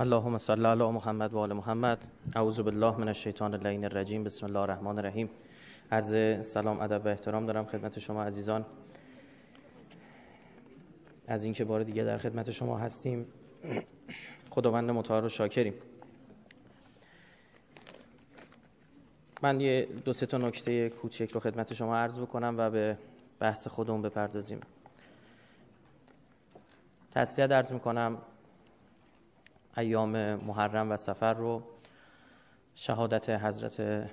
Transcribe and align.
اللهم 0.00 0.38
صل 0.38 0.66
علی 0.66 0.84
محمد 0.84 1.32
و 1.34 1.38
آل 1.38 1.52
محمد. 1.52 2.06
اعوذ 2.36 2.60
بالله 2.60 2.96
من 2.96 3.08
الشیطان 3.08 3.54
اللعین 3.54 3.84
الرجیم. 3.84 4.24
بسم 4.24 4.46
الله 4.46 4.58
الرحمن 4.58 4.98
الرحیم. 4.98 5.30
عرض 5.92 6.46
سلام 6.46 6.80
ادب 6.80 7.06
و 7.06 7.08
احترام 7.08 7.46
دارم 7.46 7.64
خدمت 7.64 7.98
شما 7.98 8.24
عزیزان. 8.24 8.64
از 11.28 11.44
اینکه 11.44 11.64
بار 11.64 11.82
دیگه 11.82 12.04
در 12.04 12.18
خدمت 12.18 12.50
شما 12.50 12.78
هستیم 12.78 13.26
خداوند 14.50 14.90
متعال 14.90 15.22
رو 15.22 15.28
شاکریم. 15.28 15.74
من 19.42 19.60
یه 19.60 19.88
دو 20.04 20.12
سه 20.12 20.26
تا 20.26 20.38
نکته 20.38 20.88
کوچک 20.88 21.30
رو 21.30 21.40
خدمت 21.40 21.74
شما 21.74 21.96
عرض 21.96 22.18
بکنم 22.18 22.54
و 22.58 22.70
به 22.70 22.98
بحث 23.40 23.66
خودمون 23.66 24.02
بپردازیم. 24.02 24.60
تسلیت 27.14 27.50
عرض 27.50 27.72
می‌کنم. 27.72 28.18
ایام 29.78 30.34
محرم 30.34 30.92
و 30.92 30.96
سفر 30.96 31.34
رو 31.34 31.62
شهادت 32.74 33.30
حضرت 33.30 34.08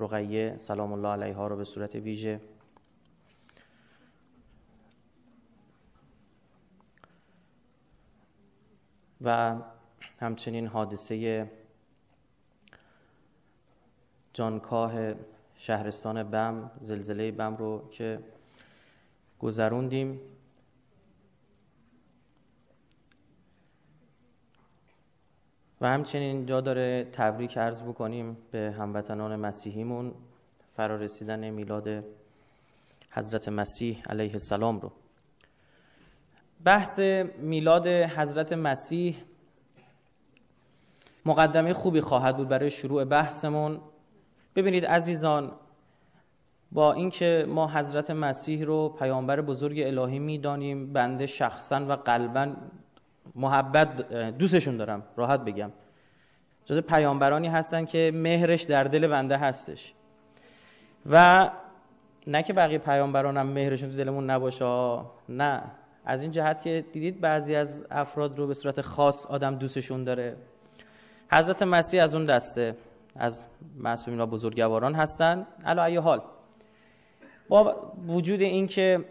رقیه 0.00 0.56
سلام 0.56 0.92
الله 0.92 1.08
علیها 1.08 1.46
رو 1.46 1.56
به 1.56 1.64
صورت 1.64 1.94
ویژه. 1.94 2.40
و 9.22 9.56
همچنین 10.20 10.66
حادثه 10.66 11.50
جانکاه 14.32 15.14
شهرستان 15.56 16.22
بم 16.22 16.70
زلزله 16.80 17.30
بم 17.30 17.56
رو 17.56 17.88
که 17.90 18.18
گذروندیم. 19.38 20.20
و 25.80 25.86
همچنین 25.86 26.46
جا 26.46 26.60
داره 26.60 27.04
تبریک 27.12 27.58
عرض 27.58 27.82
بکنیم 27.82 28.36
به 28.50 28.74
هموطنان 28.78 29.36
مسیحیمون 29.36 30.14
فرارسیدن 30.76 31.50
میلاد 31.50 32.04
حضرت 33.10 33.48
مسیح 33.48 34.02
علیه 34.06 34.32
السلام 34.32 34.80
رو. 34.80 34.92
بحث 36.64 36.98
میلاد 37.38 37.86
حضرت 37.86 38.52
مسیح 38.52 39.16
مقدمه 41.26 41.72
خوبی 41.72 42.00
خواهد 42.00 42.36
بود 42.36 42.48
برای 42.48 42.70
شروع 42.70 43.04
بحثمون. 43.04 43.80
ببینید 44.56 44.86
عزیزان 44.86 45.52
با 46.72 46.92
اینکه 46.92 47.44
ما 47.48 47.68
حضرت 47.68 48.10
مسیح 48.10 48.64
رو 48.64 48.88
پیامبر 48.88 49.40
بزرگ 49.40 49.80
الهی 49.80 50.18
می‌دانیم 50.18 50.92
بنده 50.92 51.26
شخصا 51.26 51.86
و 51.86 51.92
قلبا 51.92 52.54
محبت 53.34 54.12
دوستشون 54.38 54.76
دارم 54.76 55.02
راحت 55.16 55.40
بگم. 55.40 55.70
جز 56.64 56.78
پیامبرانی 56.78 57.48
هستن 57.48 57.84
که 57.84 58.10
مهرش 58.14 58.62
در 58.62 58.84
دل 58.84 59.06
بنده 59.06 59.36
هستش. 59.36 59.94
و 61.06 61.50
نه 62.26 62.42
که 62.42 62.52
بقیه 62.52 62.78
پیامبران 62.78 63.36
هم 63.36 63.46
مهرشون 63.46 63.90
تو 63.90 63.96
دلمون 63.96 64.30
نباشه 64.30 65.00
نه. 65.28 65.62
از 66.04 66.22
این 66.22 66.30
جهت 66.30 66.62
که 66.62 66.84
دیدید 66.92 67.20
بعضی 67.20 67.54
از 67.54 67.86
افراد 67.90 68.38
رو 68.38 68.46
به 68.46 68.54
صورت 68.54 68.80
خاص 68.80 69.26
آدم 69.26 69.54
دوستشون 69.54 70.04
داره. 70.04 70.36
حضرت 71.32 71.62
مسیح 71.62 72.02
از 72.02 72.14
اون 72.14 72.26
دسته 72.26 72.76
از 73.16 73.46
معصومین 73.76 74.20
و 74.20 74.26
بزرگواران 74.26 74.94
هستن. 74.94 75.46
علا 75.66 75.84
ای 75.84 75.96
حال 75.96 76.22
با 77.48 77.92
وجود 78.06 78.40
این 78.40 78.66
که 78.66 79.04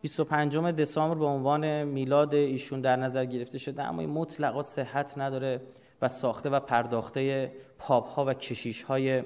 25 0.00 0.56
دسامبر 0.56 1.18
به 1.18 1.24
عنوان 1.24 1.84
میلاد 1.84 2.34
ایشون 2.34 2.80
در 2.80 2.96
نظر 2.96 3.24
گرفته 3.24 3.58
شده 3.58 3.82
اما 3.82 4.00
این 4.00 4.10
مطلقا 4.10 4.62
صحت 4.62 5.18
نداره 5.18 5.60
و 6.02 6.08
ساخته 6.08 6.50
و 6.50 6.60
پرداخته 6.60 7.52
پاپ 7.78 8.08
ها 8.08 8.24
و 8.24 8.34
کشیش 8.34 8.82
های 8.82 9.22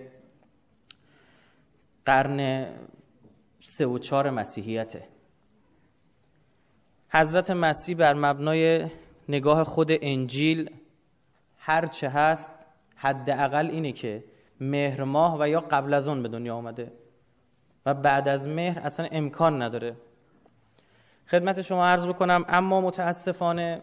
قرن 2.04 2.66
سه 3.60 3.86
و 3.86 3.98
چهار 3.98 4.30
مسیحیته. 4.30 5.08
حضرت 7.08 7.50
مسیح 7.50 7.96
بر 7.96 8.14
مبنای 8.14 8.86
نگاه 9.28 9.64
خود 9.64 9.88
انجیل 9.90 10.70
هر 11.58 11.86
چه 11.86 12.08
هست 12.08 12.52
حداقل 12.96 13.66
اینه 13.66 13.92
که 13.92 14.24
مهر 14.60 15.04
ماه 15.04 15.40
و 15.40 15.48
یا 15.48 15.60
قبل 15.60 15.94
از 15.94 16.08
اون 16.08 16.22
به 16.22 16.28
دنیا 16.28 16.54
آمده 16.54 16.92
و 17.86 17.94
بعد 17.94 18.28
از 18.28 18.48
مهر 18.48 18.80
اصلا 18.80 19.08
امکان 19.12 19.62
نداره 19.62 19.96
خدمت 21.30 21.62
شما 21.62 21.86
عرض 21.86 22.06
بکنم 22.06 22.44
اما 22.48 22.80
متاسفانه 22.80 23.80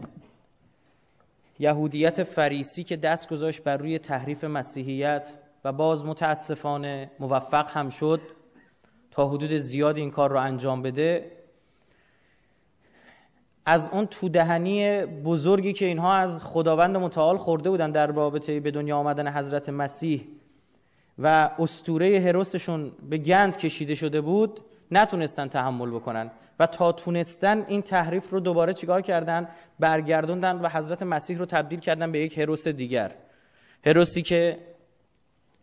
یهودیت 1.60 2.24
فریسی 2.24 2.84
که 2.84 2.96
دست 2.96 3.30
گذاشت 3.30 3.64
بر 3.64 3.78
روی 3.78 4.00
تحریف 4.00 4.44
مسیحیت 4.44 5.32
و 5.64 5.72
باز 5.72 6.06
متاسفانه 6.06 7.12
موفق 7.20 7.70
هم 7.70 7.90
شد 7.90 8.22
تا 9.12 9.30
حدود 9.30 9.52
زیاد 9.52 9.98
این 9.98 10.12
کار 10.12 10.30
رو 10.30 10.40
انجام 10.40 10.82
بده 10.82 11.32
از 13.66 13.90
اون 13.90 14.06
تودهنی 14.06 15.06
بزرگی 15.06 15.74
که 15.74 15.86
اینها 15.86 16.14
از 16.14 16.44
خداوند 16.44 16.98
متعال 16.98 17.38
خورده 17.38 17.70
بودن 17.70 17.92
در 17.92 18.08
رابطه 18.08 18.60
به 18.60 18.72
دنیا 18.72 18.98
آمدن 18.98 19.28
حضرت 19.28 19.70
مسیح 19.70 20.28
و 21.20 21.50
استوره 21.60 22.20
هرستشون 22.20 22.92
به 23.10 23.18
گند 23.18 23.58
کشیده 23.58 23.96
شده 23.96 24.22
بود 24.22 24.62
نتونستن 24.92 25.48
تحمل 25.48 25.90
بکنن. 25.92 26.32
و 26.60 26.68
تا 26.68 26.92
تونستن 26.92 27.66
این 27.68 27.82
تحریف 27.82 28.30
رو 28.30 28.40
دوباره 28.40 28.74
چیکار 28.74 29.02
کردن؟ 29.02 29.48
برگردوندن 29.80 30.60
و 30.62 30.70
حضرت 30.70 31.04
مسیح 31.04 31.38
رو 31.38 31.46
تبدیل 31.46 31.80
کردن 31.80 32.12
به 32.12 32.20
یک 32.20 32.38
هروس 32.38 32.68
دیگر. 32.68 33.16
هروسی 33.86 34.22
که 34.22 34.58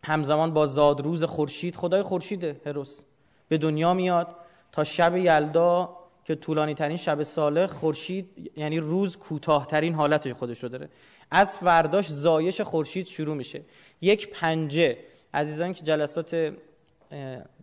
همزمان 0.03 0.53
با 0.53 0.65
زادروز 0.65 1.23
خورشید 1.23 1.75
خدای 1.75 2.01
خورشید 2.01 2.43
هروس 2.67 3.01
به 3.47 3.57
دنیا 3.57 3.93
میاد. 3.93 4.35
تا 4.71 4.83
شب 4.83 5.17
یلدا 5.17 5.97
که 6.23 6.35
طولانی 6.35 6.73
ترین 6.73 6.97
شب 6.97 7.23
ساله 7.23 7.67
خورشید 7.67 8.51
یعنی 8.57 8.79
روز 8.79 9.17
کوتاهترین 9.17 9.93
حالت 9.93 10.33
خودش 10.33 10.63
رو 10.63 10.69
داره. 10.69 10.89
از 11.31 11.59
فرداش 11.59 12.07
زایش 12.07 12.61
خورشید 12.61 13.05
شروع 13.05 13.35
میشه. 13.35 13.61
یک 14.01 14.29
پنجه 14.29 14.97
عزیزان 15.33 15.73
که 15.73 15.83
جلسات 15.83 16.53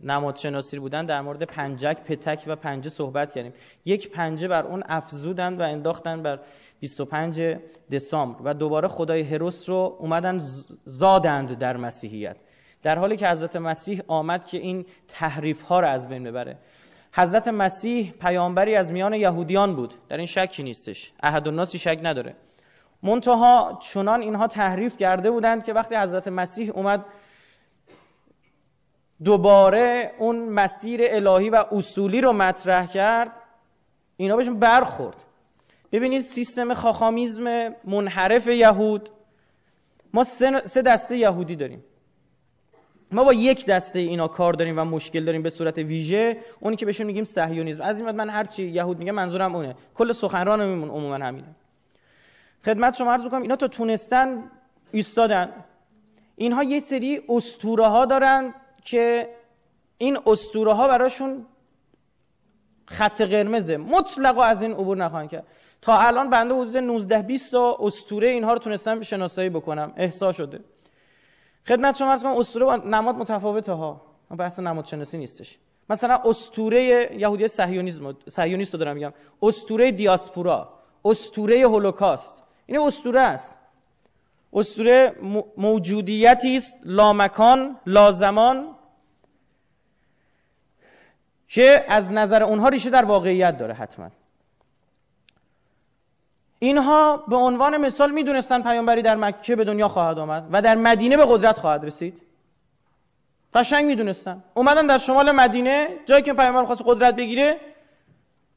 نمادشناسی 0.03 0.79
بودن 0.79 1.05
در 1.05 1.21
مورد 1.21 1.43
پنجک 1.43 1.97
پتک 1.97 2.43
و 2.47 2.55
پنجه 2.55 2.89
صحبت 2.89 3.33
کردیم. 3.33 3.53
یک 3.85 4.11
پنجه 4.11 4.47
بر 4.47 4.65
اون 4.65 4.83
افزودن 4.85 5.53
و 5.53 5.61
انداختن 5.61 6.23
بر 6.23 6.39
25 6.79 7.57
دسامبر 7.91 8.41
و 8.43 8.53
دوباره 8.53 8.87
خدای 8.87 9.21
هروس 9.21 9.69
رو 9.69 9.97
اومدن 9.99 10.37
زادند 10.85 11.57
در 11.57 11.77
مسیحیت. 11.77 12.37
در 12.83 12.99
حالی 12.99 13.17
که 13.17 13.29
حضرت 13.29 13.55
مسیح 13.55 14.01
آمد 14.07 14.43
که 14.43 14.57
این 14.57 14.85
تحریف 15.07 15.61
ها 15.61 15.79
رو 15.79 15.87
از 15.87 16.09
بین 16.09 16.23
ببره. 16.23 16.57
حضرت 17.13 17.47
مسیح 17.47 18.13
پیامبری 18.21 18.75
از 18.75 18.91
میان 18.91 19.13
یهودیان 19.13 19.75
بود. 19.75 19.93
در 20.09 20.17
این 20.17 20.25
شکی 20.25 20.63
نیستش. 20.63 21.11
احد 21.23 21.47
الناسی 21.47 21.77
شک 21.79 21.99
نداره. 22.03 22.35
منتها 23.03 23.79
چنان 23.81 24.21
اینها 24.21 24.47
تحریف 24.47 24.97
کرده 24.97 25.31
بودند 25.31 25.63
که 25.63 25.73
وقتی 25.73 25.95
حضرت 25.95 26.27
مسیح 26.27 26.71
اومد 26.71 27.05
دوباره 29.23 30.11
اون 30.19 30.49
مسیر 30.49 31.01
الهی 31.03 31.49
و 31.49 31.65
اصولی 31.71 32.21
رو 32.21 32.33
مطرح 32.33 32.85
کرد 32.85 33.31
اینا 34.17 34.35
بهشون 34.35 34.59
برخورد. 34.59 35.17
ببینید 35.91 36.21
سیستم 36.21 36.73
خاخامیزم 36.73 37.75
منحرف 37.83 38.47
یهود. 38.47 39.09
ما 40.13 40.23
سه 40.23 40.81
دسته 40.81 41.17
یهودی 41.17 41.55
داریم. 41.55 41.83
ما 43.11 43.23
با 43.23 43.33
یک 43.33 43.65
دسته 43.65 43.99
اینا 43.99 44.27
کار 44.27 44.53
داریم 44.53 44.79
و 44.79 44.83
مشکل 44.83 45.25
داریم 45.25 45.41
به 45.41 45.49
صورت 45.49 45.77
ویژه. 45.77 46.37
اونی 46.59 46.75
که 46.75 46.85
بهشون 46.85 47.07
میگیم 47.07 47.23
صهیونیسم. 47.23 47.81
از 47.81 47.99
این 47.99 48.11
من 48.11 48.29
هر 48.29 48.43
چی 48.43 48.63
یهود 48.63 48.99
میگم 48.99 49.11
منظورم 49.11 49.55
اونه. 49.55 49.75
کل 49.95 50.11
سخنرانمون 50.11 50.89
عموما 50.89 51.15
همینه. 51.15 51.47
خدمت 52.65 52.95
شما 52.95 53.11
عرض 53.11 53.27
کنم 53.27 53.41
اینا 53.41 53.55
تا 53.55 53.67
تونستن 53.67 54.43
ایستادن. 54.91 55.49
اینها 56.35 56.63
یه 56.63 56.79
سری 56.79 57.21
اسطوره 57.29 57.87
ها 57.87 58.05
دارن. 58.05 58.53
که 58.83 59.29
این 59.97 60.17
اسطوره 60.25 60.73
ها 60.73 60.87
براشون 60.87 61.45
خط 62.85 63.21
قرمزه. 63.21 63.77
مطلقا 63.77 64.43
از 64.43 64.61
این 64.61 64.71
عبور 64.71 64.97
نخواهند 64.97 65.29
کرد. 65.29 65.47
تا 65.81 65.97
الان 65.97 66.29
بنده 66.29 66.53
حدود 66.53 66.77
19 66.77 67.21
20 67.21 67.51
تا 67.51 67.77
اسطوره 67.79 68.29
اینها 68.29 68.53
رو 68.53 68.59
تونستم 68.59 69.01
شناسایی 69.01 69.49
بکنم. 69.49 69.93
احسا 69.97 70.31
شده. 70.31 70.59
خدمت 71.67 71.97
شما 71.97 72.09
عرض 72.09 72.23
کنم 72.23 72.37
اسطوره 72.37 72.65
با 72.65 72.75
نماد 72.75 73.15
متفاوته 73.15 73.73
ها. 73.73 74.01
بحث 74.37 74.59
نماد 74.59 74.85
شناسی 74.85 75.17
نیستش. 75.17 75.57
مثلا 75.89 76.21
اسطوره 76.25 77.09
یهودی 77.17 77.47
صهیونیسم 77.47 78.15
صهیونیست 78.27 78.73
رو 78.73 78.79
دارم 78.79 78.95
میگم. 78.95 79.13
اسطوره 79.41 79.91
دیاسپورا. 79.91 80.73
اسطوره 81.05 81.67
هولوکاست. 81.67 82.43
این 82.65 82.79
اسطوره 82.79 83.21
است. 83.21 83.57
اسطوره 84.53 85.15
موجودیتی 85.57 86.55
است 86.55 86.77
لامکان 86.85 87.79
لازمان 87.85 88.72
که 91.53 91.85
از 91.87 92.13
نظر 92.13 92.43
اونها 92.43 92.67
ریشه 92.67 92.89
در 92.89 93.05
واقعیت 93.05 93.57
داره 93.57 93.73
حتما. 93.73 94.09
اینها 96.59 97.17
به 97.27 97.35
عنوان 97.35 97.77
مثال 97.77 98.11
می‌دونستن 98.11 98.61
پیامبری 98.61 99.01
در 99.01 99.15
مکه 99.15 99.55
به 99.55 99.63
دنیا 99.63 99.87
خواهد 99.87 100.19
آمد 100.19 100.47
و 100.51 100.61
در 100.61 100.75
مدینه 100.75 101.17
به 101.17 101.25
قدرت 101.27 101.59
خواهد 101.59 101.85
رسید. 101.85 102.21
قشنگ 103.53 103.85
می‌دونستن. 103.85 104.43
اومدن 104.53 104.85
در 104.85 104.97
شمال 104.97 105.31
مدینه 105.31 105.87
جایی 106.05 106.23
که 106.23 106.33
پیامبر 106.33 106.65
خواست 106.65 106.81
قدرت 106.85 107.15
بگیره 107.15 107.59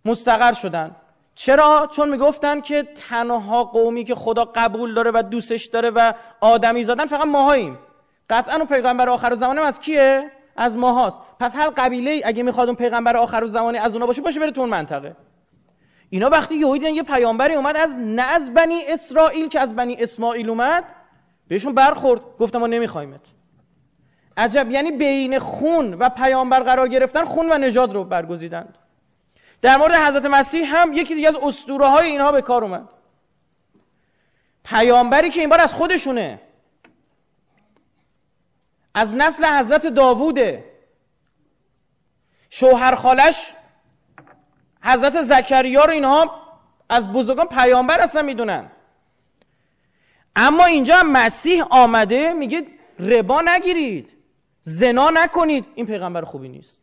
مستقر 0.05 0.53
شدن. 0.53 0.97
چرا؟ 1.35 1.89
چون 1.93 2.09
می‌گفتن 2.09 2.61
که 2.61 2.83
تنها 2.83 3.65
قومی 3.65 4.05
که 4.05 4.15
خدا 4.15 4.45
قبول 4.55 4.95
داره 4.95 5.11
و 5.15 5.23
دوستش 5.31 5.67
داره 5.67 5.91
و 5.91 6.13
آدمی 6.41 6.85
زادن 6.85 7.07
فقط 7.07 7.27
ماهاییم. 7.27 7.79
قطعا 8.31 8.57
اون 8.57 8.67
پیغمبر 8.67 9.09
آخر 9.09 9.35
زمانه 9.35 9.61
از 9.61 9.81
کیه؟ 9.81 10.31
از 10.57 10.77
ماهاست. 10.77 11.21
پس 11.41 11.57
هر 11.57 11.71
قبیله 11.77 12.21
اگه 12.25 12.43
می‌خواد 12.43 12.69
اون 12.69 12.77
پیغمبر 12.77 13.17
آخر 13.17 13.47
زمانه 13.47 13.79
از 13.79 13.93
اونا 13.93 14.07
باشه 14.07 14.23
باشه 14.23 14.41
بره 14.41 14.51
تو 14.51 14.61
اون 14.61 14.71
منطقه. 14.71 15.17
اینا 16.11 16.29
وقتی 16.31 16.55
یهودی 16.55 16.91
یه 16.91 17.03
پیامبری 17.03 17.55
اومد 17.55 17.77
از 17.77 17.99
نه 17.99 18.23
از 18.23 18.55
بنی 18.55 18.81
اسرائیل 18.89 19.49
که 19.49 19.61
از 19.61 19.77
بنی 19.77 19.97
اسماعیل 20.03 20.51
اومد 20.51 20.85
بهشون 21.49 21.75
برخورد. 21.75 22.21
گفتم 22.39 22.59
ما 22.59 22.67
نمیخوایمت. 22.67 23.21
عجب. 24.37 24.71
یعنی 24.71 24.93
بین 24.93 25.39
خون 25.39 25.95
و 25.95 26.09
پیامبر 26.09 26.61
قرار 26.61 26.89
گرفتن 26.89 27.25
خون 27.25 27.53
و 27.53 27.59
نژاد 27.59 27.95
رو 27.95 28.05
برگزیدند. 28.05 28.79
در 29.63 29.77
مورد 29.77 29.95
حضرت 29.95 30.27
مسیح 30.27 30.77
هم 30.77 30.93
یکی 30.93 31.15
دیگه 31.15 31.29
از 31.29 31.37
اسطوره 31.37 31.87
های 31.87 32.07
اینها 32.07 32.33
به 32.33 32.43
کار 32.43 32.65
اومد. 32.65 32.89
پیامبری 34.65 35.31
که 35.31 35.41
این 35.41 35.51
بار 35.51 35.61
از 35.61 35.75
خودشونه. 35.75 36.41
از 38.97 39.17
نسل 39.17 39.45
حضرت 39.59 39.87
داووده. 39.87 40.65
شوهر 42.51 42.95
خالش 42.95 43.55
حضرت 44.83 45.23
زکریا 45.23 45.85
رو 45.85 45.91
اینها 45.93 46.43
از 46.89 47.13
بزرگان 47.13 47.47
پیامبر 47.47 48.01
هستن 48.01 48.25
می‌دونن. 48.25 48.71
اما 50.37 50.65
اینجا 50.65 51.03
مسیح 51.07 51.65
آمده 51.71 52.33
میگه 52.33 52.67
ربا 52.99 53.43
نگیرید 53.43 54.13
زنا 54.63 55.11
نکنید. 55.11 55.67
این 55.75 55.87
پیغمبر 55.87 56.23
خوبی 56.23 56.49
نیست. 56.49 56.83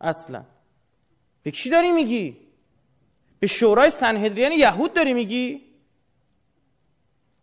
اصلا. 0.00 0.44
به 1.42 1.50
کی 1.50 1.70
داری 1.70 1.92
میگی؟ 1.92 2.36
به 3.40 3.46
شورای 3.46 3.90
سنهدریان 3.90 4.52
یهود 4.52 4.92
داری 4.92 5.14
میگی؟ 5.14 5.62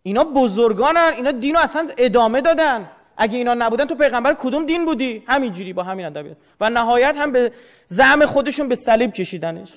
اینا 0.04 0.24
بزرگانن 0.24 1.14
اینا 1.16 1.32
دینو 1.32 1.60
اصلا 1.60 1.90
ادامه 1.98 2.42
دادن. 2.42 2.92
اگه 3.18 3.38
اینا 3.38 3.54
نبودن 3.54 3.86
تو 3.86 3.96
پیغمبر 3.96 4.34
کدوم 4.34 4.66
دین 4.66 4.86
بودی؟ 4.86 5.24
همینجوری 5.28 5.74
با 5.74 5.84
همین 5.84 6.06
ادبیات. 6.06 6.38
و 6.62 6.70
نهایت 6.70 7.16
هم 7.18 7.32
به 7.32 7.52
زعم 7.86 8.26
خودشون 8.26 8.68
به 8.68 8.76
صلیب 8.76 9.14
کشیدنش. 9.14 9.74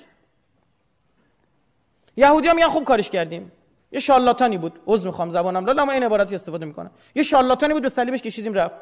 یهودی 2.17 2.47
ها 2.47 2.53
میگن 2.53 2.67
خوب 2.67 2.83
کارش 2.83 3.09
کردیم. 3.09 3.51
یه 3.91 3.99
شالاتانی 3.99 4.57
بود. 4.57 4.79
عذر 4.87 5.07
می‌خوام 5.07 5.29
زبانم 5.29 5.65
لالا 5.65 5.81
اما 5.81 5.91
این 5.91 6.03
عبارتی 6.03 6.35
استفاده 6.35 6.65
می‌کنم. 6.65 6.91
یه 7.15 7.23
شالاتانی 7.23 7.73
بود 7.73 7.83
به 7.83 7.89
صلیبش 7.89 8.21
کشیدیم 8.21 8.53
رفت. 8.53 8.75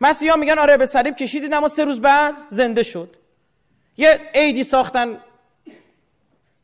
مسیحا 0.00 0.36
میگن 0.36 0.58
آره 0.58 0.76
به 0.76 0.86
صلیب 0.86 1.16
کشیدید 1.16 1.54
اما 1.54 1.68
سه 1.68 1.84
روز 1.84 2.00
بعد 2.00 2.34
زنده 2.48 2.82
شد. 2.82 3.16
یه 3.96 4.20
عیدی 4.34 4.64
ساختن 4.64 5.20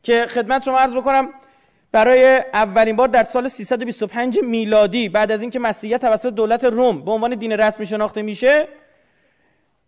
که 0.03 0.25
خدمت 0.29 0.63
شما 0.63 0.79
عرض 0.79 0.95
بکنم 0.95 1.29
برای 1.91 2.43
اولین 2.53 2.95
بار 2.95 3.07
در 3.07 3.23
سال 3.23 3.47
325 3.47 4.39
میلادی 4.39 5.09
بعد 5.09 5.31
از 5.31 5.41
اینکه 5.41 5.59
مسیحیت 5.59 6.01
توسط 6.01 6.33
دولت 6.33 6.63
روم 6.63 7.05
به 7.05 7.11
عنوان 7.11 7.35
دین 7.35 7.51
رسمی 7.51 7.85
شناخته 7.85 8.21
میشه 8.21 8.67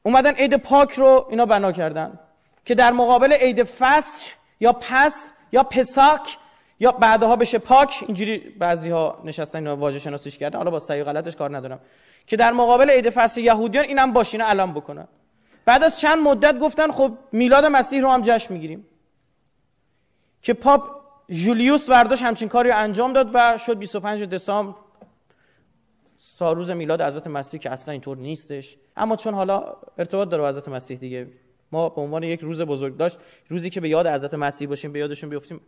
اومدن 0.03 0.33
عید 0.33 0.55
پاک 0.55 0.91
رو 0.91 1.27
اینا 1.29 1.45
بنا 1.45 1.71
کردن 1.71 2.19
که 2.65 2.75
در 2.75 2.91
مقابل 2.91 3.33
عید 3.33 3.63
فصح 3.63 4.25
یا 4.59 4.73
پس 4.73 5.31
یا 5.51 5.63
پساک 5.63 6.37
یا 6.79 6.91
بعدها 6.91 7.35
بشه 7.35 7.57
پاک 7.57 8.03
اینجوری 8.07 8.37
بعضی 8.37 8.89
ها 8.89 9.21
نشستن 9.25 9.59
اینا 9.59 9.75
واژه 9.75 9.99
شناسیش 9.99 10.37
کردن. 10.37 10.57
حالا 10.57 10.71
با 10.71 10.79
صحیح 10.79 11.03
غلطش 11.03 11.35
کار 11.35 11.57
ندارم. 11.57 11.79
که 12.27 12.35
در 12.35 12.51
مقابل 12.51 12.89
عید 12.89 13.09
فصح 13.09 13.41
یهودیان 13.41 13.85
اینم 13.85 14.13
باشینه 14.13 14.49
الان 14.49 14.73
بکنن. 14.73 15.07
بعد 15.65 15.83
از 15.83 15.99
چند 15.99 16.17
مدت 16.17 16.59
گفتن 16.59 16.91
خب 16.91 17.11
میلاد 17.31 17.65
مسیح 17.65 18.01
رو 18.01 18.09
هم 18.09 18.21
جشن 18.21 18.53
می‌گیریم. 18.53 18.85
که 20.41 20.53
پاپ 20.53 21.00
جولیوس 21.31 21.89
برداشت 21.89 22.23
همچین 22.23 22.49
کاری 22.49 22.71
انجام 22.71 23.13
داد 23.13 23.29
و 23.33 23.57
شد 23.57 23.77
25 23.77 24.23
دسامبر. 24.23 24.77
ساروز 26.17 26.69
میلاد 26.69 27.01
حضرت 27.01 27.27
مسیح 27.27 27.59
که 27.59 27.71
اصلا 27.71 27.91
اینطور 27.91 28.17
نیستش. 28.17 28.77
اما 28.97 29.15
چون 29.15 29.33
حالا 29.33 29.75
ارتباط 29.97 30.29
داره 30.29 30.43
با 30.43 30.49
حضرت 30.49 30.67
مسیح 30.67 30.97
دیگه 30.97 31.27
ما 31.71 31.89
به 31.89 32.01
عنوان 32.01 32.23
یک 32.23 32.39
روز 32.39 32.61
بزرگ 32.61 32.97
داشت 32.97 33.17
روزی 33.47 33.69
که 33.69 33.81
به 33.81 33.89
یاد 33.89 34.07
حضرت 34.07 34.33
مسیح 34.33 34.67
باشیم 34.67 34.91
به 34.91 34.99
یادشون 34.99 35.29
بیفتیم. 35.29 35.61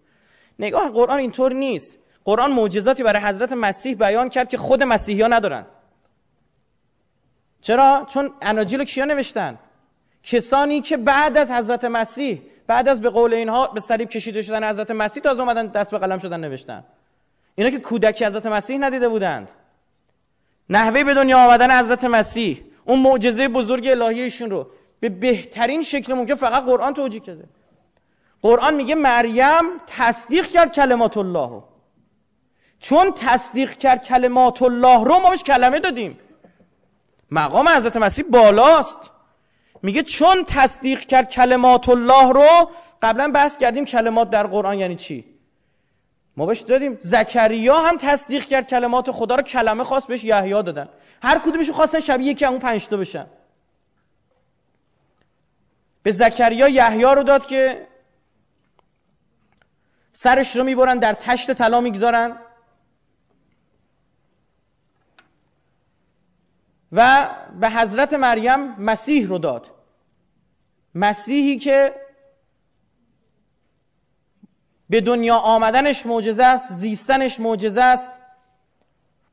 نگاه 0.60 0.90
قرآن 0.90 1.20
اینطور 1.20 1.54
نیست. 1.54 1.98
قرآن 2.26 2.52
معجزاتی 2.52 3.04
برای 3.04 3.22
حضرت 3.22 3.54
مسیح 3.54 3.96
بیان 3.96 4.30
کرد 4.30 4.50
که 4.50 4.58
خود 4.58 4.84
مسیحی 4.84 5.22
ها 5.22 5.28
ندارن. 5.28 5.66
چرا؟ 7.62 8.08
چون 8.10 8.32
اناجیل 8.42 8.80
رو 8.80 8.86
کیا 8.86 9.06
نوشتن؟ 9.06 9.60
کسانی 10.24 10.82
که 10.82 10.98
بعد 10.98 11.38
از 11.38 11.52
حضرت 11.52 11.86
مسیح 11.86 12.42
بعد 12.68 12.88
از 12.88 13.02
به 13.02 13.10
قول 13.10 13.34
اینها 13.34 13.68
به 13.68 13.80
صلیب 13.80 14.10
کشیده 14.10 14.42
شدن 14.42 14.70
حضرت 14.70 14.92
مسیح 14.92 15.24
تازه 15.24 15.42
اومدن 15.42 15.68
دست 15.68 15.92
به 15.92 15.98
قلم 15.98 16.18
شدن 16.18 16.40
نوشتن. 16.40 16.84
اینا 17.56 17.70
که 17.70 17.80
کودکی 17.80 18.26
حضرت 18.26 18.46
مسیح 18.48 18.78
ندیده 18.78 19.08
بودند. 19.08 19.50
نحوه 20.70 21.04
به 21.04 21.14
دنیا 21.14 21.46
آمدن 21.46 21.80
حضرت 21.80 22.06
مسیح 22.06 22.62
اون 22.86 23.00
معجزه 23.00 23.48
بزرگ 23.48 23.88
الهیشون 23.88 24.50
رو 24.50 24.68
به 25.00 25.10
بهترین 25.10 25.82
شکل 25.82 26.14
ممکن 26.14 26.36
فقط 26.36 26.64
قرآن 26.64 26.94
توجیه 26.94 27.20
کرده. 27.20 27.44
قرآن 28.42 28.74
میگه 28.74 28.96
مریم 28.96 29.64
تصدیق 29.88 30.48
کرد 30.48 30.74
کلمات 30.74 31.18
الله 31.18 31.64
چون 32.80 33.12
تصدیق 33.12 33.72
کرد 33.72 34.04
کلمات 34.04 34.62
الله 34.62 35.04
رو 35.04 35.20
ما 35.20 35.30
بهش 35.30 35.44
کلمه 35.44 35.80
دادیم. 35.80 36.20
مقام 37.32 37.70
حضرت 37.70 37.98
مسیح 37.98 38.26
بالاست. 38.30 39.13
میگه 39.84 40.04
چون 40.04 40.44
تصدیق 40.48 41.00
کرد 41.00 41.30
کلمات 41.30 41.90
الله 41.90 42.32
رو 42.32 42.70
قبلا 43.02 43.28
بحث 43.28 43.58
کردیم 43.58 43.86
کلمات 43.86 44.30
در 44.30 44.48
قرآن 44.48 44.80
یعنی 44.80 44.96
چی؟ 44.96 45.26
ما 46.38 46.46
بهش 46.46 46.60
دادیم 46.60 46.98
زکریا 47.00 47.80
هم 47.80 47.98
تصدیق 47.98 48.46
کرد 48.46 48.68
کلمات 48.68 49.12
خدا 49.12 49.36
رو 49.36 49.44
کلمه 49.44 49.84
خواست 49.84 50.08
بهش 50.08 50.24
یحیی 50.24 50.52
دادن. 50.52 50.90
هر 51.22 51.40
کدومش 51.40 51.70
خواستن 51.70 52.00
شبیه 52.00 52.28
یکی 52.28 52.46
اون 52.46 52.60
پنج 52.60 52.88
تا 52.88 52.98
بشن. 52.98 53.26
به 56.04 56.12
زکریا 56.12 56.68
یحیی 56.68 57.04
رو 57.04 57.24
داد 57.24 57.46
که 57.46 57.88
سرش 60.14 60.56
رو 60.56 60.64
می‌برن 60.64 61.00
در 61.00 61.14
تشت 61.14 61.54
طلا 61.54 61.82
می‌گذارن. 61.82 62.38
و 66.94 67.30
به 67.60 67.70
حضرت 67.70 68.14
مریم 68.14 68.60
مسیح 68.60 69.28
رو 69.28 69.38
داد. 69.38 69.68
مسیحی 70.96 71.58
که 71.58 71.96
به 74.90 75.02
دنیا 75.02 75.36
آمدنش 75.36 76.06
معجزه 76.06 76.44
است 76.44 76.74
زیستنش 76.74 77.40
معجزه 77.40 77.82
است. 77.84 78.12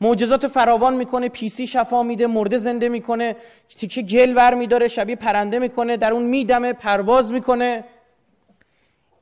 معجزات 0.00 0.46
فراوان 0.46 0.94
می‌کنه 0.94 1.28
پیسی 1.28 1.66
شفا 1.66 2.02
میده 2.02 2.26
مرده 2.26 2.58
زنده 2.58 2.88
می‌کنه 2.88 3.36
تیکه 3.68 4.02
گل 4.02 4.36
ور 4.36 4.54
میداره 4.54 4.88
شبیه 4.88 5.16
پرنده 5.16 5.58
می‌کنه 5.58 5.96
در 5.96 6.12
اون 6.12 6.22
میدمه 6.22 6.72
پرواز 6.72 7.32
می‌کنه. 7.32 7.84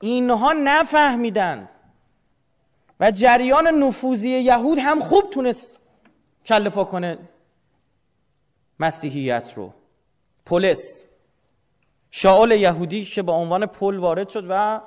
اینها 0.00 0.52
نفهمیدن. 0.52 1.68
و 3.00 3.11
جریان 3.11 3.66
نفوذی 3.68 4.30
یهود 4.30 4.78
هم 4.78 5.00
خوب 5.00 5.30
تونست 5.30 5.80
کله 6.47 6.71
پا 6.71 6.85
کنه. 6.85 7.18
مسیحیت 8.80 9.52
رو 9.56 9.73
پولس. 10.47 11.04
شاول 12.11 12.50
یهودی 12.50 13.04
که 13.04 13.23
به 13.23 13.32
عنوان 13.32 13.66
پل 13.66 13.97
وارد 13.97 14.28
شد 14.28 14.47
و 14.49 14.80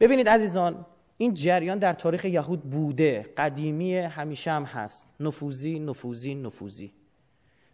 ببینید 0.00 0.28
عزیزان 0.28 0.86
این 1.18 1.34
جریان 1.34 1.78
در 1.78 1.92
تاریخ 1.92 2.24
یهود 2.24 2.62
بوده. 2.62 3.22
قدیمی 3.36 3.96
همیشه 3.96 4.50
هم 4.50 4.64
هست. 4.64 5.08
نفوذی 5.20 5.78
نفوذی 5.78 6.34
نفوذی. 6.34 6.92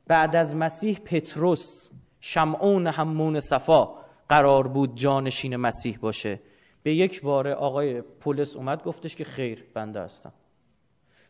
بعد 0.07 0.37
از 0.37 0.57
مسیح 0.57 0.99
پتروس 0.99 1.89
شمعون 2.21 2.87
همون 2.87 3.41
صفا 3.41 3.95
قرار 4.29 4.69
بود 4.69 4.97
جانشین 4.97 5.57
مسیح 5.57 5.99
باشه. 5.99 6.41
به 6.83 6.95
یک 6.95 7.23
بار 7.23 7.49
آقای 7.49 8.01
پولس 8.03 8.57
اومد 8.57 8.83
گفتش 8.83 9.17
که 9.17 9.25
خیر 9.25 9.65
بنده 9.75 10.01
هستم. 10.01 10.33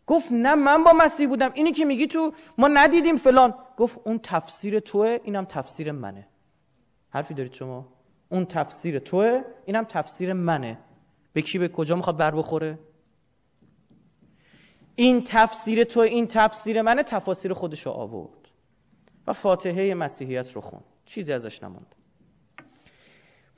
گفت 0.06 0.32
نه 0.32 0.54
من 0.54 0.84
با 0.84 0.92
مسیح 0.92 1.28
بودم. 1.28 1.50
اینی 1.54 1.72
که 1.72 1.84
میگی 1.84 2.06
تو 2.06 2.32
ما 2.58 2.68
ندیدیم 2.68 3.16
فلان. 3.16 3.54
گفت 3.76 3.98
اون 4.04 4.18
تفسیر 4.18 4.80
توه 4.80 5.18
اینم 5.24 5.44
تفسیر 5.44 5.92
منه. 5.92 6.28
حرفی 7.10 7.34
دارید 7.34 7.52
شما؟ 7.52 7.88
اون 8.28 8.44
تفسیر 8.44 8.98
توه 8.98 9.42
اینم 9.64 9.84
تفسیر 9.84 10.32
منه. 10.32 10.78
به 11.32 11.42
کی 11.42 11.58
به 11.58 11.68
کجا 11.68 11.96
می‌خواد 11.96 12.16
بر 12.16 12.30
بخوره؟ 12.30 12.78
این 14.94 15.24
تفسیر 15.26 15.84
تو 15.84 16.00
این 16.00 16.26
تفسیر 16.26 16.82
منه 16.82 17.02
تفاسیر 17.02 17.52
خودشو 17.52 17.90
آورد. 17.90 18.48
و 19.26 19.32
فاتحه 19.32 19.94
مسیحیت 19.94 20.52
رو 20.52 20.60
خون 20.60 20.80
چیزی 21.06 21.32
ازش 21.32 21.62
نماند. 21.62 21.94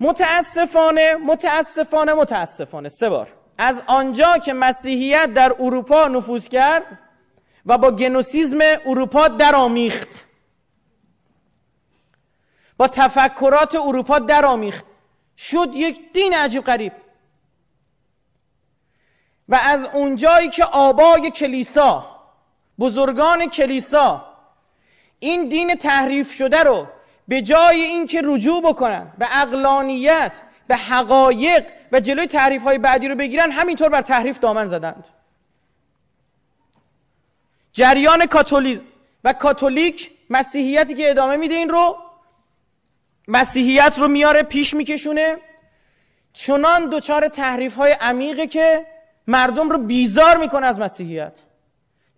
متاسفانه 0.00 1.14
متاسفانه 1.14 2.12
متاسفانه. 2.12 2.88
سه 2.88 3.08
بار. 3.08 3.28
از 3.58 3.82
آنجا 3.86 4.38
که 4.38 4.52
مسیحیت 4.52 5.26
در 5.34 5.52
اروپا 5.58 6.04
نفوذ 6.04 6.48
کرد 6.48 6.98
و 7.66 7.78
با 7.78 7.90
گنوسیزم 7.90 8.58
اروپا 8.86 9.28
درآمیخت. 9.28 10.24
با 12.76 12.88
تفکرات 12.88 13.74
اروپا 13.74 14.18
درآمیخت. 14.18 14.84
شد 15.36 15.68
یک 15.72 16.12
دین 16.12 16.34
عجیب 16.34 16.64
غریب. 16.64 16.92
و 19.48 19.60
از 19.62 19.84
اونجایی 19.84 20.48
که 20.48 20.64
آبای 20.64 21.30
کلیسا 21.30 22.06
بزرگان 22.78 23.46
کلیسا 23.46 24.24
این 25.18 25.48
دین 25.48 25.74
تحریف 25.74 26.32
شده 26.32 26.62
رو 26.62 26.86
به 27.28 27.42
جای 27.42 27.82
اینکه 27.82 28.20
رجوع 28.24 28.62
بکنن 28.62 29.12
به 29.18 29.26
اقلانیت 29.30 30.40
به 30.66 30.76
حقایق 30.76 31.66
و 31.92 32.00
جلوی 32.00 32.26
تحریف 32.26 32.62
های 32.62 32.78
بعدی 32.78 33.08
رو 33.08 33.14
بگیرن 33.14 33.50
همینطور 33.50 33.88
بر 33.88 34.02
تحریف 34.02 34.38
دامن 34.38 34.66
زدند. 34.66 35.04
جریان 37.72 38.26
کاتولیک 38.26 38.80
و 39.24 39.32
کاتولیک 39.32 40.10
مسیحیتی 40.30 40.94
که 40.94 41.10
ادامه 41.10 41.36
میده 41.36 41.54
این 41.54 41.68
رو 41.68 41.96
مسیحیت 43.28 43.98
رو 43.98 44.08
میاره 44.08 44.42
پیش 44.42 44.74
میکشونه. 44.74 45.36
چنان 46.32 46.90
دچار 46.90 47.28
تحریف 47.28 47.76
های 47.76 47.92
عمیقه 47.92 48.46
که 48.46 48.86
مردم 49.26 49.70
رو 49.70 49.78
بیزار 49.78 50.36
می‌کنه 50.36 50.66
از 50.66 50.78
مسیحیت. 50.78 51.32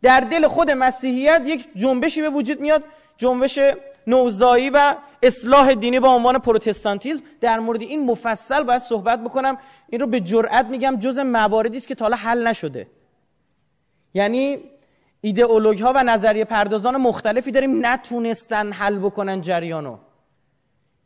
در 0.03 0.21
دل 0.21 0.47
خود 0.47 0.71
مسیحیت 0.71 1.43
یک 1.47 1.69
جنبشی 1.77 2.23
به 2.23 2.31
وجود 2.31 2.61
میاد 2.61 2.85
جنبش 3.17 3.59
نوزایی 4.07 4.71
و 4.71 4.97
اصلاح 5.27 5.75
دینی 5.75 6.01
با 6.01 6.09
عنوان 6.09 6.39
پروتستانتیزم. 6.39 7.25
در 7.41 7.59
مورد 7.59 7.83
این 7.83 8.05
مفصل 8.05 8.63
باید 8.63 8.79
صحبت 8.79 9.25
بکنم. 9.25 9.59
این 9.89 10.01
رو 10.01 10.07
به 10.07 10.21
جرئت 10.21 10.67
میگم 10.67 10.97
جز 10.97 11.19
مواردی 11.19 11.77
است 11.77 11.89
که 11.89 11.95
تا 11.95 12.05
حالا 12.05 12.17
حل 12.17 12.47
نشده. 12.47 12.87
یعنی 14.15 14.59
ایدئولوژی 15.21 15.83
ها 15.83 15.93
و 15.97 16.03
نظریه 16.03 16.45
پردازان 16.45 16.97
مختلفی 16.97 17.51
داریم 17.51 17.87
نتونستن 17.87 18.73
حل 18.73 18.99
بکنن 18.99 19.41
جریانو. 19.41 19.99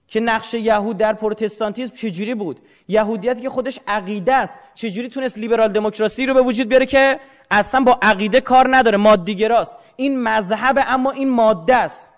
که 0.09 0.21
نقش 0.21 0.55
یهود 0.55 0.97
در 0.97 1.13
پروتستانتیسم 1.13 1.95
چجوری 1.95 2.35
بود؟ 2.35 2.61
یهودیت 2.89 3.41
که 3.41 3.49
خودش 3.49 3.81
عقیده 3.87 4.35
است. 4.35 4.61
چجوری 4.75 5.09
تونست 5.09 5.39
لیبرال 5.39 5.73
دموکراسی 5.73 6.27
رو 6.27 6.35
به 6.35 6.43
وجود 6.43 6.69
بیاره 6.69 6.87
که 6.87 7.21
اصلا 7.51 7.81
با 7.81 7.99
عقیده 8.03 8.41
کار 8.41 8.77
نداره؟ 8.77 8.99
مادیگراست. 8.99 9.79
این 9.97 10.23
مذهب 10.23 10.79
اما 10.87 11.11
این 11.11 11.31
ماده 11.31 11.77
است. 11.77 12.13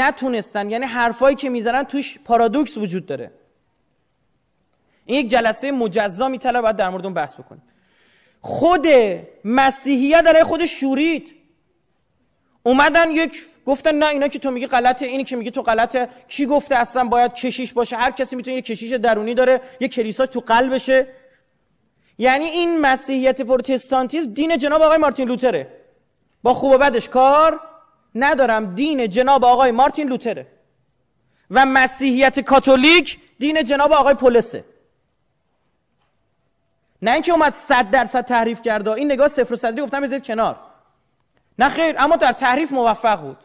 نتونستن. 0.00 0.70
یعنی 0.70 0.86
حرفایی 0.86 1.36
که 1.36 1.48
می‌زنن 1.48 1.84
توش 1.84 2.18
پارادوکس 2.24 2.76
وجود 2.76 3.06
داره. 3.06 3.30
این 5.04 5.20
یک 5.20 5.30
جلسه 5.30 5.70
مجزا 5.70 6.28
میطلبه 6.28 6.60
باید 6.60 6.76
در 6.76 6.88
مورد 6.88 7.04
اون 7.04 7.14
بحث 7.14 7.34
بکنیم. 7.34 7.62
خود 8.40 8.86
مسیحیت 9.44 10.24
داره 10.24 10.44
خودش 10.44 10.80
شورید 10.80 11.34
اومدن 12.62 13.10
یک 13.10 13.42
گفتن 13.66 13.94
نه 13.94 14.06
اینا 14.06 14.28
که 14.28 14.38
تو 14.38 14.50
میگی 14.50 14.66
غلطه 14.66 15.06
اینی 15.06 15.24
که 15.24 15.36
میگی 15.36 15.50
تو 15.50 15.62
غلطه. 15.62 16.08
کی 16.28 16.46
گفته 16.46 16.76
اصلا 16.76 17.04
باید 17.04 17.32
کشیش 17.32 17.72
باشه؟ 17.72 17.96
هر 17.96 18.10
کسی 18.10 18.36
می‌تونه 18.36 18.56
یک 18.56 18.64
کشیش 18.64 18.92
درونی 18.92 19.34
داره 19.34 19.60
یک 19.80 19.94
کلیسا 19.94 20.26
تو 20.26 20.40
قلبشه. 20.40 21.06
یعنی 22.18 22.44
این 22.44 22.80
مسیحیت 22.80 23.42
پروتستانتیسم 23.42 24.30
دین 24.30 24.58
جناب 24.58 24.82
آقای 24.82 24.98
مارتین 24.98 25.28
لوتره. 25.28 25.72
با 26.42 26.54
خوب 26.54 26.72
و 26.72 26.78
بدش 26.78 27.08
کار. 27.08 27.60
ندارم 28.14 28.74
دین 28.74 29.08
جناب 29.08 29.44
آقای 29.44 29.70
مارتین 29.70 30.08
لوتره. 30.08 30.46
و 31.50 31.66
مسیحیت 31.66 32.40
کاتولیک 32.40 33.18
دین 33.38 33.64
جناب 33.64 33.92
آقای 33.92 34.14
پولسه. 34.14 34.64
نه 37.02 37.10
اینکه 37.10 37.32
اومد 37.32 37.54
صد 37.54 37.90
درصد 37.90 38.24
تحریف 38.24 38.62
کرده 38.62 38.92
این 38.92 39.12
نگاه 39.12 39.28
صفر 39.28 39.54
و 39.54 39.56
صدی 39.56 39.80
گفتم 39.80 40.00
بذارید 40.00 40.24
کنار. 40.24 40.56
نه 41.58 41.68
خیر 41.68 41.94
اما 41.98 42.16
در 42.16 42.32
تحریف 42.32 42.72
موفق 42.72 43.20
بود. 43.20 43.36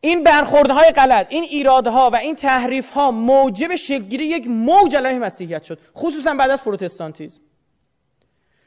این 0.00 0.22
برخوردهای 0.22 0.90
غلط 0.90 1.26
این 1.30 1.44
ایرادها 1.44 2.10
و 2.10 2.16
این 2.16 2.34
تحریفها 2.34 3.10
موجب 3.10 3.74
شکلگیری 3.74 4.24
یک 4.24 4.46
موج 4.46 4.96
علیه 4.96 5.18
مسیحیت 5.18 5.62
شد 5.62 5.78
خصوصا 5.96 6.34
بعد 6.34 6.50
از 6.50 6.64
پروتستانتیزم. 6.64 7.40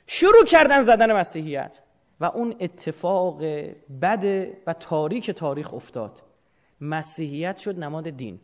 شروع 0.07 0.45
کردن 0.45 0.81
زدن 0.81 1.13
مسیحیت. 1.13 1.79
و 2.19 2.25
اون 2.25 2.55
اتفاق 2.59 3.41
بد 4.01 4.47
و 4.67 4.73
تاریک 4.73 5.31
تاریخ 5.31 5.73
افتاد. 5.73 6.23
مسیحیت 6.81 7.57
شد 7.57 7.79
نماد 7.79 8.09
دین. 8.09 8.39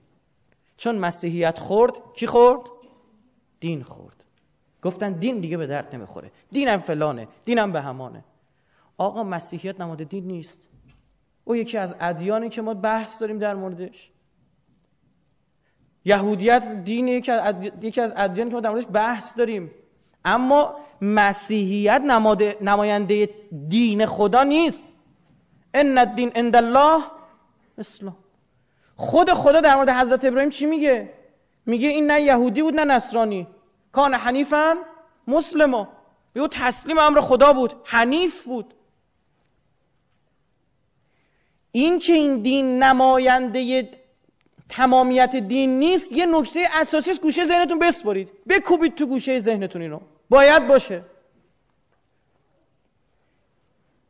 چون 0.77 0.97
مسیحیت 0.97 1.59
خورد 1.59 1.93
کی 2.13 2.27
خورد؟ 2.27 2.61
دین 3.59 3.83
خورد. 3.83 4.23
گفتن 4.81 5.11
دین 5.13 5.39
دیگه 5.39 5.57
به 5.57 5.67
درد 5.67 5.95
نمی‌خوره. 5.95 6.31
دینم 6.51 6.77
فلانه 6.77 7.27
دینم 7.45 7.71
به 7.71 7.81
همانه. 7.81 8.23
آقا 8.97 9.23
مسیحیت 9.23 9.81
نماد 9.81 10.03
دین 10.03 10.27
نیست. 10.27 10.67
او 11.43 11.55
یکی 11.55 11.77
از 11.77 11.95
ادیانی 11.99 12.49
که 12.49 12.61
ما 12.61 12.73
بحث 12.73 13.21
داریم 13.21 13.37
در 13.37 13.55
موردش. 13.55 14.11
یهودیت 16.05 16.83
دین 16.83 17.07
یکی 17.07 17.31
از, 18.01 18.13
ادیانی 18.17 18.49
که 18.49 18.55
ما 18.55 18.61
در 18.61 18.69
موردش 18.69 18.87
بحث 18.93 19.37
داریم. 19.37 19.71
اما 20.25 20.79
مسیحیت. 21.01 22.01
نماینده 22.61 23.29
دین 23.69 24.05
خدا 24.05 24.43
نیست. 24.43 24.83
ان 25.73 25.97
الدین 25.97 26.31
عند 26.35 26.55
الله 26.55 27.03
اسلام 27.77 28.15
خود 28.95 29.33
خدا 29.33 29.61
در 29.61 29.75
مورد 29.75 29.89
حضرت 29.89 30.25
ابراهیم 30.25 30.49
چی 30.49 30.65
میگه؟ 30.65 31.09
میگه 31.65 31.87
این 31.87 32.11
نه 32.11 32.21
یهودی 32.21 32.61
بود 32.61 32.73
نه 32.73 32.83
نصرانی. 32.83 33.47
کان 33.91 34.13
حنیفا 34.13 34.77
مسلمو 35.27 35.85
او 36.35 36.47
تسلیم 36.47 36.97
امر 36.97 37.21
خدا 37.21 37.53
بود. 37.53 37.73
حنیف 37.83 38.43
بود. 38.43 38.73
این 41.71 41.99
که 41.99 42.13
این 42.13 42.41
دین 42.41 42.83
نماینده 42.83 43.89
تمامیت 44.69 45.35
دین 45.35 45.79
نیست 45.79 46.11
یه 46.11 46.25
نکته 46.25 46.67
اساسی 46.71 47.11
است 47.11 47.21
گوشه 47.21 47.43
ذهنتون 47.43 47.79
بسپرید. 47.79 48.29
بکوبید 48.49 48.95
تو 48.95 49.05
گوشه 49.05 49.39
ذهنتون 49.39 49.81
اینو. 49.81 49.99
باید 50.29 50.67
باشه. 50.67 51.01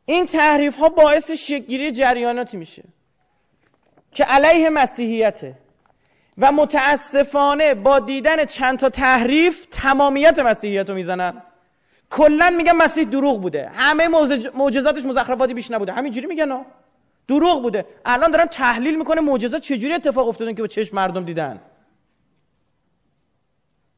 این 0.04 0.26
تحریف 0.26 0.78
ها 0.78 0.88
باعث 0.88 1.30
شکگیری 1.30 1.92
جریاناتی 1.92 2.56
میشه 2.56 2.82
که 4.12 4.24
علیه 4.24 4.70
مسیحیته 4.70 5.58
و 6.38 6.52
متاسفانه 6.52 7.74
با 7.74 7.98
دیدن 7.98 8.44
چند 8.44 8.78
تا 8.78 8.88
تحریف 8.90 9.66
تمامیت 9.70 10.38
مسیحیت 10.38 10.90
رو 10.90 10.94
می‌زنن. 10.96 11.42
کلا 12.10 12.50
میگن 12.50 12.72
مسیح 12.72 13.04
دروغ 13.04 13.42
بوده. 13.42 13.68
همه 13.74 14.08
معجزاتش 14.54 15.04
مزخرفاتی 15.04 15.54
بیش 15.54 15.70
نبوده. 15.70 15.92
همینجوری 15.92 16.26
میگن 16.26 16.50
ها. 16.50 16.66
دروغ 17.28 17.62
بوده. 17.62 17.86
الان 18.04 18.30
دارن 18.30 18.46
تحلیل 18.46 18.98
می‌کنه 18.98 19.20
معجزات 19.20 19.62
چجوری 19.62 19.94
اتفاق 19.94 20.28
افتادن 20.28 20.54
که 20.54 20.62
با 20.62 20.66
چشم 20.66 20.96
مردم 20.96 21.24
دیدن. 21.24 21.60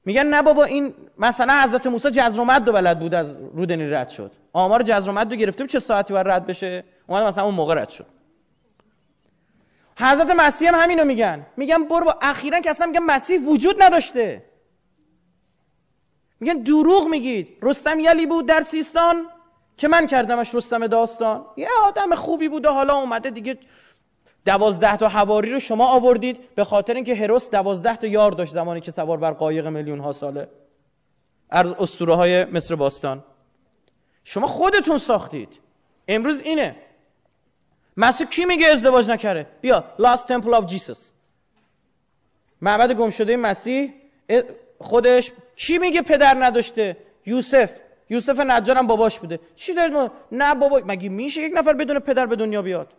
میگن 0.09 0.27
نه 0.27 0.43
بابا 0.43 0.65
این 0.65 0.95
مثلا 1.19 1.63
حضرت 1.63 1.87
موسی 1.87 2.11
جزر 2.11 2.41
و 2.41 2.45
مد 2.45 2.65
بلد 2.65 2.99
بود 2.99 3.15
از 3.15 3.37
رودنی 3.55 3.91
رد 3.91 4.11
شد. 4.11 4.33
آمار 4.53 4.83
جزر 4.83 5.11
و 5.11 5.13
مد 5.13 5.31
رو 5.31 5.37
گرفتیم 5.37 5.67
چه 5.67 5.79
ساعتی 5.79 6.13
باید 6.13 6.29
رد 6.29 6.47
بشه؟ 6.47 6.85
اومد 7.07 7.25
مثلا 7.25 7.45
اون 7.45 7.55
موقع 7.55 7.75
رد 7.75 7.89
شد. 7.89 8.07
حضرت 9.99 10.31
مسیح 10.31 10.69
هم 10.69 10.75
همینو 10.75 11.05
میگن. 11.05 11.47
میگن 11.57 11.85
برو 11.85 12.05
با 12.05 12.19
اخیرا 12.23 12.61
که 12.61 12.71
اصلا 12.71 12.87
میگن 12.87 13.03
مسیح 13.03 13.41
وجود 13.41 13.83
نداشته. 13.83 14.45
میگن 16.41 16.63
دروغ 16.63 17.09
میگید. 17.09 17.49
رستم 17.63 18.01
یلی 18.01 18.27
بود 18.27 18.47
در 18.47 18.63
سیستان 18.63 19.27
که 19.77 19.89
من 19.89 20.07
کردمش 20.07 20.55
رستم 20.55 20.87
داستان. 20.87 21.45
یه 21.57 21.69
آدم 21.85 22.15
خوبی 22.15 22.49
بود 22.49 22.67
و 22.67 22.71
حالا 22.71 22.95
اومده 22.95 23.31
دیگه 23.31 23.59
دوازده 24.45 24.97
تا 24.97 25.09
حواری 25.09 25.53
رو 25.53 25.59
شما 25.59 25.87
آوردید 25.87 26.55
به 26.55 26.65
خاطر 26.65 26.95
اینکه 26.95 27.15
هروس 27.15 27.51
دوازده 27.51 27.97
تا 27.97 28.07
یار 28.07 28.31
داشت 28.31 28.53
زمانی 28.53 28.81
که 28.81 28.91
سوار 28.91 29.17
بر 29.17 29.31
قایق 29.31 29.67
میلیون 29.67 29.99
ها 29.99 30.13
ساله. 30.13 30.49
از 31.51 31.67
اسطوره 31.67 32.15
های 32.15 32.45
مصر 32.45 32.75
باستان. 32.75 33.25
شما 34.25 34.47
خودتون 34.47 34.99
ساختید. 34.99 35.61
امروز 36.09 36.43
اینه. 36.43 36.77
مسیح 37.97 38.27
کی 38.27 38.45
میگه 38.45 38.67
ازدواج 38.67 39.11
نکره؟ 39.11 39.47
بیا 39.61 39.85
Last 39.99 40.21
Temple 40.21 40.61
of 40.61 40.73
Jesus. 40.73 40.99
معبد 42.61 42.93
گم 42.93 43.11
شده 43.11 43.37
مسیح 43.37 43.93
خودش 44.79 45.33
کی 45.57 45.79
میگه 45.79 46.03
پدر 46.03 46.45
نداشته؟ 46.45 46.97
یوسف. 47.27 47.71
یوسف 48.11 48.41
نجار 48.41 48.77
هم 48.77 48.87
باباش 48.87 49.19
بوده. 49.19 49.41
چی 49.57 49.75
دارید 49.75 49.93
ما؟ 49.93 50.11
نه 50.33 50.55
بابا 50.55 50.81
مگه 50.87 51.09
میشه 51.09 51.43
یک 51.43 51.53
نفر 51.57 51.73
بدون 51.73 51.99
پدر 51.99 52.27
به 52.27 52.37
دنیا 52.37 52.63
بیاد؟ 52.63 52.93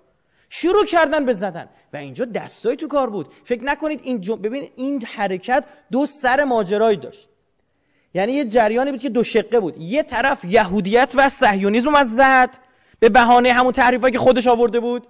شروع 0.50 0.86
کردن 0.86 1.26
به 1.26 1.34
زدن. 1.34 1.70
و 1.94 1.98
اینجا 1.98 2.26
دستایی 2.26 2.78
تو 2.78 2.88
کار 2.88 3.10
بود. 3.10 3.28
فکر 3.46 3.64
نکنید 3.64 4.02
این 4.04 4.22
جم... 4.22 4.36
ببین 4.36 4.70
این 4.76 5.06
حرکت 5.06 5.66
دو 5.92 6.06
سر 6.06 6.44
ماجرایی 6.44 6.98
داشت. 6.98 7.30
یعنی 8.14 8.34
یه 8.34 8.46
جریانی 8.46 8.92
بود 8.92 9.00
که 9.00 9.10
دو 9.10 9.24
شقه 9.24 9.60
بود. 9.60 9.78
یه 9.78 10.04
طرف 10.04 10.46
یهودیت 10.46 11.14
و 11.16 11.30
صهیونیسم 11.30 11.96
از 11.96 12.16
زد 12.16 12.50
به 13.00 13.10
بهانه 13.10 13.54
همون 13.54 13.72
تحریفایی 13.72 14.14
که 14.14 14.20
خودش 14.20 14.48
آورده 14.48 14.80
بود. 14.80 15.08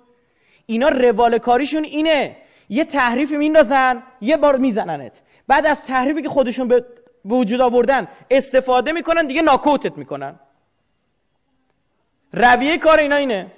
اینا 0.65 0.89
روال 0.89 1.37
کاریشون 1.37 1.83
اینه. 1.83 2.37
یه 2.69 2.85
تحریف 2.85 3.31
میندازن 3.31 4.03
یه 4.21 4.37
بار 4.37 4.57
میزننت. 4.57 5.21
بعد 5.47 5.65
از 5.65 5.85
تحریفی 5.85 6.21
که 6.21 6.29
خودشون 6.29 6.67
به 6.67 6.85
وجود 7.25 7.61
آوردن 7.61 8.07
استفاده 8.31 8.91
می‌کنن 8.91 9.27
دیگه 9.27 9.41
ناکوتت 9.41 9.97
می‌کنن. 9.97 10.39
رویه 12.33 12.77
کار 12.77 12.99
اینا 12.99 13.15
اینه. 13.15 13.51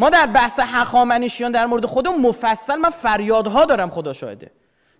ما 0.00 0.10
در 0.10 0.26
بحث 0.26 0.60
حقامنشیان 0.60 1.52
در 1.52 1.66
مورد 1.66 1.86
خودم 1.86 2.14
مفصل 2.14 2.76
من 2.76 2.90
فریادها 2.90 3.64
دارم 3.64 3.90
خدا 3.90 4.12
شاهده. 4.12 4.50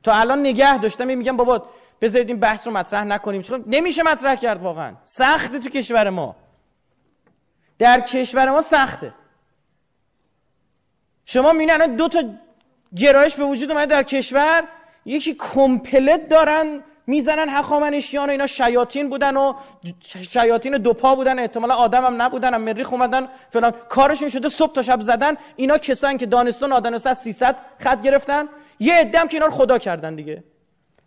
تا 0.03 0.15
الان 0.15 0.41
نگه 0.41 0.79
داشتم 0.79 1.07
میگم 1.07 1.37
بابا 1.37 1.67
بذارید 2.01 2.29
این 2.29 2.41
بحث 2.41 2.67
رو 2.67 2.73
مطرح 2.73 3.05
نکنیم. 3.05 3.43
چون 3.43 3.65
نمیشه 3.67 4.03
مطرح 4.03 4.35
کرد 4.35 4.63
واقعا. 4.63 4.95
سخته 5.05 5.59
تو 5.59 5.69
کشور 5.69 6.11
ما. 6.11 6.37
در 7.79 8.01
کشور 8.01 8.51
ما 8.51 8.61
سخته. 8.61 9.15
شما 11.25 11.53
می‌بینید 11.53 11.97
دو 11.97 12.09
تا 12.09 12.23
گرایش 12.97 13.35
به 13.35 13.45
وجود 13.45 13.71
اومده 13.71 13.87
در 13.87 14.03
کشور 14.03 14.65
یکی 15.05 15.35
کمپلت 15.35 16.29
دارن 16.29 16.83
می‌زنن 17.11 17.49
هخامنشیان 17.49 18.29
و 18.29 18.31
اینا 18.31 18.47
شیاطین 18.47 19.11
بودن 19.11 19.37
و 19.37 19.55
شیاطین 20.05 20.73
دوپا 20.73 21.15
بودن. 21.15 21.39
احتمالا 21.39 21.75
آدم 21.75 22.05
هم 22.05 22.23
نبودن 22.23 22.55
هم 22.55 22.63
مریخ 22.63 22.93
اومدن 22.93 23.29
فلان. 23.51 23.73
کارشون 23.89 24.29
شده 24.29 24.49
صبح 24.49 24.73
تا 24.73 24.83
شب 24.83 25.01
زدن. 25.01 25.35
اینا 25.57 25.79
کسایی 25.79 26.17
که 26.17 26.27
دانستان 26.27 26.73
آدانسته 26.73 27.11
از 27.11 27.19
300 27.19 27.61
خط 27.79 28.03
گرفتن. 28.03 28.49
یه 28.79 28.95
عده 28.95 29.19
که 29.19 29.35
اینا 29.35 29.47
رو 29.47 29.53
خدا 29.53 29.79
کردن 29.79 30.15
دیگه. 30.15 30.45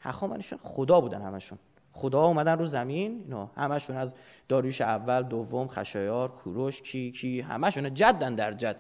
هخامنشیان 0.01 0.60
خدا 0.63 1.01
بودن 1.01 1.22
همشون. 1.22 1.57
خدا 1.93 2.25
اومدن 2.25 2.57
رو 2.57 2.65
زمین. 2.65 3.22
اینا 3.25 3.50
همشون 3.57 3.98
از 3.98 4.15
داریوش 4.50 4.81
اول 4.81 5.24
دوم 5.24 5.67
خشایار 5.67 6.31
کوروش 6.31 6.81
کی 6.81 7.12
کی. 7.12 7.41
همشون 7.41 7.93
جدن 7.93 8.36
در 8.36 8.53
جد. 8.53 8.75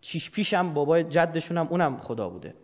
چیش 0.00 0.30
پیشم 0.30 0.74
بابای 0.74 1.04
جدشون 1.04 1.58
هم 1.58 1.66
اونم 1.70 1.96
خدا 1.96 2.28
بوده. 2.28 2.54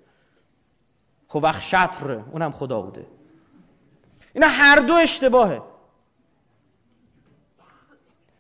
شطر 1.61 2.11
اونم 2.33 2.53
خدا 2.53 2.83
بوده. 2.83 3.07
اینا 4.37 4.49
هر 4.51 4.79
دو 4.79 4.95
اشتباهه. 4.95 5.63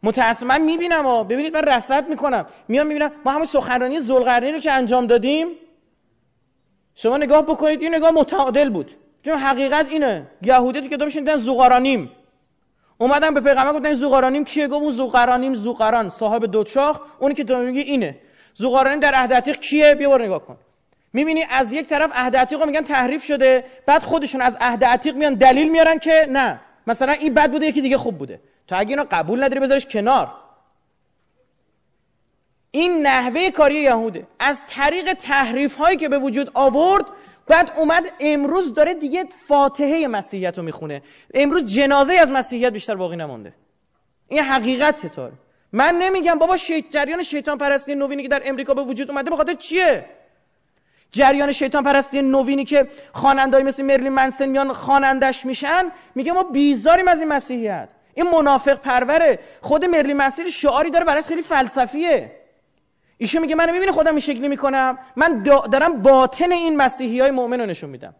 متاسفم 0.02 0.60
می‌بینم 0.60 1.06
ها. 1.06 1.24
ببینید 1.24 1.54
من 1.54 1.62
رصد 1.62 2.08
می‌کنم. 2.08 2.46
میام 2.68 2.86
می‌بینم 2.86 3.12
ما 3.24 3.32
همه 3.32 3.44
سخنرانی 3.44 3.98
زلقرنی 3.98 4.52
رو 4.52 4.58
که 4.58 4.72
انجام 4.72 5.06
دادیم 5.06 5.48
شما 6.94 7.16
نگاه 7.16 7.42
بکنید 7.42 7.82
این 7.82 7.94
نگاه 7.94 8.10
متعادل 8.10 8.70
بود. 8.70 8.90
چون 9.24 9.34
حقیقت 9.34 9.86
اینه. 9.88 10.26
یهودی 10.42 10.88
که 10.88 10.96
دوبشون 10.96 11.24
دیدن 11.24 11.36
زوقارانیم 11.36 12.10
اومدن 12.98 13.34
به 13.34 13.40
پیغمبر 13.40 13.72
گفتن 13.72 13.94
زوقارانیم 13.94 14.44
کیه؟ 14.44 14.68
گفت 14.68 14.82
اون 14.82 14.90
زوقارانیم 14.90 15.54
زوقاران 15.54 16.08
صاحب 16.08 16.44
دو 16.44 16.64
شاخ 16.64 17.00
اونی 17.18 17.34
که 17.34 17.44
تو 17.44 17.58
میگی 17.58 17.80
اینه. 17.80 18.18
زوقارانیم 18.54 19.00
در 19.00 19.14
عهد 19.14 19.60
کیه؟ 19.60 19.94
بیا 19.94 20.16
نگاه 20.16 20.46
کن. 20.46 20.56
می‌بینی 21.12 21.44
از 21.50 21.72
یک 21.72 21.86
طرف 21.86 22.10
عهد 22.14 22.36
عتیق 22.36 22.62
میگن 22.62 22.82
تحریف 22.82 23.24
شده 23.24 23.64
بعد 23.86 24.02
خودشون 24.02 24.40
از 24.40 24.56
عهد 24.60 24.84
عتیق 24.84 25.16
میان 25.16 25.34
دلیل 25.34 25.68
میارن 25.68 25.98
که 25.98 26.26
نه. 26.30 26.60
مثلا 26.86 27.12
این 27.12 27.34
بد 27.34 27.50
بوده 27.50 27.66
یکی 27.66 27.80
دیگه 27.80 27.96
خوب 27.96 28.18
بوده. 28.18 28.40
تو 28.68 28.76
اگه 28.78 28.90
اینا 28.90 29.06
قبول 29.10 29.44
نداری 29.44 29.60
بذارش 29.60 29.86
کنار. 29.86 30.32
این 32.70 33.06
نحوه 33.06 33.50
کاری 33.50 33.82
یهوده. 33.82 34.26
از 34.38 34.64
طریق 34.66 35.14
تحریف 35.14 35.76
هایی 35.76 35.96
که 35.96 36.08
به 36.08 36.18
وجود 36.18 36.50
آورد 36.54 37.04
بعد 37.46 37.72
اومد 37.76 38.04
امروز 38.20 38.74
داره 38.74 38.94
دیگه 38.94 39.24
فاتحه 39.48 40.06
مسیحیت 40.06 40.58
رو 40.58 40.64
می‌خونه. 40.64 41.02
امروز 41.34 41.66
جنازه 41.66 42.14
از 42.14 42.30
مسیحیت 42.30 42.72
بیشتر 42.72 42.94
باقی 42.94 43.16
نمونده 43.16 43.52
این 44.28 44.44
حقیقت 44.44 45.06
تاره 45.06 45.32
من 45.72 45.94
نمیگم 45.94 46.38
بابا 46.38 46.56
شیط 46.56 46.90
جریان 46.90 47.22
شیطان 47.22 47.58
پرستی 47.58 47.94
نوینی 47.94 48.22
که 48.22 48.28
در 48.28 48.42
امریکا 48.44 48.74
به 48.74 48.82
وجود 48.82 49.10
اومده 49.10 49.30
به 49.30 49.54
چیه؟ 49.54 50.04
جریان 51.12 51.52
شیطان 51.52 51.82
پرستی 51.82 52.22
نوینی 52.22 52.64
که 52.64 52.88
خواننده‌ای 53.12 53.62
مثل 53.62 53.82
مرلین 53.82 54.12
منسن 54.12 54.46
میان 54.46 54.72
خوانندش 54.72 55.46
میشن 55.46 55.92
میگه 56.14 56.32
ما 56.32 56.42
بیزاریم 56.42 57.08
از 57.08 57.20
این 57.20 57.28
مسیحیت. 57.28 57.88
این 58.14 58.30
منافق 58.30 58.74
پروره. 58.74 59.38
خود 59.60 59.84
مرلین 59.84 60.16
منسن 60.16 60.50
شعاری 60.50 60.90
داره 60.90 61.04
برایش 61.04 61.26
خیلی 61.26 61.42
فلسفیه. 61.42 62.32
ایشون 63.18 63.42
میگه 63.42 63.54
من 63.54 63.70
می‌بینه 63.70 63.92
خودم 63.92 64.10
این 64.10 64.20
شکلی 64.20 64.48
می‌کنم؟ 64.48 64.98
من 65.16 65.42
دارم 65.42 66.02
باطن 66.02 66.52
این 66.52 66.76
مسیحی 66.76 67.20
های 67.20 67.30
مؤمن 67.30 67.60
رو 67.60 67.66
نشون 67.66 67.90
میدم. 67.90 68.14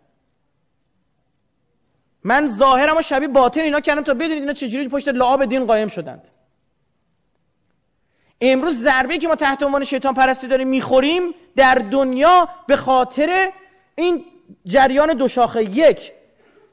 من 2.25 2.46
ظاهرم 2.46 2.96
و 2.96 3.03
شبیه 3.03 3.29
باطن 3.29 3.61
اینا 3.61 3.81
کردم 3.81 4.03
تا 4.03 4.14
بدونید 4.14 4.38
اینا 4.38 4.53
چجوری 4.53 4.88
پشت 4.88 5.09
لعاب 5.09 5.44
دین 5.44 5.66
قایم 5.66 5.88
شدند. 5.88 6.29
امروز 8.40 8.79
ضربه 8.79 9.18
که 9.18 9.29
ما 9.29 9.35
تحت 9.35 9.62
عنوان 9.62 9.85
شیطان 9.85 10.14
پرستی 10.14 10.46
داریم 10.46 10.68
می‌خوریم 10.68 11.35
در 11.57 11.75
دنیا 11.75 12.49
به 12.66 12.77
خاطر 12.77 13.53
این 13.94 14.25
جریان 14.64 15.14
دو 15.14 15.29
شاخه 15.29 15.62
یک 15.62 16.12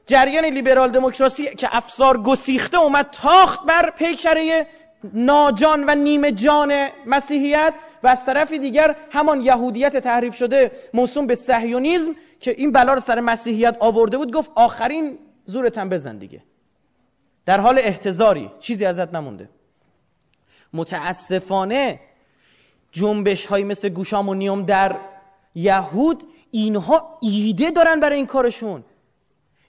جریان 0.06 0.44
لیبرال 0.44 0.90
دموکراسی 0.90 1.54
که 1.54 1.76
افسار 1.76 2.22
گسیخته 2.22 2.78
اومد 2.78 3.08
تاخت 3.10 3.66
بر 3.66 3.90
پیکره 3.90 4.66
ناجان 5.12 5.84
و 5.88 5.94
نیمه 5.94 6.32
جان 6.32 6.88
مسیحیت 7.06 7.74
و 8.02 8.08
از 8.08 8.26
طرف 8.26 8.52
دیگر 8.52 8.96
همان 9.10 9.40
یهودیت 9.40 9.96
تحریف 9.96 10.34
شده 10.34 10.72
موسوم 10.94 11.26
به 11.26 11.34
صهیونیسم 11.34 12.14
که 12.40 12.50
این 12.50 12.72
بلا 12.72 12.94
رو 12.94 13.00
سر 13.00 13.20
مسیحیت 13.20 13.76
آورده 13.80 14.16
بود 14.16 14.32
گفت 14.32 14.50
آخرین 14.54 15.18
زورتم 15.44 15.88
بزن 15.88 16.18
دیگه. 16.18 16.42
در 17.46 17.60
حال 17.60 17.78
احتضاری 17.78 18.50
چیزی 18.58 18.84
ازت 18.84 19.14
نمونده. 19.14 19.48
متاسفانه 20.74 22.00
جنبش 22.92 23.46
های 23.46 23.64
مثل 23.64 23.88
گوشامونیوم 23.88 24.62
در 24.62 24.96
یهود 25.54 26.22
اینها 26.50 27.18
ایده 27.20 27.70
دارن 27.70 28.00
برای 28.00 28.16
این 28.16 28.26
کارشون. 28.26 28.84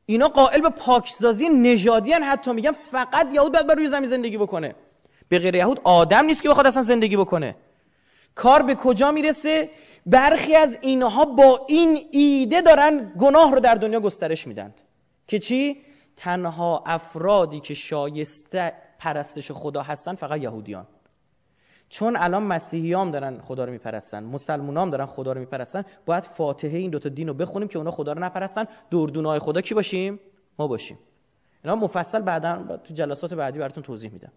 اینا 0.05 0.27
قائل 0.27 0.61
به 0.61 0.69
پاکسازی 0.69 1.49
نژادی 1.49 2.11
حتی 2.11 2.51
میگن 2.51 2.71
فقط 2.71 3.27
یهود 3.33 3.53
باید 3.53 3.67
بر 3.67 3.75
روی 3.75 3.87
زمین 3.87 4.09
زندگی 4.09 4.37
بکنه. 4.37 4.75
به 5.29 5.39
غیر 5.39 5.55
یهود 5.55 5.81
آدم 5.83 6.25
نیست 6.25 6.43
که 6.43 6.49
بخواد 6.49 6.67
اصلا 6.67 6.81
زندگی 6.81 7.17
بکنه. 7.17 7.55
کار 8.35 8.61
به 8.61 8.75
کجا 8.75 9.11
می‌رسه؟ 9.11 9.69
برخی 10.05 10.55
از 10.55 10.77
اینها 10.81 11.25
با 11.25 11.65
این 11.67 11.99
ایده 12.11 12.61
دارن 12.61 13.13
گناه 13.19 13.51
رو 13.51 13.59
در 13.59 13.75
دنیا 13.75 13.99
گسترش 13.99 14.47
میدن. 14.47 14.73
که 15.27 15.39
چی؟ 15.39 15.81
تنها 16.15 16.83
افرادی 16.85 17.59
که 17.59 17.73
شایسته 17.73 18.73
پرستش 18.99 19.51
خدا 19.51 19.81
هستن 19.81 20.15
فقط 20.15 20.41
یهودیان. 20.41 20.87
چون 21.89 22.15
الان 22.17 22.43
مسیحیام 22.43 23.11
دارن 23.11 23.41
خدا 23.41 23.65
رو 23.65 23.71
میپرستن 23.71 24.23
مسلمونام 24.23 24.89
دارن 24.89 25.05
خدا 25.05 25.33
رو 25.33 25.39
میپرستن 25.39 25.83
باید 26.05 26.23
فاتحه 26.23 26.77
این 26.77 26.91
دوتا 26.91 27.09
دین 27.09 27.27
رو 27.27 27.33
بخونیم 27.33 27.67
که 27.67 27.77
اونا 27.77 27.91
خدا 27.91 28.13
رو 28.13 28.23
نپرستن. 28.23 28.65
دردونای 28.91 29.39
خدا 29.39 29.61
کی 29.61 29.73
باشیم؟ 29.73 30.19
ما 30.59 30.67
باشیم. 30.67 30.99
اینا 31.63 31.75
مفصل 31.75 32.21
بعدا 32.21 32.79
تو 32.83 32.93
جلسات 32.93 33.33
بعدی 33.33 33.59
براتون 33.59 33.83
توضیح 33.83 34.11
میدم. 34.11 34.31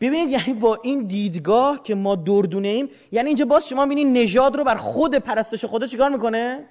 ببینید 0.00 0.30
یعنی 0.30 0.60
با 0.60 0.78
این 0.82 1.06
دیدگاه 1.06 1.82
که 1.82 1.94
ما 1.94 2.16
دردونه 2.16 2.68
ایم 2.68 2.88
یعنی 3.12 3.26
اینجا 3.28 3.44
باز 3.44 3.68
شما 3.68 3.86
ببینید 3.86 4.16
نژاد 4.16 4.56
رو 4.56 4.64
بر 4.64 4.74
خود 4.74 5.14
پرستش 5.14 5.64
خدا 5.64 5.86
چیکار 5.86 6.10
می‌کنه؟ 6.10 6.64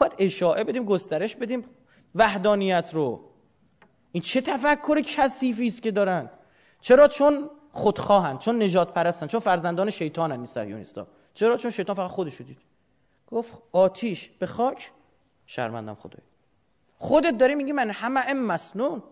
باید 0.00 0.14
اشاعه 0.18 0.64
بدیم 0.64 0.84
گسترش 0.84 1.36
بدیم 1.36 1.64
وحدانیت 2.14 2.90
رو. 2.92 3.20
این 4.12 4.22
چه 4.22 4.40
تفکر 4.40 5.00
کثیفی 5.00 5.66
است 5.66 5.82
که 5.82 5.90
دارن؟ 5.90 6.30
چرا؟ 6.80 7.08
چون 7.08 7.50
خودخواهن 7.78 8.38
چون 8.38 8.62
نجات 8.62 8.94
پرستن 8.94 9.26
چون 9.26 9.40
فرزندان 9.40 9.90
شیطانن 9.90 10.36
این 10.36 10.46
صهیونیستا 10.46 11.06
چرا؟ 11.34 11.56
چون 11.56 11.70
شیطان 11.70 11.96
فقط 11.96 12.10
خودشو 12.10 12.44
دید. 12.44 12.58
گفت 13.26 13.52
آتیش 13.72 14.28
به 14.38 14.46
خاک؟ 14.46 14.90
شرمندم 15.46 15.94
خدای. 15.94 16.20
خودت 16.98 17.38
داری 17.38 17.54
میگی 17.54 17.72
من 17.72 17.90
همه 17.90 18.20
ام 18.26 18.36
مسنون. 18.36 19.02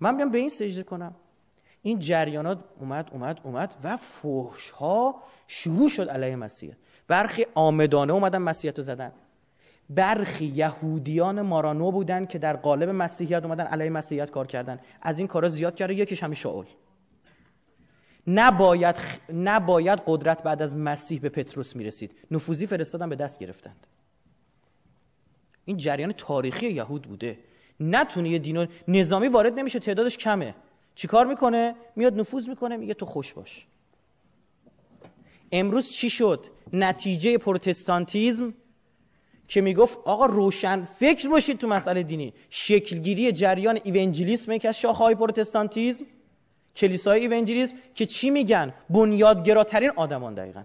من 0.00 0.16
بیام 0.16 0.30
به 0.30 0.38
این 0.38 0.48
سجده 0.48 0.82
کنم. 0.82 1.14
این 1.82 1.98
جریانات 1.98 2.58
اومد 2.80 3.10
اومد 3.12 3.40
اومد 3.44 3.74
و 3.84 3.96
فوش 3.96 4.70
ها 4.70 5.22
شروع 5.46 5.88
شد 5.88 6.08
علیه 6.08 6.36
مسیحیت 6.36 6.76
برخی 7.08 7.46
آمدانه 7.54 8.12
اومدن 8.12 8.38
مسیحیت 8.38 8.78
رو 8.78 8.84
زدن. 8.84 9.12
برخی 9.94 10.46
یهودیان 10.46 11.42
مارانو 11.42 11.90
بودن 11.90 12.24
که 12.24 12.38
در 12.38 12.56
قالب 12.56 12.88
مسیحیت 12.88 13.44
اومدن 13.44 13.64
علیه 13.64 13.90
مسیحیت 13.90 14.30
کار 14.30 14.46
کردن. 14.46 14.80
از 15.02 15.18
این 15.18 15.28
کارا 15.28 15.48
زیاد 15.48 15.74
کرده 15.74 15.94
یکیش 15.94 16.22
همین 16.22 16.34
شاول 16.34 16.66
نباید 18.26 18.96
نباید 19.34 20.02
قدرت 20.06 20.42
بعد 20.42 20.62
از 20.62 20.76
مسیح 20.76 21.20
به 21.20 21.28
پتروس 21.28 21.76
می‌رسید. 21.76 22.14
نفوذی 22.30 22.66
فرستادن 22.66 23.08
به 23.08 23.16
دست 23.16 23.38
گرفتند. 23.38 23.86
این 25.64 25.76
جریان 25.76 26.12
تاریخی 26.12 26.68
یهود 26.68 27.02
بوده. 27.02 27.38
نتونه 27.80 28.30
یه 28.30 28.38
دینو 28.38 28.66
نظامی 28.88 29.28
وارد 29.28 29.58
نمیشه 29.58 29.78
تعدادش 29.78 30.16
کمه. 30.16 30.54
چیکار 30.94 31.26
می‌کنه؟ 31.26 31.74
میاد 31.96 32.20
نفوذ 32.20 32.48
می‌کنه 32.48 32.76
میگه 32.76 32.94
تو 32.94 33.06
خوش 33.06 33.34
باش. 33.34 33.66
امروز 35.52 35.90
چی 35.90 36.10
شد؟ 36.10 36.46
نتیجه 36.72 37.38
پروتستانتیزم 37.38 38.54
که 39.52 39.60
می‌گفت 39.60 39.98
آقا 40.04 40.26
روشن 40.26 40.84
فکر 40.84 41.28
باشید 41.28 41.58
تو 41.58 41.66
مسئله 41.68 42.02
دینی. 42.02 42.32
شکلگیری 42.50 43.32
جریان 43.32 43.78
ایونجلیسم 43.84 44.52
یکی 44.52 44.68
از 44.68 44.80
شاخه‌های 44.80 45.14
پروتستانتیزم 45.14 46.06
کلیسای 46.76 47.20
ایونجلیسم 47.20 47.76
که 47.94 48.06
چی 48.06 48.30
میگن؟ 48.30 48.74
بنیادگراترین 48.90 49.90
آدمان 49.96 50.34
دقیقا. 50.34 50.62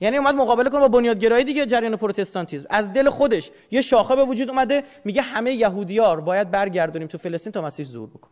یعنی 0.00 0.16
اومد 0.16 0.34
مقابله 0.34 0.70
کنه 0.70 0.80
با 0.80 0.88
بنیادگرایی 0.88 1.44
دیگه 1.44 1.66
جریان 1.66 1.96
پروتستانتیسم 1.96 2.66
از 2.70 2.92
دل 2.92 3.10
خودش 3.10 3.50
یه 3.70 3.80
شاخه 3.80 4.16
به 4.16 4.24
وجود 4.24 4.50
اومده 4.50 4.84
میگه 5.04 5.22
همه 5.22 5.52
یهودیار 5.52 6.20
باید 6.20 6.50
برگردونیم 6.50 7.08
تو 7.08 7.18
فلسطین 7.18 7.52
تا 7.52 7.62
مسیح 7.62 7.86
ظهور 7.86 8.08
بکن 8.08 8.30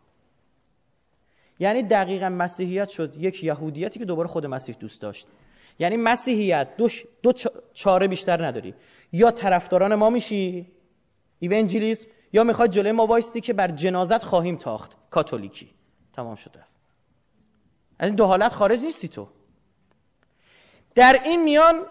یعنی 1.59 1.83
دقیقا 1.83 2.29
مسیحیت 2.29 2.89
شد 2.89 3.13
یک 3.17 3.43
یهودیتی 3.43 3.99
که 3.99 4.05
دوباره 4.05 4.27
خود 4.27 4.45
مسیح 4.45 4.75
دوست 4.79 5.01
داشت. 5.01 5.27
یعنی 5.79 5.97
مسیحیت 5.97 6.67
دو, 6.77 6.87
دو 7.23 7.33
چاره 7.73 8.07
بیشتر 8.07 8.45
نداری. 8.45 8.73
یا 9.11 9.31
طرفداران 9.31 9.95
ما 9.95 10.09
میشی؟ 10.09 10.67
ایونجلیسم 11.39 12.07
یا 12.33 12.43
می‌خواد 12.43 12.69
جلوی 12.69 12.91
ما 12.91 13.05
وایستی 13.05 13.41
که 13.41 13.53
بر 13.53 13.67
جنازت 13.67 14.23
خواهیم 14.23 14.55
تاخت؟ 14.55 14.91
کاتولیکی. 15.09 15.69
تمام 16.13 16.35
شده 16.35 16.63
از 17.99 18.07
این 18.07 18.15
دو 18.15 18.25
حالت 18.25 18.53
خارج 18.53 18.83
نیستی 18.83 19.07
تو. 19.07 19.27
در 20.95 21.21
این 21.23 21.43
میان 21.43 21.85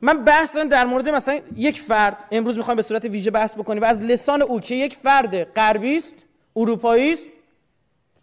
من 0.00 0.24
بحث 0.24 0.56
دارم 0.56 0.68
در 0.68 0.84
مورد 0.84 1.08
مثلا 1.08 1.40
یک 1.56 1.80
فرد 1.80 2.16
امروز 2.30 2.56
می‌خوایم 2.56 2.76
به 2.76 2.82
صورت 2.82 3.04
ویژه 3.04 3.30
بحث 3.30 3.54
بکنیم 3.54 3.82
و 3.82 3.86
از 3.86 4.02
لسان 4.02 4.42
او 4.42 4.60
که 4.60 4.74
یک 4.74 4.96
فرد 4.96 5.44
غربی 5.44 5.96
است 5.96 6.14
اروپایی 6.56 7.12
است 7.12 7.28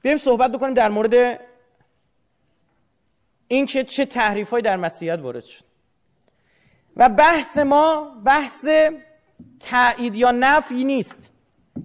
بیایم 0.02 0.18
صحبت 0.18 0.52
بکنیم 0.52 0.74
در 0.74 0.90
مورد 0.90 1.40
این 3.48 3.66
که 3.66 3.84
چه 3.84 4.06
تحریفهایی 4.06 4.64
در 4.64 4.76
مسیحیت 4.76 5.20
وارد 5.20 5.44
شد. 5.44 5.64
و 6.98 7.10
بحث 7.10 7.58
ما 7.58 8.16
بحث 8.26 8.68
تایید 9.60 10.16
یا 10.16 10.32
نفی 10.32 10.84
نیست. 10.84 11.32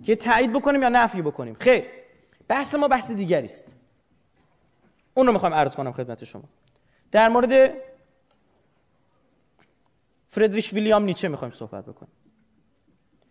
که 0.05 0.17
تایید 0.17 0.53
بکنیم 0.53 0.83
یا 0.83 0.89
نفی 0.89 1.23
بکنیم. 1.23 1.57
خیر. 1.61 1.85
بحث 2.49 2.75
ما 2.75 2.89
بحث 2.89 3.11
دیگری 3.11 3.45
است. 3.45 3.73
اون 5.15 5.27
رو 5.27 5.33
می‌خوام 5.33 5.55
عرض 5.55 5.77
کنم 5.77 5.93
خدمت 5.93 6.25
شما. 6.25 6.45
در 7.11 7.29
مورد 7.29 7.75
فردریش 10.29 10.73
ویلیام 10.73 11.05
نیچه 11.05 11.29
می‌خوایم 11.29 11.55
صحبت 11.55 11.87
بکنیم. 11.87 12.13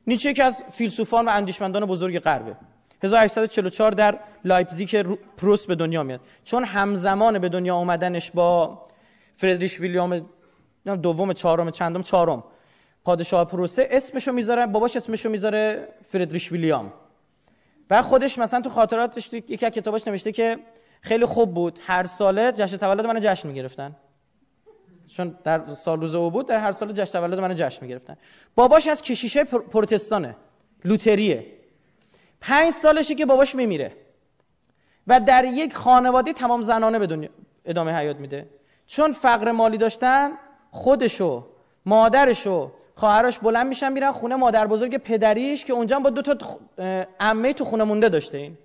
نیچه 0.08 0.34
که 0.34 0.44
از 0.44 0.63
فیلسوفان 0.72 1.26
و 1.26 1.30
اندیشمندان 1.30 1.86
بزرگ 1.86 2.20
غربه 2.20 2.56
1844 3.04 3.91
در 3.91 4.20
لایپزیگ 4.46 5.15
پروس 5.38 5.65
به 5.65 5.76
دنیا 5.76 6.04
میاد. 6.04 6.22
چون 6.44 6.63
همزمان 6.63 7.39
به 7.39 7.50
دنیا 7.50 7.76
اومدنش 7.76 8.32
با 8.32 8.82
فردریش 9.38 9.80
ویلیام 9.80 10.30
دوم 10.86 11.34
چهارم 11.34 11.72
چندم 11.72 12.02
چهارم. 12.02 12.44
پادشاه 13.04 13.46
پروسه 13.46 13.88
اسمشو 13.91 14.32
می‌ذاره 14.32 14.65
باباش 14.65 14.96
اسمشو 14.96 15.30
می‌ذاره 15.30 15.88
فردریش 16.10 16.52
ویلیام. 16.52 16.94
و 17.89 18.02
خودش 18.02 18.38
مثلا 18.38 18.62
تو 18.62 18.70
خاطراتش 18.70 19.34
یکی 19.34 19.65
از 19.65 19.72
کتاباش 19.72 20.08
نوشته 20.08 20.32
که 20.32 20.58
خیلی 21.02 21.26
خوب 21.26 21.54
بود. 21.54 21.80
هر 21.82 22.06
ساله 22.06 22.52
جشن 22.52 22.78
تولد 22.78 23.06
منو 23.06 23.20
جشن 23.20 23.48
می‌گرفتن. 23.48 23.96
چون 25.08 25.36
در 25.44 25.74
سال 25.74 26.02
روز 26.02 26.15
او 26.15 26.32
بود 26.32 26.48
در 26.48 26.58
هر 26.58 26.72
سال 26.72 26.91
جشن 26.91 27.12
تولد 27.12 27.39
منو 27.39 27.54
جشن 27.54 27.86
می‌گرفتن. 27.86 28.17
باباش 28.56 28.88
از 28.88 29.02
کشیشه 29.02 29.44
پروتستانه 29.44 30.36
لوتریه. 30.86 31.46
پنج 32.41 32.74
سالشه 32.74 33.15
که 33.15 33.26
باباش 33.26 33.56
میمیره. 33.56 33.91
و 35.08 35.20
در 35.20 35.46
یک 35.46 35.76
خانواده 35.76 36.34
تمام 36.34 36.62
زنانه 36.62 37.00
به 37.00 37.08
دنیا 37.08 37.30
ادامه 37.65 37.94
حیات 37.94 38.17
میده. 38.17 38.50
چون 38.88 39.12
فقر 39.12 39.52
مالی 39.52 39.78
داشتن 39.78 40.32
خودشو 40.71 41.45
مادرشو 41.86 42.71
خواهرش 42.95 43.39
بلند 43.39 43.67
میشن 43.67 43.91
میرن 43.91 44.12
خونه 44.12 44.36
مادر 44.36 44.67
بزرگ 44.67 44.97
پدریش 44.97 45.65
که 45.65 45.73
اونجا 45.73 45.99
با 45.99 46.10
دو 46.10 46.21
تا 46.21 46.60
عمه 47.19 47.53
تو 47.53 47.65
خونه 47.65 47.84
مونده 47.84 48.10
داشته 48.10 48.38
این. 48.38 48.57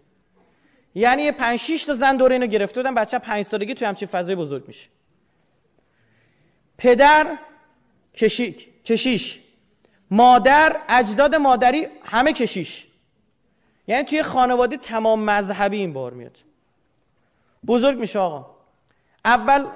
یعنی 0.94 1.22
یه 1.22 1.32
5 1.32 1.58
6 1.58 1.84
تا 1.84 1.92
زن 1.92 2.16
دوره 2.16 2.34
اینو 2.34 2.46
گرفته 2.46 2.80
بودن 2.80 2.94
بچه 2.94 3.18
5 3.18 3.44
سالگی 3.44 3.74
توی 3.74 3.88
همچین 3.88 4.08
فضای 4.08 4.34
بزرگ 4.34 4.64
میشه. 4.66 4.88
پدر 6.78 7.38
کشیک 8.14 8.84
کشیش. 8.84 9.40
مادر 10.10 10.76
اجداد 10.88 11.34
مادری 11.34 11.86
همه 12.02 12.32
کشیش. 12.32 12.86
یعنی 13.86 14.04
توی 14.04 14.22
خانواده 14.22 14.76
تمام 14.76 15.24
مذهبی 15.24 15.76
این 15.76 15.92
بار 15.92 16.12
میاد. 16.12 16.38
بزرگ 17.66 17.98
میشه 17.98 18.18
آقا. 18.18 18.56
اول 19.24 19.66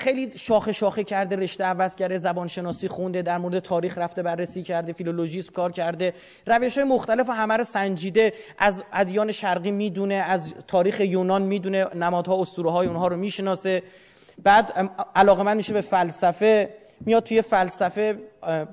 خیلی 0.00 0.38
شاخه 0.38 0.72
شاخه 0.72 1.04
کرده 1.04 1.36
رشته 1.36 1.64
عوض 1.64 1.96
کرده 1.96 2.16
زبان 2.16 2.46
شناسی 2.46 2.88
خونده 2.88 3.22
در 3.22 3.38
مورد 3.38 3.58
تاریخ 3.58 3.98
رفته 3.98 4.22
بررسی 4.22 4.62
کرده 4.62 4.92
فیلولوژیسم 4.92 5.52
کار 5.52 5.72
کرده. 5.72 6.14
روش 6.46 6.78
های 6.78 6.86
مختلف 6.86 7.28
و 7.28 7.32
همه 7.32 7.56
رو 7.56 7.64
سنجیده. 7.64 8.32
از 8.58 8.84
ادیان 8.92 9.32
شرقی 9.32 9.70
می‌دونه 9.70 10.14
از 10.14 10.54
تاریخ 10.66 11.00
یونان 11.00 11.42
می‌دونه 11.42 11.86
نمادها 11.94 12.40
اسطوره 12.40 12.70
های 12.70 12.86
اونها 12.86 13.08
رو 13.08 13.16
می‌شناسه. 13.16 13.82
بعد 14.42 14.90
علاقه 15.16 15.42
من 15.42 15.56
میشه 15.56 15.72
به 15.74 15.80
فلسفه. 15.80 16.68
میاد 17.00 17.22
توی 17.22 17.42
فلسفه 17.42 18.18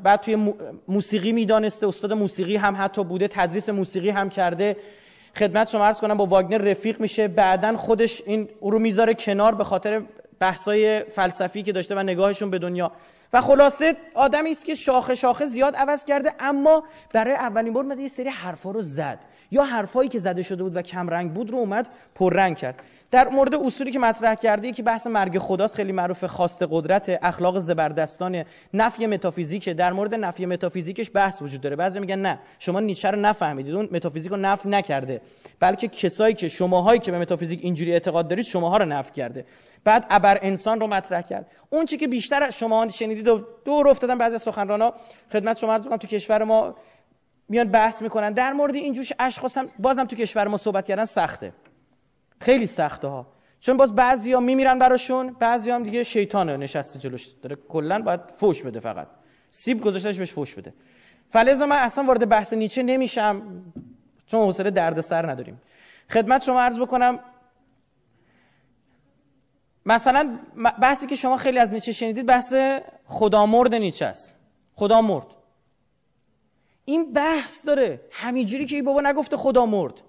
بعد 0.04 0.22
توی 0.22 0.54
موسیقی 0.88 1.32
می‌دانسته. 1.32 1.88
استاد 1.88 2.14
موسیقی 2.14 2.56
هم 2.56 2.76
حتی 2.80 3.04
بوده 3.04 3.28
تدریس 3.28 3.70
موسیقی 3.70 4.10
هم 4.10 4.30
کرده. 4.30 4.78
خدمت 5.38 5.70
شما 5.70 5.86
عرض 5.86 6.02
کنم 6.02 6.18
با 6.18 6.26
واگنر 6.26 6.58
رفیق 6.58 7.00
میشه. 7.00 7.28
بعدا 7.28 7.78
خودش 7.78 8.22
این 8.26 8.50
او 8.60 8.72
رو 8.72 8.80
می‌ذاره 8.80 9.14
کنار 9.14 9.56
به 9.56 9.64
خاطر 9.64 10.02
بحثای 10.40 11.04
فلسفی 11.04 11.64
که 11.64 11.72
داشته 11.72 11.96
و 11.96 12.00
نگاهشون 12.00 12.50
به 12.50 12.60
دنیا. 12.60 12.92
و 13.34 13.42
خلاصه 13.42 13.98
آدمی 14.14 14.50
است 14.50 14.66
که 14.66 14.76
شاخه 14.76 15.16
شاخه 15.16 15.46
زیاد 15.46 15.76
عوض 15.76 16.06
کرده 16.06 16.34
اما 16.40 16.84
برای 17.14 17.34
اولین 17.34 17.74
بار 17.74 17.84
اومد 17.84 18.00
یه 18.00 18.08
سری 18.08 18.30
حرفا 18.30 18.72
رو 18.72 18.82
زد. 18.82 19.20
یا 19.52 19.64
حرفایی 19.64 20.10
که 20.10 20.20
زده 20.20 20.42
شده 20.42 20.64
بود 20.64 20.76
و 20.76 20.82
کم 20.82 21.10
رنگ 21.10 21.34
بود 21.34 21.50
رو 21.50 21.58
اومد 21.58 21.90
پررنگ 22.16 22.58
کرد. 22.58 22.84
در 23.12 23.28
مورد 23.28 23.56
اصولی 23.56 23.92
که 23.92 24.00
مطرح 24.00 24.36
کرده 24.36 24.72
که 24.72 24.84
بحث 24.84 25.08
مرگ 25.08 25.38
خداست 25.38 25.76
خیلی 25.76 25.92
معروف 25.92 26.24
خواست 26.24 26.64
قدرت 26.70 27.20
اخلاق 27.22 27.60
زبردستان 27.60 28.46
نفی 28.74 29.08
متافیزیک 29.08 29.70
در 29.70 29.94
مورد 29.94 30.16
نفی 30.16 30.46
متافیزیکش 30.46 31.12
بحث 31.14 31.42
وجود 31.42 31.62
داره. 31.62 31.76
بعضی 31.76 32.00
میگن 32.00 32.20
نه 32.20 32.40
شما 32.60 32.80
نیچه 32.80 33.12
رو 33.12 33.20
نفهمیدید. 33.20 33.76
اون 33.76 33.90
متافیزیک 33.92 34.32
رو 34.32 34.38
نفی 34.38 34.70
نکرده. 34.70 35.22
بلکه 35.60 35.88
کسایی 35.88 36.34
که 36.34 36.48
شماهایی 36.48 37.00
که 37.00 37.12
به 37.12 37.20
متافیزیک 37.20 37.60
اینجوری 37.64 37.94
اعتقاد 37.94 38.28
دارید 38.28 38.46
شماها 38.46 38.78
رو 38.78 38.86
نفی 38.86 39.12
کرده. 39.14 39.46
بعد 39.84 40.06
ابر 40.10 40.40
انسان 40.42 40.80
رو 40.80 40.88
مطرح 40.88 41.22
کرد. 41.22 41.52
اون 41.70 41.86
چی 41.86 41.98
که 41.98 42.08
بیشتر 42.08 42.50
شما 42.50 42.88
شنیدید 42.88 43.28
و 43.28 43.42
دور 43.66 43.90
افتادن 43.90 44.18
بعضی 44.18 44.38
سخنرانا 44.38 44.94
خدمت 45.34 45.58
شما 45.58 45.74
عرض 45.74 45.84
تو 45.84 46.08
کشور 46.08 46.44
ما 46.44 46.76
میان 47.50 47.72
بحث 47.72 48.02
می‌کنن. 48.02 48.32
در 48.34 48.54
مورد 48.54 48.76
این 48.76 48.94
جوش 48.94 49.14
اشخاص 49.20 49.58
هم 49.58 49.68
بازم 49.80 50.06
تو 50.06 50.16
کشور 50.16 50.48
ما 50.48 50.58
صحبت 50.58 50.88
کردن 50.88 51.06
سخته. 51.06 51.54
خیلی 52.42 52.66
سخته 52.66 53.08
ها. 53.08 53.28
چون 53.60 53.78
باز 53.78 53.96
بعضیا 53.96 54.40
میمیرن 54.40 54.80
براشون 54.80 55.34
بعضی 55.40 55.72
هم 55.72 55.84
دیگه 55.84 56.04
شیطانه. 56.04 56.58
نشسته 56.58 57.00
جلوش. 57.00 57.26
داره 57.26 57.56
کلا 57.56 58.02
باید 58.02 58.20
فوش 58.36 58.64
بده 58.64 58.80
فقط. 58.80 59.08
سیب 59.50 59.82
گذاشتهش 59.82 60.18
بهش 60.18 60.34
فوش 60.34 60.56
بده. 60.56 60.74
فلزا 61.30 61.66
من 61.66 61.78
اصلا 61.78 62.04
وارد 62.04 62.30
بحث 62.30 62.54
نیچه 62.54 62.84
نمیشم. 62.84 63.64
چون 64.28 64.42
حوصله 64.42 64.72
دردسر 64.72 65.32
نداریم. 65.32 65.62
خدمت 66.10 66.44
شما 66.44 66.62
عرض 66.62 66.80
بکنم 66.80 67.20
مثلا 69.86 70.40
بحثی 70.82 71.08
که 71.08 71.16
شما 71.16 71.38
خیلی 71.38 71.60
از 71.60 71.74
نیچه 71.74 71.92
شنیدید 71.92 72.26
بحث 72.26 72.54
خدامرد 73.06 73.76
نیچه 73.76 74.06
است. 74.06 74.36
خدامرد 74.76 75.35
این 76.86 77.14
بحث 77.14 77.66
داره. 77.68 78.02
همینجوری 78.12 78.66
که 78.66 78.76
ای 78.76 78.82
بابا 78.82 79.02
نگفته 79.02 79.38
خدا 79.38 79.66
مرد. 79.66 80.02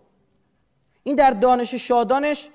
این 1.03 1.17
در 1.17 1.31
دانش 1.31 1.75
شادانش 1.75 2.49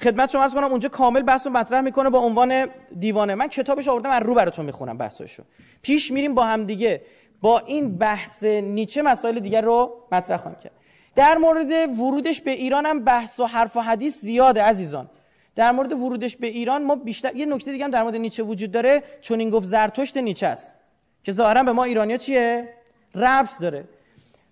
خدمت 0.00 0.30
شما 0.30 0.42
از 0.42 0.54
کنم 0.54 0.70
اونجا 0.70 0.88
کامل 0.88 1.22
بحث 1.22 1.46
رو 1.46 1.52
مطرح 1.52 1.80
می‌کنه 1.80 2.10
با 2.10 2.18
عنوان 2.18 2.66
دیوانه. 2.98 3.34
من 3.34 3.48
کتابش 3.48 3.88
آوردم 3.88 4.10
از 4.10 4.22
رو 4.22 4.34
براتون 4.34 4.64
می‌خونم 4.64 4.98
بحثشو 4.98 5.42
پیش 5.82 6.12
میریم 6.12 6.34
با 6.34 6.44
هم 6.44 6.64
دیگه 6.64 7.02
با 7.40 7.58
این 7.58 7.98
بحث 7.98 8.44
نیچه 8.44 9.02
مسائل 9.02 9.40
دیگر 9.40 9.60
رو 9.60 10.02
مطرح 10.12 10.36
خواهیم 10.36 10.60
کرد. 10.60 10.72
در 11.14 11.38
مورد 11.38 11.98
ورودش 11.98 12.40
به 12.40 12.50
ایران 12.50 12.86
هم 12.86 13.04
بحث 13.04 13.40
و 13.40 13.46
حرف 13.46 13.76
و 13.76 13.80
حدیث 13.80 14.20
زیاده 14.20 14.62
عزیزان. 14.62 15.10
در 15.54 15.72
مورد 15.72 15.92
ورودش 15.92 16.36
به 16.36 16.46
ایران 16.46 16.84
ما 16.84 16.96
بیشتر 16.96 17.36
یه 17.36 17.46
نکته 17.46 17.72
دیگه 17.72 17.84
هم 17.84 17.90
در 17.90 18.02
مورد 18.02 18.16
نیچه 18.16 18.42
وجود 18.42 18.70
داره 18.70 19.02
چون 19.20 19.40
این 19.40 19.50
گفت 19.50 19.66
زرتشت 19.66 20.16
نیچه 20.16 20.46
است. 20.46 20.74
که 21.22 21.32
ظاهرا 21.32 21.62
به 21.62 21.72
ما 21.72 21.84
ایرانیا 21.84 22.16
چیه؟ 22.16 22.68
ربط 23.14 23.58
داره. 23.60 23.84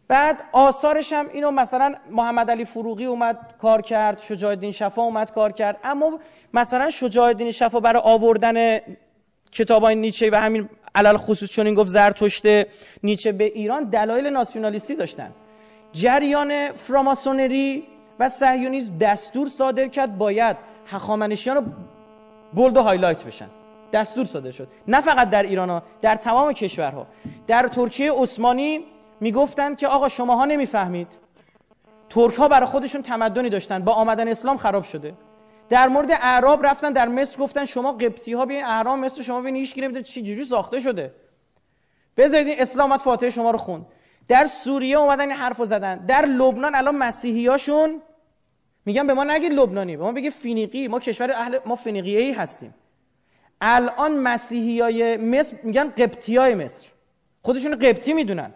بعد 0.09 0.43
آثارش 0.53 1.13
هم 1.13 1.29
اینو 1.29 1.51
مثلا 1.51 1.95
محمد 2.11 2.51
علی 2.51 2.65
فروغی 2.65 3.05
اومد 3.05 3.55
کار 3.63 3.83
کرد 3.83 4.21
شجاع 4.21 4.51
الدین 4.51 4.71
شفا 4.73 5.03
اومد 5.03 5.33
کار 5.33 5.53
کرد. 5.53 5.81
اما 5.85 6.19
مثلا 6.55 6.91
شجاع 6.91 7.27
الدین 7.27 7.51
شفا 7.51 7.81
برای 7.81 8.03
آوردن 8.05 8.79
کتابای 9.53 9.95
نیچه 9.95 10.31
و 10.31 10.35
همین 10.35 10.69
علی‌الخصوص 10.95 11.51
چون 11.51 11.67
چنین 11.67 11.75
گفت 11.75 11.89
زرتشت 11.89 12.45
نیچه 13.03 13.33
به 13.33 13.45
ایران 13.45 13.85
دلایل 13.85 14.27
ناسیونالیستی 14.27 14.95
داشتن. 14.95 15.33
جریان 15.93 16.73
فراماسونری 16.73 17.85
و 18.21 18.29
صهیونیسم 18.29 18.99
دستور 18.99 19.47
صادر 19.47 19.89
کرد 19.89 20.19
باید 20.19 20.57
هخامنشیان 20.87 21.57
رو 21.57 21.63
bold 22.53 22.77
و 22.77 22.83
highlight 22.83 23.25
بشن. 23.25 23.49
دستور 23.93 24.25
صادر 24.25 24.51
شد. 24.51 24.69
نه 24.89 25.01
فقط 25.01 25.31
در 25.31 25.43
ایران 25.43 25.71
ها 25.71 25.83
در 26.01 26.17
تمام 26.17 26.53
کشورها. 26.53 27.07
در 27.47 27.69
ترکیه 27.69 28.13
عثمانی 28.13 28.85
می‌گفتند 29.21 29.79
که 29.79 29.89
آقا 29.89 30.09
شماها 30.09 30.45
نمی‌فهمید. 30.45 31.09
ترک 32.11 32.35
ها 32.35 32.49
برای 32.49 32.67
خودشون 32.67 33.03
تمدنی 33.03 33.51
داشتن. 33.51 33.85
با 33.85 33.93
آمدن 33.93 34.29
اسلام 34.29 34.57
خراب 34.57 34.85
شده. 34.85 35.15
در 35.69 35.89
مورد 35.89 36.11
اعراب 36.11 36.67
رفتن 36.67 36.93
در 36.93 37.09
مصر 37.09 37.39
گفتن 37.39 37.65
شما 37.65 37.93
قبطی 37.93 38.33
ها 38.33 38.47
بیاین 38.47 38.65
اعراب 38.65 38.99
مصر 38.99 39.23
شما 39.23 39.41
ببینید 39.41 39.61
هیچ 39.61 39.75
کی 39.75 40.03
چی 40.03 40.23
جوری 40.23 40.45
ساخته 40.45 40.81
شده. 40.81 41.15
بذارید 42.17 42.47
این 42.47 42.61
اسلام 42.61 42.97
فاتحه 42.97 43.31
شما 43.31 43.51
رو 43.51 43.59
خون 43.59 43.87
در 44.29 44.45
سوریه 44.45 44.99
اومدن 44.99 45.21
این 45.21 45.37
حرفو 45.37 45.65
زدن. 45.65 46.07
در 46.07 46.27
لبنان 46.27 46.75
الان 46.75 46.97
مسیحیاشون 46.97 48.03
میگن 48.87 49.07
به 49.07 49.15
ما 49.15 49.25
نگید 49.25 49.53
لبنانی 49.53 49.97
به 49.97 50.03
ما 50.03 50.13
بگید 50.13 50.33
فینیقی. 50.33 50.89
ما 50.89 51.01
کشور 51.01 51.31
اهل 51.31 51.59
ما 51.67 51.75
فینیقیه 51.75 52.41
هستیم. 52.41 52.75
الان 53.61 54.19
مسیحیای 54.19 55.17
مصر 55.17 55.57
میگن 55.63 55.89
قبطیای 55.89 56.55
مصر. 56.55 56.89
خودشون 57.43 57.79
قبطی 57.79 58.13
می‌دونن. 58.13 58.55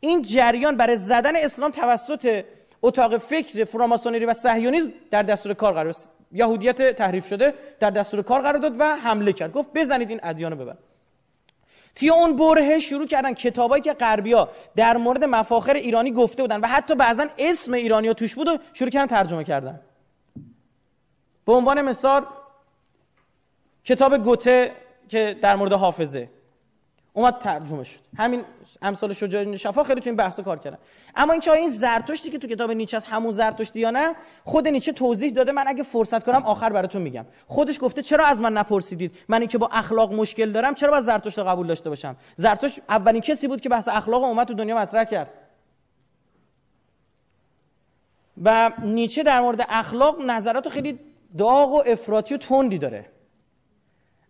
این 0.00 0.22
جریان 0.22 0.76
برای 0.76 0.96
زدن 0.96 1.36
اسلام 1.36 1.70
توسط 1.70 2.44
اتاق 2.82 3.16
فکر 3.16 3.64
فراماسونری 3.64 4.24
و 4.24 4.32
صهیونیسم 4.32 4.92
در 5.10 5.22
دستور 5.22 5.54
کار 5.54 5.72
قرار 5.72 5.94
یهودیت 6.32 6.96
تحریف 6.96 7.26
شده 7.26 7.54
در 7.80 7.90
دستور 7.90 8.22
کار 8.22 8.40
قرار 8.40 8.58
داد 8.58 8.74
و 8.78 8.96
حمله 8.96 9.32
کرد. 9.32 9.52
گفت 9.52 9.68
بزنید 9.74 10.10
این 10.10 10.20
ادیان 10.22 10.52
رو 10.52 10.58
ببر 10.58 10.76
توی 11.94 12.10
اون 12.10 12.36
بره 12.36 12.78
شروع 12.78 13.06
کردن 13.06 13.34
کتابایی 13.34 13.82
که 13.82 13.92
غربیا 13.92 14.48
در 14.76 14.96
مورد 14.96 15.24
مفاخر 15.24 15.74
ایرانی 15.74 16.12
گفته 16.12 16.42
بودن 16.42 16.60
و 16.60 16.66
حتی 16.66 16.94
بعضا 16.94 17.26
اسم 17.38 17.72
ایرانی 17.72 18.08
ها 18.08 18.14
توش 18.14 18.34
بود 18.34 18.48
و 18.48 18.58
شروع 18.72 18.90
کردن 18.90 19.06
ترجمه 19.06 19.44
کردن. 19.44 19.80
به 21.46 21.52
عنوان 21.52 21.82
مثال 21.82 22.26
کتاب 23.88 24.16
گوته 24.16 24.72
که 25.08 25.36
در 25.42 25.56
مورد 25.56 25.72
حافظه. 25.72 26.30
اومد 27.12 27.38
ترجمه 27.38 27.84
شد. 27.84 28.00
همین 28.18 28.44
امثال 28.82 29.12
شجاع 29.12 29.56
شفا 29.56 29.82
خیلی 29.82 30.00
تو 30.00 30.08
این 30.08 30.16
بحث 30.16 30.40
کار 30.40 30.58
کردن. 30.58 30.78
اما 31.16 31.32
این 31.32 31.42
این 31.52 31.66
زرتشتی 31.66 32.30
که 32.30 32.38
تو 32.38 32.48
کتاب 32.48 32.70
نیچه 32.70 32.96
است 32.96 33.08
همون 33.12 33.30
زرتشتی 33.30 33.80
یا 33.80 33.90
نه 33.90 34.14
خود 34.44 34.68
نیچه 34.68 34.92
توضیح 34.92 35.30
داده. 35.30 35.52
من 35.52 35.64
اگه 35.66 35.82
فرصت 35.82 36.24
کنم 36.24 36.46
آخر 36.46 36.72
براتون 36.72 37.02
میگم. 37.02 37.26
خودش 37.46 37.78
گفته 37.80 38.02
چرا 38.02 38.26
از 38.26 38.40
من 38.40 38.52
نپرسیدید؟ 38.52 39.12
من 39.28 39.46
که 39.46 39.58
با 39.58 39.68
اخلاق 39.72 40.12
مشکل 40.12 40.52
دارم 40.52 40.74
چرا 40.74 40.90
باید 40.90 41.02
زرتشت 41.02 41.38
قبول 41.38 41.66
داشته 41.66 41.90
باشم؟ 41.90 42.16
زرتشت 42.36 42.80
اولین 42.88 43.20
کسی 43.20 43.48
بود 43.48 43.60
که 43.60 43.68
بحث 43.68 43.88
اخلاق 43.88 44.22
اومد 44.22 44.46
تو 44.46 44.54
دنیا 44.54 44.78
مطرح 44.78 45.04
کرد. 45.04 45.30
و 48.42 48.70
نیچه 48.82 49.22
در 49.22 49.40
مورد 49.40 49.66
اخلاق 49.68 50.20
نظرات 50.20 50.68
خیلی 50.68 50.98
داغ 51.38 51.72
و 51.72 51.82
افراطی 51.86 52.34
و 52.34 52.38
تندی 52.38 52.78
داره. 52.78 53.17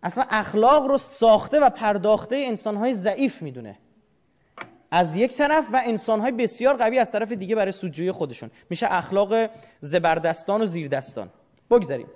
اصلا 0.03 0.25
اخلاق 0.29 0.85
رو 0.85 0.97
ساخته 0.97 1.59
و 1.59 1.69
پرداخته 1.69 2.35
انسانهای 2.35 2.93
ضعیف 2.93 3.41
می‌دونه. 3.41 3.77
از 4.91 5.15
یک 5.15 5.33
طرف 5.33 5.65
و 5.73 5.81
انسانهای 5.85 6.31
بسیار 6.31 6.77
قوی 6.77 6.99
از 6.99 7.11
طرف 7.11 7.31
دیگه 7.31 7.55
برای 7.55 7.71
سودجویی 7.71 8.11
خودشون. 8.11 8.51
میشه 8.69 8.87
اخلاق 8.89 9.49
زبردستان 9.79 10.61
و 10.61 10.65
زیردستان. 10.65 11.29
بگذاریم. 11.71 12.07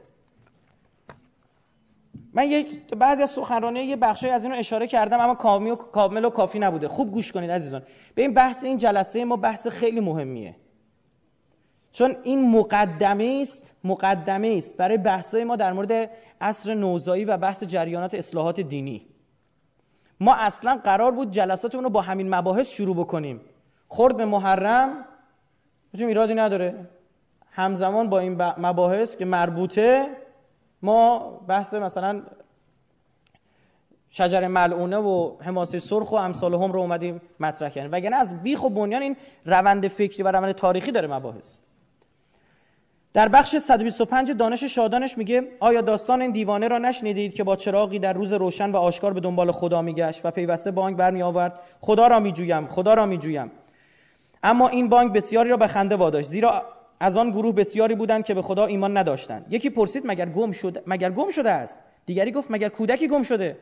من 2.34 2.48
یک 2.48 2.96
بعضی 2.96 3.24
از 3.24 3.32
سخنرانی 3.32 3.80
یه 3.80 3.96
بخشی 3.96 4.30
از 4.30 4.44
اینو 4.44 4.56
اشاره 4.56 4.88
کردم 4.88 5.20
اما 5.20 5.36
کامل 5.36 5.72
و 5.72 5.76
کامل 5.76 6.26
و 6.26 6.30
کافی 6.30 6.60
نبوده. 6.60 6.88
خوب 6.88 7.12
گوش 7.12 7.32
کنید 7.32 7.52
عزیزان. 7.52 7.84
به 8.16 8.22
این 8.22 8.34
بحث 8.34 8.64
این 8.64 8.78
جلسه 8.78 9.26
ما 9.26 9.36
بحث 9.36 9.68
خیلی 9.68 10.00
مهمیه. 10.00 10.56
چون 11.94 12.16
این 12.24 12.52
مقدمه 12.52 13.40
است 13.42 13.76
مقدمه 13.84 14.54
است. 14.58 14.78
برای 14.78 14.98
بحثای 14.98 15.44
ما 15.44 15.56
در 15.56 15.74
مورد 15.74 16.10
عصر 16.42 16.74
نوزایی 16.74 17.26
و 17.26 17.38
بحث 17.38 17.64
جریانات 17.64 18.14
اصلاحات 18.14 18.60
دینی. 18.62 19.06
ما 20.20 20.36
اصلا 20.36 20.80
قرار 20.84 21.12
بود 21.12 21.32
جلساتمون 21.32 21.84
رو 21.84 21.90
با 21.90 22.02
همین 22.02 22.36
مباحث 22.36 22.70
شروع 22.70 22.96
بکنیم. 22.96 23.42
خورد 23.88 24.18
به 24.18 24.26
محرم 24.26 25.06
می‌تونیم 25.94 26.08
ایرادی 26.08 26.34
نداره. 26.34 26.90
همزمان 27.52 28.10
با 28.10 28.20
این 28.20 28.42
مباحث 28.42 29.16
که 29.16 29.26
مربوطه 29.26 30.08
ما 30.82 31.30
بحث 31.48 31.74
مثلا 31.74 32.22
شجر 34.10 34.48
ملعونه 34.48 34.98
و 34.98 35.38
حماسه 35.42 35.80
سرخ 35.80 36.12
و 36.12 36.16
امثال 36.16 36.54
هم 36.54 36.72
رو 36.72 36.80
اومدیم 36.80 37.22
مطرح 37.40 37.70
کردیم. 37.70 37.92
وگرنه 37.92 38.16
از 38.16 38.44
بیخ 38.44 38.64
و 38.64 38.70
بنیان 38.70 39.02
این 39.02 39.16
روند 39.46 39.88
فکری 39.88 40.24
و 40.24 40.28
روند 40.28 40.52
تاریخی 40.52 40.92
داره 40.92 41.08
مباحث. 41.08 41.60
در 43.14 43.28
بخش 43.28 43.58
125 43.58 44.32
دانش 44.32 44.64
شادانش 44.64 45.18
میگه 45.18 45.48
آیا 45.60 45.82
داستان 45.82 46.22
این 46.22 46.32
دیوانه 46.32 46.68
را 46.68 46.78
نشنیدید 46.78 47.34
که 47.34 47.44
با 47.44 47.56
چراغی 47.56 48.00
در 48.00 48.14
روز 48.14 48.34
روشن 48.34 48.72
و 48.72 48.78
آشکار 48.78 49.14
به 49.14 49.20
دنبال 49.20 49.52
خدا 49.52 49.82
میگشت 49.82 50.26
و 50.26 50.32
پیوسته 50.32 50.72
بانک 50.72 50.98
برمی 50.98 51.22
آورد 51.22 51.60
خدا 51.82 52.08
را 52.08 52.20
میجویم 52.20 52.68
خدا 52.68 52.94
را 52.94 53.06
میجویم. 53.06 53.52
اما 54.44 54.68
این 54.68 54.90
بانک 54.90 55.14
بسیاری 55.14 55.50
را 55.50 55.58
به 55.58 55.68
خنده 55.68 55.96
واداشت 55.96 56.28
زیرا 56.28 56.64
از 57.00 57.18
آن 57.18 57.32
گروه 57.32 57.56
بسیاری 57.56 57.96
بودند 57.96 58.26
که 58.26 58.34
به 58.34 58.42
خدا 58.42 58.66
ایمان 58.66 58.98
نداشتند. 58.98 59.46
یکی 59.50 59.70
پرسید 59.70 60.04
مگر 60.06 60.30
گم 60.30 60.52
شده 60.52 60.84
مگر 60.88 61.12
گم 61.12 61.30
شده 61.30 61.52
است؟ 61.52 61.80
دیگری 62.06 62.32
گفت 62.32 62.52
مگر 62.52 62.70
کودکی 62.70 63.08
گم 63.08 63.22
شده؟ 63.22 63.58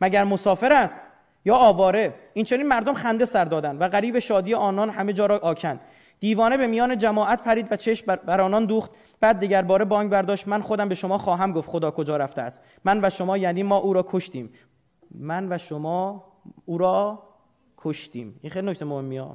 مگر 0.00 0.24
مسافر 0.24 0.72
است؟ 0.72 1.00
یا 1.44 1.56
آواره؟ 1.56 2.14
این 2.34 2.44
چنین 2.44 2.68
مردم 2.68 2.94
خنده 2.94 3.24
سر 3.24 3.44
دادند 3.44 3.80
و 3.80 3.88
غریب 3.88 4.18
شادی 4.18 4.54
آنان 4.54 4.90
همه 4.90 5.12
جا 5.12 5.26
را 5.26 5.38
آکند. 5.38 5.80
دیوانه 6.20 6.56
به 6.56 6.66
میان 6.66 6.98
جماعت 6.98 7.42
پرید 7.42 7.66
و 7.70 7.76
چشم 7.76 8.16
بر 8.16 8.40
آنان 8.40 8.64
دوخت. 8.66 8.90
بعد 9.20 9.38
دیگر 9.38 9.62
باره 9.62 9.84
بانگ 9.84 10.10
برداشت. 10.10 10.48
من 10.48 10.60
خودم 10.60 10.88
به 10.88 10.94
شما 10.94 11.18
خواهم 11.18 11.52
گفت 11.52 11.70
خدا 11.70 11.90
کجا 11.90 12.16
رفته 12.16 12.42
است. 12.42 12.62
من 12.84 13.04
و 13.04 13.10
شما 13.10 13.38
یعنی 13.38 13.62
ما 13.62 13.76
او 13.76 13.92
را 13.92 14.04
کشتیم. 14.08 14.52
من 15.14 15.52
و 15.52 15.58
شما 15.58 16.24
او 16.64 16.78
را 16.78 17.22
کشتیم. 17.78 18.38
این 18.40 18.50
خیلی 18.50 18.66
نکته 18.66 18.84
مهمیه. 18.84 19.26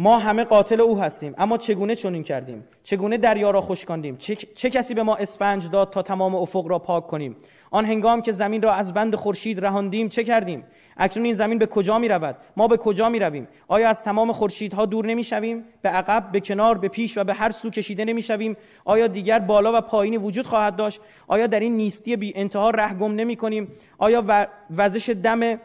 ما 0.00 0.18
همه 0.18 0.44
قاتل 0.44 0.80
او 0.80 0.98
هستیم 0.98 1.34
اما 1.38 1.58
چگونه 1.58 1.94
چنین 1.94 2.22
کردیم؟ 2.22 2.64
چگونه 2.82 3.16
دریا 3.16 3.50
را 3.50 3.60
خشکاندیم 3.60 4.16
چه،, 4.16 4.36
چه 4.36 4.70
کسی 4.70 4.94
به 4.94 5.02
ما 5.02 5.16
اسفنج 5.16 5.70
داد 5.70 5.90
تا 5.90 6.02
تمام 6.02 6.34
افق 6.34 6.66
را 6.66 6.78
پاک 6.78 7.06
کنیم؟ 7.06 7.36
آن 7.70 7.84
هنگام 7.84 8.22
که 8.22 8.32
زمین 8.32 8.62
را 8.62 8.72
از 8.72 8.94
بند 8.94 9.14
خورشید 9.14 9.60
رهاندیم 9.60 10.08
چه 10.08 10.24
کردیم؟ 10.24 10.64
اکنون 10.96 11.24
این 11.24 11.34
زمین 11.34 11.58
به 11.58 11.66
کجا 11.66 11.98
می 11.98 12.08
رود؟ 12.08 12.36
ما 12.56 12.68
به 12.68 12.76
کجا 12.76 13.08
می 13.08 13.18
رویم؟ 13.18 13.48
آیا 13.68 13.88
از 13.88 14.02
تمام 14.02 14.32
خورشیدها 14.32 14.86
دور 14.86 15.06
نمی 15.06 15.24
شویم؟ 15.24 15.64
به 15.82 15.88
عقب 15.88 16.32
به 16.32 16.40
کنار 16.40 16.78
به 16.78 16.88
پیش 16.88 17.18
و 17.18 17.24
به 17.24 17.34
هر 17.34 17.50
سو 17.50 17.70
کشیده 17.70 18.04
نمی 18.04 18.22
شویم؟ 18.22 18.56
آیا 18.84 19.06
دیگر 19.06 19.38
بالا 19.38 19.78
و 19.78 19.80
پایینی 19.80 20.16
وجود 20.16 20.46
خواهد 20.46 20.76
داشت؟ 20.76 21.00
آیا 21.28 21.46
در 21.46 21.60
این 21.60 21.76
نیستی 21.76 22.16
بی 22.16 22.32
انتها 22.36 22.70
ره 22.70 22.94
گم 22.94 23.14
نمی 23.14 23.36
کنیم؟ 23.36 23.68
آیا 23.98 24.48
وزش 24.70 25.10
دم 25.10 25.58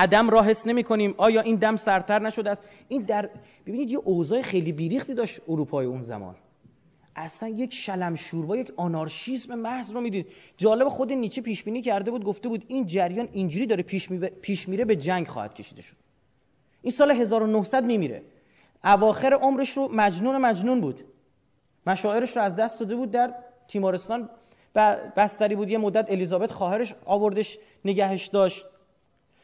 عدم 0.00 0.30
را 0.30 0.42
حس 0.42 0.66
نمی 0.66 0.84
کنیم. 0.84 1.14
آیا 1.16 1.40
این 1.40 1.56
دم 1.56 1.76
سرتر 1.76 2.18
نشده 2.18 2.50
است؟ 2.50 2.64
این 2.88 3.02
در 3.02 3.30
ببینید 3.66 3.90
یه 3.90 3.98
اوضاع 3.98 4.42
خیلی 4.42 4.72
بیریختی 4.72 5.14
داشت 5.14 5.40
اروپای 5.48 5.86
اون 5.86 6.02
زمان. 6.02 6.34
اصلا 7.16 7.48
یک 7.48 7.74
شلم 7.74 8.14
شوربا 8.14 8.56
یک 8.56 8.72
آنارشیسم 8.76 9.54
محض 9.54 9.90
رو 9.90 10.00
می‌دید. 10.00 10.26
جالب 10.56 10.88
خود 10.88 11.12
نیچه 11.12 11.42
پیش 11.42 11.64
بینی 11.64 11.82
کرده 11.82 12.10
بود 12.10 12.24
گفته 12.24 12.48
بود 12.48 12.64
این 12.68 12.86
جریان 12.86 13.28
اینجوری 13.32 13.66
داره 13.66 13.82
پیش, 13.82 14.10
می... 14.10 14.18
پیش 14.28 14.68
میره 14.68 14.84
به 14.84 14.96
جنگ 14.96 15.26
خواهد 15.26 15.54
کشیده 15.54 15.82
شد. 15.82 15.96
این 16.82 16.90
سال 16.90 17.10
1900 17.10 17.84
میمیره. 17.84 18.22
اواخر 18.84 19.34
عمرش 19.34 19.76
رو 19.76 19.88
مجنون 19.92 20.36
مجنون 20.36 20.80
بود. 20.80 21.04
مشاعرش 21.86 22.36
رو 22.36 22.42
از 22.42 22.56
دست 22.56 22.80
داده 22.80 22.96
بود 22.96 23.10
در 23.10 23.34
تیمارستان. 23.68 24.30
بستری 25.16 25.56
بود. 25.56 25.70
یه 25.70 25.78
مدت 25.78 26.10
الیزابت 26.10 26.50
خواهرش 26.50 26.94
آوردش 27.04 27.58
نگهش 27.84 28.26
داشت. 28.26 28.64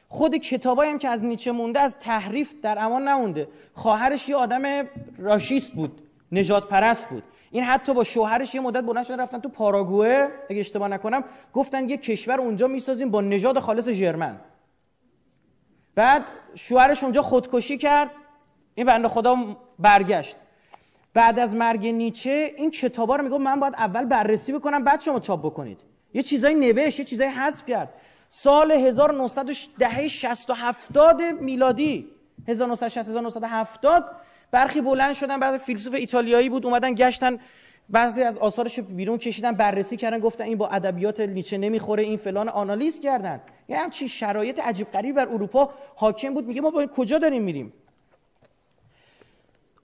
خود 0.08 0.36
کتابایی 0.36 0.90
هم 0.90 0.98
که 0.98 1.08
از 1.08 1.24
نیچه 1.24 1.52
مونده 1.52 1.80
از 1.80 1.98
تحریف 1.98 2.54
در 2.62 2.78
امان 2.78 3.08
نمونده. 3.08 3.48
خواهرش 3.74 4.28
یه 4.28 4.36
آدم 4.36 4.62
راشیست 5.18 5.72
بود 5.72 6.02
نجات 6.32 6.68
پرست 6.68 7.08
بود. 7.08 7.22
این 7.50 7.64
حتی 7.64 7.94
با 7.94 8.04
شوهرش 8.04 8.54
یه 8.54 8.60
مدت 8.60 8.84
بلند 8.84 9.04
شدن 9.04 9.20
رفتن 9.20 9.40
تو 9.40 9.48
پاراگوئه 9.48 10.28
اگه 10.50 10.60
اشتباه 10.60 10.88
نکنم 10.88 11.24
گفتن 11.52 11.88
یه 11.88 11.96
کشور 11.96 12.40
اونجا 12.40 12.66
می‌سازیم 12.66 13.10
با 13.10 13.20
نژاد 13.20 13.58
خالص 13.58 13.88
ژرمن 13.88 14.40
بعد 15.94 16.22
شوهرش 16.54 17.02
اونجا 17.02 17.22
خودکشی 17.22 17.78
کرد 17.78 18.10
این 18.74 18.86
بنده 18.86 19.08
خدا 19.08 19.36
برگشت. 19.78 20.36
بعد 21.14 21.38
از 21.38 21.54
مرگ 21.54 21.86
نیچه 21.86 22.52
این 22.56 22.70
کتابا 22.70 23.16
رو 23.16 23.24
میگم 23.24 23.42
من 23.42 23.60
باید 23.60 23.74
اول 23.74 24.04
بررسی 24.04 24.52
بکنم 24.52 24.84
بعد 24.84 25.00
شما 25.00 25.20
چاپ 25.20 25.46
بکنید. 25.46 25.80
یه 26.14 26.22
چیزایی 26.22 26.54
نوشت 26.54 26.98
یه 26.98 27.04
چیزایی 27.04 27.30
حذف 27.30 27.66
کرد. 27.66 27.94
سال 28.28 28.72
1910 28.72 30.08
60 30.08 30.50
و 30.50 30.54
70 30.54 31.22
میلادی. 31.22 32.06
1960 32.48 33.08
1970 33.08 34.16
برخی 34.50 34.80
بلند 34.80 35.14
شدن 35.14 35.40
بعد 35.40 35.56
فیلسوف 35.56 35.94
ایتالیایی 35.94 36.48
بود 36.48 36.66
اومدن 36.66 36.94
گشتن 36.94 37.38
بعضی 37.88 38.22
از 38.22 38.38
آثارش 38.38 38.80
بیرون 38.80 39.18
کشیدن 39.18 39.52
بررسی 39.52 39.96
کردن 39.96 40.18
گفتن 40.18 40.44
این 40.44 40.58
با 40.58 40.68
ادبیات 40.68 41.20
نیچه 41.20 41.58
نمی‌خوره 41.58 42.02
این 42.02 42.16
فلان 42.16 42.48
آنالیز 42.48 43.00
کردن. 43.00 43.40
یه 43.68 43.78
همچی 43.78 44.08
شرایط 44.08 44.60
عجیب 44.60 44.90
غریب 44.90 45.16
بر 45.16 45.28
اروپا 45.28 45.70
حاکم 45.96 46.34
بود 46.34 46.46
میگه 46.46 46.60
ما 46.60 46.70
با 46.70 46.86
کجا 46.86 47.18
داریم 47.18 47.42
میریم؟ 47.42 47.72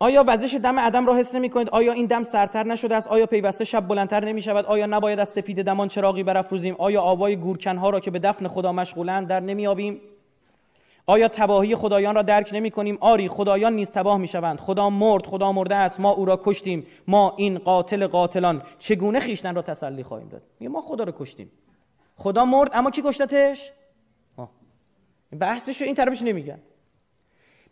آیا 0.03 0.25
وزش 0.27 0.55
دم 0.55 0.79
عدم 0.79 1.07
را 1.07 1.17
حس 1.17 1.35
نمی 1.35 1.51
کنید؟ 1.51 1.69
آیا 1.71 1.93
این 1.93 2.07
دم 2.07 2.23
سرتر 2.23 2.67
نشده 2.67 2.97
است؟ 2.97 3.09
آیا 3.09 3.27
پیوسته 3.27 3.65
شب 3.65 3.88
بلندتر 3.88 4.25
نمی 4.25 4.43
شود؟ 4.43 4.65
آیا 4.65 4.87
نباید 4.87 5.19
از 5.19 5.29
سپید 5.29 5.62
دمان 5.62 5.88
چراغی 5.88 6.23
برافروزیم؟ 6.23 6.75
آیا 6.79 7.01
آوای 7.01 7.37
گورکنها 7.37 7.91
را 7.91 8.01
که 8.01 8.11
به 8.11 8.19
دفن 8.19 8.49
خدا 8.49 8.73
مشغولند 8.73 9.29
در 9.29 9.41
نمی 9.41 9.67
آبیم؟ 9.67 10.01
آیا 11.07 11.29
تباهی 11.29 11.75
خدایان 11.75 12.15
را 12.15 12.23
درک 12.23 12.51
نمی 12.53 12.71
کنیم 12.71 12.99
آری 13.01 13.29
خدایان 13.29 13.73
نیز 13.73 13.93
تباه 13.93 14.19
می 14.19 14.27
شوند 14.27 14.61
خدا 14.61 14.91
مرد 14.91 15.27
خدا 15.27 15.53
مرده 15.53 15.75
است 15.75 16.01
ما 16.01 16.11
او 16.11 16.25
را 16.25 16.41
کشتیم 16.45 16.87
ما 17.09 17.35
این 17.37 17.59
قاتل 17.59 18.07
قاتلان 18.07 18.62
چگونه 18.79 19.21
خیشتن 19.21 19.55
را 19.55 19.62
تسلی 19.62 20.03
خواهیم 20.03 20.29
داد 20.29 20.43
ما 20.61 20.81
خدا 20.81 21.05
را 21.05 21.12
کشتیم 21.19 21.51
خدا 22.17 22.45
مرد 22.45 22.71
اما 22.75 22.91
کی 22.91 23.03
کشتتش 23.03 23.73
بحثش 25.41 25.81
رو 25.81 25.87
این 25.87 25.95
طرفش 25.95 26.23
نمیگن 26.23 26.59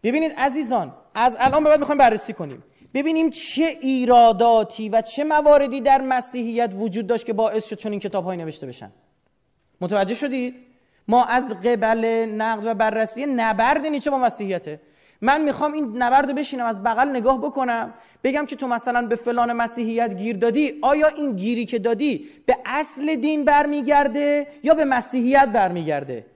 ببینید 0.02 0.32
عزیزان 0.32 0.92
از 1.14 1.36
الان 1.40 1.64
به 1.64 1.70
بعد 1.70 1.78
می‌خوایم 1.78 1.98
بررسی 1.98 2.32
کنیم. 2.32 2.62
ببینیم 2.94 3.30
چه 3.30 3.64
ایراداتی 3.80 4.88
و 4.88 5.02
چه 5.02 5.24
مواردی 5.24 5.80
در 5.80 6.00
مسیحیت 6.00 6.70
وجود 6.74 7.06
داشت 7.06 7.26
که 7.26 7.32
باعث 7.32 7.68
شد 7.68 7.76
چون 7.76 7.92
این 7.92 8.00
کتاب 8.00 8.24
های 8.24 8.36
نوشته 8.36 8.66
بشن. 8.66 8.90
متوجه 9.80 10.14
شدید؟ 10.14 10.54
ما 11.08 11.24
از 11.24 11.52
قبل 11.52 12.04
نقد 12.36 12.66
و 12.66 12.74
بررسی 12.74 13.26
نبرد 13.26 13.86
نیچه 13.86 14.10
با 14.10 14.18
مسیحیته. 14.18 14.80
من 15.20 15.42
می‌خوام 15.44 15.72
این 15.72 16.02
نبرد 16.02 16.28
رو 16.28 16.34
بشینم 16.34 16.66
از 16.66 16.82
بغل 16.82 17.08
نگاه 17.08 17.40
بکنم 17.40 17.94
بگم 18.24 18.46
که 18.46 18.56
تو 18.56 18.68
مثلا 18.68 19.06
به 19.06 19.16
فلان 19.16 19.52
مسیحیت 19.52 20.14
گیر 20.14 20.36
دادی 20.36 20.78
آیا 20.82 21.08
این 21.08 21.36
گیری 21.36 21.66
که 21.66 21.78
دادی 21.78 22.28
به 22.46 22.56
اصل 22.66 23.16
دین 23.16 23.44
برمیگرده 23.44 24.46
یا 24.62 24.74
به 24.74 24.84
مسیحیت 24.84 25.48
برمیگرده؟ 25.48 26.26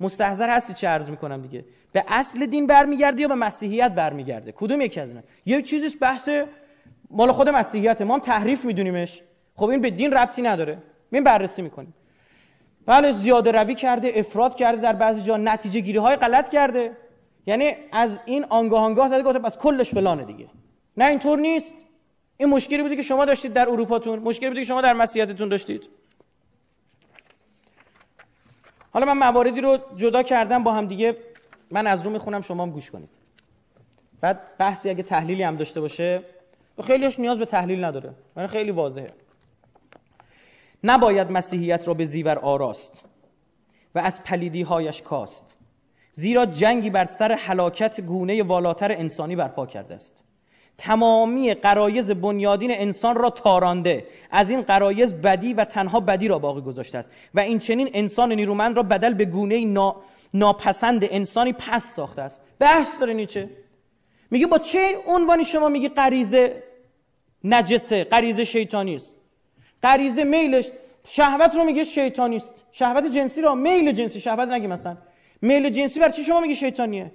مستحضر 0.00 0.50
هستی 0.50 0.74
چه 0.74 0.88
عرض 0.88 1.10
می‌کنم 1.10 1.42
دیگه. 1.42 1.64
به 1.94 2.04
اصل 2.08 2.46
دین 2.46 2.66
برمیگرده 2.66 3.22
یا 3.22 3.28
به 3.28 3.34
مسیحیت 3.34 3.92
برمیگرده؟ 3.92 4.52
کدوم 4.52 4.80
یکی 4.80 5.00
از 5.00 5.08
اینا؟ 5.08 5.22
یه 5.46 5.62
چیزی 5.62 5.96
بحث 5.96 6.28
مال 7.10 7.32
خود 7.32 7.48
مسیحیت. 7.48 8.02
ما 8.02 8.14
هم 8.14 8.20
تحریف 8.20 8.64
میدونیمش. 8.64 9.22
خب 9.56 9.64
این 9.64 9.80
به 9.80 9.90
دین 9.90 10.12
ربطی 10.12 10.42
نداره. 10.42 10.78
این 11.12 11.24
بررسی 11.24 11.62
می‌کنیم. 11.62 11.94
بله 12.86 13.12
زیاده 13.12 13.50
روی 13.50 13.74
کرده 13.74 14.12
افراد 14.14 14.54
کرده 14.56 14.80
در 14.80 14.92
بعضی 14.92 15.20
جا 15.20 15.36
نتیجه 15.36 15.80
گیری 15.80 15.98
های 15.98 16.16
غلط 16.16 16.48
کرده. 16.48 16.96
یعنی 17.46 17.72
از 17.92 18.18
این 18.24 18.44
آنگاه 18.44 18.82
آنگاه 18.82 19.08
زده 19.08 19.22
گفته 19.22 19.38
پس 19.38 19.58
کلش 19.58 19.90
فلانه 19.90 20.24
دیگه. 20.24 20.46
نه 20.96 21.04
اینطور 21.04 21.38
نیست. 21.38 21.74
این 22.36 22.48
مشکلی 22.48 22.82
بودی 22.82 22.96
که 22.96 23.02
شما 23.02 23.24
داشتید 23.24 23.52
در 23.52 23.68
اروپاتون. 23.68 24.18
مشکلی 24.18 24.48
بودی 24.48 24.60
که 24.60 24.66
شما 24.66 24.80
در 24.80 24.92
مسیحیتتون 24.92 25.48
داشتید. 25.48 25.88
حالا 28.92 29.14
من 29.14 29.18
مواردی 29.18 29.60
رو 29.60 29.78
جدا 29.96 30.22
کردم 30.22 30.64
با 30.64 30.72
هم 30.72 30.86
دیگه 30.86 31.16
من 31.74 31.86
از 31.86 32.02
رو 32.02 32.10
می‌خونم 32.10 32.40
شما 32.40 32.62
هم 32.62 32.70
گوش 32.70 32.90
کنید. 32.90 33.10
بعد 34.20 34.40
بحثی 34.58 34.90
اگه 34.90 35.02
تحلیلی 35.02 35.42
هم 35.42 35.56
داشته 35.56 35.80
باشه 35.80 36.22
خیلیش 36.84 37.18
نیاز 37.20 37.38
به 37.38 37.44
تحلیل 37.44 37.84
نداره 37.84 38.10
من 38.36 38.46
خیلی 38.46 38.70
واضحه. 38.70 39.10
نباید 40.84 41.30
مسیحیت 41.30 41.88
را 41.88 41.94
به 41.94 42.04
زیور 42.04 42.38
آراست 42.38 43.04
و 43.94 43.98
از 43.98 44.24
پلیدی 44.24 44.62
هایش 44.62 45.02
کاست 45.02 45.56
زیرا 46.12 46.46
جنگی 46.46 46.90
بر 46.90 47.04
سر 47.04 47.32
حلاکت 47.32 48.00
گونه 48.00 48.42
والاتر 48.42 48.92
انسانی 48.92 49.36
برپا 49.36 49.66
کرده 49.66 49.94
است. 49.94 50.24
تمامی 50.78 51.54
قرایز 51.54 52.10
بنیادین 52.10 52.70
انسان 52.74 53.16
را 53.16 53.30
تارانده 53.30 54.06
از 54.30 54.50
این 54.50 54.62
قرایز 54.62 55.14
بدی 55.14 55.54
و 55.54 55.64
تنها 55.64 56.00
بدی 56.00 56.28
را 56.28 56.38
باقی 56.38 56.60
گذاشته 56.60 56.98
است. 56.98 57.10
و 57.34 57.40
این 57.40 57.58
چنین 57.58 57.90
انسان 57.94 58.32
نیرومند 58.32 58.76
را 58.76 58.82
بدل 58.82 59.14
به 59.14 59.24
گونه 59.24 59.64
نا... 59.64 59.96
ناپسند 60.34 61.04
انسانی 61.10 61.52
پس 61.52 61.94
ساخته 61.94 62.22
است. 62.22 62.40
بحث 62.58 63.00
داره 63.00 63.14
نیچه 63.14 63.50
میگه 64.30 64.46
با 64.46 64.58
چه 64.58 64.98
عنوانی 65.06 65.44
شما 65.44 65.68
میگی 65.68 65.88
غریزه 65.88 66.62
نجسه 67.44 68.04
غریزه 68.04 68.44
شیطانی 68.44 68.96
است 68.96 69.16
غریزه 69.82 70.24
میلش 70.24 70.70
شهوت 71.06 71.54
رو 71.54 71.64
میگه 71.64 71.84
شیطانی 71.84 72.36
است 72.36 72.54
شهوت 72.72 73.06
جنسی 73.06 73.40
رو 73.40 73.54
میل 73.54 73.92
جنسی 73.92 74.20
شهوت 74.20 74.48
نگی 74.48 74.66
مثلا. 74.66 74.96
میل 75.42 75.70
جنسی 75.70 76.00
بر 76.00 76.08
چی 76.08 76.24
شما 76.24 76.40
میگی 76.40 76.54
شیطانیه؟ 76.54 77.12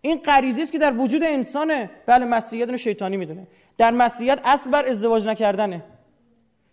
این 0.00 0.18
غریزه 0.18 0.62
است 0.62 0.72
که 0.72 0.78
در 0.78 0.92
وجود 0.92 1.22
انسانه. 1.22 1.90
بله 2.06 2.24
مسیحیت 2.24 2.70
رو 2.70 2.76
شیطانی 2.76 3.16
می‌دونه. 3.16 3.46
در 3.78 3.90
مسیحیت 3.90 4.40
اصل 4.44 4.70
بر 4.70 4.88
ازدواج 4.88 5.26
نکردنه. 5.26 5.84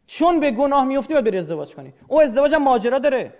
چون 0.08 0.40
به 0.40 0.52
گناه 0.52 0.86
میفتی 0.86 1.14
باید 1.14 1.26
بری 1.26 1.38
ازدواج 1.38 1.76
کنی. 1.76 1.94
او 2.08 2.22
ازدواج 2.22 2.54
هم 2.54 2.64
ماجرا 2.64 3.00
داره. 3.00 3.34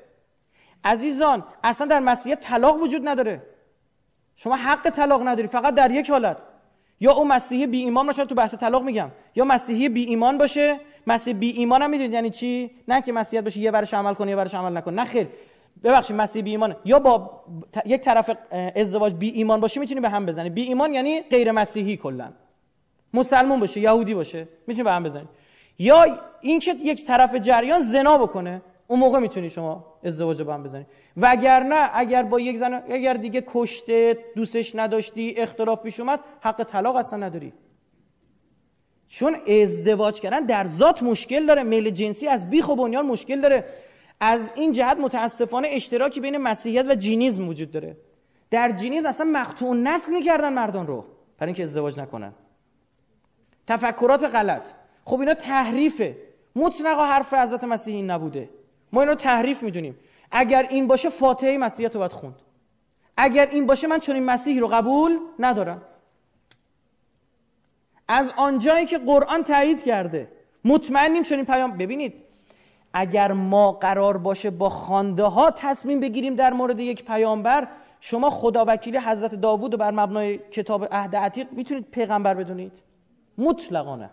عزیزان 0.84 1.44
اصلا 1.64 1.88
در 1.88 2.00
مسیحیت 2.00 2.40
طلاق 2.40 2.82
وجود 2.82 3.08
نداره. 3.08 3.42
شما 4.36 4.56
حق 4.56 4.90
طلاق 4.90 5.28
نداری 5.28 5.48
فقط 5.48 5.74
در 5.74 5.92
یک 5.92 6.10
حالت. 6.10 6.38
یا 7.00 7.14
او 7.14 7.28
مسیحی 7.28 7.68
بی 7.68 7.78
ایمان 7.78 8.08
باشه 8.08 8.26
تو 8.26 8.36
بحث 8.36 8.56
طلاق 8.56 8.84
میگم. 8.84 9.12
یا 9.36 9.46
مسیحی 9.46 9.90
بی 9.90 10.04
ایمان 10.04 10.38
باشه 10.38 10.80
مسیح 11.08 11.34
بی 11.34 11.50
ایمان 11.50 11.82
هم 11.82 11.90
می‌دونید 11.90 12.14
یعنی 12.14 12.30
چی؟ 12.30 12.72
نه 12.88 13.02
که 13.02 13.12
مسیحیت 13.12 13.44
باشه 13.44 13.60
یه 13.60 13.72
ورش 13.72 13.94
عمل 13.94 14.14
کنه 14.14 14.30
یه 14.30 14.38
ورش 14.38 14.56
عمل 14.56 14.78
نکنه. 14.78 14.96
نه 14.96 15.06
خیر. 15.06 15.28
ببخشید 15.84 16.16
مسیح 16.16 16.44
بی 16.44 16.50
ایمان. 16.50 16.76
یا 16.86 17.00
با 17.00 17.44
یک 17.86 18.02
طرف 18.02 18.30
ازدواج 18.76 19.14
بی 19.14 19.30
ایمان 19.30 19.60
باشه 19.60 19.80
می‌تونی 19.80 20.02
به 20.02 20.10
هم 20.10 20.26
بزنی. 20.26 20.50
بی 20.50 20.62
ایمان 20.62 20.94
یعنی 20.94 21.22
غیر 21.22 21.52
مسیحی 21.52 21.98
کلا. 21.98 22.32
مسلمون 23.14 23.60
باشه 23.60 23.80
یهودی 23.80 24.14
باشه 24.14 24.48
می‌تونی 24.68 24.84
به 24.84 24.92
هم 24.92 25.04
بزنی. 25.04 25.28
یا 25.80 26.06
این 26.42 26.60
که 26.60 26.74
یک 26.74 27.06
طرف 27.06 27.36
جریان 27.36 27.80
زنا 27.80 28.18
بکنه. 28.18 28.62
اون 28.90 29.00
موقع 29.00 29.20
می‌تونی 29.20 29.50
شما 29.50 29.86
ازدواج 30.04 30.42
با 30.42 30.54
هم 30.54 30.64
بزنی. 30.64 30.86
نه 31.18 31.90
اگر 31.94 32.24
با 32.24 32.40
یک 32.40 32.58
زن 32.58 32.84
اگر 32.90 33.14
دیگه 33.14 33.44
کشته 33.48 34.18
دوستش 34.36 34.76
نداشتی 34.76 35.34
اختلاف 35.38 35.82
پیش 35.82 36.00
اومد 36.00 36.20
حق 36.42 36.64
طلاق 36.64 36.96
اصلا 36.96 37.20
نداری. 37.20 37.54
چون 39.08 39.36
ازدواج 39.62 40.20
کردن 40.22 40.46
در 40.46 40.66
ذات 40.66 41.04
مشکل 41.04 41.46
داره. 41.46 41.64
میل 41.64 41.90
جنسی 41.90 42.28
از 42.28 42.50
بیخ 42.50 42.70
و 42.70 42.76
بنیان 42.76 43.06
مشکل 43.06 43.42
داره. 43.42 43.66
از 44.20 44.52
این 44.56 44.72
جهت 44.72 44.98
متاسفانه 44.98 45.68
اشتراکی 45.72 46.20
بین 46.20 46.38
مسیحیت 46.38 46.86
و 46.90 46.96
جینیزم 46.96 47.48
وجود 47.48 47.72
داره. 47.72 47.98
در 48.52 48.72
جینیزم 48.72 49.08
اصلا 49.08 49.28
مقطوع 49.32 49.76
نسل 49.76 50.14
می‌کردن 50.14 50.54
مردان 50.54 50.88
رو. 50.88 51.06
برای 51.38 51.50
اینکه 51.50 51.64
ازدواج 51.64 52.00
نکنن. 52.00 52.34
تفکرات 53.68 54.24
غلط. 54.24 54.64
خب 55.06 55.20
اینا 55.20 55.34
تحریفه. 55.34 56.18
مطلقا 56.56 57.06
حرف 57.06 57.34
حضرت 57.34 57.64
مسیح 57.64 57.96
این 57.96 58.12
نبوده. 58.12 58.50
ما 58.94 59.02
اینو 59.02 59.16
تحریف 59.16 59.64
می‌دونیم. 59.64 59.96
اگر 60.32 60.68
این 60.70 60.88
باشه 60.88 61.10
فاتحه 61.10 61.58
مسیحیت 61.58 61.96
رو 61.96 62.00
باید 62.00 62.12
خوند. 62.12 62.36
اگر 63.18 63.46
این 63.46 63.66
باشه 63.66 63.88
من 63.88 64.00
چون 64.00 64.16
این 64.16 64.26
مسیحی 64.26 64.60
رو 64.60 64.68
قبول 64.68 65.20
ندارم. 65.40 65.82
از 68.08 68.32
آنجایی 68.38 68.86
که 68.86 68.98
قرآن 68.98 69.44
تایید 69.44 69.84
کرده 69.84 70.32
مطمئنیم 70.66 71.24
چون 71.24 71.38
این 71.38 71.46
پیام 71.46 71.78
ببینید 71.78 72.14
اگر 72.94 73.32
ما 73.32 73.72
قرار 73.72 74.18
باشه 74.18 74.50
با 74.50 74.70
خانده 74.70 75.24
ها 75.24 75.52
تصمیم 75.52 76.00
بگیریم 76.00 76.36
در 76.36 76.54
مورد 76.54 76.80
یک 76.80 77.06
پیامبر 77.06 77.68
شما 78.00 78.30
خدا 78.30 78.66
وکیلی 78.68 78.98
حضرت 78.98 79.36
داوود 79.36 79.78
بر 79.78 79.92
مبنای 79.92 80.38
کتاب 80.38 80.88
عهد 80.92 81.16
عتیق 81.16 81.48
می‌تونید 81.52 81.92
پیغمبر 81.92 82.34
بدونید. 82.34 82.82
مطلقانه. 83.38 84.10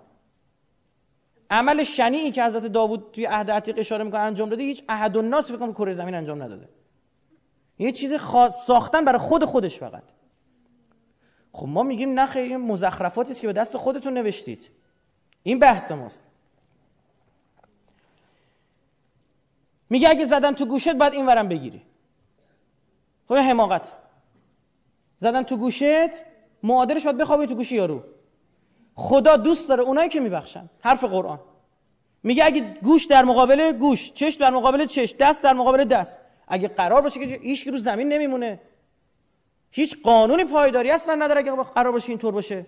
عمل 1.51 1.83
شنیعی 1.83 2.33
که 2.33 2.45
حضرت 2.45 2.67
داوود 2.67 3.11
توی 3.13 3.27
عهد 3.27 3.51
عتیق 3.51 3.79
اشاره 3.79 4.05
می‌کنه 4.05 4.21
انجام 4.21 4.49
داده 4.49 4.63
هیچ 4.63 4.85
احد 4.89 5.17
الناس 5.17 5.51
فکر 5.51 5.73
کره 5.73 5.93
زمین 5.93 6.15
انجام 6.15 6.43
نداده. 6.43 6.69
یه 7.79 7.93
چیز 7.93 8.15
خاص 8.15 8.67
ساختن 8.67 9.05
برای 9.05 9.19
خود 9.19 9.45
خودش 9.45 9.79
فقط. 9.79 10.03
خب 11.53 11.67
ما 11.67 11.83
میگیم 11.83 12.21
نه 12.21 12.27
خیلی 12.27 12.57
مزخرفاتی 12.57 13.31
است 13.31 13.41
که 13.41 13.47
به 13.47 13.53
دست 13.53 13.77
خودتون 13.77 14.15
نوشتید. 14.15 14.71
این 15.43 15.59
بحث 15.59 15.91
ماست. 15.91 16.25
میگه 19.91 20.11
اگه 20.11 20.25
زدن 20.25 20.53
تو 20.53 20.67
گوشت 20.67 20.95
باید 20.95 21.13
این 21.13 21.27
ورم 21.27 21.49
بگیری. 21.49 21.83
خب 23.29 23.35
حماقت. 23.35 23.93
زدن 25.17 25.43
تو 25.43 25.57
گوشت 25.57 26.11
معادلش 26.63 27.05
باید 27.05 27.17
بخوابی 27.17 27.47
تو 27.47 27.55
گوشی 27.55 27.77
یارو. 27.77 28.03
خدا 28.97 29.37
دوست 29.37 29.69
داره 29.69 29.83
اونایی 29.83 30.09
که 30.09 30.21
میبخشن. 30.21 30.71
حرف 30.81 31.05
قرآن. 31.05 31.41
میگه 32.23 32.45
اگه 32.45 32.77
گوش 32.83 33.07
در 33.07 33.25
مقابل 33.25 33.73
گوش 33.73 34.13
چشم 34.13 34.41
در 34.41 34.51
مقابل 34.51 34.87
چشم 34.87 35.17
دست 35.21 35.43
در 35.43 35.53
مقابل 35.53 35.85
دست. 35.85 36.19
اگه 36.49 36.69
قرار 36.69 37.03
باشه 37.03 37.27
که 37.27 37.39
هیچ 37.43 37.67
رو 37.67 37.79
زمین 37.79 38.09
نمیمونه. 38.09 38.61
هیچ 39.71 40.03
قانونی 40.03 40.45
پایداری 40.45 40.91
اصلا 40.91 41.15
نداره 41.15 41.41
اگه 41.41 41.63
قرار 41.63 41.93
باشه 41.93 42.09
اینطور 42.09 42.33
باشه. 42.33 42.67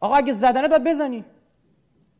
آقا 0.00 0.14
اگه 0.14 0.32
زدنه 0.32 0.68
باید 0.68 0.84
بزنی. 0.84 1.24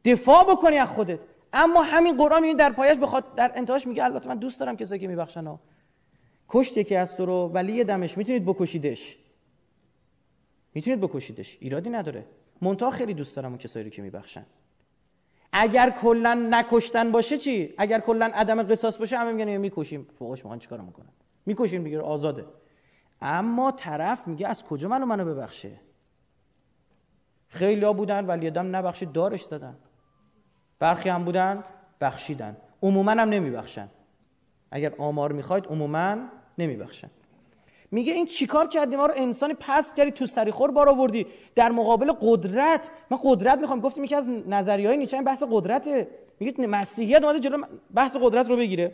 دفاع 0.05 0.45
بکنی 0.45 0.79
از 0.79 0.89
خودت. 0.89 1.19
اما 1.53 1.83
همین 1.83 2.17
قرآن 2.17 2.45
این 2.45 2.57
در 2.57 2.73
پایش 2.73 2.99
بخواد 2.99 3.35
در 3.35 3.53
انتهاش 3.55 3.87
میگه 3.87 4.05
البته 4.05 4.29
من 4.29 4.39
دوست 4.39 4.61
دارم 4.61 4.77
کسایی 4.77 5.01
که 5.01 5.09
میبخشن 5.09 5.47
ها. 5.47 5.61
کشت 6.49 6.77
یکی 6.77 6.97
از 6.97 7.17
تو 7.17 7.27
رو 7.27 7.49
ولی 7.49 7.85
دمش. 7.85 8.19
می‌تونید 8.19 8.45
بکشیدش. 8.45 9.17
می‌تونید 10.75 11.01
بکشیدش. 11.01 11.57
ایرادی 11.61 11.91
نداره. 11.91 12.25
منتها 12.63 12.91
خیلی 12.91 13.15
دوست 13.15 13.37
دارم 13.37 13.49
اون 13.49 13.59
کسایی 13.59 13.85
رو 13.85 13.91
که 13.91 14.03
میبخشن. 14.03 14.47
اگر 15.53 15.91
کلا 15.91 16.35
نکشتن 16.35 17.13
باشه 17.13 17.39
چی؟ 17.39 17.75
اگر 17.79 18.01
کلا 18.01 18.31
عدم 18.35 18.63
قصاص 18.63 18.97
باشه 18.97 19.19
همه 19.19 19.33
میگن 19.33 19.57
می‌کشیم. 19.57 20.07
فوقش 20.19 20.39
می‌خوان 20.39 20.59
چیکار 20.59 20.81
می‌کنن؟ 20.81 21.09
می‌کشیم 21.47 21.83
میگه 21.83 22.01
آزاده. 22.01 22.45
اما 23.21 23.73
طرف 23.73 24.29
میگه 24.29 24.49
از 24.49 24.65
کجا 24.65 24.89
منو 24.89 25.07
منو 25.07 25.25
ببخشه؟ 25.25 25.71
خیلی 27.49 27.85
ها 27.85 27.93
بودن 27.93 28.27
ولی 28.27 28.51
دم 28.51 28.77
نبخشید 28.77 29.13
دارش 29.13 29.45
زدن. 29.45 29.77
برخی 30.79 31.09
هم 31.09 31.25
بودند 31.25 31.65
بخشیدن. 32.01 32.57
عموما 32.83 33.11
هم 33.11 33.21
نمیبخشن. 33.21 33.89
اگر 34.71 34.95
آمار 34.99 35.33
می‌خواید 35.33 35.67
عموما 35.67 36.17
نمیبخشن. 36.59 37.11
میگه 37.93 38.13
این 38.13 38.27
چیکار 38.27 38.69
کردی؟ 38.69 38.97
ما 38.97 39.07
رو 39.07 39.15
انسانی 39.17 39.55
پس 39.61 39.95
کردی 39.95 40.11
تو 40.11 40.27
سریخور 40.27 40.71
بار 40.71 40.89
آوردی. 40.89 41.27
در 41.55 41.73
مقابل 41.73 42.13
قدرت. 42.21 42.91
من 43.11 43.19
قدرت 43.25 43.59
می‌خوام. 43.59 43.81
گفتیم 43.81 44.05
یکی 44.05 44.15
از 44.15 44.31
نظریه 44.31 44.89
های 44.89 44.97
نیچه 44.97 45.23
بحث 45.23 45.43
قدرته. 45.51 46.09
میگه 46.41 46.67
مسیحیت 46.67 47.25
اومده 47.25 47.41
جلو 47.41 47.63
بحث 47.95 48.17
قدرت 48.17 48.49
رو 48.49 48.57
بگیره. 48.57 48.93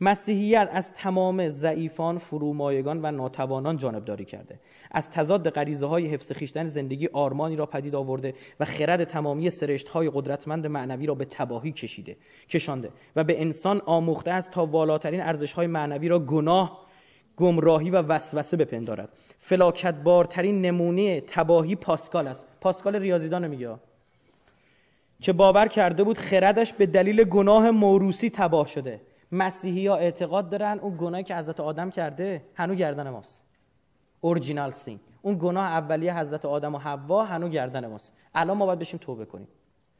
مسیحیت 0.00 0.68
از 0.72 0.94
تمام 0.94 1.48
ضعیفان، 1.48 2.18
فرومایگان 2.18 3.04
و 3.04 3.10
ناتوانان 3.10 3.76
جانبداری 3.76 4.24
کرده. 4.24 4.60
از 4.90 5.10
تضاد 5.10 5.50
غریزه 5.50 5.86
های 5.86 6.06
حفظ 6.06 6.32
خیشتن 6.32 6.66
زندگی 6.66 7.08
آرمانی 7.12 7.56
را 7.56 7.66
پدید 7.66 7.94
آورده 7.94 8.34
و 8.60 8.64
خرد 8.64 9.04
تمامی 9.04 9.50
سرشت 9.50 9.88
های 9.88 10.10
قدرتمند 10.14 10.66
معنوی 10.66 11.06
را 11.06 11.14
به 11.14 11.24
تباهی 11.24 11.72
کشیده، 11.72 12.16
کشانده 12.48 12.90
و 13.16 13.24
به 13.24 13.40
انسان 13.40 13.80
آموخته 13.86 14.30
است 14.30 14.50
تا 14.50 14.66
والاترین 14.66 15.20
ارزش 15.20 15.52
های 15.52 15.66
معنوی 15.66 16.08
را 16.08 16.18
گناه، 16.18 16.89
گمراهی 17.40 17.90
و 17.90 17.96
وسوسه 17.96 18.56
بپندارد. 18.56 19.08
فلاکت 19.38 19.94
بارترین 19.94 20.62
نمونه 20.62 21.20
تباهی 21.20 21.76
پاسکال 21.76 22.26
است. 22.28 22.46
پاسکال 22.60 22.96
ریاضیدان 22.96 23.48
میگه. 23.48 23.76
که 25.20 25.32
باور 25.32 25.68
کرده 25.68 26.04
بود 26.04 26.18
خردش 26.18 26.72
به 26.72 26.86
دلیل 26.86 27.24
گناه 27.24 27.70
موروسی 27.70 28.30
تباه 28.30 28.66
شده. 28.66 29.00
مسیحی 29.32 29.86
ها 29.86 29.96
اعتقاد 29.96 30.50
دارن 30.50 30.78
اون 30.78 30.96
گناهی 30.98 31.24
که 31.24 31.36
حضرت 31.36 31.60
آدم 31.60 31.90
کرده 31.90 32.42
هنو 32.54 32.74
گردن 32.74 33.10
ماست. 33.10 33.42
اورجینال 34.20 34.72
سین 34.72 35.00
اون 35.22 35.38
گناه 35.40 35.64
اولیه 35.64 36.18
حضرت 36.18 36.44
آدم 36.44 36.74
و 36.74 36.78
حوا 36.78 37.24
هنو 37.24 37.48
گردن 37.48 37.86
ماست. 37.86 38.12
الان 38.34 38.56
ما 38.56 38.66
باید 38.66 38.78
بشیم 38.78 39.00
توبه 39.02 39.24
کنیم. 39.24 39.48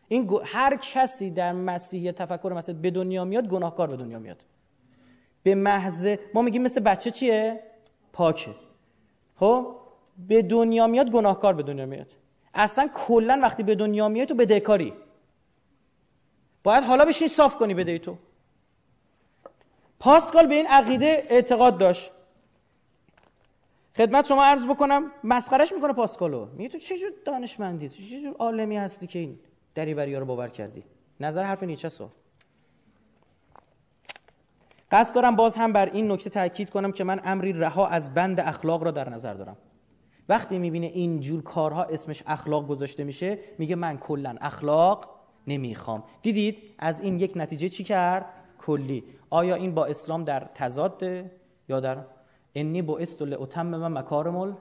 این 0.08 0.30
هر 0.44 0.76
کسی 0.76 1.30
در 1.30 1.52
مسیحی 1.52 2.12
تفکر 2.12 2.52
مسیح 2.52 2.74
به 2.74 2.90
دنیا 2.90 3.24
میاد 3.24 3.48
گناهکار 3.48 3.88
به 3.88 3.96
دنیا 3.96 4.18
میاد. 4.18 4.42
به 5.42 5.54
محض 5.54 6.16
ما 6.34 6.42
میگیم 6.42 6.62
مثل 6.62 6.80
بچه 6.80 7.10
چیه؟ 7.10 7.60
پاکه. 8.12 8.54
خب؟ 9.36 9.76
به 10.28 10.42
دنیا 10.42 10.86
میاد 10.86 11.10
گناهکار 11.10 11.54
به 11.54 11.62
دنیا 11.62 11.86
میاد. 11.86 12.12
اصلا 12.54 12.88
کلا 12.94 13.38
وقتی 13.42 13.62
به 13.62 13.74
دنیا 13.74 14.08
میاد 14.08 14.28
تو 14.28 14.34
بدهکاری. 14.34 14.92
باید 16.62 16.84
حالا 16.84 17.04
بشین 17.04 17.28
صاف 17.28 17.56
کنی 17.56 17.74
بدهی 17.74 17.98
تو. 17.98 18.16
پاسکال 20.00 20.46
به 20.46 20.54
این 20.54 20.66
عقیده 20.66 21.26
اعتقاد 21.28 21.78
داشت. 21.78 22.10
خدمت 23.96 24.26
شما 24.26 24.44
عرض 24.44 24.66
بکنم 24.66 25.12
مسخرش 25.24 25.72
می‌کنه 25.72 25.92
پاسکالو. 25.92 26.46
میگه 26.46 26.68
تو 26.68 26.78
چه 26.78 26.98
جور 26.98 27.10
دانشمندی؟ 27.24 27.88
تو 27.88 27.94
چه 27.94 28.20
جور 28.20 28.34
عالمی 28.38 28.76
هستی 28.76 29.06
که 29.06 29.18
این 29.18 29.38
دریوری 29.74 30.16
رو 30.16 30.24
باور 30.24 30.48
کردی؟ 30.48 30.84
نظر 31.20 31.42
حرف 31.42 31.62
نیچه 31.62 31.88
سو. 31.88 32.08
قصد 34.90 35.14
دارم 35.14 35.36
باز 35.36 35.54
هم 35.54 35.72
بر 35.72 35.86
این 35.86 36.12
نکته 36.12 36.30
تاکید 36.30 36.70
کنم 36.70 36.92
که 36.92 37.04
من 37.04 37.20
امری 37.24 37.52
رها 37.52 37.86
از 37.86 38.14
بند 38.14 38.40
اخلاق 38.40 38.82
را 38.82 38.90
در 38.90 39.08
نظر 39.08 39.34
دارم. 39.34 39.56
وقتی 40.28 40.58
می‌بینه 40.58 40.86
این 40.86 41.20
جور 41.20 41.42
کارها 41.42 41.82
اسمش 41.82 42.22
اخلاق 42.26 42.68
گذاشته 42.68 43.04
میشه 43.04 43.38
میگه 43.58 43.76
من 43.76 43.98
کلا 43.98 44.34
اخلاق 44.40 45.08
نمی‌خوام. 45.46 46.04
دیدید 46.22 46.58
از 46.78 47.00
این 47.00 47.20
یک 47.20 47.32
نتیجه 47.36 47.68
چی 47.68 47.84
کرد؟ 47.84 48.26
کلی. 48.58 49.04
آیا 49.30 49.54
این 49.54 49.74
با 49.74 49.86
اسلام 49.86 50.24
در 50.24 50.40
تضاده 50.54 51.30
یا 51.68 51.80
در 51.80 51.98
انی 52.54 52.82
با 52.82 52.98
استول 52.98 53.34
اتم 53.38 53.66
من 53.66 53.92
مکارمل؟ 53.98 54.52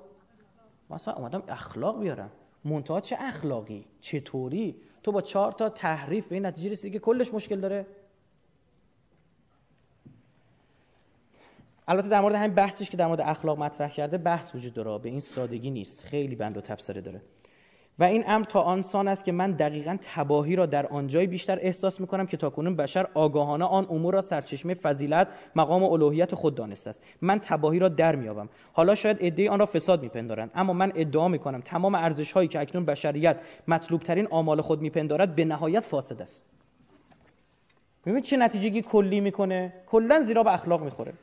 مثلا 0.89 1.13
اومدم 1.13 1.43
اخلاق 1.47 1.99
بیارم. 1.99 2.31
منتها 2.65 2.99
چه 2.99 3.17
اخلاقی؟ 3.19 3.85
چطوری؟ 4.01 4.75
تو 5.03 5.11
با 5.11 5.21
چهار 5.21 5.51
تا 5.51 5.69
تحریف 5.69 6.27
به 6.27 6.35
این 6.35 6.45
نتیجه 6.45 6.69
رسیدی 6.69 6.93
که 6.93 6.99
کلش 6.99 7.33
مشکل 7.33 7.59
داره؟ 7.59 7.85
البته 11.89 12.07
در 12.07 12.21
مورد 12.21 12.35
همین 12.35 12.53
بحثش 12.53 12.89
که 12.89 12.97
در 12.97 13.07
مورد 13.07 13.21
اخلاق 13.21 13.59
مطرح 13.59 13.89
کرده 13.89 14.17
بحث 14.17 14.55
وجود 14.55 14.73
داره. 14.73 14.97
به 14.97 15.09
این 15.09 15.19
سادگی 15.19 15.71
نیست. 15.71 16.05
خیلی 16.05 16.35
بند 16.35 16.57
و 16.57 16.61
تفسیره 16.61 17.01
داره. 17.01 17.21
و 17.99 18.03
این 18.03 18.23
امر 18.27 18.45
تا 18.45 18.61
آنسان 18.61 19.07
است 19.07 19.25
که 19.25 19.31
من 19.31 19.51
دقیقا 19.51 19.97
تباهی 20.01 20.55
را 20.55 20.65
در 20.65 20.87
آنجای 20.87 21.27
بیشتر 21.27 21.59
احساس 21.61 22.01
می‌کنم 22.01 22.25
که 22.25 22.37
تاکنون 22.37 22.75
بشر 22.75 23.07
آگاهانه 23.13 23.65
آن 23.65 23.87
امور 23.89 24.13
را 24.13 24.21
سرچشمه 24.21 24.73
فضیلت 24.73 25.27
مقام 25.55 25.83
الوهیت 25.83 26.35
خود 26.35 26.55
دانسته 26.55 26.89
است. 26.89 27.03
من 27.21 27.39
تباهی 27.39 27.79
را 27.79 27.89
در 27.89 28.15
میابم 28.15 28.49
حالا 28.73 28.95
شاید 28.95 29.17
عدهای 29.21 29.49
آن 29.49 29.59
را 29.59 29.65
فساد 29.65 30.03
میپندارند. 30.03 30.51
اما 30.55 30.73
من 30.73 30.91
ادعا 30.95 31.27
می‌کنم 31.27 31.61
تمام 31.61 31.95
ارزش 31.95 32.31
هایی 32.31 32.47
که 32.47 32.59
اکنون 32.59 32.85
بشریت 32.85 33.41
مطلوب 33.67 34.01
ترین 34.01 34.27
آمال 34.27 34.61
خود 34.61 34.81
میپندارد 34.81 35.35
به 35.35 35.45
نهایت 35.45 35.85
فاسد 35.85 36.21
است. 36.21 36.45
ببینید 38.05 38.23
چه 38.23 38.37
نتیجه 38.37 38.81
کلی 38.81 39.19
می‌کنه. 39.19 39.73
کلا 39.87 40.21
زیرا 40.21 40.43
به 40.43 40.53
اخلاق 40.53 40.83
می‌خوره. 40.83 41.13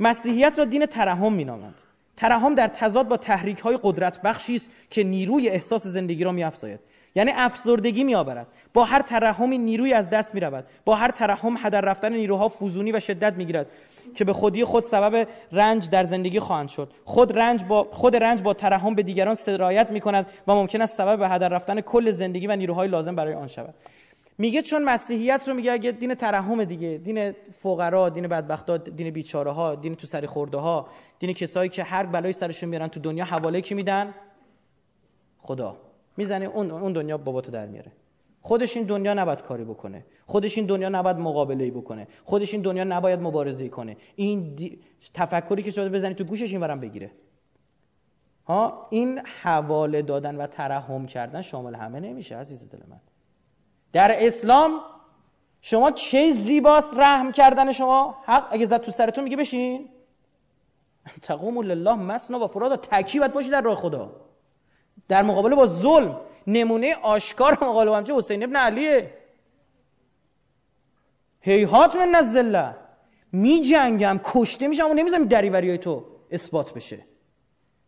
مسیحیت 0.00 0.58
را 0.58 0.64
دین 0.64 0.86
ترحم 0.86 1.32
مینامند. 1.32 1.74
ترحم 2.16 2.54
در 2.54 2.68
تضاد 2.68 3.08
با 3.08 3.16
تحریک 3.16 3.58
های 3.58 3.78
قدرت 3.82 4.22
بخشی 4.22 4.54
است 4.54 4.70
که 4.90 5.04
نیروی 5.04 5.48
احساس 5.48 5.86
زندگی 5.86 6.24
را 6.24 6.32
میافزاید. 6.32 6.80
یعنی 7.14 7.30
افسردگی 7.34 8.04
میآورد. 8.04 8.46
با 8.74 8.84
هر 8.84 9.02
ترحمی 9.02 9.58
نیروی 9.58 9.92
از 9.92 10.10
دست 10.10 10.34
می‌رود. 10.34 10.64
با 10.84 10.94
هر 10.94 11.10
ترحم 11.10 11.56
هدر 11.58 11.80
رفتن 11.80 12.12
نیروها 12.12 12.48
فوزونی 12.48 12.92
و 12.92 13.00
شدت 13.00 13.34
می‌گیرد 13.34 13.66
که 14.14 14.24
به 14.24 14.32
خودی 14.32 14.64
خود 14.64 14.82
سبب 14.82 15.26
رنج 15.52 15.90
در 15.90 16.04
زندگی 16.04 16.40
خواهند 16.40 16.68
شد. 16.68 16.92
خود 17.04 17.38
رنج 17.38 17.64
با 17.64 17.84
خود 17.90 18.16
رنج 18.16 18.42
با 18.42 18.54
ترحم 18.54 18.94
به 18.94 19.02
دیگران 19.02 19.34
سرایت 19.34 19.90
می‌کند 19.90 20.26
و 20.46 20.54
ممکن 20.54 20.82
است 20.82 20.96
سبب 20.96 21.18
به 21.18 21.28
هدر 21.28 21.48
رفتن 21.48 21.80
کل 21.80 22.10
زندگی 22.10 22.46
و 22.46 22.56
نیروهای 22.56 22.88
لازم 22.88 23.16
برای 23.16 23.34
آن 23.34 23.46
شود. 23.46 23.74
میگه 24.40 24.62
چون 24.62 24.84
مسیحیت 24.84 25.48
رو 25.48 25.54
میگه 25.54 25.72
اگه 25.72 25.92
دین 25.92 26.14
ترحم 26.14 26.64
دیگه 26.64 27.00
دین 27.04 27.32
فقرا 27.32 28.08
دین 28.08 28.28
بدبختا 28.28 28.76
دین 28.76 29.10
بیچاره 29.10 29.50
ها 29.50 29.74
دین 29.74 29.94
تو 29.94 30.06
سری 30.06 30.26
خورده 30.26 30.58
ها 30.58 30.88
دین 31.18 31.32
کسایی 31.32 31.68
که 31.68 31.82
هر 31.82 32.06
بلایی 32.06 32.32
سرشون 32.32 32.68
میارن 32.68 32.88
تو 32.88 33.00
دنیا 33.00 33.24
حواله 33.24 33.60
کی 33.60 33.74
میدن؟ 33.74 34.14
خدا. 35.38 35.76
می‌زنه 36.16 36.44
اون 36.44 36.70
اون 36.70 36.92
دنیا 36.92 37.18
باباتو 37.18 37.50
در 37.50 37.66
میاره. 37.66 37.92
خودش 38.40 38.76
این 38.76 38.86
دنیا 38.86 39.14
نباید 39.14 39.42
کاری 39.42 39.64
بکنه. 39.64 40.04
خودش 40.26 40.58
این 40.58 40.66
دنیا 40.66 40.88
نباید 40.88 41.16
مقابله 41.16 41.70
بکنه. 41.70 42.06
خودش 42.24 42.54
این 42.54 42.62
دنیا 42.62 42.84
نباید 42.84 43.20
مبارزه 43.20 43.68
کنه. 43.68 43.96
این 44.16 44.56
تفکری 45.14 45.62
که 45.62 45.70
شده 45.70 45.88
بزنی 45.88 46.14
تو 46.14 46.24
گوشش 46.24 46.52
این 46.52 46.60
برام 46.60 46.80
بگیره. 46.80 47.10
ها؟ 48.46 48.86
این 48.90 49.18
حواله 49.42 50.02
دادن 50.02 50.36
و 50.36 50.46
ترحم 50.46 51.06
کردن 51.06 51.42
شامل 51.42 51.74
همه 51.74 52.00
نمیشه 52.00 52.36
عزیز 52.36 52.70
دل 52.70 52.78
من. 52.88 53.00
در 53.92 54.26
اسلام 54.26 54.80
شما 55.62 55.90
چه 55.90 56.32
زیباست 56.32 56.96
رحم 56.96 57.32
کردن 57.32 57.72
شما؟ 57.72 58.16
حق 58.24 58.48
اگه 58.50 58.66
زد 58.66 58.80
تو 58.80 58.90
سرتون 58.90 59.24
میگه 59.24 59.36
بشین. 59.36 59.88
تقوم 61.22 61.62
لله 61.62 61.94
مسنا 61.94 62.44
و 62.44 62.46
فرادا 62.46 62.76
تکی 62.76 63.18
باید 63.18 63.32
باشی 63.32 63.50
در 63.50 63.60
راه 63.60 63.74
خدا. 63.74 64.12
در 65.08 65.22
مقابله 65.22 65.54
با 65.56 65.66
ظلم. 65.66 66.20
نمونه 66.46 66.94
آشکار 67.02 67.52
مقابله 67.52 67.96
همچه 67.96 68.14
حسین 68.14 68.42
ابن 68.42 68.56
علیه. 68.56 69.14
هیهات 71.40 71.96
من 71.96 72.08
نزله. 72.08 72.76
می 73.32 73.60
جنگم. 73.60 74.20
کشته 74.24 74.68
میشم 74.68 74.90
و 74.90 74.94
نمیزم 74.94 75.24
دریوری 75.24 75.68
های 75.68 75.78
تو 75.78 76.04
اثبات 76.30 76.74
بشه. 76.74 77.04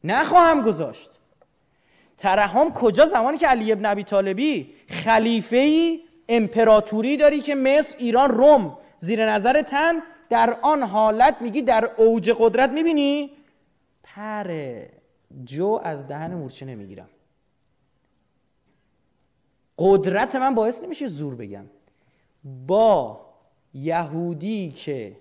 نخواهم 0.05 0.63
گذاشت. 0.63 1.22
ترحم 2.23 2.73
کجا 2.73 3.07
زمانی 3.07 3.39
که 3.39 3.47
علی 3.47 3.73
ابن 3.73 3.87
ابی 3.87 4.05
طالبی 4.05 4.75
خلیفه 4.89 5.57
ای 5.57 6.01
امپراتوری 6.29 7.17
داری 7.17 7.41
که 7.41 7.55
مصر 7.55 7.95
ایران 7.99 8.31
روم 8.31 8.79
زیر 8.99 9.31
نظر 9.31 9.63
تن 9.63 9.95
در 10.31 10.57
آن 10.63 10.83
حالت 10.83 11.37
میگی 11.41 11.63
در 11.63 11.91
اوج 11.97 12.31
قدرت 12.39 12.71
می‌بینی؟ 12.71 13.31
پر 14.03 14.83
جو 15.45 15.81
از 15.85 16.09
دهن 16.09 16.35
مورچه 16.35 16.67
نمی‌گیرم. 16.67 17.09
قدرت 19.79 20.37
من 20.37 20.55
باعث 20.55 20.85
نمیشه 20.85 21.07
زور 21.07 21.35
بگم. 21.35 21.65
با 22.67 23.21
یهودی 23.75 24.71
که 24.71 25.17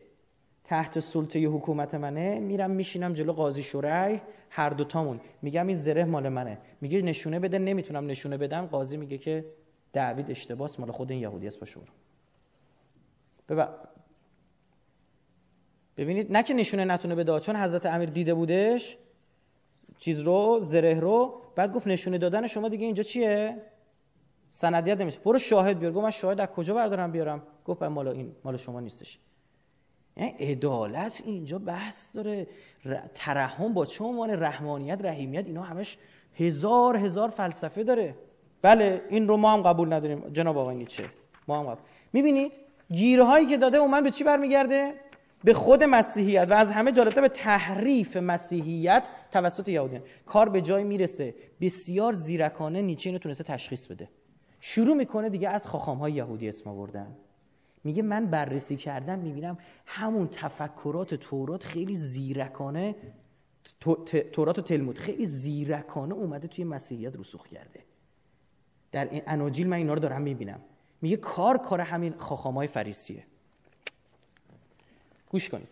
تحت 0.72 1.00
سلطه 1.00 1.40
حکومت 1.40 1.96
منه 1.96 2.40
میرم 2.40 2.72
میشینم 2.72 3.14
جلو 3.14 3.34
قاضی 3.34 3.64
شورای 3.64 4.20
هر 4.50 4.70
دوتامون. 4.70 5.22
میگم 5.42 5.68
این 5.68 5.76
زره 5.76 6.06
مال 6.06 6.30
منه. 6.30 6.58
میگه 6.82 7.02
نشونه 7.02 7.40
بده 7.40 7.60
نمی‌تونم 7.60 8.08
نشونه 8.08 8.38
بدم. 8.38 8.66
قاضی 8.66 8.98
میگه 8.98 9.18
که 9.18 9.46
دعوید 9.94 10.32
اشتباس 10.32 10.80
مال 10.80 10.92
خود 10.92 11.12
این 11.12 11.22
یهودی 11.22 11.48
است 11.48 11.60
باشور 11.60 11.84
ببین 13.50 13.66
ببینید 15.98 16.32
نه 16.32 16.44
که 16.44 16.54
نشونه 16.54 16.86
نتونه 16.86 17.16
بده 17.16 17.40
چون 17.40 17.56
حضرت 17.56 17.86
امیر 17.86 18.10
دیده 18.10 18.34
بودش 18.34 18.98
چیز 19.98 20.20
رو 20.20 20.60
زره 20.62 21.00
رو 21.00 21.42
بعد 21.56 21.74
گفت 21.74 21.88
نشونه 21.88 22.18
دادن 22.18 22.48
شما 22.48 22.70
دیگه 22.70 22.86
اینجا 22.86 23.04
چیه؟ 23.04 23.62
سندیت 24.50 25.02
نمیشه. 25.02 25.20
برو 25.20 25.38
شاهد 25.38 25.80
بیار. 25.80 25.92
گفت 25.92 26.04
من 26.04 26.12
شاهد 26.12 26.42
از 26.42 26.50
کجا 26.50 26.74
بردارم 26.74 27.12
بیارم؟ 27.12 27.44
گفت 27.66 27.84
مال 27.84 28.08
این 28.08 28.32
مال 28.44 28.58
شما 28.58 28.80
نیستش. 28.80 29.20
یعنی 30.22 30.34
عدالت 30.40 31.22
اینجا 31.26 31.60
بحث 31.60 32.08
داره. 32.16 32.48
ترحم 33.14 33.74
با 33.74 33.86
چه 33.86 34.04
عنوان؟ 34.04 34.30
رحمانیت 34.30 35.00
رحیمیت 35.02 35.48
اینا 35.48 35.62
همش 35.62 35.98
هزار 36.36 36.98
هزار 36.98 37.30
فلسفه 37.30 37.84
داره. 37.84 38.16
بله 38.62 39.02
این 39.10 39.28
رو 39.28 39.38
ما 39.38 39.54
هم 39.54 39.62
قبول 39.62 39.94
نداریم. 39.94 40.30
جناب 40.34 40.58
آقای 40.58 40.76
نیچه 40.76 41.04
ما 41.48 41.60
هم 41.60 41.66
قبول. 41.66 41.84
می‌بینید؟ 42.14 42.52
گیرهایی 42.90 43.46
که 43.46 43.58
داده 43.58 43.88
من 43.88 44.04
به 44.04 44.12
چی 44.12 44.24
برمیگرده؟ 44.24 44.94
به 45.44 45.54
خود 45.54 45.84
مسیحیت 45.84 46.48
و 46.50 46.54
از 46.54 46.72
همه 46.72 46.92
جالبتر 46.92 47.22
به 47.22 47.30
تحریف 47.30 48.18
مسیحیت 48.18 49.10
توسط 49.32 49.70
یهودیان. 49.70 50.02
کار 50.26 50.50
به 50.50 50.62
جای 50.62 50.84
می‌رسه. 50.84 51.36
بسیار 51.62 52.14
زیرکانه 52.14 52.82
نیچه 52.82 53.10
اینو 53.10 53.20
تونسته 53.20 53.44
تشخیص 53.44 53.88
بده. 53.88 54.10
شروع 54.60 54.96
می‌کنه 54.96 55.30
دیگه 55.30 55.50
از 55.50 55.68
خاخام 55.68 55.98
های 55.98 56.12
یهودی 56.12 56.50
اسم 56.50 56.70
آوردن. 56.70 57.16
میگه 57.84 58.02
من 58.02 58.26
بررسی 58.26 58.76
کردم 58.76 59.20
می‌بینم 59.20 59.58
همون 59.86 60.28
تفکرات 60.28 61.14
تورات 61.14 61.64
خیلی 61.64 61.96
زیرکانه 61.96 62.96
تورات 64.34 64.60
و 64.60 64.62
تلمود 64.62 65.00
خیلی 65.00 65.26
زیرکانه 65.26 66.14
اومده 66.14 66.48
توی 66.48 66.64
مسیحیت 66.64 67.16
رسوخ 67.20 67.48
کرده. 67.48 67.80
در 68.92 69.10
این 69.10 69.22
اناجیل 69.28 69.68
من 69.68 69.78
اینا 69.78 69.94
رو 69.94 70.00
دارم 70.00 70.22
می‌بینم. 70.22 70.60
میگه 71.02 71.18
کار 71.18 71.58
کار 71.58 71.82
همین 71.82 72.14
خاخامای 72.18 72.68
فریسیه. 72.68 73.24
گوش 75.30 75.50
کنید. 75.50 75.68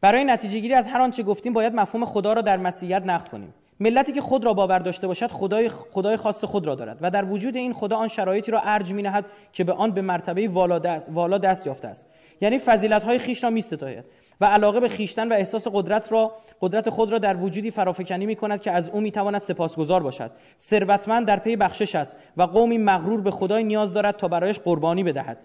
برای 0.00 0.24
نتیجه 0.24 0.58
گیری 0.58 0.74
از 0.74 0.86
هر 0.86 1.00
آنچه 1.00 1.22
گفتیم 1.22 1.52
باید 1.52 1.74
مفهوم 1.74 2.04
خدا 2.04 2.32
را 2.32 2.42
در 2.42 2.56
مسیحیت 2.56 3.02
نقد 3.02 3.28
کنیم. 3.28 3.54
ملتی 3.80 4.12
که 4.12 4.20
خود 4.20 4.44
را 4.44 4.54
باور 4.54 4.78
داشته 4.78 5.06
باشد 5.06 5.26
خدای 5.26 5.68
خدای 5.68 6.16
خاص 6.16 6.44
خود 6.44 6.66
را 6.66 6.74
دارد. 6.74 6.98
و 7.00 7.10
در 7.10 7.24
وجود 7.24 7.56
این 7.56 7.72
خدا 7.72 7.96
آن 7.96 8.08
شرایطی 8.08 8.50
را 8.50 8.60
ارج 8.60 8.92
می 8.92 9.02
نهد 9.02 9.24
که 9.52 9.64
به 9.64 9.72
آن 9.72 9.90
به 9.90 10.02
مرتبه 10.02 10.48
والا 10.48 10.78
دست, 10.78 11.08
والا 11.12 11.38
دست 11.38 11.66
یافته 11.66 11.88
است. 11.88 12.06
یعنی 12.40 12.58
فضیلت 12.58 13.04
های 13.04 13.18
خیش 13.18 13.44
را 13.44 13.50
می 13.50 13.60
ستاید 13.60 14.04
و 14.40 14.44
علاقه 14.44 14.80
به 14.80 14.88
خیشتن 14.88 15.28
و 15.28 15.32
احساس 15.32 15.66
قدرت 15.72 16.12
را 16.12 16.32
قدرت 16.60 16.90
خود 16.90 17.12
را 17.12 17.18
در 17.18 17.36
وجودی 17.36 17.70
فرافکنی 17.70 18.26
می 18.26 18.36
کند 18.36 18.60
که 18.60 18.70
از 18.70 18.88
او 18.88 19.00
می 19.00 19.10
تواند 19.10 19.40
سپاسگزار 19.40 20.02
باشد. 20.02 20.30
ثروتمند 20.58 21.26
در 21.26 21.38
پی 21.38 21.56
بخشش 21.56 21.94
است 21.94 22.16
و 22.36 22.42
قومی 22.42 22.78
مغرور 22.78 23.20
به 23.20 23.30
خدای 23.30 23.64
نیاز 23.64 23.92
دارد 23.92 24.16
تا 24.16 24.28
برایش 24.28 24.58
قربانی 24.58 25.04
بدهد. 25.04 25.38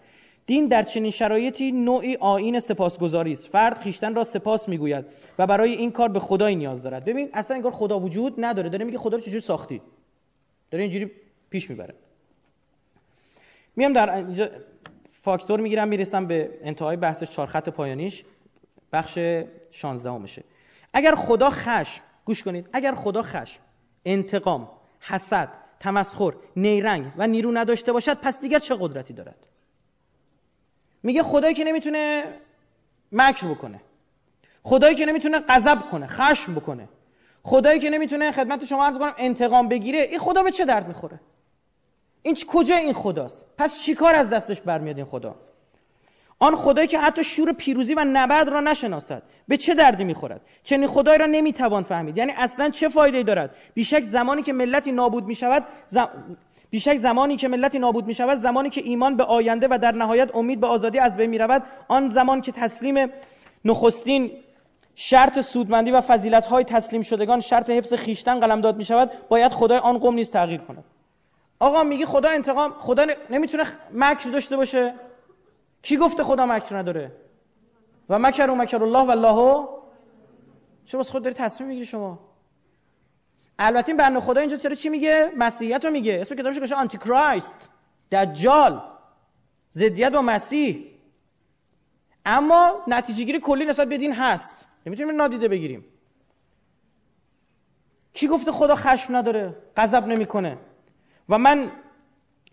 دین 0.47 0.67
در 0.67 0.83
چنین 0.83 1.11
شرایطی 1.11 1.71
نوعی 1.71 2.15
آین 2.15 2.59
سپاسگزاری 2.59 3.31
است. 3.31 3.47
فرد 3.47 3.79
خیشتن 3.79 4.15
را 4.15 4.23
سپاس 4.23 4.69
می‌گوید 4.69 5.05
و 5.39 5.47
برای 5.47 5.71
این 5.71 5.91
کار 5.91 6.09
به 6.09 6.19
خدای 6.19 6.55
نیاز 6.55 6.83
دارد. 6.83 7.05
ببین 7.05 7.29
اصلا 7.33 7.55
انگار 7.55 7.71
خدا 7.71 7.99
وجود 7.99 8.33
نداره. 8.37 8.69
داره 8.69 8.85
میگه 8.85 8.97
خدا 8.97 9.17
رو 9.17 9.23
چجوری 9.23 9.39
ساختی؟ 9.39 9.81
داره 10.71 10.83
اینجوری 10.83 11.11
پیش 11.49 11.69
می‌بره. 11.69 11.95
میام 13.75 13.93
در 13.93 14.15
اینجا 14.15 14.49
فاکتور 15.09 15.59
می‌گیرم 15.59 15.87
می‌رسم 15.87 16.27
به 16.27 16.59
انتهای 16.61 16.97
بحث 16.97 17.23
چهار 17.23 17.47
خط 17.47 17.69
پایانیش. 17.69 18.23
بخش 18.93 19.19
16 19.71 20.17
میشه. 20.17 20.43
اگر 20.93 21.15
خدا 21.15 21.49
خشم 21.49 22.03
گوش 22.25 22.43
کنید 22.43 22.69
اگر 22.73 22.93
خدا 22.95 23.21
خشم 23.21 23.61
انتقام 24.05 24.69
حسد 24.99 25.49
تمسخر 25.79 26.33
نیرنگ 26.55 27.05
و 27.17 27.27
نیرو 27.27 27.51
نداشته 27.51 27.91
باشد 27.91 28.17
پس 28.21 28.41
دیگر 28.41 28.59
چه 28.59 28.75
قدرتی 28.79 29.13
دارد؟ 29.13 29.47
میگه 31.03 31.23
خدایی 31.23 31.53
که 31.53 31.63
نمی‌تونه 31.63 32.23
مکر 33.11 33.47
بکنه. 33.47 33.79
خدایی 34.63 34.95
که 34.95 35.05
نمی‌تونه 35.05 35.39
غضب 35.39 35.79
کنه 35.79 36.07
خشم 36.07 36.55
بکنه. 36.55 36.89
خدایی 37.43 37.79
که 37.79 37.89
نمی‌تونه 37.89 38.31
خدمت 38.31 38.65
شما 38.65 38.85
عرض 38.85 38.97
کنم 38.97 39.13
انتقام 39.17 39.67
بگیره 39.67 39.99
این 39.99 40.19
خدا 40.19 40.43
به 40.43 40.51
چه 40.51 40.65
درد 40.65 40.87
می‌خوره؟ 40.87 41.19
این 42.21 42.37
کجا 42.47 42.75
این 42.75 42.93
خداست؟ 42.93 43.45
پس 43.57 43.81
چیکار 43.81 44.15
از 44.15 44.29
دستش 44.29 44.61
برمیاد 44.61 44.97
این 44.97 45.05
خدا؟ 45.05 45.35
آن 46.39 46.55
خدایی 46.55 46.87
که 46.87 46.99
حتی 46.99 47.23
شور 47.23 47.53
پیروزی 47.53 47.93
و 47.93 48.03
نبرد 48.03 48.49
را 48.49 48.61
نشناسد 48.61 49.23
به 49.47 49.57
چه 49.57 49.73
دردی 49.73 50.03
می‌خورد؟ 50.03 50.41
چنین 50.63 50.87
خدایی 50.87 51.17
را 51.17 51.25
نمی‌توان 51.25 51.83
فهمید. 51.83 52.17
یعنی 52.17 52.33
اصلا 52.37 52.69
چه 52.69 52.87
فایده 52.87 53.23
دارد؟ 53.23 53.55
بیشک 53.73 54.03
زمانی 54.03 54.41
که 54.43 54.53
ملتی 54.53 54.91
نابود 54.91 55.23
می‌شود 55.23 55.65
بیشک 56.69 56.95
زمانی 56.95 57.37
که 57.37 57.47
ملتی 57.47 57.79
نابود 57.79 58.07
می 58.07 58.13
شود 58.13 58.37
زمانی 58.37 58.69
که 58.69 58.81
ایمان 58.81 59.17
به 59.17 59.23
آینده 59.23 59.67
و 59.71 59.77
در 59.81 59.91
نهایت 59.91 60.35
امید 60.35 60.59
به 60.59 60.67
آزادی 60.67 60.99
از 60.99 61.17
بین 61.17 61.29
می 61.29 61.37
رود 61.37 61.63
آن 61.87 62.09
زمان 62.09 62.41
که 62.41 62.51
تسلیم 62.51 63.09
نخستین 63.65 64.31
شرط 64.95 65.39
سودمندی 65.39 65.91
و 65.91 66.01
فضیلت 66.01 66.45
های 66.45 66.63
تسلیم 66.63 67.01
شدگان 67.01 67.39
شرط 67.39 67.69
حفظ 67.69 67.93
خیشتن 67.93 68.39
قلمداد 68.39 68.77
می 68.77 68.85
شود 68.85 69.11
باید 69.29 69.51
خدای 69.51 69.77
آن 69.77 69.97
قوم 69.97 70.15
نیز 70.15 70.31
تغییر 70.31 70.61
کند. 70.61 70.83
آقا 71.59 71.83
میگی 71.83 72.05
خدا 72.05 72.29
انتقام 72.29 72.71
خدا 72.71 73.05
نمی‌تونه 73.29 73.63
مکر 73.93 74.29
داشته 74.29 74.57
باشه؟ 74.57 74.93
کی 75.81 75.97
گفته 75.97 76.23
خدا 76.23 76.45
مکر 76.45 76.77
نداره؟ 76.77 77.11
و 78.09 78.19
مکر 78.19 78.49
و 78.49 78.55
مکر 78.55 78.83
الله 78.83 79.05
و 79.05 79.11
الله 79.11 79.67
چرا 80.85 81.03
خود 81.03 81.23
داری 81.23 81.35
تصمیم 81.35 81.67
می‌گیری 81.67 81.85
شما؟ 81.85 82.19
البته 83.59 83.89
این 83.89 83.97
بنده 83.97 84.19
خدا 84.19 84.41
اینجا 84.41 84.57
چرا 84.57 84.75
چی 84.75 84.89
میگه؟ 84.89 85.31
مسیحیت 85.37 85.85
رو 85.85 85.91
میگه. 85.91 86.17
اسم 86.21 86.35
کتابش 86.35 86.55
گذاشته 86.55 86.75
آنتی 86.75 86.97
کرایست 86.97 87.69
دجال 88.11 88.81
ضدیت 89.71 90.11
با 90.11 90.21
مسیح. 90.21 90.85
اما 92.25 92.83
نتیجه 92.87 93.23
گیری 93.23 93.39
کلی 93.39 93.65
نسبت 93.65 93.87
به 93.87 93.97
دین 93.97 94.13
هست. 94.13 94.67
نمی‌تونیم 94.85 95.15
نادیده 95.15 95.47
بگیریم. 95.47 95.85
کی 98.13 98.27
گفته 98.27 98.51
خدا 98.51 98.75
خشم 98.75 99.15
نداره؟ 99.15 99.55
غضب 99.77 100.07
نمی‌کنه. 100.07 100.57
و 101.29 101.37
من 101.37 101.71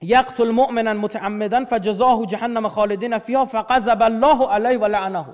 یقتل 0.03 0.51
مؤمنا 0.51 0.93
متعمدا 0.93 1.65
فجزاه 1.65 2.27
جهنم 2.27 2.69
خالدین 2.69 3.19
فیها 3.19 3.45
فغضب 3.45 4.03
الله 4.03 4.49
علیه 4.49 4.79
و 4.79 4.85
لعنه. 4.85 5.27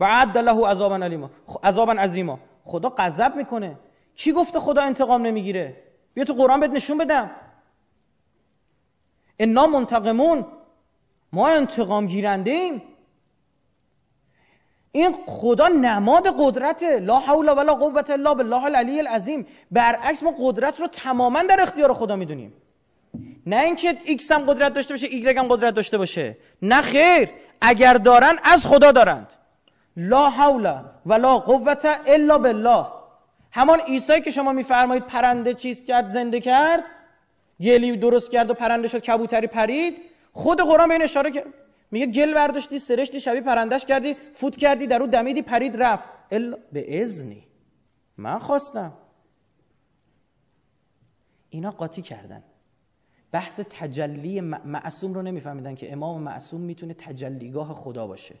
و 0.00 0.04
عد 0.04 0.38
له 0.38 0.66
عذابا 0.66 0.94
علیما 0.94 1.30
عذابا 1.62 1.92
عظیما. 1.92 2.38
خدا 2.64 2.88
غضب 2.98 3.36
می‌کنه. 3.36 3.78
کی 4.16 4.32
گفته 4.32 4.58
خدا 4.58 4.82
انتقام 4.82 5.22
نمی‌گیره؟ 5.22 5.76
بیا 6.14 6.24
تو 6.24 6.32
قرآن 6.32 6.60
بهت 6.60 6.70
نشون 6.70 6.98
بدم. 6.98 7.30
انا 9.38 9.66
منتقمون 9.66 10.46
ما 11.32 11.48
انتقام 11.48 12.06
گیرنده 12.06 12.50
ایم 12.50 12.82
این 14.92 15.12
خدا 15.26 15.68
نماد 15.68 16.26
قدرته. 16.38 16.98
لا 16.98 17.18
حول 17.18 17.48
ولا 17.48 17.74
قوة 17.74 18.10
الا 18.10 18.34
بالله 18.34 18.64
العلی 18.64 19.00
العظیم. 19.00 19.46
برعکس 19.70 20.22
ما 20.22 20.34
قدرت 20.38 20.80
رو 20.80 20.86
تماما 20.86 21.42
در 21.42 21.60
اختیار 21.60 21.92
خدا 21.92 22.16
می‌دونیم. 22.16 22.52
نه 23.46 23.60
اینکه 23.60 23.98
ایکس 24.04 24.32
هم 24.32 24.50
قدرت 24.50 24.72
داشته 24.72 24.94
باشه 24.94 25.06
ایگرگ 25.06 25.38
هم 25.38 25.48
قدرت 25.48 25.74
داشته 25.74 25.98
باشه. 25.98 26.36
نه 26.62 26.80
خیر. 26.80 27.30
اگر 27.60 27.94
دارن 27.94 28.38
از 28.44 28.66
خدا 28.66 28.92
دارند. 28.92 29.32
لا 29.96 30.30
حول 30.30 30.82
ولا 31.06 31.38
قوة 31.38 31.86
الا 32.06 32.38
بالله. 32.38 32.86
همان 33.56 33.80
عیسی 33.80 34.20
که 34.20 34.30
شما 34.30 34.52
میفرمایید 34.52 35.06
پرنده 35.06 35.54
چیز 35.54 35.84
کرد 35.84 36.08
زنده 36.08 36.40
کرد 36.40 36.84
گلی 37.60 37.96
درست 37.96 38.30
کرد 38.30 38.50
و 38.50 38.54
پرنده 38.54 38.88
شد 38.88 38.98
کبوتری 38.98 39.46
پرید 39.46 40.02
خود 40.32 40.60
قرآن 40.60 40.88
به 40.88 40.94
این 40.94 41.02
اشاره 41.02 41.30
کرد. 41.30 41.46
میگه 41.90 42.06
گل 42.06 42.34
برداشتی 42.34 42.78
سرشتی 42.78 43.20
شبیه 43.20 43.40
پرندش 43.40 43.84
کردی 43.84 44.14
فوت 44.32 44.56
کردی 44.56 44.86
در 44.86 45.02
او 45.02 45.06
دمیدی 45.06 45.42
پرید 45.42 45.82
رفت. 45.82 46.08
الا 46.30 46.56
به 46.72 47.00
ازنی 47.00 47.42
من 48.16 48.38
خواستم. 48.38 48.92
اینا 51.50 51.70
قاطی 51.70 52.02
کردن. 52.02 52.42
بحث 53.32 53.60
تجلی 53.70 54.40
معصوم 54.40 55.14
رو 55.14 55.22
نمیفهمیدن 55.22 55.74
که 55.74 55.92
امام 55.92 56.22
معصوم 56.22 56.60
می‌تونه 56.60 56.94
تجلیگاه 56.94 57.74
خدا 57.74 58.06
باشه. 58.06 58.34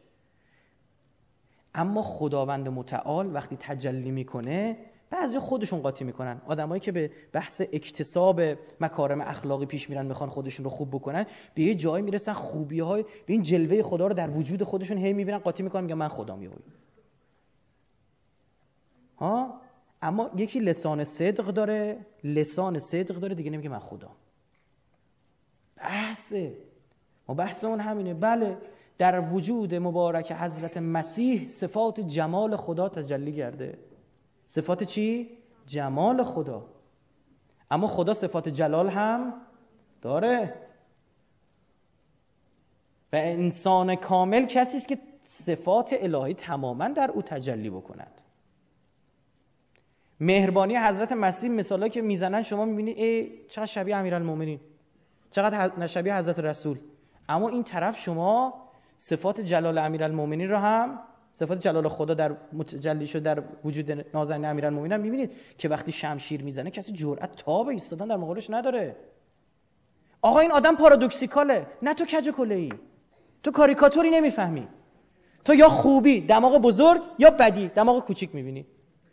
اما 1.74 2.02
خداوند 2.02 2.68
متعال 2.68 3.34
وقتی 3.34 3.56
تجلی 3.60 4.10
می‌کنه 4.10 4.76
بعضی 5.14 5.38
خودشون 5.38 5.80
قاطی 5.80 6.04
می‌کنن. 6.04 6.40
آدمایی 6.46 6.80
که 6.80 6.92
به 6.92 7.10
بحث 7.32 7.60
اکتساب 7.72 8.40
مکارم 8.80 9.20
اخلاقی 9.20 9.66
پیش 9.66 9.90
میرن 9.90 10.06
می‌خوان 10.06 10.30
خودشون 10.30 10.64
رو 10.64 10.70
خوب 10.70 10.90
بکنن 10.90 11.26
به 11.54 11.62
یه 11.62 11.74
جایی 11.74 12.04
می‌رسن 12.04 12.32
خوبی 12.32 12.80
های 12.80 13.02
به 13.02 13.32
این 13.32 13.42
جلوه 13.42 13.82
خدا 13.82 14.06
رو 14.06 14.14
در 14.14 14.30
وجود 14.30 14.62
خودشون 14.62 14.98
هی 14.98 15.12
می‌بینن 15.12 15.38
قاطی 15.38 15.62
می‌کنن 15.62 15.82
میگن 15.82 15.94
من 15.94 16.08
خدا 16.08 16.36
میوی 16.36 16.54
ها؟ 19.18 19.60
اما 20.02 20.30
یکی 20.36 20.60
لسان 20.60 21.04
صدق 21.04 21.44
داره 21.44 22.06
لسان 22.24 22.78
صدق 22.78 23.14
داره 23.14 23.34
دیگه 23.34 23.50
نمیگه 23.50 23.68
من 23.68 23.78
خدا 23.78 24.10
بحثه. 25.76 26.56
ما 27.28 27.34
بحث 27.34 27.64
اون 27.64 27.80
همینه. 27.80 28.14
بله 28.14 28.56
در 28.98 29.20
وجود 29.20 29.74
مبارک 29.74 30.32
حضرت 30.32 30.76
مسیح 30.76 31.46
صفات 31.46 32.00
جمال 32.00 32.56
خدا 32.56 32.88
تجلی 32.88 33.32
کرده 33.32 33.78
صفات 34.46 34.82
چی؟ 34.84 35.30
جمال 35.66 36.24
خدا. 36.24 36.66
اما 37.70 37.86
خدا 37.86 38.14
صفات 38.14 38.48
جلال 38.48 38.88
هم 38.88 39.32
داره. 40.02 40.54
و 43.12 43.16
انسان 43.16 43.96
کامل 43.96 44.46
کسی 44.46 44.76
است 44.76 44.88
که 44.88 44.98
صفات 45.22 45.94
الهی 45.98 46.34
تماما 46.34 46.88
در 46.88 47.10
او 47.10 47.22
تجلی 47.22 47.70
بکند. 47.70 48.20
مهربانی 50.20 50.76
حضرت 50.76 51.12
مسیح 51.12 51.50
مثالی 51.50 51.90
که 51.90 52.02
می‌زنن 52.02 52.42
شما 52.42 52.64
می‌بینید 52.64 52.98
ای 52.98 53.30
چقدر 53.48 53.66
شبیه 53.66 53.96
امیرالمومنین. 53.96 54.60
چقدر 55.30 55.86
شبیه 55.86 56.16
حضرت 56.16 56.38
رسول. 56.38 56.78
اما 57.28 57.48
این 57.48 57.62
طرف 57.64 57.98
شما 57.98 58.54
صفات 58.96 59.40
جلال 59.40 59.78
امیرالمومنین 59.78 60.50
رو 60.50 60.56
هم 60.56 61.00
صفات 61.34 61.58
جلال 61.58 61.88
خدا 61.88 62.14
در 62.14 62.32
متجلی 62.52 63.06
شده 63.06 63.34
در 63.34 63.42
وجود 63.64 64.06
نازنین 64.14 64.44
امیرالمومنین 64.44 64.96
می‌بینید 64.96 65.32
که 65.58 65.68
وقتی 65.68 65.92
شمشیر 65.92 66.42
می‌زنه 66.42 66.70
کسی 66.70 66.92
جرأت 66.92 67.36
تاب 67.36 67.68
ایستادن 67.68 68.06
در 68.06 68.16
مقابلش 68.16 68.50
نداره. 68.50 68.96
آقا 70.22 70.40
این 70.40 70.52
آدم 70.52 70.76
پارادوکسیکاله. 70.76 71.66
نه 71.82 71.94
تو 71.94 72.04
کج 72.04 72.30
کله 72.30 72.54
ای 72.54 72.72
تو 73.42 73.50
کاریکاتوری 73.50 74.10
نمی‌فهمی. 74.10 74.68
تو 75.44 75.54
یا 75.54 75.68
خوبی 75.68 76.20
دماغ 76.20 76.62
بزرگ 76.62 77.02
یا 77.18 77.30
بدی 77.30 77.68
دماغ 77.68 78.04
کوچیک 78.04 78.34
می‌بینی. 78.34 78.66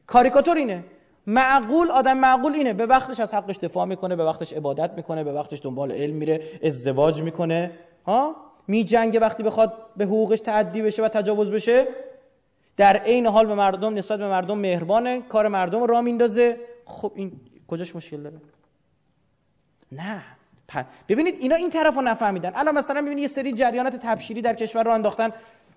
کاریکاتور 0.08 0.58
اینه. 0.58 0.84
معقول 1.28 1.92
آدم 1.92 2.18
معقول 2.18 2.54
اینه. 2.54 2.74
به 2.74 2.86
وقتش 2.86 3.20
از 3.20 3.34
حقش 3.34 3.58
دفاع 3.58 3.86
می‌کنه 3.86 4.16
به 4.16 4.24
وقتش 4.24 4.54
عبادت 4.54 4.92
می‌کنه 4.96 5.24
به 5.24 5.34
وقتش 5.34 5.62
دنبال 5.64 5.92
علم 5.92 6.16
میره 6.16 6.44
ازدواج 6.64 7.24
می‌کنه. 7.24 7.72
ها؟ 8.06 8.36
میجنگه 8.68 9.20
وقتی 9.20 9.44
بخواد 9.44 9.74
به 9.98 10.06
حقوقش 10.06 10.40
تعدی 10.40 10.82
بشه 10.82 11.04
و 11.04 11.08
تجاوز 11.08 11.52
بشه. 11.52 11.88
در 12.78 12.98
عین 12.98 13.28
حال 13.28 13.46
به 13.46 13.56
مردم 13.56 13.94
نسبت 13.94 14.20
به 14.20 14.28
مردم 14.28 14.58
مهربانه 14.58 15.22
کار 15.22 15.48
مردم 15.48 15.84
را 15.84 16.02
میندازه. 16.02 16.58
خب 16.86 17.12
این 17.16 17.32
کجاش 17.68 17.96
مشکل 17.96 18.22
داره؟ 18.22 18.38
نه. 19.92 20.22
ببینید 21.10 21.36
اینا 21.40 21.56
این 21.56 21.70
طرف 21.70 21.96
رو 21.96 22.02
نفهمیدن. 22.02 22.52
الان 22.56 22.76
مثلا 22.76 23.02
ببینید 23.02 23.20
یه 23.20 23.28
سری 23.28 23.54
جریانات 23.54 23.96
تبشیری 23.96 24.42
در 24.42 24.56
کشور 24.56 24.84
رو 24.84 24.92
انداختن. 24.92 25.30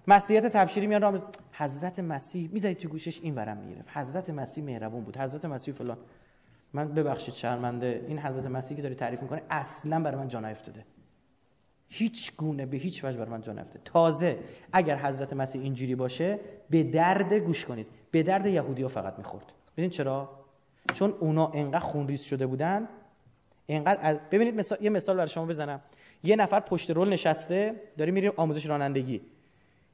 مسیحیت 0.06 0.46
تبشیری 0.46 0.86
میان 0.86 1.02
راه 1.02 1.18
حضرت 1.52 1.98
مسیح 1.98 2.48
می‌ذارید 2.52 2.76
تو 2.78 2.88
گوشش 2.88 3.20
این 3.20 3.34
ورم 3.34 3.56
می‌گرفت 3.56 3.88
حضرت 3.96 4.30
مسیح 4.30 4.64
مهربون 4.64 5.04
بود. 5.04 5.16
حضرت 5.16 5.44
مسیح 5.44 5.74
فلان. 5.74 5.98
من 6.72 6.88
ببخشید 6.88 7.34
شرمنده 7.34 8.04
این 8.08 8.18
حضرت 8.18 8.46
مسیحی 8.46 8.76
که 8.76 8.82
داری 8.82 8.94
تعریف 8.94 9.22
می‌کنه 9.22 9.42
اصلا 9.50 10.00
برای 10.00 10.16
من 10.16 10.28
جان 10.28 10.44
افتاده. 10.44 10.84
هیچ 11.88 12.36
گونه 12.36 12.66
به 12.66 12.76
هیچ 12.76 13.04
وجه 13.04 13.18
برای 13.18 13.30
من 13.30 13.40
جان 13.40 13.58
افتاده 13.58 13.80
تازه 13.84 14.38
اگر 14.72 14.96
حضرت 14.96 15.32
مسیح 15.32 15.62
اینجوری 15.62 15.94
باشه 15.94 16.38
به 16.70 16.82
درد 16.82 17.32
گوش 17.32 17.64
کنید. 17.64 17.86
به 18.10 18.22
درد 18.22 18.46
یهودیا 18.46 18.88
فقط 18.88 19.18
می‌خورد. 19.18 19.52
ببینید 19.72 19.92
چرا؟ 19.92 20.30
چون 20.92 21.14
اونا 21.20 21.46
انقدر 21.46 21.78
خونریز 21.78 22.22
شده 22.22 22.46
بودن. 22.46 22.88
انقدر 23.68 24.14
ببینید 24.30 24.54
مثال... 24.54 24.78
یه 24.80 24.90
مثال 24.90 25.16
برای 25.16 25.28
شما 25.28 25.46
بزنم. 25.46 25.80
یه 26.24 26.36
نفر 26.36 26.60
پشت 26.60 26.90
رول 26.90 27.08
نشسته 27.08 27.74
داری 27.98 28.10
میری 28.10 28.28
آموزش 28.28 28.66
رانندگی. 28.66 29.20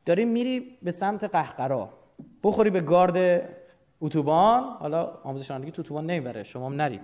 داری 0.07 0.25
میری 0.25 0.77
به 0.83 0.91
سمت 0.91 1.25
قهقرا. 1.25 1.89
بخوری 2.43 2.71
به 2.71 2.81
گارد 2.81 3.49
اتوبان. 4.01 4.63
حالا 4.63 5.05
آموزش 5.25 5.51
رانندگی 5.51 5.71
تو 5.71 5.83
اتوبان 5.83 6.07
نمی‌بره 6.07 6.43
شما 6.43 6.67
هم 6.67 6.75
نرید. 6.75 7.01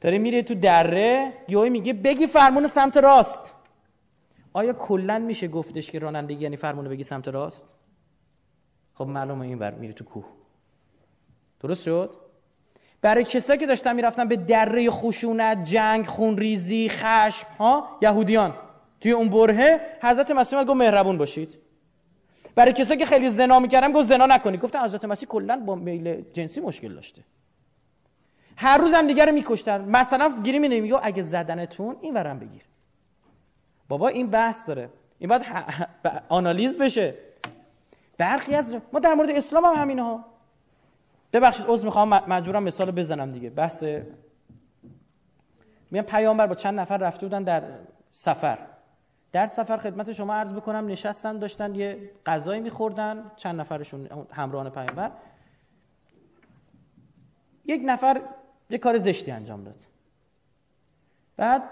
داری 0.00 0.18
میری 0.18 0.42
تو 0.42 0.54
دره 0.54 1.32
یهو 1.48 1.70
میگه 1.70 1.92
بگی 1.92 2.26
فرمون 2.26 2.66
سمت 2.66 2.96
راست. 2.96 3.54
آیا 4.52 4.72
کلا 4.72 5.18
میشه 5.18 5.48
گفتش 5.48 5.90
که 5.90 5.98
رانندگی 5.98 6.42
یعنی 6.42 6.56
فرمون 6.56 6.88
بگی 6.88 7.02
سمت 7.02 7.28
راست؟ 7.28 7.66
خب 8.94 9.06
معلومه 9.06 9.46
این 9.46 9.58
بر 9.58 9.70
میری 9.74 9.92
تو 9.92 10.04
کوه. 10.04 10.24
درست 11.60 11.82
شد؟ 11.82 12.14
برای 13.02 13.24
کسایی 13.24 13.58
که 13.58 13.66
داشتن 13.66 13.96
می‌رفتن 13.96 14.28
به 14.28 14.36
دره 14.36 14.90
خشونت 14.90 15.64
جنگ 15.64 16.06
خونریزی 16.06 16.88
خشم 16.88 17.46
ها؟ 17.58 17.98
یهودیان. 18.02 18.54
توی 19.00 19.12
اون 19.12 19.28
برهه 19.28 19.80
حضرت 20.02 20.30
مسیح 20.30 20.62
گفت 20.62 20.70
مهربون 20.70 21.18
باشید. 21.18 21.58
برای 22.54 22.72
کسایی 22.72 23.00
که 23.00 23.06
خیلی 23.06 23.30
زنا 23.30 23.58
می‌کردن 23.58 23.92
گفت 23.92 24.08
زنا 24.08 24.26
نکنید 24.26 24.60
گفتن 24.60 24.84
حضرت 24.84 25.04
مسیح 25.04 25.28
کلا 25.28 25.62
با 25.66 25.74
میل 25.74 26.24
جنسی 26.32 26.60
مشکل 26.60 26.94
داشته. 26.94 27.22
هر 28.56 28.78
روز 28.78 28.94
هم 28.94 29.06
دیگه 29.06 29.24
رو 29.24 29.32
میکشتن. 29.32 29.80
مثلا 29.84 30.34
گیری 30.42 30.58
می 30.58 30.80
میگه 30.80 30.98
اگه 31.02 31.22
زدنتون 31.22 31.96
این 32.00 32.14
ورم 32.14 32.38
بگیر. 32.38 32.62
بابا 33.90 34.08
این 34.08 34.30
بحث 34.30 34.68
داره. 34.68 34.90
این 35.18 35.28
باید 35.28 35.42
آنالیز 36.28 36.78
بشه. 36.78 37.14
برخی 38.18 38.54
از 38.54 38.74
ما 38.92 39.00
در 39.00 39.14
مورد 39.14 39.30
اسلام 39.30 39.64
هم 39.64 39.74
همینه 39.74 40.02
ها. 40.02 40.24
ببخشید 41.32 41.66
عذر 41.68 41.84
می‌خوام 41.84 42.08
مجبورم 42.08 42.62
مثال 42.62 42.90
بزنم 42.90 43.32
دیگه. 43.32 43.50
بحث 43.50 43.82
میگم 45.90 46.06
پیامبر 46.06 46.46
با 46.46 46.54
چند 46.54 46.80
نفر 46.80 46.96
رفته 46.96 47.26
بودن 47.26 47.42
در 47.42 47.62
سفر. 48.10 48.58
در 49.32 49.46
سفر 49.46 49.76
خدمت 49.76 50.12
شما 50.12 50.34
عرض 50.34 50.52
بکنم 50.52 50.86
نشستن 50.86 51.38
داشتن 51.38 51.74
یه 51.74 52.10
غذایی 52.26 52.60
میخوردن 52.60 53.30
چند 53.36 53.60
نفرشون 53.60 54.08
همراهان 54.32 54.70
پیامبر. 54.70 55.10
یک 57.64 57.82
نفر 57.84 58.20
یه 58.70 58.78
کار 58.78 58.98
زشتی 58.98 59.30
انجام 59.30 59.64
داد. 59.64 59.84
بعد 61.36 61.62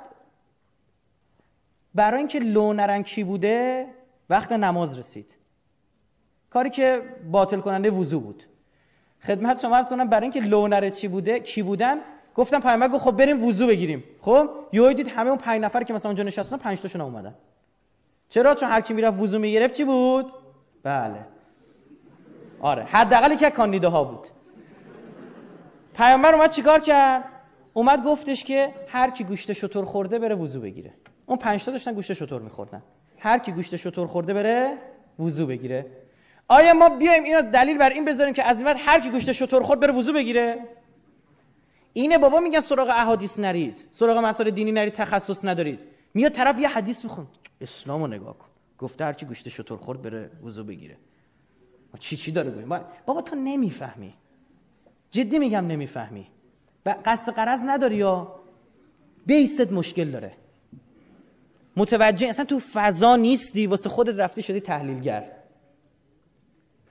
برای 1.95 2.18
اینکه 2.18 2.39
لو 2.39 2.72
نرنگ 2.72 3.05
چی 3.05 3.24
بوده 3.24 3.86
وقت 4.30 4.53
نماز 4.53 4.99
رسید. 4.99 5.34
کاری 6.51 6.70
که 6.70 7.03
باطل 7.30 7.61
کننده 7.61 7.91
وضو 7.91 8.20
بود. 8.20 8.43
خدمت 9.26 9.61
شما 9.61 9.76
عرض 9.76 9.89
کنم 9.89 10.09
برای 10.09 10.22
اینکه 10.22 10.41
لو 10.41 10.91
چی 10.91 11.09
بوده 11.09 11.41
کی 11.41 11.62
بودن؟ 11.62 11.97
گفتم 12.34 12.61
پیامبر 12.61 12.89
گفت 12.89 13.05
خب 13.05 13.11
بریم 13.11 13.45
وضو 13.45 13.66
بگیریم. 13.66 14.05
خب 14.20 14.49
یهو 14.72 14.93
دید 14.93 15.09
همه 15.09 15.30
اون 15.30 15.39
پنج 15.39 15.61
نفر 15.62 15.82
که 15.82 15.95
مثلا 15.95 16.11
اونجا 16.11 16.24
نشستن 16.24 16.57
پنج 16.57 16.80
تاشون 16.80 17.01
اومدن. 17.01 17.34
چرا؟ 18.28 18.55
چون 18.55 18.68
هر 18.68 18.80
کی 18.80 18.95
می‌رفت 18.95 19.20
وضو 19.20 19.39
می‌گرفت 19.39 19.74
چی 19.74 19.84
بود؟ 19.84 20.32
بله. 20.82 21.26
آره 22.61 22.84
حداقل 22.84 23.36
که 23.36 23.51
کاندیداها 23.51 24.05
بود. 24.05 24.26
پیامبر 25.95 26.34
اومد 26.34 26.51
چیکار 26.51 26.80
کرد؟ 26.80 27.24
اومد 27.72 28.05
گفتش 28.05 28.45
که 28.45 28.74
هر 28.89 29.11
کی 29.11 29.24
گوشت 29.24 29.53
شطور 29.53 29.84
خورده 29.84 30.18
بره 30.18 30.34
وضو 30.34 30.61
بگیره. 30.61 30.95
اون 31.29 31.39
پنج 31.39 31.64
تا 31.64 31.70
داشتن 31.70 31.95
گوشت 31.95 32.12
شطور 32.12 32.43
میخوردن. 32.43 32.83
هر 33.18 33.39
کی 33.39 33.53
گوشت 33.53 33.76
شطور 33.76 34.07
خورده 34.07 34.35
بره 34.35 34.79
وضو 35.18 35.47
بگیره. 35.47 35.87
آیا 36.49 36.74
ما 36.74 36.89
بیایم 36.89 37.24
اینو 37.24 37.43
دلیل 37.43 37.79
بر 37.79 37.91
این 37.91 38.05
بذاریم 38.05 38.35
که 38.35 38.43
از 38.43 38.61
این 38.61 38.68
هر 38.68 39.01
کی 39.01 39.11
گوشت 39.11 39.33
شطور 39.33 39.62
خورد 39.62 39.81
بره 39.81 39.93
وضو 39.93 40.12
بگیره؟ 40.12 40.64
اینه 41.93 42.18
بابا 42.18 42.41
میگن 42.41 42.61
سراغ 42.61 42.89
احادیث 42.89 43.39
نرید. 43.39 43.85
سراغ 43.93 44.18
مسائل 44.18 44.51
دینی 44.51 44.72
نرید 44.72 44.93
تخصص 44.93 45.45
ندارید. 45.45 45.81
میاد 46.14 46.33
طرف 46.33 46.59
یه 46.59 46.68
حدیث 46.68 47.05
میخون 47.05 47.26
اسلامو 47.61 48.07
نگاه 48.07 48.39
کن. 48.39 48.47
گفته 48.79 49.05
هر 49.05 49.12
کی 49.12 49.26
گوشت 49.26 49.49
شطور 49.49 49.79
خورد 49.79 50.03
بره 50.03 50.31
وضو 50.45 50.64
بگیره. 50.64 50.97
ما 51.95 51.99
چی 52.01 52.16
چی 52.16 52.33
داره 52.33 52.51
گویم 52.51 52.81
بابا 53.07 53.22
تو 53.22 53.37
نمی‌فهمی. 53.37 54.14
جدی 55.11 55.39
میگم 55.39 55.66
نمی‌فهمی. 55.66 56.26
و 56.87 56.95
قصد 57.05 57.33
قرض 57.33 57.62
نداری 57.66 57.97
یا 57.97 58.41
بیست 59.26 59.72
مشکل 59.72 60.11
داره. 60.11 60.33
متوجه 61.79 62.29
اصلا 62.29 62.45
تو 62.45 62.59
فضا 62.59 63.16
نیستی 63.16 63.66
واسه 63.66 63.89
خودت 63.89 64.18
رفتی 64.18 64.43
شدی 64.43 64.61
تحلیلگر. 64.61 65.33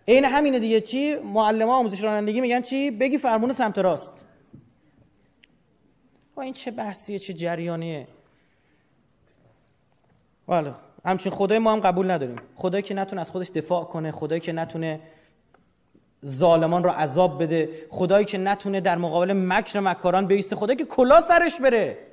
عین 0.08 0.26
همینه 0.26 0.60
دیگه 0.60 0.82
چی؟ 0.82 1.16
معلم 1.16 1.70
آموزش 1.70 2.04
رانندگی 2.04 2.42
میگن 2.42 2.62
چی؟ 2.62 2.92
بگی 2.92 3.18
فرمون 3.18 3.54
سمت 3.54 3.78
راست. 3.78 4.26
و 6.36 6.42
این 6.42 6.54
چه 6.54 6.72
بحثیه 6.72 7.20
چه 7.20 7.34
جریانیه. 7.34 8.08
والا 10.48 10.76
همچین 11.06 11.32
خدای 11.32 11.60
ما 11.60 11.74
هم 11.74 11.80
قبول 11.80 12.12
نداریم. 12.12 12.42
خدایی 12.56 12.84
که 12.84 12.94
نتونه 12.94 13.22
از 13.22 13.32
خودش 13.32 13.50
دفاع 13.50 13.84
کنه 13.84 14.12
خدایی 14.12 14.42
که 14.42 14.52
نتونه 14.52 15.00
ظالمان 16.26 16.84
رو 16.84 16.90
عذاب 16.90 17.44
بده 17.44 17.70
خدایی 17.90 18.26
که 18.26 18.38
نتونه 18.38 18.82
در 18.82 18.98
مقابل 18.98 19.34
مکر 19.34 19.80
مکاران 19.80 20.28
بیسته 20.28 20.56
خدایی 20.56 20.78
که 20.78 20.86
کلا 20.86 21.22
سرش 21.22 21.62
بره. 21.62 22.07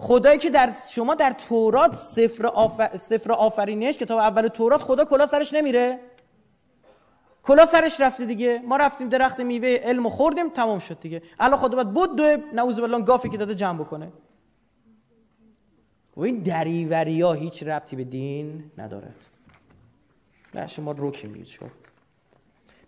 خدایی 0.00 0.38
که 0.38 0.50
در 0.50 0.72
شما 0.90 1.14
در 1.14 1.32
تورات 1.32 1.94
سفر, 1.94 2.46
آفر... 2.46 2.96
سفر 2.96 3.32
آفرینش 3.32 3.98
کتاب 3.98 4.18
اول 4.18 4.48
تورات 4.48 4.80
خدا 4.80 5.04
کلا 5.04 5.26
سرش 5.26 5.52
نمیره. 5.52 5.98
کلا 7.42 7.66
سرش 7.66 8.00
رفته 8.00 8.24
دیگه. 8.24 8.62
ما 8.64 8.76
رفتیم 8.76 9.08
درخت 9.08 9.40
میوه 9.40 9.68
علم 9.68 10.06
و 10.06 10.10
خوردیم 10.10 10.48
تمام 10.48 10.78
شد 10.78 11.00
دیگه. 11.00 11.22
الان 11.40 11.58
خدا 11.58 11.76
باید 11.76 11.94
بود 11.94 12.16
دو 12.16 12.36
نعوذ 12.52 12.80
بالله 12.80 13.02
گافی 13.02 13.28
که 13.28 13.36
داده 13.36 13.54
جمع 13.54 13.78
بکنه. 13.78 14.12
و 16.16 16.20
این 16.20 16.42
دریوری 16.42 17.20
ها 17.20 17.32
هیچ 17.32 17.62
ربطی 17.62 17.96
به 17.96 18.04
دین 18.04 18.70
ندارد. 18.78 19.16
نه 20.54 20.66
شما 20.66 20.92
روکی 20.92 21.26
میگید 21.26 21.46
شو 21.46 21.66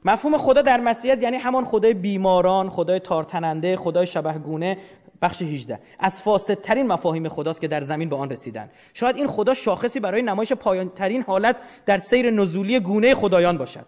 مفهوم 0.04 0.36
خدا 0.36 0.62
در 0.62 0.80
مسیحیت 0.80 1.22
یعنی 1.22 1.36
همان 1.36 1.64
خدای 1.64 1.94
بیماران 1.94 2.68
خدای 2.68 3.00
تارتننده 3.00 3.76
خدای 3.76 4.06
شبهگونه 4.06 4.78
بخش 5.22 5.42
18 5.42 5.80
از 5.98 6.22
فاسدترین 6.22 6.86
مفاهیم 6.86 7.28
خداست 7.28 7.60
که 7.60 7.68
در 7.68 7.80
زمین 7.80 8.08
به 8.08 8.16
آن 8.16 8.30
رسیدن. 8.30 8.70
شاید 8.94 9.16
این 9.16 9.26
خدا 9.26 9.54
شاخصی 9.54 10.00
برای 10.00 10.22
نمایش 10.22 10.52
پایانترین 10.52 11.22
حالت 11.22 11.60
در 11.86 11.98
سیر 11.98 12.30
نزولی 12.30 12.80
گونه 12.80 13.14
خدایان 13.14 13.58
باشد. 13.58 13.86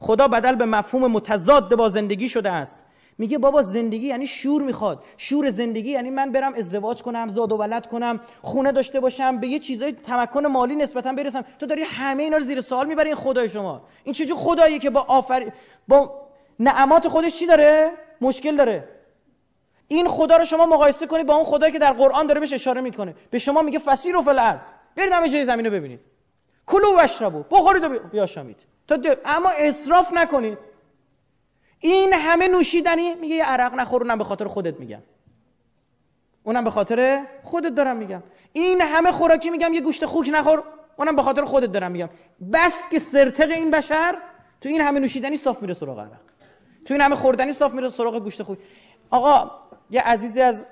خدا 0.00 0.28
بدل 0.28 0.54
به 0.54 0.64
مفهوم 0.64 1.12
متضاد 1.12 1.76
با 1.76 1.88
زندگی 1.88 2.28
شده 2.28 2.50
است. 2.50 2.80
میگه 3.18 3.38
بابا 3.38 3.62
زندگی 3.62 4.06
یعنی 4.06 4.26
شور 4.26 4.62
می‌خواد. 4.62 5.04
شور 5.16 5.50
زندگی 5.50 5.90
یعنی 5.90 6.10
من 6.10 6.32
برم 6.32 6.54
ازدواج 6.54 7.02
کنم 7.02 7.28
زاد 7.28 7.52
و 7.52 7.56
ولد 7.56 7.86
کنم 7.86 8.20
خونه 8.42 8.72
داشته 8.72 9.00
باشم 9.00 9.40
به 9.40 9.48
یه 9.48 9.58
چیزای 9.58 9.92
تمکن 9.92 10.46
مالی 10.46 10.76
نسبتا 10.76 11.12
برسم. 11.12 11.44
تو 11.58 11.66
داری 11.66 11.82
همه 11.82 12.22
اینا 12.22 12.36
رو 12.36 12.42
زیر 12.42 12.60
سوال 12.60 12.86
می‌بری 12.86 13.08
این 13.08 13.16
خدای 13.16 13.48
شما. 13.48 13.82
این 14.04 14.12
چه 14.12 14.34
خداییه 14.34 14.78
که 14.78 14.90
با 14.90 15.00
آفر 15.00 15.52
با 15.88 16.20
نعمات 16.60 17.08
خودش 17.08 17.38
چی 17.38 17.46
داره؟ 17.46 17.90
مشکل 18.20 18.56
داره. 18.56 18.88
این 19.88 20.08
خدا 20.08 20.36
رو 20.36 20.44
شما 20.44 20.66
مقایسه 20.66 21.06
کنید 21.06 21.26
با 21.26 21.34
اون 21.34 21.44
خدایی 21.44 21.72
که 21.72 21.78
در 21.78 21.92
قرآن 21.92 22.26
داره 22.26 22.40
بهش 22.40 22.52
اشاره 22.52 22.80
می‌کنه. 22.80 23.14
به 23.30 23.38
شما 23.38 23.62
میگه 23.62 23.78
فسیر 23.78 24.16
و 24.16 24.22
فل 24.22 24.58
برید 24.96 25.12
همه 25.12 25.28
جای 25.28 25.44
زمین 25.44 25.66
رو 25.66 25.72
ببینید. 25.72 26.00
کلو 26.66 26.96
و 26.96 27.00
اشربو 27.00 27.42
بخورید 27.50 27.84
و 27.84 27.98
بیاشامید. 27.98 28.56
تا 28.88 28.98
اما 29.24 29.50
اصراف 29.50 30.12
نکنید 30.12 30.58
این 31.80 32.12
همه 32.12 32.48
نوشیدنی 32.48 33.14
میگه 33.14 33.34
یه 33.34 33.44
عرق 33.44 33.74
نخور 33.74 34.02
اونم 34.02 34.18
به 34.18 34.24
خاطر 34.24 34.46
خودت 34.46 34.80
میگم. 34.80 35.02
اونم 36.44 36.64
به 36.64 36.70
خاطر 36.70 37.24
خودت 37.42 37.74
دارم 37.74 37.96
میگم. 37.96 38.22
این 38.52 38.80
همه 38.80 39.12
خوراکی 39.12 39.50
میگم 39.50 39.74
یه 39.74 39.80
گوشت 39.80 40.04
خوک 40.04 40.30
نخور 40.32 40.62
اونم 40.96 41.16
به 41.16 41.22
خاطر 41.22 41.44
خودت 41.44 41.72
دارم 41.72 41.92
میگم. 41.92 42.08
بس 42.52 42.88
که 42.88 42.98
سرتق 42.98 43.50
این 43.50 43.70
بشر 43.70 44.18
تو 44.60 44.68
این 44.68 44.80
همه 44.80 45.00
نوشیدنی 45.00 45.36
صاف 45.36 45.62
میره 45.62 45.74
سراغ 45.74 45.98
عرق. 45.98 46.10
تو 46.84 46.94
این 46.94 47.00
همه 47.00 47.16
خوردنی 47.16 47.52
صاف 47.52 47.74
میره 47.74 47.88
سراغ 47.88 48.22
گوشت 48.22 48.42
خوب 48.42 48.58
آقا 49.10 49.50
یه 49.90 50.00
عزیزی 50.00 50.40
از 50.40 50.66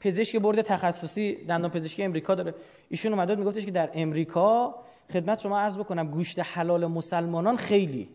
پزشک 0.00 0.36
برد 0.36 0.62
تخصصی 0.62 1.44
دندان 1.44 1.70
پزشکی 1.70 2.02
امریکا 2.02 2.34
داره. 2.34 2.54
ایشون 2.88 3.12
اومد 3.12 3.38
میگفتش 3.38 3.64
که 3.64 3.70
در 3.70 3.90
امریکا 3.94 4.74
خدمت 5.12 5.40
شما 5.40 5.60
عرض 5.60 5.78
بکنم 5.78 6.10
گوشت 6.10 6.38
حلال 6.38 6.86
مسلمانان 6.86 7.56
خیلی 7.56 8.08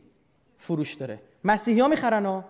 فروش 0.57 0.93
داره. 0.93 1.19
مسیحی 1.43 1.79
ها 1.79 1.87
می‌خرن 1.87 2.25
ها. 2.25 2.45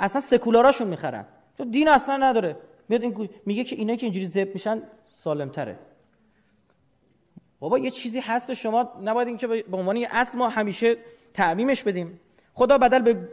اصلا 0.00 0.20
سکولاراشون 0.20 0.88
می‌خرن. 0.88 1.26
تو 1.58 1.64
دین 1.64 1.88
اصلا 1.88 2.16
نداره. 2.16 2.56
میاد 2.88 3.02
میگه 3.46 3.64
که 3.64 3.76
اینا 3.76 3.96
که 3.96 4.06
اینجوری 4.06 4.26
زب 4.26 4.50
میشن 4.54 4.82
سالم 5.10 5.48
تره 5.48 5.78
بابا 7.60 7.78
یه 7.78 7.90
چیزی 7.90 8.20
هست 8.20 8.54
شما 8.54 8.92
نباید 9.02 9.28
اینکه 9.28 9.46
به 9.46 9.76
عنوان 9.76 10.06
اصل 10.10 10.38
ما 10.38 10.48
همیشه 10.48 10.96
تعمیمش 11.34 11.82
بدیم. 11.82 12.20
خدا 12.54 12.78
بدل 12.78 13.02
به 13.02 13.28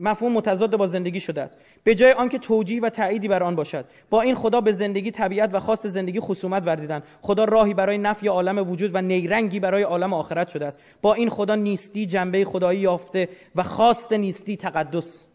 مفهوم 0.00 0.32
متضاد 0.32 0.76
با 0.76 0.86
زندگی 0.86 1.20
شده 1.20 1.42
است. 1.42 1.58
به 1.84 1.94
جای 1.94 2.12
آنکه 2.12 2.38
توجیه 2.38 2.80
و 2.82 2.88
تأییدی 2.88 3.28
بر 3.28 3.42
آن 3.42 3.56
باشد 3.56 3.84
با 4.10 4.20
این 4.20 4.34
خدا 4.34 4.60
به 4.60 4.72
زندگی 4.72 5.10
طبیعت 5.10 5.54
و 5.54 5.60
خاص 5.60 5.86
زندگی 5.86 6.20
خصومت 6.20 6.66
ورزیدن 6.66 7.02
خدا 7.20 7.44
راهی 7.44 7.74
برای 7.74 7.98
نفی 7.98 8.28
عالم 8.28 8.70
وجود 8.70 8.94
و 8.94 9.00
نیرنگی 9.00 9.60
برای 9.60 9.82
عالم 9.82 10.12
آخرت 10.12 10.48
شده 10.48 10.66
است. 10.66 10.80
با 11.02 11.14
این 11.14 11.30
خدا 11.30 11.54
نیستی 11.54 12.06
جنبه 12.06 12.44
خدایی 12.44 12.80
یافته 12.80 13.28
و 13.54 13.62
خواست 13.62 14.12
نیستی 14.12 14.56
تقدس. 14.56 15.26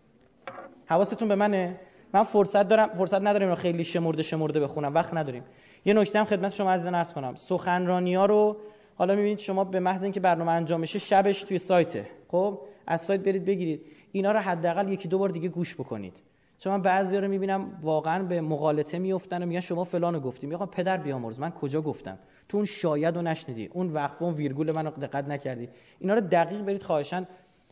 حواستون 0.85 1.27
به 1.27 1.35
منه؟ 1.35 1.79
من 2.13 2.23
فرصت 2.23 2.67
دارم 2.67 2.87
فرصت 2.87 3.21
نداریم 3.21 3.55
خیلی 3.55 3.83
شمرده 3.83 4.23
شمرده 4.23 4.59
بخونم. 4.59 4.93
وقت 4.93 5.13
نداریم. 5.13 5.43
یه 5.85 5.93
نکته 5.93 6.19
هم 6.19 6.25
خدمت 6.25 6.53
شما 6.53 6.71
عزیزان 6.71 6.95
عرض 6.95 7.13
کنم. 7.13 7.35
سخنرانی 7.35 8.15
ها 8.15 8.25
رو 8.25 8.57
حالا 8.95 9.15
می‌بینید 9.15 9.39
شما 9.39 9.63
به 9.63 9.79
محض 9.79 10.03
اینکه 10.03 10.19
برنامه 10.19 10.51
انجام 10.51 10.79
میشه 10.79 10.99
شبش 10.99 11.43
توی 11.43 11.57
سایته. 11.57 12.05
خب 12.27 12.59
از 12.87 13.01
سایت 13.01 13.21
برید 13.21 13.45
بگیرید. 13.45 13.81
اینا 14.11 14.31
رو 14.31 14.39
حداقل 14.39 14.89
یکی 14.89 15.07
دو 15.07 15.17
بار 15.17 15.29
دیگه 15.29 15.49
گوش 15.49 15.75
بکنید. 15.75 16.21
چون 16.59 16.73
من 16.73 16.81
بعضی 16.81 17.17
رو 17.17 17.27
می‌بینم 17.27 17.79
واقعا 17.81 18.23
به 18.23 18.41
مغالطه 18.41 18.99
میفتن 18.99 19.43
و 19.43 19.45
میگن 19.45 19.59
شما 19.59 19.83
فلانو 19.83 20.19
گفتی. 20.19 20.47
میگم 20.47 20.65
پدر 20.65 20.97
بیامرز 20.97 21.39
من 21.39 21.51
کجا 21.51 21.81
گفتم؟ 21.81 22.19
تو 22.49 22.57
اون 22.57 22.65
شاید 22.65 23.17
و 23.17 23.21
نشنیدی 23.21 23.69
اون 23.73 23.87
وقفه 23.93 24.23
اون 24.23 24.33
ویرگول 24.33 24.71
منو 24.71 24.91
دقت 24.91 25.27
نکردی. 25.27 25.69
اینا 25.99 26.13
رو 26.13 26.21
دقیق 26.21 26.61
برید 26.61 26.83
خواهشان 26.83 27.27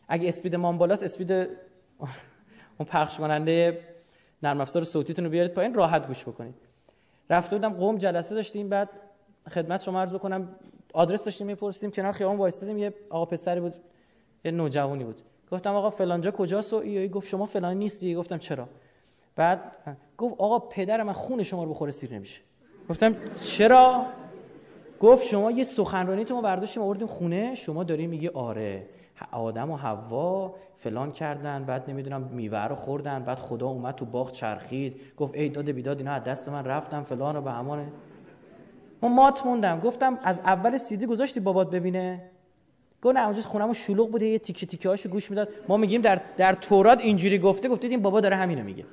اگه 0.08 0.28
اسپید 0.28 0.56
مان 0.56 0.78
بالاست 0.78 1.02
اسپید 1.02 1.32
اون 1.32 2.86
پخش 2.86 3.18
کننده 3.18 3.80
نرم 4.42 4.60
افزار 4.60 4.84
صوتیتون 4.84 5.24
رو 5.24 5.30
بیارید 5.30 5.54
پایین 5.54 5.74
راحت 5.74 6.06
گوش 6.06 6.22
بکنید. 6.22 6.54
رفته 7.30 7.56
بودم 7.56 7.72
قوم 7.72 7.98
جلسه 7.98 8.34
داشتیم 8.34 8.68
بعد 8.68 8.88
خدمت 9.50 9.82
شما 9.82 10.00
عرض 10.00 10.14
بکنم 10.14 10.48
آدرس 10.94 11.24
داشتیم 11.24 11.46
میپرسیدیم 11.46 11.90
کنار 11.90 12.12
خیابان 12.12 12.36
وایستادیم 12.36 12.78
یه 12.78 12.94
آقا 13.10 13.24
پسری 13.24 13.60
بود 13.60 13.74
یه 14.44 14.50
نوجوانی 14.50 15.04
بود. 15.04 15.20
گفتم 15.52 15.74
آقا 15.74 15.90
فلانجا 15.90 16.30
کجاست؟ 16.30 16.72
و 16.72 16.76
ای 16.76 17.08
گفت 17.08 17.28
شما 17.28 17.46
فلان 17.46 17.76
نیستی. 17.76 18.14
گفتم 18.14 18.38
چرا؟ 18.38 18.68
بعد 19.36 19.76
گفت 20.18 20.34
آقا 20.38 20.58
پدر 20.58 21.02
من 21.02 21.12
خون 21.12 21.42
شما 21.42 21.64
رو 21.64 21.70
بخوره 21.70 21.90
سیر 21.90 22.14
نمیشه. 22.14 22.40
گفتم 22.90 23.16
چرا؟ 23.40 24.06
گفت 25.00 25.26
شما 25.26 25.50
یه 25.50 25.64
سخنرانی 25.64 26.24
تو 26.24 26.34
ما 26.34 26.40
برداشتیم 26.40 26.82
آوردیم 26.82 27.06
خونه. 27.06 27.54
شما 27.54 27.84
داری 27.84 28.06
میگی 28.06 28.28
آره. 28.28 28.86
آدم 29.32 29.70
و 29.70 29.76
حوا 29.76 30.54
فلان 30.76 31.12
کردن 31.12 31.64
بعد 31.64 31.90
نمی‌دونم 31.90 32.22
میوه 32.22 32.58
رو 32.58 32.74
خوردن 32.74 33.24
بعد 33.24 33.38
خدا 33.38 33.66
اومد 33.66 33.94
تو 33.94 34.04
باغ 34.04 34.30
چرخید. 34.32 35.00
گفت 35.16 35.34
ای 35.34 35.48
داد 35.48 35.70
بیداد 35.70 35.98
اینا 35.98 36.12
از 36.12 36.24
دست 36.24 36.48
من 36.48 36.64
رفتم 36.64 37.02
فلان 37.02 37.34
رو 37.34 37.42
به 37.42 37.52
همانه. 37.52 37.92
ما 39.02 39.08
مات 39.08 39.46
موندم. 39.46 39.80
گفتم 39.80 40.18
از 40.22 40.40
اول 40.40 40.78
سیدی 40.78 41.06
گذاشتی 41.06 41.40
بابات 41.40 41.70
ببینه؟ 41.70 42.30
گفت 43.02 43.16
نه 43.16 43.24
اونجا 43.24 43.42
خونمون 43.42 43.74
شلوغ 43.74 44.10
بوده 44.10 44.26
یه 44.26 44.38
تیکه 44.38 44.66
تیکه 44.66 44.88
هاشو 44.88 45.08
گوش 45.08 45.30
می‌داد. 45.30 45.48
ما 45.68 45.76
میگیم 45.76 46.00
در 46.00 46.20
در 46.36 46.52
تورات 46.52 47.00
اینجوری 47.00 47.38
گفته 47.38 47.68
گفتید 47.68 47.90
این 47.90 48.02
بابا 48.02 48.20
داره 48.20 48.36
همینو 48.36 48.64
میگه. 48.64 48.84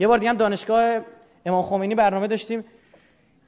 یه 0.00 0.06
بار 0.06 0.18
دیگه 0.18 0.30
هم 0.30 0.36
دانشگاه 0.36 1.00
امام 1.46 1.62
خمینی 1.62 1.94
برنامه 1.94 2.26
داشتیم. 2.26 2.64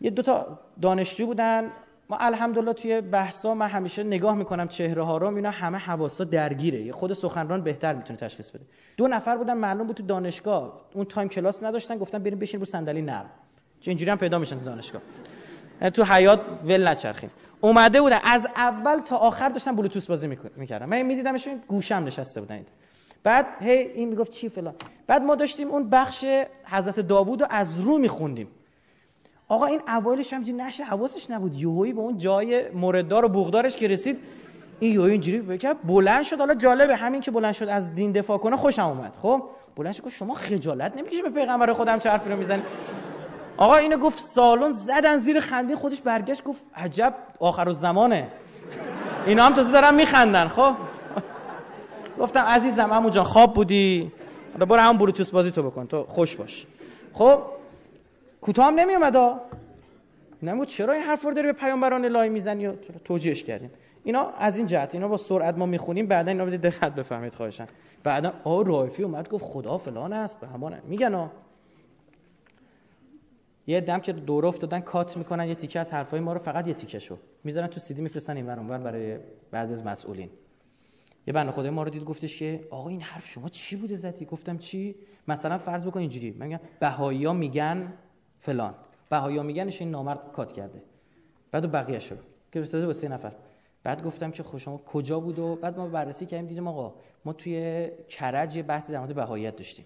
یه 0.00 0.10
دو 0.10 0.22
تا 0.22 0.58
دانشجو 0.82 1.26
بودن. 1.26 1.70
ما 2.08 2.16
الحمدلله 2.16 2.72
توی 2.72 3.00
بحثا 3.00 3.54
من 3.54 3.68
همیشه 3.68 4.02
نگاه 4.02 4.34
می‌کنم 4.34 4.68
چهره 4.68 5.02
ها 5.02 5.16
رو 5.16 5.36
اینا 5.36 5.50
همه 5.50 5.78
حواسا 5.78 6.24
درگیره. 6.24 6.92
خود 6.92 7.12
سخنران 7.12 7.62
بهتر 7.62 7.94
می‌تونه 7.94 8.18
تشخیص 8.18 8.50
بده. 8.50 8.64
دو 8.96 9.08
نفر 9.08 9.36
بودن 9.36 9.54
معلوم 9.54 9.86
بود 9.86 9.96
تو 9.96 10.02
دانشگاه 10.02 10.80
اون 10.94 11.04
تایم 11.04 11.28
کلاس 11.28 11.62
نداشتن 11.62 11.98
گفتن 11.98 12.18
بریم 12.18 12.38
بشین 12.38 12.60
رو 12.60 12.66
صندلی 12.66 13.02
نرم. 13.02 13.30
چه 13.80 13.90
اینجوری 13.90 14.10
هم 14.10 14.18
پیدا 14.18 14.38
میشن 14.38 14.58
تو 14.58 14.64
دانشگاه. 14.64 15.02
تو 15.90 16.04
حیات 16.04 16.40
ول 16.64 16.88
نچرخیم. 16.88 17.30
اومده 17.60 18.00
بودن 18.00 18.18
از 18.24 18.48
اول 18.56 18.98
تا 18.98 19.16
آخر 19.16 19.48
داشتن 19.48 19.76
بلوتوث 19.76 20.06
بازی 20.06 20.38
می‌کردن. 20.56 20.86
من 20.86 21.02
میدیدمشون 21.02 21.60
گوشم 21.68 21.94
نشسته 21.94 22.40
بودن. 22.40 22.64
بعد 23.24 23.46
هی 23.60 23.72
این 23.72 24.08
می‌گفت 24.08 24.30
چی 24.30 24.48
فلان. 24.48 24.74
بعد 25.06 25.22
ما 25.22 25.34
داشتیم 25.34 25.68
اون 25.68 25.90
بخش 25.90 26.24
حضرت 26.64 27.00
داوود 27.00 27.40
رو 27.40 27.46
از 27.50 27.80
رو 27.80 27.98
میخوندیم. 27.98 28.48
آقا 29.48 29.66
این 29.66 29.80
اوایلش 29.88 30.32
هم 30.32 30.44
نشه 30.56 30.84
حواسش 30.84 31.30
نبود. 31.30 31.54
یوهی 31.54 31.92
به 31.92 32.00
اون 32.00 32.18
جای 32.18 32.70
مورددار 32.70 33.24
و 33.24 33.28
بوغدارش 33.28 33.76
که 33.76 33.88
رسید 33.88 34.18
این 34.80 34.92
یوهی 34.92 35.12
اینجوری 35.12 35.40
بگه 35.40 35.74
بلند 35.74 36.22
شد. 36.22 36.38
حالا 36.38 36.54
جالبه 36.54 36.96
همین 36.96 37.20
که 37.20 37.30
بلند 37.30 37.52
شد 37.52 37.68
از 37.68 37.94
دین 37.94 38.12
دفاع 38.12 38.38
کنه 38.38 38.56
خوشم 38.56 38.86
اومد. 38.86 39.16
خب 39.22 39.42
بلند 39.76 39.92
شد 39.92 40.08
شما 40.08 40.34
خجالت 40.34 40.96
نمی‌کشی 40.96 41.22
به 41.22 41.30
پیغمبر 41.30 41.72
خودم 41.72 41.98
چه 41.98 42.10
حرفی 42.10 42.30
رو 42.30 42.36
می‌زنی؟ 42.36 42.62
آقا 43.56 43.76
اینو 43.76 43.96
گفت 43.98 44.18
سالن 44.18 44.70
زدن 44.70 45.16
زیر 45.16 45.40
خنده 45.40 45.76
خودش 45.76 46.00
برگشت 46.00 46.44
گفت 46.44 46.64
عجب 46.76 47.14
آخر 47.40 47.72
زمانه. 47.72 48.28
اینا 49.26 49.44
هم 49.44 49.54
تازه 49.54 49.72
دارن 49.72 49.94
میخندن 49.94 50.48
خب؟ 50.48 50.72
گفتم 52.18 52.40
عزیزم 52.40 52.92
عمو 52.92 53.10
جان 53.10 53.24
خواب 53.24 53.54
بودی؟ 53.54 54.12
حالا 54.52 54.66
برو 54.66 54.80
همون 54.80 54.98
بلوتوث 54.98 55.30
بازی 55.30 55.50
تو 55.50 55.62
بکن 55.62 55.86
تو 55.86 56.04
خوش 56.04 56.36
باش. 56.36 56.66
خب؟ 57.12 57.38
کوتاه 58.40 58.66
هم 58.66 58.74
نمی 58.74 58.94
اومد 58.94 59.40
نمود 60.42 60.68
چرا 60.68 60.92
این 60.92 61.02
حرف 61.02 61.24
رو 61.24 61.34
داری 61.34 61.46
به 61.46 61.52
پیامبران 61.52 62.04
الهی 62.04 62.28
می‌زنی؟ 62.28 62.66
و 62.66 62.72
توجیهش 63.04 63.44
کردیم 63.44 63.70
اینا 64.04 64.30
از 64.38 64.56
این 64.56 64.66
جهت 64.66 64.94
اینا 64.94 65.08
با 65.08 65.16
سرعت 65.16 65.58
ما 65.58 65.66
می‌خونیم 65.66 66.06
بعدا 66.06 66.30
اینا 66.30 66.44
بدید 66.44 66.60
دقت 66.60 66.94
بفهمید 66.94 67.34
خواهشن 67.34 67.66
بعدا 68.04 68.32
آ 68.44 68.62
رایفی 68.62 69.02
اومد 69.02 69.28
گفت 69.28 69.44
خدا 69.44 69.78
فلان 69.78 70.12
است 70.12 70.40
به 70.40 70.46
همان 70.46 70.78
میگن 70.88 71.30
یه 73.66 73.80
دم 73.80 73.98
که 73.98 74.12
دور 74.12 74.46
افتادن 74.46 74.80
کات 74.80 75.16
می‌کنن 75.16 75.48
یه 75.48 75.54
تیکه 75.54 75.80
از 75.80 75.92
حرفای 75.92 76.20
ما 76.20 76.32
رو 76.32 76.38
فقط 76.38 76.68
یه 76.68 76.74
تیکه 76.74 76.98
شو. 76.98 77.16
می‌ذارن 77.44 77.66
تو 77.66 77.80
سیدی 77.80 78.02
میفرستن 78.02 78.36
این 78.36 78.50
اونور 78.50 78.78
برای 78.78 79.18
بعضی 79.50 79.74
از 79.74 79.84
مسئولین. 79.84 80.30
یه 81.26 81.32
بنده 81.32 81.52
خدای 81.52 81.70
ما 81.70 81.82
رو 81.82 81.90
دید 81.90 82.04
گفتش 82.04 82.38
که 82.38 82.66
آقا 82.70 82.88
این 82.88 83.00
حرف 83.00 83.26
شما 83.26 83.48
چی 83.48 83.76
بوده 83.76 83.96
زدی؟ 83.96 84.24
گفتم 84.24 84.58
چی؟ 84.58 84.94
مثلا 85.28 85.58
فرض 85.58 85.86
بکن 85.86 86.00
اینجوری. 86.00 86.30
من 86.30 86.46
میگم 86.46 86.60
بهایی‌ها 86.80 87.32
میگن 87.32 87.92
فلان. 88.40 88.74
بهایی‌ها 89.10 89.42
میگنش 89.42 89.80
این 89.80 89.90
نامرد 89.90 90.32
کات 90.32 90.52
کرده. 90.52 90.82
بعد 91.50 91.72
بقیه 91.72 91.98
شو. 91.98 92.16
که 92.52 92.60
فرستاده 92.60 92.86
با 92.86 92.92
سه 92.92 93.08
نفر. 93.08 93.32
بعد 93.84 94.02
گفتم 94.02 94.30
که 94.30 94.42
خب 94.42 94.58
شما 94.58 94.76
کجا 94.76 95.20
بود 95.20 95.38
و 95.38 95.56
بعد 95.56 95.78
ما 95.78 95.88
بررسی 95.88 96.26
کردیم 96.26 96.46
دیدیم 96.46 96.68
آقا 96.68 96.94
ما 97.24 97.32
توی 97.32 97.88
کرج 98.08 98.56
یه 98.56 98.62
بحثی 98.62 98.92
در 98.92 98.98
مورد 98.98 99.14
بهاییت 99.14 99.56
داشتیم. 99.56 99.84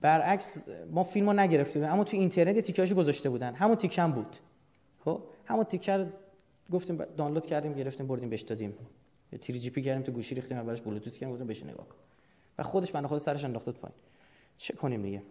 برعکس 0.00 0.64
ما 0.90 1.02
فیلمو 1.02 1.32
نگرفتیم 1.32 1.84
اما 1.84 2.04
تو 2.04 2.16
اینترنت 2.16 2.60
تیکه‌اشو 2.60 2.94
گذاشته 2.94 3.30
بودن. 3.30 3.54
همون 3.54 3.76
تیکه 3.76 4.02
هم 4.02 4.12
بود. 4.12 4.36
خب؟ 5.04 5.20
همون 5.44 5.64
تیکه 5.64 6.06
گفتیم 6.72 7.04
دانلود 7.16 7.46
کردیم 7.46 7.72
گرفتیم 7.72 8.06
بردیم 8.06 8.30
بهش 8.30 8.42
دادیم. 8.42 8.74
تری 9.40 9.58
جی 9.58 9.70
پی 9.70 9.82
کردیم 9.82 10.02
تو 10.02 10.12
گوشی 10.12 10.34
ریختیم 10.34 10.62
براش 10.62 10.80
بلوتوث 10.80 11.18
کردیم 11.18 11.32
گفتیم 11.32 11.46
بهش 11.46 11.62
نگاه 11.62 11.88
کن. 11.88 11.96
و 12.58 12.62
خودش 12.62 12.92
بنده 12.92 13.08
خود 13.08 13.18
سرش 13.18 13.44
انداخت 13.44 13.68
پایین. 13.68 13.96
چه 14.58 14.74
کنیم 14.74 15.02
دیگه؟ 15.02 15.22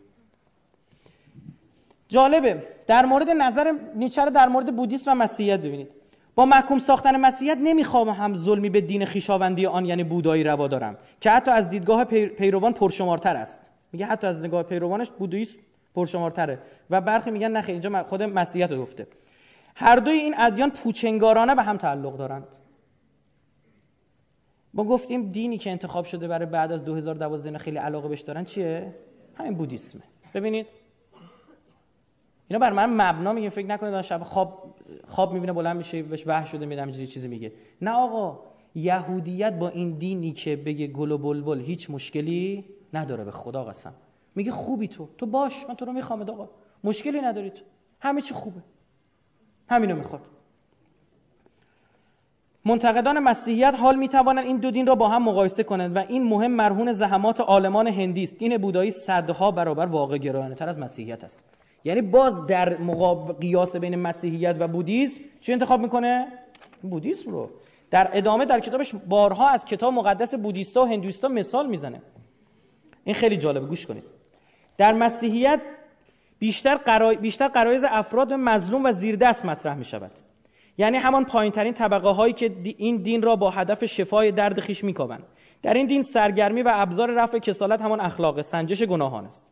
جالبه. 2.08 2.64
در 2.88 3.06
مورد 3.06 3.30
نظر 3.30 3.74
نیچه 3.96 4.30
در 4.30 4.48
مورد 4.48 4.76
بودیسم 4.76 5.12
و 5.12 5.16
مسیحیت 5.16 5.60
ببینید. 5.60 5.90
با 6.36 6.46
محکوم 6.46 6.80
ساختن 6.80 7.18
مسیحیت 7.18 7.58
نمی‌خوام 7.58 8.10
هم 8.10 8.36
ظلمی 8.36 8.70
به 8.70 8.82
دین 8.82 9.06
خیشاوندی 9.06 9.66
آن 9.66 9.86
یعنی 9.86 10.04
بودایی 10.04 10.44
روا 10.44 10.68
دارم 10.68 10.98
که 11.22 11.30
حتی 11.30 11.52
از 11.52 11.70
دیدگاه 11.70 12.04
پیروان 12.06 12.74
پرشمارتر 12.74 13.36
است. 13.36 13.72
میگه 13.96 14.06
حتی 14.06 14.28
از 14.28 14.44
نگاه 14.44 14.64
پیروانش 14.64 15.10
بودویسم 15.10 15.58
پرشمارتره. 15.96 16.60
و 16.90 17.02
برخی 17.02 17.32
میگن 17.32 17.52
نه 17.52 17.70
اینجا 17.70 18.04
خود 18.04 18.24
مسیحیت 18.24 18.72
رو 18.72 18.82
گفته. 18.82 19.08
هر 19.76 19.96
دوی 19.96 20.14
این 20.14 20.36
ادیان 20.38 20.70
پوچنگارانه 20.72 21.56
به 21.56 21.64
هم 21.64 21.78
تعلق 21.78 22.18
دارند. 22.18 22.48
ما 24.74 24.84
گفتیم 24.84 25.32
دینی 25.32 25.58
که 25.58 25.72
انتخاب 25.72 26.06
شده 26.06 26.28
برای 26.28 26.46
بعد 26.46 26.72
از 26.72 26.86
2012 26.86 27.58
خیلی 27.58 27.78
علاقه 27.78 28.08
بهش 28.08 28.22
دارن 28.22 28.44
چیه؟ 28.44 28.96
همین 29.36 29.54
بودیسمه. 29.54 30.02
ببینید. 30.34 30.68
اینا 32.48 32.60
بر 32.60 32.72
من 32.72 32.90
مبنا 32.90 33.34
میگه 33.34 33.50
فکر 33.50 33.68
نکنید 33.68 34.02
شب 34.02 34.24
خواب 34.24 34.76
خواب 35.08 35.34
می‌بینه 35.34 35.54
بلند 35.54 35.78
میشه 35.78 36.04
بهش 36.04 36.28
وحش 36.28 36.52
شده 36.52 36.66
میدم 36.66 36.92
چیزی 36.92 37.28
میگه. 37.28 37.52
نه 37.82 37.92
آقا 37.92 38.40
یهودیت 38.76 39.54
با 39.54 39.70
این 39.70 39.92
دینی 39.92 40.32
که 40.32 40.56
بگه 40.56 40.88
گل 40.88 41.12
و 41.12 41.18
بلبل 41.18 41.62
هیچ 41.62 41.90
مشکلی 41.90 42.66
نداره 42.94 43.24
به 43.24 43.32
خدا 43.32 43.64
قسم. 43.64 43.94
میگه 44.36 44.52
خوبی 44.52 44.88
تو. 44.88 45.10
تو 45.18 45.26
باش 45.26 45.66
من 45.70 45.76
تو 45.76 45.86
رو 45.86 45.94
می‌خوام 45.94 46.22
آقا 46.22 46.50
مشکلی 46.84 47.22
نداری 47.22 47.50
تو. 47.50 47.62
همه 48.00 48.22
چی 48.22 48.34
خوبه. 48.34 48.62
همینو 49.70 49.96
می‌خواد. 49.96 50.22
منتقدان 52.66 53.20
مسیحیت 53.20 53.76
حال 53.78 53.96
می 53.96 54.08
توانند 54.08 54.46
این 54.46 54.58
دو 54.58 54.72
دین 54.72 54.88
را 54.88 54.96
با 54.96 55.10
هم 55.10 55.24
مقایسه 55.24 55.64
کنند 55.64 55.96
و 55.96 56.00
این 56.00 56.24
مهم 56.24 56.52
مرهون 56.52 56.92
زحمات 56.92 57.40
عالمان 57.40 57.88
هندی 57.88 58.24
است. 58.24 58.38
دین 58.38 58.58
بودایی 58.58 58.92
صدها 58.92 59.52
برابر 59.52 59.86
واقع 59.86 60.18
گرایانه 60.18 60.56
تر 60.56 60.70
از 60.70 60.80
مسیحیت 60.80 61.24
است. 61.24 61.52
یعنی 61.84 62.02
باز 62.02 62.46
در 62.46 62.78
مقاب... 62.78 63.40
قیاس 63.40 63.76
بین 63.76 63.96
مسیحیت 63.96 64.56
و 64.60 64.68
بودیسم 64.68 65.22
چه 65.42 65.54
انتخاب 65.54 65.80
می‌کنه؟ 65.80 66.28
بودیسم 66.82 67.32
رو. 67.32 67.50
در 67.92 68.10
ادامه 68.14 68.46
در 68.46 68.60
کتابش 68.60 68.96
بارها 68.96 69.50
از 69.50 69.66
کتاب 69.66 69.94
مقدس 69.94 70.36
بودیستا 70.36 70.82
و 70.82 70.86
هندویستا 70.86 71.28
مثال 71.28 71.68
می‌زنه. 71.68 72.02
این 73.06 73.16
خیلی 73.16 73.38
جالبه 73.38 73.66
گوش 73.66 73.86
کنید. 73.86 74.04
در 74.78 74.94
مسیحیت 74.94 75.62
بیشتر 76.40 76.76
قرای... 76.76 77.18
بیشتر 77.18 77.48
قرایز 77.48 77.84
افراد 77.90 78.34
مظلوم 78.34 78.86
و 78.86 78.92
زیردست 78.92 79.46
مطرح 79.46 79.76
می 79.78 79.86
شود 79.86 80.12
یعنی 80.78 80.98
همان 80.98 81.26
پایین 81.26 81.52
ترین 81.52 81.74
طبقه 81.74 82.10
هایی 82.10 82.34
که 82.34 82.52
این 82.78 82.98
دین 82.98 83.22
را 83.22 83.36
با 83.36 83.50
هدف 83.50 83.86
شفای 83.86 84.32
درد 84.32 84.60
خیش 84.60 84.84
میکاوند. 84.84 85.24
در 85.62 85.74
این 85.74 85.88
دین 85.88 86.02
سرگرمی 86.02 86.62
و 86.62 86.72
ابزار 86.74 87.12
رفع 87.12 87.40
کسالت 87.40 87.82
همان 87.82 88.00
اخلاق 88.00 88.42
سنجش 88.42 88.84
گناهان 88.84 89.26
است. 89.26 89.48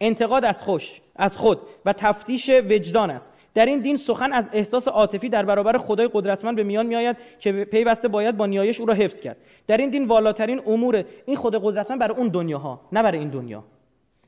انتقاد 0.00 0.44
از 0.44 0.62
خوش 0.62 1.00
از 1.16 1.36
خود 1.36 1.58
و 1.84 1.92
تفتیش 1.92 2.50
وجدان 2.50 3.10
است. 3.10 3.39
در 3.54 3.66
این 3.66 3.80
دین 3.80 3.96
سخن 3.96 4.32
از 4.32 4.50
احساس 4.52 4.88
عاطفی 4.88 5.28
در 5.28 5.44
برابر 5.44 5.78
خدای 5.78 6.10
قدرتمند 6.12 6.56
به 6.56 6.62
میان 6.62 6.86
میآید 6.86 7.16
که 7.38 7.52
پیوسته 7.52 8.08
باید 8.08 8.36
با 8.36 8.46
نیایش 8.46 8.80
او 8.80 8.86
را 8.86 8.94
حفظ 8.94 9.20
کرد. 9.20 9.36
در 9.66 9.76
این 9.76 9.90
دین 9.90 10.04
والاترین 10.04 10.60
امور 10.66 11.04
این 11.26 11.36
خود 11.36 11.64
قدرتمند 11.64 12.00
برای 12.00 12.16
اون 12.16 12.28
دنیاها 12.28 12.80
نه 12.92 13.02
برای 13.02 13.18
این 13.18 13.28
دنیا. 13.28 13.64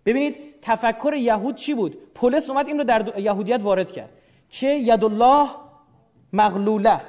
ببینید 0.07 0.37
تفکر 0.63 1.15
یهود 1.15 1.55
چی 1.55 1.75
بود؟ 1.75 1.97
پولس 2.15 2.51
اومد 2.51 2.67
این 2.67 2.79
رو 2.79 2.85
در 2.85 3.19
یهودیت 3.19 3.61
وارد 3.63 3.93
کرد. 3.93 4.11
چه 4.49 4.75
ید 4.75 5.05
الله 5.05 5.49
مغلوله. 6.33 7.01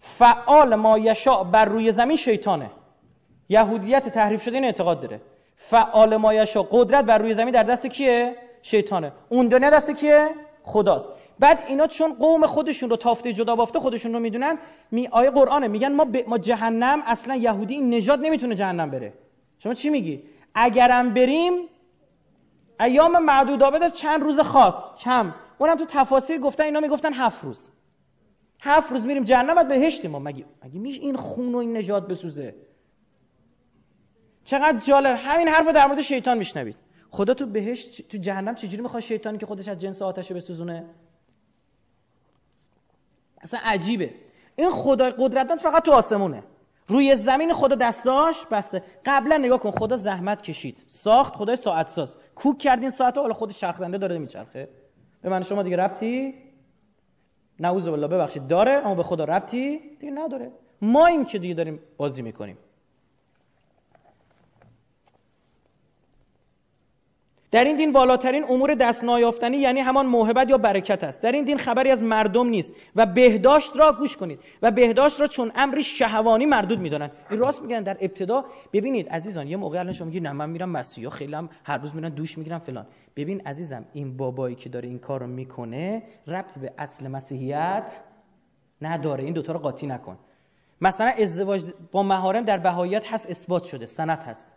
فعال 0.00 0.74
ما 0.74 0.98
یشاء 0.98 1.44
بر 1.44 1.64
روی 1.64 1.92
زمین 1.92 2.16
شیطانه. 2.16 2.70
یهودیت 3.48 4.08
تحریف 4.08 4.42
شده 4.42 4.54
این 4.54 4.64
اعتقاد 4.64 5.00
داره. 5.00 5.20
فعال 5.56 6.16
ما 6.16 6.34
یشاء 6.34 6.66
قدرت 6.70 7.04
بر 7.04 7.18
روی 7.18 7.34
زمین 7.34 7.50
در 7.50 7.62
دست 7.62 7.86
کیه؟ 7.86 8.36
شیطانه. 8.62 9.12
اون 9.28 9.48
دنیا 9.48 9.70
دست 9.70 9.90
کیه؟ 9.90 10.28
خداست. 10.62 11.12
بعد 11.38 11.64
اینا 11.68 11.86
چون 11.86 12.14
قوم 12.14 12.46
خودشون 12.46 12.90
رو 12.90 12.96
تافته 12.96 13.32
جدا 13.32 13.56
بافته 13.56 13.80
خودشون 13.80 14.12
رو 14.12 14.20
می‌دونن 14.20 14.58
می 14.90 15.08
آیه 15.08 15.30
قرآنه 15.30 15.68
میگن 15.68 15.92
ما, 15.92 16.06
ما 16.28 16.38
جهنم 16.38 17.02
اصلا 17.06 17.36
یهودی 17.36 17.74
این 17.74 17.94
نجات 17.94 18.20
نمی‌تونه 18.20 18.54
جهنم 18.54 18.90
بره. 18.90 19.12
شما 19.58 19.74
چی 19.74 19.90
میگی؟ 19.90 20.22
اگرم 20.54 21.14
بریم 21.14 21.52
ایام 22.80 23.18
معدود 23.24 23.62
آبد 23.62 23.92
چند 23.92 24.22
روز 24.22 24.40
خاص 24.40 24.74
کم. 24.98 25.34
اونم 25.58 25.76
تو 25.76 25.84
تفاسیر 25.88 26.38
گفتن 26.38 26.64
اینا 26.64 26.80
می‌گفتن 26.80 27.12
هفت 27.12 27.44
روز. 27.44 27.70
هفت 28.60 28.92
روز 28.92 29.06
میریم 29.06 29.24
جهنم 29.24 29.54
بعد 29.54 29.68
بهشتیم 29.68 30.10
ما. 30.10 30.18
مگه 30.18 30.44
مگه 30.64 30.78
میش 30.78 30.98
این 30.98 31.16
خون 31.16 31.54
و 31.54 31.58
این 31.58 31.76
نجات 31.76 32.08
بسوزه؟ 32.08 32.54
چقدر 34.44 34.78
جالب. 34.78 35.16
همین 35.18 35.48
حرف 35.48 35.68
در 35.68 35.86
مورد 35.86 36.00
شیطان 36.00 36.38
میشنوید. 36.38 36.76
خدا 37.10 37.34
تو 37.34 37.46
بهشت 37.46 38.08
تو 38.08 38.18
جهنم 38.18 38.54
چجوری 38.54 38.82
می‌خواد 38.82 39.02
شیطانی 39.02 39.38
که 39.38 39.46
خودش 39.46 39.68
از 39.68 39.78
جنس 39.78 40.02
آتش 40.02 40.32
بسوزونه؟ 40.32 40.84
اصلا 43.44 43.60
عجیبه. 43.64 44.10
این 44.56 44.70
خدای 44.70 45.12
قدرتمند 45.18 45.58
فقط 45.58 45.82
تو 45.82 45.92
آسمونه. 45.92 46.42
روی 46.88 47.16
زمین 47.16 47.52
خدا 47.52 47.74
دستاش 47.74 48.46
بسته. 48.46 48.82
قبلا 49.06 49.36
نگاه 49.36 49.58
کن 49.58 49.70
خدا 49.70 49.96
زحمت 49.96 50.42
کشید. 50.42 50.84
ساخت 50.86 51.36
خدای 51.36 51.56
ساعت 51.56 51.88
ساز 51.88 52.16
کوک 52.34 52.58
کردین 52.58 52.90
ساعت 52.90 53.18
حالا 53.18 53.34
خود 53.34 53.52
شرخنده 53.52 53.98
داره 53.98 54.18
میچرخه. 54.18 54.68
به 55.22 55.28
من 55.28 55.42
شما 55.42 55.62
دیگه 55.62 55.76
ربطی؟ 55.76 56.34
نعوذ 57.60 57.88
بالله 57.88 58.08
ببخشید 58.08 58.46
داره 58.46 58.72
اما 58.72 58.94
به 58.94 59.02
خدا 59.02 59.24
ربطی 59.24 59.80
دیگه 60.00 60.12
نداره. 60.12 60.52
ما 60.82 61.06
این 61.06 61.24
که 61.24 61.38
دیگه 61.38 61.54
داریم 61.54 61.80
بازی 61.96 62.22
می‌کنیم. 62.22 62.58
در 67.54 67.64
این 67.64 67.76
دین 67.76 67.92
والاترین 67.92 68.44
امور 68.44 68.74
دست 68.74 69.04
نایافتنی 69.04 69.56
یعنی 69.56 69.80
همان 69.80 70.06
موهبت 70.06 70.50
یا 70.50 70.58
برکت 70.58 71.04
است. 71.04 71.22
در 71.22 71.32
این 71.32 71.44
دین 71.44 71.58
خبری 71.58 71.90
از 71.90 72.02
مردم 72.02 72.48
نیست 72.48 72.74
و 72.96 73.06
بهداشت 73.06 73.76
را 73.76 73.92
گوش 73.92 74.16
کنید 74.16 74.40
و 74.62 74.70
بهداشت 74.70 75.20
را 75.20 75.26
چون 75.26 75.52
امری 75.54 75.82
شهوانی 75.82 76.46
مردود 76.46 76.78
می‌دانند. 76.78 77.12
این 77.30 77.40
راست 77.40 77.62
میگن 77.62 77.82
در 77.82 77.96
ابتدا. 78.00 78.44
ببینید 78.72 79.08
عزیزان 79.08 79.46
یه 79.46 79.56
موقع 79.56 79.78
الان 79.78 79.92
شما 79.92 80.06
میگید 80.06 80.22
نه 80.22 80.32
من 80.32 80.50
میرم 80.50 80.68
مسیحا 80.68 81.10
خیلی 81.10 81.34
هم 81.34 81.48
هر 81.64 81.78
روز 81.78 81.94
میرن 81.94 82.08
دوش 82.08 82.38
می‌گیرم 82.38 82.58
فلان. 82.58 82.86
ببین 83.16 83.40
عزیزم 83.40 83.84
این 83.92 84.16
بابایی 84.16 84.56
که 84.56 84.68
داره 84.68 84.88
این 84.88 84.98
کار 84.98 85.20
رو 85.20 85.26
می‌کنه 85.26 86.02
ربط 86.26 86.58
به 86.58 86.72
اصل 86.78 87.08
مسیحیت 87.08 88.00
نداره. 88.82 89.24
این 89.24 89.32
دوتا 89.32 89.52
رو 89.52 89.58
قاطی 89.58 89.86
نکن. 89.86 90.18
مثلا 90.80 91.12
ازدواج 91.18 91.62
با 91.92 92.02
مهارم 92.02 92.44
در 92.44 92.58
بهاییت 92.58 93.12
هست 93.12 93.30
اثبات 93.30 93.64
شده 93.64 93.86
سند 93.86 94.18
هست. 94.18 94.52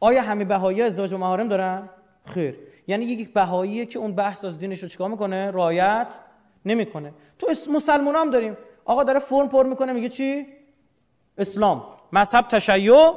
آیا 0.00 0.22
همه 0.22 0.44
بهایی 0.44 0.82
ازدواج 0.82 1.12
با 1.12 1.18
مهارم 1.18 1.48
دارن؟ 1.48 1.88
خیر. 2.26 2.58
یعنی 2.86 3.04
یک 3.04 3.32
بهاییه 3.32 3.86
که 3.86 3.98
اون 3.98 4.14
بحث 4.14 4.44
از 4.44 4.58
دینش 4.58 4.82
رو 4.82 4.88
چیکار 4.88 5.08
می‌کنه؟ 5.08 5.50
رایت 5.50 6.14
نمی‌کنه. 6.64 7.12
تو 7.38 7.46
مسلمان 7.70 8.16
هم 8.16 8.30
داریم. 8.30 8.56
آقا 8.84 9.04
داره 9.04 9.18
فرم 9.18 9.48
پر 9.48 9.66
می‌کنه 9.66 9.92
میگه 9.92 10.08
چی؟ 10.08 10.46
اسلام. 11.38 11.84
مذهب 12.12 12.48
تشیع. 12.48 13.12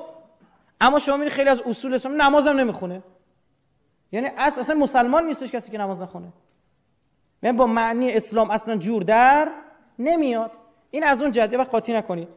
اما 0.81 0.99
شما 0.99 1.15
می‌بینید 1.15 1.33
خیلی 1.33 1.49
از 1.49 1.61
اصول 1.61 1.93
اسلام 1.93 2.21
نمازم 2.21 2.59
نمی‌خونه. 2.59 3.03
یعنی 4.11 4.27
اصلا, 4.37 4.61
اصلا 4.61 4.75
مسلمان 4.75 5.25
نیستش 5.25 5.51
کسی 5.51 5.71
که 5.71 5.77
نماز 5.77 6.01
نخونه. 6.01 6.33
یعنی 7.43 7.57
با 7.57 7.67
معنی 7.67 8.11
اسلام 8.11 8.51
اصلا 8.51 8.77
جور 8.77 9.03
در 9.03 9.51
نمیاد. 9.99 10.51
این 10.91 11.03
از 11.03 11.21
اون 11.21 11.31
جدیه 11.31 11.59
و 11.59 11.63
قاطی 11.63 11.93
نکنید. 11.93 12.27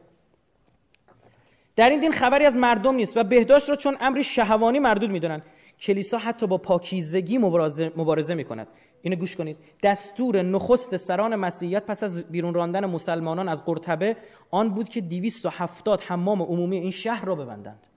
در 1.75 1.89
این 1.89 1.99
دین 1.99 2.11
خبری 2.11 2.45
از 2.45 2.55
مردم 2.55 2.95
نیست 2.95 3.17
و 3.17 3.23
بهداشت 3.23 3.69
را 3.69 3.75
چون 3.75 3.97
امری 3.99 4.23
شهوانی 4.23 4.79
مردود 4.79 5.09
می‌دونن. 5.09 5.41
کلیسا 5.81 6.17
حتی 6.17 6.47
با 6.47 6.57
پاکیزگی 6.57 7.37
مبارزه, 7.37 7.91
مبارزه 7.95 8.35
می 8.35 8.43
کند 8.43 8.67
اینو 9.01 9.15
گوش 9.15 9.35
کنید. 9.35 9.57
دستور 9.83 10.41
نخست 10.41 10.97
سران 10.97 11.35
مسیحیت 11.35 11.85
پس 11.85 12.03
از 12.03 12.31
بیرون 12.31 12.53
راندن 12.53 12.85
مسلمانان 12.85 13.49
از 13.49 13.65
قرطبه 13.65 14.17
آن 14.51 14.73
بود 14.73 14.89
که 14.89 15.01
270 15.01 16.01
حمام 16.01 16.41
عمومی 16.41 16.77
این 16.77 16.91
شهر 16.91 17.25
را 17.25 17.35
ببندند. 17.35 17.87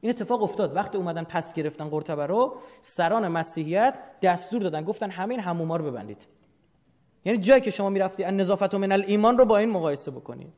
این 0.00 0.10
اتفاق 0.10 0.42
افتاد. 0.42 0.76
وقتی 0.76 0.98
اومدن 0.98 1.24
پس 1.24 1.54
گرفتن 1.54 1.88
قرطبه 1.88 2.26
رو 2.26 2.56
سران 2.80 3.28
مسیحیت 3.28 3.94
دستور 4.22 4.62
دادن. 4.62 4.84
گفتن 4.84 5.10
همین 5.10 5.40
حموما 5.40 5.76
رو 5.76 5.90
ببندید. 5.90 6.26
یعنی 7.24 7.38
جایی 7.38 7.60
که 7.60 7.70
شما 7.70 7.88
می‌رفتی 7.88 8.24
ان 8.24 8.36
نظافت 8.36 8.74
من 8.74 8.92
الایمان 8.92 9.38
رو 9.38 9.44
با 9.44 9.58
این 9.58 9.70
مقایسه 9.70 10.10
بکنید. 10.10 10.52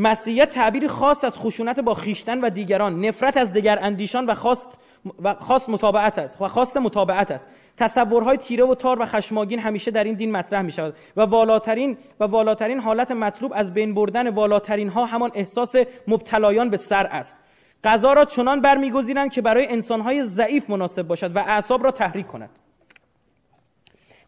مسیحیت 0.00 0.48
تعبیری 0.48 0.88
خاص 0.88 1.24
از 1.24 1.38
خشونت 1.38 1.80
با 1.80 1.94
خیشتن 1.94 2.40
و 2.40 2.50
دیگران 2.50 3.04
نفرت 3.04 3.36
از 3.36 3.52
دیگر 3.52 3.78
اندیشان 3.82 4.26
و 4.26 4.34
خواست 4.34 4.78
و 5.22 5.34
خواست 5.34 5.68
مطابقت 5.68 6.18
است 6.18 6.42
و 6.42 6.48
خواست 6.48 6.76
مطابقت 6.76 7.30
است. 7.30 7.48
تصورهای 7.76 8.36
تیره 8.36 8.64
و 8.64 8.74
تار 8.74 9.02
و 9.02 9.06
خشماگین 9.06 9.58
همیشه 9.58 9.90
در 9.90 10.04
این 10.04 10.14
دین 10.14 10.32
مطرح 10.32 10.62
می 10.62 10.70
شود 10.70 10.94
و 11.16 11.20
والاترین 11.20 11.96
و 12.20 12.24
والاترین 12.24 12.80
حالت 12.80 13.10
مطلوب 13.10 13.52
از 13.54 13.74
بین 13.74 13.94
بردن 13.94 14.28
والاترین 14.28 14.88
ها 14.88 15.04
همان 15.04 15.30
احساس 15.34 15.74
مبتلایان 16.08 16.70
به 16.70 16.76
سر 16.76 17.06
است. 17.06 17.36
غذا 17.84 18.12
را 18.12 18.24
چنان 18.24 18.60
برمیگزینند 18.60 19.32
که 19.32 19.42
برای 19.42 19.66
انسانهای 19.68 20.22
ضعیف 20.22 20.70
مناسب 20.70 21.02
باشد 21.02 21.36
و 21.36 21.38
اعصاب 21.38 21.84
را 21.84 21.90
تحریک 21.90 22.26
کند. 22.26 22.50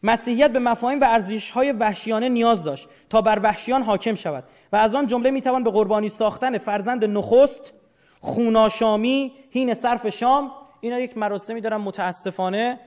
مسیحیت 0.03 0.50
به 0.50 0.59
مفاهیم 0.59 1.00
و 1.00 1.05
ارزش‌های 1.05 1.72
وحشیانه 1.72 2.28
نیاز 2.28 2.64
داشت 2.64 2.88
تا 3.11 3.20
بر 3.20 3.40
وحشیان 3.42 3.82
حاکم 3.82 4.14
شود 4.14 4.44
و 4.72 4.76
از 4.76 4.94
آن 4.94 5.07
جمله 5.07 5.30
می‌توان 5.30 5.64
به 5.64 5.70
قربانی 5.70 6.09
ساختن 6.09 6.59
فرزند 6.59 7.05
نخست 7.05 7.72
خوناشامی 8.20 9.32
هین 9.50 9.74
صرف 9.74 10.09
شام 10.09 10.53
اینا 10.80 10.98
یک 10.98 11.18
مراسمی 11.18 11.61
دارن 11.61 11.76
متاسفانه 11.76 12.80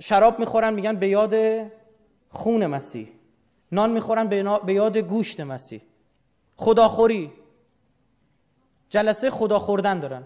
شراب 0.00 0.38
می‌خورن 0.38 0.74
میگن 0.74 0.96
به 0.96 1.08
یاد 1.08 1.34
خون 2.28 2.66
مسیح 2.66 3.08
نان 3.72 3.90
می‌خورن 3.90 4.28
به 4.66 4.74
یاد 4.74 4.96
گوشت 4.96 5.40
مسیح. 5.40 5.82
خداخوری. 6.56 7.32
جلسه 8.88 9.30
خدا 9.30 9.58
خوردن 9.58 10.00
دارن. 10.00 10.22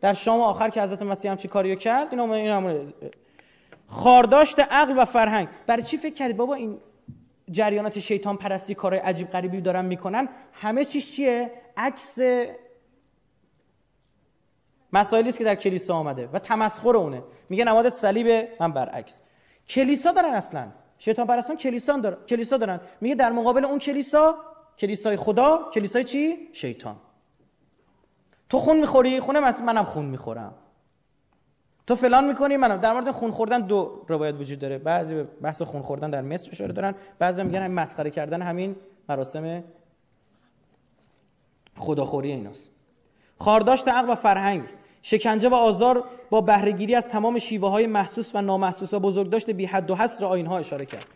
در 0.00 0.14
شام 0.14 0.40
آخر 0.40 0.68
که 0.68 0.82
حضرت 0.82 1.02
مسیح 1.02 1.30
هم 1.30 1.36
چی 1.36 1.48
کاریو 1.48 1.74
کرد 1.74 2.08
اینا 2.10 2.34
این 2.34 2.92
خارداشت 3.90 4.60
عقل 4.60 4.98
و 4.98 5.04
فرهنگ. 5.04 5.48
برای 5.66 5.82
چی 5.82 5.96
فکر 5.96 6.14
کردید 6.14 6.36
بابا 6.36 6.54
این 6.54 6.78
جریانات 7.50 7.98
شیطان 7.98 8.36
پرستی 8.36 8.74
کارهای 8.74 9.02
عجیب 9.02 9.30
غریبی 9.30 9.60
دارن 9.60 9.84
می‌کنن؟ 9.84 10.28
همه 10.52 10.84
چیش 10.84 11.12
چیه؟ 11.12 11.50
عکس 11.76 12.18
مسائلی 14.92 15.32
که 15.32 15.44
در 15.44 15.54
کلیسا 15.54 15.94
آمده 15.94 16.28
و 16.32 16.38
تمسخر 16.38 16.96
اونه. 16.96 17.22
میگه 17.48 17.64
نمادت 17.64 17.92
صلیب 17.92 18.48
من 18.60 18.72
برعکس 18.72 19.22
کلیسا 19.68 20.12
دارن 20.12 20.34
اصلا. 20.34 20.68
شیطان 20.98 21.26
پرستان 21.26 21.56
کلیسا 21.56 21.96
دارن 21.96 22.16
کلیسا 22.26 22.56
دارن. 22.56 22.80
میگه 23.00 23.14
در 23.14 23.32
مقابل 23.32 23.64
اون 23.64 23.78
کلیسا 23.78 24.34
کلیسای 24.78 25.16
خدا 25.16 25.70
کلیسای 25.74 26.04
چی؟ 26.04 26.48
شیطان. 26.52 26.96
تو 28.48 28.58
خون 28.58 28.80
می‌خوری؟ 28.80 29.20
خونه 29.20 29.40
منم 29.40 29.84
خون 29.84 30.04
می‌خورم. 30.04 30.54
تو 31.90 31.96
فلان 31.96 32.28
می‌کنی 32.28 32.56
منم. 32.56 32.76
در 32.76 32.92
مورد 32.92 33.10
خون 33.10 33.30
خوردن 33.30 33.60
دو 33.66 34.04
روایت 34.08 34.34
وجود 34.34 34.58
داره. 34.58 34.78
بعضی 34.78 35.14
به 35.14 35.24
بحث 35.24 35.62
خون 35.62 35.82
خوردن 35.82 36.10
در 36.10 36.20
مصر 36.20 36.50
اشاره 36.52 36.72
دارن 36.72 36.94
بعضی 37.18 37.42
میگن 37.42 37.62
همین 37.62 37.74
مسخره 37.74 38.10
کردن 38.10 38.42
همین 38.42 38.76
مراسم 39.08 39.64
خداخوری 41.76 42.32
ایناست. 42.32 42.70
خارداشت 43.38 43.88
عقل 43.88 44.10
و 44.10 44.14
فرهنگ 44.14 44.62
شکنجه 45.02 45.48
و 45.48 45.54
آزار 45.54 46.04
با 46.30 46.40
بهرهگیری 46.40 46.94
از 46.94 47.08
تمام 47.08 47.38
شیوه 47.38 47.70
های 47.70 47.86
محسوس 47.86 48.34
و 48.34 48.40
نامحسوس 48.40 48.94
و 48.94 49.00
بزرگداشت 49.00 49.50
بی 49.50 49.66
حد 49.66 49.90
و 49.90 49.94
حصر 49.94 50.24
آینها 50.24 50.58
اشاره 50.58 50.86
کرد. 50.86 51.06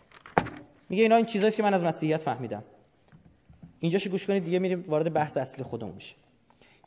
میگه 0.89 1.03
اینا 1.03 1.15
این 1.15 1.25
چیزایی 1.25 1.51
که 1.51 1.63
من 1.63 1.73
از 1.73 1.83
مسیحیت 1.83 2.21
فهمیدم. 2.21 2.63
اینجاشو 3.79 4.09
گوش 4.09 4.27
کنید 4.27 4.43
دیگه 4.43 4.59
میریم 4.59 4.85
وارد 4.87 5.13
بحث 5.13 5.37
اصلی 5.37 5.63
خودمون 5.63 5.93
میشه 5.93 6.15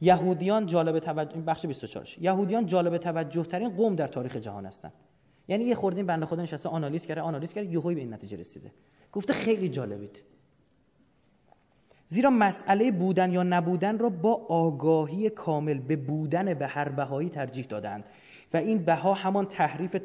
یهودیان 0.00 0.66
جالب 0.66 0.98
توجه 0.98 1.40
بخش 1.40 1.66
24 1.66 2.06
یهودیان 2.20 2.66
جالب 2.66 2.96
توجه 2.96 3.42
ترین 3.42 3.68
قوم 3.68 3.94
در 3.94 4.06
تاریخ 4.06 4.36
جهان 4.36 4.66
هستن. 4.66 4.92
یعنی 5.48 5.64
یه 5.64 5.74
خوردین 5.74 6.06
بنده 6.06 6.26
خدا 6.26 6.42
نشسته 6.42 6.68
آنالیز 6.68 7.06
کرده 7.06 7.20
آنالیز 7.20 7.52
کرده 7.52 7.68
یهویی 7.68 7.94
به 7.94 8.00
این 8.00 8.14
نتیجه 8.14 8.36
رسیده. 8.36 8.70
گفته 9.12 9.32
خیلی 9.32 9.68
جالبید. 9.68 10.22
زیرا 12.08 12.30
مسئله 12.30 12.90
بودن 12.90 13.32
یا 13.32 13.42
نبودن 13.42 13.98
را 13.98 14.08
با 14.08 14.34
آگاهی 14.48 15.30
کامل 15.30 15.78
به 15.78 15.96
بودن 15.96 16.54
به 16.54 16.66
هر 16.66 16.88
بهایی 16.88 17.28
ترجیح 17.28 17.66
دادند. 17.66 18.04
و 18.54 18.56
این 18.56 18.84
بها 18.84 19.14
همان 19.14 19.46
تحریف 19.46 19.96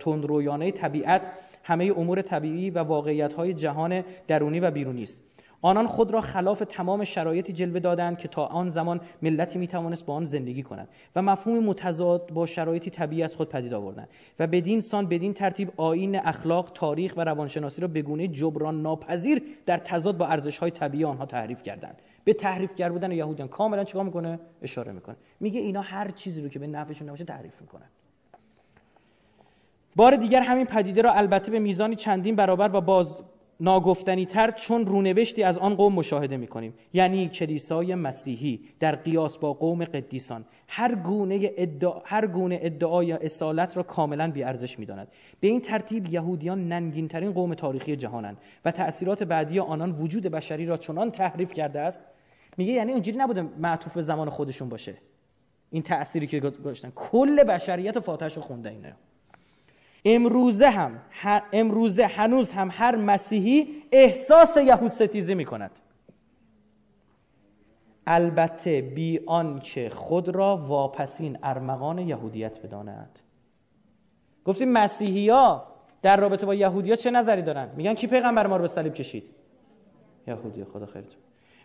تندرویانه 0.00 0.70
طبیعت 0.70 1.30
همه 1.64 1.92
امور 1.96 2.22
طبیعی 2.22 2.70
و 2.70 2.78
واقعیت 2.78 3.32
های 3.32 3.54
جهان 3.54 4.04
درونی 4.26 4.60
و 4.60 4.70
بیرونی 4.70 5.02
است. 5.02 5.31
آنان 5.62 5.86
خود 5.86 6.10
را 6.10 6.20
خلاف 6.20 6.62
تمام 6.68 7.04
شرایطی 7.04 7.52
جلوه 7.52 7.80
دادند 7.80 8.18
که 8.18 8.28
تا 8.28 8.46
آن 8.46 8.68
زمان 8.68 9.00
ملتی 9.22 9.58
می 9.58 9.68
توانست 9.68 10.06
با 10.06 10.14
آن 10.14 10.24
زندگی 10.24 10.62
کند 10.62 10.88
و 11.16 11.22
مفهوم 11.22 11.64
متضاد 11.64 12.30
با 12.32 12.46
شرایطی 12.46 12.90
طبیعی 12.90 13.22
از 13.22 13.36
خود 13.36 13.48
پدید 13.48 13.74
آوردند 13.74 14.08
و 14.38 14.46
بدین 14.46 14.80
سان 14.80 15.06
بدین 15.06 15.34
ترتیب 15.34 15.72
آیین 15.76 16.16
اخلاق 16.16 16.70
تاریخ 16.74 17.14
و 17.16 17.24
روانشناسی 17.24 17.80
را 17.80 17.88
به 17.88 18.02
گونه 18.02 18.28
جبران 18.28 18.82
ناپذیر 18.82 19.42
در 19.66 19.78
تضاد 19.78 20.16
با 20.16 20.26
ارزش 20.26 20.58
های 20.58 20.70
طبیعی 20.70 21.04
آنها 21.04 21.26
تعریف 21.26 21.62
کردند. 21.62 22.02
به 22.24 22.32
تحریف 22.32 22.80
بودن 22.80 23.12
یهودیان 23.12 23.48
کاملا 23.48 23.84
چیکار 23.84 24.04
می‌کنه؟ 24.04 24.38
اشاره 24.62 24.92
می‌کنه. 24.92 25.16
میگه 25.40 25.60
اینا 25.60 25.80
هر 25.80 26.10
چیزی 26.10 26.40
رو 26.40 26.48
که 26.48 26.58
به 26.58 26.66
نفعشون 26.66 27.08
نباشه 27.08 27.24
تعریف 27.24 27.60
می‌کنن. 27.60 27.86
بار 29.96 30.16
دیگر 30.16 30.40
همین 30.40 30.66
پدیده 30.66 31.02
را 31.02 31.12
البته 31.12 31.52
به 31.52 31.58
میزانی 31.58 31.96
چندین 31.96 32.36
برابر 32.36 32.70
و 32.76 32.80
باز 32.80 33.22
ناگفتنی 33.62 34.26
تر 34.26 34.50
چون 34.50 34.86
رونوشتی 34.86 35.42
از 35.42 35.58
آن 35.58 35.74
قوم 35.74 35.92
مشاهده 35.92 36.36
می 36.36 36.46
کنیم 36.46 36.74
یعنی 36.92 37.28
کلیسای 37.28 37.94
مسیحی 37.94 38.60
در 38.80 38.94
قیاس 38.94 39.38
با 39.38 39.52
قوم 39.52 39.84
قدیسان. 39.84 40.44
هر 40.68 40.94
گونه 40.94 41.50
ادعا 41.56 42.02
هر 42.04 42.26
گونه 42.26 42.58
ادعای 42.62 43.12
اصالت 43.12 43.76
را 43.76 43.82
کاملا 43.82 44.30
بی 44.30 44.42
ارزش 44.42 44.78
می 44.78 44.86
داند. 44.86 45.08
به 45.40 45.48
این 45.48 45.60
ترتیب 45.60 46.12
یهودیان 46.12 46.68
ننگین 46.68 47.08
ترین 47.08 47.32
قوم 47.32 47.54
تاریخی 47.54 47.96
جهانند 47.96 48.36
و 48.64 48.70
تأثیرات 48.70 49.22
بعدی 49.22 49.58
آنان 49.58 49.92
وجود 49.92 50.22
بشری 50.22 50.66
را 50.66 50.76
چنان 50.76 51.10
تحریف 51.10 51.52
کرده 51.52 51.80
است. 51.80 52.02
میگه 52.56 52.72
یعنی 52.72 52.92
اونجوری 52.92 53.18
نبوده 53.18 53.42
معطوف 53.42 53.94
به 53.94 54.02
زمان 54.02 54.30
خودشون 54.30 54.68
باشه. 54.68 54.94
این 55.70 55.82
تأثیری 55.82 56.26
که 56.26 56.40
گذاشتن. 56.40 56.92
کل 56.94 57.44
بشریت 57.44 58.00
فاتحش 58.00 58.36
رو 58.36 58.42
خونده 58.42 58.70
اینه 58.70 58.94
امروزه 60.04 60.70
هم 60.70 61.00
امروزه 61.52 62.06
هنوز 62.06 62.52
هم 62.52 62.68
هر 62.72 62.96
مسیحی 62.96 63.82
احساس 63.92 64.56
یهود 64.56 64.88
ستیزی 64.88 65.34
می 65.34 65.44
کند 65.44 65.80
البته 68.06 68.80
بی 68.80 69.20
آنکه 69.26 69.90
خود 69.90 70.28
را 70.28 70.56
واپسین 70.56 71.38
ارمغان 71.42 71.98
یهودیت 71.98 72.60
بداند. 72.60 73.18
گفتیم 74.44 74.72
مسیحی 74.72 75.28
ها 75.28 75.66
در 76.02 76.16
رابطه 76.16 76.46
با 76.46 76.54
یهودیا 76.54 76.96
چه 76.96 77.10
نظری 77.10 77.42
دارن؟ 77.42 77.68
میگن 77.76 77.94
کی 77.94 78.06
پیغمبر 78.06 78.46
ما 78.46 78.56
رو 78.56 78.62
به 78.62 78.68
صلیب 78.68 78.94
کشید؟ 78.94 79.24
یهودی 80.26 80.64
خدا 80.64 80.86
خیرتون. 80.86 81.20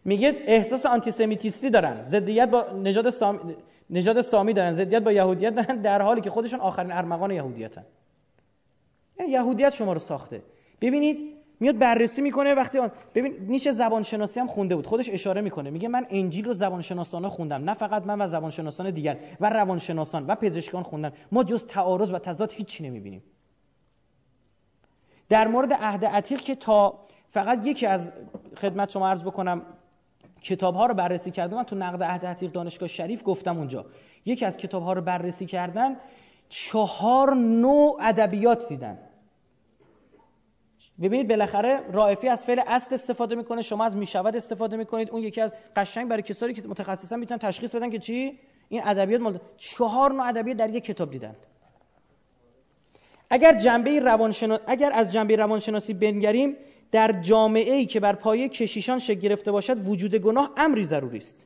میگه 0.06 0.36
احساس 0.48 0.86
آنتیسمیتیستی 0.86 1.70
دارن. 1.70 2.04
ضدیت 2.04 2.50
با 2.50 2.66
نژاد 2.84 3.10
سامی 3.10 3.40
نژاد 3.90 4.22
سامی 4.22 4.54
دارن. 4.54 4.72
ضدیت 4.72 5.04
با 5.04 5.12
یهودیت 5.12 5.56
دارن 5.56 5.82
در 5.82 6.02
حالی 6.02 6.22
که 6.22 6.30
خودشون 6.30 6.60
آخرین 6.60 6.92
ارمغان 6.92 7.32
یهودیتن. 7.32 7.86
یعنی 9.20 9.32
یهودیت 9.32 9.74
شما 9.74 9.94
رو 9.94 10.00
ساخته. 10.00 10.44
ببینید 10.82 11.38
میاد 11.60 11.78
بررسی 11.78 12.22
می‌کنه 12.22 12.54
وقتی 12.54 12.80
آن 12.80 12.92
ببین 13.16 13.36
نیچه 13.40 13.72
زبان 13.72 14.04
شناسی 14.04 14.40
هم 14.40 14.48
خونده 14.48 14.76
بود. 14.76 14.86
خودش 14.86 15.10
اشاره 15.10 15.42
می‌کنه. 15.42 15.70
میگه 15.70 15.88
من 15.88 16.06
انجیل 16.10 16.46
رو 16.46 16.54
زبان 16.54 16.82
شناسانه 16.82 17.30
خوندم. 17.30 17.64
نه 17.64 17.74
فقط 17.74 18.06
من 18.06 18.22
و 18.22 18.28
زبان 18.28 18.50
شناسان 18.50 18.92
دیگر 18.92 19.18
و 19.40 19.50
روانشناسان 19.50 20.26
و 20.28 20.36
پزشکان 20.36 20.84
خوندن. 20.84 21.12
ما 21.32 21.44
جز 21.44 21.66
تعارض 21.66 22.14
و 22.14 22.20
تضاد 22.20 22.52
هیچی 22.52 22.84
نمی‌بینیم. 22.84 23.24
در 25.30 25.48
مورد 25.48 25.74
عهد 25.74 26.06
عتیق 26.06 26.42
که 26.42 26.56
تا 26.56 27.00
فقط 27.30 27.66
یکی 27.66 27.86
از 27.86 28.14
خدمت 28.58 28.90
شما 28.90 29.10
عرض 29.10 29.24
بکنم 29.24 29.62
کتاب 30.42 30.76
ها 30.76 30.86
رو 30.86 30.94
بررسی 30.94 31.32
کردم 31.32 31.58
من 31.58 31.64
تو 31.64 31.76
نقد 31.76 32.04
عهد 32.04 32.26
عتیق 32.26 32.52
دانشگاه 32.52 32.90
شریف 32.90 33.22
گفتم 33.26 33.58
اونجا. 33.58 33.86
یکی 34.26 34.46
از 34.46 34.58
کتاب 34.58 34.84
ها 34.84 34.94
رو 34.94 35.02
بررسی 35.02 35.46
کردن 35.46 35.96
چهار 36.50 37.34
نوع 37.36 37.98
ادبیات 38.02 38.68
دیدن. 38.68 39.00
ببینید 41.02 41.28
بالاخره 41.28 41.80
رائفی 41.92 42.28
از 42.28 42.46
فعل 42.46 42.62
اصل 42.68 42.94
استفاده 42.96 43.36
می‌کنه 43.36 43.62
شما 43.62 43.86
از 43.86 43.96
می‌شود 43.96 44.36
استفاده 44.36 44.78
می‌کنید. 44.78 45.10
اون 45.10 45.24
یکی 45.24 45.42
از 45.42 45.54
قشنگ 45.76 46.08
برای 46.08 46.22
کسایی 46.22 46.54
که 46.54 46.68
متخصصا 46.68 47.16
می‌تونن 47.16 47.40
تشخیص 47.40 47.76
بدن 47.76 47.90
که 47.90 48.00
چی؟ 48.00 48.40
این 48.70 48.82
ادبیات 48.86 49.22
مال 49.22 49.40
چهار 49.58 50.14
نوع 50.14 50.28
ادبیات 50.28 50.58
در 50.58 50.70
یک 50.70 50.84
کتاب 50.84 51.12
دیدند. 51.12 51.46
اگر 53.30 53.54
جنبه 53.54 54.00
روانشناسی 54.00 54.64
اگر 54.68 54.92
از 54.94 55.14
جنبه 55.14 55.36
روانشناسی 55.36 55.94
بنگریم 55.94 56.56
در 56.92 57.12
جامعه 57.12 57.74
ای 57.74 57.86
که 57.86 58.00
بر 58.00 58.14
پایه 58.14 58.50
کشیشان 58.50 59.00
شکل 59.00 59.20
گرفته 59.20 59.52
باشد 59.52 59.88
وجود 59.88 60.16
گناه 60.16 60.52
امری 60.58 60.84
ضروری 60.84 61.18
است. 61.18 61.46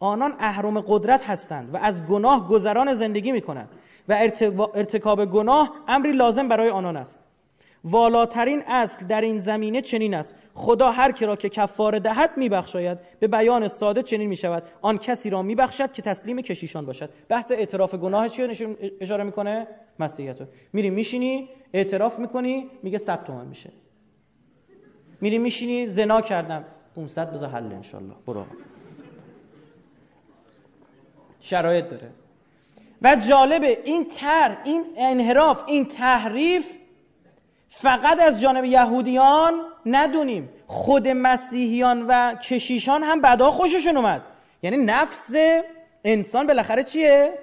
آنان 0.00 0.34
اهرم 0.38 0.80
قدرت 0.80 1.30
هستند 1.30 1.74
و 1.74 1.76
از 1.76 2.06
گناه 2.06 2.48
گذران 2.48 2.94
زندگی 2.94 3.32
می‌کنند 3.32 3.68
و 4.08 4.12
ارتکاب 4.74 5.24
گناه 5.24 5.72
امری 5.88 6.12
لازم 6.12 6.48
برای 6.48 6.70
آنان 6.70 6.96
است. 6.96 7.27
والاترین 7.84 8.62
اصل 8.66 9.06
در 9.06 9.20
این 9.20 9.38
زمینه 9.38 9.80
چنین 9.80 10.14
است. 10.14 10.34
خدا 10.54 10.90
هر 10.90 11.12
کی 11.12 11.26
را 11.26 11.36
که 11.36 11.48
کفاره 11.48 12.00
دهد 12.00 12.30
میبخشاید. 12.36 12.98
به 13.20 13.28
بیان 13.28 13.68
ساده 13.68 14.02
چنین 14.02 14.28
می‌شود. 14.28 14.62
آن 14.82 14.98
کسی 14.98 15.30
را 15.30 15.42
میبخشد 15.42 15.92
که 15.92 16.02
تسلیم 16.02 16.40
کشیشان 16.40 16.86
باشد. 16.86 17.10
بحث 17.28 17.52
اعتراف 17.52 17.94
گناه 17.94 18.28
چی 18.28 18.42
اشاره 19.00 19.24
می‌کنه؟ 19.24 19.66
مسیحیتو. 19.98 20.44
میری 20.72 20.90
میشینی 20.90 21.48
اعتراف 21.72 22.18
می‌کنی 22.18 22.70
میگه 22.82 22.98
100 22.98 23.24
تومن 23.24 23.46
میشه. 23.46 23.70
میری 25.20 25.38
میشینی 25.38 25.86
زنا 25.86 26.20
کردم. 26.20 26.64
500 26.96 27.32
بذار 27.32 27.48
حل 27.48 27.72
انشالله. 27.72 28.14
برو 28.26 28.44
شرایط 31.40 31.84
داره. 31.84 32.10
و 33.02 33.16
جالبه 33.28 33.78
این 33.84 34.04
تر 34.04 34.58
این 34.64 34.84
انحراف 34.96 35.64
این 35.66 35.84
تحریف 35.84 36.76
فقط 37.68 38.20
از 38.20 38.40
جانب 38.40 38.64
یهودیان 38.64 39.52
ندونیم. 39.86 40.48
خود 40.66 41.08
مسیحیان 41.08 42.06
و 42.08 42.34
کشیشان 42.34 43.02
هم 43.02 43.20
بعدا 43.20 43.50
خوششون 43.50 43.96
اومد. 43.96 44.22
یعنی 44.62 44.84
نفس 44.84 45.34
انسان 46.04 46.46
بالاخره 46.46 46.82
چیه؟ 46.82 47.38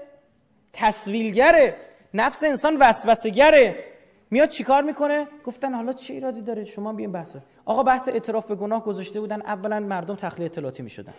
تصویلگره 0.73 1.77
نفس 2.13 2.43
انسان 2.43 2.77
وسوسهگره. 2.77 3.83
میاد 4.31 4.49
چیکار 4.49 4.83
می‌کنه؟ 4.83 5.27
گفتن 5.43 5.73
حالا 5.73 5.93
چه 5.93 6.13
ایرادی 6.13 6.41
داره؟ 6.41 6.65
شما 6.65 6.93
بیاین 6.93 7.11
بحث 7.11 7.35
آقا 7.65 7.83
بحث 7.83 8.09
اعتراف 8.09 8.45
به 8.45 8.55
گناه 8.55 8.83
گذاشته 8.83 9.19
بودن. 9.19 9.41
اولا 9.41 9.79
مردم 9.79 10.15
تخلیه 10.15 10.45
اطلاعاتی 10.45 10.83
می‌شدن. 10.83 11.13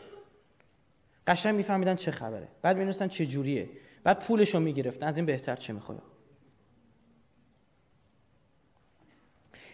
قشنگ 1.27 1.55
میفهمیدن 1.55 1.95
چه 1.95 2.11
خبره. 2.11 2.49
بعد 2.63 2.77
می‌دونستن 2.77 3.09
چه 3.09 3.27
جوریه. 3.27 3.69
بعد 4.05 4.25
پولشو 4.27 4.61
می‌گرفتن. 4.61 5.07
از 5.07 5.17
این 5.17 5.27
بهتر 5.27 5.57
چه 5.57 5.73
می‌خواد 5.73 6.03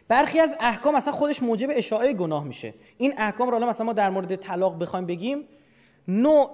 برخی 0.08 0.40
از 0.40 0.56
احکام 0.60 0.94
اصلا 0.94 1.12
خودش 1.12 1.42
موجب 1.42 1.68
اشاعه 1.72 2.12
گناه 2.12 2.44
میشه. 2.44 2.74
این 2.98 3.14
احکام 3.16 3.50
رو 3.50 3.66
مثلا 3.66 3.86
ما 3.86 3.92
در 3.92 4.10
مورد 4.10 4.36
طلاق 4.36 4.78
بخوایم 4.78 5.06
بگیم. 5.06 5.44
نوع 6.08 6.50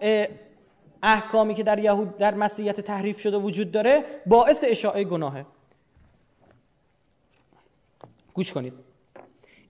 احکامی 1.02 1.54
که 1.54 1.62
در 1.62 1.78
یهود 1.78 2.16
در 2.16 2.34
مسیحیت 2.34 2.80
تحریف 2.80 3.20
شده 3.20 3.36
وجود 3.36 3.70
داره 3.70 4.04
باعث 4.26 4.64
اشاعه 4.68 5.04
گناهه. 5.04 5.46
گوش 8.34 8.52
کنید. 8.52 8.72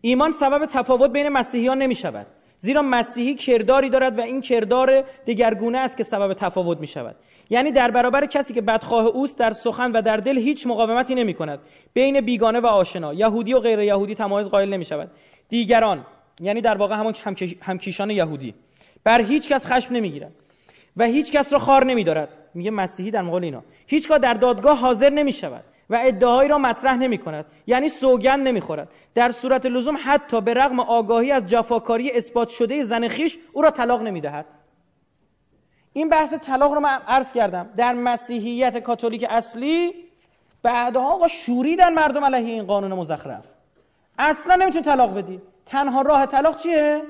ایمان 0.00 0.32
سبب 0.32 0.66
تفاوت 0.66 1.10
بین 1.10 1.28
مسیحیان 1.28 1.78
نمی 1.78 1.94
شود 1.94 2.26
زیرا 2.58 2.82
مسیحی 2.82 3.34
کرداری 3.34 3.90
دارد 3.90 4.18
و 4.18 4.20
این 4.20 4.40
کردار 4.40 5.04
دگرگونه 5.26 5.78
است 5.78 5.96
که 5.96 6.02
سبب 6.02 6.34
تفاوت 6.34 6.78
می 6.78 6.86
شود 6.86 7.16
یعنی 7.50 7.72
در 7.72 7.90
برابر 7.90 8.26
کسی 8.26 8.54
که 8.54 8.60
بدخواه 8.60 9.06
اوست 9.06 9.38
در 9.38 9.52
سخن 9.52 9.92
و 9.92 10.02
در 10.02 10.16
دل 10.16 10.38
هیچ 10.38 10.66
مقاومتی 10.66 11.14
نمی 11.14 11.34
کند 11.34 11.58
بین 11.94 12.20
بیگانه 12.20 12.60
و 12.60 12.66
آشنا 12.66 13.14
یهودی 13.14 13.54
و 13.54 13.60
غیر 13.60 13.78
یهودی 13.78 14.14
تمایز 14.14 14.48
قائل 14.48 14.68
نمی 14.68 14.84
شود 14.84 15.10
دیگران 15.48 16.06
یعنی 16.40 16.60
در 16.60 16.76
واقع 16.76 16.94
همون 16.94 17.14
همکیشان 17.62 18.10
یهودی 18.10 18.54
بر 19.04 19.20
هیچ 19.20 19.48
کس 19.48 19.66
خشم 19.66 19.94
نمی 19.94 20.10
گیرند 20.10 20.34
و 20.96 21.04
هیچ 21.04 21.32
کس 21.32 21.52
را 21.52 21.58
خار 21.58 21.84
نمیدارد. 21.84 22.28
میگه 22.54 22.70
مسیحی 22.70 23.10
در 23.10 23.22
مقابل 23.22 23.44
اینا. 23.44 23.62
هیچگاه 23.86 24.18
در 24.18 24.34
دادگاه 24.34 24.78
حاضر 24.78 25.10
نمی 25.10 25.32
شود 25.32 25.64
و 25.90 25.98
ادعایی 26.02 26.48
را 26.48 26.58
مطرح 26.58 26.96
نمی 26.96 27.18
کند 27.18 27.44
یعنی 27.66 27.88
سوگند 27.88 28.48
نمی 28.48 28.60
خورد 28.60 28.88
در 29.14 29.30
صورت 29.30 29.66
لزوم 29.66 29.98
حتی 30.04 30.40
به 30.40 30.54
رغم 30.54 30.80
آگاهی 30.80 31.32
از 31.32 31.46
جفاکاری 31.46 32.10
اثبات 32.10 32.48
شده 32.48 32.82
زن 32.82 33.08
خیش 33.08 33.38
او 33.52 33.62
را 33.62 33.70
طلاق 33.70 34.02
نمی 34.02 34.20
دهد 34.20 34.46
این 35.92 36.08
بحث 36.08 36.34
طلاق 36.34 36.72
رو 36.72 36.80
من 36.80 37.00
عرض 37.08 37.32
کردم. 37.32 37.70
در 37.76 37.92
مسیحیت 37.92 38.78
کاتولیک 38.78 39.26
اصلی 39.30 39.94
بعدها 40.62 41.12
آقا 41.12 41.28
شوریدن 41.28 41.94
مردم 41.94 42.24
علیه 42.24 42.52
این 42.52 42.66
قانون 42.66 42.92
مزخرف. 42.92 43.44
اصلا 44.18 44.54
نمیتون 44.56 44.82
طلاق 44.82 45.14
بدی. 45.14 45.40
تنها 45.66 46.02
راه 46.02 46.26
طلاق 46.26 46.56
چیه؟ 46.56 47.02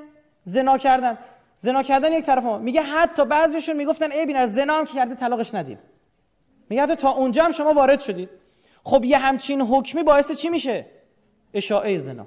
زنا 0.43 0.79
کردن. 0.79 1.19
زنا 1.59 1.83
کردن 1.83 2.13
یک 2.13 2.25
طرف 2.25 2.45
ما 2.45 2.59
میگه 2.59 2.83
حتی 2.83 3.25
بعضیشون 3.25 3.77
می‌گفتن 3.77 4.13
ای 4.13 4.27
بین 4.27 4.37
از 4.37 4.55
زنا 4.55 4.75
هم 4.75 4.85
که 4.85 4.95
کرده 4.95 5.15
طلاقش 5.15 5.55
ندیم 5.55 5.79
میگه 6.71 6.97
تا 6.97 7.11
اونجا 7.11 7.45
هم 7.45 7.53
شما 7.53 7.73
وارد 7.73 8.01
شدید 8.01 8.29
خب 8.85 9.05
یه 9.05 9.19
همچین 9.19 9.61
حکمی 9.61 10.03
باعث 10.03 10.33
چی 10.33 10.49
میشه؟ 10.49 10.87
اشاعه 11.55 11.99
زنا. 11.99 12.27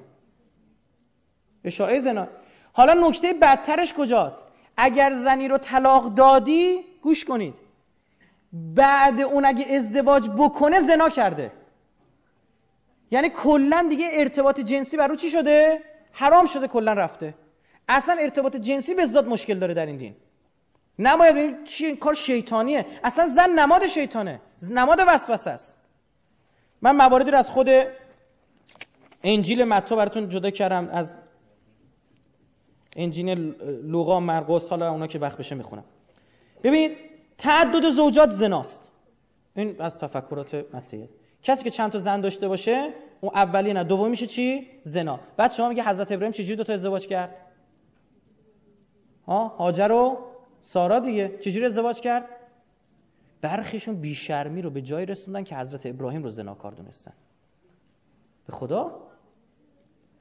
اشاعه 1.64 2.00
زنا. 2.00 2.28
حالا 2.74 3.08
نکته 3.08 3.34
بدترش 3.34 3.94
کجاست؟ 3.94 4.51
اگر 4.82 5.14
زنی 5.14 5.48
رو 5.48 5.58
طلاق 5.58 6.14
دادی 6.14 6.86
گوش 7.02 7.26
کنید. 7.26 7.54
بعد 8.54 9.22
اون 9.22 9.46
اگه 9.46 9.76
ازدواج 9.76 10.30
بکنه 10.30 10.80
زنا 10.82 11.10
کرده. 11.10 11.52
یعنی 13.12 13.30
کلا 13.30 13.86
دیگه 13.90 14.08
ارتباط 14.12 14.60
جنسی 14.60 14.98
بر 14.98 15.08
رو 15.08 15.16
چی 15.16 15.30
شده؟ 15.30 15.80
حرام 16.12 16.46
شده 16.46 16.68
کلا 16.68 16.94
رفته. 16.94 17.34
اصلا 17.90 18.16
ارتباط 18.20 18.56
جنسی 18.56 18.94
به 18.94 19.06
ذات 19.06 19.28
مشکل 19.28 19.60
داره 19.60 19.74
در 19.74 19.86
این 19.86 19.98
دین. 19.98 20.16
نماید 21.00 21.64
چی 21.64 21.86
این 21.86 21.98
کار 21.98 22.14
شیطانیه. 22.14 22.86
اصلا 23.04 23.26
زن 23.26 23.50
نماد 23.50 23.86
شیطانه. 23.86 24.42
نماد 24.72 25.00
وسوسه 25.08 25.52
است. 25.52 25.78
من 26.82 26.96
مواردی 26.96 27.32
رو 27.32 27.38
از 27.38 27.50
خود 27.50 27.68
انجیل 29.24 29.64
متی 29.64 29.96
براتون 29.96 30.30
جدا 30.30 30.50
کردم 30.50 30.90
از 30.90 31.20
انجیل 32.96 33.56
لوقا 33.84 34.20
مرقس 34.20 34.70
حالا 34.70 34.92
اونا 34.92 35.08
که 35.08 35.20
وقت 35.20 35.38
بشه 35.38 35.56
می‌خونم 35.56 35.84
ببینید 36.64 36.98
تعدد 37.38 37.90
زوجات 37.90 38.32
زناست. 38.32 38.92
این 39.56 39.82
از 39.82 40.00
تفکرات 40.00 40.66
مسیحیت 40.74 41.10
کسی 41.44 41.64
که 41.64 41.70
چند 41.70 41.92
تا 41.92 41.98
زن 41.98 42.22
داشته 42.22 42.48
باشه 42.48 42.94
اون 43.22 43.32
اولی 43.36 43.74
نه. 43.74 43.84
دومی 43.84 44.10
میشه 44.10 44.28
چی؟ 44.28 44.68
زنا. 44.84 45.20
بعد 45.38 45.52
شما 45.52 45.70
میگه 45.70 45.84
حضرت 45.84 46.12
ابراهیم 46.12 46.32
چجوری 46.32 46.56
دو 46.56 46.64
تا 46.64 46.74
ازدواج 46.74 47.08
کرد؟ 47.08 47.36
ها؟ 49.28 49.48
هاجر 49.48 49.92
و 49.92 50.18
سارا 50.62 51.00
دیگه. 51.00 51.38
چجوری 51.38 51.66
ازدواج 51.66 52.00
کرد؟ 52.00 52.26
برخیشون 53.42 53.96
بیشرمی 53.96 54.62
رو 54.62 54.70
به 54.70 54.82
جای 54.82 55.06
رسوندن 55.06 55.44
که 55.44 55.56
حضرت 55.56 55.86
ابراهیم 55.86 56.24
رو 56.24 56.30
زناکار 56.30 56.72
دونستن. 56.72 57.14
به 58.48 58.54
خدا؟ 58.54 58.92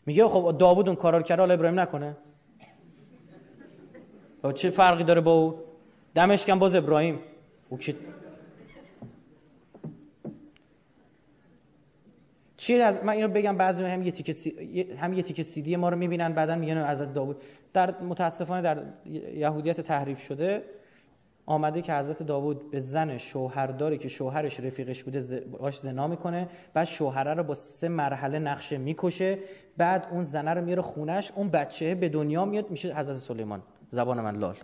میگه 0.06 0.28
خب 0.28 0.58
داوود 0.58 0.88
اون 0.88 0.96
کارا 0.96 1.18
رو 1.18 1.24
کرده 1.24 1.42
حالا 1.42 1.54
ابراهیم 1.54 1.80
نکنه. 1.80 2.16
چه 4.54 4.70
فرقی 4.70 5.04
داره 5.04 5.20
با 5.20 5.32
او؟ 5.32 5.54
دمشکم 6.14 6.58
باز 6.58 6.74
ابراهیم. 6.74 7.18
او 7.68 7.78
که 7.78 7.94
چی 12.56 12.74
از 12.74 13.04
من 13.04 13.12
اینو 13.12 13.28
بگم 13.28 13.56
بعضی 13.56 13.84
هم 13.84 14.02
یه 14.02 14.10
تیکه 14.10 14.32
سی... 14.32 14.82
هم 14.98 15.12
یه 15.12 15.22
تیکه 15.22 15.42
سیدی 15.42 15.76
ما 15.76 15.88
رو 15.88 15.96
می‌بینن 15.96 16.32
بعدا 16.32 16.54
میگن 16.54 16.86
حضرت 16.86 17.12
داوود. 17.12 17.36
در 17.72 18.00
متاسفانه 18.00 18.62
در 18.62 18.82
یهودیت 19.34 19.80
تحریف 19.80 20.20
شده 20.20 20.62
آمده 21.46 21.82
که 21.82 21.94
حضرت 21.94 22.22
داوود 22.22 22.70
به 22.70 22.80
زن 22.80 23.18
شوهرداری 23.18 23.98
که 23.98 24.08
شوهرش 24.08 24.60
رفیقش 24.60 25.04
بوده 25.04 25.40
باش 25.40 25.78
زنا 25.78 26.06
می‌کنه 26.06 26.48
بعد 26.74 26.84
شوهره 26.84 27.34
رو 27.34 27.42
با 27.42 27.54
سه 27.54 27.88
مرحله 27.88 28.38
نقشه 28.38 28.78
می‌کشه 28.78 29.38
بعد 29.76 30.08
اون 30.10 30.22
زنه 30.22 30.54
رو 30.54 30.64
میاره 30.64 30.82
خونش 30.82 31.32
اون 31.34 31.48
بچه 31.48 31.94
به 31.94 32.08
دنیا 32.08 32.44
میاد 32.44 32.70
میشه 32.70 32.94
حضرت 32.94 33.16
سلیمان. 33.16 33.62
زبان 33.90 34.20
من 34.20 34.36
لال. 34.36 34.56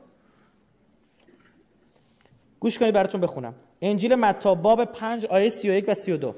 گوش 2.61 2.79
کنید 2.79 2.95
براتون 2.95 3.21
بخونم. 3.21 3.55
انجیل 3.81 4.15
متی 4.15 4.55
باب 4.55 4.85
5 4.85 5.27
آیه 5.27 5.49
31 5.49 5.85
و 5.89 5.95
32 5.95 6.35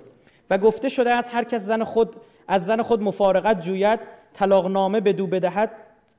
و 0.50 0.58
گفته 0.58 0.88
شده 0.88 1.10
از 1.10 1.30
هر 1.30 1.44
کس 1.44 1.62
زن 1.62 1.84
خود 1.84 2.16
از 2.48 2.66
زن 2.66 2.82
خود 2.82 3.02
مفارقت 3.02 3.60
جوید 3.60 4.00
طلاقنامه 4.32 5.00
به 5.00 5.12
دو 5.12 5.26
بدهد. 5.26 5.70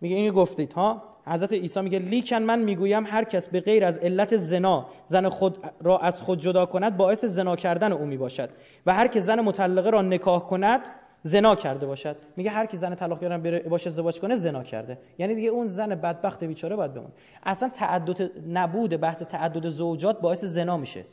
میگه 0.01 0.15
اینو 0.15 0.33
گفتید 0.33 0.73
ها؟ 0.73 1.03
حضرت 1.25 1.53
عیسی 1.53 1.81
میگه 1.81 1.99
لیکن 1.99 2.35
من 2.35 2.59
می‌گویم 2.59 3.05
هر 3.05 3.23
کس 3.23 3.49
به 3.49 3.59
غیر 3.59 3.85
از 3.85 3.97
علت 3.97 4.37
زنا 4.37 4.85
زن 5.05 5.29
خود 5.29 5.57
را 5.81 5.97
از 5.97 6.21
خود 6.21 6.39
جدا 6.39 6.65
کند 6.65 6.97
باعث 6.97 7.25
زنا 7.25 7.55
کردن 7.55 7.91
او 7.91 8.05
می‌باشد. 8.05 8.49
و 8.85 8.93
هر 8.93 9.07
که 9.07 9.19
زن 9.19 9.39
مطلقه 9.39 9.89
را 9.89 10.01
نکاح 10.01 10.47
کند 10.47 10.81
زنا 11.21 11.55
کرده 11.55 11.85
باشد. 11.85 12.15
میگه 12.37 12.49
هر 12.49 12.65
کی 12.65 12.77
زن 12.77 12.95
طلاق 12.95 13.21
گرفتن 13.21 13.41
بره 13.41 13.59
باشه 13.59 13.87
ازدواج 13.87 14.19
کنه 14.19 14.35
زنا 14.35 14.63
کرده. 14.63 14.97
یعنی 15.17 15.35
دیگه 15.35 15.49
اون 15.49 15.67
زن 15.67 15.95
بدبخت 15.95 16.43
بیچاره 16.43 16.75
باید 16.75 16.93
بمونه. 16.93 17.13
اصلا 17.43 17.69
تعدد 17.69 18.31
نبود 18.47 19.01
بحث 19.01 19.23
تعدد 19.23 19.67
زوجات 19.67 20.21
باعث 20.21 20.45
زنا 20.45 20.77
میشه. 20.77 21.05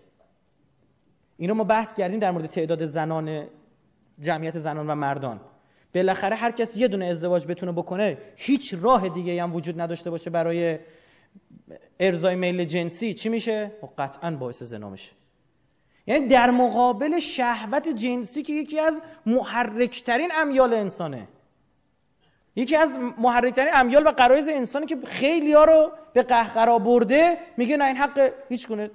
اینو 1.36 1.54
ما 1.54 1.64
بحث 1.64 1.94
کردیم 1.94 2.18
در 2.18 2.30
مورد 2.30 2.46
تعداد 2.46 2.84
زنان 2.84 3.46
جمعیت 4.20 4.58
زنان 4.58 4.90
و 4.90 4.94
مردان. 4.94 5.40
بالاخره 5.94 6.36
هر 6.36 6.50
کس 6.50 6.76
یه 6.76 6.88
دونه 6.88 7.06
ازدواج 7.06 7.46
بتونه 7.46 7.72
بکنه 7.72 8.18
هیچ 8.36 8.74
راه 8.80 9.08
دیگه 9.08 9.42
هم 9.42 9.54
وجود 9.54 9.80
نداشته 9.80 10.10
باشه 10.10 10.30
برای 10.30 10.78
ارزای 12.00 12.34
میل 12.34 12.64
جنسی. 12.64 13.14
چی 13.14 13.28
میشه؟ 13.28 13.72
خب 13.80 13.88
قطعا 13.98 14.36
باعث 14.36 14.62
زنا 14.62 14.90
میشه. 14.90 15.12
یعنی 16.06 16.26
در 16.26 16.50
مقابل 16.50 17.18
شهوت 17.18 17.88
جنسی 17.88 18.42
که 18.42 18.52
یکی 18.52 18.80
از 18.80 19.00
محرکترین 19.26 20.30
امیال 20.36 20.74
انسانه. 20.74 21.28
یکی 22.56 22.76
از 22.76 22.98
محرکترین 23.18 23.70
امیال 23.74 24.06
و 24.06 24.10
قرایز 24.10 24.48
انسانی 24.48 24.86
که 24.86 24.96
خیلی 25.04 25.52
ها 25.52 25.64
رو 25.64 25.92
به 26.12 26.22
قهقرا 26.22 26.78
برده 26.78 27.38
میگه 27.56 27.76
نه 27.76 27.84
این 27.84 27.96
حق 27.96 28.32
هیچ 28.48 28.68
کنه 28.68 28.90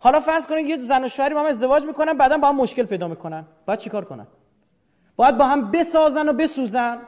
حالا 0.00 0.20
فرض 0.20 0.46
کنید 0.46 0.66
یه 0.66 0.76
زن 0.76 1.04
و 1.04 1.08
شوهری 1.08 1.34
با 1.34 1.40
هم 1.40 1.46
ازدواج 1.46 1.84
می‌کنن 1.84 2.12
بعدا 2.12 2.38
با 2.38 2.48
هم 2.48 2.56
مشکل 2.56 2.82
پیدا 2.82 3.08
می‌کنن. 3.08 3.44
باید 3.66 3.78
چیکار 3.78 4.04
کنن؟ 4.04 4.26
باید 5.16 5.38
با 5.38 5.44
هم 5.44 5.70
بسازن 5.70 6.28
و 6.28 6.32
بسوزن. 6.32 6.98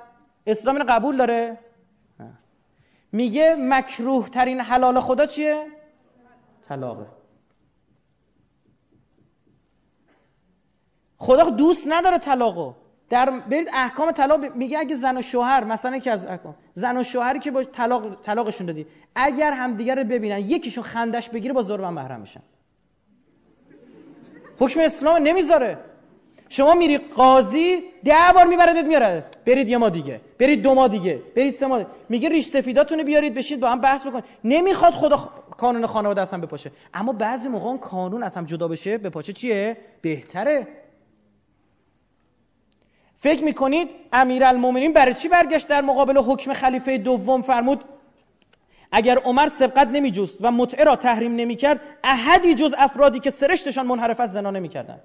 اسلام 0.46 0.76
اینو 0.76 0.86
قبول 0.88 1.16
داره؟ 1.16 1.58
میگه 3.12 3.56
مکروه 3.58 4.28
ترین 4.28 4.60
حلال 4.60 5.00
خدا 5.00 5.26
چیه؟ 5.26 5.66
طلاقه. 6.68 7.06
خدا 11.24 11.50
دوست 11.50 11.84
نداره 11.88 12.18
طلاقو. 12.18 12.72
در 13.10 13.30
برید 13.50 13.68
احکام 13.74 14.12
طلاق 14.12 14.54
میگه 14.54 14.78
اگه 14.78 14.94
زن 14.94 15.16
و 15.16 15.22
شوهر 15.22 15.64
مثلا 15.64 15.98
که 15.98 16.10
از 16.10 16.26
احکام. 16.26 16.54
زن 16.74 16.96
و 16.96 17.02
شوهری 17.02 17.38
که 17.38 17.50
با 17.50 17.64
طلاق 17.64 18.20
طلاقشون 18.22 18.66
دادی 18.66 18.86
اگر 19.14 19.52
همدیگه 19.52 19.94
رو 19.94 20.04
ببینن 20.04 20.38
یکیشون 20.38 20.84
خندش 20.84 21.30
بگیره 21.30 21.54
با 21.54 21.62
زور 21.62 21.80
من 21.80 21.92
محرم 21.92 22.20
میشن. 22.20 22.40
حکم 24.58 24.80
اسلام 24.80 25.16
نمی‌ذاره. 25.16 25.78
شما 26.48 26.74
میری 26.74 26.98
قاضی 26.98 27.82
ده 28.04 28.32
بار 28.34 28.46
میبردت 28.46 28.84
میاره. 28.84 29.24
برید 29.46 29.68
یه 29.68 29.76
ما 29.76 29.88
دیگه. 29.88 30.20
برید 30.38 30.62
دو 30.62 30.74
ما 30.74 30.88
دیگه. 30.88 31.22
برید 31.36 31.52
سه 31.52 31.66
ما 31.66 31.78
دیگه. 31.78 31.90
میگه 32.08 32.28
ریش 32.28 32.46
سفیداتونو 32.46 33.04
بیارید 33.04 33.34
بشید 33.34 33.60
با 33.60 33.70
هم 33.70 33.80
بحث 33.80 34.06
بکنید. 34.06 34.24
نمی‌خواد 34.44 34.92
خدا 34.92 35.16
قانون 35.58 35.86
خانواده 35.86 36.20
اصلا 36.20 36.40
بپاشه. 36.40 36.70
اما 36.94 37.12
بعضی 37.12 37.48
موقع 37.48 37.76
قانون 37.76 38.22
از 38.22 38.36
هم 38.36 38.44
جدا 38.44 38.68
بشه 38.68 38.98
بپاشه 38.98 39.32
چیه؟ 39.32 39.76
بهتره. 40.02 40.66
فکر 43.24 43.44
می‌کنید 43.44 43.90
امیرالمومنین 44.12 44.92
برای 44.92 45.14
چی 45.14 45.28
برگشت 45.28 45.68
در 45.68 45.80
مقابل 45.80 46.18
حکم 46.18 46.52
خلیفه 46.52 46.98
دوم 46.98 47.42
فرمود؟ 47.42 47.84
اگر 48.92 49.18
عمر 49.18 49.48
سبقت 49.48 49.88
نمیجوست 49.88 50.38
و 50.40 50.50
متعه 50.50 50.84
را 50.84 50.96
تحریم 50.96 51.36
نمی‌کرد 51.36 51.80
احدی 52.04 52.54
جز 52.54 52.74
افرادی 52.78 53.20
که 53.20 53.30
سرشتشان 53.30 53.86
منحرف 53.86 54.20
از 54.20 54.32
زنا 54.32 54.50
نمی‌کردند. 54.50 55.02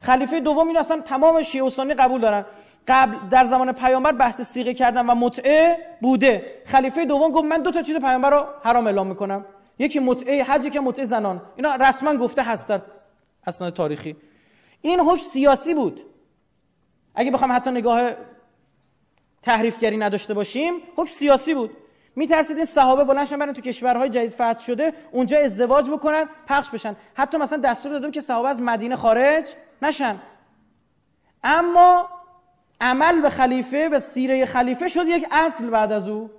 خلیفه 0.00 0.40
دوم 0.40 0.68
این 0.68 0.76
اصلا 0.76 1.00
تمام 1.00 1.42
شیعه 1.42 1.64
و 1.64 1.70
سنی 1.70 1.94
قبول 1.94 2.20
دارن. 2.20 2.44
قبل 2.88 3.16
در 3.30 3.44
زمان 3.44 3.72
پیامبر 3.72 4.12
بحث 4.12 4.40
سیغه 4.40 4.74
کردن 4.74 5.06
و 5.06 5.14
متعه 5.14 5.78
بوده. 6.00 6.62
خلیفه 6.66 7.04
دوم 7.04 7.30
گفت 7.30 7.44
من 7.44 7.62
دو 7.62 7.70
تا 7.70 7.82
چیز 7.82 7.96
پیامبر 7.96 8.30
رو 8.30 8.46
حرام 8.62 8.86
اعلام 8.86 9.06
می‌کنم. 9.06 9.44
یکی 9.78 9.98
متعه 9.98 10.42
حج 10.42 10.70
که 10.70 10.80
متعه 10.80 11.04
زنان. 11.04 11.42
اینا 11.56 11.74
رسما 11.74 12.14
گفته 12.16 12.42
هست 12.42 12.68
در 12.68 12.80
اسناد 13.46 13.72
تاریخی. 13.72 14.16
این 14.82 15.00
حکم 15.00 15.24
سیاسی 15.24 15.74
بود. 15.74 16.00
اگه 17.16 17.30
بخوام 17.30 17.52
حتی 17.52 17.70
نگاه 17.70 18.10
تحریفگری 19.42 19.96
نداشته 19.96 20.34
باشیم 20.34 20.74
حکم 20.96 21.12
سیاسی 21.12 21.54
بود. 21.54 21.70
میترسید 22.16 22.56
این 22.56 22.64
صحابه 22.64 23.04
بلنشن 23.04 23.38
برن 23.38 23.52
تو 23.52 23.60
کشورهای 23.60 24.08
جدید 24.08 24.32
فتح 24.32 24.58
شده 24.58 24.92
اونجا 25.12 25.38
ازدواج 25.38 25.90
بکنن 25.90 26.28
پخش 26.48 26.70
بشن. 26.70 26.96
حتی 27.14 27.38
مثلا 27.38 27.58
دستور 27.58 27.92
دادم 27.92 28.10
که 28.10 28.20
صحابه 28.20 28.48
از 28.48 28.62
مدینه 28.62 28.96
خارج 28.96 29.54
نشن. 29.82 30.20
اما 31.44 32.08
عمل 32.80 33.20
به 33.20 33.30
خلیفه 33.30 33.88
و 33.88 33.98
سیره 33.98 34.46
خلیفه 34.46 34.88
شد 34.88 35.06
یک 35.06 35.26
اصل 35.30 35.70
بعد 35.70 35.92
از 35.92 36.08
او. 36.08 36.30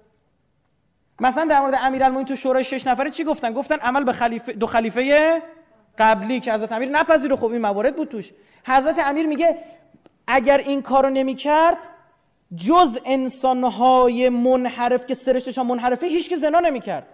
مثلا 1.20 1.46
در 1.46 1.60
مورد 1.60 1.76
امیرالمومنین 1.82 2.28
تو 2.28 2.36
شورای 2.36 2.64
شش 2.64 2.88
نفره 2.88 3.10
چی 3.10 3.24
گفتن؟ 3.24 3.54
گفتن 3.54 3.76
عمل 3.76 4.04
به 4.04 4.12
خلیفه 4.12 4.54
دو 4.54 4.66
خلیفه 4.66 5.42
قبلی 5.98 6.40
که 6.40 6.54
حضرت 6.54 6.72
امیر 6.72 6.90
نپذیره. 6.90 7.36
خب 7.36 7.46
این 7.46 7.62
موارد 7.62 7.96
بود 7.96 8.08
توش. 8.08 8.32
حضرت 8.68 9.00
امیر 9.00 9.28
میگه 9.28 9.58
اگر 10.28 10.58
این 10.58 10.82
کارو 10.82 11.10
نمی‌کرد 11.10 11.78
جز 12.56 13.00
انسانهای 13.06 14.30
منحرف 14.30 15.06
که 15.06 15.14
سرشتشان 15.14 15.66
منحرفه 15.68 16.08
هیچ 16.08 16.30
که 16.30 16.36
زنا 16.36 16.60
نمی‌کرد. 16.60 17.08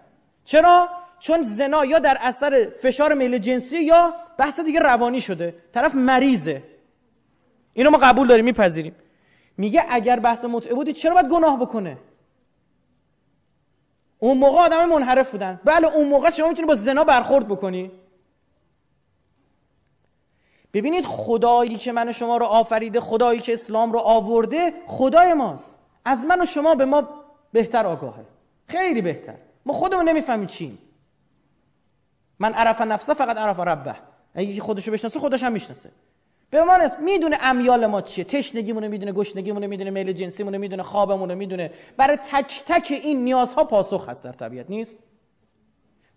چرا؟ 0.45 0.89
چون 1.19 1.41
زنا 1.41 1.85
یا 1.85 1.99
در 1.99 2.17
اثر 2.21 2.69
فشار 2.81 3.13
میل 3.13 3.37
جنسی 3.37 3.83
یا 3.83 4.13
بحث 4.37 4.59
دیگه 4.59 4.79
روانی 4.79 5.21
شده. 5.21 5.55
طرف 5.73 5.95
مریضه. 5.95 6.63
اینو 7.73 7.89
ما 7.89 7.97
قبول 7.97 8.27
داریم 8.27 8.45
میپذیریم. 8.45 8.95
میگه 9.57 9.83
اگر 9.89 10.19
بحث 10.19 10.45
متعه 10.45 10.73
بودی 10.73 10.93
چرا 10.93 11.13
باید 11.13 11.27
گناه 11.27 11.59
بکنه؟ 11.59 11.97
اون 14.19 14.37
موقع 14.37 14.57
آدم 14.57 14.85
منحرف 14.85 15.31
بودن. 15.31 15.59
بله 15.63 15.87
اون 15.87 16.07
موقع 16.07 16.29
شما 16.29 16.47
می‌تونی 16.47 16.67
با 16.67 16.75
زنا 16.75 17.03
برخورد 17.03 17.47
بکنی. 17.47 17.91
ببینید 20.73 21.05
خدایی 21.05 21.77
که 21.77 21.91
من 21.91 22.09
و 22.09 22.11
شما 22.11 22.37
رو 22.37 22.45
آفریده 22.45 22.99
خدایی 22.99 23.39
که 23.39 23.53
اسلام 23.53 23.91
رو 23.91 23.99
آورده 23.99 24.73
خدای 24.87 25.33
ماست. 25.33 25.77
از 26.05 26.25
من 26.25 26.41
و 26.41 26.45
شما 26.45 26.75
به 26.75 26.85
ما 26.85 27.09
بهتر 27.51 27.85
آگاهه. 27.85 28.25
خیلی 28.67 29.01
بهتر. 29.01 29.35
ما 29.65 29.73
خودمون 29.73 30.09
نمی‌فهمیم 30.09 30.47
چیم 30.47 30.77
من 32.39 32.53
عرف 32.53 32.81
نفسه 32.81 33.13
فقط 33.13 33.37
عرف 33.37 33.59
ربه. 33.59 33.95
اگه 34.35 34.61
خودشو 34.61 34.91
بشناسه 34.91 35.19
خودش 35.19 35.43
هم 35.43 35.51
می‌شناسه. 35.51 35.91
به 36.49 36.63
ما 36.63 36.77
می‌دونه 37.01 37.37
امیال 37.41 37.85
ما 37.85 38.01
چیه. 38.01 38.23
تشنگیمونه 38.23 38.87
می‌دونه 38.87 39.11
گشنگیمونه 39.11 39.67
می‌دونه 39.67 39.89
میل 39.89 40.11
جنسیمونه 40.11 40.57
می‌دونه 40.57 40.83
خوابمونه 40.83 41.35
می‌دونه. 41.35 41.71
برای 41.97 42.17
تک 42.17 42.63
تک 42.65 42.91
این 42.91 43.23
نیازها 43.23 43.63
پاسخ 43.63 44.09
هست 44.09 44.23
در 44.23 44.31
طبیعت. 44.31 44.69
نیست؟ 44.69 44.99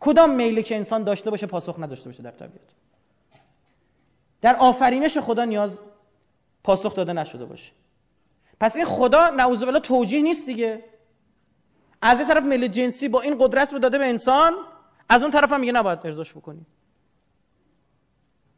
کدام 0.01 0.31
میلی 0.31 0.63
که 0.63 0.77
انسان 0.77 1.05
داشته 1.05 1.31
باشه 1.31 1.47
پاسخ 1.47 1.79
نداشته 1.79 2.09
باشه 2.09 2.23
در 2.23 2.31
طبیعت؟ 2.31 2.75
در 4.41 4.57
آفرینش 4.57 5.19
خدا 5.19 5.45
نیاز 5.45 5.81
پاسخ 6.65 6.95
داده 6.95 7.13
نشده 7.13 7.45
باشه. 7.45 7.73
پس 8.61 8.77
این 8.77 8.85
خدا 8.85 9.31
نعوذ 9.31 9.65
بالله 9.65 9.81
توجیه 9.81 10.23
نیست 10.23 10.47
دیگه. 10.47 10.85
از 12.03 12.19
این 12.19 12.29
طرف 12.29 12.45
میل 12.45 12.69
جنسی 12.69 13.09
با 13.09 13.21
این 13.21 13.37
قدرت 13.39 13.73
رو 13.73 13.79
داده 13.79 13.99
به 13.99 14.07
انسان 14.07 14.53
از 15.09 15.23
اون 15.23 15.31
طرف 15.31 15.53
هم 15.53 15.61
میگه 15.61 15.73
نباید 15.73 15.99
ارزاش 16.05 16.33
بکنی. 16.35 16.67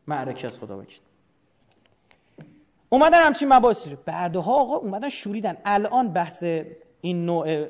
معرکه 0.06 0.46
از 0.46 0.58
خدا 0.58 0.76
بکن 0.76 0.92
اومدن 2.88 3.26
همچین 3.26 3.52
مباحثی 3.52 3.96
بعدها 4.04 4.52
آقا 4.52 4.76
اومدن 4.76 5.08
شوریدن. 5.08 5.56
الان 5.64 6.12
بحث 6.12 6.44
این 7.00 7.26
نوع 7.26 7.66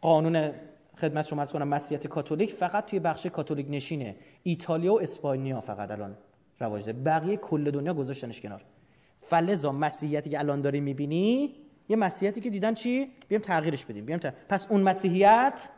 قانون 0.00 0.52
خدمت 1.00 1.26
شما 1.26 1.46
کنم 1.46 1.68
مسیحیت 1.68 2.06
کاتولیک 2.06 2.52
فقط 2.52 2.86
توی 2.86 2.98
بخش 2.98 3.26
کاتولیک 3.26 3.66
نشینه. 3.70 4.16
ایتالیا 4.42 4.94
و 4.94 5.00
اسپانیا 5.00 5.60
فقط 5.60 5.90
الان. 5.90 6.16
رواج 6.60 6.86
داره 6.86 6.98
بقیه 6.98 7.36
کل 7.36 7.70
دنیا 7.70 7.94
گذاشتنش 7.94 8.40
کنار. 8.40 8.64
فلزا 9.20 9.72
مسیحیتی 9.72 10.30
که 10.30 10.38
الان 10.38 10.60
داری 10.60 10.80
می‌بینی 10.80 11.54
یه 11.88 11.96
مسیحیتی 11.96 12.40
که 12.40 12.50
دیدن 12.50 12.74
چی؟ 12.74 13.10
بیام 13.28 13.42
تغییرش 13.42 13.84
بدیم 13.84 14.04
بیام 14.04 14.20
پس 14.48 14.66
اون 14.70 14.82
مسیحیت 14.82 15.68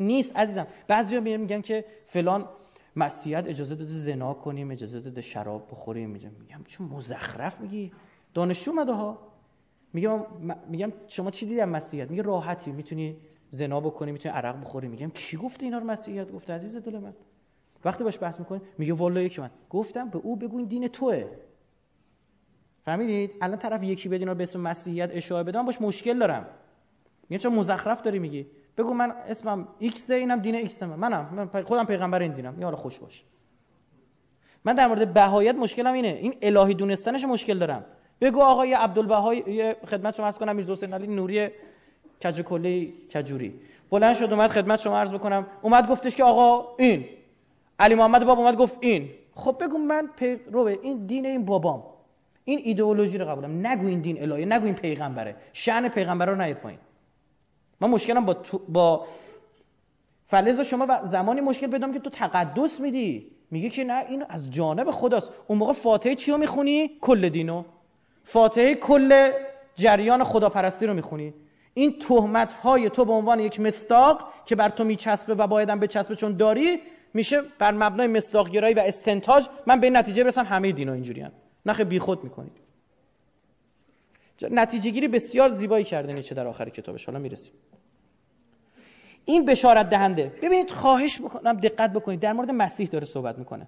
نیست 0.00 0.36
عزیزم. 0.36 0.66
بعضیا 0.88 1.20
میگن 1.20 1.60
که 1.60 1.84
فلان 2.06 2.48
مسیحیت 2.96 3.48
اجازه 3.48 3.74
داده 3.74 3.92
زنا 3.92 4.34
کنیم 4.34 4.70
اجازه 4.70 5.00
داده 5.00 5.20
شراب 5.20 5.68
بخوریم. 5.70 6.10
میگم 6.10 6.30
چون 6.66 6.86
مزخرف 6.86 7.60
میگی؟ 7.60 7.92
دانشجو 8.34 8.70
اومده 8.70 8.92
ها. 8.92 9.18
میگم 9.92 10.26
میگم 10.68 10.92
شما 11.06 11.30
چی 11.30 11.46
دیدی 11.46 11.64
مسیحیت؟ 11.64 12.10
میگه 12.10 12.22
راحتی. 12.22 12.72
می‌تونی 12.72 13.16
زنا 13.50 13.80
بکنی 13.80 14.12
می‌تونی 14.12 14.34
عرق 14.34 14.60
بخوری. 14.60 14.88
میگم 14.88 15.10
کی 15.10 15.36
گفته 15.36 15.64
اینا 15.64 15.78
رو 15.78 15.86
مسیحیت؟ 15.86 16.32
گفته 16.32 16.52
عزیز 16.52 16.76
دل 16.76 16.98
من. 16.98 17.14
وقتی 17.84 18.04
باش 18.04 18.18
بحث 18.22 18.38
می‌کنی 18.38 18.60
میگه 18.78 18.92
والا 18.92 19.20
یکی 19.20 19.40
من. 19.40 19.50
گفتم 19.70 20.08
به 20.08 20.18
او 20.18 20.36
بگو 20.36 20.56
این 20.56 20.66
دین 20.66 20.88
توه. 20.88 21.24
فهمیدید؟ 22.84 23.30
الان 23.40 23.58
طرف 23.58 23.82
یکی 23.82 24.08
بدین 24.08 24.34
به 24.34 24.42
اسم 24.42 24.60
مسیحیت 24.60 25.10
اشاره 25.12 25.42
بدم 25.42 25.66
باش 25.66 25.80
مشکل 25.80 26.18
دارم. 26.18 26.46
میگه 27.28 27.42
چون 27.42 27.52
مزخرف 27.52 28.02
داری 28.02 28.18
میگی؟ 28.18 28.46
بگو 28.78 28.94
من 28.94 29.10
اسمم 29.10 29.68
ایکس 29.78 30.10
اینم 30.10 30.40
دین 30.40 30.54
ایکس 30.54 30.82
من 30.82 30.96
منم. 30.96 31.50
من 31.52 31.62
خودم 31.62 31.84
پیغمبر 31.84 32.22
این 32.22 32.32
دینم. 32.32 32.60
یا 32.60 32.76
خوش 32.76 32.98
باش. 32.98 33.24
من 34.64 34.74
در 34.74 34.86
مورد 34.86 35.14
بهائیت 35.14 35.54
مشکلم 35.54 35.92
اینه. 35.92 36.18
این 36.20 36.34
الهی 36.42 36.74
دونستنش 36.74 37.24
مشکل 37.24 37.58
دارم. 37.58 37.84
بگو 38.20 38.40
آقای 38.40 38.74
عبدالبهای 38.74 39.74
خدمت 39.74 40.14
شما 40.14 40.26
عرض 40.26 40.38
کنم 40.38 40.56
میرزا 40.56 40.72
حسینعلی 40.72 41.06
نوری 41.06 41.48
کج 42.24 42.40
کلی 42.40 42.94
کجوری. 43.14 43.60
بلند 43.90 44.14
شد 44.14 44.32
اومد 44.32 44.50
خدمت 44.50 44.80
شما 44.80 44.98
عرض 44.98 45.14
بکنم. 45.14 45.46
اومد 45.62 45.88
گفتش 45.88 46.16
که 46.16 46.24
آقا 46.24 46.76
این 46.78 47.04
علی 47.78 47.94
محمد 47.94 48.24
باب 48.24 48.38
اومد 48.38 48.56
گفت 48.56 48.76
این. 48.80 49.10
خب 49.34 49.56
بگو 49.60 49.78
من 49.78 50.08
رو 50.52 50.58
این 50.58 51.06
دین 51.06 51.26
این 51.26 51.44
بابام. 51.44 51.82
این 52.44 52.60
ایدئولوژی 52.64 53.18
رو 53.18 53.24
قبولم 53.24 53.66
نگو 53.66 53.86
این 53.86 54.00
دین 54.00 54.22
الهی 54.22 54.46
نگو 54.46 54.64
این 54.64 54.74
پیغمبره. 54.74 55.36
شأن 55.52 55.88
پیغمبر 55.88 56.26
رو 56.26 56.42
نیاد 56.42 56.56
پایین. 56.56 56.78
من 57.80 57.90
مشکلم 57.90 58.24
با 58.24 58.36
با 58.68 59.06
فلزا 60.26 60.62
شما 60.62 61.00
زمانی 61.04 61.40
مشکل 61.40 61.66
بدم 61.66 61.92
که 61.92 61.98
تو 61.98 62.10
تقدس 62.10 62.80
میدی. 62.80 63.30
میگه 63.50 63.70
که 63.70 63.84
نه 63.84 64.04
این 64.08 64.24
از 64.28 64.50
جانب 64.50 64.90
خداست. 64.90 65.32
اون 65.48 65.58
موقع 65.58 65.72
فاتحه 65.72 66.14
چی 66.14 66.32
رو 66.32 66.38
می‌خونی؟ 66.38 66.90
کل 67.00 67.28
دینو 67.28 67.64
فاتحه 68.22 68.74
کل 68.74 69.32
جریان 69.74 70.24
خداپرستی 70.24 70.86
رو 70.86 70.94
می‌خونی. 70.94 71.34
این 71.74 71.98
تهمت 71.98 72.52
های 72.52 72.90
تو 72.90 73.04
به 73.04 73.12
عنوان 73.12 73.40
یک 73.40 73.60
مستاق 73.60 74.32
که 74.46 74.56
بر 74.56 74.68
تو 74.68 74.84
میچسبه 74.84 75.34
و 75.34 75.46
بایدم 75.46 75.80
بچسبه 75.80 76.14
چون 76.14 76.36
داری 76.36 76.80
میشه 77.14 77.42
بر 77.58 77.72
مبنای 77.72 78.20
گرایی 78.52 78.74
و 78.74 78.78
استنتاج 78.78 79.48
من 79.66 79.80
به 79.80 79.90
نتیجه 79.90 80.24
برسم 80.24 80.44
همه 80.44 80.72
دینا 80.72 80.92
اینجوریان. 80.92 81.32
نخ 81.66 81.80
بیخود 81.80 82.24
می‌کنید. 82.24 82.60
نتیجه 84.50 84.90
گیری 84.90 85.08
بسیار 85.08 85.48
زیبایی 85.48 85.84
کرده 85.84 86.12
نیچه 86.12 86.34
در 86.34 86.46
آخر 86.46 86.68
کتابش. 86.68 87.06
حالا 87.06 87.18
می‌رسیم. 87.18 87.52
این 89.24 89.44
بشارت 89.44 89.88
دهنده. 89.90 90.32
ببینید 90.42 90.70
خواهش 90.70 91.20
می‌کنم 91.20 91.52
دقت 91.52 91.92
بکنید. 91.92 92.20
در 92.20 92.32
مورد 92.32 92.50
مسیح 92.50 92.88
داره 92.88 93.04
صحبت 93.04 93.38
می‌کنه. 93.38 93.66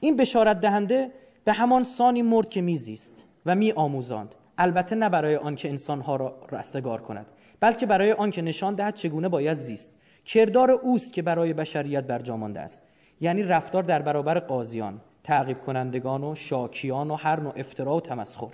این 0.00 0.16
بشارت 0.16 0.60
دهنده 0.60 1.10
به 1.44 1.52
همان 1.52 1.82
سانی 1.82 2.22
مرد 2.22 2.48
که 2.48 2.60
میزیست 2.60 3.24
و 3.46 3.54
می 3.54 3.72
آموزاند 3.72 4.34
البته 4.58 4.96
نه 4.96 5.08
برای 5.08 5.36
آنکه 5.36 5.68
انسانها 5.68 6.16
را 6.16 6.38
رستگار 6.52 7.00
کند 7.00 7.26
بلکه 7.60 7.86
برای 7.86 8.12
آنکه 8.12 8.42
نشان 8.42 8.74
دهد 8.74 8.94
چگونه 8.94 9.28
باید 9.28 9.56
زیست. 9.56 9.92
کردار 10.26 10.70
اوست 10.70 11.12
که 11.12 11.22
برای 11.22 11.52
بشریت 11.52 12.04
برجامانده 12.04 12.60
است. 12.60 12.82
یعنی 13.20 13.42
رفتار 13.42 13.82
در 13.82 14.02
برابر 14.02 14.38
قاضیان 14.38 15.00
تعقیب 15.24 15.60
کنندگان 15.60 16.24
و 16.24 16.34
شاکیان 16.34 17.10
و 17.10 17.14
هر 17.14 17.40
نوع 17.40 17.52
افترا 17.56 17.96
و 17.96 18.00
تمسخر 18.00 18.52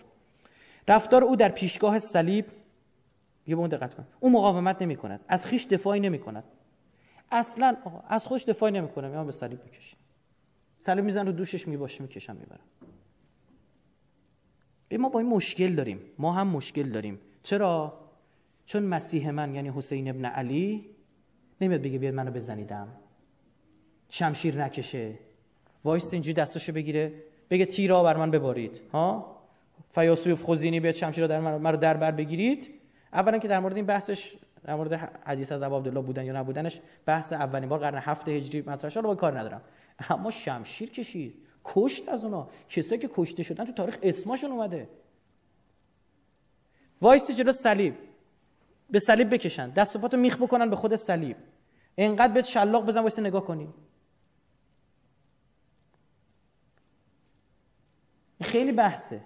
رفتار 0.88 1.24
او 1.24 1.36
در 1.36 1.48
پیشگاه 1.48 1.98
صلیب 1.98 2.46
یه 3.46 3.56
به 3.56 3.68
دقت 3.68 3.94
کن 3.94 4.04
او 4.20 4.30
مقاومت 4.30 4.82
نمی 4.82 4.96
کند. 4.96 5.20
از 5.28 5.46
خیش 5.46 5.66
دفاعی 5.66 6.00
نمی 6.00 6.18
کند. 6.18 6.44
اصلا 7.30 7.76
از 8.08 8.26
خوش 8.26 8.44
دفاعی 8.44 8.72
نمی 8.72 8.88
کنم 8.88 9.26
به 9.26 9.32
صلیب 9.32 9.58
بکشیم 9.64 9.98
صلیب 10.78 11.04
میزن 11.04 11.26
رو 11.26 11.32
دوشش 11.32 11.68
می‌باشه 11.68 12.02
می‌کشم 12.02 12.36
می‌برم. 12.36 12.60
به 14.88 14.98
ما 14.98 15.08
با 15.08 15.18
این 15.18 15.28
مشکل 15.28 15.74
داریم. 15.74 16.00
ما 16.18 16.32
هم 16.32 16.46
مشکل 16.46 16.90
داریم. 16.90 17.18
چرا؟ 17.42 17.98
چون 18.66 18.82
مسیح 18.82 19.30
من 19.30 19.54
یعنی 19.54 19.72
حسین 19.76 20.10
ابن 20.10 20.24
علی 20.24 20.91
نمیاد 21.62 21.82
بگه 21.82 21.98
بیاد 21.98 22.14
منو 22.14 22.30
بزنیدم. 22.30 22.88
شمشیر 24.08 24.64
نکشه. 24.64 25.14
وایست 25.84 26.12
اینجوری 26.12 26.34
دستاشو 26.34 26.72
بگیره. 26.72 27.12
بگه 27.50 27.64
تیرا 27.64 28.02
بر 28.02 28.16
من 28.16 28.30
ببارید. 28.30 28.80
ها؟ 28.92 29.36
فیاسوف 29.94 30.44
خزینی 30.44 30.80
بیاد 30.80 30.94
شمشیر 30.94 31.26
در 31.26 31.40
من 31.40 31.72
رو 31.72 31.76
در 31.76 31.96
بر 31.96 32.10
بگیرید. 32.10 32.70
اولا 33.12 33.38
که 33.38 33.48
در 33.48 33.60
مورد 33.60 33.76
این 33.76 33.86
بحثش 33.86 34.34
در 34.64 34.74
مورد 34.74 34.92
حدیث 35.24 35.52
از 35.52 35.62
ابو 35.62 35.76
عبدالله 35.76 36.00
بودن 36.00 36.24
یا 36.24 36.40
نبودنش 36.40 36.80
بحث 37.06 37.32
اولین 37.32 37.68
بار 37.68 37.78
قرن 37.78 37.98
هفت 37.98 38.28
هجری 38.28 38.62
مطرح 38.66 38.90
شد. 38.90 39.02
با 39.02 39.14
کار 39.14 39.38
ندارم. 39.38 39.62
اما 40.10 40.30
شمشیر 40.30 40.90
کشید. 40.90 41.34
کشت 41.64 42.08
از 42.08 42.24
اونا. 42.24 42.48
کسایی 42.68 43.00
که 43.00 43.08
کشته 43.14 43.42
شدن 43.42 43.64
تو 43.64 43.72
تاریخ 43.72 43.98
اسمشون 44.02 44.52
اومده. 44.52 44.88
وایست 47.00 47.30
جلو 47.30 47.52
صلیب. 47.52 47.94
به 48.90 48.98
صلیب 48.98 49.34
بکشن. 49.34 49.70
دست 49.70 49.96
و 49.96 49.98
پاتو 49.98 50.16
میخ 50.16 50.36
بکنن 50.36 50.70
به 50.70 50.76
خود 50.76 50.96
صلیب. 50.96 51.36
انقدر 51.96 52.32
به 52.32 52.42
شلاق 52.42 52.86
بزن 52.86 53.00
وایست 53.00 53.20
نگاه 53.20 53.44
کنی. 53.44 53.74
خیلی 58.42 58.72
بحثه. 58.72 59.20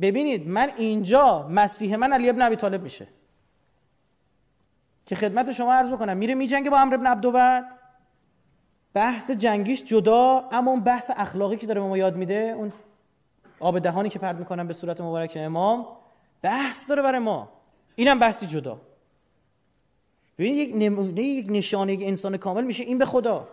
ببینید 0.00 0.48
من 0.48 0.70
اینجا 0.76 1.48
مسیح 1.48 1.96
من 1.96 2.12
علی 2.12 2.30
ابن 2.30 2.42
ابی 2.42 2.56
طالب 2.56 2.82
میشه. 2.82 3.08
که 5.06 5.16
خدمت 5.16 5.52
شما 5.52 5.74
عرض 5.74 5.90
بکنم 5.90 6.16
میره 6.16 6.34
میجنگه 6.34 6.70
با 6.70 6.78
امر 6.78 6.94
ابن 6.94 7.06
عبدوبد 7.06 7.64
بحث 8.94 9.30
جنگیش 9.30 9.84
جدا 9.84 10.48
اما 10.52 10.70
اون 10.70 10.80
بحث 10.80 11.10
اخلاقی 11.16 11.56
که 11.56 11.66
داره 11.66 11.80
به 11.80 11.86
ما 11.86 11.98
یاد 11.98 12.16
میده 12.16 12.54
اون 12.56 12.72
آب 13.60 13.78
دهانی 13.78 14.08
که 14.08 14.18
پرد 14.18 14.38
می‌کنن 14.38 14.66
به 14.66 14.72
صورت 14.72 15.00
مبارک 15.00 15.32
امام 15.40 15.86
بحث 16.42 16.88
داره 16.88 17.02
برای 17.02 17.18
ما. 17.18 17.48
اینم 17.96 18.18
بحثی 18.18 18.46
جدا. 18.46 18.80
ببین 20.38 20.54
یک 20.54 20.74
نمونه 20.74 21.22
یک 21.22 21.46
نشانه 21.50 21.92
یک 21.92 22.00
انسان 22.02 22.36
کامل 22.36 22.64
میشه. 22.64 22.84
این 22.84 22.98
به 22.98 23.04
خدا. 23.04 23.48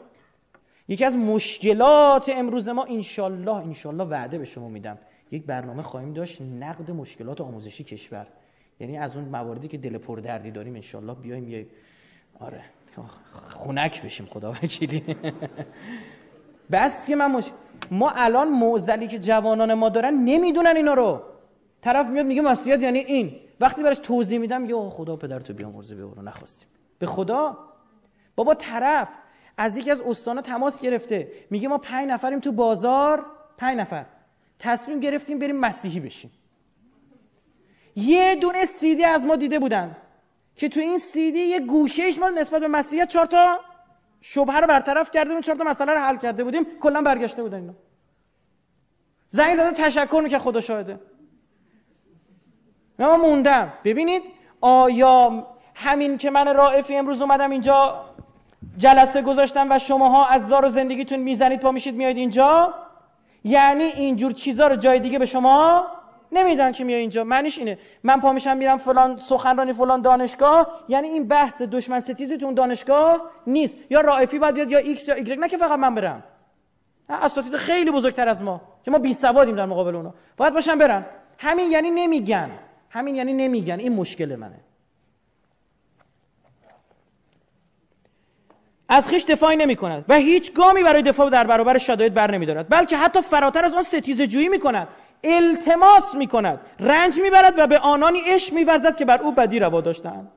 یکی 0.87 1.05
از 1.05 1.17
مشکلات 1.17 2.29
امروز 2.29 2.69
ما 2.69 2.83
انشالله 2.83 3.55
انشالله 3.55 4.03
وعده 4.03 4.37
به 4.37 4.45
شما 4.45 4.69
میدم. 4.69 4.97
یک 5.31 5.45
برنامه 5.45 5.83
خواهیم 5.83 6.13
داشت. 6.13 6.41
نقد 6.41 6.91
مشکلات 6.91 7.41
آموزشی 7.41 7.83
کشور. 7.83 8.27
یعنی 8.79 8.97
از 8.97 9.15
اون 9.15 9.25
مواردی 9.25 9.67
که 9.67 9.77
دل 9.77 9.97
پر 9.97 10.19
دردی 10.19 10.51
داریم 10.51 10.75
انشالله 10.75 11.13
بیایم 11.13 11.45
بیایم 11.45 11.67
آره. 12.39 12.61
خونک 13.47 14.01
بشیم 14.01 14.25
خدا 14.25 14.51
وکیلی 14.51 15.03
بس 16.71 17.07
که 17.07 17.15
من 17.15 17.31
مش... 17.31 17.43
ما 17.91 18.11
الان 18.15 18.49
موزلی 18.49 19.07
که 19.07 19.19
جوانان 19.19 19.73
ما 19.73 19.89
دارن 19.89 20.13
نمی‌دونن 20.13 20.75
اینا 20.75 20.93
رو. 20.93 21.21
طرف 21.81 22.07
میاد 22.07 22.25
میگه 22.25 22.41
مسئولیت 22.41 22.81
یعنی 22.81 22.99
این. 22.99 23.35
وقتی 23.59 23.83
براش 23.83 23.99
توضیح 23.99 24.39
میدم 24.39 24.65
یا 24.65 24.89
خدا 24.89 25.15
پدر 25.15 25.39
تو 25.39 25.53
بیامرزه 25.53 25.95
بیا 25.95 26.13
رو 26.15 26.21
نخواستیم. 26.21 26.67
به 26.99 27.05
خدا. 27.05 27.57
بابا 28.35 28.53
طرف. 28.53 29.07
از 29.57 29.77
یکی 29.77 29.91
از 29.91 30.01
استانا 30.01 30.41
تماس 30.41 30.81
گرفته. 30.81 31.31
میگه 31.49 31.67
ما 31.67 31.77
پنج 31.77 32.09
نفریم 32.09 32.39
تو 32.39 32.51
بازار. 32.51 33.25
پنج 33.57 33.79
نفر. 33.79 34.05
تصمیم 34.59 34.99
گرفتیم 34.99 35.39
بریم 35.39 35.55
مسیحی 35.55 35.99
بشیم. 35.99 36.31
یه 37.95 38.35
دونه 38.35 38.65
سیدی 38.65 39.03
از 39.03 39.25
ما 39.25 39.35
دیده 39.35 39.59
بودن 39.59 39.97
که 40.55 40.69
تو 40.69 40.79
این 40.79 40.97
سیدی 40.97 41.39
یه 41.39 41.59
گوشهش 41.59 42.19
ما 42.19 42.29
نسبت 42.29 42.61
به 42.61 42.67
مسیحیت 42.67 43.09
چهار 43.09 43.25
تا 43.25 43.59
شبهه 44.21 44.59
رو 44.59 44.67
برطرف 44.67 45.11
کرده 45.11 45.29
بودیم 45.29 45.41
چهار 45.41 45.57
تا 45.57 45.63
مسئله 45.63 45.93
رو 45.93 45.99
حل 45.99 46.17
کرده 46.17 46.43
بودیم. 46.43 46.65
کلا 46.79 47.01
برگشته 47.01 47.43
بودن 47.43 47.59
اینا. 47.59 47.73
زنگ 49.29 49.55
زده 49.55 49.71
تشکر 49.71 50.21
می‌کرد 50.23 50.41
خدا 50.41 50.59
شاهده. 50.59 50.99
من 52.99 53.15
موندم. 53.15 53.73
ببینید 53.83 54.23
آیا 54.61 55.47
همین 55.75 56.17
که 56.17 56.29
من 56.29 56.55
رائفی 56.55 56.95
امروز 56.95 57.21
اومدم 57.21 57.49
اینجا 57.49 58.05
جلسه 58.77 59.21
گذاشتم 59.21 59.67
و 59.71 59.79
شماها 59.79 60.25
از 60.25 60.47
کار 60.47 60.65
و 60.65 60.67
زندگیتون 60.69 61.19
می‌زنید 61.19 61.59
پا 61.59 61.71
میشید 61.71 61.95
میایید 61.95 62.17
اینجا. 62.17 62.73
یعنی 63.43 63.83
اینجور 63.83 64.31
چیزا 64.31 64.67
رو 64.67 64.75
جای 64.75 64.99
دیگه 64.99 65.19
به 65.19 65.25
شما 65.25 65.87
نمیدن 66.31 66.71
که 66.71 66.83
میای 66.83 66.99
اینجا. 66.99 67.23
معنیش 67.23 67.59
اینه. 67.59 67.77
من 68.03 68.19
پا 68.19 68.31
میشم 68.33 68.57
میرم 68.57 68.77
فلان 68.77 69.17
سخنرانی 69.17 69.73
فلان 69.73 70.01
دانشگاه. 70.01 70.67
یعنی 70.87 71.07
این 71.07 71.27
بحث 71.27 71.61
دشمن 71.61 71.99
ستیزی 71.99 72.37
تو 72.37 72.45
اون 72.45 72.55
دانشگاه 72.55 73.21
نیست. 73.47 73.77
یا 73.89 74.01
رائفی 74.01 74.39
باید 74.39 74.55
بیاد 74.55 74.71
یا 74.71 74.79
ایکس 74.79 75.07
یا 75.07 75.15
ایگرگ. 75.15 75.39
نه 75.39 75.49
که 75.49 75.57
فقط 75.57 75.79
من 75.79 75.95
برم. 75.95 76.23
اساتید 77.09 77.55
خیلی 77.55 77.91
بزرگتر 77.91 78.29
از 78.29 78.43
ما. 78.43 78.61
که 78.83 78.91
ما 78.91 78.97
بی 78.97 79.13
سوادیم 79.13 79.55
در 79.55 79.65
مقابل 79.65 79.95
اونا. 79.95 80.13
باید 80.37 80.53
پاشن 80.53 80.77
برن. 80.77 81.05
همین 81.37 81.71
یعنی 81.71 81.91
نمیگن. 81.91 82.51
همین 82.89 83.15
یعنی 83.15 83.33
نمیگن. 83.33 83.79
این 83.79 83.93
مشکل 83.95 84.35
منه. 84.35 84.59
از 88.89 89.07
خیش 89.07 89.25
دفاعی 89.25 89.55
نمی 89.55 89.75
کند 89.75 90.05
و 90.09 90.15
هیچ 90.15 90.53
گامی 90.53 90.83
برای 90.83 91.01
دفاع 91.01 91.29
در 91.29 91.47
برابر 91.47 91.77
شدایت 91.77 92.11
بر 92.11 92.31
نمی 92.31 92.45
دارد 92.45 92.69
بلکه 92.69 92.97
حتی 92.97 93.21
فراتر 93.21 93.65
از 93.65 93.73
آن 93.73 93.83
ستیزه 93.83 94.27
جویی 94.27 94.49
می 94.49 94.59
کند 94.59 94.87
التماس 95.23 96.15
می 96.15 96.27
کند 96.27 96.59
رنج 96.79 97.19
می 97.19 97.29
برد 97.29 97.53
و 97.57 97.67
به 97.67 97.77
آنانی 97.77 98.19
عشق 98.21 98.53
می 98.53 98.63
وزد 98.63 98.95
که 98.95 99.05
بر 99.05 99.21
او 99.21 99.31
بدی 99.31 99.59
روا 99.59 99.81
داشتند. 99.81 100.31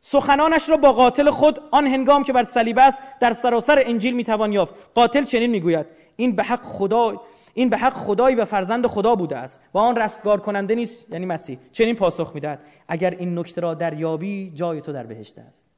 سخنانش 0.00 0.68
را 0.68 0.76
با 0.76 0.92
قاتل 0.92 1.30
خود 1.30 1.60
آن 1.70 1.86
هنگام 1.86 2.24
که 2.24 2.32
بر 2.32 2.44
صلیب 2.44 2.78
است 2.78 3.02
در 3.20 3.32
سراسر 3.32 3.82
انجیل 3.86 4.14
می‌توان 4.14 4.52
یافت. 4.52 4.74
قاتل 4.94 5.24
چنین 5.24 5.50
می‌گوید 5.50 5.86
این 6.16 6.36
به 6.36 6.42
حق 6.42 6.62
خدا 6.62 7.20
این 7.54 7.68
به 7.68 7.76
حق 7.76 7.92
خدایی 7.92 8.36
و 8.36 8.44
فرزند 8.44 8.86
خدا 8.86 9.14
بوده 9.14 9.36
است 9.36 9.60
و 9.74 9.78
آن 9.78 9.96
رستگار 9.96 10.40
کننده 10.40 10.74
نیست 10.74 11.12
یعنی 11.12 11.26
مسیح. 11.26 11.58
چنین 11.72 11.96
پاسخ 11.96 12.30
می‌دهد 12.34 12.58
اگر 12.88 13.10
این 13.10 13.38
نکته 13.38 13.60
را 13.60 13.74
دریابی 13.74 14.52
جای 14.54 14.80
تو 14.80 14.92
در 14.92 15.06
بهشت 15.06 15.38
است. 15.38 15.71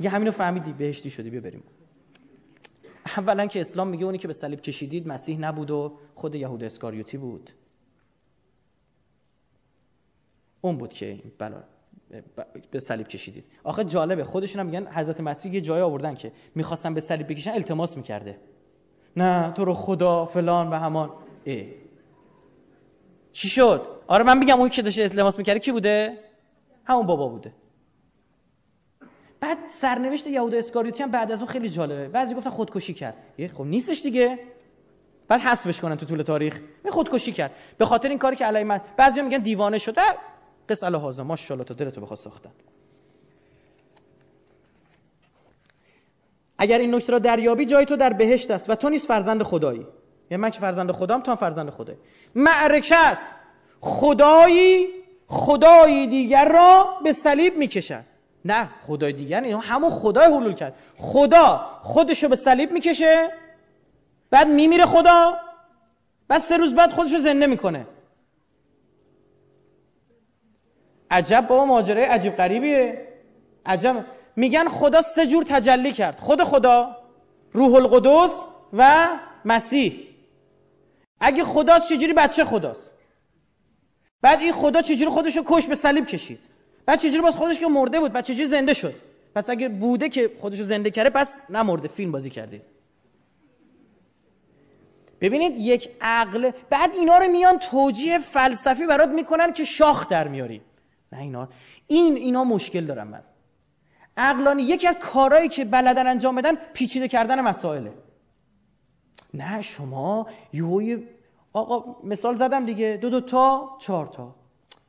یه 0.00 0.10
همینو 0.10 0.30
فهمیدی 0.30 0.72
بهشتی 0.72 1.10
شدی 1.10 1.30
بیا 1.30 1.40
بریم. 1.40 1.62
اولا 3.16 3.46
که 3.46 3.60
اسلام 3.60 3.88
میگه 3.88 4.04
اونی 4.04 4.18
که 4.18 4.28
به 4.28 4.32
صلیب 4.34 4.60
کشیدید 4.60 5.08
مسیح 5.08 5.38
نبود 5.38 5.70
و 5.70 5.98
خود 6.14 6.34
یهود 6.34 6.64
اسکاریوتی 6.64 7.16
بود. 7.16 7.50
اون 10.60 10.78
بود 10.78 10.92
که 10.92 11.18
بلا 11.38 11.62
به 12.70 12.80
صلیب 12.80 13.08
کشیدید. 13.08 13.44
آخه 13.64 13.84
جالبه 13.84 14.24
خودشون 14.24 14.60
هم 14.60 14.66
میگن 14.66 14.86
حضرت 14.86 15.20
مسیح 15.20 15.54
یه 15.54 15.60
جای 15.60 15.80
آوردن 15.80 16.14
که 16.14 16.32
می‌خواستن 16.54 16.94
به 16.94 17.00
صلیب 17.00 17.28
بکشن 17.28 17.50
التماس 17.50 17.96
می‌کرده. 17.96 18.38
نه 19.16 19.52
تو 19.52 19.64
رو 19.64 19.74
خدا 19.74 20.24
فلان 20.24 20.70
و 20.70 20.74
همان. 20.74 21.10
ای. 21.44 21.74
چی 23.32 23.48
شد؟ 23.48 23.86
آره 24.06 24.24
من 24.24 24.38
میگم 24.38 24.60
اون 24.60 24.68
که 24.68 24.82
داشته 24.82 25.02
التماس 25.02 25.38
می‌کرده 25.38 25.60
کی 25.60 25.72
بوده؟ 25.72 26.18
همون 26.84 27.06
بابا 27.06 27.28
بوده. 27.28 27.52
بعد 29.42 29.58
سرنوشت 29.68 30.26
یهودا 30.26 30.58
اسکاریوتی 30.58 31.02
هم 31.02 31.10
بعد 31.10 31.32
از 31.32 31.42
اون 31.42 31.50
خیلی 31.50 31.68
جالبه. 31.68 32.08
بعضی 32.08 32.34
گفتن 32.34 32.50
خودکشی 32.50 32.94
کرد. 32.94 33.16
خب 33.54 33.64
نیستش 33.64 34.02
دیگه. 34.02 34.38
بعد 35.28 35.40
حذفش 35.40 35.80
کنن 35.80 35.96
تو 35.96 36.06
طول 36.06 36.22
تاریخ. 36.22 36.60
می 36.84 36.90
خودکشی 36.90 37.32
کرد. 37.32 37.50
به 37.78 37.84
خاطر 37.84 38.08
این 38.08 38.18
کاری 38.18 38.36
که 38.36 38.44
علی 38.44 38.64
من 38.64 38.80
بعضی 38.96 39.22
میگن 39.22 39.38
دیوانه 39.38 39.78
شده 39.78 40.02
قص 40.68 40.82
الهازا 40.84 41.24
ماشاءالله 41.24 41.64
تو 41.64 41.74
دلتو 41.74 42.00
بخواد 42.00 42.18
ساختن. 42.18 42.50
اگر 46.58 46.78
این 46.78 46.94
نکته 46.94 47.12
را 47.12 47.18
دریابی 47.18 47.66
جای 47.66 47.86
تو 47.86 47.96
در 47.96 48.12
بهشت 48.12 48.50
است 48.50 48.70
و 48.70 48.74
تو 48.74 48.88
نیست 48.88 49.06
فرزند 49.06 49.42
خدایی. 49.42 49.86
یعنی 50.30 50.42
من 50.42 50.50
که 50.50 50.60
فرزند 50.60 50.92
خدام 50.92 51.20
تو 51.22 51.30
هم 51.30 51.36
فرزند 51.36 51.70
خدایی. 51.70 51.98
معرکه 52.34 52.96
است. 52.96 53.28
خدایی 53.80 54.86
خدایی 55.26 56.06
دیگر 56.06 56.52
را 56.52 56.98
به 57.04 57.12
صلیب 57.12 57.56
می‌کشد. 57.56 58.11
نه 58.44 58.68
خدای 58.86 59.12
دیگر 59.12 59.40
این 59.40 59.56
همون 59.60 59.90
خدای 59.90 60.26
حلول 60.26 60.54
کرد. 60.54 60.74
خدا 60.96 61.78
خودشو 61.82 62.28
به 62.28 62.36
صلیب 62.36 62.72
می‌کشه 62.72 63.30
بعد 64.30 64.48
میمیره 64.48 64.86
خدا 64.86 65.38
بعد 66.28 66.40
سه 66.40 66.56
روز 66.56 66.74
بعد 66.74 66.92
خودشو 66.92 67.18
زنده 67.18 67.46
می‌کنه. 67.46 67.86
عجب 71.10 71.46
بابا 71.48 71.64
ماجرای 71.64 72.04
عجیب 72.04 72.36
غریبیه. 72.36 73.08
عجب. 73.66 74.06
میگن 74.36 74.68
خدا 74.68 75.02
سه 75.02 75.26
جور 75.26 75.44
تجلی 75.44 75.92
کرد. 75.92 76.18
خود 76.18 76.42
خدا 76.42 76.96
روح 77.52 77.74
القدس 77.74 78.44
و 78.72 79.08
مسیح. 79.44 80.08
اگه 81.20 81.44
خداست 81.44 81.88
چجوری 81.88 82.12
بچه 82.12 82.44
خداست؟ 82.44 82.98
بعد 84.22 84.40
این 84.40 84.52
خدا 84.52 84.82
چجوری 84.82 85.10
خودشو 85.10 85.42
کش 85.46 85.66
به 85.66 85.74
صلیب 85.74 86.06
کشید؟ 86.06 86.51
بعد 86.86 86.98
چجوری 86.98 87.20
باز 87.20 87.36
خودش 87.36 87.58
که 87.58 87.66
مرده 87.66 88.00
بود؟ 88.00 88.12
بعد 88.12 88.24
چجوری 88.24 88.46
زنده 88.46 88.72
شد؟ 88.72 88.94
پس 89.34 89.50
اگه 89.50 89.68
بوده 89.68 90.08
که 90.08 90.30
خودشو 90.40 90.64
زنده 90.64 90.90
کرده 90.90 91.10
پس 91.10 91.40
نمرده. 91.50 91.88
فیلم 91.88 92.12
بازی 92.12 92.30
کردید 92.30 92.62
ببینید 95.20 95.56
یک 95.56 95.90
عقل 96.00 96.50
بعد 96.70 96.94
اینا 96.94 97.18
رو 97.18 97.28
میان 97.32 97.58
توجیه 97.58 98.18
فلسفی 98.18 98.86
برات 98.86 99.08
می‌کنن 99.08 99.52
که 99.52 99.64
شاخ 99.64 100.08
در 100.08 100.28
میاری. 100.28 100.62
نه 101.12 101.18
اینا. 101.18 101.48
این 101.86 102.16
اینا 102.16 102.44
مشکل 102.44 102.86
دارم 102.86 103.08
من. 103.08 103.22
عقلانی 104.16 104.62
یکی 104.62 104.88
از 104.88 104.96
کارهایی 104.98 105.48
که 105.48 105.64
بلدن 105.64 106.06
انجام 106.06 106.36
بدن 106.36 106.54
پیچیده 106.54 107.08
کردن 107.08 107.40
مسائله. 107.40 107.92
نه 109.34 109.62
شما 109.62 110.26
یوی 110.52 111.04
آقا 111.52 111.96
مثال 112.04 112.34
زدم 112.34 112.66
دیگه. 112.66 112.98
دو 113.02 113.10
دو 113.10 113.20
تا 113.20 113.70
چهار 113.80 114.06
تا. 114.06 114.34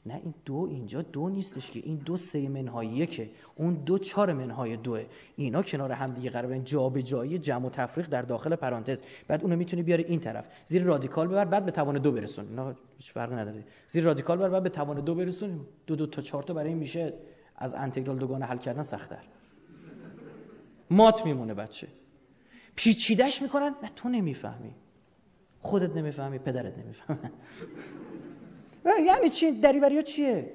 نه 0.06 0.14
این 0.24 0.34
دو 0.46 0.68
اینجا 0.72 1.02
دو 1.02 1.30
نیستش 1.30 1.72
که 1.72 1.80
این 1.80 1.96
دو 1.96 2.18
سه 2.18 2.50
منهای 2.50 3.08
که 3.08 3.30
اون 3.56 3.74
دو 3.74 3.98
چهار 3.98 4.34
منهای 4.34 4.78
دوه. 4.78 5.06
اینا 5.36 5.62
کنار 5.62 5.92
هم 5.92 6.14
دیگه 6.14 6.30
قرار 6.30 6.58
جابجایی 6.58 7.40
جمع 7.40 7.66
و 7.66 7.70
تفریق 7.70 8.08
در 8.08 8.22
داخل 8.22 8.56
پرانتز. 8.56 9.02
بعد 9.28 9.42
اونو 9.42 9.56
می‌تونی 9.56 9.84
بیاری 9.84 10.04
این 10.04 10.20
طرف. 10.20 10.46
زیر 10.68 10.84
رادیکال 10.84 11.28
ببر 11.28 11.46
بعد 11.46 11.66
به 11.66 11.72
توان 11.72 11.98
دو 11.98 12.12
برسون. 12.12 12.48
اینا 12.48 12.76
هیچ 12.98 13.12
فرق 13.12 13.34
نداره. 13.34 13.64
زیر 13.88 14.04
رادیکال 14.04 14.38
ببر 14.38 14.50
بعد 14.50 14.64
به 14.64 14.70
توان 14.70 15.00
دو 15.00 15.16
برسون. 15.16 15.60
دو 15.88 15.96
دو 15.96 16.08
تا 16.08 16.22
چهار 16.22 16.44
تا 16.44 16.54
برای 16.54 16.70
این 16.70 16.78
میشه 16.78 17.14
از 17.56 17.74
انتگرال 17.74 18.18
دوگانه 18.18 18.46
حل 18.46 18.58
کردن 18.58 18.84
سخت‌تر. 18.84 19.24
مات 20.90 21.26
میمونه 21.26 21.54
بچه. 21.54 21.88
پیچیدش 22.76 23.42
می‌کنن 23.42 23.76
نه 23.84 23.92
تو 23.96 24.10
نمی‌فهمی. 24.10 24.76
خودت 25.62 25.96
نمی‌فهمی 25.96 26.40
پدرت 26.40 26.78
نمی‌فهمه. 26.78 27.32
یعنی 28.86 29.30
چی؟ 29.30 29.62
ها 29.62 30.02
چیه؟ 30.02 30.54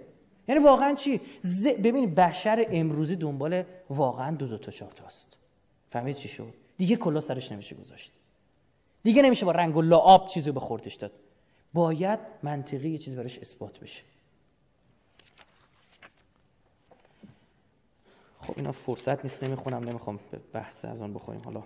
یعنی 0.48 0.60
واقعا 0.60 0.94
چی؟ 0.94 1.20
ز... 1.42 1.66
ببینید 1.66 2.14
بشر 2.14 2.66
امروزی 2.70 3.16
دنبال 3.16 3.64
واقعا 3.90 4.36
دو 4.36 4.46
دو 4.46 4.58
تا 4.58 4.72
چهار 4.72 4.92
تاست 4.92 5.36
فهمید 5.90 6.16
چی 6.16 6.28
شد؟ 6.28 6.54
دیگه 6.76 6.96
کلا 6.96 7.20
سرش 7.20 7.52
نمیشه 7.52 7.74
گذاشت. 7.74 8.12
دیگه 9.02 9.22
نمیشه 9.22 9.46
با 9.46 9.52
رنگ 9.52 9.76
و 9.76 9.82
لعاب 9.82 10.26
چیزی 10.26 10.50
به 10.50 10.60
خوردش 10.60 10.94
داد. 10.94 11.12
باید 11.74 12.18
منطقی 12.42 12.90
یه 12.90 12.98
چیز 12.98 13.16
براش 13.16 13.38
اثبات 13.38 13.78
بشه. 13.78 14.02
خب 18.40 18.54
اینا 18.56 18.72
فرصت 18.72 19.24
نیست. 19.24 19.44
نمی‌خونم 19.44 19.84
نمی‌خوام 19.84 20.20
بحث 20.52 20.84
از 20.84 21.02
آن 21.02 21.14
بخوریم. 21.14 21.42
حالا 21.44 21.62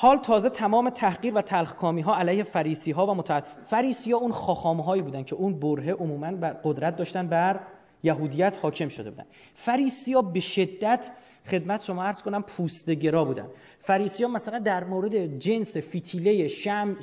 حال 0.00 0.18
تازه 0.18 0.48
تمام 0.48 0.90
تحقیر 0.90 1.34
و 1.34 1.42
تلخکامی 1.42 2.00
ها 2.00 2.16
علیه 2.16 2.42
فریسی 2.42 2.90
ها 2.90 3.06
و 3.06 3.14
متعد... 3.14 3.44
فریسی 3.66 4.12
ها 4.12 4.18
اون 4.18 4.32
خاخامه 4.32 4.84
هایی 4.84 5.02
بودن 5.02 5.22
که 5.22 5.36
اون 5.36 5.60
بره 5.60 5.92
عموما 5.92 6.32
بر 6.32 6.52
قدرت 6.64 6.96
داشتن 6.96 7.28
بر 7.28 7.60
یهودیت 8.02 8.56
حاکم 8.62 8.88
شده 8.88 9.10
بودن. 9.10 9.24
فریسیا 9.54 10.22
به 10.22 10.40
شدت 10.40 11.10
خدمت 11.50 11.82
شما 11.82 12.04
عرض 12.04 12.22
کنم 12.22 12.42
پوستگرا 12.42 13.24
بودن. 13.24 13.46
فریسی 13.78 14.24
ها 14.24 14.30
مثلا 14.30 14.58
در 14.58 14.84
مورد 14.84 15.38
جنس 15.38 15.76
فیتیله 15.76 16.48
شم 16.48 16.96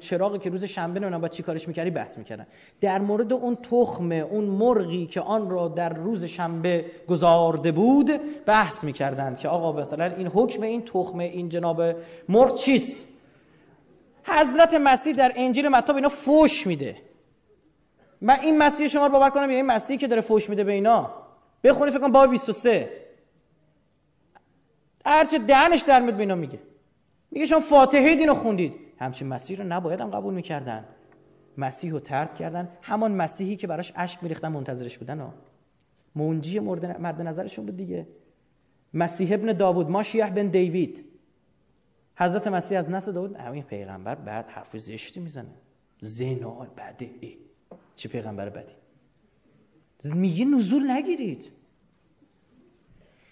چراغی 0.00 0.38
که 0.38 0.50
روز 0.50 0.64
شنبه 0.64 1.00
نمی‌دونم 1.00 1.20
با 1.20 1.28
چی 1.28 1.42
کارش 1.42 1.68
می‌کردی 1.68 1.90
بحث 1.90 2.18
می‌کردن. 2.18 2.46
در 2.80 2.98
مورد 2.98 3.32
اون 3.32 3.56
تخم 3.56 4.12
اون 4.12 4.44
مرغی 4.44 5.06
که 5.06 5.20
آن 5.20 5.50
را 5.50 5.68
در 5.68 5.88
روز 5.88 6.24
شنبه 6.24 6.84
گذارده 7.08 7.72
بود 7.72 8.10
بحث 8.46 8.84
می‌کردند 8.84 9.38
که 9.38 9.48
آقا 9.48 9.80
مثلا 9.80 10.04
این 10.04 10.26
حکم 10.26 10.62
این 10.62 10.82
تخم 10.82 11.18
این 11.18 11.48
جناب 11.48 11.82
مرغ 12.28 12.54
چیست؟ 12.54 12.96
حضرت 14.24 14.74
مسیح 14.74 15.14
در 15.14 15.32
انجیل 15.36 15.68
متی 15.68 15.92
اینا 15.92 16.08
فوش 16.08 16.66
میده. 16.66 16.96
من 18.20 18.40
این 18.40 18.58
مسیح 18.58 18.88
شما 18.88 19.06
رو 19.06 19.12
باور 19.12 19.30
کنم 19.30 19.50
یا 19.50 19.56
این 19.56 19.66
مسیحی 19.66 19.98
که 19.98 20.06
داره 20.06 20.20
فوش 20.20 20.50
میده 20.50 20.64
به 20.64 20.72
اینا؟ 20.72 21.14
بخونید 21.64 21.92
فکر 21.92 22.02
کنم 22.02 22.12
باب 22.12 22.30
23 22.30 22.90
هرچه 25.06 25.38
دهنش 25.38 25.82
در 25.82 26.00
میاد 26.00 26.14
به 26.14 26.20
اینا 26.20 26.34
میگه. 26.34 26.58
میگه 27.30 27.46
شما 27.46 27.60
فاتحه 27.60 28.16
دینو 28.16 28.34
خوندید. 28.34 28.74
همچین 28.98 29.28
مسیح 29.28 29.58
رو 29.58 29.64
نباید 29.64 30.00
هم 30.00 30.10
قبول 30.10 30.34
می‌کردن. 30.34 30.84
مسیح 31.58 31.92
رو 31.92 32.00
ترد 32.00 32.34
کردن. 32.34 32.68
همان 32.82 33.12
مسیحی 33.12 33.56
که 33.56 33.66
براش 33.66 33.92
اشک 33.96 34.22
میریختن 34.22 34.48
منتظرش 34.48 34.98
بودن 34.98 35.20
ها. 35.20 35.34
منجی 36.14 36.58
مورد 36.58 36.84
نظرشون 37.22 37.66
بود 37.66 37.76
دیگه. 37.76 38.06
مسیح 38.94 39.34
ابن 39.34 39.52
داوود 39.52 39.90
ماشیح 39.90 40.30
بن 40.30 40.46
دیوید. 40.46 41.04
حضرت 42.16 42.48
مسیح 42.48 42.78
از 42.78 42.90
نسل 42.90 43.12
داوود 43.12 43.36
همین 43.36 43.62
پیغمبر 43.62 44.14
بعد 44.14 44.48
حرف 44.48 44.78
زشتی 44.78 45.20
می‌زنه. 45.20 45.54
زنا 46.00 46.66
بده 46.76 47.10
چه 48.00 48.08
پیغمبر 48.08 48.48
بدی؟ 48.48 48.72
میگه 50.14 50.44
نزول 50.44 50.90
نگیرید. 50.90 51.50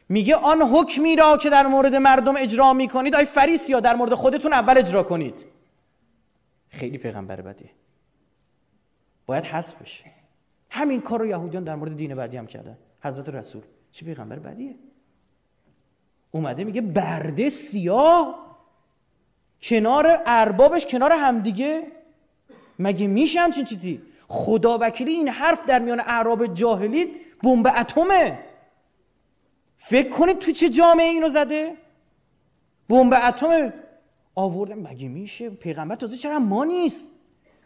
میگه 0.08 0.34
آن 0.36 0.62
حکمی 0.62 1.16
را 1.16 1.36
که 1.36 1.50
در 1.50 1.66
مورد 1.66 1.94
مردم 1.94 2.36
اجرا 2.36 2.72
می‌کنید 2.72 3.14
آی 3.14 3.24
فریس 3.24 3.70
یا 3.70 3.80
در 3.80 3.96
مورد 3.96 4.14
خودتون 4.14 4.52
اول 4.52 4.78
اجرا 4.78 5.02
کنید. 5.02 5.34
خیلی 6.68 6.98
پیغمبر 6.98 7.40
بدی. 7.40 7.70
باید 9.26 9.44
حذف 9.44 9.82
بشه. 9.82 10.04
همین 10.70 11.00
کار 11.00 11.18
رو 11.18 11.26
یهودیان 11.26 11.64
در 11.64 11.74
مورد 11.74 11.96
دین 11.96 12.14
بعدی 12.14 12.36
هم 12.36 12.46
کردن. 12.46 12.78
حضرت 13.02 13.28
رسول. 13.28 13.62
چه 13.92 14.04
پیغمبر 14.06 14.38
بدیه؟ 14.38 14.74
اومده 16.30 16.64
میگه 16.64 16.80
برده 16.80 17.48
سیاه 17.48 18.56
کنار 19.62 20.22
اربابش 20.26 20.86
کنار 20.86 21.12
همدیگه. 21.12 21.86
مگه 22.78 23.06
میشه 23.06 23.40
همچین 23.40 23.64
چیزی؟ 23.64 24.02
خدا 24.28 24.78
وکیلی 24.80 25.10
این 25.10 25.28
حرف 25.28 25.66
در 25.66 25.78
میان 25.78 26.00
اعراب 26.00 26.46
جاهلی 26.46 27.10
بمب 27.42 27.66
اتمه. 27.76 28.38
فکر 29.76 30.08
کنید 30.08 30.38
تو 30.38 30.52
چه 30.52 30.68
جامعه 30.68 31.06
اینو 31.06 31.28
زده؟ 31.28 31.76
بمب 32.88 33.14
اتم 33.22 33.72
آورده. 34.34 34.74
مگه 34.74 35.08
میشه؟ 35.08 35.50
پیغمبر 35.50 35.94
تازه 35.94 36.16
چرا 36.16 36.38
ما 36.38 36.64
نیست؟ 36.64 37.10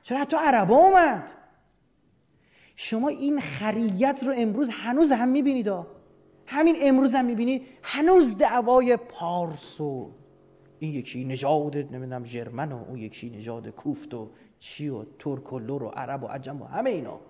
چرا 0.02 0.18
حتی 0.18 0.36
عربا 0.36 0.76
اومد؟ 0.76 1.30
شما 2.76 3.08
این 3.08 3.40
خریت 3.40 4.20
رو 4.22 4.32
امروز 4.36 4.70
هنوز 4.70 5.12
هم 5.12 5.28
می‌بینید 5.28 5.68
همین 6.46 6.76
امروز 6.80 7.14
هم 7.14 7.24
می‌بینید؟ 7.24 7.66
هنوز 7.82 8.38
دعوای 8.38 8.96
پارس 8.96 9.80
و 9.80 10.10
این 10.82 10.94
یکی 10.94 11.24
نژاد 11.24 11.76
نمی‌دونم 11.76 12.24
ژرمن 12.24 12.72
و 12.72 12.84
اون 12.88 12.98
یکی 12.98 13.30
نژاد 13.30 13.68
کوفت 13.68 14.14
و 14.14 14.30
چی 14.58 14.88
و 14.88 15.04
ترک 15.18 15.52
و 15.52 15.58
لور 15.58 15.82
و 15.82 15.88
عرب 15.88 16.22
و 16.22 16.26
عجم 16.26 16.62
و 16.62 16.64
همه 16.64 16.90
اینا. 16.90 17.20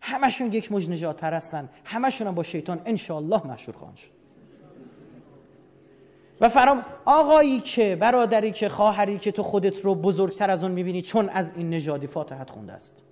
همشون 0.00 0.52
یک 0.52 0.72
مج 0.72 0.90
نجات 0.90 1.20
پرستن. 1.20 1.68
همشون 1.84 2.26
هم 2.26 2.34
با 2.34 2.42
شیطان 2.42 2.82
انشاءالله 2.84 3.46
مشهور 3.46 3.76
خواهند 3.78 3.96
شد. 3.96 4.10
و 6.40 6.48
فرام 6.48 6.84
آقایی 7.04 7.60
که 7.60 7.96
برادری 8.00 8.52
که 8.52 8.68
خواهری 8.68 9.18
که 9.18 9.32
تو 9.32 9.42
خودت 9.42 9.84
رو 9.84 9.94
بزرگتر 9.94 10.50
از 10.50 10.62
اون 10.62 10.72
می‌بینی 10.72 11.02
چون 11.02 11.28
از 11.28 11.52
این 11.56 11.70
نژادی 11.70 12.06
فاتحت 12.06 12.50
خونده 12.50 12.72
است. 12.72 13.02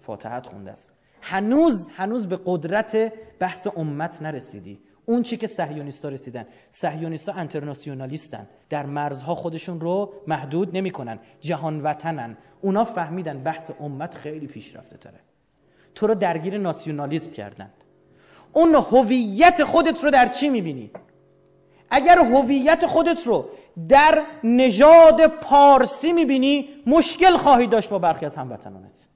فاتحت 0.00 0.46
خونده 0.46 0.70
است. 0.70 0.92
هنوز 1.20 1.88
هنوز 1.88 2.26
به 2.26 2.38
قدرت 2.44 3.12
بحث 3.38 3.66
امت 3.76 4.22
نرسیدی. 4.22 4.80
اون 5.06 5.22
چی 5.22 5.36
که 5.36 5.46
صهیونیستا 5.46 6.08
رسیدن. 6.08 6.46
صهیونیستا 6.70 7.32
انترناسیونالیستن. 7.32 8.46
در 8.70 8.86
مرزها 8.86 9.34
خودشون 9.34 9.80
رو 9.80 10.12
محدود 10.26 10.76
نمی‌کنن. 10.76 11.18
جهان 11.40 11.80
وطنن. 11.80 12.36
اونا 12.60 12.84
فهمیدن 12.84 13.42
بحث 13.42 13.70
امت 13.80 14.14
خیلی 14.14 14.46
پیشرفته 14.46 14.96
تره. 14.96 15.20
تو 15.94 16.06
رو 16.06 16.14
درگیر 16.14 16.58
ناسیونالیسم 16.58 17.30
کردن. 17.30 17.70
اون 18.52 18.74
هویت 18.74 19.64
خودت 19.64 20.04
رو 20.04 20.10
در 20.10 20.28
چی 20.28 20.48
می‌بینی؟ 20.48 20.90
اگر 21.90 22.18
هویت 22.18 22.86
خودت 22.86 23.26
رو 23.26 23.48
در 23.88 24.22
نژاد 24.44 25.26
پارسی 25.26 26.12
می‌بینی 26.12 26.68
مشکل 26.86 27.36
خواهی 27.36 27.66
داشت 27.66 27.90
با 27.90 27.98
برخی 27.98 28.26
از 28.26 28.36
هموطنانت. 28.36 29.08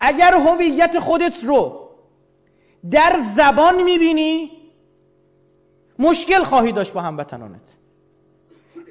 اگر 0.00 0.34
هویت 0.34 0.98
خودت 0.98 1.44
رو 1.44 1.87
در 2.90 3.18
زبان 3.36 3.82
می‌بینی؟ 3.82 4.50
مشکل 5.98 6.44
خواهی 6.44 6.72
داشت 6.72 6.92
با 6.92 7.00
هموطنانت. 7.00 7.60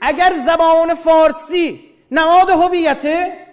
اگر 0.01 0.33
زبان 0.45 0.93
فارسی 0.93 1.81
نماد 2.11 2.49
هویته 2.49 3.47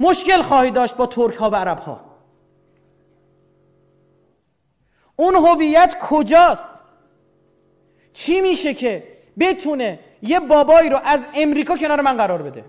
مشکل 0.00 0.42
خواهی 0.42 0.70
داشت 0.70 0.96
با 0.96 1.06
ترک 1.06 1.34
ها 1.34 1.50
و 1.50 1.56
عرب 1.56 1.78
ها 1.78 2.00
اون 5.16 5.34
هویت 5.34 5.96
کجاست؟ 6.02 6.70
چی 8.12 8.40
میشه 8.40 8.74
که 8.74 9.08
بتونه 9.38 9.98
یه 10.22 10.40
بابایی 10.40 10.90
رو 10.90 11.00
از 11.04 11.26
امریکا 11.34 11.76
کنار 11.76 12.00
من 12.00 12.16
قرار 12.16 12.42
بده؟ 12.42 12.64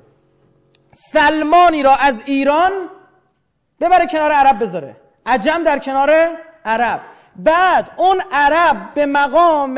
سلمانی 0.92 1.84
را 1.84 1.96
از 1.96 2.24
ایران 2.26 2.72
ببره 3.80 4.08
کنار 4.08 4.32
عرب 4.32 4.64
بذاره. 4.64 4.96
عجم 5.26 5.64
در 5.64 5.80
کنار 5.80 6.38
عرب. 6.66 7.02
بعد 7.36 7.92
اون 7.98 8.22
عرب 8.32 8.94
به 8.94 9.06
مقام 9.06 9.74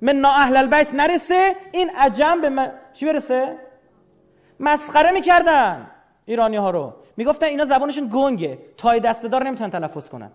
من 0.00 0.24
اهل 0.24 0.56
البیت 0.56 0.94
نرسه 0.94 1.56
این 1.72 1.90
عجم 1.90 2.40
به 2.40 2.72
چی 2.92 3.06
برسه؟ 3.06 3.58
مسخره 4.60 5.10
می‌کردن 5.10 5.90
ایرانی 6.26 6.56
ها 6.56 6.70
رو. 6.70 6.92
می‌گفتن 7.16 7.46
اینا 7.46 7.64
زبانشون 7.64 8.10
گنگه. 8.12 8.58
تای 8.76 9.00
دستدار 9.00 9.44
نمی‌تونن 9.44 9.70
تلفظ 9.70 10.08
کنن. 10.08 10.30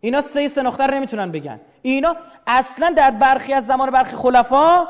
اینا 0.00 0.20
سه 0.20 0.48
سنختر 0.48 0.94
نمی‌تونن 0.94 1.32
بگن. 1.32 1.60
اینا 1.82 2.16
اصلا 2.46 2.90
در 2.96 3.10
برخی 3.10 3.52
از 3.52 3.66
زمان 3.66 3.90
برخی 3.90 4.16
خلفا 4.16 4.88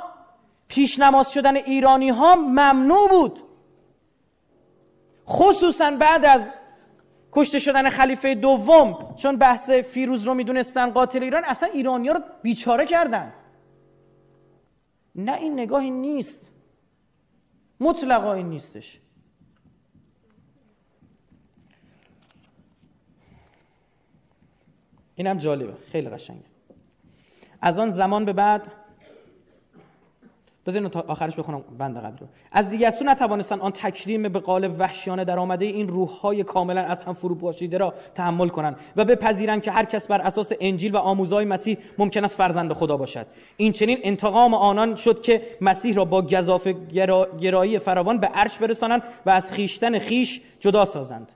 پیش 0.69 0.99
نماز 0.99 1.33
شدن 1.33 1.57
ایرانی 1.57 2.09
ها 2.09 2.35
ممنوع 2.35 3.09
بود. 3.09 3.41
خصوصا 5.29 5.91
بعد 5.91 6.25
از 6.25 6.51
کشته 7.33 7.59
شدن 7.59 7.89
خلیفه 7.89 8.35
دوم 8.35 9.15
چون 9.17 9.37
بحث 9.37 9.71
فیروز 9.71 10.27
رو 10.27 10.35
می‌دونستن 10.35 10.91
قاتل 10.91 11.23
ایران 11.23 11.45
اصلا 11.45 11.69
ایرانی 11.69 12.09
ها 12.09 12.15
رو 12.15 12.21
بیچاره 12.43 12.87
کردن. 12.87 13.33
نه 15.15 15.35
این 15.35 15.53
نگاهی 15.53 15.91
نیست. 15.91 16.51
مطلقا 17.81 18.33
این 18.33 18.49
نیستش. 18.49 19.01
اینم 25.15 25.39
جالبه. 25.39 25.75
خیلی 25.93 26.09
قشنگه. 26.09 26.45
از 27.61 27.79
آن 27.79 27.91
زمان 27.91 28.25
به 28.25 28.33
بعد 28.33 28.73
بذارین 30.71 30.89
تا 30.89 31.05
آخرش 31.09 31.37
بخونم 31.37 31.65
بند 31.79 31.97
قبل 31.97 32.19
رو. 32.19 32.27
از 32.53 32.71
دیگه 32.71 32.91
سو 32.91 33.05
نتوانستن 33.05 33.61
آن 33.61 33.73
تکریم 33.73 34.29
به 34.29 34.39
قالب 34.39 34.77
وحشیانه 34.79 35.25
در 35.25 35.39
آمده 35.39 35.65
این 35.65 35.89
روحهای 35.89 36.45
کاملا 36.45 36.81
از 36.81 37.03
هم 37.03 37.13
فرو 37.13 37.35
باشیده 37.35 37.79
را 37.79 37.95
تحمل 38.15 38.49
کنند 38.49 38.77
و 38.97 39.05
بپذیرند 39.05 39.63
که 39.63 39.71
هر 39.71 39.85
کس 39.85 40.07
بر 40.07 40.21
اساس 40.21 40.53
انجیل 40.61 40.95
و 40.95 40.99
آموزهای 40.99 41.45
مسیح 41.45 41.79
ممکن 41.99 42.25
است 42.25 42.37
فرزند 42.37 42.73
خدا 42.73 42.97
باشد. 42.97 43.27
این 43.57 43.73
چنین 43.73 43.99
انتقام 44.03 44.55
آنان 44.55 44.95
شد 44.95 45.23
که 45.23 45.43
مسیح 45.61 45.95
را 45.95 46.05
با 46.05 46.23
گزاف 46.23 46.69
گرایی 47.41 47.79
فراوان 47.79 48.19
به 48.21 48.27
عرش 48.27 48.59
برسانند 48.59 49.03
و 49.27 49.31
از 49.31 49.53
خیشتن 49.53 49.99
خیش 49.99 50.41
جدا 50.61 50.85
سازند. 50.85 51.33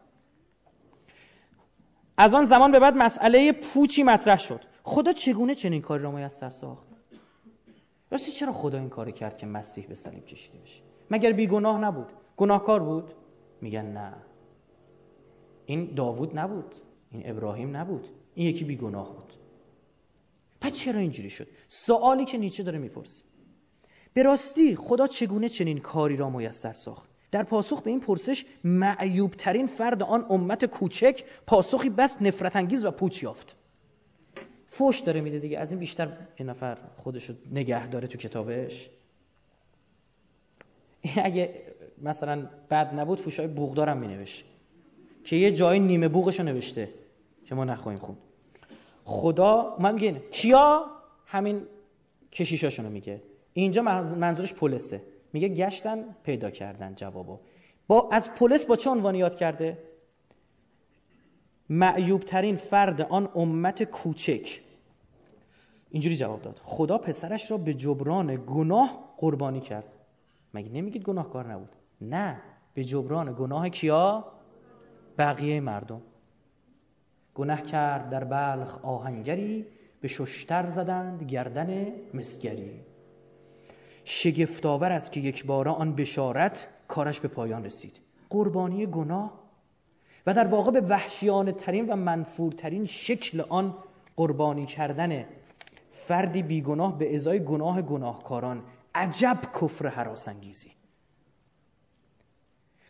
از 2.16 2.34
آن 2.34 2.44
زمان 2.44 2.72
به 2.72 2.78
بعد 2.78 2.96
مسئله 2.96 3.52
پوچی 3.52 4.02
مطرح 4.02 4.38
شد. 4.38 4.60
خدا 4.82 5.12
چگونه 5.12 5.54
چنین 5.54 5.82
کاری 5.82 6.02
را 6.02 6.10
میسر 6.10 6.50
ساخت؟ 6.50 6.93
راستی 8.14 8.32
چرا 8.32 8.52
خدا 8.52 8.78
این 8.78 8.88
کاری 8.88 9.12
کرد 9.12 9.38
که 9.38 9.46
مسیح 9.46 9.86
به 9.86 9.94
صلیب 9.94 10.26
کشیده 10.26 10.58
بشه؟ 10.58 10.82
مگر 11.10 11.32
بیگناه 11.32 11.78
نبود؟ 11.78 12.06
گناهکار 12.36 12.82
بود؟ 12.82 13.14
میگن 13.60 13.86
نه. 13.86 14.14
این 15.66 15.94
داوود 15.94 16.38
نبود. 16.38 16.74
این 17.10 17.30
ابراهیم 17.30 17.76
نبود. 17.76 18.08
این 18.34 18.46
یکی 18.46 18.64
بیگناه 18.64 19.12
بود. 19.12 19.32
پس 20.60 20.72
چرا 20.72 21.00
اینجوری 21.00 21.30
شد؟ 21.30 21.46
سوالی 21.68 22.24
که 22.24 22.38
نیچه 22.38 22.62
داره 22.62 22.78
می‌پرسه. 22.78 23.24
به 24.14 24.22
راستی 24.22 24.76
خدا 24.76 25.06
چگونه 25.06 25.48
چنین 25.48 25.78
کاری 25.78 26.16
را 26.16 26.30
میسر 26.30 26.72
ساخت؟ 26.72 27.10
در 27.30 27.42
پاسخ 27.42 27.82
به 27.82 27.90
این 27.90 28.00
پرسش 28.00 28.44
معیوبترین 28.64 29.66
فرد 29.66 30.02
آن 30.02 30.26
امت 30.30 30.64
کوچک 30.64 31.24
پاسخی 31.46 31.90
بس 31.90 32.22
نفرت 32.22 32.56
انگیز 32.56 32.84
و 32.84 32.90
پوچ 32.90 33.22
یافت. 33.22 33.56
فوش 34.74 35.00
داره 35.00 35.20
میده 35.20 35.38
دیگه. 35.38 35.58
از 35.58 35.70
این 35.70 35.80
بیشتر 35.80 36.08
یه 36.38 36.46
نفر 36.46 36.78
خودشو 36.96 37.34
نگه 37.52 37.86
داره 37.86 38.08
تو 38.08 38.18
کتابش. 38.18 38.90
اگه 41.16 41.54
مثلا 42.02 42.48
بد 42.70 42.94
نبود 42.94 43.20
فوشای 43.20 43.46
بوغدارم 43.46 43.98
مینوشت. 43.98 44.44
که 45.24 45.36
یه 45.36 45.52
جای 45.52 45.80
نیمه 45.80 46.08
بوغشو 46.08 46.42
نوشته 46.42 46.88
که 47.46 47.54
ما 47.54 47.64
نخواهیم 47.64 48.00
خون 48.00 48.16
خدا 49.04 49.76
من 49.80 49.94
میگه 49.94 50.22
کیا؟ 50.30 50.86
همین 51.26 51.62
کشیشاشونو 52.32 52.90
میگه. 52.90 53.22
اینجا 53.52 53.82
منظورش 53.82 54.54
پولسه. 54.54 55.02
میگه 55.32 55.48
گشتن 55.48 56.04
پیدا 56.24 56.50
کردن 56.50 56.94
جوابو. 56.94 57.38
با 57.86 58.08
از 58.12 58.30
پولس 58.30 58.66
با 58.66 58.76
چه 58.76 58.90
عنوانی 58.90 59.18
یاد 59.18 59.36
کرده؟ 59.36 59.78
معیوبترین 61.70 62.56
فرد 62.56 63.00
آن 63.00 63.28
امت 63.34 63.82
کوچک. 63.82 64.60
اینجوری 65.90 66.16
جواب 66.16 66.42
داد. 66.42 66.60
خدا 66.64 66.98
پسرش 66.98 67.50
را 67.50 67.56
به 67.56 67.74
جبران 67.74 68.44
گناه 68.46 69.14
قربانی 69.16 69.60
کرد. 69.60 69.92
مگه 70.54 70.70
نمیگید 70.72 71.02
گناهکار 71.02 71.52
نبود؟ 71.52 71.68
نه. 72.00 72.40
به 72.74 72.84
جبران 72.84 73.34
گناه 73.38 73.68
کیا؟ 73.68 74.24
بقیه 75.18 75.60
مردم. 75.60 76.00
گناه 77.34 77.62
کرد 77.62 78.10
در 78.10 78.24
بلخ 78.24 78.84
آهنگری 78.84 79.66
به 80.00 80.08
ششتر 80.08 80.70
زدند 80.70 81.22
گردن 81.22 81.86
مسگری. 82.14 82.70
شگفتآور 84.04 84.92
است 84.92 85.12
که 85.12 85.20
یک 85.20 85.46
بارا 85.46 85.72
آن 85.72 85.94
بشارت 85.94 86.68
کارش 86.88 87.20
به 87.20 87.28
پایان 87.28 87.64
رسید. 87.64 88.00
قربانی 88.30 88.86
گناه 88.86 89.43
و 90.26 90.34
در 90.34 90.46
واقع 90.46 90.70
به 90.70 90.80
وحشیانه 90.80 91.52
ترین 91.52 91.86
و 91.86 91.96
منفورترین 91.96 92.86
شکل 92.86 93.40
آن 93.40 93.74
قربانی 94.16 94.66
کردن 94.66 95.26
فردی 95.92 96.42
بیگناه 96.42 96.98
به 96.98 97.14
ازای 97.14 97.44
گناه 97.44 97.82
گناهکاران. 97.82 98.62
عجب 98.94 99.38
کفر 99.60 99.86
حراسنگیزی 99.86 100.72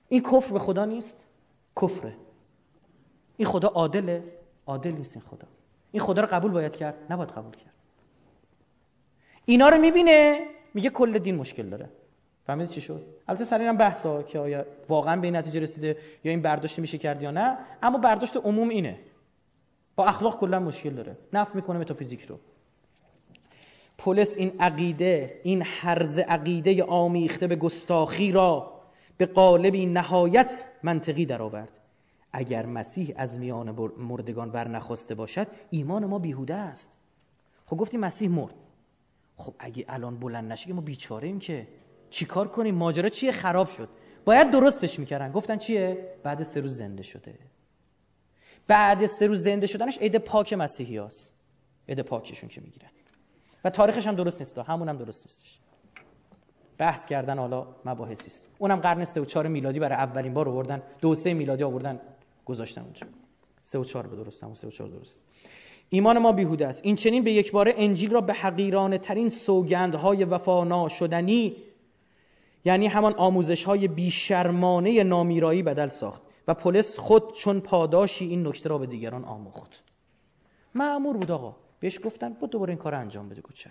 این 0.09 0.23
کفر 0.23 0.53
به 0.53 0.59
خدا 0.59 0.85
نیست؟ 0.85 1.27
کفره. 1.83 2.17
این 3.37 3.49
خدا 3.49 3.69
عادله؟ 3.69 4.25
عادل 4.67 4.91
نیست 4.91 5.17
این 5.17 5.25
خدا. 5.31 5.49
این 5.93 6.03
خدا 6.03 6.23
رو 6.23 6.29
قبول 6.29 6.51
باید 6.51 6.77
کرد؟ 6.77 6.95
نباید 7.11 7.31
قبول 7.31 7.57
کرد. 7.57 7.75
اینا 9.45 9.69
رو 9.69 9.79
می‌بینه 9.79 10.41
میگه 10.75 10.91
کل 10.91 11.19
دین 11.19 11.37
مشکل 11.37 11.69
داره. 11.69 11.89
فهمیدید 12.47 12.71
چی 12.71 12.81
شد؟ 12.81 13.07
البته 13.29 13.45
سر 13.45 13.59
اینم 13.59 13.77
بحثا 13.77 14.23
که 14.23 14.39
آیا 14.39 14.67
واقعا 14.89 15.21
به 15.21 15.27
این 15.27 15.37
نتیجه 15.37 15.61
رسیده 15.61 15.97
یا 16.25 16.31
این 16.31 16.43
برداشت 16.43 16.79
میشه 16.79 16.99
کرد 16.99 17.23
یا 17.23 17.31
نه. 17.31 17.59
اما 17.83 17.99
برداشت 17.99 18.37
عموم 18.37 18.69
اینه. 18.69 18.99
با 19.97 20.07
اخلاق 20.07 20.41
کلا 20.41 20.61
مشکل 20.61 20.91
داره. 20.91 21.17
نف 21.33 21.55
می‌کنه 21.55 21.79
متافیزیک 21.79 22.23
رو. 22.23 22.39
پولس 23.99 24.37
این 24.37 24.53
عقیده 24.61 25.41
این 25.45 25.63
حرز 25.63 26.19
عقیده 26.19 26.85
آمیخته 26.85 27.47
به 27.47 27.57
گستاخی 27.57 28.33
را 28.33 28.73
به 29.17 29.27
قالبی 29.27 29.87
نهایت 29.87 30.51
منطقی 30.83 31.27
درآورد. 31.27 31.69
اگر 32.33 32.67
مسیح 32.67 33.15
از 33.17 33.39
میان 33.39 33.91
مردگان 33.99 34.51
برنخواسته 34.51 35.15
باشد 35.15 35.47
ایمان 35.71 36.07
ما 36.07 36.19
بیهوده 36.19 36.55
است. 36.55 36.93
خب 37.67 37.77
گفتی 37.77 37.97
مسیح 37.97 38.29
مرد. 38.29 38.55
خب 39.37 39.55
اگه 39.59 39.85
الان 39.89 40.19
بلند 40.19 40.53
نشه 40.53 40.73
ما 40.73 40.81
بیچاره 40.81 41.29
ایم 41.29 41.39
که؟ 41.39 41.67
چیکار 42.15 42.49
کنیم 42.49 42.75
ماجرا 42.75 43.09
چیه؟ 43.09 43.33
خراب 43.33 43.69
شد. 43.69 43.89
باید 44.25 44.51
درستش 44.51 44.99
می‌کردن. 44.99 45.33
گفتن 45.33 45.59
چیه؟ 45.59 46.15
بعد 46.23 46.43
سه 46.43 46.61
روز 46.61 46.77
زنده 46.77 47.03
شده. 47.03 47.39
بعد 48.67 49.07
سه 49.07 49.27
روز 49.27 49.43
زنده 49.43 49.67
شدنش 49.67 49.99
عید 49.99 50.19
پاک 50.19 50.53
مسیحی 50.53 50.99
هست 50.99 51.33
عید 51.89 52.01
پاکشون 52.01 52.49
که 52.49 52.61
می‌گیرن. 52.61 52.89
و 53.65 53.71
تاریخش 53.71 54.07
هم 54.07 54.15
درست 54.15 54.41
نیست. 54.41 54.59
همون 54.59 54.89
هم 54.89 54.97
درست 54.97 55.27
نیستش. 55.27 55.59
بحث 56.79 57.07
کردن 57.07 57.39
حالا 57.39 57.67
مباحثی 57.85 58.27
است. 58.27 58.49
اونم 58.59 58.77
قرن 58.77 59.05
3 59.05 59.21
و 59.21 59.25
4 59.25 59.49
میلادی 59.49 59.79
برای 59.79 59.99
اولین 59.99 60.35
بار 60.35 60.49
آوردن. 60.49 60.83
دو 61.01 61.15
سه 61.15 61.35
میلادی 61.35 61.63
آوردن. 61.63 62.01
گذاشتن 62.45 62.83
اونجا. 62.83 63.07
3 63.63 63.79
و 63.79 63.85
4 63.85 64.07
به 64.07 64.17
درست 64.17 64.45
هم. 64.45 64.55
3 64.55 64.67
و 64.67 64.71
4 64.71 64.89
درست. 64.89 65.21
ایمان 65.89 66.19
ما 66.19 66.33
بیهوده 66.33 66.67
است. 66.67 66.81
این 66.85 66.97
چنین 66.97 67.25
به 67.25 67.33
یک 67.33 67.53
باره 67.53 67.75
انجیل 67.77 68.11
را 68.11 68.21
به 68.21 68.33
حقیرانه 68.33 68.99
ترین 68.99 69.29
سوگندهای 69.29 70.25
وفا 70.25 70.89
شدنی 70.89 71.57
یعنی 72.65 72.87
همان 72.87 73.15
آموزش 73.15 73.65
های 73.65 73.89
بیشرمانه 73.89 75.03
نامیرایی 75.03 75.63
بدل 75.63 75.89
ساخت. 75.89 76.23
و 76.49 76.55
پلیس 76.55 76.99
خود 76.99 77.35
چون 77.35 77.61
پاداشی 77.61 78.27
این 78.27 78.47
نکته 78.47 78.69
را 78.69 78.79
به 78.79 78.87
دیگران 78.87 79.25
آموخت. 79.25 79.83
معمور 80.75 81.17
بود 81.17 81.31
آقا. 81.31 81.57
بهش 81.81 82.01
گفتن 82.05 82.33
بود 82.33 82.51
دوباره 82.51 82.71
این 82.71 82.79
کار 82.79 82.95
انجام 82.95 83.29
بده 83.29 83.41
گفت 83.41 83.69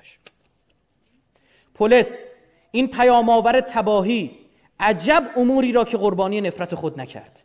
پلیس 1.76 2.30
این 2.72 2.88
پیامآور 2.88 3.62
تباهی 3.62 4.32
عجب 4.80 5.30
اموری 5.36 5.72
را 5.72 5.84
که 5.84 5.98
قربانی 5.98 6.42
نفرت 6.42 6.76
خود 6.76 7.00
نکرد. 7.00 7.44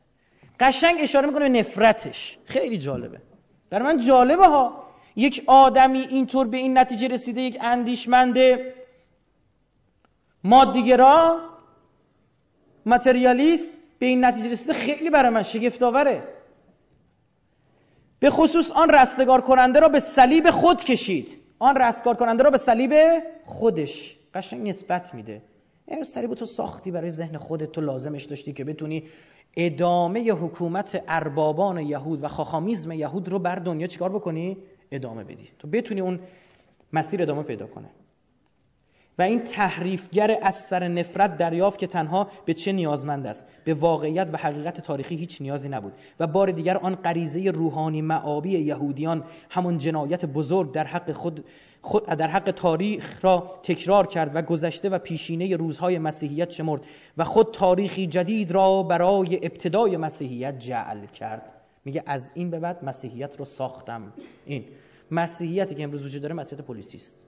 قشنگ 0.60 0.96
اشاره 1.00 1.26
می‌کنه 1.26 1.48
به 1.48 1.58
نفرتش. 1.58 2.38
خیلی 2.44 2.78
جالبه. 2.78 3.20
برای 3.70 3.84
من 3.84 4.06
جالبه 4.06 4.46
ها. 4.46 4.84
یک 5.16 5.44
آدمی 5.46 5.98
اینطور 5.98 6.46
به 6.46 6.56
این 6.56 6.78
نتیجه 6.78 7.08
رسیده 7.08 7.40
یک 7.40 7.58
اندیشمند 7.60 8.38
مادیگرا 10.44 11.40
متریالیست 12.86 13.70
به 13.98 14.06
این 14.06 14.24
نتیجه 14.24 14.50
رسیده 14.50 14.72
خیلی 14.72 15.10
برای 15.10 15.30
من 15.30 15.42
شگفت 15.42 15.82
آوره 15.82 16.22
به 18.20 18.30
خصوص 18.30 18.70
آن 18.70 18.90
رستگار 18.90 19.40
کننده 19.40 19.80
را 19.80 19.88
به 19.88 20.00
صلیب 20.00 20.50
خود 20.50 20.84
کشید. 20.84 21.36
آن 21.58 21.76
رستگار 21.76 22.14
کننده 22.14 22.42
را 22.42 22.50
به 22.50 22.58
صلیب 22.58 22.94
خودش. 23.44 24.16
قشنگ 24.34 24.68
نسبت 24.68 25.14
میده. 25.14 25.42
این 25.88 26.04
صلیب 26.04 26.34
تو 26.34 26.46
ساختی 26.46 26.90
برای 26.90 27.10
ذهن 27.10 27.38
خودت 27.38 27.72
تو 27.72 27.80
لازمش 27.80 28.24
داشتی 28.24 28.52
که 28.52 28.64
بتونی 28.64 29.02
ادامه 29.56 30.32
حکومت 30.32 31.04
اربابان 31.08 31.78
یهود 31.78 32.24
و 32.24 32.28
خاخامیزم 32.28 32.92
یهود 32.92 33.28
رو 33.28 33.38
بر 33.38 33.54
دنیا 33.54 33.86
چیکار 33.86 34.12
بکنی؟ 34.12 34.56
ادامه 34.90 35.24
بدی. 35.24 35.48
تو 35.58 35.68
بتونی 35.68 36.00
اون 36.00 36.20
مسیر 36.92 37.22
ادامه 37.22 37.42
پیدا 37.42 37.66
کنه 37.66 37.88
و 39.18 39.22
این 39.22 39.40
تحریفگر 39.40 40.38
از 40.42 40.54
سر 40.54 40.88
نفرت 40.88 41.36
دریافت 41.36 41.78
که 41.78 41.86
تنها 41.86 42.28
به 42.44 42.54
چه 42.54 42.72
نیازمند 42.72 43.26
است. 43.26 43.46
به 43.64 43.74
واقعیت 43.74 44.28
و 44.32 44.36
حقیقت 44.36 44.80
تاریخی 44.80 45.16
هیچ 45.16 45.42
نیازی 45.42 45.68
نبود. 45.68 45.92
و 46.20 46.26
بار 46.26 46.50
دیگر 46.50 46.76
آن 46.76 46.94
غریزه 46.94 47.50
روحانی 47.50 48.02
معابی 48.02 48.50
یهودیان 48.50 49.24
همون 49.50 49.78
جنایت 49.78 50.26
بزرگ 50.26 50.72
در 50.72 50.84
حق 50.84 51.12
خود, 51.12 51.44
خود 51.82 52.06
در 52.06 52.28
حق 52.28 52.50
تاریخ 52.50 53.24
را 53.24 53.50
تکرار 53.62 54.06
کرد 54.06 54.36
و 54.36 54.42
گذشته 54.42 54.88
و 54.88 54.98
پیشینه 54.98 55.56
روزهای 55.56 55.98
مسیحیت 55.98 56.50
شمرد 56.50 56.80
و 57.18 57.24
خود 57.24 57.54
تاریخی 57.54 58.06
جدید 58.06 58.50
را 58.50 58.82
برای 58.82 59.36
ابتدای 59.36 59.96
مسیحیت 59.96 60.58
جعل 60.58 61.06
کرد. 61.06 61.42
میگه 61.84 62.02
از 62.06 62.32
این 62.34 62.50
به 62.50 62.60
بعد 62.60 62.84
مسیحیت 62.84 63.38
رو 63.38 63.44
ساختم. 63.44 64.12
این 64.46 64.64
مسیحیتی 65.10 65.74
که 65.74 65.82
امروز 65.82 66.04
وجود 66.04 66.22
داره 66.22 66.34
مسیحیت 66.34 66.66
پلیسی 66.66 66.96
است. 66.96 67.27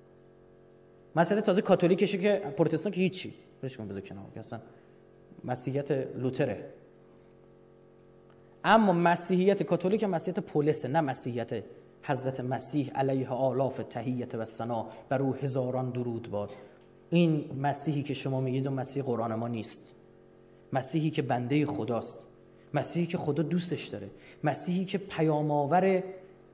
مسئله 1.16 1.40
تازه 1.40 1.62
کاتولیکشه 1.62 2.18
که 2.18 2.42
پروتستان 2.56 2.92
که 2.92 3.00
هیچی. 3.00 3.34
برش 3.62 3.76
کن 3.76 3.88
بذار 3.88 4.00
کنار. 4.00 4.24
اصلا 4.36 4.60
مسیحیت 5.44 5.90
لوتره. 5.90 6.70
اما 8.64 8.92
مسیحیت 8.92 9.62
کاتولیک 9.62 10.04
مسیحیت 10.04 10.40
پولسه 10.40 10.88
نه 10.88 11.00
مسیحیت 11.00 11.64
حضرت 12.02 12.40
مسیح 12.40 12.90
علیه 12.94 13.28
آلاف 13.28 13.80
تهیت 13.90 14.34
و 14.34 14.44
سنا 14.44 14.86
بر 15.08 15.22
او 15.22 15.34
هزاران 15.34 15.90
درود 15.90 16.30
باد. 16.30 16.50
این 17.10 17.50
مسیحی 17.60 18.02
که 18.02 18.14
شما 18.14 18.40
میگید 18.40 18.66
و 18.66 18.70
مسیح 18.70 19.02
قرآن 19.02 19.34
ما 19.34 19.48
نیست. 19.48 19.94
مسیحی 20.72 21.10
که 21.10 21.22
بنده 21.22 21.66
خداست. 21.66 22.26
مسیحی 22.74 23.06
که 23.06 23.18
خدا 23.18 23.42
دوستش 23.42 23.86
داره. 23.86 24.10
مسیحی 24.44 24.84
که 24.84 24.98
پیام 24.98 25.50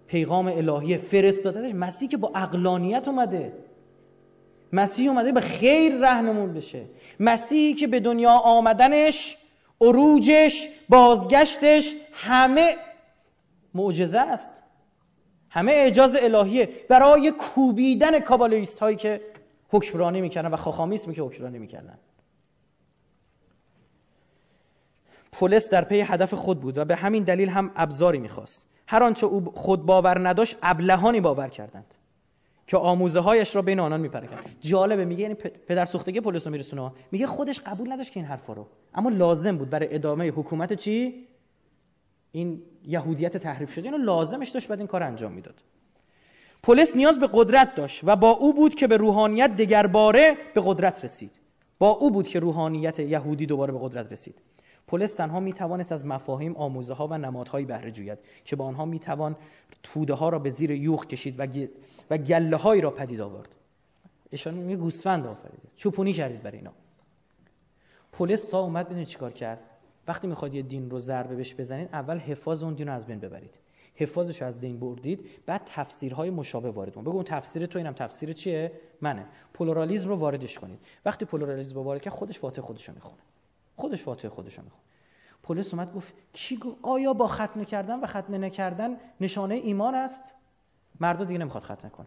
پیغام 0.07 0.47
الهی 0.47 0.97
فرستادنش. 0.97 1.75
مسیحی 1.75 2.09
که 2.09 2.17
با 2.17 2.33
اقلانیت 2.35 3.09
اومده. 3.09 3.53
مسیح 4.73 5.11
اومده 5.11 5.33
به 5.33 5.41
خیر 5.41 5.95
رهنمون 5.95 6.55
بشه. 6.55 6.85
مسیحی 7.21 7.75
که 7.75 7.87
به 7.87 8.01
دنیا 8.01 8.31
آمدنش 8.31 9.37
عروجش 9.81 10.69
بازگشتش 10.89 11.95
همه 12.13 12.77
معجزه 13.75 14.19
است. 14.19 14.51
همه 15.51 15.73
اعجاز 15.73 16.17
الهیه. 16.17 16.69
برای 16.89 17.31
کوبیدن 17.31 18.21
کابالیست 18.21 18.79
هایی 18.79 18.97
که 18.97 19.21
حکمرانی 19.69 20.21
می‌کردن 20.21 20.51
و 20.51 20.57
خاخامیسمی 20.57 21.15
که 21.15 21.23
حکمرانی 21.23 21.59
می‌کردن. 21.59 21.99
پولس 25.33 25.69
در 25.69 25.85
پی 25.85 26.01
هدف 26.01 26.35
خود 26.35 26.61
بود 26.61 26.79
و 26.79 26.85
به 26.85 26.97
همین 26.97 27.25
دلیل 27.25 27.49
هم 27.49 27.71
ابزاری 27.77 28.19
می‌خواست. 28.19 28.69
هر 28.89 29.03
آنچه 29.03 29.27
او 29.27 29.53
خود 29.55 29.87
باور 29.87 30.29
نداشت 30.29 30.57
ابلهانی 30.63 31.21
باور 31.21 31.49
کردند. 31.49 31.95
که 32.67 32.77
آموزه 32.77 33.21
هایش 33.21 33.57
را 33.57 33.63
بین 33.63 33.81
آنان 33.81 34.01
میپرکند 34.01 34.57
جالبه 34.61 35.05
میگه 35.05 35.23
یعنی 35.23 35.35
پدر 35.35 35.85
سوختگی 35.85 36.21
پولس 36.21 36.47
رو 36.47 36.53
میرسونه. 36.53 36.93
میگه 37.13 37.27
خودش 37.27 37.61
قبول 37.61 37.93
نداشت 37.93 38.13
که 38.13 38.21
این 38.21 38.29
حرفا 38.29 38.53
رو. 38.53 38.67
اما 38.95 39.11
لازم 39.11 39.59
بود 39.59 39.71
برای 39.71 39.95
ادامه 39.95 40.29
حکومت 40.29 40.73
چی؟ 40.73 41.27
این 42.33 42.63
یهودیت 42.85 43.37
تحریف 43.37 43.73
شده. 43.73 43.85
اینو 43.85 43.99
لازمش 43.99 44.49
داشت 44.49 44.69
بعد 44.69 44.79
این 44.79 44.87
کار 44.87 45.03
انجام 45.03 45.33
می‌داد. 45.33 45.55
پولس 46.63 46.97
نیاز 46.97 47.19
به 47.19 47.29
قدرت 47.33 47.75
داشت 47.75 48.01
و 48.05 48.17
با 48.17 48.31
او 48.31 48.55
بود 48.55 48.75
که 48.75 48.87
به 48.87 48.97
روحانیت 48.97 49.57
دگرباره 49.57 50.37
به 50.55 50.63
قدرت 50.65 51.05
رسید. 51.05 51.33
با 51.79 51.91
او 51.91 52.11
بود 52.11 52.29
که 52.29 52.39
روحانیت 52.39 52.99
یهودی 52.99 53.47
دوباره 53.47 53.73
به 53.73 53.79
قدرت 53.83 54.13
رسید. 54.13 54.35
پولس 54.87 55.13
تنها 55.13 55.41
می 55.41 55.53
توانست 55.53 55.93
از 55.93 56.07
مفاهیم 56.07 56.57
آموزه 56.57 56.95
ها 56.95 57.07
و 57.07 57.19
نمادهایی 57.19 57.67
بهره 57.67 57.91
جوید 57.91 58.19
که 58.45 58.57
با 58.57 58.65
آنها 58.65 58.85
می 58.85 58.99
توان 58.99 59.37
توده 59.83 60.15
ها 60.15 60.29
را 60.29 60.39
به 60.39 60.51
زیر 60.51 60.71
یوخ 60.71 61.07
کشید 61.07 61.41
و, 61.41 61.47
و 62.11 62.19
گله 62.19 62.57
هایی 62.57 62.81
را 62.81 62.91
پدید 62.91 63.21
آورد. 63.21 63.57
اشاره 64.33 64.57
می 64.57 64.77
گوسفند 64.77 65.27
آفریده. 65.27 65.69
چوپونی 65.77 66.13
کردید 66.13 66.43
برای 66.43 66.59
اینا. 66.59 66.73
پولس 68.13 68.49
تا 68.49 68.61
اومد 68.61 68.87
ببینید 68.87 69.07
چیکار 69.07 69.33
کرد؟ 69.33 69.61
وقتی 70.09 70.27
می‌خواد 70.27 70.55
یه 70.55 70.63
دین 70.63 70.91
رو 70.91 70.99
ضربه 70.99 71.37
بهش 71.37 71.55
بزنید 71.55 71.89
اول 71.93 72.19
حفاظ 72.19 72.63
اون 72.63 72.75
دین 72.75 72.87
رو 72.87 72.95
از 72.95 73.07
بین 73.07 73.19
ببرید. 73.19 73.55
حفاظش 73.95 74.43
از 74.43 74.61
دین 74.61 74.81
بردید 74.81 75.21
بعد 75.47 75.63
تفسیرهای 75.67 76.31
مشابه 76.31 76.71
وارد 76.71 76.95
کن. 76.95 77.03
بگو 77.03 77.15
اون 77.15 77.25
تفسیر 77.25 77.67
تو 77.67 77.79
اینم 77.79 77.93
تفسیر 77.93 78.33
چیه؟ 78.33 78.73
منه. 79.01 79.27
پلورالیسم 79.55 80.09
رو 80.09 80.17
واردش 80.17 80.59
کنید. 80.59 80.79
وقتی 81.05 81.25
پلورالیسم 81.25 81.75
رو 81.75 81.83
وارد 81.83 82.03
کرد 82.03 82.13
خودش 82.13 82.39
فاتح 82.39 82.63
خودش 82.63 82.89
رو 82.89 82.95
می‌خونه. 82.95 83.23
خودش 83.77 84.03
فاتح 84.03 84.29
خودش 84.29 84.59
رو 84.59 84.65
پلیس 85.43 85.75
اومد 85.75 85.95
گفت 85.95 86.15
کی 86.33 86.57
گفت 86.57 86.77
آیا 86.83 87.13
با 87.13 87.27
ختنه 87.27 87.65
کردن 87.65 88.01
و 88.01 88.07
ختنه 88.07 88.39
نکردن 88.39 88.97
نشانه 89.21 89.55
ایمان 89.55 89.95
است؟ 89.95 90.25
مردا 91.01 91.25
دیگه 91.25 91.39
نمی‌خواد 91.39 91.63
ختنه 91.63 91.91
کنه 91.91 92.07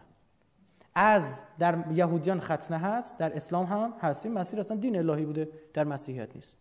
از 0.95 1.41
در 1.59 1.83
یهودیان 1.93 2.39
ختنه 2.39 2.77
هست 2.77 3.17
در 3.17 3.35
اسلام 3.35 3.65
هم 3.65 3.93
هست 4.01 4.25
این 4.25 4.35
مسیر 4.35 4.59
اصلا 4.59 4.77
دین 4.77 4.97
الهی 4.97 5.25
بوده 5.25 5.49
در 5.73 5.83
مسیحیت 5.83 6.35
نیست. 6.35 6.57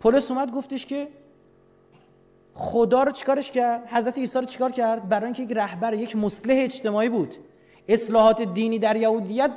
پلیس 0.00 0.30
اومد 0.30 0.52
گفتش 0.52 0.86
که 0.86 1.08
خدا 2.54 3.02
رو 3.02 3.12
چیکارش 3.12 3.50
کرد؟ 3.50 3.86
حضرت 3.86 4.18
عیسی 4.18 4.38
رو 4.38 4.44
چیکار 4.44 4.72
کرد؟ 4.72 5.08
برای 5.08 5.24
اینکه 5.24 5.42
یک 5.42 5.52
رهبر 5.52 5.94
یک 5.94 6.16
مصلح 6.16 6.54
اجتماعی 6.58 7.08
بود. 7.08 7.34
اصلاحات 7.88 8.42
دینی 8.42 8.78
در 8.78 8.96
یهودیت 8.96 9.50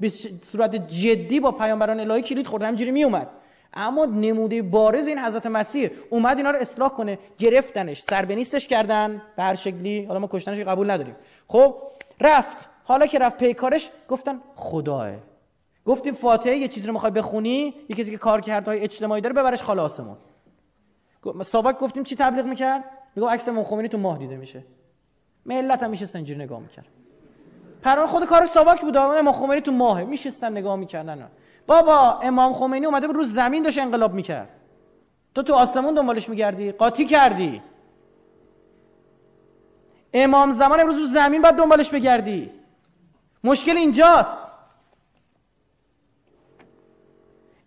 به 0.00 0.08
صورت 0.42 0.76
جدی 0.76 1.40
با 1.40 1.52
پیامبران 1.52 2.00
الهی 2.00 2.22
کلید 2.22 2.46
خورد 2.46 2.62
همینجوری 2.62 2.90
می 2.90 3.04
اومد 3.04 3.28
اما 3.74 4.04
نموده 4.04 4.62
بارز 4.62 5.06
این 5.06 5.18
حضرت 5.18 5.46
مسیح 5.46 5.90
اومد 6.10 6.36
اینا 6.36 6.50
رو 6.50 6.58
اصلاح 6.58 6.88
کنه 6.88 7.18
گرفتنش. 7.38 8.02
سربنیستش 8.02 8.66
کردن 8.66 9.22
به 9.36 9.42
هر 9.42 9.54
شکلی. 9.54 10.04
حالا 10.04 10.20
ما 10.20 10.28
کشتنش 10.32 10.58
قبول 10.58 10.90
نداریم. 10.90 11.16
خب 11.48 11.74
رفت. 12.20 12.68
حالا 12.84 13.06
که 13.06 13.18
رفت 13.18 13.38
پیکارش 13.38 13.90
گفتن 14.08 14.40
خداه 14.54 15.10
گفتیم 15.84 16.14
فاتحه 16.14 16.56
یه 16.56 16.68
چیزی 16.68 16.86
رو 16.86 16.92
می‌خوای 16.92 17.12
بخونی 17.12 17.74
یه 17.88 17.96
کسی 17.96 18.10
که 18.10 18.18
کار 18.18 18.40
های 18.66 18.80
اجتماعی 18.80 19.20
داره 19.20 19.34
ببرش 19.34 19.62
خلاصمون 19.62 20.16
ساواک 21.42 21.78
گفتیم 21.78 22.02
چی 22.02 22.16
تبلیغ 22.16 22.44
می‌کرد؟ 22.44 22.84
میگه 23.16 23.28
عکس 23.28 23.48
امام 23.48 23.64
خمینی 23.64 23.88
تو 23.88 23.98
ماه 23.98 24.18
دیده 24.18 24.36
میشه. 24.36 24.64
ملت 25.46 25.82
هم 25.82 25.90
میشه 25.90 26.06
سنجیر 26.06 26.38
نگاه 26.38 26.60
می‌کرد. 26.60 26.86
پران 27.82 28.06
خود 28.06 28.24
کار 28.24 28.44
ساواک 28.44 28.80
بود 28.80 28.96
امام 28.96 29.32
خمینی 29.32 29.60
تو 29.60 29.72
ماهه. 29.72 30.04
میشستن 30.04 30.52
نگاه 30.52 30.76
می‌کردن. 30.76 31.28
بابا 31.68 32.20
امام 32.22 32.52
خمینی 32.52 32.86
اومده 32.86 33.06
بود 33.06 33.16
رو 33.16 33.24
زمین 33.24 33.62
داشت 33.62 33.78
انقلاب 33.78 34.14
می‌کرد. 34.14 34.48
تو 35.34 35.42
تو 35.42 35.54
آسمون 35.54 35.94
دنبالش 35.94 36.28
میگردی؟ 36.28 36.72
قاطی 36.72 37.04
کردی. 37.04 37.62
امام 40.12 40.52
زمان 40.52 40.80
امروز 40.80 40.98
رو 40.98 41.06
زمین 41.06 41.42
باید 41.42 41.54
دنبالش 41.54 41.90
بگردی. 41.90 42.50
مشکل 43.44 43.76
اینجاست. 43.76 44.40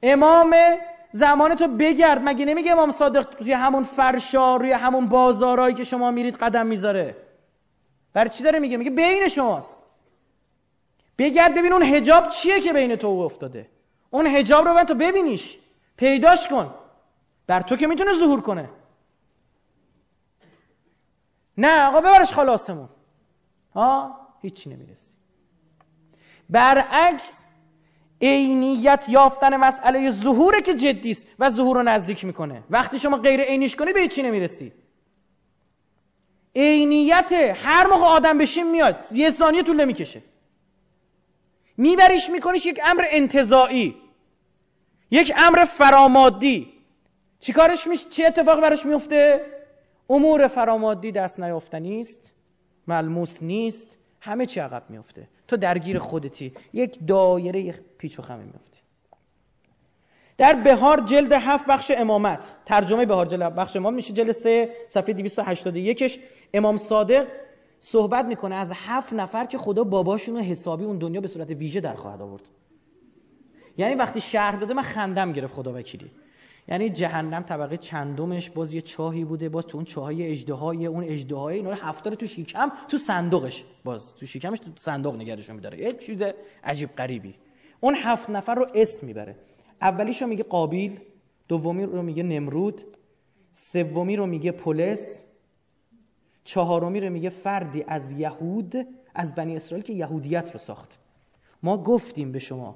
امام 0.03 0.56
زمان 1.11 1.56
تو 1.56 1.68
بگرد. 1.68 2.22
مگه 2.23 2.45
نمیگه 2.45 2.72
امام 2.72 2.91
صادق 2.91 3.23
توی 3.23 3.53
همون 3.53 3.84
فرشا 3.84 4.56
روی 4.56 4.72
همون 4.72 5.07
بازارایی 5.07 5.76
که 5.76 5.84
شما 5.84 6.11
میرید 6.11 6.36
قدم 6.36 6.65
می‌ذاره؟ 6.65 7.15
برای 8.14 8.30
چی 8.30 8.44
داره 8.44 8.60
میگه؟ 8.60 8.78
میگه 8.78 8.91
بین 8.91 9.28
شماست. 9.28 9.78
بگرد 11.18 11.56
ببین 11.56 11.73
اون 11.73 11.84
هجاب 11.84 12.30
چیه 12.30 12.60
که 12.60 12.73
بین 12.73 12.95
تو 12.95 13.07
افتاده. 13.07 13.69
اون 14.12 14.28
هجاب 14.28 14.68
رو 14.68 14.74
باید 14.74 14.88
تو 14.88 14.96
ببینیش. 14.96 15.58
پیداش 15.98 16.48
کن. 16.48 16.74
بر 17.48 17.62
تو 17.62 17.76
که 17.76 17.88
می‌تونه 17.88 18.14
ظهور 18.14 18.42
کنه. 18.42 18.70
نه 21.58 21.84
آقا 21.86 22.02
ببرش 22.02 22.34
خلاصمون. 22.34 22.90
ها 23.76 24.18
هیچی 24.42 24.70
نمی‌رسی. 24.70 25.12
برعکس 26.50 27.46
عینیت 28.22 29.06
یافتن 29.10 29.58
مسئله 29.58 30.12
ظهوره 30.12 30.62
که 30.62 30.74
جدی 30.74 31.12
است 31.12 31.28
و 31.40 31.50
ظهور 31.50 31.76
رو 31.78 31.84
نزدیک 31.84 32.26
می‌کنه. 32.26 32.64
وقتی 32.70 33.00
شما 33.00 33.18
غیر 33.18 33.42
عینیش 33.42 33.76
کنی 33.76 33.94
به 33.94 34.08
چی 34.08 34.22
نمی‌رسی. 34.22 34.74
عینیت 36.56 37.32
هر 37.56 37.88
موقع 37.88 38.06
آدم 38.06 38.38
بشیم 38.38 38.72
میاد 38.72 39.00
یه 39.12 39.32
ثانیه 39.32 39.64
طول 39.64 39.82
نمی‌کشه. 39.82 40.22
میبریش 41.82 42.30
میکنیش 42.30 42.66
یک 42.66 42.80
امر 42.86 43.03
انتظاعی 43.10 43.95
یک 45.12 45.34
امر 45.38 45.66
فرامادی. 45.66 46.68
چیکارش 47.40 47.88
میشه 47.88 48.10
چه 48.10 48.26
اتفاق 48.26 48.62
براش 48.62 48.86
میفته؟ 48.86 49.45
امور 50.10 50.48
فرامادی 50.48 51.12
دست 51.12 51.40
نیافتنی 51.40 52.02
است 52.02 52.32
ملموس 52.88 53.44
نیست 53.44 53.98
همه 54.20 54.45
چی 54.45 54.60
عقب 54.60 54.84
میفته 54.90 55.28
تو 55.48 55.58
درگیر 55.58 55.99
خودتی 55.99 56.53
یک 56.74 56.98
دایره 57.08 57.80
پیچ 57.98 58.20
و 58.20 58.22
خمه 58.22 58.44
میفتی 58.44 58.82
در 60.38 60.53
بهار 60.53 60.99
جلد 60.99 61.32
هفت 61.34 61.66
بخش 61.66 61.91
امامت 61.98 62.44
ترجمه 62.66 63.06
بهار 63.06 63.26
جلد 63.26 63.56
بخش 63.56 63.76
امام 63.76 63.94
میشه 63.94 64.14
جلد 64.14 64.32
سه 64.32 64.70
صفحه 64.88 65.14
281 65.14 66.20
امام 66.53 66.78
صادق 66.78 67.28
صحبت 67.84 68.26
می‌کنه 68.26 68.56
از 68.56 68.72
هفت 68.76 69.14
نفر 69.14 69.45
که 69.45 69.58
خدا 69.58 69.84
باباشون 69.84 70.38
حسابی 70.38 70.86
اون 70.86 70.98
دنیا 70.98 71.22
به 71.22 71.28
صورت 71.28 71.49
ویژه 71.49 71.80
در 71.80 71.95
خواهد 71.95 72.22
آورد. 72.22 72.44
یعنی 73.78 73.95
وقتی 73.95 74.22
شهر 74.22 74.56
داده 74.56 74.74
من 74.74 74.82
خندم 74.82 75.34
گرفت 75.34 75.53
خدا 75.53 75.74
وکیلی. 75.74 76.12
یعنی 76.68 76.90
جهنم 76.90 77.44
طبقه 77.44 77.78
چندمش 77.78 78.49
باز 78.49 78.74
یه 78.74 78.82
چاهی 78.82 79.26
بوده 79.26 79.49
باز 79.49 79.68
تو 79.68 79.78
اون 79.78 79.86
چاهای 79.86 80.28
اجدهای 80.28 80.86
اون 80.86 81.03
اجدهای 81.03 81.56
اینا 81.56 81.74
هفتا 81.74 82.10
تو 82.10 82.28
شیکم 82.28 82.72
تو 82.88 82.98
صندوقش 82.98 83.64
باز. 83.84 84.16
تو 84.16 84.26
شیکمش 84.26 84.60
تو 84.60 84.72
صندوق 84.76 85.16
نگرشون 85.16 85.56
میداره. 85.56 85.80
یک 85.80 86.06
چیز 86.06 86.24
عجیب 86.64 86.90
غریبی. 86.95 87.36
اون 87.80 87.95
هفت 87.95 88.30
نفر 88.30 88.56
رو 88.56 88.68
اسم 88.76 89.08
می‌بره. 89.08 89.36
اولیش 89.82 90.22
رو 90.22 90.28
میگه 90.28 90.44
قابیل 90.44 90.99
دومی 91.48 91.84
رو 91.84 92.02
میگه 92.02 92.24
نمرود 92.24 92.82
سومی 93.52 94.16
رو 94.16 94.26
میگه 94.26 94.52
پولس 94.52 95.31
چهارمی 96.43 96.99
رو 96.99 97.09
میگه 97.09 97.30
فردی 97.30 97.84
از 97.88 98.11
یهود 98.11 98.76
از 99.15 99.35
بنی 99.35 99.55
اسرائیل 99.55 99.85
که 99.85 99.93
یهودیت 99.93 100.51
رو 100.51 100.59
ساخت. 100.59 100.97
ما 101.63 101.77
گفتیم 101.77 102.31
به 102.31 102.39
شما 102.39 102.76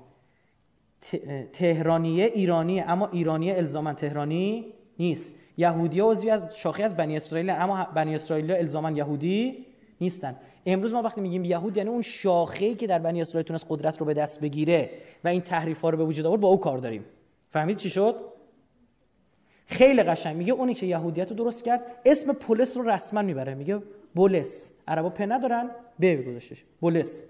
تهرانیه 1.53 2.25
ایرانی 2.25 2.81
اما 2.81 3.07
ایرانی 3.07 3.51
الزاما 3.51 3.93
تهرانی 3.93 4.65
نیست. 4.99 5.31
یهودی 5.57 5.99
عضوی 5.99 6.29
از 6.29 6.57
شاخه 6.57 6.83
از 6.83 6.97
بنی 6.97 7.15
اسرائیل 7.15 7.49
اما 7.49 7.83
بنی 7.95 8.15
اسرائیل 8.15 8.51
الزاما 8.51 8.91
یهودی 8.91 9.65
نیستن. 10.01 10.35
امروز 10.65 10.93
ما 10.93 11.01
وقتی 11.01 11.21
میگیم 11.21 11.45
یهود 11.45 11.77
یعنی 11.77 11.89
اون 11.89 12.01
شاخه‌ای 12.01 12.75
که 12.75 12.87
در 12.87 12.99
بنی 12.99 13.21
اسرائیل 13.21 13.47
تونست 13.47 13.65
قدرت 13.69 13.97
رو 13.97 14.05
به 14.05 14.13
دست 14.13 14.41
بگیره 14.41 14.89
و 15.23 15.27
این 15.27 15.41
تحریف 15.41 15.81
ها 15.81 15.89
رو 15.89 15.97
به 15.97 16.03
وجود 16.03 16.25
آورد 16.25 16.41
با 16.41 16.47
او 16.47 16.59
کار 16.59 16.77
داریم. 16.77 17.05
فهمید 17.49 17.77
چی 17.77 17.89
شد؟ 17.89 18.15
خیلی 19.67 20.03
قشنگ. 20.03 20.37
میگه 20.37 20.53
اونی 20.53 20.73
که 20.73 20.85
یهودیت 20.85 21.29
رو 21.29 21.35
درست 21.35 21.63
کرد 21.63 21.81
اسم 22.05 22.33
پولس 22.33 22.77
رو 22.77 22.89
رسما 22.89 23.21
می‌بره. 23.21 23.53
میگه 23.55 23.81
بولس. 24.15 24.71
عربا 24.87 25.09
په 25.09 25.25
ندارن 25.25 25.69
به 25.99 26.15
گذاشتش. 26.15 26.63
بولس. 26.79 27.23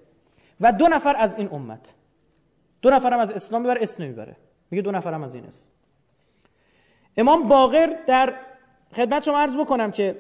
و 0.62 0.72
دو 0.72 0.88
نفر 0.88 1.16
از 1.18 1.36
این 1.38 1.50
امت. 1.52 1.94
دو 2.82 2.90
نفرم 2.90 3.20
از 3.20 3.32
اسلام 3.32 3.62
می‌بره 3.62 3.84
اسم 3.84 4.04
نمی‌بره. 4.04 4.36
میگه 4.72 4.82
دو 4.82 4.92
نفرم 4.92 5.24
از 5.24 5.36
این 5.36 5.46
اسم 5.46 5.66
امام 7.18 7.48
باقر 7.48 7.96
در 8.08 8.34
خدمت 8.96 9.24
شما 9.24 9.40
عرض 9.40 9.56
بکنم 9.56 9.92
که 9.92 10.18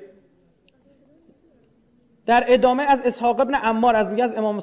در 2.25 2.43
ادامه 2.47 2.83
از 2.83 3.01
اسحاق 3.05 3.39
ابن 3.39 3.55
عمار 3.55 3.95
از 3.95 4.09
میگه 4.09 4.23
از 4.23 4.35
امام, 4.35 4.61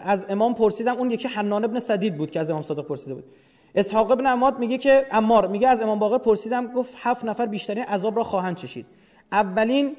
از 0.00 0.26
امام 0.28 0.54
پرسیدم 0.54 0.96
اون 0.96 1.10
یکی 1.10 1.28
حنان 1.28 1.64
ابن 1.64 1.78
سدید 1.78 2.16
بود 2.16 2.30
که 2.30 2.40
از 2.40 2.50
امام 2.50 2.62
صادق 2.62 2.86
پرسیده 2.86 3.14
بود. 3.14 3.24
اسحاق 3.74 4.10
ابن 4.10 4.26
عمار 4.26 4.56
میگه 4.56 4.78
که 4.78 5.06
عمار 5.10 5.46
میگه 5.46 5.68
از 5.68 5.82
امام 5.82 5.98
باقر 5.98 6.18
پرسیدم 6.18 6.66
گفت 6.66 6.96
هفت 7.00 7.24
نفر 7.24 7.46
بیشترین 7.46 7.84
عذاب 7.84 8.16
را 8.16 8.24
خواهند 8.24 8.56
چشید. 8.56 8.86
اولین 9.32 9.96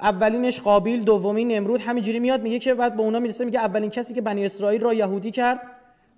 اولینش 0.00 0.60
قابیل 0.60 1.04
دومین 1.04 1.48
نمرود 1.48 1.80
همینجوری 1.80 2.18
میاد 2.18 2.42
میگه 2.42 2.58
که 2.58 2.74
بعد 2.74 2.96
به 2.96 3.02
اونا 3.02 3.18
می‌رسه 3.18 3.44
میگه 3.44 3.60
اولین 3.60 3.90
کسی 3.90 4.14
که 4.14 4.20
بنی 4.20 4.44
اسرائیل 4.44 4.80
را 4.80 4.94
یهودی 4.94 5.30
کرد 5.30 5.60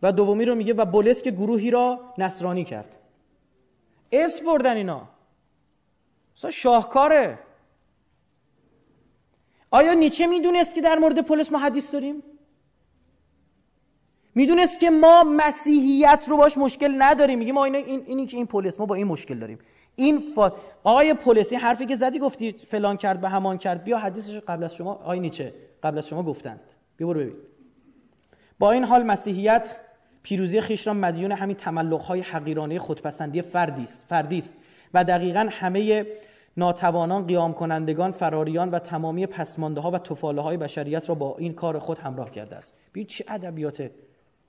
و 0.02 0.12
دومی 0.12 0.44
رو 0.44 0.54
میگه 0.54 0.74
و 0.74 0.84
بولس 0.84 1.22
که 1.22 1.30
گروهی 1.30 1.70
را 1.70 2.00
نصرانی 2.18 2.64
کرد. 2.64 2.96
اسم 4.12 4.46
بردن 4.46 4.76
اینا. 4.76 5.02
اصلا 6.36 6.50
شاهکاره. 6.50 7.38
آیا 9.70 9.94
نیچه 9.94 10.26
می‌دونست 10.26 10.74
که 10.74 10.80
در 10.80 10.98
مورد 10.98 11.20
پولس 11.20 11.52
ما 11.52 11.58
حدیث 11.58 11.92
داریم؟ 11.92 12.22
می‌دونست 14.34 14.80
که 14.80 14.90
ما 14.90 15.24
مسیحیت 15.24 16.24
رو 16.28 16.36
باش 16.36 16.58
مشکل 16.58 16.94
نداریم. 16.98 17.38
میگیم 17.38 17.54
ما 17.54 17.64
این 17.64 17.74
اینی 18.06 18.26
که 18.26 18.36
این 18.36 18.46
پولس 18.46 18.80
ما 18.80 18.86
با 18.86 18.94
این 18.94 19.06
مشکل 19.06 19.38
داریم. 19.38 19.58
این 19.96 20.20
فا... 20.34 20.52
آقای 20.84 21.14
این 21.50 21.60
حرفی 21.60 21.86
که 21.86 21.94
زدی 21.94 22.18
گفتی 22.18 22.52
فلان 22.52 22.96
کرد 22.96 23.20
به 23.20 23.28
همان 23.28 23.58
کرد. 23.58 23.84
بیا 23.84 23.98
حدیثش 23.98 24.38
قبل 24.38 24.64
از 24.64 24.74
شما 24.74 24.92
آقای 24.92 25.20
نیچه 25.20 25.54
قبل 25.82 25.98
از 25.98 26.08
شما 26.08 26.22
گفتند 26.22 26.60
بیا 26.96 27.06
برو 27.06 27.20
ببین. 27.20 27.34
با 28.58 28.72
این 28.72 28.84
حال 28.84 29.02
مسیحیت 29.02 29.76
پیروزی 30.22 30.60
خیش 30.60 30.86
را 30.86 30.94
مدیون 30.94 31.32
همین 31.32 31.56
تملق‌های 31.56 32.20
حقیرانه 32.20 32.78
خودپسندی 32.78 33.42
فردی 33.42 33.82
است 33.82 34.06
فردی 34.08 34.38
است. 34.38 34.54
و 34.94 35.04
دقیقا 35.04 35.48
همه 35.50 36.06
ناتوانان 36.56 37.26
قیام 37.26 37.54
کنندگان 37.54 38.12
فراریان 38.12 38.70
و 38.70 38.78
تمامی 38.78 39.26
پسمانده 39.26 39.80
ها 39.80 39.90
و 39.90 39.98
تفاله 39.98 40.42
های 40.42 40.56
بشریت 40.56 41.08
را 41.08 41.14
با 41.14 41.36
این 41.38 41.54
کار 41.54 41.78
خود 41.78 41.98
همراه 41.98 42.30
کرده 42.30 42.56
است. 42.56 42.74
ببین 42.90 43.06
چه 43.06 43.24
ادبیات 43.28 43.90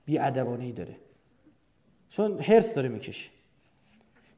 بی 0.06 0.18
ای 0.18 0.72
داره. 0.72 0.96
چون 2.10 2.40
هرس 2.40 2.74
داره 2.74 2.88
می‌کشه. 2.88 3.30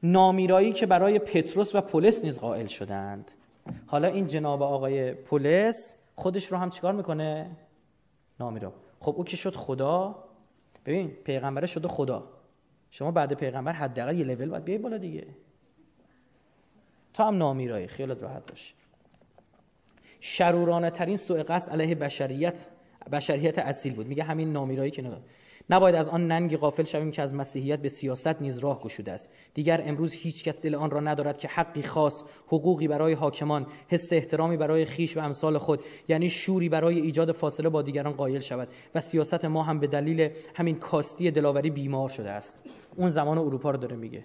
نامیرایی 0.03 0.73
که 0.73 0.85
برای 0.85 1.19
پتروس 1.19 1.75
و 1.75 1.81
پولس 1.81 2.25
نیز 2.25 2.39
قائل 2.39 2.67
شدند. 2.67 3.31
حالا 3.87 4.07
این 4.07 4.27
جناب 4.27 4.63
آقای 4.63 5.13
پولس 5.13 5.95
خودش 6.15 6.45
رو 6.45 6.57
هم 6.57 6.69
چیکار 6.69 6.93
می‌کنه؟ 6.93 7.51
نامیرا. 8.39 8.73
خب 8.99 9.13
او 9.17 9.23
که 9.23 9.37
شد 9.37 9.55
خدا 9.55 10.23
ببین 10.85 11.07
پیغمبر 11.07 11.65
شده 11.65 11.87
خدا. 11.87 12.23
شما 12.91 13.11
بعد 13.11 13.33
پیغمبر 13.33 13.71
حداقل 13.71 14.19
یه 14.19 14.25
لول 14.25 14.49
باید 14.49 14.63
بیای 14.63 14.77
بالا 14.77 14.97
دیگه. 14.97 15.27
تو 17.13 17.23
هم 17.23 17.37
نامیرایی 17.37 17.87
خیالت 17.87 18.23
راحت 18.23 18.49
باشه 18.49 18.73
شرورانه 20.19 20.89
ترین 20.89 21.17
سوء 21.17 21.43
قصد 21.43 21.71
علیه 21.71 21.95
بشریت 21.95 22.65
بشریت 23.11 23.59
اصیل 23.59 23.93
بود. 23.93 24.07
میگه 24.07 24.23
همین 24.23 24.51
نامیرایی 24.51 24.91
که 24.91 25.01
نگاه 25.01 25.19
نباید 25.69 25.95
از 25.95 26.09
آن 26.09 26.27
ننگی 26.27 26.57
غافل 26.57 26.83
شویم 26.83 27.11
که 27.11 27.21
از 27.21 27.35
مسیحیت 27.35 27.79
به 27.79 27.89
سیاست 27.89 28.41
نیز 28.41 28.57
راه 28.57 28.81
گشوده 28.81 29.11
است. 29.11 29.33
دیگر 29.53 29.83
امروز 29.85 30.13
هیچ 30.13 30.43
کس 30.43 30.61
دل 30.61 30.75
آن 30.75 30.91
را 30.91 30.99
ندارد 30.99 31.37
که 31.37 31.47
حقی 31.47 31.81
خاص 31.81 32.23
حقوقی 32.47 32.87
برای 32.87 33.13
حاکمان 33.13 33.67
حس 33.87 34.13
احترامی 34.13 34.57
برای 34.57 34.85
خیش 34.85 35.17
و 35.17 35.19
امثال 35.19 35.57
خود 35.57 35.79
یعنی 36.07 36.29
شوری 36.29 36.69
برای 36.69 36.99
ایجاد 36.99 37.31
فاصله 37.31 37.69
با 37.69 37.81
دیگران 37.81 38.13
قائل 38.13 38.39
شود 38.39 38.67
و 38.95 39.01
سیاست 39.01 39.45
ما 39.45 39.63
هم 39.63 39.79
به 39.79 39.87
دلیل 39.87 40.29
همین 40.55 40.75
کاستی 40.75 41.31
دلاوری 41.31 41.69
بیمار 41.69 42.09
شده 42.09 42.29
است. 42.29 42.69
اون 42.95 43.09
زمان 43.09 43.37
اروپا 43.37 43.71
رو 43.71 43.77
داره 43.77 43.95
میگه. 43.95 44.23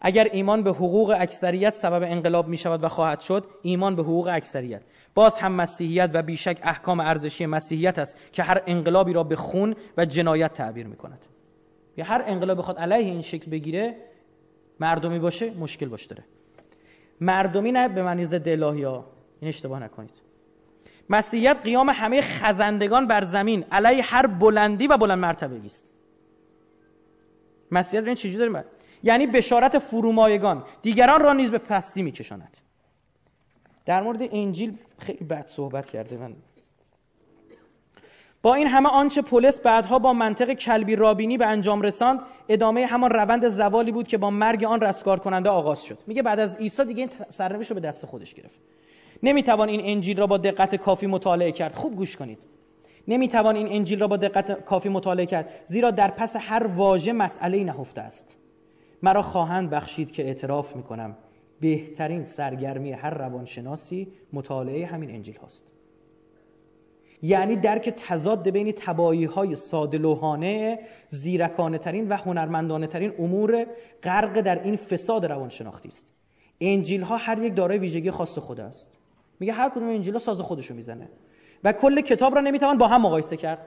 اگر 0.00 0.28
ایمان 0.32 0.62
به 0.62 0.70
حقوق 0.70 1.16
اکثریت 1.18 1.70
سبب 1.70 2.02
انقلاب 2.02 2.48
می 2.48 2.56
شود 2.56 2.84
و 2.84 2.88
خواهد 2.88 3.20
شد 3.20 3.46
ایمان 3.62 3.96
به 3.96 4.02
حقوق 4.02 4.28
اکثریت. 4.32 4.82
باز 5.14 5.38
هم 5.38 5.52
مسیحیت 5.52 6.10
و 6.14 6.22
بیشک 6.22 6.58
احکام 6.62 7.00
ارزشی 7.00 7.46
مسیحیت 7.46 7.98
است 7.98 8.32
که 8.32 8.42
هر 8.42 8.62
انقلابی 8.66 9.12
را 9.12 9.22
به 9.22 9.36
خون 9.36 9.74
و 9.96 10.04
جنایت 10.04 10.52
تعبیر 10.52 10.86
می 10.86 10.96
کند 10.96 11.26
یا 11.96 12.04
هر 12.04 12.22
انقلاب 12.26 12.58
بخواد 12.58 12.78
علیه 12.78 13.10
این 13.10 13.22
شکل 13.22 13.50
بگیره 13.50 13.96
مردمی 14.80 15.18
باشه 15.18 15.50
مشکل 15.50 15.88
باش 15.88 16.06
داره. 16.06 16.24
مردمی 17.20 17.72
نه 17.72 17.88
به 17.88 18.02
معنی 18.02 18.24
ضد 18.24 18.48
الهی 18.48 18.82
ها. 18.82 19.04
این 19.40 19.48
اشتباه 19.48 19.82
نکنید. 19.82 20.22
مسیحیت 21.10 21.56
قیام 21.64 21.90
همه 21.90 22.20
خزندگان 22.20 23.06
بر 23.06 23.24
زمین 23.24 23.64
علیه 23.72 24.02
هر 24.02 24.26
بلندی 24.26 24.86
و 24.86 24.96
بلند 24.96 25.18
مرتبه 25.18 25.60
است. 25.64 25.86
مسیحیت 27.70 28.06
این 28.06 28.14
چجوری 28.14 28.36
داریم 28.36 28.64
یعنی 29.02 29.26
بشارت 29.26 29.78
فرومایگان. 29.78 30.64
دیگران 30.82 31.20
را 31.20 31.32
نیز 31.32 31.50
به 31.50 31.58
پستی 31.58 32.02
میکشاند. 32.02 32.58
در 33.86 34.02
مورد 34.02 34.22
انجیل 34.32 34.74
خیلی 34.98 35.24
بد 35.24 35.46
صحبت 35.46 35.90
کرده 35.90 36.16
من. 36.16 36.32
با 38.42 38.54
این 38.54 38.66
همه 38.66 38.88
آنچه 38.88 39.22
پولس 39.22 39.60
بعدها 39.60 39.98
با 39.98 40.12
منطق 40.12 40.52
کلبی 40.52 40.96
رابینی 40.96 41.38
به 41.38 41.46
انجام 41.46 41.82
رساند 41.82 42.20
ادامه 42.48 42.86
همان 42.86 43.10
روند 43.10 43.48
زوالی 43.48 43.92
بود 43.92 44.08
که 44.08 44.18
با 44.18 44.30
مرگ 44.30 44.64
آن 44.64 44.80
رستگار 44.80 45.18
کننده 45.18 45.48
آغاز 45.48 45.84
شد. 45.84 45.98
میگه 46.06 46.22
بعد 46.22 46.38
از 46.40 46.56
عیسی 46.56 46.84
دیگه 46.84 47.00
این 47.00 47.10
سرنوشت 47.28 47.70
رو 47.70 47.74
به 47.74 47.80
دست 47.80 48.06
خودش 48.06 48.34
گرفت. 48.34 48.60
نمی‌توان 49.22 49.68
این 49.68 49.80
انجیل 49.84 50.18
را 50.18 50.26
با 50.26 50.38
دقت 50.38 50.76
کافی 50.76 51.06
مطالعه 51.06 51.52
کرد. 51.52 51.74
خوب 51.74 51.96
گوش 51.96 52.16
کنید. 52.16 52.38
نمی‌توان 53.08 53.56
این 53.56 53.68
انجیل 53.72 54.00
را 54.00 54.06
با 54.06 54.16
دقت 54.16 54.64
کافی 54.64 54.88
مطالعه 54.88 55.26
کرد. 55.26 55.48
زیرا 55.66 55.90
در 55.90 56.10
پس 56.10 56.36
هر 56.36 56.66
واژه 56.66 57.12
مسئله 57.12 57.64
نهفته 57.64 58.00
است. 58.00 58.36
مرا 59.02 59.22
خواهند 59.22 59.70
بخشید 59.70 60.12
که 60.12 60.24
اعتراف 60.24 60.76
می‌کنم. 60.76 61.16
بهترین 61.60 62.22
سرگرمی 62.22 62.92
هر 62.92 63.10
روانشناسی 63.10 64.12
مطالعه 64.32 64.86
همین 64.86 65.10
انجیل 65.10 65.36
هاست. 65.36 65.64
یعنی 67.22 67.56
درک 67.56 67.88
تضاد 67.88 68.50
بین 68.50 68.72
تبایی 68.72 69.24
های 69.24 69.56
سادلوهانه 69.56 70.78
زیرکانه 71.08 71.78
ترین 71.78 72.08
و 72.08 72.16
هنرمندانه 72.16 72.86
ترین 72.86 73.12
امور 73.18 73.66
غرق 74.02 74.40
در 74.40 74.62
این 74.62 74.76
فساد 74.76 75.26
روانشناختی 75.26 75.88
است. 75.88 76.12
انجیل 76.60 77.02
ها 77.02 77.16
هر 77.16 77.38
یک 77.38 77.54
دارای 77.54 77.78
ویژگی 77.78 78.10
خاص 78.10 78.38
خود 78.38 78.60
است. 78.60 78.92
میگه 79.40 79.52
هر 79.52 79.68
کدوم 79.68 79.88
انجیل 79.88 80.12
ها 80.12 80.18
ساز 80.18 80.40
خودشو 80.40 80.74
می‌زنه. 80.74 81.08
و 81.64 81.72
کل 81.72 82.00
کتاب 82.00 82.34
را 82.34 82.40
نمی‌توان 82.40 82.78
با 82.78 82.88
هم 82.88 83.02
مقایسه 83.02 83.36
کرد. 83.36 83.66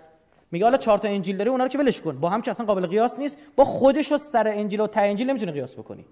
میگه 0.54 0.66
حالا 0.66 0.78
چهار 0.78 0.98
تا 0.98 1.08
انجیل 1.08 1.38
داره 1.38 1.52
اونا 1.52 1.64
رو 1.64 1.70
که 1.70 1.78
ولش 1.78 2.02
کن. 2.02 2.20
با 2.20 2.30
هم 2.30 2.42
که 2.42 2.52
اصلا 2.52 2.66
قابل 2.66 2.88
قیاس 2.88 3.20
نیست. 3.20 3.38
با 3.56 3.64
خودش 3.64 4.12
و 4.12 4.18
سر 4.18 4.48
انجیل 4.48 4.80
و 4.80 4.88
ته 4.88 5.02
انجیل 5.02 5.30
نمی‌تونه 5.30 5.52
قیاس 5.52 5.76
بکنی. 5.76 6.06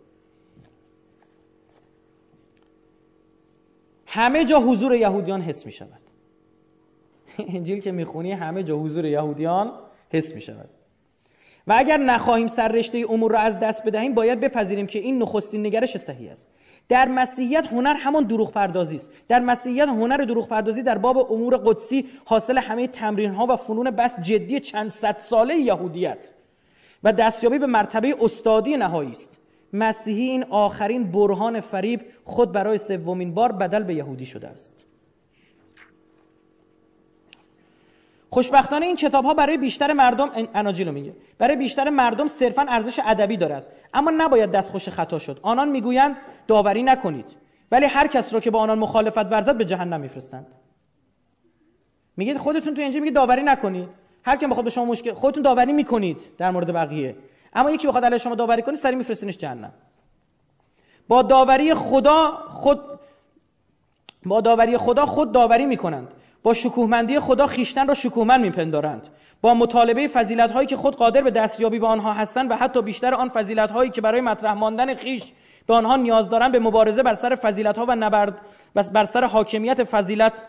همه 4.06 4.46
جا 4.46 4.60
حضور 4.60 4.96
یهودیان 4.96 5.42
حس 5.42 5.66
می 5.66 5.72
شود 5.72 6.02
انجیل 7.56 7.80
که 7.80 7.92
می‌خونی 7.92 8.32
همه 8.32 8.64
جا 8.64 8.78
حضور 8.78 9.06
یهودیان 9.06 9.72
حس 10.10 10.36
می 10.36 10.42
شود 10.42 10.70
و 11.68 11.76
اگر 11.78 11.98
نخواهیم 11.98 12.48
سررشته 12.48 13.06
امور 13.10 13.32
را 13.32 13.40
از 13.40 13.60
دست 13.60 13.84
بدهیم 13.84 14.14
باید 14.14 14.40
بپذیریم 14.40 14.88
که 14.88 15.00
این 15.00 15.22
نخستین 15.22 15.66
نگرش 15.66 15.98
صحیح 15.98 16.32
است. 16.32 16.48
در 16.92 17.08
مسیحیت 17.08 17.68
هنر 17.68 17.94
همان 17.94 18.24
دروغ 18.24 18.52
پردازی 18.52 18.96
است. 18.96 19.12
در 19.28 19.40
مسیحیت 19.40 19.88
هنر 19.88 20.18
دروغ 20.18 20.48
پردازی 20.48 20.84
در 20.84 20.98
باب 20.98 21.32
امور 21.32 21.58
قدسی 21.58 22.06
حاصل 22.26 22.58
همه 22.58 22.88
تمرین 22.88 23.32
ها 23.32 23.46
و 23.46 23.56
فنون 23.56 23.92
بس 23.92 24.20
جدی 24.20 24.60
چند 24.60 24.90
صد 24.90 25.18
ساله 25.18 25.56
یهودیت 25.56 26.34
و 27.04 27.14
دستیابی 27.14 27.60
به 27.60 27.66
مرتبه 27.66 28.16
استادی 28.22 28.78
نهایی 28.78 29.12
است. 29.12 29.38
مسیحی 29.74 30.24
این 30.24 30.44
آخرین 30.44 31.12
برهان 31.12 31.60
فریب 31.60 32.02
خود 32.26 32.52
برای 32.52 32.78
سومین 32.78 33.34
بار 33.34 33.52
بدل 33.52 33.84
به 33.84 33.94
یهودی 33.94 34.26
شده 34.26 34.48
است. 34.48 34.86
خوشبختانه 38.34 38.86
این 38.86 38.96
کتاب 38.96 39.26
ها 39.26 39.34
برای 39.34 39.58
بیشتر 39.58 39.94
مردم 39.94 40.32
اناجیل 40.54 40.92
میگه. 40.92 41.14
برای 41.38 41.56
بیشتر 41.56 41.90
مردم 41.90 42.28
صرفا 42.28 42.66
ارزش 42.70 43.00
ادبی 43.06 43.38
دارد. 43.38 43.66
اما 43.94 44.12
نباید 44.12 44.52
دستخوش 44.52 44.90
خطا 44.90 45.20
شد. 45.20 45.40
آنان 45.42 45.70
می‌گویند 45.70 46.18
داوری 46.48 46.84
نکنید. 46.84 47.26
ولی 47.72 47.86
هر 47.86 48.08
کس 48.08 48.34
را 48.34 48.40
که 48.40 48.52
با 48.52 48.60
آنان 48.60 48.80
مخالفت 48.80 49.32
ورزد 49.32 49.58
به 49.58 49.66
جهنم 49.66 50.02
میفرستند. 50.02 50.48
میگه 52.18 52.38
خودتون 52.38 52.74
تو 52.74 52.82
انجیل 52.82 53.02
میگه 53.02 53.14
داوری 53.14 53.44
نکنید. 53.44 53.90
هر 54.24 54.38
کی 54.38 54.48
بخواد 54.48 54.64
به 54.64 54.72
شما 54.72 54.86
مشکل 54.86 55.14
خودتون 55.14 55.44
داوری 55.44 55.74
می‌کنید 55.74 56.18
در 56.38 56.52
مورد 56.52 56.74
بقیه. 56.74 57.16
اما 57.54 57.72
یکی 57.72 57.88
بخواد 57.88 58.06
علیه 58.06 58.18
شما 58.18 58.36
داوری 58.36 58.62
کنه 58.62 58.76
سری 58.76 58.96
میفرستینش 58.96 59.38
جهنم. 59.38 59.74
با 61.08 61.22
داوری 61.22 61.74
خدا 61.74 62.32
خود 62.48 62.80
با 64.26 64.42
داوری 64.42 64.78
خدا 64.78 65.06
خود 65.06 65.32
داوری 65.32 65.66
می‌کنند. 65.66 66.08
با 66.44 66.54
شکوهمندی 66.54 67.20
خدا 67.20 67.48
خیشتن 67.48 67.88
را 67.88 67.94
شکوهمند 67.94 68.42
میپندارند. 68.42 69.08
با 69.42 69.54
مطالبه 69.54 70.08
فضیلت 70.08 70.52
هایی 70.52 70.68
که 70.68 70.76
خود 70.76 70.96
قادر 70.96 71.22
به 71.22 71.32
دستیابی 71.32 71.80
به 71.80 71.88
آنها 71.88 72.14
هستند 72.14 72.52
و 72.52 72.56
حتی 72.56 72.82
بیشتر 72.82 73.14
آن 73.14 73.30
فضیلت 73.30 73.72
هایی 73.72 73.92
که 73.92 74.02
برای 74.02 74.22
مطرح 74.22 74.54
ماندن 74.54 74.96
خیش 74.96 75.24
به 75.68 75.74
آنها 75.74 75.96
نیاز 75.96 76.30
دارند 76.30 76.52
به 76.52 76.60
مبارزه 76.60 77.04
بر 77.04 77.14
سر 77.14 77.36
فضیلت 77.36 77.78
ها 77.78 77.86
و 77.88 77.96
نبرد 77.96 78.42
بر 78.94 79.06
سر 79.06 79.26
حاکمیت 79.26 79.84
فضیلت 79.84 80.42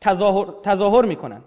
تظاهر, 0.00 0.46
تظاهر 0.62 1.04
می‌کنند. 1.04 1.44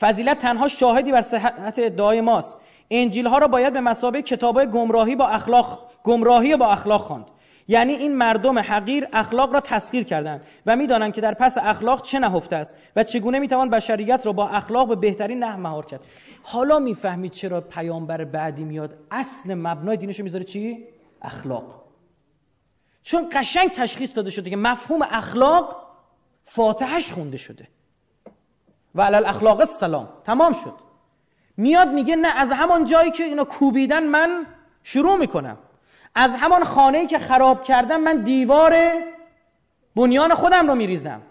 فضیلت 0.00 0.38
تنها 0.38 0.68
شاهدی 0.68 1.12
بر 1.12 1.22
صحت 1.22 1.78
ادعای 1.78 2.20
ماست. 2.20 2.56
انجیل 2.90 3.26
ها 3.26 3.38
را 3.38 3.48
باید 3.48 3.72
به 3.72 3.80
مسابقه 3.80 4.22
کتاب 4.22 4.64
گمراهی 4.64 5.16
با 5.16 5.26
اخلاق 5.26 5.78
گمراهی 6.04 6.56
با 6.56 6.66
اخلاق 6.66 7.00
خواند. 7.00 7.26
یعنی 7.68 7.92
این 7.92 8.16
مردم 8.16 8.58
حقیر 8.58 9.08
اخلاق 9.12 9.52
را 9.52 9.60
تسخیر 9.60 10.04
کردند 10.04 10.40
و 10.66 10.76
می‌دانند 10.76 11.12
که 11.12 11.20
در 11.20 11.34
پس 11.34 11.58
اخلاق 11.58 12.02
چه 12.02 12.18
نهفته 12.18 12.56
است 12.56 12.76
و 12.96 13.02
چگونه 13.04 13.38
می‌توان 13.38 13.70
بشریت 13.70 14.26
را 14.26 14.32
با 14.32 14.48
اخلاق 14.48 14.88
به 14.88 14.96
بهترین 14.96 15.44
نحو 15.44 15.60
مهار 15.60 15.86
کرد. 15.86 16.00
حالا 16.42 16.78
می‌فهمید 16.78 17.32
چرا 17.32 17.60
پیامبر 17.60 18.24
بعدی 18.24 18.64
میاد 18.64 18.98
اصل 19.10 19.54
مبنای 19.54 19.96
دینش 19.96 20.20
می‌ذاره 20.20 20.44
چی؟ 20.44 20.84
اخلاق. 21.22 21.84
چون 23.02 23.28
قشنگ 23.32 23.70
تشخیص 23.70 24.16
داده 24.16 24.30
شده 24.30 24.50
که 24.50 24.56
مفهوم 24.56 25.02
اخلاق 25.02 25.88
فاتحش 26.44 27.12
خونده 27.12 27.36
شده. 27.36 27.68
و 28.94 29.02
علال 29.02 29.26
اخلاق 29.26 29.60
السلام. 29.60 30.08
تمام 30.24 30.52
شد. 30.52 30.74
میاد 31.56 31.88
میگه 31.88 32.16
نه 32.16 32.28
از 32.28 32.52
همان 32.52 32.84
جایی 32.84 33.10
که 33.10 33.24
اینا 33.24 33.44
کوبیدن 33.44 34.06
من 34.06 34.46
شروع 34.82 35.16
می‌کنم. 35.16 35.58
از 36.14 36.34
همان 36.34 36.64
خانه‌ای 36.64 37.06
که 37.06 37.18
خراب 37.18 37.64
کردم 37.64 38.00
من 38.00 38.22
دیوار 38.22 38.76
بنیان 39.96 40.34
خودم 40.34 40.68
رو 40.68 40.74
میریزم. 40.74 41.22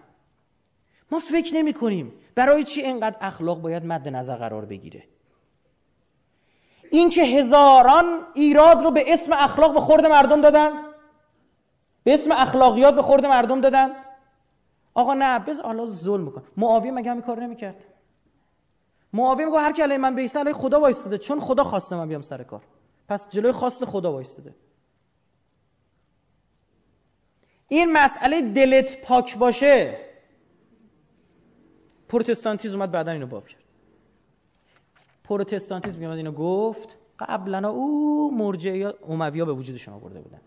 ما 1.11 1.19
فکر 1.19 1.55
نمی 1.55 1.73
کنیم 1.73 2.13
برای 2.35 2.63
چی 2.63 2.81
اینقدر 2.81 3.15
اخلاق 3.21 3.61
باید 3.61 3.85
مد 3.85 4.09
نظر 4.09 4.35
قرار 4.35 4.65
بگیره. 4.65 5.03
این 6.91 7.09
که 7.09 7.23
هزاران 7.23 8.19
ایراد 8.33 8.83
رو 8.83 8.91
به 8.91 9.13
اسم 9.13 9.33
اخلاق 9.33 9.73
به 9.73 9.79
خورد 9.79 10.05
مردم 10.05 10.41
دادن 10.41 10.71
به 12.03 12.13
اسم 12.13 12.31
اخلاقیات 12.31 12.95
به 12.95 13.01
خورد 13.01 13.25
مردم 13.25 13.61
دادن. 13.61 13.89
آقا 14.93 15.13
نه 15.13 15.39
بز 15.39 15.59
حالا 15.59 15.85
ظلم 15.85 16.23
میکن 16.23 16.43
معاویه 16.57 16.91
مگه 16.91 17.11
همین 17.11 17.23
کار 17.23 17.39
نمی‌کرد؟ 17.39 17.75
معاویه 19.13 19.45
میگه 19.45 19.59
هر 19.59 19.71
کی 19.71 19.97
من 19.97 20.15
بیسته 20.15 20.39
علی 20.39 20.53
خدا 20.53 20.79
وایستاده 20.79 21.17
چون 21.17 21.39
خدا 21.39 21.63
خواسته 21.63 21.95
من 21.95 22.07
بیام 22.07 22.21
سر 22.21 22.43
کار. 22.43 22.61
پس 23.09 23.29
جلوی 23.29 23.51
خواست 23.51 23.85
خدا 23.85 24.11
وایستاده. 24.11 24.55
این 27.67 27.91
مسئله 27.91 28.41
دلت 28.41 29.01
پاک 29.01 29.37
باشه. 29.37 29.97
پروتستانتیزم 32.09 32.77
اومد 32.77 32.91
بعدا 32.91 33.11
اینو 33.11 33.27
باب 33.27 33.47
کرد. 33.47 33.63
پروتستانتیزم 35.23 36.03
اومد 36.03 36.17
اینو 36.17 36.31
گفت. 36.31 36.97
قبلا 37.19 37.69
او 37.69 38.31
مرجعی 38.37 38.83
اموی 38.83 39.39
ها 39.39 39.45
به 39.45 39.53
وجودشون 39.53 39.93
آورده 39.93 40.21
بودن. 40.21 40.41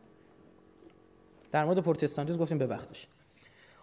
در 1.53 1.65
مورد 1.65 1.79
پروتستانتیسم 1.79 2.39
گفتیم 2.39 2.59
به 2.59 2.67
وقتش 2.67 3.07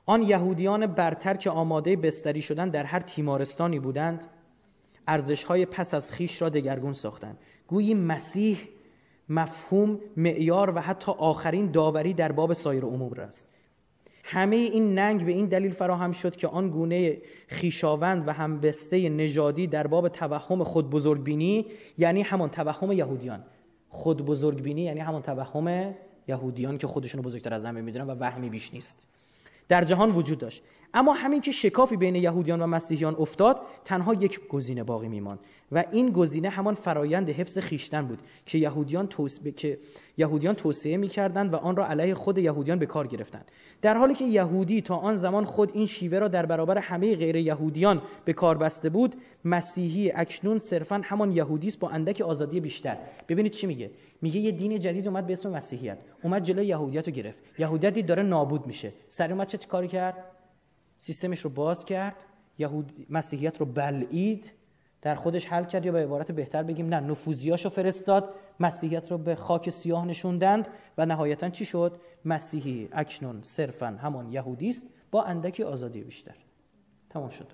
آن 0.05 0.22
یهودیان 0.22 0.88
برتر 0.88 1.34
که 1.34 1.49
آماده 1.49 1.95
بستری 1.95 2.41
شدن 2.41 2.69
در 2.69 2.84
هر 2.84 2.99
تیمارستانی 2.99 3.80
بودند 3.80 4.30
ارزشهای 5.07 5.65
پس 5.65 5.93
از 5.93 6.11
خیش 6.11 6.41
را 6.41 6.49
دگرگون 6.49 6.93
ساختند. 6.93 7.38
گویی 7.68 7.93
مسیح 7.93 8.57
مفهوم 9.29 9.99
معیار 10.17 10.75
و 10.75 10.79
حتی 10.79 11.11
آخرین 11.11 11.71
داوری 11.71 12.13
در 12.13 12.31
باب 12.31 12.53
سایر 12.53 12.85
امور 12.85 13.21
است. 13.21 13.47
همه 14.23 14.55
این 14.55 14.93
ننگ 14.93 15.25
به 15.25 15.31
این 15.31 15.45
دلیل 15.45 15.71
فراهم 15.71 16.11
شد 16.11 16.35
که 16.35 16.47
آن 16.47 16.69
گونه 16.69 17.17
خیشاوند 17.47 18.27
و 18.27 18.31
همبسته 18.31 19.09
نژادی 19.09 19.67
در 19.67 19.87
باب 19.87 20.09
توهم 20.09 20.63
خود 20.63 20.89
بزرگبینی 20.89 21.65
یعنی 21.97 22.21
همان 22.21 22.49
توهم 22.49 22.91
یهودیان. 22.91 23.43
خود 23.89 24.25
بزرگبینی 24.25 24.81
یعنی 24.81 24.99
همان 24.99 25.21
توهم 25.21 25.95
یهودیان 26.27 26.77
که 26.77 26.87
خودشونو 26.87 27.23
بزرگتر 27.23 27.53
از 27.53 27.65
همه 27.65 27.81
می‌دونن 27.81 28.07
و 28.07 28.15
وهمی 28.19 28.49
بیش 28.49 28.73
نیست. 28.73 29.07
در 29.67 29.83
جهان 29.83 30.11
وجود 30.11 30.37
داشت. 30.37 30.63
اما 30.93 31.13
همین 31.13 31.41
که 31.41 31.51
شکافی 31.51 31.97
بین 31.97 32.15
یهودیان 32.15 32.61
و 32.61 32.67
مسیحیان 32.67 33.15
افتاد 33.19 33.61
تنها 33.85 34.13
یک 34.13 34.47
گزینه 34.47 34.83
باقی 34.83 35.07
میماند. 35.07 35.39
و 35.72 35.84
این 35.91 36.11
گزینه 36.11 36.49
همان 36.49 36.76
فرایند 36.76 37.30
حفظ 37.30 37.57
خیشتن 37.57 38.07
بود 38.07 38.19
که 38.45 38.57
یهودیان 38.57 39.07
توسعه 39.07 39.52
که 39.52 39.77
یهودیان 40.18 40.56
توسعه 40.56 40.98
می‌کردند 40.98 41.53
و 41.53 41.56
آن 41.56 41.76
را 41.76 41.88
علیه 41.88 42.14
خود 42.14 42.38
یهودیان 42.38 42.80
به 42.80 42.85
کار 42.85 43.07
گرفتند. 43.07 43.52
در 43.81 43.98
حالی 43.98 44.14
که 44.14 44.26
یهودی 44.26 44.81
تا 44.81 44.95
آن 44.95 45.15
زمان 45.15 45.45
خود 45.45 45.72
این 45.73 45.85
شیوه 45.85 46.19
را 46.19 46.27
در 46.27 46.45
برابر 46.45 46.77
همه 46.77 47.15
غیر 47.15 47.35
یهودیان 47.35 48.02
به 48.26 48.34
کار 48.34 48.57
بسته 48.57 48.89
بود 48.89 49.15
مسیحی 49.45 50.11
اکنون 50.11 50.57
صرفا 50.57 51.02
همان 51.03 51.31
یهودی 51.31 51.68
است 51.68 51.80
با 51.80 51.89
اندک 51.89 52.22
آزادی 52.22 52.60
بیشتر. 52.60 52.98
ببینید 53.30 53.52
چی 53.52 53.68
میگه؟ 53.68 53.91
میگه 54.22 54.39
یه 54.39 54.52
دین 54.52 54.80
جدید 54.80 55.07
اومد 55.07 55.27
به 55.27 55.34
اسم 55.34 55.52
مسیحیت. 55.52 55.98
اومد 56.23 56.44
جلوی 56.44 56.65
یهودیت 56.65 57.07
رو 57.07 57.14
گرفت. 57.14 57.39
یهودیت 57.60 58.06
داره 58.06 58.23
نابود 58.23 58.68
میشه. 58.68 58.94
سر 59.07 59.31
اومد 59.31 59.48
چه 59.48 59.57
کاری 59.57 59.88
کرد؟ 59.88 60.23
سیستمش 60.98 61.39
رو 61.39 61.49
باز 61.49 61.85
کرد. 61.85 62.15
یهود 62.57 62.91
مسیحیت 63.10 63.57
رو 63.57 63.65
بلعید. 63.65 64.52
در 65.02 65.15
خودش 65.15 65.48
حل 65.48 65.64
کرد 65.64 65.86
یا 65.86 65.91
به 65.91 66.03
عبارت 66.03 66.32
بهتر 66.32 66.64
بگیم 66.64 66.88
نه 66.88 66.99
نفوذیاشو 66.99 67.69
فرستاد 67.69 68.34
مسیحیت 68.60 69.11
رو 69.11 69.18
به 69.18 69.36
خاک 69.36 69.69
سیاه 69.69 70.06
نشوندند 70.06 70.68
و 70.98 71.06
نهایتا 71.06 71.49
چی 71.49 71.65
شد؟ 71.65 71.99
مسیحی. 72.26 72.90
اکنون 72.91 73.40
صرفا 73.44 73.88
همان 73.88 74.32
یهودی 74.32 74.69
است 74.69 74.88
با 75.11 75.24
اندکی 75.24 75.64
آزادی 75.64 76.02
بیشتر. 76.02 76.36
تمام 77.10 77.30
شد. 77.30 77.48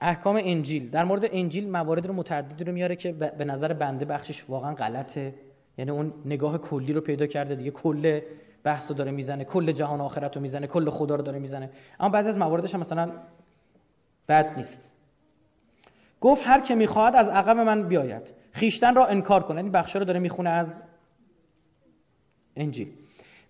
احکام 0.00 0.40
انجیل. 0.42 0.90
در 0.90 1.04
مورد 1.04 1.24
انجیل 1.32 1.70
موارد 1.70 2.06
رو 2.06 2.12
متعددی 2.14 2.64
رو 2.64 2.72
میاره 2.72 2.96
که 2.96 3.12
به 3.12 3.44
نظر 3.44 3.72
بنده 3.72 4.04
بخشش 4.04 4.44
واقعا 4.50 4.74
غلطه. 4.74 5.34
یعنی 5.78 5.90
اون 5.90 6.12
نگاه 6.24 6.58
کلی 6.58 6.92
رو 6.92 7.00
پیدا 7.00 7.26
کرده 7.26 7.54
دیگه. 7.54 7.70
کل 7.70 8.20
بحث 8.64 8.92
داره 8.92 9.10
می‌زنه 9.10 9.44
کل 9.44 9.72
جهان 9.72 10.00
آخرت 10.00 10.36
رو 10.36 10.42
می‌زنه 10.42 10.66
کل 10.66 10.90
خدا 10.90 11.14
رو 11.14 11.22
داره 11.22 11.38
می‌زنه. 11.38 11.70
اما 12.00 12.08
بعضی 12.08 12.28
از 12.28 12.38
مواردش 12.38 12.74
هم 12.74 12.80
مثلا 12.80 13.12
بد 14.28 14.56
نیست. 14.56 14.92
گفت 16.20 16.42
هر 16.46 16.60
که 16.60 16.74
می‌خواهد 16.74 17.14
از 17.16 17.28
عقب 17.28 17.56
من 17.56 17.88
بیاید. 17.88 18.22
خیشتن 18.52 18.94
را 18.94 19.06
انکار 19.06 19.42
کنه 19.42 19.60
این 19.60 19.72
بخش 19.72 19.96
رو 19.96 20.04
داره 20.04 20.20
می‌خونه 20.20 20.50
از 20.50 20.82
انجیل. 22.56 22.92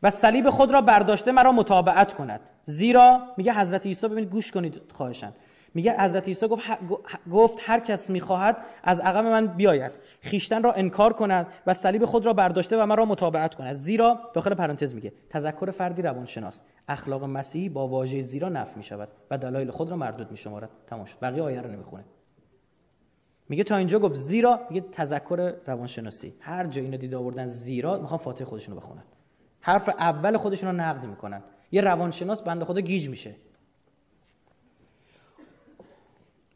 و 0.03 0.11
صلیب 0.11 0.51
خود 0.51 0.73
را 0.73 0.81
برداشته 0.81 1.33
مرا 1.33 1.53
متابعت 1.53 2.13
کند. 2.13 2.41
زیرا 2.65 3.21
میگه 3.37 3.55
حضرت 3.55 3.87
عیسی 3.87 4.09
ببینید 4.09 4.31
گوش 4.31 4.51
کنید 4.51 4.81
خواهشن 4.95 5.33
میگه 5.75 6.01
حضرت 6.01 6.29
عیسی 6.29 6.49
گفت 6.49 6.63
گفت 7.33 7.59
هر 7.63 7.81
کس 7.81 8.11
می‌خواهد 8.11 8.57
از 8.85 9.01
عقب 9.01 9.25
من 9.25 9.47
بیاید. 9.47 9.93
خیشتن 10.21 10.63
را 10.63 10.73
انکار 10.73 11.13
کند 11.13 11.47
و 11.67 11.75
صلیب 11.75 12.05
خود 12.05 12.27
را 12.27 12.33
برداشته 12.33 12.83
و 12.83 12.87
مرا 12.87 13.05
متابعت 13.05 13.55
کند. 13.55 13.75
زیرا 13.75 14.21
داخل 14.35 14.55
پرانتز 14.55 14.95
میگه 14.95 15.13
تذکر 15.31 15.71
فردی 15.71 16.03
روانشناس. 16.03 16.61
اخلاق 16.89 17.25
مسیحی 17.25 17.69
با 17.69 17.89
واژه 17.89 18.23
زیرا 18.23 18.49
نفی 18.49 18.73
می‌شود 18.77 19.09
و 19.31 19.39
دلایل 19.39 19.71
خود 19.71 19.91
را 19.91 19.97
مردود 19.97 20.31
میشمارد. 20.31 20.71
تمام 20.87 21.05
شد. 21.05 21.17
بقیه 21.23 21.43
آیه 21.43 21.61
رو 21.61 21.71
نمی‌خونه. 21.71 22.05
میگه 23.49 23.65
تا 23.65 23.77
اینجا 23.77 23.99
گفت 23.99 24.15
زیرا 24.15 24.61
میگه 24.71 24.87
تذکر 24.93 25.55
روانشناسی. 25.67 26.35
هر 26.41 26.67
جا 26.67 26.83
اینو 26.83 26.97
دیده 26.97 27.17
آوردن 27.17 27.47
زیرا 27.47 27.99
می‌خوان 27.99 28.19
فاتحه 28.19 28.47
خودشونو 28.47 28.77
بخونن. 28.81 29.03
حرف 29.61 29.89
اول 29.89 30.37
خودشون 30.37 30.71
رو 30.71 30.77
نقد 30.77 31.05
می‌کنن. 31.05 31.43
یه 31.73 31.81
روانشناس 31.81 32.43
بنده 32.43 32.65
خدا 32.65 32.81
گیج 32.81 33.09
میشه. 33.09 33.35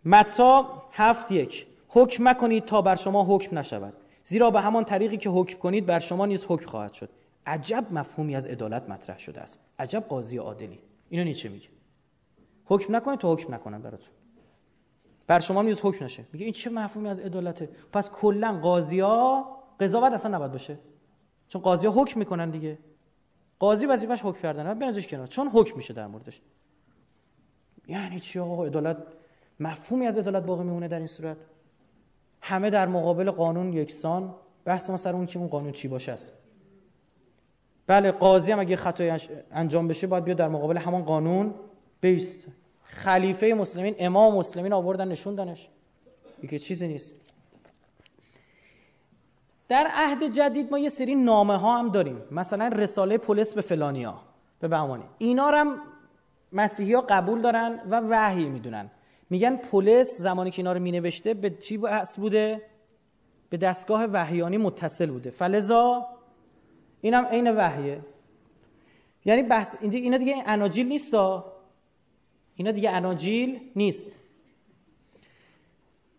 متا 0.04 0.82
هفت 0.92 1.30
یک. 1.32 1.66
حکم 1.88 2.28
مکنید 2.28 2.64
تا 2.64 2.82
بر 2.82 2.96
شما 2.96 3.24
حکم 3.24 3.58
نشود. 3.58 3.94
زیرا 4.24 4.50
به 4.50 4.60
همان 4.60 4.84
طریقی 4.84 5.16
که 5.16 5.30
حکم 5.30 5.58
کنید 5.58 5.86
بر 5.86 5.98
شما 5.98 6.26
نیز 6.26 6.44
حکم 6.48 6.66
خواهد 6.66 6.92
شد. 6.92 7.08
عجب 7.46 7.86
مفهومی 7.90 8.36
از 8.36 8.46
عدالت 8.46 8.88
مطرح 8.88 9.18
شده 9.18 9.40
است. 9.40 9.60
عجب 9.78 10.00
قاضی 10.08 10.36
عادلی. 10.36 10.78
اینو 11.08 11.24
نیچه 11.24 11.48
میگه. 11.48 11.68
حکم 12.64 12.96
نکنید 12.96 13.18
تا 13.18 13.32
حکم 13.32 13.54
نکنن 13.54 13.82
براتون. 13.82 14.08
بر 15.26 15.40
شما 15.40 15.62
نیز 15.62 15.80
حکم 15.82 16.04
نشه. 16.04 16.24
میگه 16.32 16.44
این 16.44 16.52
چه 16.52 16.70
مفهومی 16.70 17.08
از 17.08 17.20
عدالته؟ 17.20 17.68
پس 17.92 18.10
کلا 18.10 18.60
قاضیا 18.60 19.44
قضاوت 19.80 20.12
اصلا 20.12 20.36
نباید 20.36 20.52
باشه. 20.52 20.78
چون 21.48 21.62
قاضیا 21.62 21.90
حکم 21.90 22.18
می‌کنن 22.18 22.50
دیگه. 22.50 22.78
قاضی 23.58 23.86
وظیفش 23.86 24.20
حکم 24.24 24.42
کردن. 24.42 24.78
بنازش 24.78 25.06
کنار. 25.06 25.26
چون 25.26 25.48
حکم 25.48 25.76
میشه 25.76 25.94
در 25.94 26.06
موردش. 26.06 26.40
یعنی 27.88 28.20
چی 28.20 28.38
آقا؟ 28.38 28.64
عدالت 28.64 28.96
مفهومی 29.62 30.06
از 30.06 30.18
عدالت 30.18 30.42
باقی 30.42 30.64
میمونه 30.64 30.88
در 30.88 30.98
این 30.98 31.06
صورت. 31.06 31.36
همه 32.40 32.70
در 32.70 32.86
مقابل 32.86 33.30
قانون 33.30 33.72
یکسان. 33.72 34.34
بحث 34.64 34.90
ما 34.90 34.96
سر 34.96 35.12
اون 35.12 35.26
که 35.26 35.38
اون 35.38 35.48
قانون 35.48 35.72
چی 35.72 35.88
باشه 35.88 36.12
است. 36.12 36.32
بله 37.86 38.10
قاضی 38.10 38.52
هم 38.52 38.60
اگه 38.60 38.76
خطای 38.76 39.18
انجام 39.52 39.88
بشه 39.88 40.06
باید 40.06 40.24
بیاد 40.24 40.38
در 40.38 40.48
مقابل 40.48 40.76
همان 40.76 41.02
قانون. 41.02 41.54
بیست. 42.00 42.46
خلیفه 42.84 43.54
مسلمین 43.58 43.94
امام 43.98 44.34
مسلمین 44.34 44.72
آوردن 44.72 45.08
نشوندنش. 45.08 45.68
دیگه 46.40 46.58
چیزی 46.58 46.88
نیست. 46.88 47.14
در 49.68 49.86
عهد 49.92 50.24
جدید 50.24 50.70
ما 50.70 50.78
یه 50.78 50.88
سری 50.88 51.14
نامه 51.14 51.56
ها 51.56 51.78
هم 51.78 51.88
داریم. 51.88 52.22
مثلا 52.30 52.68
رساله 52.68 53.18
پلیس 53.18 53.54
به 53.54 53.60
فلانیا 53.60 54.14
به 54.60 54.68
بهمانی 54.68 55.04
اینا 55.18 55.50
هم 55.50 55.78
مسیحی 56.52 56.92
ها 56.94 57.00
قبول 57.00 57.40
دارن 57.40 57.80
و 57.90 58.00
وحی 58.00 58.48
می‌دونن. 58.48 58.90
میگن 59.32 59.56
پلیس 59.56 60.18
زمانی 60.18 60.50
که 60.50 60.58
اینا 60.58 60.72
رو 60.72 60.80
مینوشته 60.80 61.34
به 61.34 61.50
چی 61.50 61.78
بحث 61.78 62.18
بوده؟ 62.18 62.62
به 63.50 63.56
دستگاه 63.56 64.04
وحیانی 64.04 64.56
متصل 64.56 65.10
بوده. 65.10 65.30
فلزا 65.30 66.06
اینم 67.00 67.24
عین 67.24 67.50
وحیه. 67.50 68.00
یعنی 69.24 69.42
بحث 69.42 69.76
اینا 69.80 70.18
دیگه 70.18 70.34
اناجیل 70.46 70.86
نیست 70.86 71.14
اینا 72.56 72.70
دیگه 72.70 72.90
اناجیل 72.90 73.60
نیست. 73.76 74.10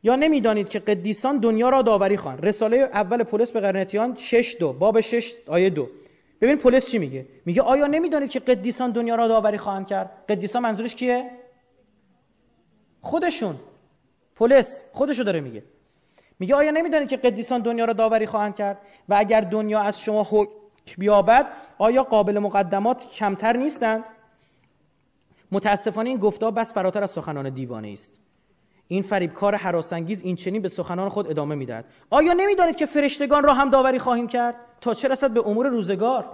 یا 0.04 0.16
نمی‌دانید 0.16 0.70
که 0.70 0.80
قدیسان 0.80 1.38
دنیا 1.38 1.70
را 1.70 1.82
داوری 1.82 2.18
خوان 2.18 2.38
رساله 2.38 2.78
اول 2.78 3.24
پولس 3.24 3.52
به 3.52 3.60
قرنتیان 3.60 4.16
6 4.16 4.56
دو. 4.60 4.74
باب 4.74 5.00
6 5.00 5.34
آیه 5.48 5.70
دو. 5.70 5.90
ببین 6.42 6.58
پولس 6.58 6.92
چی 6.92 7.00
میگه؟ 7.00 7.26
میگه 7.46 7.62
آیا 7.62 7.88
نمی‌دانید 7.88 8.30
که 8.30 8.40
قدیسان 8.40 8.92
دنیا 8.92 9.16
را 9.16 9.28
داوری 9.28 9.58
خواهند 9.58 9.88
کرد؟ 9.88 10.26
قدیسان 10.30 10.62
منظورش 10.62 10.96
کیه؟ 10.96 11.43
خودشون. 13.04 13.56
پولس 14.36 14.84
خودشو 14.94 15.24
داره 15.24 15.42
میگه. 15.42 15.64
میگه 16.40 16.56
آیا 16.56 16.72
نمی‌دانید 16.72 17.10
که 17.10 17.18
قدیسان 17.18 17.62
دنیا 17.62 17.86
را 17.86 17.94
داوری 17.94 18.26
خواهند 18.26 18.56
کرد؟ 18.56 18.78
و 19.10 19.16
اگر 19.18 19.42
دنیا 19.42 19.80
از 19.80 20.00
شما 20.00 20.24
حکم 20.24 20.52
بیابد 20.98 21.52
آیا 21.78 22.04
قابل 22.04 22.40
مقدمات 22.40 23.10
کمتر 23.10 23.58
نیستند؟ 23.58 24.04
متاسفانه 25.52 26.10
این 26.10 26.18
گفتار 26.18 26.52
بس 26.52 26.74
فراتر 26.74 27.04
از 27.04 27.12
سخنان 27.12 27.50
دیوانه 27.50 27.92
است. 27.92 28.20
این 28.88 29.02
فریبکار 29.02 29.56
حراسانگیز 29.56 30.22
این 30.22 30.36
چنین 30.36 30.62
به 30.62 30.68
سخنان 30.68 31.10
خود 31.10 31.28
ادامه 31.30 31.56
می‌دهد. 31.56 31.86
آیا 32.10 32.34
نمی‌دانید 32.34 32.76
که 32.76 32.86
فرشتگان 32.86 33.44
را 33.44 33.54
هم 33.54 33.70
داوری 33.70 34.00
خواهیم 34.00 34.28
کرد؟ 34.28 34.56
تا 34.82 34.94
چه 34.94 35.08
رسد 35.08 35.32
به 35.32 35.48
امور 35.48 35.68
روزگار؟ 35.68 36.26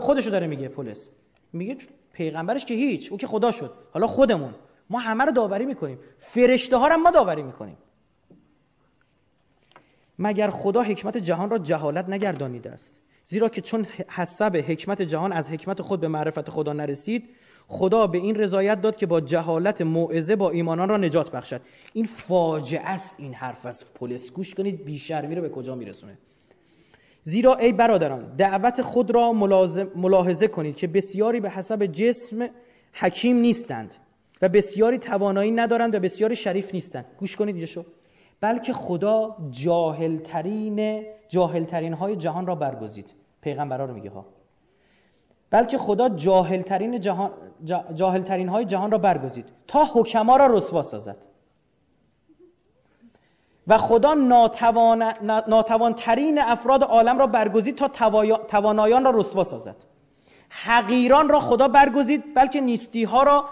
خودشو 0.00 0.30
داره 0.30 0.46
میگه 0.46 0.68
پولس 0.68 1.10
میگه 1.52 1.76
پیغمبرش 2.12 2.64
که 2.64 2.74
هیچ 2.74 3.12
او 3.12 3.18
که 3.18 3.26
خدا 3.26 3.50
شد. 3.50 3.74
حالا 3.92 4.06
خودمون. 4.06 4.54
ما 4.90 4.98
همه 4.98 5.24
رو 5.24 5.32
داوری 5.32 5.66
می‌کنیم. 5.66 5.98
فرشته 6.18 6.76
ها 6.76 6.88
رو 6.88 6.96
ما 6.96 7.10
داوری 7.10 7.42
می‌کنیم. 7.42 7.76
مگر 10.18 10.50
خدا 10.50 10.82
حکمت 10.82 11.16
جهان 11.16 11.50
را 11.50 11.58
جهالت 11.58 12.08
نگردانیده 12.08 12.70
است؟ 12.70 13.02
زیرا 13.26 13.48
که 13.48 13.60
چون 13.60 13.86
حسب 14.08 14.64
حکمت 14.68 15.02
جهان 15.02 15.32
از 15.32 15.50
حکمت 15.50 15.82
خود 15.82 16.00
به 16.00 16.08
معرفت 16.08 16.50
خدا 16.50 16.72
نرسید 16.72 17.30
خدا 17.68 18.06
به 18.06 18.18
این 18.18 18.34
رضایت 18.34 18.80
داد 18.80 18.96
که 18.96 19.06
با 19.06 19.20
جهالت 19.20 19.82
موعظه 19.82 20.36
با 20.36 20.50
ایمانان 20.50 20.88
را 20.88 20.96
نجات 20.96 21.30
بخشد. 21.30 21.60
این 21.92 22.04
فاجعه 22.04 22.88
است 22.88 23.20
این 23.20 23.34
حرف 23.34 23.66
از 23.66 23.94
پولس 23.94 24.32
گوش 24.32 24.54
کنید 24.54 24.84
بیشرمی 24.84 25.34
رو 25.34 25.42
به 25.42 25.48
کجا 25.48 25.74
میرسونه؟ 25.74 26.18
زیرا 27.22 27.54
ای 27.54 27.72
برادران 27.72 28.36
دعوت 28.36 28.82
خود 28.82 29.10
را 29.10 29.32
ملاحظه 29.94 30.48
کنید 30.48 30.76
که 30.76 30.86
بسیاری 30.86 31.40
به 31.40 31.50
حسب 31.50 31.86
جسم 31.86 32.48
حکیم 32.92 33.36
نیستند. 33.36 33.94
و 34.44 34.48
بسیاری 34.48 34.98
توانایی 34.98 35.50
ندارند 35.50 35.94
و 35.94 35.98
بسیاری 35.98 36.36
شریف 36.36 36.74
نیستند. 36.74 37.04
گوش 37.18 37.36
کنید 37.36 37.56
اینجا 37.56 37.84
بلکه 38.40 38.72
خدا 38.72 39.36
جاهلترین 39.50 41.06
جاهلترین 41.28 41.92
های 41.92 42.16
جهان 42.16 42.46
را 42.46 42.54
برگزید. 42.54 43.14
پیغمبرا 43.40 43.84
رو 43.84 43.94
میگه 43.94 44.10
ها. 44.10 44.26
بلکه 45.50 45.78
خدا 45.78 46.08
جاهلترین 46.08 47.00
جهان 47.00 47.30
جاهلترین 47.94 48.48
های 48.48 48.64
جهان 48.64 48.90
را 48.90 48.98
برگزید. 48.98 49.48
تا 49.66 49.84
حکما 49.84 50.36
را 50.36 50.46
رسوا 50.46 50.82
سازد. 50.82 51.16
و 53.66 53.78
خدا 53.78 54.14
ناتوان... 54.14 55.02
ناتوانترین 55.48 56.38
افراد 56.38 56.82
عالم 56.82 57.18
را 57.18 57.26
برگزید 57.26 57.76
تا 57.76 57.88
توانایان 58.48 59.04
را 59.04 59.10
رسوا 59.10 59.44
سازد. 59.44 59.76
حقیران 60.48 61.28
را 61.28 61.40
خدا 61.40 61.68
برگزید 61.68 62.34
بلکه 62.34 62.60
نیستی 62.60 63.04
ها 63.04 63.22
را 63.22 63.44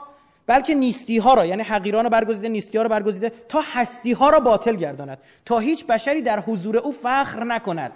بلکه 0.53 0.75
نیستی 0.75 1.19
ها 1.19 1.35
را 1.35 1.47
یعنی 1.47 1.63
حقیران 1.63 2.05
را 2.05 2.11
برگزیده 2.11 2.49
نیستی 2.49 2.79
ها 2.79 2.83
را 2.83 2.89
برگزیده 2.89 3.33
تا 3.49 3.61
هستی 3.65 4.13
ها 4.13 4.31
را 4.31 4.41
باطل 4.41 4.77
گرداند. 4.77 5.19
تا 5.45 5.59
هیچ 5.59 5.87
بشری 5.87 6.23
در 6.23 6.41
حضور 6.41 6.77
او 6.77 6.93
فخر 6.93 7.45
نکند. 7.45 7.93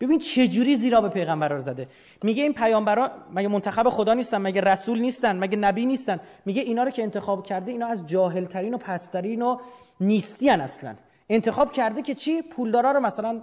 ببین 0.00 0.18
چه 0.18 0.48
جوری 0.48 0.76
زیرا 0.76 1.00
به 1.00 1.08
پیغمبر 1.08 1.48
را 1.48 1.58
زده. 1.58 1.88
میگه 2.22 2.42
این 2.42 2.52
پیامبران 2.52 3.10
مگه 3.34 3.48
منتخب 3.48 3.88
خدا 3.88 4.14
نیستن؟ 4.14 4.38
مگه 4.42 4.60
رسول 4.60 5.00
نیستن؟ 5.00 5.38
مگه 5.38 5.56
نبی 5.56 5.86
نیستن؟ 5.86 6.20
میگه 6.46 6.62
اینا 6.62 6.82
رو 6.82 6.90
که 6.90 7.02
انتخاب 7.02 7.46
کرده 7.46 7.70
اینا 7.70 7.86
از 7.86 8.06
جاهلترین 8.06 8.74
و 8.74 8.78
پسترین 8.78 9.42
و 9.42 9.58
نیستی 10.00 10.50
اصلا. 10.50 10.94
انتخاب 11.28 11.72
کرده 11.72 12.02
که 12.02 12.14
چی؟ 12.14 12.42
پولدارا 12.42 12.92
رو 12.92 13.00
مثلا 13.00 13.42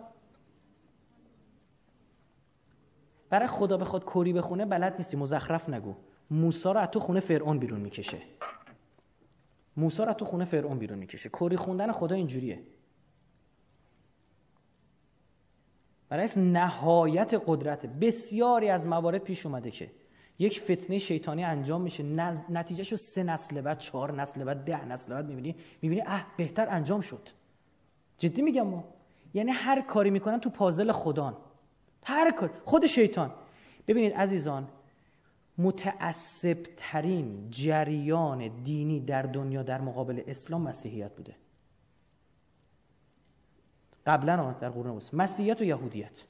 برای 3.30 3.48
خدا 3.48 3.78
به 3.78 3.86
خود 3.86 4.06
کوری 4.06 4.34
بخونه 4.34 4.66
بلد 4.66 4.95
نیستی 4.98 5.18
مزخرف 5.18 5.70
نگو. 5.70 5.95
موسی 6.31 6.69
رو 6.69 6.77
از 6.77 6.89
تو 6.89 6.99
خونه 6.99 7.19
فرعون 7.19 7.60
بیرون 7.60 7.80
می‌کشه. 7.80 8.18
موسی 9.77 10.03
رو 10.03 10.10
از 10.10 10.15
تو 10.15 10.26
خونه 10.26 10.45
فرعون 10.45 10.80
بیرون 10.80 10.99
می‌کشه. 10.99 11.30
کوری 11.30 11.56
خوندن 11.56 11.91
خدا 11.91 12.15
اینجوریه. 12.15 12.64
برای 16.10 16.30
نهایت 16.35 17.41
قدرت 17.47 17.85
بسیاری 17.85 18.69
از 18.69 18.88
موارد 18.88 19.22
پیش 19.22 19.45
اومده 19.45 19.72
که 19.72 19.91
یک 20.39 20.61
فتنه 20.61 20.97
شیطانی 20.97 21.43
انجام 21.43 21.81
میشه. 21.81 22.03
نتیجهشو 22.49 22.95
سه 22.95 23.23
نسل 23.23 23.61
بعد 23.61 23.77
چهار 23.77 24.22
نسل 24.22 24.43
بعد 24.43 24.64
ده 24.64 24.85
نسل 24.85 25.14
بعد 25.14 25.27
می‌بینی. 25.27 25.56
می‌بینی 25.81 26.01
اه 26.01 26.27
بهتر 26.38 26.69
انجام 26.69 27.01
شد. 27.01 27.30
جدی 28.18 28.41
میگم 28.41 28.68
ما. 28.68 28.84
یعنی 29.34 29.51
هر 29.51 29.81
کاری 29.81 30.10
می‌کنن 30.10 30.39
تو 30.39 30.49
پازل 30.49 30.91
خدان. 30.91 31.38
هر 32.03 32.31
کار 32.31 32.51
خود 32.65 32.85
شیطان. 32.85 33.31
ببینید 33.88 34.14
عزیزان 34.14 34.68
متعصب 35.60 36.68
ترین 36.77 37.48
جریان 37.49 38.64
دینی 38.64 38.99
در 38.99 39.22
دنیا 39.22 39.64
در 39.64 39.81
مقابل 39.81 40.22
اسلام 40.27 40.61
مسیحیت 40.61 41.15
بوده. 41.15 41.36
قبلا 44.06 44.52
در 44.52 44.69
قرون 44.69 44.95
وسطا 44.95 45.18
مسیحیت 45.18 45.61
و 45.61 45.64
یهودیت. 45.64 46.23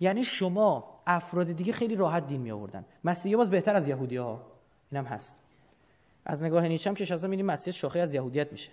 یعنی 0.00 0.24
شما 0.24 1.00
افراد 1.06 1.52
دیگه 1.52 1.72
خیلی 1.72 1.96
راحت 1.96 2.26
دین 2.26 2.40
می 2.40 2.50
آوردن. 2.50 2.84
مسیحی 3.04 3.36
باز 3.36 3.50
بهتر 3.50 3.76
از 3.76 3.88
یهودی 3.88 4.16
ها 4.16 4.46
اینم 4.92 5.04
هست. 5.04 5.42
از 6.24 6.42
نگاه 6.42 6.68
نیچه 6.68 6.90
هم 6.90 6.96
که 6.96 7.04
شازا 7.04 7.28
میدیم 7.28 7.46
مسیحیت 7.46 7.76
شاخه 7.76 8.00
از 8.00 8.14
یهودیت 8.14 8.52
میشه. 8.52 8.70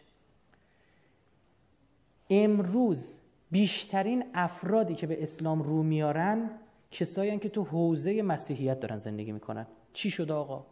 امروز 2.30 3.16
بیشترین 3.52 4.24
افرادی 4.34 4.96
که 4.96 5.08
به 5.08 5.24
اسلام 5.24 5.64
رو 5.64 5.84
میارن 5.84 6.50
کسایی 6.94 7.40
که 7.40 7.50
تو 7.50 7.64
حوزه 7.64 8.22
مسیحیت 8.22 8.80
دارن 8.80 8.96
زندگی 8.96 9.32
می‌کنن. 9.32 9.68
چی 9.94 10.10
شد 10.10 10.32
آقا؟ 10.32 10.66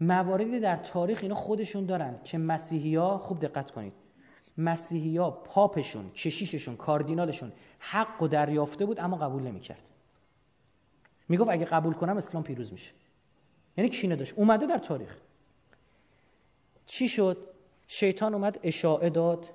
مواردی 0.00 0.60
در 0.60 0.76
تاریخ 0.76 1.18
اینا 1.22 1.34
خودشون 1.34 1.86
دارن 1.86 2.20
که 2.24 2.38
مسیحی 2.38 2.96
ها 2.96 3.18
خوب 3.18 3.40
دقت 3.40 3.70
کنید 3.70 3.92
مسیحی 4.58 5.16
ها 5.16 5.30
پاپشون 5.30 6.10
کشیششون 6.10 6.76
کاردینالشون 6.76 7.52
حق 7.78 8.22
و 8.22 8.28
دریافته 8.28 8.86
بود 8.86 9.00
اما 9.00 9.16
قبول 9.16 9.42
نمی‌کرد. 9.42 9.82
می‌گفت 11.28 11.50
اگه 11.50 11.64
قبول 11.64 11.94
کنم 11.94 12.16
اسلام 12.16 12.42
پیروز 12.42 12.72
میشه. 12.72 12.92
یعنی 13.76 13.90
کینه 13.90 14.16
داشت 14.16 14.34
اومده 14.36 14.66
در 14.66 14.78
تاریخ. 14.78 15.16
چی 16.86 17.08
شد؟ 17.08 17.36
شیطان 17.86 18.34
اومد 18.34 18.60
اشاعه 18.62 19.10
داد. 19.10 19.50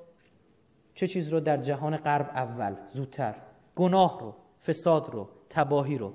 چه 0.95 1.07
چیز 1.07 1.33
رو 1.33 1.39
در 1.39 1.57
جهان 1.57 1.97
غرب 1.97 2.29
اول؟ 2.35 2.75
زودتر. 2.93 3.35
گناه 3.75 4.19
رو 4.19 4.33
فساد 4.67 5.09
رو 5.09 5.29
تباهی 5.49 5.97
رو. 5.97 6.13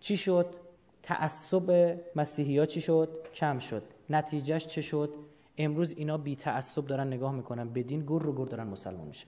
چی 0.00 0.16
شد؟ 0.16 0.54
تعصب 1.02 1.98
مسیحی 2.16 2.58
ها 2.58 2.66
چی 2.66 2.80
شد؟ 2.80 3.08
کم 3.34 3.58
شد. 3.58 3.82
نتیجهش 4.10 4.66
چه 4.66 4.80
شد؟ 4.80 5.14
امروز 5.58 5.92
اینا 5.92 6.18
بی 6.18 6.36
تعصب 6.36 6.86
دارن 6.86 7.06
نگاه 7.06 7.32
می‌کنن. 7.32 7.68
بدین 7.72 8.00
گور 8.00 8.22
رو 8.22 8.32
گور 8.32 8.48
دارن 8.48 8.66
مسلمان 8.66 9.06
میشه 9.06 9.26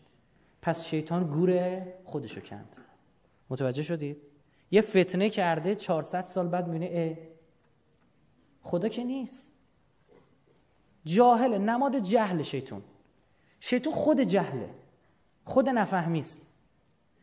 پس 0.62 0.84
شیطان 0.84 1.24
گور 1.24 1.82
خودشو 2.04 2.40
کند. 2.40 2.76
متوجه 3.50 3.82
شدید؟ 3.82 4.16
یه 4.70 4.82
فتنه 4.82 5.30
کرده 5.30 5.74
400 5.74 6.20
سال 6.20 6.48
بعد 6.48 6.68
می‌بینه 6.68 7.18
خدا 8.62 8.88
که 8.88 9.04
نیست. 9.04 9.52
جاهله 11.04 11.58
نماد 11.58 11.98
جهل 11.98 12.42
شیطان 12.42 12.82
شیطان 13.60 13.92
خود 13.92 14.20
جهله. 14.20 14.70
خود 15.44 15.68
نفهمیست. 15.68 16.46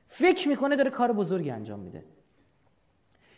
فکر 0.10 0.49
می‌کنه 0.49 0.76
داره 0.76 0.90
کار 0.90 1.14
بزرگی 1.14 1.52
انجام 1.52 1.80
میده. 1.80 2.03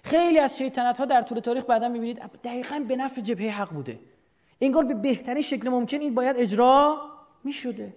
خیلی 0.04 0.40
از 0.40 0.58
شیطنت 0.58 0.98
ها 0.98 1.06
در 1.06 1.22
طول 1.22 1.40
تاریخ 1.40 1.66
بعدا 1.66 1.88
می‌بینید 1.88 2.22
دقیقا 2.44 2.86
به 2.88 2.96
نفع 2.96 3.22
جبهه 3.22 3.62
حق 3.62 3.70
بوده. 3.70 4.00
انگار 4.62 4.86
به 4.86 4.94
بهترین 4.94 5.42
شکل 5.42 5.70
ممکن 5.70 6.00
این 6.00 6.16
باید 6.16 6.36
اجرا 6.38 6.98
می‌شده. 7.44 7.94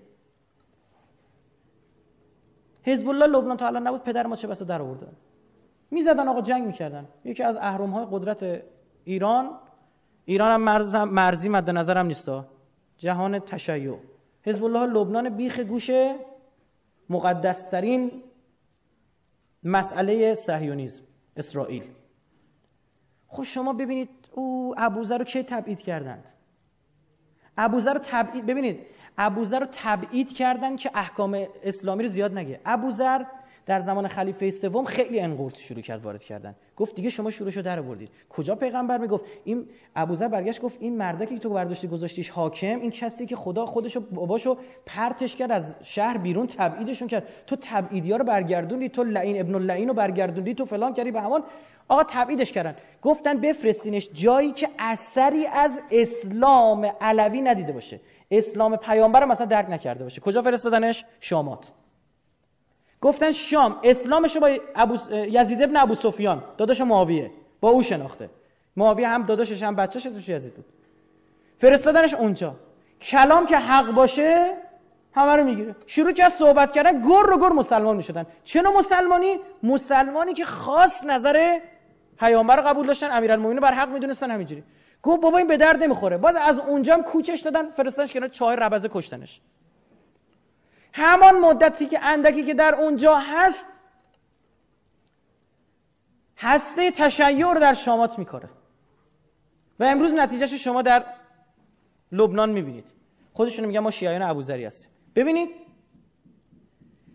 حزب 2.82 3.08
الله 3.08 3.26
لبنان 3.26 3.56
تا 3.56 3.66
الان 3.66 3.86
نبود 3.86 4.02
پدر 4.02 4.26
ما 4.26 4.36
چه 4.36 4.48
بسا 4.48 4.64
در 4.64 4.82
آورده 4.82 5.06
می‌زدن 5.90 6.28
آقا 6.28 6.40
جنگ 6.40 6.66
می‌کردن. 6.66 7.08
یکی 7.24 7.42
از 7.42 7.56
اهرم 7.56 7.90
های 7.90 8.06
قدرت 8.10 8.62
ایران 9.04 9.50
ایران 10.24 10.52
هم 10.52 10.62
مرز 10.62 10.96
مرزی 10.96 11.48
مد 11.48 11.70
نظرم 11.70 12.06
نیستا 12.06 12.46
جهان 12.98 13.38
تشیع. 13.38 13.96
حزب 14.42 14.64
الله 14.64 14.86
لبنان 14.86 15.28
بیخ 15.28 15.60
گوش 15.60 15.90
مقدسترین 17.10 18.22
مسئله 19.64 20.34
صهیونیسم 20.34 21.04
اسرائیل. 21.36 21.84
خب 23.28 23.42
شما 23.42 23.72
ببینید 23.72 24.08
او 24.32 24.74
ابوذر 24.78 25.18
رو 25.18 25.24
چه 25.24 25.42
تبعید 25.42 25.82
کردند؟ 25.82 26.24
ابوذر 27.58 27.94
رو 27.94 28.00
تبعید 28.02 28.46
ببینید 28.46 28.86
ابوذر 29.18 29.60
رو 29.60 29.66
تبعید 29.72 30.32
کردن 30.32 30.76
که 30.76 30.90
احکام 30.94 31.46
اسلامی 31.62 32.02
رو 32.02 32.08
زیاد 32.08 32.32
نگه. 32.32 32.60
ابوذر 32.64 33.24
در 33.66 33.80
زمان 33.80 34.08
خلیفه 34.08 34.50
سوم 34.50 34.84
خیلی 34.84 35.20
انقورت 35.20 35.56
شروع 35.56 35.80
کرد 35.80 36.04
وارد 36.04 36.24
کردن. 36.24 36.54
گفت 36.76 36.94
دیگه 36.94 37.08
شما 37.08 37.30
شروعشو 37.30 37.62
در 37.62 37.78
آوردید 37.78 38.10
کجا 38.30 38.54
پیغمبر 38.54 38.98
می‌گفت؟ 38.98 39.24
این 39.44 39.66
ابوذر 39.96 40.28
برگشت 40.28 40.60
گفت 40.60 40.76
این 40.80 40.96
مرده 40.96 41.26
که 41.26 41.38
تو 41.38 41.50
برداشتی 41.50 41.88
گذاشتیش 41.88 42.30
حاکم 42.30 42.80
این 42.80 42.90
کسی 42.90 43.26
که 43.26 43.36
خدا 43.36 43.66
خودشو 43.66 44.00
باباشو 44.00 44.56
پرتش 44.86 45.36
کرد 45.36 45.52
از 45.52 45.76
شهر 45.82 46.18
بیرون 46.18 46.46
تبعیدشون 46.46 47.08
کرد. 47.08 47.28
تو 47.46 47.56
تبعیدیا 47.56 48.16
رو 48.16 48.24
برگردوندی 48.24 48.88
تو 48.88 49.04
لعین 49.04 49.40
ابن 49.40 49.54
اللعین 49.54 49.88
رو 49.88 49.94
برگردوندی 49.94 50.54
تو 50.54 50.64
فلان 50.64 50.94
کردی 50.94 51.10
به 51.10 51.20
همان 51.20 51.42
آقا 51.88 52.04
تبعیدش 52.08 52.52
کردن. 52.52 52.76
گفتن 53.02 53.40
بفرستینش 53.40 54.10
جایی 54.12 54.52
که 54.52 54.68
اثری 54.78 55.46
از 55.46 55.80
اسلام 55.90 56.92
علوی 57.00 57.42
ندیده 57.42 57.72
باشه. 57.72 58.00
اسلام 58.30 58.76
پیامبر 58.76 59.24
مثلا 59.24 59.46
درک 59.46 59.70
نکرده 59.70 60.04
باشه. 60.04 60.20
کجا 60.20 60.42
فرستادنش؟ 60.42 61.04
شامات. 61.20 61.72
گفتن 63.04 63.32
شام 63.32 63.76
اسلامش 63.82 64.36
با 64.36 64.56
ابو 64.74 64.98
یزید 65.12 65.62
ابن 65.62 65.76
ابو 65.76 65.94
سفیان 65.94 66.44
داداش 66.58 66.80
معاویه 66.80 67.30
با 67.60 67.70
او 67.70 67.82
شناخته. 67.82 68.30
معاویه 68.76 69.08
هم 69.08 69.22
داداشش 69.22 69.62
هم 69.62 69.76
بچه‌ش 69.76 70.02
توش 70.02 70.28
یزید 70.28 70.54
بود. 70.54 70.64
فرستادنش 71.58 72.14
اونجا. 72.14 72.54
کلام 73.00 73.46
که 73.46 73.56
حق 73.58 73.90
باشه 73.90 74.56
همه 75.14 75.36
رو 75.36 75.44
می‌گیره. 75.44 75.74
شروع 75.86 76.12
کرد 76.12 76.32
صحبت 76.32 76.72
کردن 76.72 77.02
گر 77.02 77.22
رو 77.22 77.38
گر 77.38 77.48
مسلمان 77.48 77.96
می‌شدن. 77.96 78.26
نوع 78.54 78.78
مسلمانی؟ 78.78 79.38
مسلمانی 79.62 80.34
که 80.34 80.44
خاص 80.44 81.06
نظر 81.06 81.58
پیامبر 82.18 82.56
قبول 82.56 82.86
داشتن 82.86 83.10
امیرالمومنین 83.10 83.60
بر 83.60 83.74
حق 83.74 83.88
می‌دونستن 83.88 84.30
همینجوری. 84.30 84.62
گفت 85.02 85.20
بابا 85.22 85.38
این 85.38 85.46
به 85.46 85.56
درد 85.56 85.82
نمی‌خوره. 85.82 86.16
باز 86.16 86.36
از 86.36 86.58
اونجا 86.58 86.94
هم 86.94 87.02
کوچش 87.02 87.40
دادن 87.40 87.70
فرستادنش 87.70 88.12
کنار 88.12 88.28
چای 88.28 88.56
ربزه 88.56 88.88
کشتنش. 88.88 89.40
همان 90.96 91.40
مدتی 91.40 91.86
که 91.86 92.04
اندکی 92.04 92.44
که 92.44 92.54
در 92.54 92.74
اونجا 92.74 93.16
هست 93.18 93.66
هسته 96.38 96.90
تشیع 96.90 97.54
در 97.54 97.74
شامات 97.74 98.18
میکاره. 98.18 98.48
و 99.78 99.84
امروز 99.84 100.14
نتیجهش 100.14 100.54
شما 100.54 100.82
در 100.82 101.04
لبنان 102.12 102.50
می‌بینید. 102.50 102.84
خودشون 103.32 103.64
میگن 103.64 103.80
ما 103.80 103.90
شیعیان 103.90 104.22
ابوذری 104.22 104.64
هستیم. 104.64 104.90
ببینید 105.14 105.48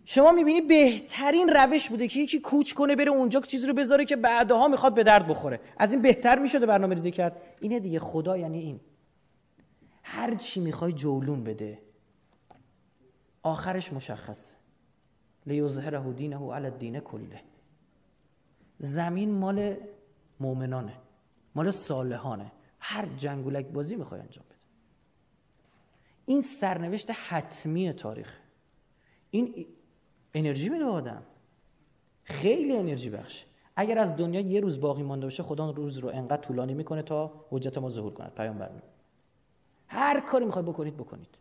شما 0.05 0.31
می‌بینی 0.31 0.61
بهترین 0.61 1.49
روش 1.49 1.89
بوده 1.89 2.07
که 2.07 2.19
یکی 2.19 2.39
کوچ 2.39 2.73
کنه 2.73 2.95
بره 2.95 3.11
اونجا 3.11 3.41
چیزی 3.41 3.67
رو 3.67 3.73
بذاره 3.73 4.05
که 4.05 4.15
بعدها 4.15 4.67
می‌خواد 4.67 4.93
به 4.93 5.03
درد 5.03 5.27
بخوره. 5.27 5.59
از 5.77 5.91
این 5.91 6.01
بهتر 6.01 6.39
می‌شده 6.39 6.65
برنامه 6.65 6.95
ریزی 6.95 7.11
کرد. 7.11 7.41
اینه 7.59 7.79
دیگه 7.79 7.99
خدا 7.99 8.37
یعنی 8.37 8.59
این. 8.59 8.79
هر 10.03 10.35
چی 10.35 10.59
می‌خوای 10.59 10.93
جولون 10.93 11.43
بده. 11.43 11.88
آخرش 13.49 13.93
مشخصه. 13.93 14.53
لیظهره 15.45 16.13
دینه 16.13 16.53
علی 16.53 16.65
الدین 16.65 16.99
کله. 16.99 17.41
زمین 18.77 19.31
مال 19.31 19.75
مؤمنانه 20.39 20.93
مال 21.55 21.71
صالحانه. 21.71 22.51
هر 22.79 23.05
جنگولک 23.05 23.65
بازی 23.65 23.95
می‌خوای 23.95 24.21
انجام 24.21 24.45
بده. 24.45 24.55
این 26.25 26.41
سرنوشت 26.41 27.11
حتمی 27.11 27.93
تاریخ. 27.93 28.39
این 29.31 29.65
انرژی 30.33 30.69
میده 30.69 30.85
آدم. 30.85 31.23
خیلی 32.23 32.77
انرژی 32.77 33.09
بخش. 33.09 33.45
اگر 33.75 33.99
از 33.99 34.15
دنیا 34.15 34.41
یه 34.41 34.59
روز 34.59 34.81
باقی 34.81 35.03
مانده 35.03 35.25
باشه 35.25 35.43
خدا 35.43 35.71
روز 35.71 35.97
رو 35.97 36.09
انقدر 36.09 36.41
طولانی 36.41 36.73
می‌کنه 36.73 37.01
تا 37.03 37.45
حجت 37.49 37.77
ما 37.77 37.89
ظهور 37.89 38.13
کند. 38.13 38.33
پیامبر 38.33 38.71
هر 39.87 40.19
کاری 40.21 40.45
می‌خواد 40.45 40.65
بکنید 40.65 40.97
بکنید. 40.97 41.37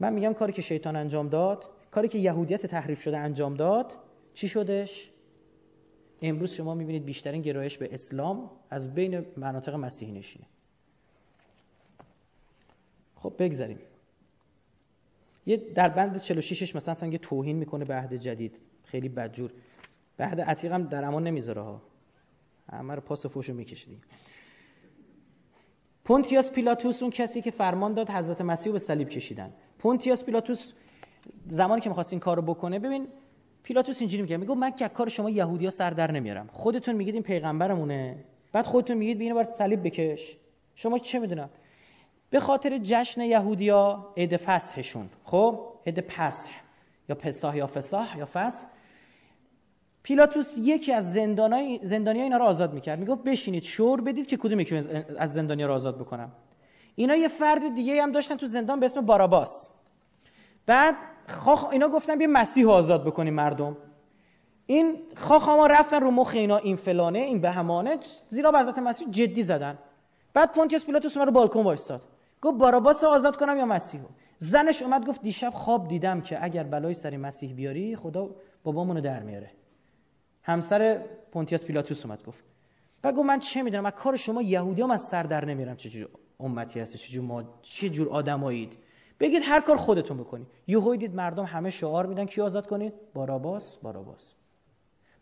من 0.00 0.12
میگم 0.12 0.32
کاری 0.32 0.52
که 0.52 0.62
شیطان 0.62 0.96
انجام 0.96 1.28
داد 1.28 1.64
کاری 1.90 2.08
که 2.08 2.18
یهودیت 2.18 2.66
تحریف 2.66 3.02
شده 3.02 3.18
انجام 3.18 3.54
داد 3.54 3.96
چی 4.34 4.48
شدش؟ 4.48 5.10
امروز 6.22 6.52
شما 6.52 6.74
می‌بینید 6.74 7.04
بیشترین 7.04 7.42
گرایش 7.42 7.78
به 7.78 7.94
اسلام 7.94 8.50
از 8.70 8.94
بین 8.94 9.26
مناطق 9.36 9.74
مسیحی 9.74 10.12
نشینه. 10.12 10.46
خب 13.16 13.34
بگذاریم. 13.38 13.78
یه 15.46 15.56
در 15.56 15.88
بند 15.88 16.18
46ش 16.18 16.74
مثلا 16.74 17.08
یه 17.08 17.18
توهین 17.18 17.56
می‌کنه 17.56 17.84
به 17.84 17.94
عهد 17.94 18.14
جدید. 18.14 18.60
خیلی 18.84 19.08
بدجور. 19.08 19.52
به 20.16 20.24
عهد 20.24 20.40
عتیق 20.40 20.72
هم 20.72 20.82
در 20.82 21.04
امان 21.04 21.24
نمی‌ذاره 21.24 21.62
ها. 21.62 21.82
همه 22.72 22.94
رو 22.94 23.00
پاس 23.00 23.26
فوشو 23.26 23.54
میکشیدی 23.54 23.98
پونتیاس 26.04 26.52
پیلاتوس 26.52 27.02
اون 27.02 27.10
کسی 27.10 27.42
که 27.42 27.50
فرمان 27.50 27.94
داد 27.94 28.10
حضرت 28.10 28.40
مسیح 28.40 28.66
رو 28.66 28.72
به 28.72 28.78
صلیب 28.78 29.08
کشیدن. 29.08 29.52
پونتیاس 29.80 30.24
پیلاتوس 30.24 30.72
زمانی 31.50 31.80
که 31.80 31.88
می‌خواست 31.88 32.12
این 32.12 32.20
کارو 32.20 32.42
بکنه 32.42 32.78
ببین 32.78 33.08
پیلاتوس 33.62 34.00
اینجوری 34.00 34.22
میگه 34.22 34.36
میگه 34.36 34.54
من 34.54 34.70
که 34.70 34.88
کار 34.88 35.08
شما 35.08 35.30
یهودیا 35.30 35.70
سر 35.70 35.90
در 35.90 36.10
نمیارم. 36.10 36.48
خودتون 36.52 36.94
میگید 36.94 37.14
این 37.14 37.22
پیغمبرمونه. 37.22 38.24
بعد 38.52 38.66
خودتون 38.66 38.96
میگید 38.96 39.16
ببین 39.16 39.34
بر 39.34 39.44
صلیب 39.44 39.86
بکش. 39.86 40.36
شما 40.74 40.98
چه 40.98 41.18
می‌دونم؟ 41.18 41.50
به 42.30 42.40
خاطر 42.40 42.78
جشن 42.78 43.20
یهودیا 43.20 44.12
عید 44.16 44.36
فسحشون 44.36 45.08
خب؟ 45.24 45.60
عید 45.86 46.00
پسح 46.00 46.50
یا 47.08 47.14
پسح 47.14 47.56
یا 47.56 47.66
فسح 47.66 48.18
یا 48.18 48.26
فسح 48.26 48.66
پیلاتوس 50.02 50.58
یکی 50.58 50.92
از 50.92 51.12
زندانای 51.12 51.80
زندانیا 51.82 52.22
اینا 52.22 52.36
رو 52.36 52.44
آزاد 52.44 52.74
می‌کرد. 52.74 52.98
می‌گفت 52.98 53.24
بشینید 53.24 53.62
شور 53.62 54.00
بدید 54.00 54.26
که 54.26 54.36
کدوم 54.36 54.60
یکی 54.60 54.76
از 55.18 55.32
زندانیا 55.32 55.66
رو 55.66 55.72
آزاد 55.72 55.98
بکنم. 55.98 56.32
اینا 57.00 57.16
یه 57.16 57.28
فرد 57.28 57.74
دیگه 57.74 58.02
هم 58.02 58.12
داشتن 58.12 58.36
تو 58.36 58.46
زندان 58.46 58.80
به 58.80 58.86
اسم 58.86 59.06
باراباس. 59.06 59.70
بعد 60.66 60.94
خاخ 61.28 61.64
اینا 61.64 61.88
گفتن 61.88 62.18
بیا 62.18 62.28
مسیح 62.28 62.70
آزاد 62.70 63.04
بکنیم 63.04 63.34
مردم. 63.34 63.76
این 64.66 64.98
خاخاما 65.16 65.66
رفتن 65.66 66.00
رو 66.00 66.10
مخ 66.10 66.30
اینا 66.34 66.56
این 66.56 66.76
فلانه 66.76 67.18
این 67.18 67.40
بهمانه 67.40 67.98
زیرا 68.28 68.52
به 68.52 68.58
حضرت 68.58 68.78
مسیح 68.78 69.08
جدی 69.10 69.42
زدن. 69.42 69.78
بعد 70.34 70.52
پونتیوس 70.52 70.86
پیلاتوس 70.86 71.16
رو 71.16 71.32
بالکن 71.32 71.62
وایستاد. 71.62 72.02
گفت 72.42 72.58
باراباس 72.58 73.04
آزاد 73.04 73.36
کنم 73.36 73.56
یا 73.56 73.66
مسیحو 73.66 74.04
زنش 74.38 74.82
اومد 74.82 75.06
گفت 75.06 75.22
دیشب 75.22 75.50
خواب 75.50 75.88
دیدم 75.88 76.20
که 76.20 76.44
اگر 76.44 76.62
بلای 76.62 76.94
سر 76.94 77.16
مسیح 77.16 77.54
بیاری 77.54 77.96
خدا 77.96 78.30
بابامونو 78.62 79.00
در 79.00 79.22
میاره. 79.22 79.50
همسر 80.42 81.04
پونتیوس 81.32 81.64
پیلاتوس 81.64 82.06
اومد 82.06 82.24
گفت. 82.24 82.44
بعد 83.02 83.18
من 83.18 83.38
چه 83.38 83.62
می‌دونم؟ 83.62 83.86
از 83.86 83.92
کار 83.92 84.16
شما 84.16 84.42
یهودی 84.42 84.82
هم 84.82 84.90
از 84.90 85.02
سر 85.02 85.22
در 85.22 85.44
نمیرم 85.44 85.76
چه 85.76 85.90
جور 85.90 86.08
امتی 86.44 86.80
هست 86.80 86.96
چه 86.96 87.12
جور 87.12 87.24
ما 87.24 87.44
چه 87.62 87.90
جور 87.90 88.08
آدمایید. 88.08 88.76
بگید 89.20 89.42
هر 89.44 89.60
کار 89.60 89.76
خودتون 89.76 90.16
بکنید. 90.16 90.46
یهو 90.66 90.96
دید 90.96 91.14
مردم 91.14 91.44
همه 91.44 91.70
شعار 91.70 92.06
میدن 92.06 92.24
کی 92.24 92.40
آزاد 92.40 92.66
کنید؟ 92.66 92.92
باراباس 93.14 93.76
باراباس. 93.76 94.34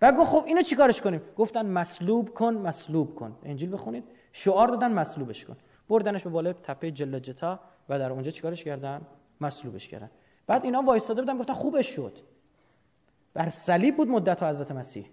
بعد 0.01 0.17
گفت 0.17 0.31
خب 0.31 0.45
اینو 0.47 0.63
چیکارش 0.63 1.01
کنیم؟ 1.01 1.21
گفتن 1.37 1.67
مصلوب 1.67 2.29
کن 2.29 2.55
مصلوب 2.55 3.15
کن. 3.15 3.37
انجیل 3.43 3.73
بخونید. 3.73 4.05
شعار 4.33 4.69
دادن 4.69 4.93
مصلوبش 4.93 5.45
کن. 5.45 5.57
بردنش 5.89 6.25
به 6.25 6.31
بالای 6.31 6.53
تپه 6.53 6.91
جلجتا 6.91 7.61
و 7.89 7.99
در 7.99 8.13
اونجا 8.13 8.31
چیکارش 8.31 8.65
کردن؟ 8.65 9.01
مصلوبش 9.41 9.89
کردن. 9.89 10.11
بعد 10.47 10.65
اینا 10.65 10.83
وایستاده 10.83 11.23
بودن 11.23 11.39
گفتن 11.39 11.53
خوبش 11.53 11.87
شد. 11.87 12.19
بر 13.35 13.49
صلیب 13.49 13.97
بود 13.97 14.09
مدت 14.09 14.43
حضرت 14.43 14.73
مسیح. 14.73 15.07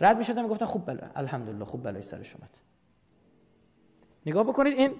رد 0.00 0.16
می‌شدن 0.16 0.42
می‌گفتن 0.42 0.66
خوب 0.66 0.86
بله 0.86 1.10
الحمدلله 1.14 1.64
خوب 1.64 1.82
بلای 1.82 2.02
سرش 2.02 2.36
اومد 2.36 2.50
نگاه 4.26 4.44
بکنید 4.44 4.78
این 4.78 4.90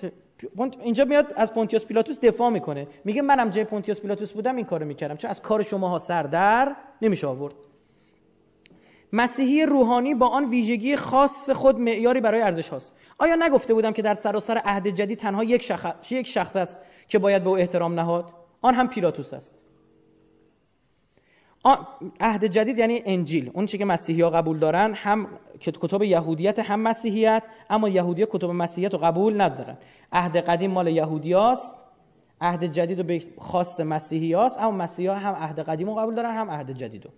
اینجا 0.80 1.04
میاد 1.04 1.32
از 1.36 1.54
پونتیوس 1.54 1.84
پیلاتوس 1.84 2.20
دفاع 2.20 2.50
می‌کنه. 2.50 2.86
میگه 3.04 3.22
منم 3.22 3.50
جای 3.50 3.64
پونتیوس 3.64 4.00
پیلاتوس 4.00 4.32
بودم 4.32 4.56
این 4.56 4.64
کارو 4.64 4.86
می‌کردم 4.86 5.16
چون 5.16 5.30
از 5.30 5.42
کار 5.42 5.62
شماها 5.62 5.98
سر 5.98 6.22
در 6.22 6.76
نمیشه 7.02 7.26
آورد. 7.26 7.54
مسیحی 9.12 9.66
روحانی 9.66 10.14
با 10.14 10.28
آن 10.28 10.44
ویژگی 10.44 10.96
خاص 10.96 11.50
خود 11.50 11.78
معیاری 11.78 12.20
برای 12.20 12.42
ارزش 12.42 12.68
هاست. 12.68 12.96
آیا 13.18 13.36
نگفته 13.36 13.74
بودم 13.74 13.92
که 13.92 14.02
در 14.02 14.14
سراسر 14.14 14.58
عهد 14.64 14.88
جدید 14.88 15.18
تنها 15.18 15.44
یک 15.44 15.62
شخص, 15.62 16.12
یک 16.12 16.26
شخص 16.26 16.56
است 16.56 16.82
که 17.08 17.18
باید 17.18 17.44
به 17.44 17.50
او 17.50 17.56
احترام 17.56 18.00
نهاد؟ 18.00 18.24
آن 18.62 18.74
هم 18.74 18.88
پیلاتوس 18.88 19.34
است. 19.34 19.64
عهد 22.20 22.44
جدید 22.44 22.78
یعنی 22.78 23.02
انجیل. 23.04 23.50
اون 23.54 23.66
چی 23.66 23.78
که 23.78 23.84
مسیحی 23.84 24.22
ها 24.22 24.30
قبول 24.30 24.58
دارن 24.58 24.94
هم 24.94 25.26
کتب 25.60 26.02
یهودیت 26.02 26.58
هم 26.58 26.80
مسیحیت 26.80 27.46
اما 27.70 27.88
یهودی 27.88 28.26
کتب 28.30 28.50
مسیحیت 28.50 28.92
رو 28.92 28.98
قبول 28.98 29.40
ندارن. 29.40 29.76
عهد 30.12 30.36
قدیم 30.36 30.70
مال 30.70 30.88
یهودیاست 30.88 31.86
عهد 32.40 32.64
جدید 32.64 32.98
رو 32.98 33.04
به 33.04 33.22
خاص 33.38 33.80
مسیحی 33.80 34.32
هاست 34.32 34.58
اما 34.58 34.70
مسیحی 34.70 35.08
ها 35.08 35.14
هم 35.14 35.34
عهد 35.34 35.58
قدیم 35.58 35.88
رو 35.88 35.94
قبول 35.94 36.14
دارن 36.14 36.34
هم 36.34 36.50
عهد 36.50 36.70
جدید 36.70 37.04
رو. 37.04 37.10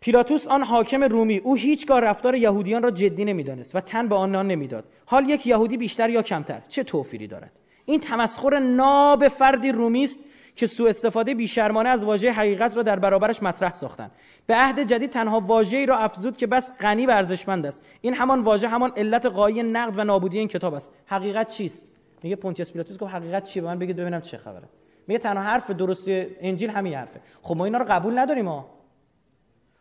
پیلاتوس 0.00 0.48
آن 0.48 0.62
حاکم 0.62 1.04
رومی. 1.04 1.36
او 1.36 1.54
هیچگاه 1.54 2.00
رفتار 2.00 2.34
یهودیان 2.34 2.82
را 2.82 2.90
جدی 2.90 3.24
نمی‌دانست 3.24 3.76
و 3.76 3.80
تن 3.80 4.08
به 4.08 4.14
آنان 4.14 4.46
نمی‌داد. 4.46 4.84
حال 5.06 5.28
یک 5.28 5.46
یهودی 5.46 5.76
بیشتر 5.76 6.10
یا 6.10 6.22
کمتر؟ 6.22 6.62
چه 6.68 6.82
توفیری 6.82 7.26
دارد؟ 7.26 7.52
این 7.86 8.00
تمسخر 8.00 8.58
ناب 8.58 9.28
فردی 9.28 9.72
رومی 9.72 10.02
است 10.02 10.18
که 10.56 10.66
سوء 10.66 10.88
استفاده 10.88 11.34
بیشرمانه 11.34 11.88
از 11.88 12.04
واژه 12.04 12.32
حقیقت 12.32 12.76
را 12.76 12.82
در 12.82 12.98
برابرش 12.98 13.42
مطرح 13.42 13.72
ساختند 13.72 14.10
به 14.46 14.54
عهد 14.54 14.80
جدید 14.80 15.10
تنها 15.10 15.40
واژه‌ای 15.40 15.86
را 15.86 15.98
افزود 15.98 16.36
که 16.36 16.46
بس 16.46 16.76
غنی 16.80 17.06
و 17.06 17.10
ارزشمند 17.10 17.66
است. 17.66 17.86
این 18.00 18.14
همان 18.14 18.40
واژه 18.40 18.68
همان 18.68 18.92
علت 18.96 19.26
قایی 19.26 19.62
نقد 19.62 19.98
و 19.98 20.04
نابودی 20.04 20.38
این 20.38 20.48
کتاب 20.48 20.74
است. 20.74 20.94
حقیقت 21.06 21.48
چیست؟ 21.48 21.88
میگه 22.22 22.36
پونتیوس 22.36 22.72
پیلاتوس 22.72 22.98
گفت 22.98 23.14
حقیقت 23.14 23.44
چیه؟ 23.44 23.62
به 23.62 23.68
من 23.68 23.78
بگید 23.78 23.96
ببینم 23.96 24.20
چه 24.20 24.36
خبره. 24.36 24.68
میگه 25.06 25.18
تنها 25.18 25.42
حرف 25.42 25.70
درست 25.70 26.04
انجیل 26.08 26.70
همین 26.70 26.94
حرفه. 26.94 27.20
خب 27.42 27.56
ما 27.56 27.64
اینا 27.64 27.78
رو 27.78 27.84
قبول 27.88 28.18
نداریم 28.18 28.44
ما 28.44 28.66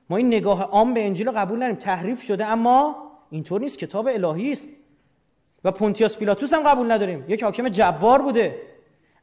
ما 0.10 0.18
این 0.18 0.28
نگاه 0.28 0.64
عام 0.64 0.94
به 0.94 1.06
انجیل 1.06 1.28
رو 1.28 1.34
قبول 1.38 1.58
نداریم. 1.58 1.76
تحریف 1.76 2.22
شده 2.22 2.46
اما 2.46 2.96
اینطور 3.30 3.62
نیست. 3.62 3.78
کتاب 3.78 4.08
الهی 4.08 4.52
است. 4.52 4.70
و 5.64 5.72
پونتیوس 5.72 6.18
پیلاتوس 6.18 6.54
هم 6.54 6.64
قبول 6.64 6.92
نداریم. 6.92 7.26
یک 7.28 7.44
حاکم 7.44 7.70
جبار 7.70 8.22
بوده. 8.22 8.71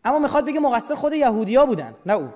اما 0.05 0.19
می‌خواد 0.19 0.47
بگه 0.47 0.61
مقصر 0.61 0.95
خود 0.95 1.13
یهودیا 1.13 1.67
بودن 1.67 1.95
نه 2.07 2.13
او. 2.13 2.29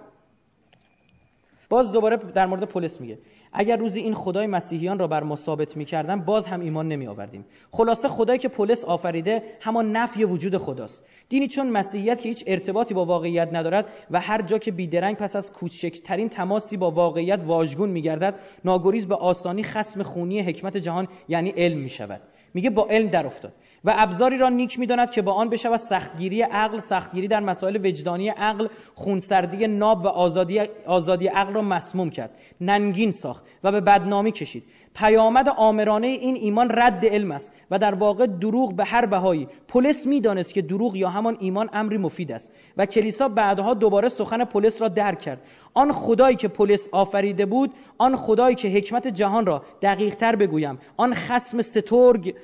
باز 1.68 1.92
دوباره 1.92 2.16
در 2.16 2.46
مورد 2.46 2.64
پلیس 2.64 3.00
میگه. 3.00 3.18
اگر 3.52 3.76
روزی 3.76 4.00
این 4.00 4.14
خدای 4.14 4.46
مسیحیان 4.46 4.98
را 4.98 5.06
بر 5.06 5.22
ما 5.22 5.36
ثابت 5.36 5.76
می‌کردن 5.76 6.20
باز 6.20 6.46
هم 6.46 6.60
ایمان 6.60 6.88
نمی 6.88 7.06
آوردیم 7.06 7.44
خلاصه 7.70 8.08
خدایی 8.08 8.38
که 8.38 8.48
پلیس 8.48 8.84
آفریده 8.84 9.42
همان 9.60 9.96
نفی 9.96 10.24
وجود 10.24 10.56
خداست. 10.56 11.06
دینی 11.28 11.48
چون 11.48 11.70
مسیحیت 11.70 12.20
که 12.20 12.28
هیچ 12.28 12.44
ارتباطی 12.46 12.94
با 12.94 13.04
واقعیت 13.04 13.48
ندارد 13.52 13.86
و 14.10 14.20
هر 14.20 14.42
جا 14.42 14.58
که 14.58 14.72
بیدرنگ 14.72 15.16
پس 15.16 15.36
از 15.36 15.52
کوچکترین 15.52 16.28
تماسی 16.28 16.76
با 16.76 16.90
واقعیت 16.90 17.40
واژگون 17.46 17.88
میگردد 17.88 18.34
ناگریز 18.64 19.06
به 19.06 19.14
آسانی 19.14 19.62
خسم 19.62 20.02
خونی 20.02 20.40
حکمت 20.40 20.76
جهان 20.76 21.08
یعنی 21.28 21.50
علم 21.50 21.78
می‌شود. 21.78 22.20
میگه 22.54 22.70
با 22.70 22.86
علم 22.90 23.08
در 23.08 23.26
افتاد. 23.26 23.52
و 23.84 23.94
ابزاری 23.98 24.38
را 24.38 24.48
نیک 24.48 24.78
می‌داند 24.78 25.10
که 25.10 25.22
با 25.22 25.32
آن 25.32 25.48
بشود 25.48 25.76
سختگیری 25.76 26.42
عقل 26.42 26.78
سختگیری 26.78 27.28
در 27.28 27.40
مسائل 27.40 27.86
وجدانی 27.86 28.28
عقل 28.28 28.68
خونسردی 28.94 29.66
ناب 29.66 30.04
و 30.04 30.08
آزادی, 30.08 30.60
آزادی 30.86 31.26
عقل 31.26 31.52
را 31.52 31.62
مسموم 31.62 32.10
کرد. 32.10 32.30
ننگین 32.60 33.10
ساخت 33.10 33.42
و 33.64 33.72
به 33.72 33.80
بدنامی 33.80 34.32
کشید. 34.32 34.64
پیامد 34.94 35.48
آمرانه 35.48 36.06
این 36.06 36.36
ایمان 36.36 36.70
رد 36.70 37.06
علم 37.06 37.30
است 37.30 37.52
و 37.70 37.78
در 37.78 37.94
واقع 37.94 38.26
دروغ 38.26 38.76
به 38.76 38.84
هر 38.84 39.06
بهایی. 39.06 39.48
پلیس 39.68 40.06
می‌دانست 40.06 40.54
که 40.54 40.62
دروغ 40.62 40.96
یا 40.96 41.08
همان 41.08 41.36
ایمان 41.40 41.70
امری 41.72 41.98
مفید 41.98 42.32
است 42.32 42.52
و 42.76 42.86
کلیسا 42.86 43.28
بعدها 43.28 43.74
دوباره 43.74 44.08
سخن 44.08 44.44
پلیس 44.44 44.82
را 44.82 44.88
درک 44.88 45.20
کرد. 45.20 45.44
آن 45.74 45.92
خدایی 45.92 46.36
که 46.36 46.48
پلیس 46.48 46.88
آفریده 46.92 47.46
بود 47.46 47.72
آن 47.98 48.16
خدایی 48.16 48.54
که 48.54 48.68
حکمت 48.68 49.08
جهان 49.08 49.46
را 49.46 49.62
دقیق 49.82 50.14
تر 50.14 50.36
بگویم 50.36 50.78
آن 50.96 51.14
خسم 51.14 51.62
سترگ 51.62 52.34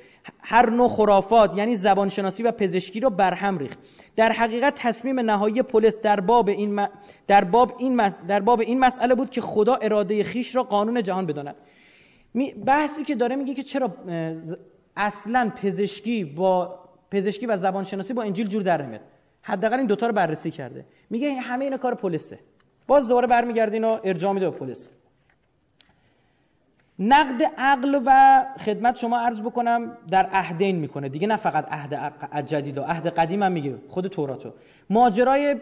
هر 0.41 0.69
نوع 0.69 0.87
خرافات 0.87 1.57
یعنی 1.57 1.75
زبانشناسی 1.75 2.43
و 2.43 2.51
پزشکی 2.51 2.99
را 2.99 3.09
برهم 3.09 3.57
ریخت. 3.57 3.79
در 4.15 4.31
حقیقت 4.31 4.73
تصمیم 4.75 5.19
نهایی 5.19 5.61
پلیس 5.61 6.01
در 6.01 6.19
باب 6.19 6.49
این 6.49 6.87
در 7.27 7.43
باب 7.43 7.75
این 7.77 8.09
در 8.27 8.39
باب 8.39 8.59
این 8.59 8.79
مسئله 8.79 9.15
بود 9.15 9.29
که 9.29 9.41
خدا 9.41 9.75
اراده 9.75 10.23
خیش 10.23 10.55
را 10.55 10.63
قانون 10.63 11.03
جهان 11.03 11.25
بداند. 11.25 11.55
بحثی 12.65 13.03
که 13.03 13.15
داره 13.15 13.35
میگه 13.35 13.53
که 13.53 13.63
چرا 13.63 13.93
اصلا 14.97 15.51
پزشکی 15.61 16.23
با 16.23 16.79
پزشکی 17.11 17.45
و 17.45 17.57
زبانشناسی 17.57 18.13
با 18.13 18.23
انجیل 18.23 18.47
جور 18.47 18.61
در 18.63 18.81
نمیاد. 18.81 19.01
حداقل 19.41 19.77
این 19.77 19.87
دوتا 19.87 20.07
رو 20.07 20.13
بررسی 20.13 20.51
کرده. 20.51 20.85
میگه 21.09 21.33
همه 21.33 21.65
این 21.65 21.77
کار 21.77 21.95
پلیسه. 21.95 22.39
باز 22.87 23.07
دوباره 23.07 23.27
برمیگرده 23.27 23.73
اینو 23.73 23.99
ارجاع 24.03 24.33
میده 24.33 24.49
به 24.49 24.57
پلیس. 24.57 24.89
نقد 26.99 27.43
عقل 27.57 28.01
و 28.05 28.43
خدمت 28.65 28.97
شما 28.97 29.19
عرض 29.19 29.41
بکنم 29.41 29.97
در 30.11 30.25
عهدین 30.25 30.75
می‌کنه. 30.75 31.09
دیگه 31.09 31.27
نه 31.27 31.35
فقط 31.35 31.65
عهد 31.71 32.45
جدید 32.45 32.77
و 32.77 32.81
عهد 32.81 33.07
قدیم 33.07 33.43
هم 33.43 33.51
میگه. 33.51 33.75
خود 33.87 34.07
توراتو. 34.07 34.53
ماجرای 34.89 35.55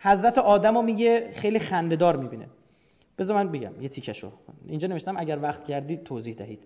حضرت 0.00 0.38
آدم 0.38 0.74
رو 0.74 0.82
میگه 0.82 1.30
خیلی 1.34 1.58
خندهدار 1.58 2.16
می‌بینه. 2.16 2.46
بذار 3.22 3.36
من 3.36 3.52
بگم 3.52 3.70
یه 3.80 3.88
تیکشو 3.88 4.32
اینجا 4.66 4.88
نوشتم 4.88 5.16
اگر 5.16 5.38
وقت 5.42 5.64
کردید 5.64 6.04
توضیح 6.04 6.34
دهید. 6.34 6.58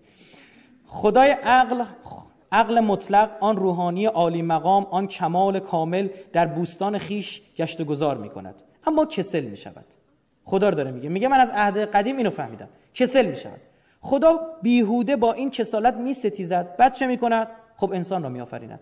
خدای 0.85 1.31
عقل 1.31 1.83
عقل 2.51 2.79
مطلق 2.79 3.29
آن 3.39 3.55
روحانی 3.55 4.05
عالی 4.05 4.41
مقام 4.41 4.83
آن 4.91 5.07
کمال 5.07 5.59
کامل 5.59 6.09
در 6.33 6.45
بوستان 6.45 6.97
خیش 6.97 7.41
گشت 7.57 7.81
و 7.81 7.85
گذار 7.85 8.17
می 8.17 8.29
کند 8.29 8.55
اما 8.87 9.05
کسل 9.05 9.43
می 9.43 9.57
شود 9.57 9.85
خدا 10.45 10.69
رو 10.69 10.75
داره 10.75 10.91
میگه. 10.91 11.09
میگه 11.09 11.27
من 11.27 11.39
از 11.39 11.49
عهد 11.49 11.77
قدیم 11.77 12.17
اینو 12.17 12.29
فهمیدم. 12.29 12.69
کسل 12.93 13.25
می 13.25 13.35
شود 13.35 13.61
خدا 14.01 14.39
بیهوده 14.61 15.15
با 15.15 15.33
این 15.33 15.49
کسالت 15.49 15.93
می 15.93 16.13
ستیزد 16.13 16.75
بعد 16.77 16.93
چه 16.93 17.07
می 17.07 17.17
کند 17.17 17.47
خب 17.75 17.91
انسان 17.91 18.23
را 18.23 18.29
می 18.29 18.41
آفریند 18.41 18.79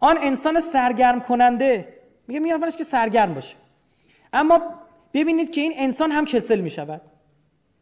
آن 0.00 0.18
انسان 0.20 0.60
سرگرم 0.60 1.20
کننده. 1.20 1.88
میگه 2.28 2.40
می 2.40 2.70
که 2.78 2.84
سرگرم 2.84 3.34
باشه. 3.34 3.56
اما 4.32 4.60
ببینید 5.14 5.50
که 5.50 5.60
این 5.60 5.72
انسان 5.76 6.10
هم 6.10 6.24
کسل 6.24 6.60
می 6.60 6.70
شود 6.70 7.00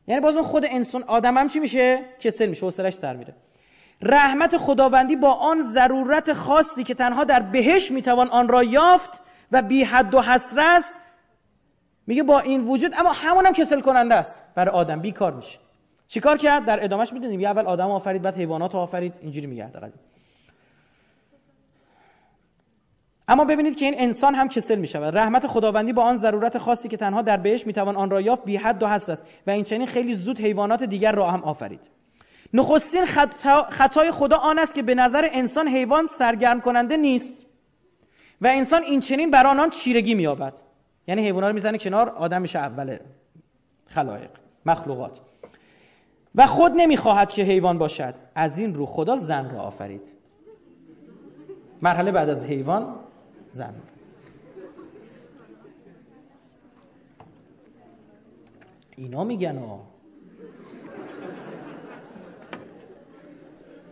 یعنی 0.06 0.20
باز 0.20 0.36
اون 0.36 0.44
خود 0.44 0.64
انسان 0.66 1.02
آدم 1.02 1.38
هم 1.38 1.48
چی 1.48 1.60
میشه؟ 1.60 2.04
کسل 2.20 2.46
میشه 2.46 2.66
حوصلش 2.66 2.94
سر 2.94 3.16
میره. 3.16 3.34
رحمت 4.02 4.56
خداوندی 4.56 5.16
با 5.16 5.32
آن 5.32 5.62
ضرورت 5.62 6.32
خاصی 6.32 6.84
که 6.84 6.94
تنها 6.94 7.24
در 7.24 7.40
بهش 7.40 7.90
می‌توان 7.90 8.28
آن 8.28 8.48
را 8.48 8.64
یافت 8.64 9.20
و 9.52 9.62
بی 9.62 9.84
حد 9.84 10.14
و 10.14 10.20
حسره 10.20 10.64
است 10.64 10.96
میگه 12.06 12.22
با 12.22 12.40
این 12.40 12.60
وجود 12.60 12.92
اما 12.94 13.12
همون 13.12 13.46
هم 13.46 13.52
کسل 13.52 13.80
کننده 13.80 14.14
است. 14.14 14.42
برای 14.54 14.74
آدم 14.74 15.00
بیکار 15.00 15.32
میشه. 15.32 15.58
چیکار 16.08 16.36
کرد؟ 16.36 16.64
در 16.64 16.84
ادامهش 16.84 17.12
می‌دونیم 17.12 17.44
اول 17.44 17.66
آدم 17.66 17.90
آفرید 17.90 18.22
بعد 18.22 18.36
حیوانات 18.36 18.74
آفرید 18.74 19.12
اینجوری 19.20 19.46
میگه 19.46 19.70
اما 23.28 23.44
ببینید 23.44 23.76
که 23.76 23.84
این 23.84 23.94
انسان 23.98 24.34
هم 24.34 24.48
کسل 24.48 24.78
می 24.78 24.86
شود 24.86 25.16
رحمت 25.16 25.46
خداوندی 25.46 25.92
با 25.92 26.02
آن 26.02 26.16
ضرورت 26.16 26.58
خاصی 26.58 26.88
که 26.88 26.96
تنها 26.96 27.22
در 27.22 27.36
بهش 27.36 27.66
می‌توان 27.66 27.96
آن 27.96 28.10
را 28.10 28.20
یافت 28.20 28.44
بی 28.44 28.56
حد 28.56 28.82
و 28.82 28.86
حصر 28.86 29.12
است 29.12 29.26
و 29.46 29.50
این 29.50 29.64
چنین 29.64 29.86
خیلی 29.86 30.14
زود 30.14 30.40
حیوانات 30.40 30.84
دیگر 30.84 31.12
را 31.12 31.30
هم 31.30 31.44
آفرید. 31.44 31.90
نخستین 32.54 33.04
خطای 33.70 34.10
خدا 34.10 34.36
آن 34.36 34.58
است 34.58 34.74
که 34.74 34.82
به 34.82 34.94
نظر 34.94 35.28
انسان 35.32 35.68
حیوان 35.68 36.06
سرگرم 36.06 36.60
کننده 36.60 36.96
نیست 36.96 37.46
و 38.40 38.46
انسان 38.46 38.82
این 38.82 39.00
چنین 39.00 39.30
بر 39.30 39.46
آنان 39.46 39.70
چیرگی 39.70 40.14
مییابد. 40.14 40.54
یعنی 41.06 41.22
حیوانات 41.22 41.48
رو 41.48 41.54
می‌زنه 41.54 41.78
کنار 41.78 42.08
آدم 42.08 42.42
میشه 42.42 42.58
اول 42.58 42.98
خلایق 43.86 44.30
مخلوقات. 44.66 45.20
و 46.34 46.46
خود 46.46 46.72
نمی‌خواهد 46.76 47.32
که 47.32 47.42
حیوان 47.42 47.78
باشد. 47.78 48.14
از 48.34 48.58
این 48.58 48.74
رو 48.74 48.86
خدا 48.86 49.16
زن 49.16 49.50
را 49.50 49.60
آفرید. 49.60 50.12
مرحله 51.82 52.12
بعد 52.12 52.28
از 52.28 52.44
حیوان 52.44 52.94
زن. 53.54 53.74
اینا 58.96 59.24
میگن 59.24 59.58
ها 59.58 59.80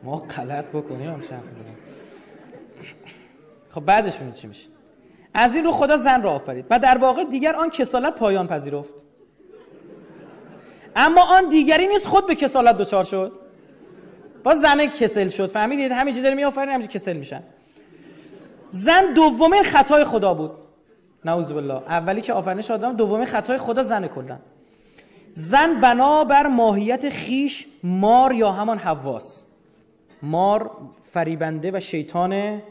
ما 0.02 0.16
غلط 0.16 0.64
بکنیم 0.64 1.10
هم 1.10 1.20
خب 3.70 3.80
بعدش 3.80 4.16
ببینید 4.16 4.34
چی 4.34 4.46
میشه. 4.46 4.68
از 5.34 5.54
این 5.54 5.64
رو 5.64 5.72
خدا 5.72 5.96
زن 5.96 6.22
را 6.22 6.32
آفرید. 6.32 6.66
و 6.70 6.78
در 6.78 6.98
واقع 6.98 7.24
دیگر 7.24 7.56
آن 7.56 7.70
کسالت 7.70 8.14
پایان 8.14 8.46
پذیرفت. 8.46 8.94
اما 10.96 11.22
آن 11.22 11.48
دیگری 11.48 11.88
نیست 11.88 12.06
خود 12.06 12.26
به 12.26 12.34
کسالت 12.34 12.76
دچار 12.76 13.04
شد. 13.04 13.32
با 14.44 14.54
زن 14.54 14.86
کسل 14.86 15.28
شد. 15.28 15.46
فهمیدید؟ 15.50 15.92
همینجوری 15.92 16.22
داره 16.22 16.34
میآفرین 16.34 16.68
همینجوری 16.68 16.98
کسل 16.98 17.16
میشن. 17.16 17.42
زن 18.72 19.12
دومین 19.14 19.62
خطای 19.62 20.04
خدا 20.04 20.34
بود. 20.34 20.50
نعوذ 21.24 21.52
بالله 21.52 21.74
اولی 21.74 22.20
که 22.20 22.32
آفرینش 22.32 22.70
آدم 22.70 22.96
دومین 22.96 23.26
خطای 23.26 23.58
خدا 23.58 23.82
زن 23.82 24.06
کلا 24.06 24.38
زن 25.30 25.80
بنابر 25.80 26.46
ماهیت 26.46 27.08
خیش 27.08 27.66
مار 27.84 28.32
یا 28.32 28.52
همان 28.52 28.78
حواس. 28.78 29.46
مار 30.22 30.70
فریبنده 31.02 31.70
و 31.74 31.80
شیطان 31.80 32.62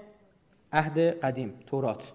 عهد 0.74 1.00
قدیم 1.00 1.54
تورات. 1.68 2.12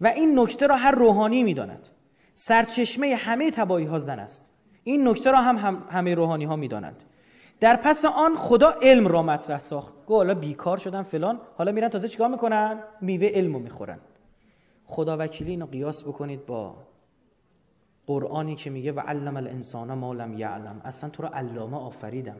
و 0.00 0.06
این 0.06 0.38
نکته 0.38 0.66
را 0.66 0.76
هر 0.76 0.90
روحانی 0.90 1.42
می‌داند. 1.42 1.88
سرچشمه 2.34 3.14
همه 3.14 3.50
تبایی 3.50 3.86
ها 3.86 3.98
زن 3.98 4.18
است. 4.18 4.52
این 4.84 5.08
نکته 5.08 5.30
را 5.30 5.40
هم, 5.40 5.86
همه 5.90 6.14
روحانی 6.14 6.44
ها 6.44 6.56
می‌دانند. 6.56 7.02
در 7.60 7.76
پس 7.76 8.04
آن 8.04 8.36
خدا 8.36 8.70
علم 8.82 9.08
را 9.08 9.22
مطرح 9.22 9.58
ساخت. 9.58 9.94
گو 10.06 10.14
حالا 10.14 10.34
بیکار 10.34 10.76
شدن 10.76 11.02
فلان. 11.02 11.40
حالا 11.56 11.72
میرن 11.72 11.88
تازه 11.88 12.08
چیکار 12.08 12.28
می‌کنن؟ 12.28 12.82
میوه 13.00 13.26
علمو 13.26 13.58
می‌خورن. 13.58 13.98
خدا 14.84 15.16
وکیلی 15.18 15.50
اینو 15.50 15.66
قیاس 15.66 16.04
بکنید 16.04 16.46
با 16.46 16.74
قرآنی 18.06 18.54
که 18.54 18.70
میگه 18.70 18.92
و 18.92 19.00
علم 19.00 19.36
الانسان 19.36 19.94
ما 19.94 20.12
لم 20.12 20.38
یعلم 20.38 20.80
اصلا 20.84 21.10
تو 21.10 21.22
رو 21.22 21.28
علامه 21.28 21.76
آفریدم. 21.76 22.36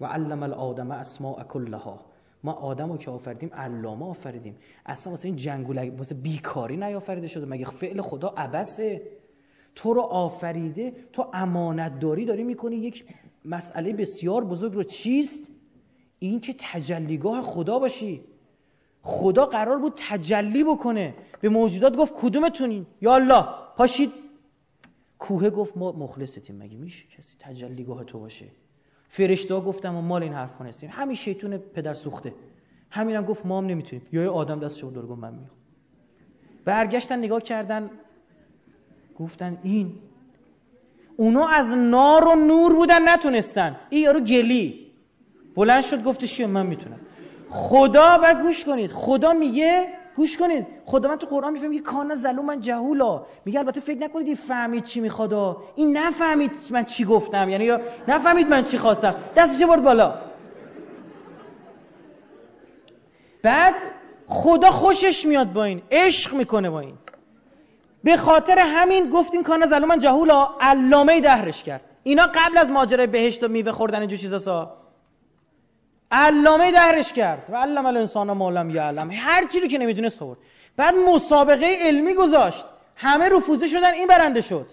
و 0.00 0.06
علم 0.06 0.42
الادم 0.42 0.90
اسماء 0.90 1.44
کلها 1.44 2.00
ما 2.44 2.52
آدمو 2.52 2.96
که 2.96 3.10
آفریدیم 3.10 3.50
علامه 3.54 4.06
آفریدیم. 4.06 4.56
اصلا 4.86 5.10
واسه 5.10 5.28
این 5.28 5.36
جنگول 5.36 5.90
واسه 5.90 6.14
بیکاری 6.14 6.76
نیافریده 6.76 7.26
شده. 7.26 7.46
مگه 7.46 7.64
فعل 7.64 8.00
خدا 8.00 8.28
عبسه 8.36 9.02
تو 9.74 9.94
رو 9.94 10.00
آفریده 10.00 10.92
تو 11.12 11.30
امانت 11.32 11.98
داری 11.98 12.24
داری 12.24 12.44
می‌کنی 12.44 12.76
یک 12.76 13.04
مسئله 13.44 13.92
بسیار 13.92 14.44
بزرگ 14.44 14.72
رو 14.72 14.82
چیست؟ 14.82 15.50
این 16.18 16.40
که 16.40 16.54
تجلیگاه 16.58 17.42
خدا 17.42 17.78
باشی. 17.78 18.24
خدا 19.02 19.46
قرار 19.46 19.78
بود 19.78 19.92
تجلی 19.96 20.64
بکنه. 20.64 21.14
به 21.40 21.48
موجودات 21.48 21.96
گفت 21.96 22.14
کدومتونین 22.14 22.86
یا 23.00 23.14
الله. 23.14 23.44
پاشید. 23.76 24.12
کوه 25.18 25.50
گفت 25.50 25.76
ما 25.76 25.92
مخلصتیم. 25.92 26.56
مگه 26.56 26.76
میشه 26.76 27.04
کسی 27.18 27.34
تجلیگاه 27.38 28.04
تو 28.04 28.18
باشه؟ 28.18 28.46
فرشته 29.08 29.54
گفتم 29.54 29.90
ما 29.90 30.00
مال 30.00 30.22
این 30.22 30.32
حرف 30.32 30.62
نیستیم 30.62 30.90
همین 30.92 31.16
شیطون 31.16 31.58
پدر 31.58 31.94
سوخته. 31.94 32.34
همینم 32.90 33.24
گفت 33.24 33.46
ما 33.46 33.58
هم 33.58 33.66
نمی‌تونیم. 33.66 34.06
یا 34.12 34.32
آدم 34.32 34.60
دست 34.60 34.78
شما 34.78 34.90
درگم 34.90 35.18
من 35.18 35.34
میام 35.34 35.50
برگشتن 36.64 37.18
نگاه 37.18 37.42
کردن. 37.42 37.90
گفتن 39.18 39.58
این 39.62 39.92
اونا 41.20 41.48
از 41.48 41.70
نار 41.70 42.28
و 42.28 42.34
نور 42.34 42.74
بودن 42.74 43.08
نتونستن. 43.08 43.76
این 43.90 44.02
یارو 44.04 44.20
گلی. 44.20 44.86
بلند 45.56 45.82
شد 45.82 46.04
گفتش 46.04 46.36
که 46.36 46.46
من 46.46 46.66
می‌تونم. 46.66 47.00
خدا 47.50 48.20
و 48.22 48.34
گوش 48.42 48.64
کنید. 48.64 48.92
خدا 48.92 49.32
میگه 49.32 49.88
گوش 50.16 50.36
کنید. 50.36 50.66
خدا 50.86 51.08
من 51.08 51.16
تو 51.16 51.26
قرآن 51.26 51.52
میفهم 51.52 51.68
میگه 51.68 51.82
کان 51.82 52.14
زلو 52.14 52.42
من 52.42 52.60
جهولا. 52.60 53.26
میگه 53.44 53.58
البته 53.58 53.80
فکر 53.80 53.98
نکنید 53.98 54.26
این 54.26 54.36
فهمید 54.36 54.84
چی 54.84 55.00
می‌خواد. 55.00 55.56
این 55.74 55.96
نفهمید 55.96 56.52
من 56.70 56.84
چی 56.84 57.04
گفتم. 57.04 57.48
یعنی 57.48 57.64
یا 57.64 57.80
نفهمید 58.08 58.48
من 58.48 58.62
چی 58.62 58.78
خواستم. 58.78 59.14
دستش 59.36 59.62
برد 59.62 59.82
بالا. 59.82 60.14
بعد 63.42 63.74
خدا 64.26 64.70
خوشش 64.70 65.26
میاد 65.26 65.52
با 65.52 65.64
این. 65.64 65.82
عشق 65.90 66.34
می‌کنه 66.34 66.70
با 66.70 66.80
این. 66.80 66.94
به 68.04 68.16
خاطر 68.16 68.58
همین 68.58 69.10
گفتیم 69.10 69.42
کان 69.42 69.66
زلو 69.66 69.86
من 69.86 69.98
جهولا 69.98 70.48
علامه 70.60 71.20
دهرش 71.20 71.64
کرد. 71.64 71.84
اینا 72.02 72.22
قبل 72.22 72.58
از 72.58 72.70
ماجرای 72.70 73.06
بهشت 73.06 73.42
و 73.44 73.48
میوه 73.48 73.72
خوردن 73.72 74.00
اینجور 74.00 74.18
چیزا 74.18 74.76
علامه 76.12 76.72
دهرش 76.72 77.12
کرد. 77.12 77.46
و 77.52 77.56
علم 77.56 77.86
الانسان 77.86 78.32
ما 78.32 78.50
لم 78.50 78.70
یعلم. 78.70 79.10
هر 79.12 79.46
چیزی 79.46 79.68
که 79.68 79.78
نمی‌دونست 79.78 80.22
آورد 80.22 80.38
بعد 80.76 80.94
مسابقه 80.94 81.76
علمی 81.80 82.14
گذاشت. 82.14 82.64
همه 82.96 83.28
رفوزه 83.28 83.68
شدن 83.68 83.92
این 83.92 84.06
برنده 84.06 84.40
شد. 84.40 84.66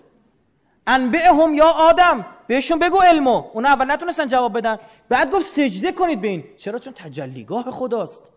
انبئهم 0.88 1.54
یا 1.54 1.68
آدم. 1.68 2.26
بهشون 2.48 2.80
بگو 2.80 2.98
علمو. 2.98 3.44
اون 3.54 3.66
اول 3.66 3.92
نتونستن 3.92 4.28
جواب 4.28 4.58
بدن. 4.58 4.80
بعد 5.10 5.32
گفت 5.32 5.46
سجده 5.46 5.92
کنید 5.92 6.22
به 6.22 6.28
این. 6.28 6.44
چرا؟ 6.58 6.80
چون 6.80 6.94
تجلیگاه 6.94 7.72
خداست. 7.72 8.32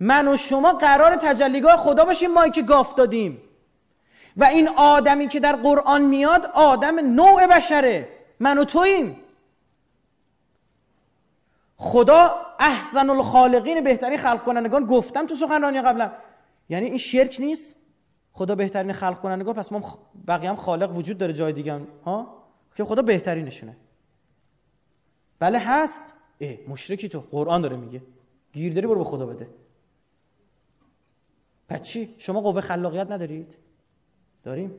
من 0.00 0.28
و 0.28 0.36
شما 0.36 0.72
قرار 0.72 1.16
تجلیگاه 1.16 1.76
خدا 1.76 2.04
باشیم 2.04 2.32
ما 2.32 2.48
که 2.48 2.62
گاف 2.62 2.94
دادیم. 2.94 3.42
و 4.36 4.44
این 4.44 4.68
آدمی 4.68 5.28
که 5.28 5.40
در 5.40 5.56
قرآن 5.56 6.02
میاد 6.02 6.46
آدم 6.46 7.14
نوع 7.14 7.46
بشره. 7.46 8.08
من 8.40 8.58
و 8.58 8.64
توییم. 8.64 9.16
خدا 11.76 12.34
احسن 12.58 13.10
الخالقین 13.10 13.84
بهترین 13.84 14.18
خلق 14.18 14.44
کنندگان 14.44 14.86
گفتم 14.86 15.26
تو 15.26 15.34
سخنرانی 15.34 15.82
قبلا. 15.82 16.12
یعنی 16.68 16.86
این 16.86 16.98
شرک 16.98 17.36
نیست؟ 17.40 17.76
خدا 18.32 18.54
بهترین 18.54 18.92
خلق 18.92 19.20
کنندگان 19.20 19.54
پس 19.54 19.72
ما 19.72 19.98
بقیه 20.28 20.50
هم 20.50 20.56
خالق 20.56 20.96
وجود 20.96 21.18
داره 21.18 21.32
جای 21.32 21.52
دیگه 21.52 21.80
ها؟ 22.04 22.42
که 22.76 22.84
خدا 22.84 23.02
بهترینشونه. 23.02 23.76
بله 25.38 25.58
هست. 25.58 26.04
اه 26.40 26.56
مشرکی 26.68 27.08
تو. 27.08 27.20
قرآن 27.20 27.62
داره 27.62 27.76
میگه. 27.76 28.02
گیر 28.52 28.74
داری 28.74 28.86
برو 28.86 28.98
به 28.98 29.04
خدا 29.04 29.26
بده. 29.26 29.48
پس 31.68 31.82
چی؟ 31.82 32.14
شما 32.18 32.40
قوه 32.40 32.60
خلاقیت 32.60 33.10
ندارید؟ 33.10 33.61
داریم؟ 34.42 34.70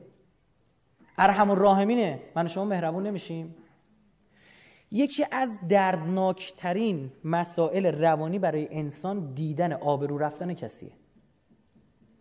ارحم 1.18 1.50
الراحمینه 1.50 2.20
من 2.36 2.48
شما 2.48 2.64
مهربون 2.64 3.06
نمیشیم. 3.06 3.54
یکی 4.90 5.26
از 5.30 5.68
دردناکترین 5.68 7.10
مسائل 7.24 7.86
روانی 7.86 8.38
برای 8.38 8.68
انسان 8.70 9.34
دیدن 9.34 9.72
آبرو 9.72 10.18
رفتن 10.18 10.54
کسیه. 10.54 10.92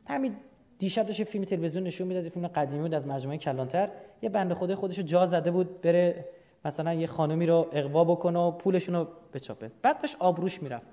همین 0.07 0.35
دیشب 0.79 1.05
داشت 1.05 1.23
فیلم 1.23 1.45
تلویزیون 1.45 1.83
نشون 1.83 2.07
می‌داد 2.07 2.29
فیلم 2.29 2.47
قدیمی 2.47 2.81
بود 2.81 2.93
از 2.93 3.07
مجموعه 3.07 3.37
کلانتر. 3.37 3.89
یه 4.21 4.29
بنده 4.29 4.55
خدا 4.55 4.75
خودش 4.75 4.99
جا 4.99 5.25
زده 5.25 5.51
بود 5.51 5.81
بره 5.81 6.25
مثلا 6.65 6.93
یه 6.93 7.07
خانمی 7.07 7.45
رو 7.45 7.69
اقوا 7.71 8.03
بکنه 8.03 8.39
و 8.39 8.51
پولشون 8.51 8.95
رو 8.95 9.07
بچاپه. 9.33 9.71
بعد 9.81 10.01
داشت 10.01 10.15
آبروش 10.19 10.63
می‌رفت. 10.63 10.87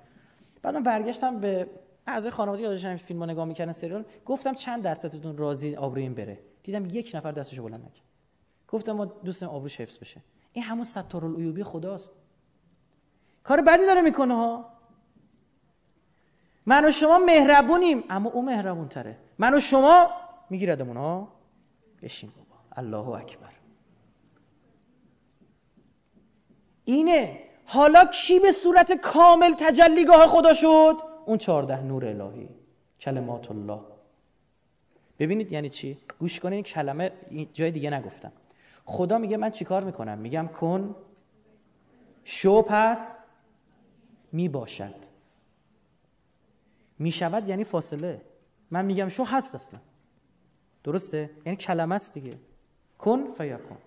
بعدم 0.61 0.83
برگشتم 0.83 1.39
به 1.39 1.67
اعضای 2.07 2.31
خانواده 2.31 2.61
یادشم 2.63 2.95
فیلم 2.95 3.19
رو 3.19 3.25
نگاه 3.25 3.45
می‌کردن 3.45 3.71
سریال 3.71 4.05
گفتم 4.25 4.53
چند 4.53 4.83
درصدتون 4.83 5.37
راضی 5.37 5.75
آبروی 5.75 6.03
این 6.03 6.13
بره؟ 6.13 6.39
دیدم 6.63 6.85
یک 6.85 7.11
نفر 7.13 7.31
دستشو 7.31 7.63
بلند 7.63 7.79
نکرد. 7.79 8.05
گفتم 8.67 8.91
ما 8.91 9.05
دوست 9.05 9.43
آبروش 9.43 9.81
حفظ 9.81 9.99
بشه. 9.99 10.21
این 10.53 10.63
همون 10.63 10.83
ستار 10.83 11.25
العیوبی 11.25 11.63
خداست. 11.63 12.11
کار 13.43 13.61
بدی 13.61 13.85
داره 13.85 14.01
می‌کنه 14.01 14.35
ها. 14.35 14.65
من 16.65 16.85
و 16.85 16.91
شما 16.91 17.19
مهربونیم 17.19 18.03
اما 18.09 18.29
او 18.29 18.45
مهربون 18.45 18.87
تره 18.87 19.17
من 19.37 19.53
و 19.53 19.59
شما 19.59 20.09
میگیردمون 20.49 20.97
ها. 20.97 21.27
بشین 22.01 22.29
بابا. 22.29 22.61
الله 22.71 23.09
اکبر. 23.09 23.49
اینه. 26.85 27.39
حالا 27.65 28.05
کی 28.05 28.39
به 28.39 28.51
صورت 28.51 28.93
کامل 28.93 29.53
تجلیگاه 29.53 30.27
خدا 30.27 30.53
شد؟ 30.53 31.10
اون 31.25 31.37
چهارده 31.37 31.83
نور 31.83 32.05
الهی 32.05 32.49
کلمات 32.99 33.51
الله. 33.51 33.79
ببینید 35.19 35.51
یعنی 35.51 35.69
چی؟ 35.69 35.97
گوش 36.19 36.39
کنید 36.39 36.53
این 36.53 36.63
کلمه 36.63 37.11
جای 37.53 37.71
دیگه 37.71 37.89
نگفتم. 37.89 38.31
خدا 38.85 39.17
میگه 39.17 39.37
من 39.37 39.49
چیکار 39.49 39.83
می‌کنم؟ 39.83 40.17
میگم 40.17 40.47
کن 40.47 40.95
شو 42.23 42.61
پس 42.61 43.17
می‌باشد. 44.31 44.95
می‌شود 46.99 47.49
یعنی 47.49 47.63
فاصله. 47.63 48.21
من 48.71 48.85
میگم 48.85 49.07
شو 49.07 49.23
هست 49.23 49.55
اصلا. 49.55 49.79
درسته؟ 50.83 51.29
یعنی 51.45 51.55
کلمه 51.55 51.95
است 51.95 52.13
دیگه. 52.13 52.33
کن 52.97 53.33
فیکون. 53.37 53.77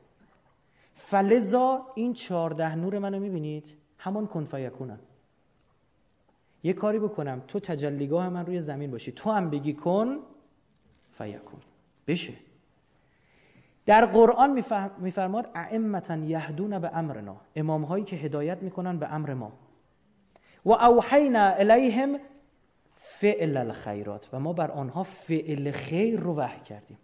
فلزا 0.95 1.87
این 1.95 2.13
چهارده 2.13 2.75
نور 2.75 2.99
منو 2.99 3.21
می‌بینید؟ 3.21 3.77
همان 3.99 4.27
کن 4.27 4.45
فیکونن. 4.45 4.99
یه 6.65 6.73
کاری 6.73 6.99
بکنم. 6.99 7.43
تو 7.49 7.61
تجلیگاه 7.61 8.29
من 8.29 8.47
روی 8.47 8.61
زمین 8.61 8.91
باشی. 8.91 9.13
تو 9.13 9.31
هم 9.31 9.51
بگی 9.51 9.73
کن 9.73 10.19
فیکون. 11.19 11.61
بشه. 12.07 12.33
در 13.87 14.05
قرآن 14.07 14.65
میفرماد 14.99 15.51
ائمتا 15.55 16.17
یهدون 16.17 16.79
به 16.79 16.97
امرنا. 16.97 17.37
امام 17.57 17.83
هایی 17.83 18.05
که 18.05 18.17
هدایت 18.17 18.63
می‌کنن 18.63 18.99
به 18.99 19.15
امر 19.15 19.35
ما. 19.35 19.53
و 20.65 20.73
اوحینا 20.73 21.45
الیهم 21.45 22.19
فعل 22.97 23.57
الخیرات. 23.57 24.29
و 24.33 24.41
ما 24.41 24.53
بر 24.53 24.71
آنها 24.71 25.03
فعل 25.03 25.71
خیر 25.71 26.21
رو 26.21 26.35
وحی 26.35 26.61
کردیم. 26.61 26.99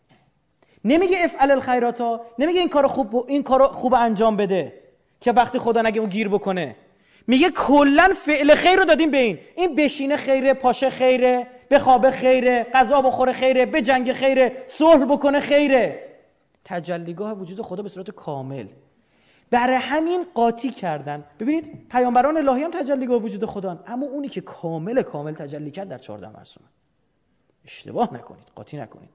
نمیگه 0.84 1.24
افعل 1.24 1.50
الخیرات 1.50 2.00
ها 2.00 2.20
نمیگه 2.38 2.60
این 2.60 2.68
کار 2.68 2.86
خوب 2.86 3.24
این 3.28 3.42
کار 3.42 3.66
خوب 3.68 3.94
انجام 3.94 4.36
بده. 4.36 4.72
که 5.20 5.32
وقتی 5.32 5.58
خدا 5.58 5.82
نگه 5.82 6.00
اون 6.00 6.08
گیر 6.08 6.28
بکنه. 6.28 6.76
میگه 7.30 7.50
کلا 7.50 8.08
فعل 8.16 8.54
خیر 8.54 8.78
رو 8.78 8.84
دادیم 8.84 9.10
به 9.10 9.16
این. 9.16 9.38
این 9.56 9.74
بشینه 9.74 10.16
خیره 10.16 10.54
پاشه 10.54 10.90
خیره 10.90 11.46
بخوابه 11.70 12.10
خیره 12.10 12.66
غذا 12.74 13.02
بخوره 13.02 13.32
خیره 13.32 13.66
به 13.66 13.82
جنگ 13.82 14.12
خیره 14.12 14.64
صلح 14.66 15.04
بکنه 15.04 15.40
خیره. 15.40 16.08
تجلیگاه 16.64 17.32
وجود 17.32 17.60
خدا 17.62 17.82
به 17.82 17.88
صورت 17.88 18.10
کامل. 18.10 18.66
برای 19.50 19.76
همین 19.76 20.26
قاطی 20.34 20.70
کردن. 20.70 21.24
ببینید 21.40 21.88
پیامبران 21.88 22.36
الهی 22.36 22.62
هم 22.62 22.70
تجلیگاه 22.70 23.22
وجود 23.22 23.44
خدا 23.44 23.84
اما 23.86 24.06
اونی 24.06 24.28
که 24.28 24.40
کامل 24.40 25.02
کامل 25.02 25.34
تجلی 25.34 25.70
کرد 25.70 25.88
در 25.88 25.98
14 25.98 26.28
مرسوم 26.28 26.64
اشتباه 27.64 28.14
نکنید 28.14 28.46
قاطی 28.54 28.76
نکنید. 28.76 29.10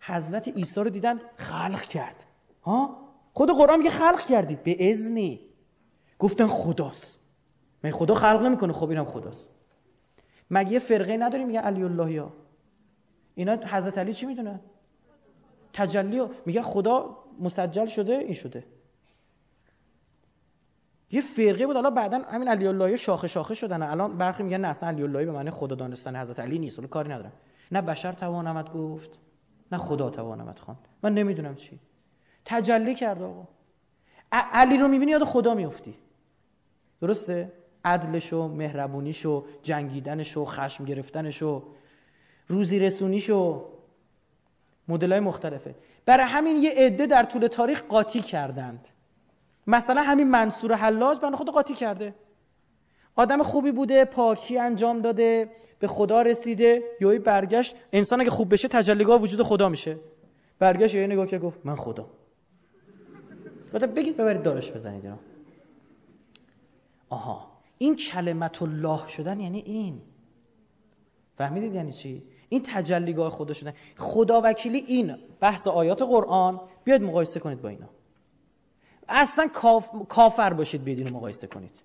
حضرت 0.00 0.48
عیسی 0.48 0.80
رو 0.80 0.90
دیدن 0.90 1.20
خلق 1.36 1.82
کرد. 1.82 2.24
ها؟ 2.62 2.96
خود 3.32 3.50
قرآن 3.50 3.78
میگه 3.78 3.90
خلق 3.90 4.26
کردی. 4.26 4.58
به 4.64 4.90
اذنی. 4.90 5.40
گفتن 6.18 6.46
خداست. 6.46 7.15
من 7.86 7.92
خدا 7.92 8.14
خلق 8.14 8.42
نمی‌کنه. 8.42 8.72
خب 8.72 8.88
اینم 8.88 9.04
خداست. 9.04 9.48
مگه 10.50 10.72
یه 10.72 10.78
فرقه 10.78 11.16
نداری؟ 11.16 11.44
میگه 11.44 11.60
علی 11.60 11.82
الله 11.82 12.20
ها. 12.20 12.32
اینا 13.34 13.52
حضرت 13.52 13.98
علی 13.98 14.14
چی 14.14 14.26
می‌دونن 14.26 14.60
تجلی 15.72 16.22
میگه 16.46 16.62
خدا 16.62 17.16
مسجل 17.40 17.86
شده 17.86 18.12
این 18.12 18.34
شده. 18.34 18.64
یه 21.10 21.20
فرقه 21.20 21.66
بود. 21.66 21.76
حالا 21.76 21.90
بعدا 21.90 22.18
همین 22.18 22.48
علی 22.48 22.66
الله 22.66 22.96
شاخه 22.96 23.28
شاخه 23.28 23.54
شدن. 23.54 23.82
الان 23.82 24.18
برخی 24.18 24.42
میگن 24.42 24.60
نه 24.60 24.68
اصلا 24.68 24.88
علی 24.88 25.02
الله 25.02 25.24
به 25.24 25.32
معنی 25.32 25.50
خدا 25.50 25.74
دانستن. 25.76 26.16
حضرت 26.16 26.40
علی 26.40 26.58
نیست. 26.58 26.78
حالا 26.78 26.88
کاری 26.88 27.08
ندارم 27.08 27.32
نه 27.72 27.82
بشر 27.82 28.12
توانمت 28.12 28.72
گفت 28.72 29.18
نه 29.72 29.78
خدا 29.78 30.10
توانمت 30.10 30.60
خوان 30.60 30.76
من 31.02 31.14
نمی‌دونم 31.14 31.54
چی. 31.54 31.80
تجلی 32.44 32.94
کرد 32.94 33.22
آقا. 33.22 33.44
علی 34.32 34.76
رو 34.76 34.88
می‌بینی 34.88 35.10
یاد 35.12 35.24
خدا 35.24 35.54
میفتی 35.54 35.94
درسته؟ 37.00 37.52
عدلش 37.86 38.32
و 38.32 38.48
مهربونیش 38.48 39.26
و 39.26 39.44
جنگیدنش 39.62 40.36
و 40.36 40.44
خشم 40.44 40.84
گرفتنش 40.84 41.42
و 41.42 41.62
روزی 42.48 42.78
رسونیش 42.78 43.30
و 43.30 43.64
مدلای 44.88 45.20
مختلفه. 45.20 45.74
برای 46.06 46.26
همین 46.26 46.56
یه 46.56 46.70
عده 46.70 47.06
در 47.06 47.22
طول 47.22 47.46
تاریخ 47.46 47.82
قاطی 47.82 48.20
کردند. 48.20 48.88
مثلا 49.66 50.02
همین 50.02 50.30
منصور 50.30 50.74
حلاج 50.74 51.18
بنده 51.18 51.36
خدا 51.36 51.52
قاطی 51.52 51.74
کرده. 51.74 52.14
آدم 53.16 53.42
خوبی 53.42 53.72
بوده 53.72 54.04
پاکی 54.04 54.58
انجام 54.58 55.00
داده 55.00 55.50
به 55.78 55.86
خدا 55.86 56.22
رسیده. 56.22 56.82
یوی 57.00 57.18
برگشت 57.18 57.76
انسان 57.92 58.20
اگه 58.20 58.30
خوب 58.30 58.52
بشه 58.52 58.68
تجلیگاه 58.68 59.22
وجود 59.22 59.42
خدا 59.42 59.68
میشه. 59.68 59.96
برگشت 60.58 60.94
یه 60.94 61.06
نگاه 61.06 61.26
که 61.26 61.38
گفت 61.38 61.60
من 61.64 61.76
خدا. 61.76 62.06
بگید 63.96 64.16
ببرید 64.16 64.42
دارش 64.42 64.72
بزنید 64.72 65.04
اینا. 65.04 65.18
آها. 67.10 67.55
این 67.78 67.96
کلمت 67.96 68.62
الله 68.62 69.08
شدن 69.08 69.40
یعنی 69.40 69.58
این. 69.58 70.00
فهمیدید 71.36 71.74
یعنی 71.74 71.92
چی؟ 71.92 72.22
این 72.48 72.62
تجلیگاه 72.62 73.30
خدا 73.30 73.54
شدن. 73.54 73.72
خدا 73.96 74.40
وکیلی 74.44 74.78
این 74.78 75.16
بحث 75.40 75.66
آیات 75.66 76.02
قرآن 76.02 76.60
بیاید 76.84 77.02
مقایسه 77.02 77.40
کنید 77.40 77.62
با 77.62 77.68
اینا. 77.68 77.88
اصلا 79.08 79.48
کافر 80.08 80.52
باشید 80.52 80.84
بیاید 80.84 80.98
اینو 80.98 81.16
مقایسه 81.16 81.46
کنید. 81.46 81.82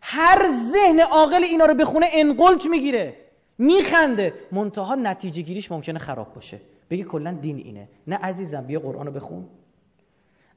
هر 0.00 0.48
ذهن 0.72 1.00
عاقل 1.00 1.42
اینا 1.44 1.64
رو 1.64 1.74
بخونه 1.74 2.06
انقلت 2.12 2.66
می‌گیره 2.66 3.16
میخنده. 3.58 4.34
منتها 4.52 4.94
نتیجه 4.94 5.42
گیریش 5.42 5.72
ممکنه 5.72 5.98
خراب 5.98 6.34
باشه. 6.34 6.60
بگه 6.90 7.04
کلا 7.04 7.32
دین 7.32 7.56
اینه. 7.56 7.88
نه 8.06 8.16
عزیزم 8.16 8.66
بیا 8.66 8.80
قرآن 8.80 9.06
رو 9.06 9.12
بخون. 9.12 9.48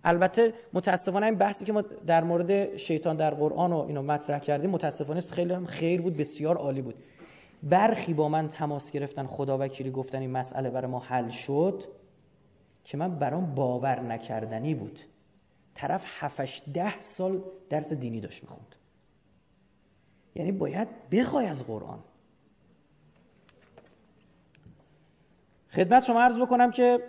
البته 0.04 0.54
متاسفانه 0.74 1.26
این 1.26 1.36
بحثی 1.36 1.66
که 1.66 1.74
ما 1.74 1.82
در 1.82 2.24
مورد 2.24 2.78
شیطان 2.78 3.16
در 3.16 3.34
قرآن 3.34 3.74
و 3.74 3.78
اینو 3.78 4.02
مطرح 4.02 4.40
کردیم 4.40 4.70
متاسفانه 4.70 5.22
خیلی 5.22 5.54
هم 5.54 5.66
خیر 5.66 6.02
بود 6.02 6.18
بسیار 6.18 6.58
عالی 6.58 6.82
بود. 6.82 6.96
برخی 7.64 8.14
با 8.14 8.30
من 8.30 8.48
تماس 8.48 8.92
گرفتن 8.92 9.28
خدا 9.28 9.58
وکیلی 9.58 9.92
گفتن 9.92 10.20
این 10.20 10.32
مسئله 10.32 10.70
برای 10.70 10.92
ما 10.92 11.00
حل 11.00 11.30
شد 11.30 11.84
که 12.84 12.98
من 12.98 13.20
برام 13.20 13.56
باور 13.56 14.00
نکردنی 14.00 14.76
بود. 14.76 15.00
طرف 15.76 16.06
هفتش 16.06 16.62
ده 16.74 17.02
سال 17.02 17.42
درس 17.70 17.94
دینی 17.94 18.20
داشت 18.20 18.44
می‌خوند. 18.44 18.76
یعنی 20.36 20.52
باید 20.52 20.88
بخوای 21.12 21.46
از 21.46 21.66
قرآن. 21.66 22.00
خدمت 25.72 26.04
شما 26.04 26.22
عرض 26.22 26.38
بکنم 26.38 26.72
که 26.72 27.00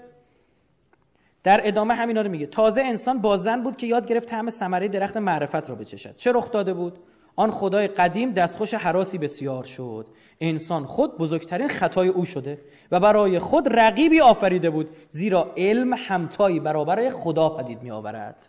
در 1.42 1.60
ادامه 1.64 1.94
همینا 1.94 2.22
رو 2.22 2.30
میگه. 2.30 2.46
تازه 2.46 2.82
انسان 2.82 3.20
با 3.20 3.36
زن 3.36 3.62
بود 3.62 3.76
که 3.76 3.86
یاد 3.86 4.06
گرفت 4.06 4.28
طعم 4.28 4.50
ثمره 4.50 4.88
درخت 4.88 5.16
معرفت 5.16 5.68
را 5.68 5.74
بچشد. 5.74 6.16
چه 6.16 6.32
رخ 6.32 6.50
داده 6.50 6.74
بود؟ 6.74 6.98
آن 7.36 7.50
خدای 7.50 7.88
قدیم 7.88 8.32
دستخوش 8.32 8.74
حراسی 8.74 9.18
بسیار 9.18 9.64
شد. 9.64 10.06
انسان 10.40 10.84
خود 10.84 11.18
بزرگترین 11.18 11.68
خطای 11.68 12.08
او 12.08 12.24
شده 12.24 12.58
و 12.90 13.00
برای 13.00 13.38
خود 13.38 13.68
رقیبی 13.78 14.20
آفریده 14.20 14.70
بود 14.70 14.90
زیرا 15.08 15.52
علم 15.56 15.92
همتایی 15.92 16.60
برابر 16.60 17.10
خدا 17.10 17.48
پدید 17.48 17.82
می 17.82 17.90
آورد 17.90 18.48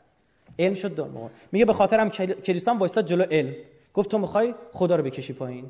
علم 0.59 0.75
شد 0.75 0.95
دار 0.95 1.09
میگه 1.51 1.65
به 1.65 1.73
خاطرم 1.73 2.09
کلیسان 2.09 2.77
وایستاد 2.77 3.05
جلو 3.05 3.23
علم. 3.23 3.53
گفت 3.93 4.11
تو 4.11 4.17
می‌خوای 4.17 4.55
خدا 4.73 4.95
رو 4.95 5.03
بکشی 5.03 5.33
پایین. 5.33 5.65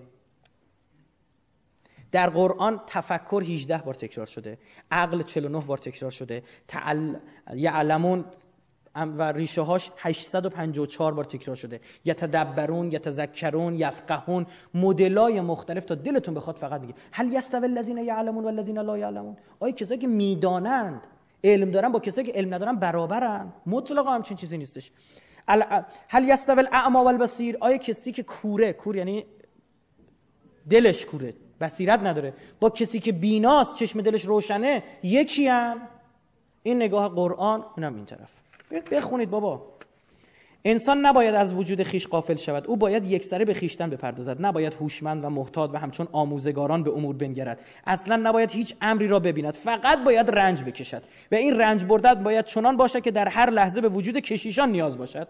در 2.12 2.30
قرآن 2.30 2.82
تفکر 2.88 3.44
18 3.48 3.78
بار 3.78 3.94
تکرار 3.94 4.26
شده. 4.26 4.58
عقل 4.92 5.24
49 5.24 5.60
بار 5.60 5.78
تکرار 5.78 6.12
شده. 6.12 6.44
تعل... 6.68 7.16
یعلمون 7.56 8.26
و 8.96 9.32
ریشه 9.32 9.62
هاش 9.62 9.92
854 9.98 11.14
بار 11.14 11.24
تکرار 11.24 11.56
شده. 11.56 11.80
یتدبرون 12.06 12.92
یتذکرون 12.92 13.76
یفقهون 13.76 14.46
مدلای 14.74 15.42
مختلف 15.42 15.86
تا 15.86 15.96
دلتون 15.96 16.34
بخواد 16.34 16.56
فقط 16.56 16.82
میگه 16.82 16.94
هل 17.12 17.34
یستوی 17.34 17.64
الذین 17.64 17.98
یعلمون 17.98 18.44
والذین 18.44 18.80
لا 18.80 18.98
یعلمون؟ 18.98 19.38
آیا 19.60 19.74
کسایی 19.74 20.00
که 20.00 20.08
می‌دانند 20.08 21.08
علم 21.44 21.72
دارن 21.72 21.92
با 21.92 22.00
کسایی 22.00 22.28
که 22.28 22.34
علم 22.34 22.54
ندارن 22.54 22.76
برابرن؟ 22.76 23.54
مطلقا 23.66 24.12
همچین 24.12 24.38
چیزی 24.38 24.58
نیستش. 24.58 24.92
هل 26.10 26.30
یستوی 26.30 26.60
الاعمى 26.60 27.04
والبصیر؟ 27.04 27.58
آیا 27.60 27.78
کسی 27.78 28.12
که 28.12 28.24
کوره 28.24 28.74
کور 28.74 28.96
یعنی 28.96 29.26
دلش 30.70 31.06
کوره. 31.06 31.34
بصیرت 31.62 32.00
نداره. 32.00 32.34
با 32.60 32.70
کسی 32.70 33.00
که 33.00 33.12
بیناست 33.12 33.76
چشم 33.76 34.02
دلش 34.02 34.26
روشنه 34.26 34.84
یکی 35.04 35.48
هم. 35.48 35.78
این 36.64 36.78
نگاه 36.78 37.10
قرآن 37.10 37.66
اونم 37.78 37.96
این 37.96 38.06
طرف. 38.06 38.30
بخونید 38.92 39.30
بابا. 39.30 39.62
انسان 40.66 41.06
نباید 41.06 41.36
از 41.36 41.54
وجود 41.54 41.84
خیش 41.84 42.08
قافل 42.08 42.36
شود. 42.36 42.68
او 42.68 42.78
باید 42.78 43.08
یکسره 43.08 43.46
به 43.46 43.54
خیشتن 43.54 43.90
بپردازد. 43.90 44.46
نباید 44.46 44.74
هوشمند 44.74 45.26
و 45.26 45.30
محتاط 45.30 45.70
و 45.74 45.78
همچون 45.78 46.08
آموزگاران 46.12 46.84
به 46.84 46.92
امور 46.92 47.16
بنگرد. 47.16 47.60
اصلا 47.88 48.16
نباید 48.16 48.52
هیچ 48.52 48.76
امری 48.82 49.08
را 49.08 49.20
ببیند. 49.20 49.54
فقط 49.54 50.04
باید 50.04 50.32
رنج 50.32 50.64
بکشد. 50.64 51.04
و 51.32 51.36
این 51.36 51.60
رنج 51.60 51.86
بردن 51.86 52.24
باید 52.24 52.46
چنان 52.46 52.78
باشد 52.78 53.02
که 53.02 53.12
در 53.12 53.28
هر 53.28 53.50
لحظه 53.50 53.82
به 53.82 53.90
وجود 53.90 54.18
کشیشان 54.18 54.72
نیاز 54.72 54.98
باشد. 54.98 55.28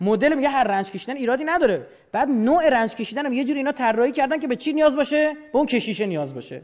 مدل 0.00 0.34
میگه 0.34 0.48
هر 0.48 0.64
رنج 0.64 0.90
کشیدن 0.90 1.16
ایرادی 1.16 1.44
نداره. 1.44 1.86
بعد 2.12 2.28
نوع 2.28 2.68
رنج 2.68 2.94
کشیدن 2.94 3.26
هم 3.26 3.32
یه 3.32 3.44
جوری 3.44 3.58
اینا 3.58 3.72
طراحی 3.72 4.12
کردن 4.12 4.38
که 4.38 4.46
به 4.46 4.56
چی 4.56 4.72
نیاز 4.72 4.96
باشه؟ 4.96 5.32
به 5.52 5.58
اون 5.58 5.66
کشیشه 5.66 6.06
نیاز 6.06 6.34
باشه. 6.34 6.62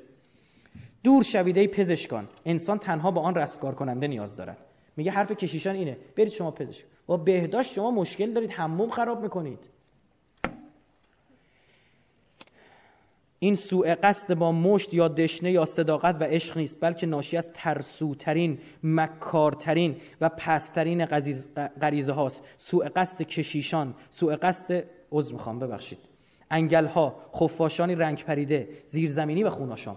دور 1.04 1.22
شویده 1.22 1.66
پزشکان. 1.66 2.28
انسان 2.44 2.78
تنها 2.78 3.10
با 3.10 3.20
آن 3.20 3.34
رستگار 3.34 3.74
کننده 3.74 4.06
نیاز 4.06 4.36
دارد. 4.36 4.58
میگه 4.96 5.10
حرف 5.10 5.32
کشیشان 5.32 5.74
اینه. 5.74 5.96
برید 6.16 6.28
شما 6.28 6.50
پزشک. 6.50 6.84
با 7.06 7.16
بهداشت 7.16 7.72
شما 7.72 7.90
مشکل 7.90 8.32
دارید. 8.32 8.50
حموم 8.50 8.90
خراب 8.90 9.22
می‌کنید. 9.22 9.58
این 13.38 13.54
سوء 13.54 13.94
قصد 14.02 14.34
با 14.34 14.52
مشت 14.52 14.94
یا 14.94 15.08
دشنه 15.08 15.52
یا 15.52 15.64
صداقت 15.64 16.16
و 16.20 16.24
عشق 16.24 16.58
نیست 16.58 16.78
بلکه 16.80 17.06
ناشی 17.06 17.36
از 17.36 17.52
ترسوترین 17.52 18.58
مکارترین 18.82 19.96
و 20.20 20.28
پسترین 20.28 21.04
غریزه 21.80 22.12
هاست. 22.12 22.44
سوء 22.56 22.88
قصد 22.96 23.22
کشیشان 23.22 23.94
سوء 24.10 24.36
قصد 24.36 24.84
عذر 25.12 25.32
می‌خوام 25.32 25.58
ببخشید. 25.58 25.98
انگل 26.50 26.86
ها 26.86 27.16
خفاشانی 27.34 27.94
رنگ 27.94 28.24
پریده 28.24 28.68
زیرزمینی 28.86 29.44
و 29.44 29.50
خوناشام. 29.50 29.96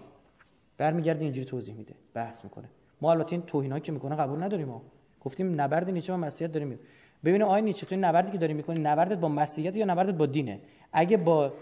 برمیگرده 0.78 1.24
اینجوری 1.24 1.46
توضیح 1.46 1.74
میده 1.74 1.94
بحث 2.14 2.44
می‌کنه. 2.44 2.68
ما 3.00 3.10
البته 3.10 3.32
این 3.32 3.42
توهینایی 3.42 3.82
که 3.82 3.92
می‌کنه 3.92 4.16
قبول 4.16 4.42
نداریم 4.42 4.66
ما. 4.68 4.82
گفتیم 5.20 5.60
نبرد 5.60 5.90
نیچه 5.90 6.12
با 6.12 6.18
مسیحیت 6.18 6.52
داریم 6.52 6.78
ببینه 7.24 7.44
آقای 7.44 7.62
نیچه 7.62 7.86
تو 7.86 7.96
نبردی 7.96 8.32
که 8.32 8.38
داری 8.38 8.54
می‌کنی 8.54 8.80
نبردت 8.80 9.18
با 9.18 9.28
مسیحیت 9.28 9.76
یا 9.76 9.84
نبردت 9.84 10.14
با 10.14 10.26
دینه؟ 10.26 10.60
اگه 10.92 11.16
با 11.16 11.52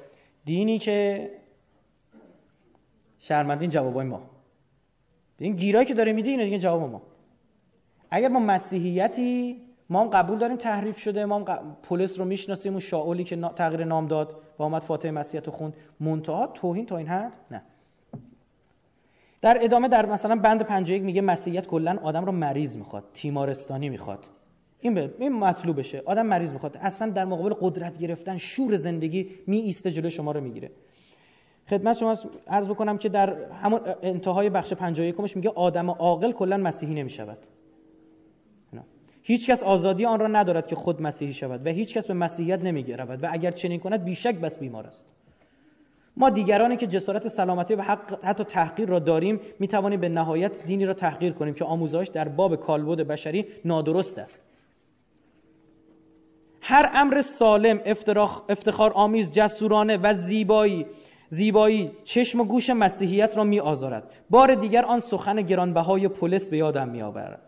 دینی 0.45 0.79
که 0.79 1.31
شرمندین 3.19 3.70
جوابای 3.70 4.07
ما. 4.07 4.23
این 5.39 5.57
گیرایی 5.57 5.86
که 5.86 5.95
داره 5.95 6.12
میده 6.12 6.31
اینه 6.31 6.45
دیگه 6.45 6.59
جواب 6.59 6.90
ما. 6.90 7.03
اگر 8.11 8.28
ما 8.28 8.40
مسیحیتی 8.40 9.57
ما 9.90 10.01
هم 10.01 10.09
قبول 10.09 10.39
داریم 10.39 10.57
تحریف 10.57 10.99
شده 10.99 11.24
ما 11.24 11.39
هم 11.39 11.77
پولس 11.82 12.19
رو 12.19 12.24
می‌شناسیم 12.24 12.73
اون 12.73 12.81
شاولی 12.81 13.24
که 13.24 13.36
تغییر 13.36 13.85
نام 13.85 14.07
داد 14.07 14.36
و 14.59 14.62
آمد 14.62 14.82
فاتح 14.82 15.11
مسیحیت 15.11 15.47
رو 15.47 15.53
خوند 15.53 15.74
منتها 16.01 16.47
توهین 16.47 16.86
تا 16.86 16.97
این 16.97 17.07
حد؟ 17.07 17.32
نه. 17.51 17.62
در 19.43 19.59
ادامه 19.61 19.89
در 19.89 20.07
مثلا 20.07 20.36
بند 20.36 20.62
51 20.62 21.03
میگه 21.03 21.20
مسیحیت 21.20 21.66
کلا 21.66 21.99
آدم 22.03 22.24
رو 22.24 22.32
مریض 22.32 22.77
می‌خواد 22.77 23.05
تیمارستانی 23.15 23.89
می‌خواد. 23.89 24.27
این 24.81 24.95
به 24.95 25.15
این 25.19 25.32
مطلوبشه. 25.32 26.03
آدم 26.07 26.27
مریض 26.27 26.53
می‌خواد. 26.53 26.77
اصلا 26.77 27.11
در 27.11 27.24
مقابل 27.24 27.55
قدرت 27.61 27.99
گرفتن 27.99 28.36
شور 28.36 28.77
زندگی 28.77 29.31
می 29.47 29.57
ایسته 29.57 29.90
جلو 29.90 30.11
شما 30.11 30.32
رو 30.32 30.40
می‌گیره. 30.40 30.70
خدمت 31.70 31.97
شما 31.97 32.16
عرض 32.47 32.66
بکنم 32.69 32.99
که 32.99 33.09
در 33.09 33.36
همون 33.62 33.81
انتهای 34.03 34.51
بخش 34.51 34.73
51 34.73 35.36
میگه 35.36 35.51
آدم 35.51 35.90
عاقل 35.90 36.32
کلا 36.32 36.57
مسیحی 36.57 36.95
نمی‌شود. 36.95 37.39
هیچ 39.23 39.51
کس 39.51 39.62
آزادی 39.62 40.05
آن 40.05 40.20
را 40.20 40.27
ندارد 40.27 40.66
که 40.66 40.77
خود 40.77 41.03
مسیحی 41.03 41.32
شود 41.32 41.66
و 41.66 41.70
هیچ 41.70 41.95
کس 41.95 42.07
به 42.07 42.15
مسیحیت 42.15 42.65
نمیگه 42.65 42.97
رود 42.97 43.24
و 43.24 43.28
اگر 43.31 43.51
چنین 43.51 43.81
کند 43.81 44.05
بیشک 44.05 44.35
بس 44.35 44.59
بیمار 44.59 44.86
است. 44.86 45.07
ما 46.16 46.31
دیگرانی 46.31 46.77
که 46.77 46.86
جسارت 46.86 47.28
سلامتی 47.28 47.74
و 47.74 47.82
حق 47.82 48.24
حتی 48.24 48.45
تحقیر 48.45 48.89
را 48.89 48.99
داریم 48.99 49.40
می 49.59 49.69
توانیم 49.69 50.01
به 50.01 50.09
نهایت 50.09 50.66
دینی 50.66 50.86
را 50.86 50.95
تحقیر 50.95 51.32
کنیم 51.32 51.55
که 51.55 51.65
آموزش 51.65 52.11
در 52.12 52.28
باب 52.28 52.57
کالبد 52.57 53.01
بشری 53.01 53.47
نادرست 53.65 54.19
است. 54.19 54.43
هر 56.61 56.90
امر 56.95 57.20
سالم 57.20 57.81
افتخار 58.49 58.93
آمیز 58.93 59.32
جسورانه 59.32 59.97
و 59.97 60.15
زیبایی 60.15 60.86
زیبایی 61.29 61.93
چشم 62.05 62.41
و 62.41 62.45
گوش 62.45 62.71
مسیحیت 62.71 63.37
را 63.37 63.45
می 63.45 63.61
آزارد 63.61 64.15
بار 64.31 64.55
دیگر 64.55 64.85
آن 64.85 64.99
سخن 64.99 65.43
گرانبهای 65.43 66.09
پولس 66.09 66.49
به 66.49 66.57
یادم 66.57 66.89
می 66.89 67.03
آورد 67.03 67.43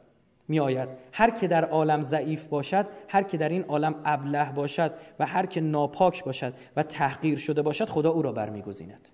می 0.49 0.61
آید 0.61 0.89
هر 1.13 1.31
که 1.31 1.49
در 1.49 1.65
عالم 1.65 2.03
ضعیف 2.03 2.47
باشد 2.47 2.87
هر 3.09 3.23
که 3.23 3.37
در 3.37 3.49
این 3.49 3.63
عالم 3.63 3.95
ابله 4.05 4.53
باشد 4.53 4.93
و 5.19 5.27
هر 5.27 5.47
که 5.47 5.61
ناپاک 5.61 6.25
باشد 6.25 6.55
و 6.77 6.83
تحقیر 6.83 7.39
شده 7.39 7.63
باشد 7.63 7.89
خدا 7.89 8.11
او 8.11 8.23
را 8.23 8.33
برمیگزیند. 8.33 9.09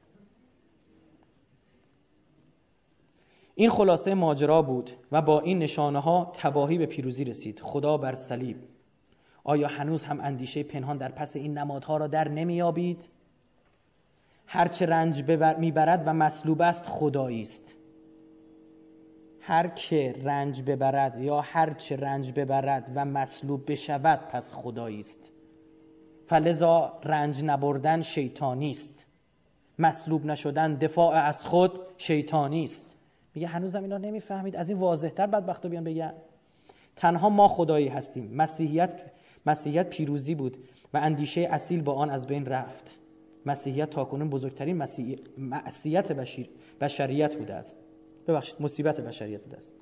این 3.55 3.71
خلاصه 3.71 4.15
ماجرا 4.15 4.63
بود 4.63 4.91
و 5.13 5.23
با 5.23 5.41
این 5.41 5.59
نشانه 5.59 6.01
ها 6.01 6.33
تباهی 6.35 6.79
به 6.79 6.87
پیروزی 6.87 7.25
رسید. 7.25 7.61
خدا 7.61 7.97
بر 7.97 8.15
صلیب. 8.15 8.57
آیا 9.45 9.69
هنوز 9.69 10.05
هم 10.05 10.21
اندیشه 10.21 10.63
پنهان 10.63 10.97
در 10.97 11.13
پس 11.13 11.37
این 11.37 11.59
نمادها 11.59 11.97
را 11.97 12.07
در 12.07 12.29
نمیابید 12.29 13.09
هرچه 14.47 14.87
رنج 14.87 15.31
می‌برد 15.59 16.03
و 16.07 16.13
مصلوب 16.13 16.63
است 16.63 16.87
خدایی 16.87 17.43
است. 17.43 17.75
هر 19.41 19.69
که 19.69 20.15
رنج 20.23 20.63
ببرد 20.63 21.21
یا 21.21 21.41
هر 21.41 21.73
چه 21.75 21.97
رنج 21.97 22.33
ببرد 22.33 22.93
و 22.95 23.05
مصلوب 23.05 23.73
بشود 23.73 24.21
پس 24.29 24.53
خدایی 24.53 25.01
است. 25.01 25.33
فلذا 26.27 26.93
رنج 27.05 27.45
نبردن 27.45 28.03
شیطانی 28.03 28.71
است. 28.71 29.07
مصلوب 29.79 30.27
نشدن 30.27 30.75
دفاع 30.75 31.15
از 31.15 31.45
خود 31.45 31.81
شیطانی 31.99 32.65
است. 32.65 32.97
میگه 33.35 33.47
هنوزم 33.47 33.83
اینا 33.83 33.99
نمی‌فهمید. 33.99 34.57
از 34.57 34.69
این 34.69 34.79
واضحتر 34.79 35.27
بدبختو 35.27 35.69
بیان 35.69 35.85
بگن. 35.85 36.13
تنها 36.97 37.29
ما 37.29 37.49
خدایی 37.49 37.89
هستیم. 37.89 38.35
مسیحیت 38.35 39.01
مسیحیت 39.47 39.91
پیروزی 39.91 40.35
بود 40.35 40.57
و 40.95 40.97
اندیشه 40.97 41.49
اصیل 41.51 41.83
با 41.83 41.95
آن 41.95 42.11
از 42.11 42.27
بین 42.27 42.47
رفت. 42.47 42.99
مسیحیت 43.47 43.91
تاکنون 43.91 44.31
بزرگترین 44.31 44.77
مسیحیت 44.77 46.13
بشریت 46.81 47.37
بوده 47.37 47.55
است. 47.55 47.77
ببخشید 48.27 48.57
مصیبت 48.61 49.01
بشریت 49.01 49.43
بوده 49.43 49.57
است. 49.57 49.75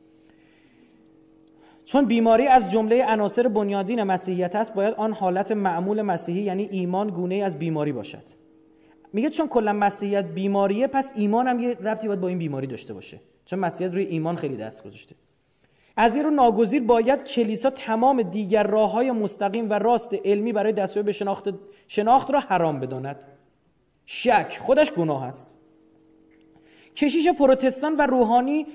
چون 1.84 2.04
بیماری 2.04 2.46
از 2.46 2.70
جمله 2.70 3.04
عناصر 3.04 3.48
بنیادین 3.48 4.02
مسیحیت 4.02 4.56
است 4.56 4.74
باید 4.74 4.94
آن 4.94 5.12
حالت 5.12 5.52
معمول 5.52 6.02
مسیحی 6.02 6.42
یعنی 6.42 6.68
ایمان 6.70 7.08
گونه 7.10 7.34
از 7.34 7.58
بیماری 7.58 7.92
باشد. 7.92 8.22
میگه 9.12 9.30
چون 9.30 9.48
کلا 9.48 9.72
مسیحیت 9.72 10.24
بیماریه 10.24 10.86
پس 10.86 11.12
ایمان 11.14 11.46
هم 11.46 11.60
یه 11.60 11.74
ربطی 11.74 12.06
باید 12.06 12.20
با 12.20 12.28
این 12.28 12.38
بیماری 12.38 12.66
داشته 12.66 12.94
باشه. 12.94 13.20
چون 13.44 13.58
مسیحیت 13.58 13.94
روی 13.94 14.04
ایمان 14.04 14.36
خیلی 14.36 14.56
دست 14.56 14.84
گذاشته. 14.84 15.14
از 15.96 16.14
این 16.14 16.24
رو 16.24 16.30
ناگزیر 16.30 16.82
باید 16.82 17.24
کلیسا 17.24 17.70
تمام 17.70 18.22
دیگر 18.22 18.62
راه 18.62 18.92
های 18.92 19.10
مستقیم 19.10 19.70
و 19.70 19.72
راست 19.72 20.14
علمی 20.24 20.52
برای 20.52 20.72
دستیابی 20.72 21.06
به 21.06 21.12
شناخت 21.12 21.48
شناخت 21.88 22.30
را 22.30 22.40
حرام 22.40 22.80
بداند. 22.80 23.16
شک. 24.06 24.58
خودش 24.60 24.92
گناه 24.92 25.24
است. 25.24 25.54
کشیش 26.96 27.28
پروتستان 27.28 27.96
و 27.96 28.02
روحانی 28.02 28.66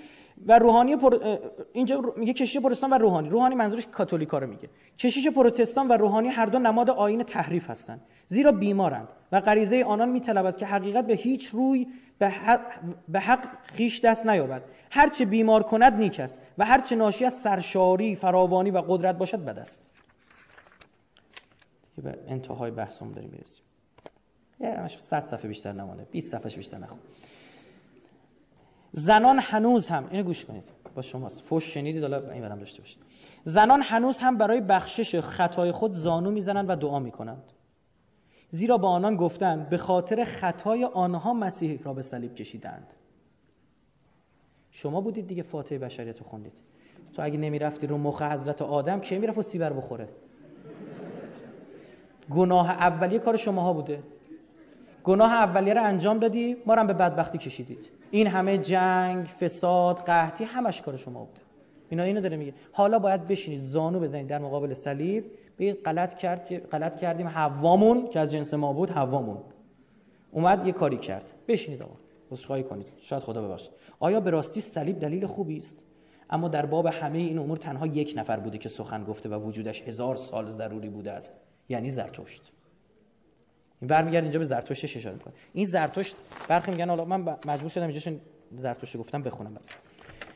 و 0.45 0.59
روحانی 0.59 0.95
پر... 0.95 1.37
اینجا 1.73 2.13
میگه 2.17 2.33
کشیش 2.33 2.57
پروتستان 2.57 2.93
و 2.93 2.97
روحانی. 2.97 3.29
روحانی 3.29 3.55
منظورش 3.55 3.87
کاتولیکا 3.87 4.37
رو 4.37 4.47
میگه. 4.47 4.69
کشیش 4.97 5.27
پروتستان 5.27 5.87
و 5.87 5.93
روحانی 5.93 6.27
هر 6.27 6.45
دو 6.45 6.59
نماد 6.59 6.89
آین 6.89 7.23
تحریف 7.23 7.69
هستند. 7.69 8.01
زیرا 8.27 8.51
بیمارند 8.51 9.07
و 9.31 9.39
غریزه 9.41 9.83
آنان 9.83 10.09
میطلبد 10.09 10.57
که 10.57 10.65
حقیقت 10.65 11.07
به 11.07 11.13
هیچ 11.13 11.47
روی 11.47 11.87
به 12.19 12.29
حق, 12.29 12.61
به 13.07 13.19
حق 13.19 13.47
خیش 13.63 14.01
دست 14.01 14.25
نیابد. 14.25 14.63
هرچه 14.91 15.25
بیمار 15.25 15.63
کند 15.63 15.93
نیک 15.93 16.19
است 16.19 16.41
و 16.57 16.65
هرچه 16.65 16.95
ناشی 16.95 17.25
از 17.25 17.33
سرشاری 17.33 18.15
فراوانی 18.15 18.71
و 18.71 18.83
قدرت 18.87 19.17
باشد 19.17 19.45
بد 19.45 19.59
است. 19.59 19.89
به 22.03 22.19
انتهای 22.27 22.71
بحثمون 22.71 23.11
داریم 23.11 23.29
می‌رسیم. 23.29 23.63
همش 24.61 24.99
100 24.99 25.25
صفحه 25.25 25.47
بیشتر 25.47 25.71
نمانده. 25.71 26.07
20 26.11 26.31
صفحه 26.31 26.55
بیشتر 26.55 26.77
نخون. 26.77 26.99
زنان 28.91 29.39
هنوز 29.39 29.87
هم 29.87 30.07
اینو 30.11 30.23
گوش 30.23 30.45
کنید 30.45 30.63
با 30.95 31.01
شماست. 31.01 31.41
فوش 31.41 31.73
شنیدید 31.73 32.01
حالا 32.01 32.31
این 32.31 32.41
برم 32.41 32.59
داشته 32.59 32.81
باشید. 32.81 33.03
زنان 33.43 33.81
هنوز 33.81 34.19
هم 34.19 34.37
برای 34.37 34.61
بخشش 34.61 35.19
خطای 35.19 35.71
خود 35.71 35.91
زانو 35.91 36.31
می‌زنند 36.31 36.69
و 36.69 36.75
دعا 36.75 36.99
می‌کنند 36.99 37.43
زیرا 38.49 38.77
با 38.77 38.89
آنان 38.89 39.15
گفتند 39.15 39.69
به 39.69 39.77
خاطر 39.77 40.23
خطای 40.23 40.83
آنها 40.83 41.33
مسیح 41.33 41.79
را 41.83 41.93
به 41.93 42.01
صلیب 42.01 42.35
کشیدند. 42.35 42.87
شما 44.71 45.01
بودید 45.01 45.27
دیگه 45.27 45.43
فاتحه 45.43 45.77
بشریت 45.77 46.19
رو 46.19 46.25
خوندید. 46.25 46.53
تو 47.13 47.21
اگه 47.21 47.37
نمی‌رفتی 47.37 47.87
رو 47.87 47.97
مخ 47.97 48.21
حضرت 48.21 48.61
آدم 48.61 48.99
که 48.99 49.19
می‌رفت 49.19 49.37
و 49.37 49.41
سیبر 49.41 49.73
بخوره؟ 49.73 50.09
گناه 52.29 52.69
اولیه 52.69 53.19
کار 53.19 53.35
شماها 53.35 53.73
بوده. 53.73 54.03
گناه 55.09 55.33
اولیه 55.33 55.73
رو 55.73 55.83
انجام 55.83 56.19
دادی 56.19 56.57
ما 56.65 56.73
رو 56.73 56.87
به 56.87 56.93
بدبختی 56.93 57.37
کشیدید. 57.37 57.89
این 58.11 58.27
همه 58.27 58.57
جنگ 58.57 59.25
فساد 59.25 59.97
قحطی 59.97 60.43
همش 60.43 60.81
کار 60.81 60.97
شما 60.97 61.19
بوده. 61.19 61.41
اینا 61.89 62.03
اینو 62.03 62.21
داره 62.21 62.37
میگه. 62.37 62.53
حالا 62.71 62.99
باید 62.99 63.27
بشینید 63.27 63.59
زانو 63.59 63.99
بزنید 63.99 64.27
در 64.27 64.39
مقابل 64.39 64.73
صلیب. 64.73 65.25
بگید 65.59 65.83
غلط 65.83 66.17
کرد 66.17 66.57
غلط 66.57 66.97
کردیم. 66.97 67.27
حوامون 67.27 68.07
که 68.07 68.19
از 68.19 68.31
جنس 68.31 68.53
ما 68.53 68.73
بود 68.73 68.89
حوامون. 68.89 69.37
اومد 70.31 70.67
یه 70.67 70.73
کاری 70.73 70.97
کرد. 70.97 71.31
بشینید 71.47 71.81
آقا. 71.81 71.95
عذرخواهی 72.31 72.63
کنید. 72.63 72.87
شاید 73.01 73.23
خدا 73.23 73.47
ببخشه 73.47 73.69
آیا 73.99 74.19
به 74.19 74.29
راستی 74.29 74.61
صلیب 74.61 74.99
دلیل 74.99 75.25
خوبی 75.25 75.57
است؟ 75.57 75.85
اما 76.29 76.47
در 76.47 76.65
باب 76.65 76.85
همه 76.85 77.17
این 77.17 77.39
امور 77.39 77.57
تنها 77.57 77.87
یک 77.87 78.13
نفر 78.17 78.39
بوده 78.39 78.57
که 78.57 78.69
سخن 78.69 79.03
گفته 79.03 79.29
و 79.29 79.47
وجودش 79.47 79.81
هزار 79.81 80.15
سال 80.15 80.49
ضروری 80.49 80.89
بوده 80.89 81.11
است. 81.11 81.33
یعنی 81.69 81.89
زرتشت. 81.89 82.51
این 83.81 83.87
برمیگرد 83.87 84.23
اینجا 84.23 84.39
به 84.39 84.45
زرتشتش 84.45 84.97
اشاره 84.97 85.15
می‌کنه. 85.15 85.33
این 85.53 85.65
زرتشت 85.65 86.15
برخی 86.47 86.71
میگن 86.71 86.89
حالا 86.89 87.05
من 87.05 87.37
مجبور 87.45 87.69
شدم 87.69 87.87
اینجاش 87.87 88.09
زرتشت 88.51 88.97
گفتم 88.97 89.23
بخونم 89.23 89.53
بعد. 89.53 89.63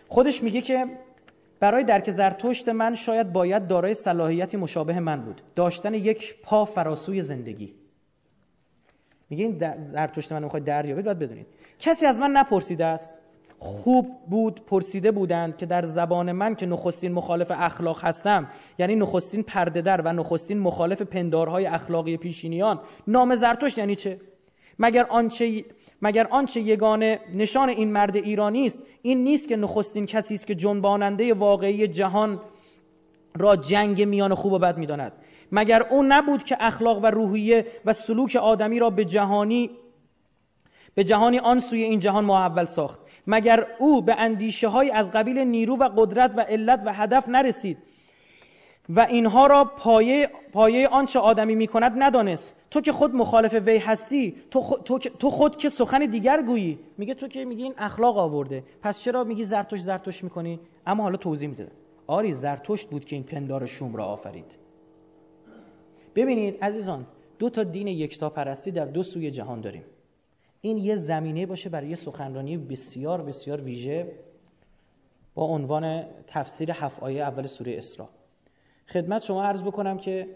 خودش 0.08 0.44
میگه 0.44 0.62
که 0.62 0.86
برای 1.60 1.84
درک 1.84 2.12
زرتشت 2.12 2.70
من 2.70 2.96
شاید 2.96 3.34
باید 3.34 3.68
دارای 3.68 3.94
صلاحیتی 3.94 4.58
مشابه 4.58 5.00
من 5.00 5.22
بود. 5.22 5.42
داشتن 5.56 5.94
یک 5.94 6.42
پا 6.42 6.66
فراسوی 6.66 7.22
زندگی. 7.22 7.74
میگه 9.30 9.44
این 9.44 9.58
زرتشت 9.92 10.32
من 10.32 10.44
می‌خواید 10.44 10.66
دریابید 10.66 11.06
باید 11.06 11.20
بدونید. 11.20 11.48
کسی 11.80 12.06
از 12.06 12.20
من 12.20 12.32
نپرسیده 12.32 12.86
است؟ 12.86 13.23
خوب 13.64 14.08
بود 14.30 14.62
پرسیده 14.66 15.12
بودند 15.12 15.58
که 15.58 15.66
در 15.66 15.86
زبان 15.86 16.32
من 16.32 16.56
که 16.56 16.66
نخستین 16.66 17.12
مخالف 17.14 17.52
اخلاق 17.56 18.06
هستم 18.06 18.48
یعنی 18.80 18.96
نخستین 18.96 19.44
پردهدر 19.44 20.02
و 20.02 20.14
نخستین 20.14 20.60
مخالف 20.60 21.02
پندارهای 21.02 21.66
اخلاقی 21.66 22.18
پیشینیان 22.18 22.80
نام 23.08 23.36
زرتشت 23.36 23.78
یعنی 23.78 23.96
چه؟ 23.96 24.20
مگر 24.80 25.06
آنچه 25.10 25.66
مگر 26.02 26.28
آنچه 26.28 26.62
یگانه 26.62 27.20
نشان 27.34 27.70
این 27.70 27.92
مرد 27.92 28.16
ایرانی 28.16 28.66
است 28.66 28.84
این 29.02 29.24
نیست 29.24 29.48
که 29.48 29.56
نخستین 29.56 30.06
کسی 30.06 30.34
است 30.34 30.48
که 30.48 30.56
جنباننده 30.56 31.34
واقعی 31.34 31.88
جهان 31.88 32.40
را 33.36 33.56
جنگ 33.56 34.02
میان 34.02 34.34
خوب 34.34 34.54
و 34.54 34.60
بد 34.60 34.78
می‌داند؟ 34.78 35.12
مگر 35.52 35.84
او 35.84 36.04
نبود 36.08 36.44
که 36.44 36.58
اخلاق 36.60 37.04
و 37.04 37.06
روحیه 37.06 37.66
و 37.86 37.94
سلوک 37.94 38.36
آدمی 38.36 38.80
را 38.80 38.90
به 38.90 39.06
جهانی 39.06 39.70
به 40.96 41.04
جهانی 41.04 41.40
آن 41.40 41.60
سوی 41.60 41.84
این 41.84 42.00
جهان 42.00 42.26
محول 42.26 42.66
ساخت؟ 42.66 43.00
مگر 43.28 43.68
او 43.80 44.02
به 44.02 44.16
اندیشه 44.18 44.68
های 44.68 44.92
از 44.92 45.12
قبیل 45.12 45.40
نیرو 45.40 45.76
و 45.76 45.90
قدرت 45.98 46.34
و 46.38 46.42
علت 46.42 46.82
و 46.86 46.94
هدف 46.94 47.30
نرسید 47.30 47.78
و 48.90 49.00
اینها 49.00 49.48
را 49.48 49.66
پایه, 49.66 50.30
پایه 50.54 50.88
آنچه 50.88 51.20
آدمی 51.20 51.56
می 51.56 51.68
کند 51.68 52.04
ندانست. 52.04 52.54
تو 52.72 52.82
که 52.82 52.92
خود 52.92 53.16
مخالف 53.16 53.54
وی 53.54 53.78
هستی 53.78 54.36
تو, 54.52 54.62
خود, 54.62 54.84
تو, 54.84 55.00
تو 55.00 55.30
خود 55.30 55.56
که 55.56 55.70
سخن 55.70 56.00
دیگر 56.00 56.42
گویی. 56.42 56.80
میگه 56.98 57.14
تو 57.14 57.28
که 57.28 57.46
میگی 57.46 57.64
این 57.64 57.74
اخلاق 57.78 58.18
آورده. 58.18 58.64
پس 58.82 59.02
چرا 59.02 59.24
میگی 59.24 59.44
زرتوش 59.44 59.82
زرتوش 59.82 60.24
می‌کنی؟ 60.24 60.60
اما 60.88 61.04
حالا 61.04 61.18
توضیح 61.18 61.50
میده. 61.50 61.68
آری 62.08 62.34
زرتشت 62.34 62.90
بود 62.90 63.06
که 63.06 63.16
این 63.16 63.24
پندار 63.24 63.66
شوم 63.66 63.96
را 63.96 64.06
آفرید. 64.06 64.56
ببینید 66.16 66.64
عزیزان 66.64 67.06
دو 67.40 67.50
تا 67.50 67.64
دین 67.64 67.88
یکتا 67.88 68.30
پرستی 68.30 68.72
در 68.72 68.86
دو 68.86 69.04
سوی 69.04 69.32
جهان 69.32 69.62
داریم. 69.62 69.84
این 70.66 70.78
یه 70.78 70.96
زمینه 70.96 71.46
باشه 71.46 71.70
برای 71.70 71.90
یه 71.90 71.96
سخنرانی 71.96 72.58
بسیار 72.58 73.22
بسیار 73.22 73.62
ویژه 73.62 74.12
با 75.36 75.44
عنوان 75.44 76.06
تفسیر 76.28 76.72
هفت 76.72 77.04
آیه 77.04 77.24
اول 77.24 77.48
سوره 77.48 77.78
اسراء. 77.78 78.10
خدمت 78.88 79.24
شما 79.24 79.44
عرض 79.44 79.62
بکنم 79.62 79.98
که 79.98 80.30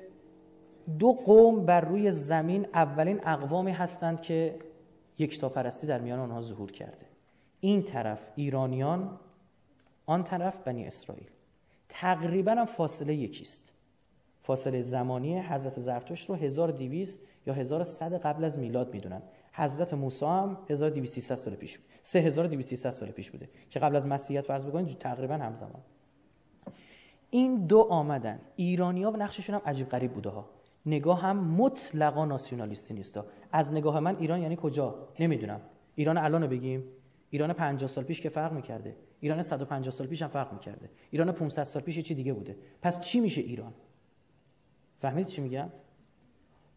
دو 0.99 1.13
قوم 1.13 1.65
بر 1.65 1.81
روی 1.81 2.11
زمین 2.11 2.67
اولین 2.73 3.27
اقوامی 3.27 3.71
هستند 3.71 4.21
که 4.21 4.55
یکتاپرستی 5.17 5.87
در 5.87 6.01
میان 6.01 6.19
آنها 6.19 6.41
ظهور 6.41 6.71
کرده. 6.71 7.05
این 7.59 7.83
طرف 7.83 8.31
ایرانیان 8.35 9.19
آن 10.05 10.23
طرف 10.23 10.57
بنی 10.63 10.87
اسرائیل. 10.87 11.29
تقریبا 11.89 12.51
هم 12.51 12.65
فاصله 12.65 13.15
یکیست. 13.15 13.73
فاصله 14.41 14.81
زمانی 14.81 15.39
حضرت 15.39 15.79
زرتشت 15.79 16.29
رو 16.29 16.35
1200 16.35 17.19
یا 17.45 17.53
1100 17.53 18.13
قبل 18.13 18.43
از 18.43 18.59
میلاد 18.59 18.93
می‌دونن. 18.93 19.21
حضرت 19.57 19.93
موسی 19.93 20.25
هم 20.25 20.57
1200 20.69 21.35
سال 21.35 21.55
پیش 21.55 21.77
بود. 21.77 21.85
3200 22.01 22.89
سال 22.89 23.11
پیش 23.11 23.31
بوده 23.31 23.49
که 23.69 23.79
قبل 23.79 23.95
از 23.95 24.05
مسیحیت 24.05 24.45
فرض 24.45 24.65
بکنید 24.65 24.97
تقریبا 24.97 25.34
همزمان. 25.34 25.81
این 27.29 27.65
دو 27.65 27.88
آمدن 27.89 28.39
ایرانیا 28.55 29.11
و 29.11 29.17
نقششون 29.17 29.55
هم 29.55 29.61
عجیب 29.65 29.89
غریب 29.89 30.13
بوده 30.13 30.29
ها. 30.29 30.49
نگاه 30.85 31.21
هم 31.21 31.38
مطلقا 31.38 32.25
ناسیونالیستی 32.25 32.93
نیست 32.93 33.19
از 33.51 33.73
نگاه 33.73 33.99
من 33.99 34.17
ایران 34.17 34.41
یعنی 34.41 34.57
کجا؟ 34.61 35.07
نمی‌دونم. 35.19 35.61
ایران 35.95 36.17
الان 36.17 36.47
بگیم. 36.47 36.84
ایران 37.29 37.53
50 37.53 37.88
سال 37.89 38.03
پیش 38.03 38.21
که 38.21 38.29
فرق 38.29 38.53
می‌کرده. 38.53 38.95
ایران 39.19 39.41
150 39.41 39.91
سال 39.91 40.07
پیش 40.07 40.21
هم 40.21 40.27
فرق 40.27 40.53
می‌کرده. 40.53 40.89
ایران 41.11 41.31
500 41.31 41.63
سال 41.63 41.81
پیش 41.81 41.99
چی 41.99 42.15
دیگه 42.15 42.34
بوده؟ 42.34 42.55
پس 42.81 42.99
چی 42.99 43.19
میشه 43.19 43.41
ایران؟ 43.41 43.73
فهمید 44.99 45.27
چی 45.27 45.41
میگم؟ 45.41 45.69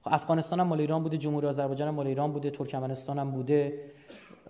خب 0.03 0.11
افغانستان 0.13 0.61
هم 0.61 0.67
مال 0.67 0.81
ایران 0.81 1.03
بوده 1.03 1.19
جمهوری 1.19 1.47
آذربایجان 1.47 1.89
هم 1.89 1.95
مال 1.95 2.07
ایران 2.07 2.33
بوده 2.33 2.51
ترکمنستان 2.51 3.19
هم 3.19 3.31
بوده 3.31 3.91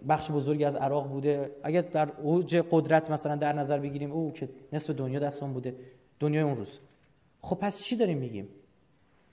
بخش 0.09 0.31
بزرگی 0.31 0.65
از 0.65 0.77
عراق 0.77 1.09
بوده. 1.09 1.57
اگر 1.63 1.81
در 1.81 2.13
اوج 2.13 2.65
قدرت 2.71 3.11
مثلا 3.11 3.37
در 3.37 3.53
نظر 3.53 3.79
بگیریم 3.79 4.13
او 4.13 4.33
که 4.33 4.49
نصف 4.73 4.91
دنیا 4.91 5.21
دست 5.21 5.43
اون 5.43 5.53
بوده 5.53 5.77
دنیای 6.21 6.45
اون 6.45 6.57
روز. 6.57 6.81
خب 7.43 7.57
پس 7.57 7.83
چی 7.83 7.97
داریم 7.97 8.19
میگیم؟ 8.19 8.49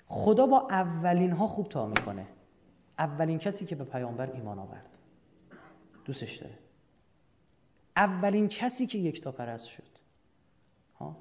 خدا 0.08 0.46
با 0.46 0.68
اولین 0.70 1.32
ها 1.32 1.48
خوب 1.48 1.68
تا 1.68 1.86
می‌کنه. 1.86 2.28
اولین 3.00 3.38
کسی 3.38 3.66
که 3.66 3.76
به 3.76 3.84
پیامبر 3.84 4.32
ایمان 4.32 4.60
آورد. 4.60 4.98
دوستش 6.06 6.36
داره. 6.36 6.56
اولین 7.96 8.48
کسی 8.48 8.88
که 8.88 8.98
یک 8.98 9.22
تا 9.22 9.32
پرست 9.32 9.68
شد. 9.68 9.84
ها؟ 11.00 11.18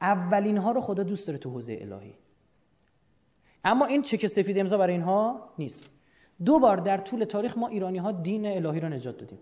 اولین 0.00 0.58
ها 0.58 0.70
رو 0.70 0.80
خدا 0.80 1.02
دوست 1.02 1.26
داره 1.26 1.38
تو 1.38 1.50
حوزه 1.50 1.78
الهی. 1.80 2.14
اما 3.64 3.86
این 3.86 4.02
چک 4.02 4.26
سفید 4.26 4.58
امضا 4.58 4.78
برای 4.78 4.92
اینها 4.92 5.48
نیست. 5.58 5.90
دو 6.44 6.58
بار 6.58 6.76
در 6.76 6.98
طول 6.98 7.24
تاریخ 7.24 7.58
ما 7.58 7.68
ایرانی 7.68 7.98
ها 7.98 8.12
دین 8.12 8.46
الهی 8.46 8.80
را 8.80 8.88
نجات 8.88 9.16
دادیم. 9.16 9.38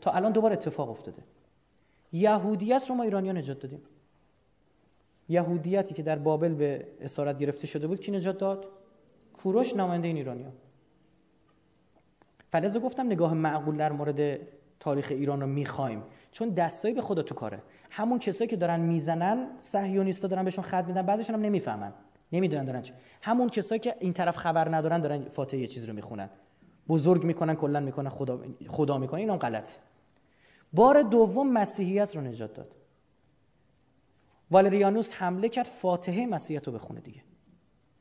تا 0.00 0.10
الان 0.10 0.32
دوبار 0.32 0.52
اتفاق 0.52 0.90
افتاده. 0.90 1.22
یهودیت 2.12 2.84
رو 2.88 2.94
ما 2.94 3.02
ایرانی 3.02 3.28
ها 3.28 3.34
نجات 3.34 3.58
دادیم. 3.58 3.82
یهودیتی 5.28 5.94
که 5.94 6.02
در 6.02 6.18
بابل 6.18 6.54
به 6.54 6.86
اسارت 7.00 7.38
گرفته 7.38 7.66
شده 7.66 7.86
بود 7.86 8.00
کی 8.00 8.12
نجات 8.12 8.38
داد؟ 8.38 8.66
کوروش 9.32 9.76
نماینده 9.76 10.08
این 10.08 10.16
ایرانی 10.16 10.42
ها 10.42 10.50
فلزا 12.50 12.80
گفتم 12.80 13.06
نگاه 13.06 13.34
معقول 13.34 13.76
در 13.76 13.92
مورد 13.92 14.38
تاریخ 14.80 15.06
ایران 15.10 15.40
رو 15.40 15.46
می‌خوایم. 15.46 16.02
چون 16.32 16.48
دستایی 16.48 16.94
به 16.94 17.00
خدا 17.00 17.22
تو 17.22 17.34
کاره. 17.34 17.62
همون 17.90 18.18
کسایی 18.18 18.50
که 18.50 18.56
دارن 18.56 18.80
می‌زنن 18.80 19.48
صهیونیستا 19.58 20.28
دارن 20.28 20.44
بهشون 20.44 20.64
خط 20.64 20.84
میدن 20.84 21.02
بعضیشون 21.02 21.34
هم 21.34 21.42
نمی‌فهمن. 21.42 21.92
نمی‌دونن 22.32 22.64
دارن 22.64 22.82
چه 22.82 22.94
همون 23.22 23.48
کسایی 23.48 23.78
که 23.78 23.94
این 24.00 24.12
طرف 24.12 24.36
خبر 24.36 24.76
ندارن 24.76 25.00
دارن 25.00 25.24
فاتحه 25.24 25.60
یه 25.60 25.66
چیزی 25.66 25.86
رو 25.86 25.92
می‌خونن. 25.92 26.30
بزرگ 26.88 27.24
می‌کنن 27.24 27.54
کلا 27.54 27.80
می‌کنن 27.80 28.10
خدا 28.10 28.40
خدا 28.68 28.98
می‌کنن 28.98 29.20
اینا 29.20 29.36
غلط. 29.36 29.68
بار 30.72 31.02
دوم 31.02 31.52
مسیحیت 31.52 32.16
رو 32.16 32.22
نجات 32.22 32.54
داد. 32.54 32.74
والریانوس 34.50 35.12
حمله 35.12 35.48
کرد 35.48 35.66
فاتحه 35.66 36.26
مسیحیت 36.26 36.66
رو 36.66 36.72
بخونه 36.72 37.00
دیگه. 37.00 37.22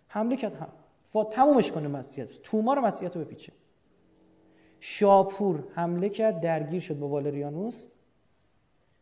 حمله 0.08 0.36
کرد 0.36 0.56
هم 0.56 0.68
فات 1.08 1.34
تمومش 1.34 1.72
کنه 1.72 1.88
مسیحیت. 1.88 2.42
تومار 2.44 2.80
مسیحیت 2.80 3.16
رو 3.16 3.22
بپیچه. 3.22 3.54
شاپور 4.80 5.64
حمله 5.76 6.10
کرد 6.10 6.42
درگیر 6.42 6.82
شد 6.82 7.00
با 7.00 7.08
والریانوس. 7.08 7.86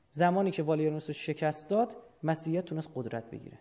زمانی 0.09 0.51
که 0.51 0.63
والیانوس 0.63 1.07
رو 1.07 1.13
شکست 1.13 1.69
داد 1.69 1.95
مسیحیت 2.23 2.65
تونست 2.65 2.89
قدرت 2.95 3.29
بگیره. 3.31 3.59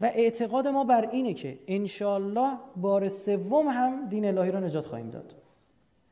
و 0.00 0.04
اعتقاد 0.04 0.68
ما 0.68 0.84
بر 0.84 1.08
اینه 1.10 1.34
که 1.34 1.58
انشالله 1.66 2.58
بار 2.76 3.08
سوم 3.08 3.68
هم 3.68 4.08
دین 4.08 4.24
الهی 4.24 4.50
را 4.50 4.60
نجات 4.60 4.86
خواهیم 4.86 5.10
داد. 5.10 5.34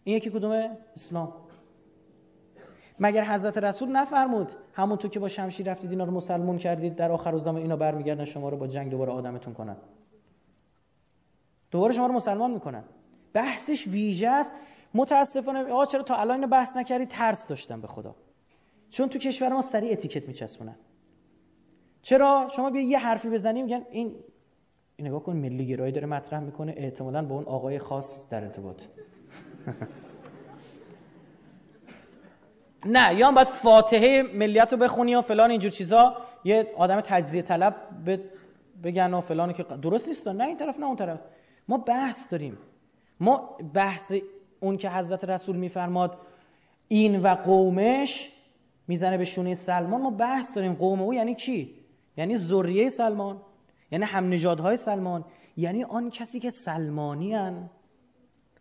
این 0.05 0.17
یکی 0.17 0.31
کدومه؟ 0.31 0.71
اسلام. 0.95 1.33
مگر 3.01 3.25
حضرت 3.25 3.59
رسول 3.59 3.89
نفرمود 3.89 4.53
همونطور 4.73 5.11
که 5.11 5.21
با 5.21 5.29
شمشیر 5.29 5.71
رفتید 5.71 5.91
اینا 5.91 6.05
رو 6.05 6.13
مسلمون 6.13 6.59
کردید 6.59 6.97
در 6.97 7.13
آخر 7.13 7.39
زمان 7.39 7.63
اینا 7.63 7.77
برمیگردن 7.77 8.25
شما 8.25 8.49
رو 8.49 8.57
با 8.57 8.67
جنگ 8.67 8.91
دوباره 8.91 9.13
آدمتون 9.13 9.55
کنن؟ 9.55 9.77
دوباره 11.71 11.93
شما 11.93 12.07
رو 12.07 12.13
مسلمان 12.13 12.51
می‌کنن. 12.51 12.85
بحثش 13.33 13.87
ویژه 13.87 14.29
است. 14.29 14.55
متاسفانه 14.95 15.73
آقا 15.73 15.87
چرا 15.87 16.03
تا 16.03 16.17
الان 16.17 16.47
بحث 16.47 16.77
نکردی؟ 16.77 17.07
ترس 17.07 17.49
داشتم 17.49 17.81
به 17.81 17.87
خدا. 17.87 18.15
چون 18.91 19.09
تو 19.09 19.19
کشور 19.19 19.49
ما 19.49 19.63
سریع 19.63 19.93
اتیکت 19.93 20.29
میچسبونن. 20.29 20.77
چرا؟ 22.07 22.49
شما 22.57 22.71
بیا 22.71 22.83
یه 22.83 22.99
حرفی 22.99 23.29
بزنی 23.29 23.63
میگن 23.63 23.83
این 23.91 24.15
نگاه 24.99 25.23
کن 25.23 25.37
ملی 25.37 25.67
گرایی 25.67 25.93
داره 25.93 26.07
مطرح 26.07 26.41
می‌کنه 26.41 26.75
احتمالاً 26.77 27.25
با 27.25 27.35
اون 27.35 27.45
آقای 27.45 27.79
خاص 27.79 28.29
در 28.29 28.45
ارتباط. 28.45 28.83
نه 32.87 33.15
یا 33.15 33.31
باید 33.31 33.47
فاتحه 33.47 34.23
ملیت 34.35 34.73
رو 34.73 34.79
بخونی 34.79 35.15
و 35.15 35.23
فلان 35.23 35.51
اینجور 35.51 35.71
چیزا. 35.71 36.17
یه 36.45 36.67
آدم 36.77 37.01
تجزیه 37.01 37.43
طلب 37.43 37.75
بگن 38.85 39.15
و 39.15 39.21
فلانی 39.21 39.53
که 39.53 39.63
درست 39.63 40.09
نیست 40.09 40.29
نه 40.29 40.45
این 40.45 40.57
طرف 40.57 40.79
نه 40.79 40.87
اون 40.87 40.97
طرف. 40.97 41.21
ما 41.69 41.79
بحث 41.79 42.33
داریم. 42.33 42.59
ما 43.21 43.59
بحث 43.75 44.13
اون 44.61 44.77
که 44.77 44.91
حضرت 44.91 45.25
رسول 45.25 45.57
میفرماد 45.57 46.19
این 46.89 47.23
و 47.23 47.35
قومش 47.35 48.33
می‌زنه 48.89 49.19
به 49.19 49.25
شونه 49.25 49.55
سلمان 49.55 50.03
ما 50.03 50.11
بحث 50.11 50.57
داریم. 50.57 50.75
قوم 50.75 51.03
او 51.03 51.15
یعنی 51.15 51.35
کی 51.35 51.86
یعنی 52.17 52.37
ذریه 52.37 52.89
سلمان 52.89 53.41
یعنی 53.91 54.05
هم 54.05 54.29
نژادهای 54.29 54.77
سلمان 54.77 55.25
یعنی 55.57 55.85
آن 55.85 56.11
کسی 56.11 56.41
که 56.41 56.51
سلمانی 56.51 57.35
هن. 57.35 57.71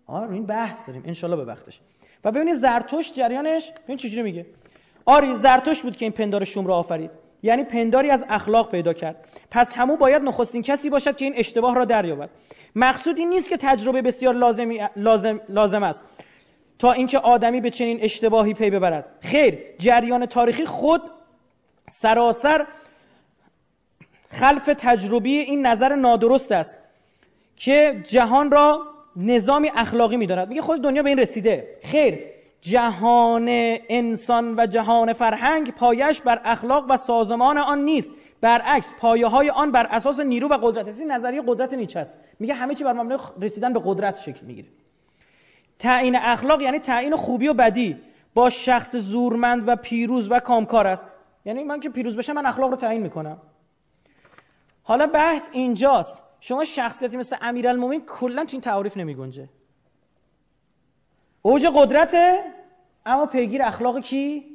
آره 0.08 0.34
این 0.34 0.46
بحث 0.46 0.88
داریم. 0.88 1.04
انشالله 1.06 1.36
به 1.36 1.46
وقتش. 1.46 1.82
و 2.24 2.32
ببینید 2.32 2.54
زرتشت 2.54 3.14
جریانش 3.16 3.72
ببین 3.84 3.98
چجوری 3.98 4.22
میگه. 4.22 4.46
آری 5.06 5.36
زرتشت 5.36 5.84
بود 5.84 5.96
که 5.96 6.06
این 6.06 6.12
پندار 6.12 6.44
شوم 6.44 6.68
را 6.68 6.76
آفرید. 6.76 7.12
یعنی 7.44 7.64
پنداری 7.64 8.10
از 8.10 8.26
اخلاق 8.30 8.72
پیدا 8.72 8.94
کرد. 8.94 9.28
پس 9.52 9.74
همو 9.78 9.98
باید 9.98 10.24
نخستین 10.24 10.62
کسی 10.62 10.90
باشد 10.90 11.16
که 11.16 11.26
این 11.26 11.34
اشتباه 11.38 11.76
را 11.76 11.86
دریابد. 11.86 12.30
مقصود 12.76 13.18
این 13.18 13.30
نیست 13.30 13.50
که 13.50 13.58
تجربه 13.58 14.02
بسیار 14.02 14.34
لازمی 14.34 14.88
لازم, 14.96 15.40
لازم 15.50 15.84
است. 15.84 16.06
تا 16.80 16.92
اینکه 16.92 17.20
آدمی 17.20 17.62
به 17.62 17.70
چنین 17.70 17.98
اشتباهی 18.02 18.54
پی 18.54 18.70
ببرد. 18.70 19.06
خیر 19.22 19.60
جریان 19.78 20.26
تاریخی 20.26 20.66
خود 20.66 21.02
سراسر 21.88 22.68
خلف 24.40 24.66
تجربی 24.66 25.38
این 25.38 25.66
نظر 25.66 25.96
نادرست 25.96 26.52
است 26.52 26.80
که 27.56 28.02
جهان 28.04 28.52
را 28.52 28.82
نظامی 29.16 29.72
اخلاقی 29.76 30.18
می‌داند. 30.18 30.48
میگه 30.48 30.62
خود 30.62 30.82
دنیا 30.82 31.04
به 31.04 31.10
این 31.10 31.20
رسیده. 31.20 31.68
خیر 31.84 32.20
جهان 32.62 33.46
انسان 33.90 34.56
و 34.60 34.66
جهان 34.66 35.14
فرهنگ 35.14 35.72
پایش 35.72 36.22
بر 36.22 36.42
اخلاق 36.46 36.86
و 36.90 36.98
سازمان 36.98 37.58
آن 37.58 37.80
نیست. 37.80 38.14
برعکس 38.42 38.94
پایه 39.00 39.28
های 39.28 39.50
آن 39.50 39.72
بر 39.72 39.86
اساس 39.86 40.20
نیرو 40.20 40.48
و 40.48 40.58
قدرت 40.62 41.00
این 41.00 41.12
نظریه 41.12 41.42
قدرت 41.48 41.74
نیچه 41.74 42.00
است. 42.00 42.18
میگه 42.40 42.54
همه 42.54 42.76
چی 42.76 42.84
بر 42.84 42.94
مبنای 42.94 43.18
رسیدن 43.42 43.74
به 43.74 43.82
قدرت 43.86 44.20
شکل 44.20 44.46
می‌گیره. 44.46 44.68
تعیین 45.80 46.16
اخلاق 46.16 46.62
یعنی 46.62 46.80
تعیین 46.80 47.16
خوبی 47.16 47.48
و 47.48 47.54
بدی 47.54 47.98
با 48.34 48.50
شخص 48.50 48.96
زورمند 48.96 49.68
و 49.68 49.76
پیروز 49.76 50.32
و 50.32 50.40
کامکار 50.40 50.88
است. 50.88 51.12
یعنی 51.46 51.64
من 51.64 51.80
که 51.80 51.90
پیروز 51.90 52.18
بشم 52.18 52.34
من 52.34 52.46
اخلاق 52.46 52.70
رو 52.70 52.76
تعیین 52.76 53.02
می‌کنم. 53.02 53.38
حالا 54.88 55.08
بحث 55.08 55.50
اینجاست. 55.52 56.22
شما 56.40 56.64
شخصیتی 56.64 57.18
مثل 57.18 57.36
امیرالمومنین 57.42 58.06
کلا 58.06 58.46
تو 58.46 58.52
این 58.52 58.62
تعاریف 58.62 58.98
نمیگنجه 58.98 59.50
اوج 61.42 61.68
قدرته 61.76 62.44
اما 63.06 63.26
پیگیر 63.26 63.62
اخلاق 63.64 64.00
کی؟ 64.00 64.46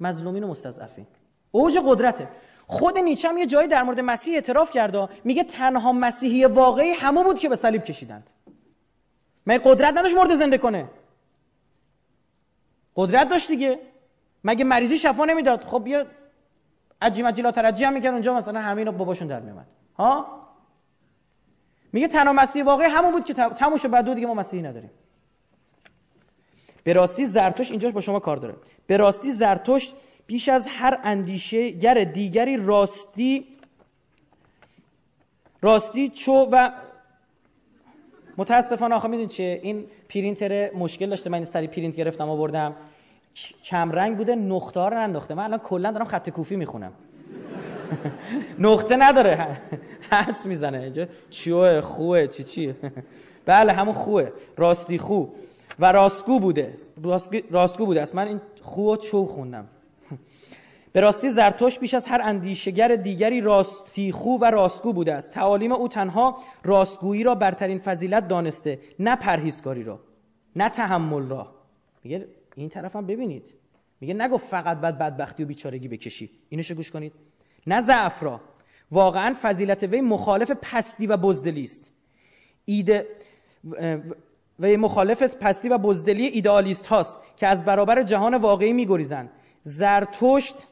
مظلومین 0.00 0.44
و 0.44 0.48
مستضعفین. 0.48 1.06
اوج 1.50 1.78
قدرته. 1.86 2.28
خود 2.66 2.98
نیچه 2.98 3.28
هم 3.28 3.38
یه 3.38 3.46
جایی 3.46 3.68
در 3.68 3.82
مورد 3.82 4.00
مسیح 4.00 4.34
اعتراف 4.34 4.70
کرده 4.70 5.08
میگه 5.24 5.44
تنها 5.44 5.92
مسیحی 5.92 6.44
واقعی 6.44 6.90
همون 6.90 7.24
بود 7.24 7.38
که 7.38 7.48
به 7.48 7.56
صلیب 7.56 7.84
کشیدند. 7.84 8.30
مگه 9.46 9.60
قدرت 9.64 9.94
نداشت 9.94 10.14
مرد 10.14 10.34
زنده 10.34 10.58
کنه؟ 10.58 10.88
قدرت 12.96 13.28
داشت 13.28 13.48
دیگه. 13.48 13.78
مگه 14.44 14.64
مریضی 14.64 14.98
شفا 14.98 15.24
نمی‌داد؟ 15.24 15.64
خب 15.64 15.84
بیا 15.84 16.06
عجی 17.02 17.22
مجیلا 17.22 17.50
ترجی 17.50 17.84
هم 17.84 17.92
می‌کرد 17.92 18.12
اونجا 18.12 18.34
مثلا 18.34 18.60
همه 18.60 18.78
اینا 18.78 18.92
باباشون 18.92 19.28
در 19.28 19.40
میومد 19.40 19.66
ها؟ 19.96 20.42
میگه 21.92 22.08
تنها 22.08 22.32
مسیح 22.32 22.64
واقعی 22.64 22.86
همون 22.86 23.12
بود 23.12 23.24
که 23.24 23.34
تموش 23.34 23.86
بعد 23.86 24.14
دیگه 24.14 24.26
ما 24.26 24.34
مسیحی 24.34 24.62
نداریم. 24.62 24.90
به 26.84 26.92
راستی 26.92 27.26
زرتوش 27.26 27.70
اینجاش 27.70 27.92
با 27.92 28.00
شما 28.00 28.20
کار 28.20 28.36
داره. 28.36 28.54
به 28.86 28.96
راستی 28.96 29.32
زرتوش 29.32 29.92
بیش 30.26 30.48
از 30.48 30.66
هر 30.70 30.98
اندیشه 31.04 31.70
گر 31.70 32.04
دیگری 32.04 32.56
راستی 32.56 33.46
راستی 35.62 36.08
چو 36.08 36.32
و 36.32 36.72
متاسفانه 38.38 38.94
آخه 38.94 39.08
می‌دونی 39.08 39.28
چه 39.28 39.60
این 39.62 39.86
پرینتر 40.08 40.70
مشکل 40.74 41.08
داشته 41.08 41.30
من 41.30 41.44
سری 41.44 41.66
پرینت 41.66 41.96
گرفتم 41.96 42.28
آوردم. 42.30 42.76
رنگ 43.72 44.16
بوده 44.16 44.34
نقطه 44.34 44.80
ها 44.80 44.88
رو 44.88 44.96
ننداخته. 44.96 45.34
من 45.34 45.44
الان 45.44 45.58
کلا 45.58 45.92
دارم 45.92 46.04
خط 46.06 46.30
کوفی 46.30 46.56
می‌خونم. 46.56 46.92
نقطه 48.58 48.96
نداره. 48.96 49.60
حدس 50.10 50.46
می‌زنه. 50.46 50.78
اینجا 50.78 51.06
چیوه؟ 51.30 51.80
خوه. 51.80 52.26
چی 52.26 52.44
چی؟ 52.44 52.74
بله 53.46 53.72
همون 53.72 53.94
خوه. 53.94 54.28
راستی 54.56 54.98
خو. 54.98 55.26
و 55.78 55.92
راستگو 55.92 56.40
بوده. 56.40 56.74
راستگو 57.50 57.86
بوده. 57.86 58.02
است 58.02 58.14
من 58.14 58.26
این 58.28 58.40
خو 58.60 58.92
و 58.92 58.96
چو 58.96 59.26
خوندم. 59.26 59.68
به 60.92 61.00
راستی 61.00 61.30
زرتوش 61.30 61.78
بیش 61.78 61.94
از 61.94 62.06
هر 62.06 62.20
اندیشگر 62.24 62.96
دیگری 62.96 63.40
راستی 63.40 64.12
خو 64.12 64.38
و 64.38 64.44
راستگو 64.44 64.92
بوده 64.92 65.14
است. 65.14 65.30
تعالیم 65.30 65.72
او 65.72 65.88
تنها 65.88 66.36
راستگویی 66.64 67.22
را 67.22 67.34
برترین 67.34 67.78
فضیلت 67.78 68.28
دانسته 68.28 68.78
نه 68.98 69.16
پرهیزکاری 69.16 69.82
را 69.82 70.00
نه 70.56 70.68
تحمل 70.68 71.28
را. 71.28 71.46
میگه 72.04 72.26
این 72.56 72.68
طرف 72.68 72.96
هم 72.96 73.06
ببینید. 73.06 73.54
میگه 74.00 74.14
نگو 74.14 74.36
فقط 74.36 74.78
بعد 74.80 74.98
بدبختی 74.98 75.44
و 75.44 75.46
بیچارگی 75.46 75.88
بکشی. 75.88 76.30
اینشو 76.48 76.74
گوش 76.74 76.90
کنید؟ 76.90 77.12
نه 77.66 77.80
ضعف 77.80 78.22
را. 78.22 78.40
واقعا 78.90 79.34
فضیلت 79.42 79.82
وی 79.82 80.00
مخالف 80.00 80.50
پستی 80.62 81.06
و 81.06 81.16
بزدلی 81.16 81.64
است. 81.64 81.90
ایده 82.64 83.06
و 84.60 84.66
مخالف 84.66 85.22
پستی 85.22 85.68
و 85.68 85.78
بزدلی 85.78 86.26
ایدئالیست 86.26 86.86
هاست 86.86 87.16
که 87.36 87.46
از 87.46 87.64
برابر 87.64 88.02
جهان 88.02 88.34
واقعی 88.34 88.72
میگریزند. 88.72 89.30
زرتشت 89.62 90.66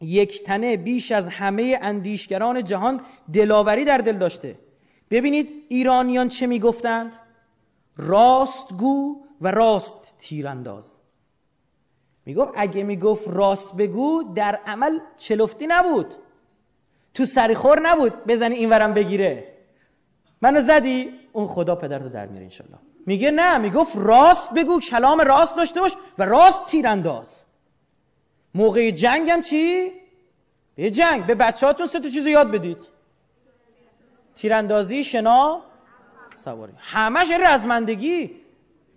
یک 0.00 0.42
تنه 0.42 0.76
بیش 0.76 1.12
از 1.12 1.28
همه 1.28 1.78
اندیشگران 1.82 2.64
جهان 2.64 3.00
دلاوری 3.32 3.84
در 3.84 3.98
دل 3.98 4.18
داشته. 4.18 4.58
ببینید 5.10 5.50
ایرانیان 5.68 6.28
چه 6.28 6.46
می‌گفتند؟ 6.46 7.12
راستگو 7.96 9.16
و 9.42 9.50
راست 9.50 10.14
تیرانداز. 10.18 10.98
می‌گفت 12.26 12.52
اگه 12.56 12.82
می‌گفت 12.82 13.28
راست 13.28 13.76
بگو 13.76 14.22
در 14.34 14.60
عمل 14.66 14.98
چلفتی 15.16 15.66
نبود. 15.66 16.14
تو 17.14 17.24
سریخور 17.24 17.80
نبود 17.80 18.12
بزنی 18.26 18.54
این 18.54 18.70
ورم 18.70 18.94
بگیره. 18.94 19.54
منو 20.42 20.60
زدی؟ 20.60 21.12
اون 21.32 21.46
خدا 21.46 21.74
پدرتو 21.74 22.08
در 22.08 22.26
میره 22.26 22.44
انشالله. 22.44 22.78
میگه 23.06 23.30
نه 23.30 23.58
می‌گفت 23.58 23.96
راست 23.96 24.50
بگو 24.50 24.80
کلام 24.80 25.20
راست 25.20 25.56
داشته 25.56 25.80
باش 25.80 25.96
و 26.18 26.24
راست 26.24 26.66
تیرانداز. 26.66 27.44
موقع 28.54 28.90
جنگم 28.90 29.40
چی؟ 29.40 29.92
به 30.74 30.90
جنگ 30.90 31.26
به 31.26 31.34
بچهاتون 31.34 31.86
سه 31.86 32.00
تا 32.00 32.08
چیزو 32.08 32.28
یاد 32.28 32.50
بدید. 32.50 32.78
تیراندازی 34.34 35.04
شنا 35.04 35.62
سواری. 36.36 36.72
همش 36.78 37.30
رزمندگی. 37.30 38.41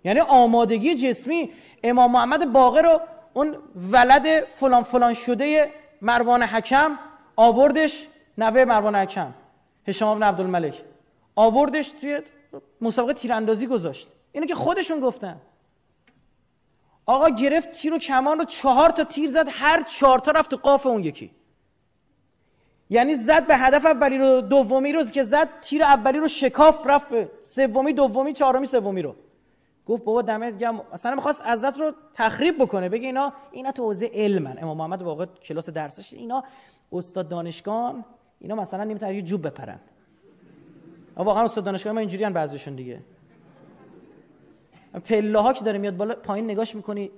یعنی 0.06 0.20
آمادگی 0.20 0.94
جسمی 0.94 1.50
امام 1.82 2.12
محمد 2.12 2.52
باقر 2.52 2.82
رو 2.82 3.00
اون 3.34 3.56
ولد 3.92 4.44
فلان 4.44 4.82
فلان 4.82 5.14
شده 5.14 5.70
مروان 6.02 6.42
حکم 6.42 6.98
آوردش 7.36 8.06
نوه 8.38 8.64
مروان 8.64 8.96
حکم 8.96 9.34
هشام 9.88 10.18
بن 10.18 10.26
عبدالملک 10.26 10.82
آوردش 11.36 11.88
توی 11.90 12.20
مسابقه 12.80 13.12
تیراندازی 13.12 13.66
گذاشت. 13.66 14.08
اینو 14.32 14.46
که 14.46 14.54
خودشون 14.54 15.00
گفتن. 15.00 15.36
آقا 17.06 17.28
گرفت 17.28 17.70
تیر 17.70 17.94
و 17.94 17.98
کمان 17.98 18.38
رو 18.38 18.44
چهار 18.44 18.90
تا 18.90 19.04
تیر 19.04 19.30
زد 19.30 19.46
هر 19.50 19.82
چهار 19.82 20.18
تا 20.18 20.32
رفت 20.32 20.54
قاف 20.54 20.86
اون 20.86 21.04
یکی. 21.04 21.30
یعنی 22.90 23.14
زد 23.14 23.46
به 23.46 23.56
هدف 23.56 23.86
اولی 23.86 24.18
رو 24.18 24.40
دومی 24.40 24.92
رو 24.92 25.02
که 25.02 25.22
زد 25.22 25.48
تیر 25.60 25.82
اولی 25.82 26.18
رو 26.18 26.28
شکاف 26.28 26.86
رفت 26.86 27.08
سومی 27.44 27.92
دومی 27.92 28.32
چهارمی 28.32 28.66
سومی 28.66 29.02
رو. 29.02 29.14
گفت 29.86 30.04
بابا 30.04 30.22
دمت 30.22 30.58
گرم. 30.58 30.80
مثلا 30.92 31.14
می‌خواست 31.14 31.46
حضرت 31.46 31.80
رو 31.80 31.92
تخریب 32.14 32.62
بکنه. 32.62 32.88
بگه 32.88 33.06
اینا 33.06 33.32
اینا 33.52 33.72
تو 33.72 33.82
حوزه 33.82 34.10
علمن. 34.14 34.58
امام 34.62 34.76
محمد 34.76 35.02
واقع 35.02 35.26
کلاس 35.26 35.70
درسش. 35.70 36.12
اینا 36.12 36.44
استاد 36.92 37.28
دانشگان 37.28 38.04
اینا 38.40 38.54
مثلا 38.54 38.84
نمی‌تونن 38.84 39.14
یه 39.14 39.22
جوب 39.22 39.46
بپرن. 39.46 39.78
واقعا 41.16 41.44
استاد 41.44 41.64
دانشگاه 41.64 41.92
ما 41.92 42.00
اینجوریان 42.00 42.32
بعضیشون 42.32 42.74
دیگه. 42.74 43.00
پله 45.04 45.40
ها 45.40 45.52
که 45.52 45.64
داره 45.64 45.78
میاد 45.78 45.96
بالا 45.96 46.14
پایین 46.14 46.50
نگاش 46.50 46.74
می‌کنی 46.74 47.10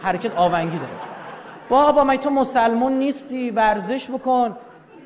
حرکت 0.00 0.36
آونگی 0.36 0.78
داره. 0.78 0.92
بابا 1.68 2.04
من 2.04 2.16
تو 2.16 2.30
مسلمون 2.30 2.92
نیستی؟ 2.92 3.50
ورزش 3.50 4.10
بکن. 4.10 4.56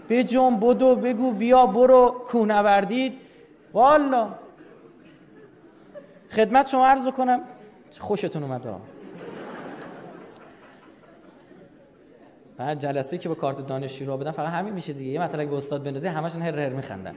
بجم 0.09 0.57
بدو 0.57 0.97
بگو 0.97 1.33
بیا 1.33 1.67
برو. 1.67 2.25
کوهنوردید 2.29 3.13
والا 3.73 4.29
خدمت 6.31 6.69
شما 6.69 6.87
عرض 6.87 7.07
بکنم 7.07 7.41
خوشتون 8.01 8.43
اومد 8.43 8.67
بعد 12.59 12.79
جلسه 12.79 13.19
که 13.19 13.29
با 13.29 13.35
کارت 13.35 13.67
دانشجو 13.67 14.07
رو 14.07 14.17
بدن 14.17 14.31
فقط 14.31 14.49
همین 14.49 14.75
میشه 14.75 14.93
دیگه. 14.93 15.11
یه 15.11 15.23
مطلب 15.23 15.51
به 15.51 15.57
استاد 15.57 15.85
بندازی 15.85 16.09
همشون 16.09 16.43
هر 16.43 16.59
هر 16.59 16.69
میخندن. 16.69 17.15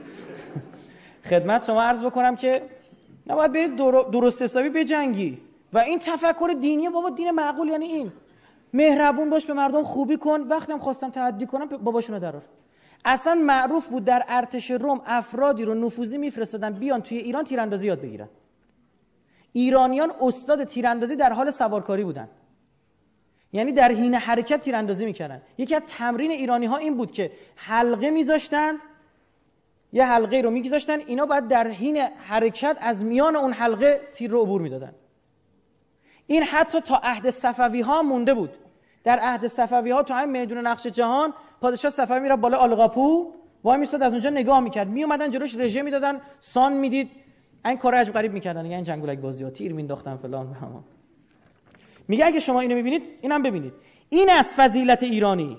خدمت 1.30 1.64
شما 1.64 1.82
عرض 1.82 2.04
بکنم 2.04 2.36
که 2.36 2.62
نباید 3.26 3.52
برید 3.52 3.76
درست 4.10 4.42
حسابی 4.42 4.68
بجنگی 4.68 5.38
و 5.72 5.78
این 5.78 5.98
تفکر 5.98 6.54
دینی 6.60 6.88
بابا 6.88 7.10
دین 7.10 7.30
معقول 7.30 7.68
یعنی 7.68 7.84
این. 7.84 8.12
مهربون 8.72 9.30
باش 9.30 9.46
به 9.46 9.52
مردم 9.52 9.82
خوبی 9.82 10.16
کن 10.16 10.40
وقتی 10.40 10.72
هم 10.72 10.78
خواستن 10.78 11.10
تعدی 11.10 11.46
کنن 11.46 11.66
باباشونو 11.66 12.18
درار. 12.18 12.42
اصلا 13.04 13.34
معروف 13.34 13.88
بود 13.88 14.04
در 14.04 14.24
ارتش 14.28 14.70
روم 14.70 15.00
افرادی 15.06 15.64
رو 15.64 15.74
نفوذی 15.74 16.18
میفرستادن 16.18 16.72
بیان 16.72 17.02
توی 17.02 17.18
ایران 17.18 17.44
تیراندازی 17.44 17.86
یاد 17.86 18.00
بگیرن. 18.00 18.28
ایرانیان 19.52 20.12
استاد 20.20 20.64
تیراندازی 20.64 21.16
در 21.16 21.32
حال 21.32 21.50
سوارکاری 21.50 22.04
بودن. 22.04 22.28
یعنی 23.52 23.72
در 23.72 23.92
حین 23.92 24.14
حرکت 24.14 24.60
تیراندازی 24.60 25.04
می‌کردن. 25.04 25.42
یکی 25.58 25.74
از 25.74 25.82
تمرین 25.86 26.30
ایرانی 26.30 26.66
ها 26.66 26.76
این 26.76 26.96
بود 26.96 27.12
که 27.12 27.32
حلقه 27.56 28.10
میذاشتن 28.10 28.74
یه 29.92 30.06
حلقه 30.06 30.40
رو 30.40 30.50
میگذاشتن 30.50 30.98
اینا 30.98 31.26
باید 31.26 31.48
در 31.48 31.68
حین 31.68 31.96
حرکت 31.96 32.76
از 32.80 33.04
میان 33.04 33.36
اون 33.36 33.52
حلقه 33.52 34.00
تیر 34.12 34.30
رو 34.30 34.42
عبور 34.42 34.60
می‌دادن. 34.60 34.94
این 36.26 36.42
حتی 36.42 36.80
تا 36.80 37.00
عهد 37.02 37.30
صفوی 37.30 37.80
ها 37.80 38.02
مونده 38.02 38.34
بود. 38.34 38.50
در 39.04 39.18
عهد 39.18 39.46
صفوی 39.46 39.90
ها 39.90 40.02
تو 40.02 40.14
همین 40.14 40.40
میدون 40.40 40.66
نقش 40.66 40.86
جهان 40.86 41.34
پادشاه 41.60 41.90
صفوی 41.90 42.20
میره 42.20 42.36
بالا 42.36 42.58
آلقاپو 42.58 43.32
وای 43.64 43.78
میستاد 43.78 44.02
از 44.02 44.12
اونجا 44.12 44.30
نگاه 44.30 44.60
می‌کرد. 44.60 44.88
میومدن 44.88 45.30
جلوش 45.30 45.56
رژه 45.56 45.82
می‌دادن 45.82 46.20
سان 46.40 46.72
می‌دید. 46.72 47.10
این 47.64 47.76
کار 47.76 47.94
عجب 47.94 48.12
غریب 48.12 48.32
می‌کردن. 48.32 48.66
این 48.66 48.84
جنگولک 48.84 49.18
بازی 49.18 49.44
ها 49.44 49.50
تیر 49.50 49.72
مینداختن 49.72 50.16
فلان 50.16 50.56
میگه 52.08 52.26
اگه 52.26 52.40
شما 52.40 52.60
اینو 52.60 52.74
می‌بینید 52.74 53.02
اینم 53.20 53.42
ببینید. 53.42 53.72
این 54.08 54.30
از 54.30 54.54
فضیلت 54.56 55.02
ایرانی. 55.02 55.58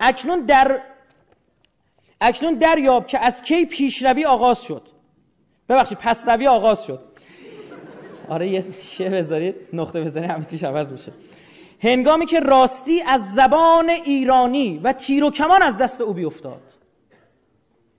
اکنون 0.00 0.44
در 0.44 0.80
اکنون 2.20 2.54
دریاب 2.54 3.06
که 3.06 3.18
از 3.18 3.42
کی 3.42 3.66
پیشروی 3.66 4.24
آغاز 4.24 4.62
شد. 4.62 4.82
ببخشید 5.68 5.98
پسروی 5.98 6.46
آغاز 6.46 6.84
شد. 6.84 7.00
آره 8.28 8.48
یه 8.48 8.64
شه 8.80 9.10
بذارید 9.10 9.54
نقطه 9.72 10.00
بذارید 10.00 10.30
همین 10.30 10.44
توش 10.44 10.64
عوض 10.64 10.92
میشه. 10.92 11.12
هنگامی 11.82 12.26
که 12.26 12.40
راستی 12.40 13.02
از 13.02 13.34
زبان 13.34 13.90
ایرانی 13.90 14.80
و 14.84 14.92
تیر 14.92 15.24
و 15.24 15.30
کمان 15.30 15.62
از 15.62 15.78
دست 15.78 16.00
او 16.00 16.12
بیفتاد. 16.12 16.62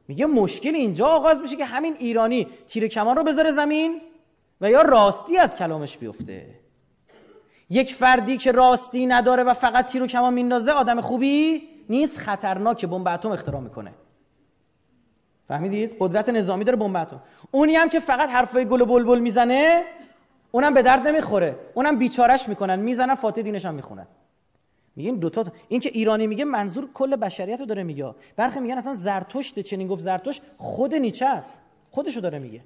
میگه 0.07 0.25
مشکل 0.25 0.75
اینجا 0.75 1.07
آغاز 1.07 1.41
میشه 1.41 1.55
که 1.55 1.65
همین 1.65 1.95
ایرانی 1.95 2.47
تیر 2.67 2.87
کمان 2.87 3.15
رو 3.15 3.23
بذاره 3.23 3.51
زمین 3.51 4.01
و 4.61 4.71
یا 4.71 4.81
راستی 4.81 5.37
از 5.37 5.55
کلامش 5.55 5.97
بیفته. 5.97 6.45
یک 7.69 7.93
فردی 7.93 8.37
که 8.37 8.51
راستی 8.51 9.05
نداره 9.05 9.43
و 9.43 9.53
فقط 9.53 9.85
تیر 9.85 10.03
و 10.03 10.07
کمان 10.07 10.33
میندازه 10.33 10.71
آدم 10.71 11.01
خوبی 11.01 11.63
نیست 11.89 12.17
خطرناک 12.17 12.85
بمب 12.85 13.07
اتم 13.07 13.31
اختراع 13.31 13.61
می‌کنه. 13.61 13.91
فهمیدید؟ 15.47 15.95
قدرت 15.99 16.29
نظامی 16.29 16.63
داره 16.63 16.77
بمب 16.77 16.95
اتم. 16.95 17.21
اونی 17.51 17.75
هم 17.75 17.89
که 17.89 17.99
فقط 17.99 18.29
حرفای 18.29 18.65
گل 18.65 18.81
و 18.81 18.85
بلبل 18.85 19.19
می‌زنه 19.19 19.83
اونم 20.51 20.73
به 20.73 20.81
درد 20.81 21.07
نمی‌خوره. 21.07 21.55
اونم 21.73 21.97
بیچارش 21.97 22.49
می‌کنن 22.49 22.79
می‌زنن 22.79 23.15
فاتح 23.15 23.41
دینش 23.41 23.65
هم 23.65 23.73
می‌خونن. 23.73 24.07
میگن 24.95 25.15
دوتا 25.15 25.45
این 25.67 25.79
که 25.79 25.89
ایرانی 25.93 26.27
میگه 26.27 26.45
منظور 26.45 26.89
کل 26.93 27.15
بشریت 27.15 27.59
رو 27.59 27.65
داره 27.65 27.83
میگه. 27.83 28.15
برخی 28.35 28.59
میگن 28.59 28.77
اصلا 28.77 28.93
زرتشت 28.93 29.59
چنین 29.59 29.87
گفت 29.87 30.01
زرتشت 30.01 30.41
خود 30.57 30.95
نیچه 30.95 31.25
است. 31.25 31.61
خودشو 31.91 32.19
داره 32.19 32.39
میگه. 32.39 32.61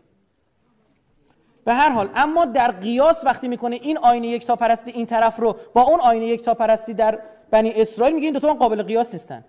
به 1.65 1.73
هر 1.73 1.89
حال 1.89 2.09
اما 2.15 2.45
در 2.45 2.71
قیاس 2.71 3.25
وقتی 3.25 3.47
می‌کنه 3.47 3.75
این 3.75 3.97
آینه 3.97 4.27
یک 4.27 4.45
تا 4.45 4.55
پرستی 4.55 4.91
این 4.91 5.05
طرف 5.05 5.39
رو 5.39 5.55
با 5.73 5.81
اون 5.81 5.99
آینه 5.99 6.25
یک 6.25 6.41
تا 6.41 6.53
پرستی 6.53 6.93
در 6.93 7.19
بنی 7.51 7.71
اسرائیل 7.75 8.15
میگه 8.15 8.25
این 8.25 8.33
دو 8.33 8.39
تا 8.39 8.53
قابل 8.53 8.83
قیاس 8.83 9.13
نیستن. 9.13 9.45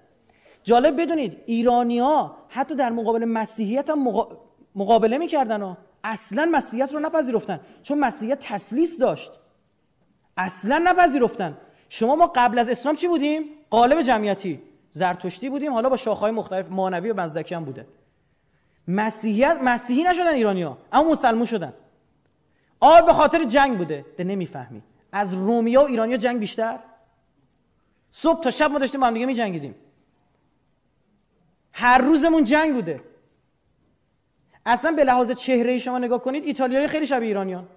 جالب 0.62 1.00
بدونید 1.00 1.36
ایرانی 1.46 1.98
ها 1.98 2.36
حتی 2.48 2.74
در 2.74 2.90
مقابل 2.90 3.24
مسیحیت 3.24 3.90
هم 3.90 4.26
مقابله 4.74 5.18
می‌کردن 5.18 5.62
ها 5.62 5.76
اصلا 6.04 6.48
مسیحیت 6.52 6.92
رو 6.92 7.00
نپذیرفتن. 7.00 7.60
چون 7.82 7.98
مسیحیت 7.98 8.38
تسلیس 8.40 8.98
داشت. 8.98 9.30
اصلا 10.36 10.78
نپذیرفتن. 10.84 11.58
شما 11.92 12.14
ما 12.16 12.32
قبل 12.34 12.58
از 12.58 12.68
اسلام 12.68 12.96
چی 12.96 13.08
بودیم؟ 13.08 13.44
قالب 13.70 14.02
جمعیتی. 14.02 14.62
زرتشتی 14.90 15.48
بودیم 15.48 15.72
حالا 15.72 15.88
با 15.88 15.96
شاخهای 15.96 16.32
مختلف 16.32 16.70
مانوی 16.70 17.10
و 17.10 17.20
مزدکی 17.20 17.54
هم 17.54 17.64
بوده. 17.64 17.86
مسیحیت 18.88 19.58
مسیحی 19.62 20.04
نشدن 20.04 20.34
ایرانیا 20.34 20.78
اما 20.92 21.10
مسلمون 21.10 21.44
شدن. 21.44 21.72
آب 22.80 23.06
به 23.06 23.12
خاطر 23.12 23.44
جنگ 23.44 23.78
بوده. 23.78 24.04
ده 24.16 24.24
نمی‌فهمی. 24.24 24.82
از 25.12 25.34
رومیا 25.34 25.82
و 25.82 25.86
ایرانیا 25.86 26.16
جنگ 26.16 26.40
بیشتر. 26.40 26.78
صبح 28.10 28.40
تا 28.40 28.50
شب 28.50 28.70
ما 28.70 28.78
داشتیم 28.78 29.00
با 29.00 29.06
هم 29.06 29.14
دیگه 29.14 29.26
می 29.26 29.34
جنگیدیم 29.34 29.74
هر 31.72 31.98
روزمون 31.98 32.44
جنگ 32.44 32.74
بوده. 32.74 33.00
اصلا 34.66 34.92
به 34.92 35.04
لحاظ 35.04 35.30
چهره 35.30 35.78
شما 35.78 35.98
نگاه 35.98 36.20
کنید 36.20 36.44
ایتالیایی 36.44 36.86
خیلی 36.86 37.06
شبیه 37.06 37.28
ایرانیان. 37.28 37.68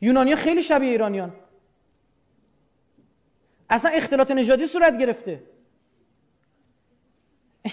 یونانی 0.00 0.36
خیلی 0.36 0.62
شبیه 0.62 0.90
ایرانیان. 0.90 1.32
اصلا 3.70 3.90
اختلاط 3.90 4.30
نژادی 4.30 4.66
صورت 4.66 4.98
گرفته. 4.98 5.42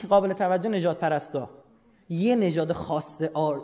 قابل 0.10 0.34
توجه 0.34 0.70
نجات 0.70 1.00
پرستا. 1.00 1.50
یه 2.10 2.36
نژاد 2.36 2.72
خاص 2.72 3.22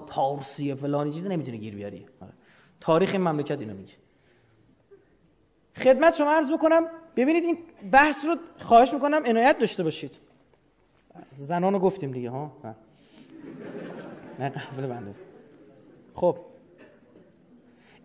پارسی 0.07 0.75
فلانی 0.75 1.13
چیزی 1.13 1.29
نمی‌تونه 1.29 1.57
گیر 1.57 1.75
بیاری. 1.75 2.05
آره. 2.21 2.31
تاریخ 2.79 3.09
این 3.11 3.21
مملکت 3.21 3.59
اینو 3.59 3.73
میگه. 3.73 3.93
خدمت 5.77 6.15
شما 6.15 6.31
عرض 6.31 6.51
بکنم 6.51 6.87
ببینید 7.15 7.43
این 7.43 7.57
بحث 7.91 8.25
رو 8.25 8.35
خواهش 8.59 8.93
می‌کنم 8.93 9.25
عنایت 9.25 9.57
داشته 9.59 9.83
باشید. 9.83 10.11
زنان 11.37 11.73
رو 11.73 11.79
گفتیم 11.79 12.11
دیگه 12.11 12.29
ها؟ 12.29 12.51
نه. 14.39 14.49
قبل 14.49 14.87
بنده 14.87 15.15
خب. 16.15 16.37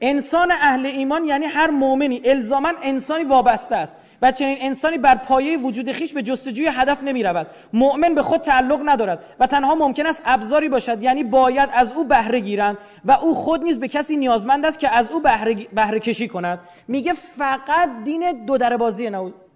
انسان 0.01 0.51
اهل 0.51 0.86
ایمان 0.86 1.25
یعنی 1.25 1.47
هر 1.47 1.70
مؤمنی 1.70 2.23
الزاما 2.25 2.73
انسانی 2.83 3.25
وابسته 3.25 3.77
است. 3.77 3.99
و 4.23 4.33
چنین 4.33 4.57
انسانی 4.60 4.99
بر 4.99 5.15
پایه 5.15 5.59
وجود 5.59 5.93
خیش 5.93 6.12
به 6.12 6.23
جستجوی 6.23 6.68
هدف 6.73 7.02
نمی 7.02 7.23
رود 7.23 7.47
مؤمن 7.73 8.15
به 8.15 8.23
خود 8.23 8.41
تعلق 8.41 8.81
ندارد 8.84 9.25
و 9.41 9.47
تنها 9.47 9.75
ممکن 9.75 10.07
است 10.07 10.23
ابزاری 10.25 10.68
باشد 10.68 11.02
یعنی 11.02 11.25
باید 11.25 11.68
از 11.73 11.93
او 11.93 12.05
بهره 12.05 12.41
گیرند 12.41 12.78
و 13.05 13.12
او 13.12 13.34
خود 13.34 13.62
نیز 13.62 13.81
به 13.81 13.89
کسی 13.89 14.17
نیازمند 14.17 14.65
است 14.65 14.78
که 14.78 14.89
از 14.89 15.10
او 15.10 15.20
بهره, 15.20 15.55
بهره 15.55 16.01
کشی 16.01 16.28
کند. 16.28 16.60
میگه 16.89 17.12
فقط 17.12 17.89
دین 18.05 18.44
دو 18.44 18.59
در 18.59 18.76
بازی 18.76 19.10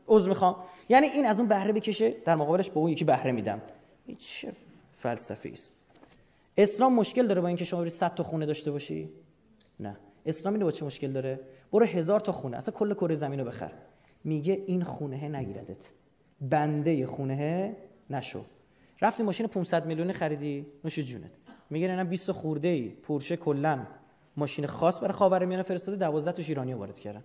عذر 0.08 0.28
می‌خوام. 0.28 0.56
یعنی 0.88 1.06
این 1.06 1.26
از 1.26 1.38
اون 1.38 1.48
بهره 1.48 1.72
بکشه 1.72 2.10
در 2.24 2.34
مقابلش 2.34 2.70
به 2.70 2.78
اون 2.78 2.90
یکی 2.90 3.04
بهره 3.04 3.32
میدم. 3.32 3.60
چه 4.18 4.52
فلسفه 4.98 5.50
است. 5.52 5.72
اسلام 6.56 6.94
مشکل 6.94 7.26
داره 7.26 7.40
با 7.40 7.48
اینکه 7.48 7.64
شما 7.64 7.80
بری 7.80 7.90
100 7.90 8.14
تا 8.14 8.22
خونه 8.22 8.46
داشته 8.46 8.70
باشی؟ 8.70 9.08
نه. 9.80 9.96
اسلام 10.26 10.54
اینو 10.54 10.66
با 10.66 10.72
چه 10.72 10.84
مشکل 10.84 11.12
داره؟ 11.12 11.40
برو 11.72 11.86
هزار 11.86 12.20
تا 12.20 12.32
خونه. 12.32 12.56
اصلا 12.56 12.74
کل 12.74 12.94
کره 12.94 13.14
زمین 13.14 13.40
رو 13.40 13.46
بخر. 13.46 13.70
میگه 14.24 14.62
این 14.66 14.82
خونه 14.82 15.28
نگیردت. 15.28 15.90
بنده 16.40 17.06
خونه 17.06 17.76
نشو. 18.10 18.44
رفتی 19.02 19.22
ماشین 19.22 19.46
500 19.46 19.86
میلیونی 19.86 20.12
خریدی؟ 20.12 20.66
نوش 20.84 20.98
جونت. 20.98 21.30
میگه 21.70 21.88
نه 21.88 22.04
20 22.04 22.30
خورده 22.30 22.68
ای 22.68 22.88
پورشه 22.88 23.36
کلا 23.36 23.86
ماشین 24.36 24.66
خاص 24.66 24.98
برای 24.98 25.12
خاورمیانه 25.12 25.62
فرستاده 25.62 25.98
12 25.98 26.32
تا 26.32 26.42
ایرانی 26.48 26.74
وارد 26.74 26.98
کردن. 26.98 27.24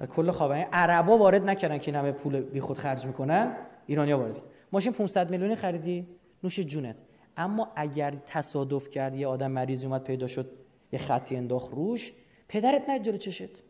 و 0.00 0.06
کل 0.06 0.30
خاورمیانه 0.30 0.70
عربا 0.72 1.18
وارد 1.18 1.44
نکردن 1.44 1.78
که 1.78 1.92
همه 1.92 2.12
پول 2.12 2.40
بی 2.40 2.60
خود 2.60 2.78
خرج 2.78 3.06
می‌کنن 3.06 3.56
ایرانیا 3.86 4.18
وارد. 4.18 4.42
ماشین 4.72 4.92
500 4.92 5.30
میلیونی 5.30 5.54
خریدی؟ 5.54 6.06
نوش 6.44 6.60
جونت. 6.60 6.96
اما 7.36 7.68
اگر 7.76 8.14
تصادف 8.26 8.90
کرد 8.90 9.14
یه 9.14 9.26
آدم 9.26 9.50
مریضی 9.50 9.86
اومد 9.86 10.04
پیدا 10.04 10.26
شد 10.26 10.50
یه 10.92 10.98
خطی 10.98 11.36
انداخت 11.36 11.74
روش 11.74 12.12
پدرت 12.48 12.88
نه 12.90 12.98
جلو 12.98 13.16
چشت. 13.16 13.62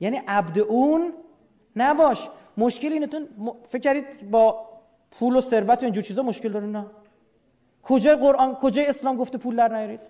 یعنی 0.00 0.20
عبد 0.28 0.58
اون 0.58 1.12
نباش. 1.76 2.28
مشکل 2.56 2.92
اینتون 2.92 3.28
فکر 3.68 3.82
کردید 3.82 4.30
با 4.30 4.68
پول 5.10 5.36
و 5.36 5.40
ثروت 5.40 5.78
و 5.78 5.84
اینجور 5.84 6.04
چیزا 6.04 6.22
مشکل 6.22 6.52
داره 6.52 6.66
نه. 6.66 6.86
کجای 7.82 8.16
قرآن 8.16 8.54
کجای 8.54 8.86
اسلام 8.86 9.16
گفته 9.16 9.38
پول 9.38 9.56
در 9.56 9.68
نیارید؟ 9.68 10.00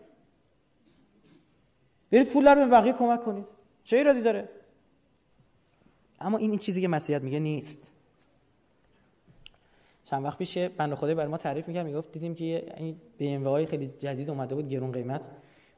برید 2.13 2.33
پول 2.33 2.49
رو 2.49 2.55
به 2.55 2.67
بقیه 2.67 2.93
کمک 2.93 3.25
کنید. 3.25 3.45
چه 3.85 3.97
ایرادی 3.97 4.23
داره؟ 4.23 4.49
اما 6.21 6.39
این 6.39 6.51
این 6.51 6.59
چیزی 6.59 6.81
که 6.81 6.89
مسیحیت 6.89 7.23
میگه 7.23 7.39
نیست. 7.39 7.91
چند 10.05 10.25
وقت 10.25 10.39
پیش 10.39 10.59
بنده 10.59 10.97
خدای 10.97 11.15
برای 11.15 11.29
ما 11.29 11.37
تعریف 11.37 11.69
می‌کرد 11.69 11.87
می‌گفت 11.87 12.13
دیدیم 12.13 12.35
که 12.35 12.73
این 12.77 12.97
بی 13.19 13.35
های 13.35 13.67
خیلی 13.67 13.89
جدید 13.99 14.31
اومده 14.31 14.55
بود 14.55 14.69
گرون 14.69 14.93
قیمت. 14.93 15.31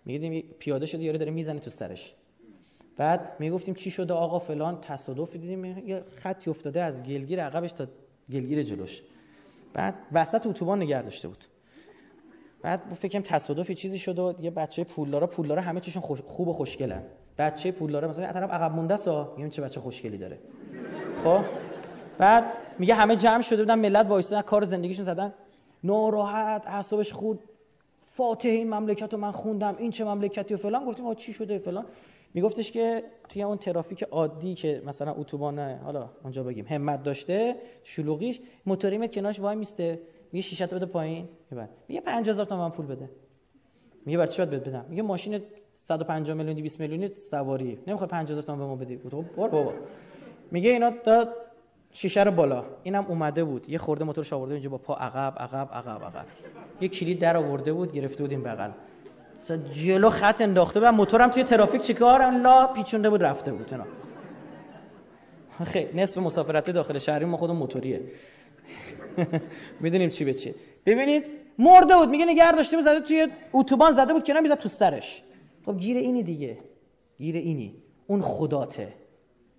میگیدیم 0.04 0.44
پیاده 0.58 0.86
شده 0.86 1.02
یارو 1.02 1.18
داره 1.18 1.30
می‌زنه 1.30 1.60
تو 1.60 1.70
سرش. 1.70 2.14
بعد 2.96 3.36
می‌گفتیم 3.38 3.74
چی 3.74 3.90
شده 3.90 4.14
آقا 4.14 4.38
فلان 4.38 4.80
تصادف 4.80 5.32
دیدیم 5.32 5.64
یه 5.64 6.02
خطی 6.16 6.50
افتاده 6.50 6.82
از 6.82 7.02
گلگیر 7.02 7.44
عقبش 7.44 7.72
تا 7.72 7.86
گلگیر 8.32 8.62
جلوش. 8.62 9.02
بعد 9.72 9.94
وسط 10.12 10.46
اتوبان 10.46 10.82
نگه 10.82 11.02
داشته 11.02 11.28
بود. 11.28 11.44
بعد 12.62 12.80
فکرم 13.00 13.22
تصادفی 13.22 13.74
چیزی 13.74 13.98
شد 13.98 14.18
و 14.18 14.34
یه 14.40 14.50
بچه 14.50 14.84
پولدارا 14.84 15.26
پولدارا 15.26 15.62
همه 15.62 15.80
چیشون 15.80 16.02
خوب 16.02 16.48
و 16.48 16.52
خوشگلن. 16.52 17.02
بچه 17.38 17.72
پولدارا 17.72 18.08
مثلا 18.08 18.32
طرف 18.32 18.50
عقب 18.50 18.72
مونده 18.72 18.96
سا 18.96 19.34
میگم 19.36 19.48
چه 19.48 19.62
بچه 19.62 19.80
خوشگلی 19.80 20.18
داره. 20.18 20.38
خب 21.24 21.40
بعد 22.18 22.44
میگه 22.78 22.94
همه 22.94 23.16
جمع 23.16 23.42
شده 23.42 23.62
بودن 23.62 23.78
ملت 23.78 24.06
وایسادن 24.06 24.42
کار 24.42 24.64
زندگیشون 24.64 25.04
زدن. 25.04 25.34
ناراحت 25.84 26.66
اعصابش 26.66 27.12
خود 27.12 27.40
فاتح 28.12 28.48
این 28.48 28.74
مملکت 28.74 29.14
رو 29.14 29.20
من 29.20 29.30
خوندم 29.30 29.76
این 29.78 29.90
چه 29.90 30.04
مملکتی 30.04 30.54
و 30.54 30.56
فلان. 30.56 30.84
گفتیم 30.84 31.14
چی 31.14 31.32
شده 31.32 31.58
فلان؟ 31.58 31.84
میگفتش 32.36 32.72
که 32.72 33.04
توی 33.28 33.42
اون 33.42 33.56
ترافیک 33.56 34.02
عادی 34.02 34.54
که 34.54 34.82
مثلا 34.86 35.14
اتوبان 35.14 35.58
حالا 35.58 36.10
اونجا 36.22 36.42
بگیم 36.42 36.66
همت 36.66 37.02
داشته 37.02 37.56
شلوغیش 37.84 38.40
موتوریمت 38.66 39.14
کنارش 39.14 39.40
وای 39.40 39.56
میسته. 39.56 40.00
میگه 40.32 40.42
شیشت 40.42 40.74
بده 40.74 40.86
پایین. 40.86 41.28
میگه 41.88 42.00
50000 42.00 42.46
تومان 42.46 42.70
پول 42.70 42.86
بده. 42.86 43.10
میگه 44.06 44.18
برای 44.18 44.32
چی 44.32 44.44
باید 44.44 44.64
بدم؟ 44.64 44.84
میگه 44.88 45.02
ماشین 45.02 45.40
150 45.72 46.36
میلیون 46.36 46.56
200 46.56 46.80
میلیونی 46.80 47.08
سواری 47.08 47.78
نمی‌خواد 47.86 48.10
50000 48.10 48.42
تومان 48.42 48.58
به 48.58 48.66
ما 48.66 48.76
بدی. 48.76 48.98
خب 49.10 49.24
بابا. 49.36 49.72
میگه 50.50 50.70
اینا 50.70 50.90
تا 50.90 51.28
شیشه 51.90 52.22
رو 52.22 52.30
بالا. 52.30 52.64
اینم 52.82 53.06
اومده 53.08 53.44
بود. 53.44 53.70
یه 53.70 53.78
خورده 53.78 54.04
موتورش 54.04 54.32
آورده 54.32 54.54
اینجا 54.54 54.70
با 54.70 54.78
پا 54.78 54.94
عقب 54.94 55.34
عقب 55.38 55.68
عقب 55.72 56.04
عقب. 56.04 56.26
یه 56.80 56.88
کلید 56.88 57.20
در 57.20 57.36
آورده 57.36 57.72
بود 57.72 57.92
گرفته 57.92 58.22
بود 58.22 58.30
این 58.30 58.42
بغل. 58.42 58.70
جلو 59.52 60.10
خط 60.10 60.40
انداخته 60.40 60.80
بود 60.80 60.88
موتورم 60.88 61.30
توی 61.30 61.42
ترافیک 61.42 61.80
چیکار؟ 61.80 62.30
لا 62.30 62.66
پیچونده 62.66 63.10
بود 63.10 63.22
رفته 63.22 63.52
بود 63.52 63.72
اینا. 63.72 63.84
خیلی 65.64 66.00
نصف 66.00 66.18
مسافرت 66.18 66.70
داخل 66.70 66.98
شهری 66.98 67.24
ما 67.24 67.36
خودمون 67.36 67.58
موتوریه. 67.58 68.00
می‌دونیم 69.80 70.08
چی 70.08 70.24
به 70.24 70.34
چی 70.34 70.54
ببینید 70.86 71.24
مرده 71.58 71.96
بود 71.96 72.08
میگه 72.08 72.24
نگه 72.24 72.52
داشته 72.52 72.80
زده 72.80 73.00
توی 73.00 73.28
اتوبان 73.52 73.92
زده 73.92 74.12
بود 74.12 74.24
که 74.24 74.34
می‌زد 74.40 74.54
تو 74.54 74.68
سرش. 74.68 75.22
خب 75.66 75.78
گیر 75.78 75.96
اینی 75.96 76.22
دیگه. 76.22 76.58
گیر 77.18 77.36
اینی. 77.36 77.74
اون 78.06 78.20
خداته. 78.20 78.94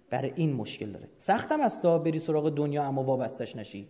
برای 0.10 0.32
این 0.36 0.54
مشکل 0.54 0.92
داره. 0.92 1.10
سختم 1.18 1.62
است 1.62 1.86
بری 1.86 2.20
سراغ 2.20 2.50
دنیا 2.50 2.84
اما 2.84 3.04
وابستش 3.04 3.56
نشی. 3.56 3.88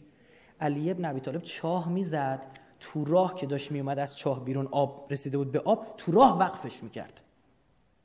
علی 0.62 0.92
ابن 0.92 1.06
ابی 1.06 1.20
طالب 1.20 1.42
چاه 1.42 1.90
می‌زد. 1.90 2.42
تو 2.80 3.06
راه 3.06 3.36
که 3.36 3.46
داشت 3.46 3.72
میومد 3.72 4.00
از 4.00 4.18
چاه 4.18 4.46
بیرون 4.46 4.68
آب 4.72 5.08
رسیده 5.10 5.38
بود 5.38 5.52
به 5.52 5.60
آب 5.60 5.94
تو 5.98 6.12
راه 6.12 6.40
وقفش 6.40 6.84
می‌کرد. 6.84 7.22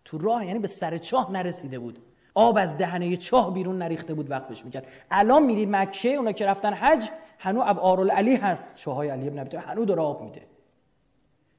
تو 0.05 0.19
راه 0.19 0.47
یعنی 0.47 0.59
به 0.59 0.69
سر 0.69 0.99
چاه 0.99 1.33
نرسیده 1.33 1.79
بود. 1.79 1.99
آب 2.35 2.57
از 2.57 2.79
دهنه 2.79 3.17
چاه 3.17 3.55
بیرون 3.55 3.79
نریخته 3.79 4.15
بود 4.15 4.31
وقفش 4.31 4.65
می‌کرد. 4.65 4.87
الان 5.11 5.43
میری 5.43 5.67
مکه 5.67 6.09
اونا 6.09 6.33
که 6.33 6.47
رفتن 6.47 6.73
حج 6.73 7.09
هنو 7.39 7.63
ابعار 7.67 8.11
علی 8.11 8.37
هست. 8.37 8.75
چاهای 8.75 9.09
علی 9.09 9.29
ابن 9.29 9.39
ابی 9.39 9.57
هنو 9.57 9.85
داره 9.85 10.03
آب 10.03 10.23
میده. 10.23 10.47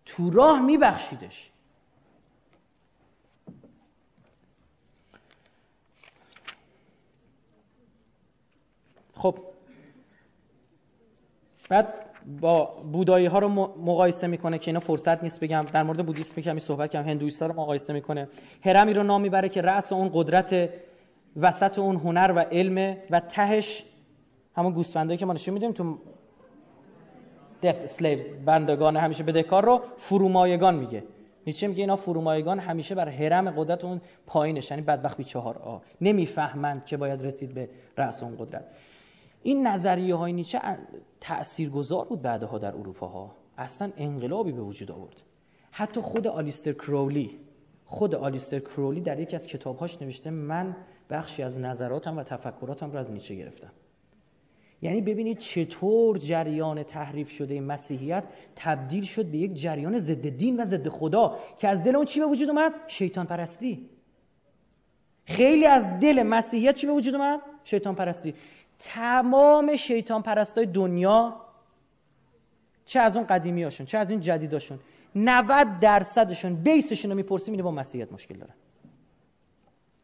تو 0.06 0.30
راه 0.30 0.62
میبخشیدش. 0.62 1.50
خب. 9.18 9.40
بعد 11.70 12.13
با 12.42 12.66
بودایی 12.66 13.26
ها 13.26 13.40
رو 13.40 13.50
مقایسه 13.86 14.28
می‌کنه 14.28 14.60
که 14.60 14.72
اینا 14.72 14.80
فرصت 14.80 15.24
نیست 15.24 15.40
بگم. 15.40 15.66
در 15.74 15.84
مورد 15.84 16.06
بودیسم 16.06 16.42
کمی 16.42 16.60
صحبت 16.60 16.92
کنم 16.92 17.04
هندویستا 17.04 17.46
رو 17.46 17.54
مقایسه 17.54 17.94
می‌کنه. 17.94 18.28
هرمی 18.66 18.94
رو 18.94 19.04
نام 19.04 19.22
می‌بره 19.22 19.50
که 19.50 19.62
رأس 19.62 19.94
اون 19.94 20.10
قدرت 20.14 20.70
وسط 21.36 21.80
اون 21.80 21.96
هنر 21.96 22.34
و 22.36 22.40
علم 22.40 22.98
و 23.10 23.20
تهش 23.20 23.84
همون 24.56 24.74
گوسفندایی 24.74 25.18
که 25.18 25.26
ما 25.26 25.34
نشون 25.34 25.54
میدیم 25.54 25.72
تو 25.72 25.98
دفت 27.64 27.86
سلیوز 27.86 28.30
بندگان 28.46 28.98
همیشه 28.98 29.24
بدهکار 29.24 29.66
رو 29.66 29.82
فرومایگان 29.98 30.76
میگه. 30.76 31.04
نیچه 31.48 31.68
میگه 31.68 31.82
اینا 31.82 31.96
فرومایگان 31.96 32.60
همیشه 32.60 32.96
بر 32.96 33.10
حرم 33.10 33.52
قدرت 33.52 33.86
اون 33.86 34.02
پایینش 34.28 34.72
یعنی 34.72 34.84
بدبخت 34.84 35.36
آ 35.36 35.78
نمی‌فهمند 36.02 36.86
که 36.86 36.98
باید 36.98 37.26
رسید 37.26 37.54
به 37.54 37.70
رأس 37.98 38.24
اون 38.24 38.36
قدرت. 38.40 38.66
این 39.44 39.68
نظریه 39.68 40.16
های 40.16 40.34
نیچه 40.34 40.62
تاثیرگذار 41.22 42.06
بود 42.06 42.22
بعدها 42.22 42.58
در 42.58 42.76
اروپا 42.76 43.08
ها 43.08 43.36
اصلا 43.58 43.92
انقلابی 43.98 44.52
به 44.52 44.62
وجود 44.62 44.92
آورد. 44.92 45.22
حتی 45.72 46.02
خود 46.02 46.28
آلیستر 46.28 46.74
کرولی 46.74 47.40
خود 47.86 48.16
آلیستر 48.16 48.60
کرولی 48.60 49.02
در 49.02 49.20
یکی 49.20 49.36
از 49.36 49.48
کتابهاش 49.48 50.02
نوشته 50.02 50.30
من 50.30 50.76
بخشی 51.10 51.44
از 51.44 51.60
نظراتم 51.60 52.18
و 52.18 52.24
تفکراتم 52.24 52.92
رو 52.92 52.98
از 52.98 53.12
نیچه 53.12 53.36
گرفتم. 53.36 53.72
یعنی 54.82 55.02
ببینید 55.02 55.38
چطور 55.38 56.18
جریان 56.18 56.84
تحریف 56.84 57.30
شده 57.30 57.62
مسیحیت 57.62 58.24
تبدیل 58.56 59.04
شد 59.04 59.26
به 59.26 59.38
یک 59.38 59.54
جریان 59.54 60.00
ضد 60.00 60.30
دین 60.30 60.62
و 60.62 60.66
ضد 60.66 60.88
خدا 60.88 61.38
که 61.60 61.68
از 61.68 61.84
دل 61.84 61.96
اون 61.96 62.06
چی 62.06 62.20
به 62.20 62.26
وجود 62.26 62.50
اومد؟ 62.50 62.74
شیطان 62.88 63.26
پرستی. 63.26 63.90
خیلی 65.26 65.66
از 65.66 66.00
دل 66.00 66.24
مسیحیت 66.24 66.76
چی 66.76 66.88
به 66.88 66.94
وجود 66.94 67.16
اومد؟ 67.16 67.40
شیطان 67.64 67.96
پرستی. 67.96 68.34
تمام 68.80 69.76
شیطان 69.76 70.22
پرستای 70.22 70.66
دنیا 70.66 71.36
چه 72.86 73.00
از 73.00 73.16
اون 73.16 73.26
قدیمی 73.26 73.64
هاشون 73.64 73.86
چه 73.86 73.98
از 73.98 74.12
این 74.12 74.20
جدیداشون. 74.20 74.80
90 75.16 75.80
درصدشون 75.80 76.56
بیسشون 76.56 77.12
رو 77.12 77.18
می‌پرسی 77.18 77.52
میده 77.52 77.64
با 77.64 77.72
مسیحیت 77.72 78.12
مشکل 78.12 78.36
دارن. 78.38 78.54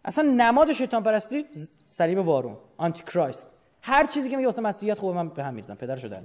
اصلا 0.05 0.29
نماد 0.37 0.71
شیطان 0.71 1.03
پرستی 1.03 1.45
صلیب 1.85 2.17
وارون 2.17 2.57
آنتی 2.77 3.03
کرایست 3.03 3.49
هر 3.81 4.05
چیزی 4.05 4.29
که 4.29 4.35
میگه 4.35 4.47
واسه 4.47 4.61
مسیحیت 4.61 4.99
خوبه 4.99 5.13
من 5.13 5.29
به 5.29 5.43
هم 5.43 5.53
میرزم 5.53 5.75
پدرشو 5.75 6.07
در 6.07 6.21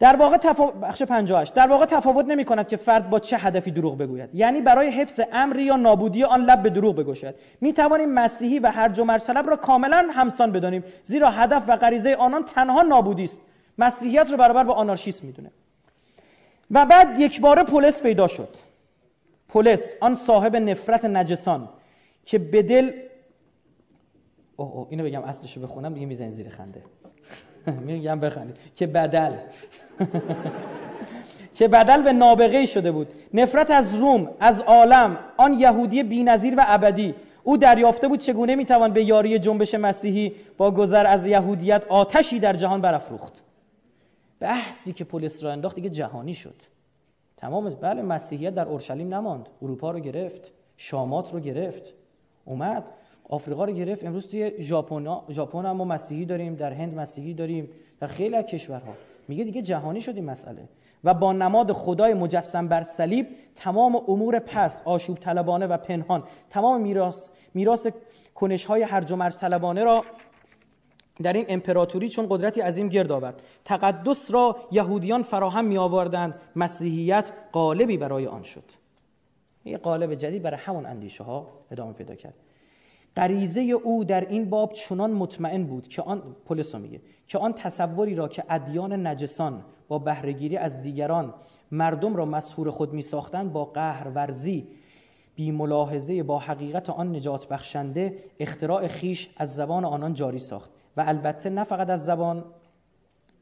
در 0.00 0.16
واقع 0.16 0.36
تفاوت 0.36 0.74
بخش 0.74 1.02
58 1.02 1.54
در 1.54 1.66
واقع 1.66 1.86
تفاوت 1.86 2.26
نمی 2.26 2.44
کند 2.44 2.68
که 2.68 2.76
فرد 2.76 3.10
با 3.10 3.18
چه 3.18 3.38
هدفی 3.38 3.70
دروغ 3.70 3.98
بگوید. 3.98 4.34
یعنی 4.34 4.60
برای 4.60 4.90
حفظ 4.90 5.20
امری 5.32 5.64
یا 5.64 5.76
نابودی 5.76 6.24
آن 6.24 6.44
لب 6.44 6.62
به 6.62 6.70
دروغ 6.70 6.96
بگوشد 6.96 7.34
می 7.60 7.72
توانیم 7.72 8.12
مسیحی 8.12 8.58
و 8.58 8.70
هر 8.70 9.00
و 9.00 9.04
مرج 9.04 9.30
را 9.30 9.56
کاملا 9.56 10.08
همسان 10.12 10.52
بدانیم. 10.52 10.84
زیرا 11.04 11.30
هدف 11.30 11.64
و 11.68 11.76
غریزه 11.76 12.14
آنان 12.14 12.44
تنها 12.44 12.82
نابودی 12.82 13.24
است. 13.24 13.40
مسیحیت 13.78 14.30
رو 14.30 14.36
برابر 14.36 14.64
با 14.64 14.74
آنارشیسم 14.74 15.26
می‌دونه. 15.26 15.50
و 16.70 16.86
بعد 16.86 17.20
یک 17.20 17.40
بار 17.40 17.64
پولس 17.64 18.02
پیدا 18.02 18.26
شد. 18.26 18.56
پولس 19.48 19.94
آن 20.00 20.14
صاحب 20.14 20.56
نفرت 20.56 21.04
نجسان 21.04 21.68
که 22.24 22.38
به 22.38 22.62
دل 22.62 22.92
اوه 24.56 24.72
اوه 24.72 24.86
اینو 24.90 25.04
بگم 25.04 25.22
اصلشو 25.22 25.60
بخونم 25.60 25.94
دیگه 25.94 26.06
می‌زنی 26.06 26.30
زیر 26.30 26.48
خنده. 26.48 26.82
میگم 27.86 28.20
بخندید. 28.20 28.56
که 28.76 28.86
بدل. 28.86 29.32
که 31.54 31.68
بدل 31.68 32.02
به 32.02 32.12
نابغه 32.12 32.66
شده 32.66 32.92
بود. 32.92 33.08
نفرت 33.34 33.70
از 33.70 33.94
روم 33.94 34.30
از 34.40 34.60
عالم 34.60 35.18
آن 35.36 35.54
یهودی 35.54 36.02
بینظیر 36.02 36.54
و 36.58 36.64
ابدی. 36.66 37.14
او 37.42 37.56
دریافته 37.56 38.08
بود 38.08 38.18
چگونه 38.18 38.54
می‌توان 38.54 38.92
به 38.92 39.04
یاری 39.04 39.38
جنبش 39.38 39.74
مسیحی 39.74 40.32
با 40.56 40.70
گذر 40.70 41.06
از 41.06 41.26
یهودیت 41.26 41.84
آتشی 41.88 42.38
در 42.38 42.52
جهان 42.52 42.80
برافروخت؟ 42.80 43.42
بحثی 44.40 44.92
که 44.92 45.04
پلیس 45.04 45.44
را 45.44 45.52
انداخت 45.52 45.74
دیگه 45.74 45.90
جهانی 45.90 46.34
شد. 46.34 46.54
تمام 47.36 47.70
بله 47.70 48.02
مسیحیت 48.02 48.54
در 48.54 48.68
اورشلیم 48.68 49.14
نماند. 49.14 49.48
اروپا 49.62 49.90
رو 49.90 49.98
گرفت. 49.98 50.52
شامات 50.76 51.32
رو 51.32 51.40
گرفت. 51.40 51.94
اومد. 52.44 52.90
آفریقا 53.30 53.64
رو 53.64 53.72
گرفت. 53.72 54.04
امروز 54.04 54.28
توی 54.28 54.52
ژاپن 54.58 55.20
ژاپن 55.30 55.66
هم 55.66 55.76
ما 55.76 55.84
مسیحی 55.84 56.24
داریم 56.24 56.54
در 56.54 56.72
هند 56.72 56.94
مسیحی 56.94 57.34
داریم 57.34 57.68
در 58.00 58.06
خیلی 58.06 58.36
از 58.36 58.44
کشورها. 58.44 58.94
میگه 59.28 59.44
دیگه 59.44 59.62
جهانی 59.62 60.00
شد 60.00 60.16
این 60.16 60.24
مسئله. 60.24 60.68
و 61.04 61.14
با 61.14 61.32
نماد 61.32 61.72
خدای 61.72 62.14
مجسم 62.14 62.68
بر 62.68 62.82
صلیب 62.82 63.26
تمام 63.54 63.96
امور 64.08 64.38
پس 64.38 64.82
آشوب 64.84 65.18
طلبانه 65.18 65.66
و 65.66 65.76
پنهان 65.76 66.22
تمام 66.50 66.80
میراث 66.80 67.32
میراث 67.54 67.86
کنش 68.34 68.64
های 68.64 68.82
هرج 68.82 69.12
و 69.12 69.16
مرج 69.16 69.36
طلبانه 69.36 69.84
را 69.84 70.04
در 71.22 71.32
این 71.32 71.44
امپراتوری 71.48 72.08
چون 72.08 72.26
قدرتی 72.30 72.60
عظیم 72.60 72.88
گرد 72.88 73.12
آورد. 73.12 73.42
تقدس 73.64 74.30
را 74.30 74.56
یهودیان 74.72 75.22
فراهم 75.22 75.64
می 75.64 75.78
آوردند 75.78 76.34
مسیحیت 76.56 77.32
قالبی 77.52 77.96
برای 77.96 78.26
آن 78.26 78.42
شد. 78.42 78.64
یه 79.64 79.78
قالب 79.78 80.14
جدید 80.14 80.42
برای 80.42 80.60
همون 80.60 80.86
اندیشه 80.86 81.24
ها 81.24 81.46
ادامه 81.70 81.92
پیدا 81.92 82.14
کرد. 82.14 82.34
غریزه 83.16 83.60
او 83.60 84.04
در 84.04 84.20
این 84.20 84.50
باب 84.50 84.72
چنان 84.72 85.10
مطمئن 85.10 85.64
بود 85.64 85.88
که 85.88 86.02
آن 86.02 86.22
پولس 86.44 86.74
میگه 86.74 87.00
که 87.26 87.38
آن 87.38 87.52
تصوری 87.52 88.14
را 88.14 88.28
که 88.28 88.44
ادیان 88.48 89.06
نجسان 89.06 89.62
با 89.88 89.98
بهرهگیری 89.98 90.56
از 90.56 90.82
دیگران 90.82 91.34
مردم 91.70 92.16
را 92.16 92.24
مسهور 92.24 92.70
خود 92.70 92.92
می 92.92 93.02
ساختند 93.02 93.52
با 93.52 93.64
قهر 93.64 94.08
ورزی 94.08 94.66
بی 95.34 95.50
ملاحظه 95.50 96.22
با 96.22 96.38
حقیقت 96.38 96.90
آن 96.90 97.16
نجات 97.16 97.48
بخشنده 97.48 98.18
اختراع 98.40 98.86
خیش 98.86 99.30
از 99.36 99.54
زبان 99.54 99.84
آنان 99.84 100.14
جاری 100.14 100.38
ساخت. 100.38 100.70
و 100.96 101.04
البته 101.06 101.50
نه 101.50 101.64
فقط 101.64 101.90
از 101.90 102.04
زبان 102.04 102.44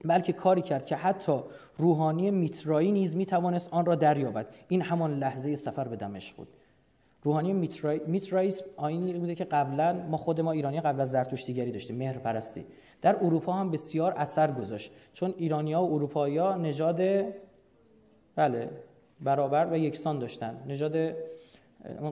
بلکه 0.05 0.33
کاری 0.33 0.63
کرد 0.63 0.87
که 0.87 0.97
حتی 0.97 1.41
روحانی 1.79 2.31
میترایی 2.31 2.93
نیز 2.93 3.17
می‌توانست 3.17 3.73
آن 3.73 3.87
را 3.87 3.95
دریابد. 3.95 4.47
این 4.69 4.83
همان 4.83 5.19
لحظه 5.19 5.57
سفر 5.57 5.89
به 5.89 5.97
دمشق 5.97 6.37
بود. 6.37 6.49
روحانی 7.29 7.53
میترایی 8.07 8.55
آینی 8.77 9.13
بوده 9.13 9.35
که 9.35 9.45
قبلا 9.45 9.93
ما 9.93 10.17
خود 10.17 10.41
ما 10.41 10.53
ایرانی 10.53 10.81
قبل 10.81 11.01
از 11.01 11.11
زرتشتیگری 11.11 11.73
داشتیم 11.73 11.97
مهر 11.97 12.19
پرستی 12.19 12.65
در 13.03 13.17
اروپا 13.25 13.53
هم 13.53 13.71
بسیار 13.71 14.13
اثر 14.13 14.53
گذاشت. 14.53 14.93
چون 15.13 15.35
ایرانیا 15.37 15.83
و 15.83 15.95
اروپایی‌ها 15.95 16.55
نژاد 16.55 17.01
بله 18.37 18.71
برابر 19.21 19.69
و 19.73 19.79
یکسان 19.79 20.19
داشتن. 20.19 20.63
نژاد 20.69 20.97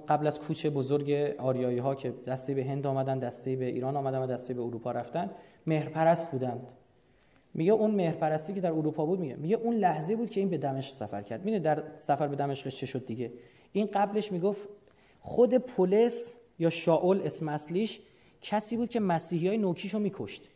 قبل 0.09 0.27
از 0.27 0.41
کوچ 0.41 0.67
بزرگ 0.67 1.11
آریایی 1.39 1.79
ها 1.79 1.95
که 1.95 2.15
دسته 2.27 2.55
به 2.55 2.65
هند 2.65 2.87
آمدن 2.87 3.19
دسته 3.19 3.57
به 3.57 3.65
ایران 3.65 3.97
آمدن 3.97 4.19
و 4.19 4.27
دسته 4.27 4.55
به 4.55 4.63
اروپا 4.63 4.91
رفتن 4.91 5.31
مهرپرست 5.67 6.31
بودند. 6.31 6.67
میگه 7.55 7.73
اون 7.73 7.91
مهرپرستی 7.91 8.55
که 8.55 8.61
در 8.61 8.73
اروپا 8.73 9.07
بود 9.07 9.21
میگه 9.21 9.37
میگه 9.37 9.57
اون 9.57 9.75
لحظه 9.75 10.17
بود 10.17 10.31
که 10.31 10.41
این 10.41 10.49
به 10.49 10.59
دمشق 10.59 10.95
سفر 10.95 11.23
کرد. 11.23 11.45
می‌دونی 11.45 11.61
در 11.61 11.83
سفر 11.95 12.29
به 12.29 12.37
دمشق 12.37 12.69
چه 12.69 12.87
شد 12.87 13.07
دیگه؟ 13.07 13.33
این 13.73 13.87
قبلش 13.87 14.33
می‌گفت 14.33 14.69
خود 15.27 15.55
پولس 15.55 16.35
یا 16.59 16.71
شاول 16.71 17.23
اسم 17.25 17.49
اصلیش 17.49 18.01
کسی 18.43 18.77
بود 18.77 18.91
که 18.91 19.01
مسیحی 19.01 19.49
های 19.49 19.59
نوکیشو 19.59 19.99
میکشت. 19.99 20.49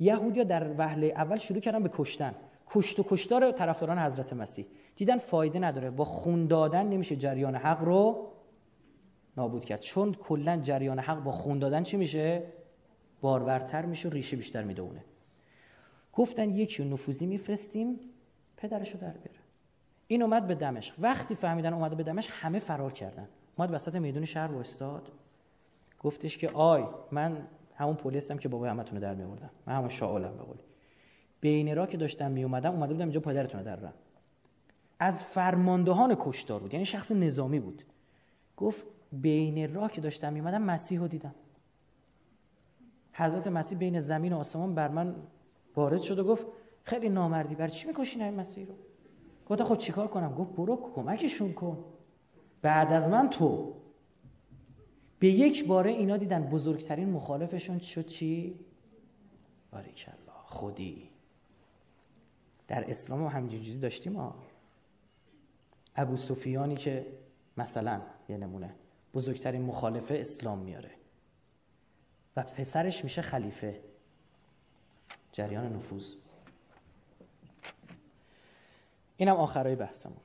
یهودیا 0.00 0.44
در 0.44 0.74
وهله 0.78 1.06
اول 1.06 1.36
شروع 1.36 1.60
کردن 1.60 1.82
به 1.82 1.90
کشتن. 1.92 2.34
کشت 2.66 2.98
و 2.98 3.04
کشتار 3.08 3.52
طرفداران 3.52 3.98
حضرت 3.98 4.32
مسیح. 4.32 4.66
دیدن 4.96 5.18
فایده 5.18 5.58
نداره. 5.58 5.90
با 5.90 6.04
خون 6.04 6.46
دادن 6.46 6.86
نمیشه 6.86 7.16
جریان 7.16 7.54
حق 7.54 7.84
رو 7.84 8.32
نابود 9.36 9.64
کرد. 9.64 9.80
چون 9.80 10.14
کلا 10.14 10.56
جریان 10.56 10.98
حق 10.98 11.22
با 11.22 11.30
خون 11.30 11.58
دادن 11.58 11.82
چی 11.82 11.96
میشه؟ 11.96 12.42
بارورتر 13.20 13.84
میشه 13.84 14.08
و 14.08 14.12
ریشه 14.12 14.36
بیشتر 14.36 14.64
می‌دونه 14.64 15.04
گفتن 16.12 16.50
یکی 16.50 16.84
نفوذی 16.84 17.26
میفرستیم 17.26 18.00
پدرشو 18.56 18.98
در 18.98 19.12
بیاره 19.12 19.40
این 20.06 20.22
اومد 20.22 20.46
به 20.46 20.54
دمشق. 20.54 20.94
وقتی 20.98 21.34
فهمیدن 21.34 21.72
اومده 21.72 21.94
به 21.94 22.02
دمشق 22.02 22.30
همه 22.32 22.58
فرار 22.58 22.92
کردن. 22.92 23.28
اومد 23.56 23.74
وسط 23.74 23.94
میدون 23.94 24.24
شهر 24.24 24.52
وایستاد. 24.52 25.12
گفتش 26.00 26.38
که 26.38 26.48
آی 26.48 26.84
من 27.10 27.46
همون 27.74 27.94
پلیسم 27.94 28.36
که 28.36 28.48
بابای 28.48 28.70
همتون 28.70 28.98
در 28.98 29.14
میوردم 29.14 29.50
من 29.66 29.74
همون 29.74 29.88
شاولم 29.88 30.32
به 30.36 30.44
بین 31.40 31.76
را 31.76 31.86
که 31.86 31.96
داشتم 31.96 32.30
می 32.30 32.44
اومدم 32.44 32.72
اومده 32.72 32.92
بودم 32.92 33.04
اینجا 33.04 33.20
پدرتون 33.20 33.60
رو 33.60 33.66
در 33.66 33.76
رم 33.76 33.92
از 34.98 35.22
فرماندهان 35.22 36.16
کشتار 36.20 36.60
بود 36.60 36.74
یعنی 36.74 36.86
شخص 36.86 37.12
نظامی 37.12 37.60
بود. 37.60 37.82
گفت 38.56 38.86
بین 39.12 39.74
راه 39.74 39.92
که 39.92 40.00
داشتم 40.00 40.32
میمدم 40.32 40.62
مسیح 40.62 41.00
رو 41.00 41.08
دیدم. 41.08 41.34
حضرت 43.12 43.46
مسیح 43.46 43.78
بین 43.78 44.00
زمین 44.00 44.32
و 44.32 44.38
آسمان 44.38 44.74
بر 44.74 44.88
من 44.88 45.14
وارد 45.76 46.00
شد 46.00 46.18
و 46.18 46.24
گفت 46.24 46.46
خیلی 46.84 47.08
نامردی 47.08 47.54
بر 47.54 47.68
چی 47.68 47.86
می‌کشین 47.86 48.22
این 48.22 48.34
مسیح 48.34 48.66
رو؟ 48.66 48.74
گفت 49.46 49.64
خب 49.64 49.78
چیکار 49.78 50.08
کنم؟ 50.08 50.34
گفت 50.34 50.52
برو 50.52 50.92
کمکشون 50.94 51.52
کن. 51.52 51.84
بعد 52.62 52.92
از 52.92 53.08
من 53.08 53.30
تو. 53.30 53.74
به 55.18 55.28
یک 55.28 55.66
باره 55.66 55.90
اینا 55.90 56.16
دیدن 56.16 56.50
بزرگترین 56.50 57.10
مخالفشون 57.10 57.78
شد 57.78 58.06
چی؟ 58.06 58.60
باریکالله 59.72 60.32
خودی. 60.44 61.10
در 62.68 62.90
اسلام 62.90 63.26
هم 63.26 63.36
همینجوری 63.36 63.78
داشتیم 63.78 64.16
ها. 64.16 64.34
ابو 65.96 66.16
سفیانی 66.16 66.76
که 66.76 67.06
مثلا 67.56 68.00
یه 68.28 68.36
نمونه 68.36 68.74
بزرگترین 69.14 69.62
مخالفه 69.62 70.14
اسلام 70.14 70.58
میاره. 70.58 70.90
و 72.36 72.42
پسرش 72.42 73.04
میشه 73.04 73.22
خلیفه. 73.22 73.80
جریان 75.32 75.76
نفوذ. 75.76 76.14
اینم 79.16 79.36
آخرای 79.36 79.76
بحثمون. 79.76 80.20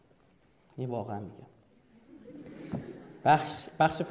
یه 0.78 0.88
واقعا 0.88 1.20
میگم. 1.20 1.57
بخش, 3.26 3.54
بخش 3.80 4.02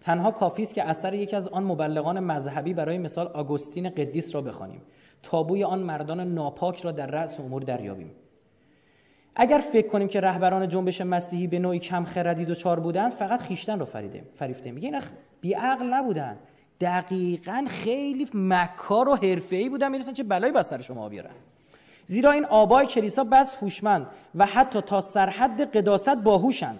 تنها 0.00 0.30
کافی 0.30 0.62
است 0.62 0.74
که 0.74 0.84
اثر 0.84 1.14
یکی 1.14 1.36
از 1.36 1.48
آن 1.48 1.64
مبلغان 1.64 2.20
مذهبی 2.20 2.74
برای 2.74 2.98
مثال 2.98 3.26
آگوستین 3.26 3.88
قدیس 3.88 4.34
را 4.34 4.40
بخوانیم. 4.40 4.82
تابوی 5.22 5.64
آن 5.64 5.78
مردان 5.78 6.20
ناپاک 6.34 6.82
را 6.82 6.92
در 6.92 7.06
رأس 7.06 7.40
امور 7.40 7.62
دریابیم. 7.62 8.10
اگر 9.36 9.58
فکر 9.58 9.88
کنیم 9.88 10.08
که 10.08 10.20
رهبران 10.20 10.68
جنبش 10.68 11.00
مسیحی 11.00 11.46
به 11.46 11.58
نوعی 11.58 11.78
کم 11.78 12.04
خردی 12.04 12.54
چار 12.54 12.80
بودند 12.80 13.12
فقط 13.12 13.40
خیشتن 13.40 13.78
رو 13.78 13.84
فریده 13.84 14.24
فریفته 14.34 14.70
میگه 14.70 14.86
اینا 14.86 15.00
بیعقل 15.40 15.94
نبودن. 15.94 16.36
دقیقا 16.80 17.64
خیلی 17.68 18.28
مکار 18.34 19.08
و 19.08 19.14
حرفه‌ای 19.14 19.68
بودن. 19.68 19.90
می‌رسن 19.90 20.12
چه 20.12 20.22
بلایی 20.22 20.52
بر 20.52 20.62
سر 20.62 20.80
شما 20.80 21.08
بیارن. 21.08 21.34
زیرا 22.06 22.30
این 22.30 22.44
آبای 22.44 22.86
کلیسا 22.86 23.24
بس 23.24 23.62
هوشمند 23.62 24.06
و 24.34 24.46
حتی 24.46 24.80
تا 24.80 25.00
سرحد 25.00 25.60
قداست 25.60 26.16
باهوشند. 26.16 26.78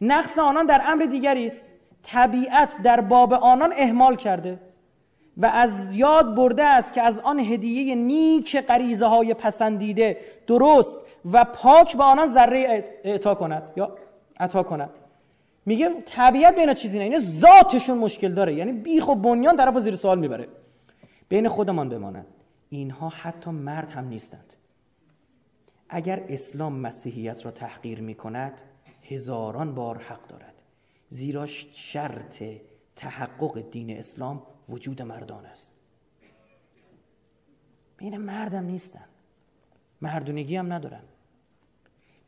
نقص 0.00 0.38
آنان 0.38 0.66
در 0.66 0.82
امر 0.86 1.04
دیگری 1.04 1.46
است. 1.46 1.64
طبیعت 2.02 2.82
در 2.82 3.00
باب 3.00 3.32
آنان 3.32 3.72
اهمال 3.76 4.16
کرده 4.16 4.58
و 5.36 5.46
از 5.46 5.92
یاد 5.92 6.34
برده 6.34 6.64
است 6.64 6.92
که 6.92 7.02
از 7.02 7.20
آن 7.20 7.38
هدیه 7.38 7.94
نیک 7.94 8.60
غریزه 8.60 9.06
های 9.06 9.34
پسندیده 9.34 10.16
درست 10.46 11.04
و 11.32 11.44
پاک 11.44 11.96
به 11.96 12.02
آنان 12.02 12.26
ذره 12.26 12.84
اعطا 13.04 13.34
کند 13.34 13.62
یا 13.76 13.96
عطا 14.40 14.62
کند. 14.62 14.90
میگه 15.66 15.90
طبیعت 16.06 16.54
بین 16.54 16.74
چیزی 16.74 16.98
نه 16.98 17.04
اینه 17.04 17.18
ذاتشون 17.18 17.98
مشکل 17.98 18.34
داره. 18.34 18.54
یعنی 18.54 18.72
بیخ 18.72 19.08
و 19.08 19.14
بنیان 19.14 19.56
طرف 19.56 19.78
زیر 19.78 19.96
سوال 19.96 20.18
می‌بره. 20.18 20.48
بین 21.28 21.48
خودمان 21.48 21.88
بمانند. 21.88 22.26
اینها 22.70 23.08
حتی 23.08 23.50
مرد 23.50 23.90
هم 23.90 24.08
نیستند. 24.08 24.52
اگر 25.88 26.22
اسلام 26.28 26.72
مسیحیت 26.72 27.44
را 27.44 27.50
تحقیر 27.50 28.00
می‌کند 28.00 28.60
هزاران 29.08 29.74
بار 29.74 29.98
حق 29.98 30.26
دارد. 30.26 30.54
زیرا 31.08 31.46
شرط 31.72 32.44
تحقق 32.96 33.70
دین 33.70 33.98
اسلام 33.98 34.42
وجود 34.68 35.02
مردان 35.02 35.46
است. 35.46 35.72
بین 37.96 38.16
مردم 38.16 38.64
نیستن. 38.64 39.04
مردونگی 40.00 40.56
هم 40.56 40.72
ندارن. 40.72 41.02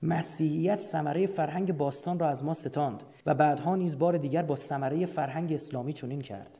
مسیحیت 0.03 0.77
ثمره 0.77 1.27
فرهنگ 1.27 1.77
باستان 1.77 2.19
را 2.19 2.29
از 2.29 2.45
ما 2.45 2.55
ستاند 2.55 3.03
و 3.27 3.35
بعدها 3.35 3.77
نیز 3.77 3.99
بار 3.99 4.19
دیگر 4.19 4.43
با 4.43 4.57
ثمره 4.57 5.07
فرهنگ 5.07 5.53
اسلامی 5.53 5.93
چنین 5.93 6.21
کرد. 6.21 6.59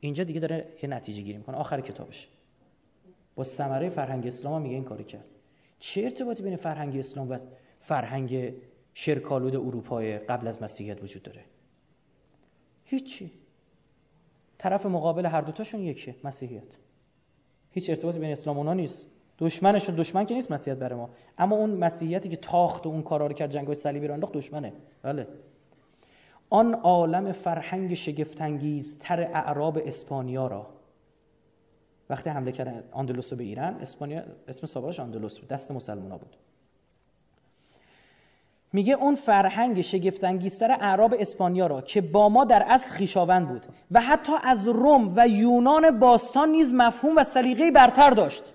اینجا 0.00 0.24
دیگه 0.24 0.40
داره 0.40 0.68
یه 0.82 0.88
نتیجه 0.88 1.22
گیری 1.22 1.38
می‌کنه. 1.38 1.56
آخر 1.56 1.80
کتابش. 1.80 2.28
با 3.34 3.44
ثمره 3.44 3.88
فرهنگ 3.88 4.26
اسلام 4.26 4.62
میگه 4.62 4.74
این 4.74 4.84
کاری 4.84 5.04
کرد. 5.04 5.24
چه 5.78 6.02
ارتباطی 6.02 6.42
بین 6.42 6.56
فرهنگ 6.56 6.96
اسلام 6.96 7.30
و 7.30 7.38
فرهنگ 7.80 8.54
شرکالود 8.94 9.56
اروپای 9.56 10.18
قبل 10.18 10.48
از 10.48 10.62
مسیحیت 10.62 11.02
وجود 11.02 11.22
داره. 11.22 11.44
هیچی. 12.84 13.30
طرف 14.58 14.86
مقابل 14.86 15.26
هر 15.26 15.40
دوتاشون 15.40 15.80
یکیه 15.80 16.16
مسیحیت. 16.24 16.76
هیچ 17.70 17.90
ارتباطی 17.90 18.18
بین 18.18 18.32
اسلام 18.32 18.58
اونا 18.58 18.74
نیست. 18.74 19.06
دشمنشون 19.38 19.94
دشمن 19.94 20.26
که 20.26 20.34
نیست 20.34 20.52
مسیحیت 20.52 20.78
برای 20.78 20.98
ما. 20.98 21.10
اما 21.38 21.56
اون 21.56 21.70
مسیحیتی 21.70 22.28
که 22.28 22.36
تاخت 22.36 22.86
و 22.86 22.88
اون 22.88 23.02
کارا 23.02 23.26
رو 23.26 23.32
کرد 23.32 23.50
جنگای 23.50 23.74
صلیبی 23.74 24.06
رو 24.06 24.14
انداخت 24.14 24.32
دشمنه. 24.32 24.72
بله. 25.02 25.26
آن 26.50 26.74
عالم 26.74 27.32
فرهنگ 27.32 27.94
شگفتانگیز 27.94 28.98
تر 28.98 29.20
اعراب 29.22 29.78
اسپانیا 29.84 30.46
را. 30.46 30.66
وقتی 32.10 32.30
حمله 32.30 32.52
کردن 32.52 32.84
آندلوس 32.90 33.32
به 33.32 33.44
ایران 33.44 33.74
اسپانیا 33.74 34.22
اسم 34.48 34.66
سابقش 34.66 35.00
آندلوس 35.00 35.38
بود 35.38 35.48
دست 35.48 35.70
مسلمان 35.70 36.18
بود. 36.18 36.36
میگه 38.72 38.94
اون 38.94 39.14
فرهنگ 39.14 39.80
شگفتانگیزتر 39.80 40.70
اعراب 40.70 41.14
اسپانیا 41.18 41.66
را 41.66 41.80
که 41.80 42.00
با 42.00 42.28
ما 42.28 42.44
در 42.44 42.64
اصل 42.68 42.90
خیشاوند 42.90 43.48
بود 43.48 43.66
و 43.90 44.00
حتی 44.00 44.32
از 44.42 44.68
روم 44.68 45.12
و 45.16 45.28
یونان 45.28 45.98
باستان 45.98 46.48
نیز 46.48 46.74
مفهوم 46.74 47.16
و 47.16 47.24
سلیقه 47.24 47.70
برتر 47.70 48.10
داشت. 48.10 48.52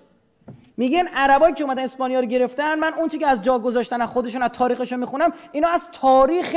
میگن 0.76 1.06
عربایی 1.06 1.54
که 1.54 1.64
اومدن 1.64 1.82
اسپانیا 1.82 2.20
رو 2.20 2.26
گرفتن 2.26 2.78
من 2.78 2.94
اون 2.94 3.08
که 3.08 3.26
از 3.26 3.42
جا 3.42 3.58
گذاشتن 3.58 4.00
از 4.02 4.08
خودشون 4.08 4.42
از 4.42 4.50
تاریخشون 4.50 5.00
می‌خونم 5.00 5.32
اینا 5.52 5.68
از 5.68 5.88
تاریخ 5.92 6.56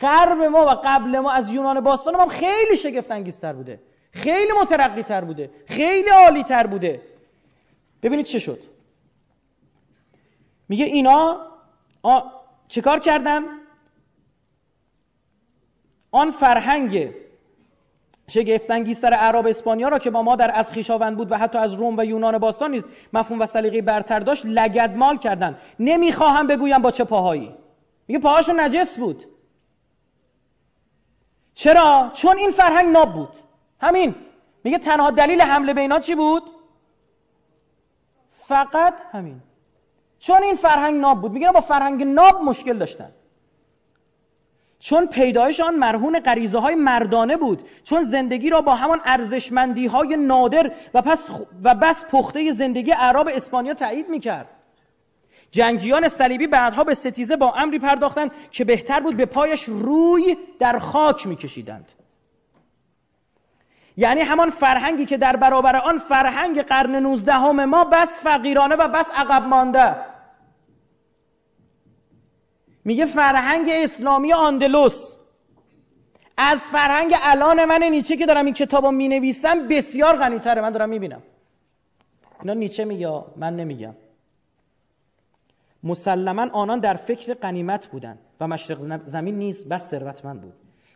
غرب 0.00 0.42
ما 0.42 0.66
و 0.66 0.70
قبل 0.84 1.18
ما 1.18 1.32
از 1.32 1.52
یونان 1.52 1.80
باستان 1.80 2.16
ما 2.16 2.26
خیلی 2.26 2.76
شگفت 2.76 3.10
انگیزتر 3.10 3.52
بوده. 3.52 3.80
خیلی 4.10 4.52
مترقی 4.60 5.02
تر 5.02 5.24
بوده. 5.24 5.50
خیلی 5.66 6.08
عالی 6.08 6.42
تر 6.44 6.66
بوده. 6.66 7.00
ببینید 8.02 8.26
چه 8.26 8.38
شد. 8.38 8.58
میگه 10.68 10.84
اینا 10.84 11.40
چیکار 12.72 12.98
کردن 12.98 13.42
آن 16.10 16.30
فرهنگ 16.30 17.14
شگفتانگیزتر 18.28 19.14
اعراب 19.14 19.46
اسپانیا 19.46 19.88
را 19.88 19.98
که 19.98 20.10
با 20.10 20.22
ما 20.22 20.36
در 20.36 20.50
از 20.54 20.72
خیشاوند 20.72 21.16
بود 21.16 21.32
و 21.32 21.38
حتی 21.38 21.58
از 21.58 21.72
روم 21.74 21.98
و 21.98 22.04
یونان 22.04 22.38
باستان 22.38 22.70
نیست 22.70 22.88
مفهوم 23.12 23.40
و 23.40 23.46
سلیقه 23.46 23.82
برتر 23.82 24.20
داشت 24.20 24.46
لگدمال 24.46 25.16
کردند. 25.16 25.58
نمی‌خواهم 25.78 26.46
بگویم 26.46 26.82
با 26.82 26.90
چه 26.90 27.04
پاهایی. 27.04 27.54
میگه 28.08 28.20
پاهاشون 28.20 28.60
نجس 28.60 28.98
بود. 28.98 29.24
چرا؟ 31.54 32.10
چون 32.14 32.36
این 32.36 32.50
فرهنگ 32.50 32.92
ناب 32.92 33.12
بود. 33.12 33.36
همین. 33.80 34.14
میگه 34.64 34.78
تنها 34.78 35.10
دلیل 35.10 35.40
حمله 35.40 35.74
به 35.74 35.80
اینا 35.80 36.00
چی 36.00 36.14
بود؟ 36.14 36.42
فقط 38.30 38.94
همین. 39.12 39.42
چون 40.22 40.42
این 40.42 40.54
فرهنگ 40.54 41.00
ناب 41.00 41.20
بود. 41.20 41.32
میگه 41.32 41.52
با 41.52 41.60
فرهنگ 41.60 42.02
ناب 42.02 42.42
مشکل 42.42 42.78
داشتن. 42.78 43.10
چون 44.78 45.06
پیدایش 45.06 45.60
آن 45.60 45.74
مرهون 45.74 46.20
غریزه 46.20 46.58
های 46.58 46.74
مردانه 46.74 47.36
بود 47.36 47.62
چون 47.84 48.02
زندگی 48.02 48.50
را 48.50 48.60
با 48.60 48.74
همان 48.74 49.00
ارزشمندی 49.04 49.86
های 49.86 50.16
نادر 50.16 50.72
و 50.94 51.02
پس 51.02 51.30
و 51.64 51.74
بس 51.74 52.04
پخته 52.04 52.52
زندگی 52.52 52.92
اعراب 52.92 53.28
اسپانیا 53.28 53.74
تایید 53.74 54.08
می‌کرد. 54.08 54.48
جنگیان 55.50 56.08
صلیبی 56.08 56.46
بعدها 56.46 56.84
به 56.84 56.94
ستیزه 56.94 57.36
با 57.36 57.52
امری 57.52 57.78
پرداختند 57.78 58.30
که 58.50 58.64
بهتر 58.64 59.00
بود 59.00 59.16
به 59.16 59.26
پایش 59.26 59.62
روی 59.62 60.36
در 60.58 60.78
خاک 60.78 61.26
میکشیدند. 61.26 61.92
یعنی 63.96 64.20
همان 64.20 64.50
فرهنگی 64.50 65.04
که 65.04 65.16
در 65.16 65.36
برابر 65.36 65.76
آن 65.76 65.98
فرهنگ 65.98 66.62
قرن 66.62 66.96
نوزدهم 66.96 67.64
ما 67.64 67.84
بس 67.84 68.22
فقیرانه 68.22 68.74
و 68.74 68.88
بس 68.88 69.10
عقب 69.14 69.42
مانده 69.42 69.80
است. 69.80 70.12
میگه 72.84 73.04
فرهنگ 73.04 73.70
اسلامی 73.72 74.32
آندلوس. 74.32 75.14
از 76.36 76.60
فرهنگ 76.60 77.14
الان 77.22 77.64
من 77.64 77.82
نیچه 77.82 78.16
که 78.16 78.26
دارم 78.26 78.44
این 78.44 78.54
کتابو 78.54 78.90
می 78.90 79.08
نویسم 79.08 79.68
بسیار 79.68 80.16
غنیتره. 80.16 80.62
من 80.62 80.70
دارم 80.70 80.88
می‌بینم. 80.88 81.22
اینا 82.40 82.54
نیچه 82.54 82.84
میگه 82.84 83.24
من 83.36 83.56
نمیگم. 83.56 83.94
مسلما 85.82 86.48
آنان 86.52 86.78
در 86.78 86.94
فکر 86.94 87.34
قنیمت 87.34 87.86
بودند 87.86 88.18
و 88.40 88.48
مشرق 88.48 89.00
زمین 89.06 89.38
نیز 89.38 89.68
بس 89.68 89.90
ثروتمند 89.90 90.40
بود. 90.40 90.52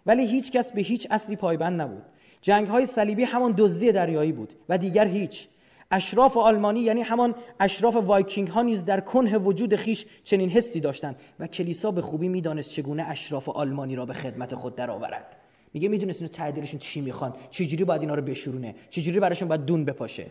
ولی 0.06 0.26
هیچ 0.26 0.52
کس 0.52 0.72
به 0.72 0.80
هیچ 0.80 1.06
اصلی 1.10 1.36
پایبند 1.36 1.80
نبود. 1.80 2.02
جنگ 2.42 2.66
های 2.66 2.86
صلیبی 2.86 3.24
همان 3.24 3.54
دزدی 3.58 3.92
دریایی 3.92 4.32
بود 4.32 4.52
و 4.68 4.78
دیگر 4.78 5.06
هیچ. 5.06 5.48
اشراف 5.90 6.36
آلمانی 6.36 6.80
یعنی 6.80 7.02
همان 7.02 7.34
اشراف 7.60 7.96
وایکینگ 7.96 8.48
ها 8.48 8.62
نیز 8.62 8.84
در 8.84 9.00
کنه 9.00 9.38
وجود 9.38 9.76
خویش 9.76 10.06
چنین 10.24 10.50
حسی 10.50 10.80
داشتند 10.80 11.16
و 11.40 11.46
کلیسا 11.46 11.90
به 11.90 12.02
خوبی 12.02 12.28
می‌دانست 12.28 12.70
چگونه 12.70 13.08
اشراف 13.08 13.48
آلمانی 13.48 13.96
را 13.96 14.06
به 14.06 14.12
خدمت 14.14 14.54
خود 14.54 14.76
درآورد. 14.76 15.36
میگه 15.72 15.88
می‌دونست 15.88 16.22
اینو 16.22 16.32
تعدیلشون 16.32 16.80
چی 16.80 17.00
می‌خوان 17.00 17.34
چجوری 17.50 17.84
باید 17.84 18.00
اینا 18.00 18.14
رو 18.14 18.22
بشورونه 18.22 18.74
چجوری 18.90 19.20
براشون 19.20 19.48
باید 19.48 19.64
دون 19.64 19.84
بپاشه. 19.84 20.26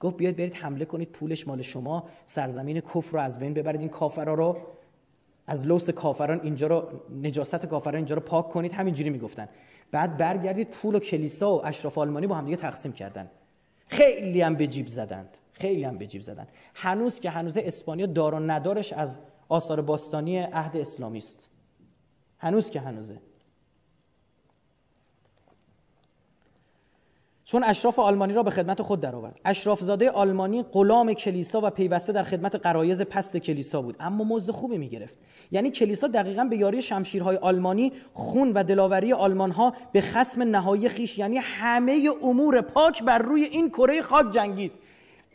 گفت 0.00 0.16
بیاید 0.16 0.36
برید 0.36 0.54
حمله 0.54 0.84
کنید 0.84 1.08
پولش 1.08 1.48
مال 1.48 1.62
شما 1.62 2.04
سرزمین 2.26 2.80
کفر 2.80 3.12
رو 3.12 3.20
از 3.20 3.38
بین 3.38 3.54
ببرید 3.54 3.80
این 3.80 3.90
کافرا 3.90 4.34
رو 4.34 4.56
از 5.46 5.66
لوس 5.66 5.90
کافران 5.90 6.40
اینجا 6.42 6.66
رو 6.66 6.88
نجاست 7.22 7.66
کافران 7.66 7.96
اینجا 7.96 8.14
رو 8.14 8.20
پاک 8.20 8.48
کنید. 8.48 8.72
همینجوری 8.72 9.10
می‌گفتن. 9.10 9.48
بعد 9.90 10.16
برگردید 10.16 10.70
پول 10.70 10.94
و 10.94 10.98
کلیسا 10.98 11.54
و 11.54 11.66
اشراف 11.66 11.98
آلمانی 11.98 12.26
با 12.26 12.34
هم 12.34 12.44
دیگه 12.44 12.56
تقسیم 12.56 12.92
کردن. 12.92 13.30
خیلی 13.86 14.40
هم 14.40 14.54
به 14.54 14.66
جیب 14.66 14.86
زدند. 14.86 15.36
خیلی 15.52 15.84
هم 15.84 15.98
به 15.98 16.06
جیب 16.06 16.22
زدند. 16.22 16.48
هنوز 16.74 17.20
که 17.20 17.30
هنوز 17.30 17.56
اسپانیا 17.56 18.06
دار 18.06 18.34
و 18.34 18.40
ندارش 18.40 18.92
از 18.92 19.20
آثار 19.48 19.80
باستانی 19.80 20.38
عهد 20.38 20.76
اسلامی 20.76 21.18
است. 21.18 21.48
هنوز 22.38 22.70
که 22.70 22.80
هنوزه. 22.80 23.18
چون 27.44 27.64
اشراف 27.64 27.98
آلمانی 27.98 28.32
را 28.32 28.42
به 28.42 28.50
خدمت 28.50 28.82
خود 28.82 29.00
درآورد. 29.00 29.40
اشراف 29.44 29.80
زاده 29.80 30.10
آلمانی 30.10 30.62
غلام 30.62 31.12
کلیسا 31.12 31.60
و 31.64 31.70
پیوسته 31.70 32.12
در 32.12 32.22
خدمت 32.22 32.54
قرایز 32.54 33.02
پست 33.02 33.36
کلیسا 33.36 33.82
بود. 33.82 33.96
اما 34.00 34.24
مزد 34.24 34.50
خوبی 34.50 34.78
می‌گرفت. 34.78 35.14
یعنی 35.50 35.70
کلیسا 35.70 36.06
دقیقا 36.06 36.44
به 36.44 36.56
یاری 36.56 36.82
شمشیرهای 36.82 37.36
آلمانی 37.36 37.92
خون 38.14 38.52
و 38.52 38.64
دلاوری 38.64 39.12
آلمان 39.12 39.50
ها 39.50 39.72
به 39.92 40.00
خسم 40.00 40.42
نهایی 40.42 40.88
خیش 40.88 41.18
یعنی 41.18 41.36
همه 41.38 42.08
امور 42.22 42.60
پاک 42.60 43.02
بر 43.02 43.18
روی 43.18 43.44
این 43.44 43.68
کره 43.68 44.02
خاک 44.02 44.30
جنگید. 44.30 44.72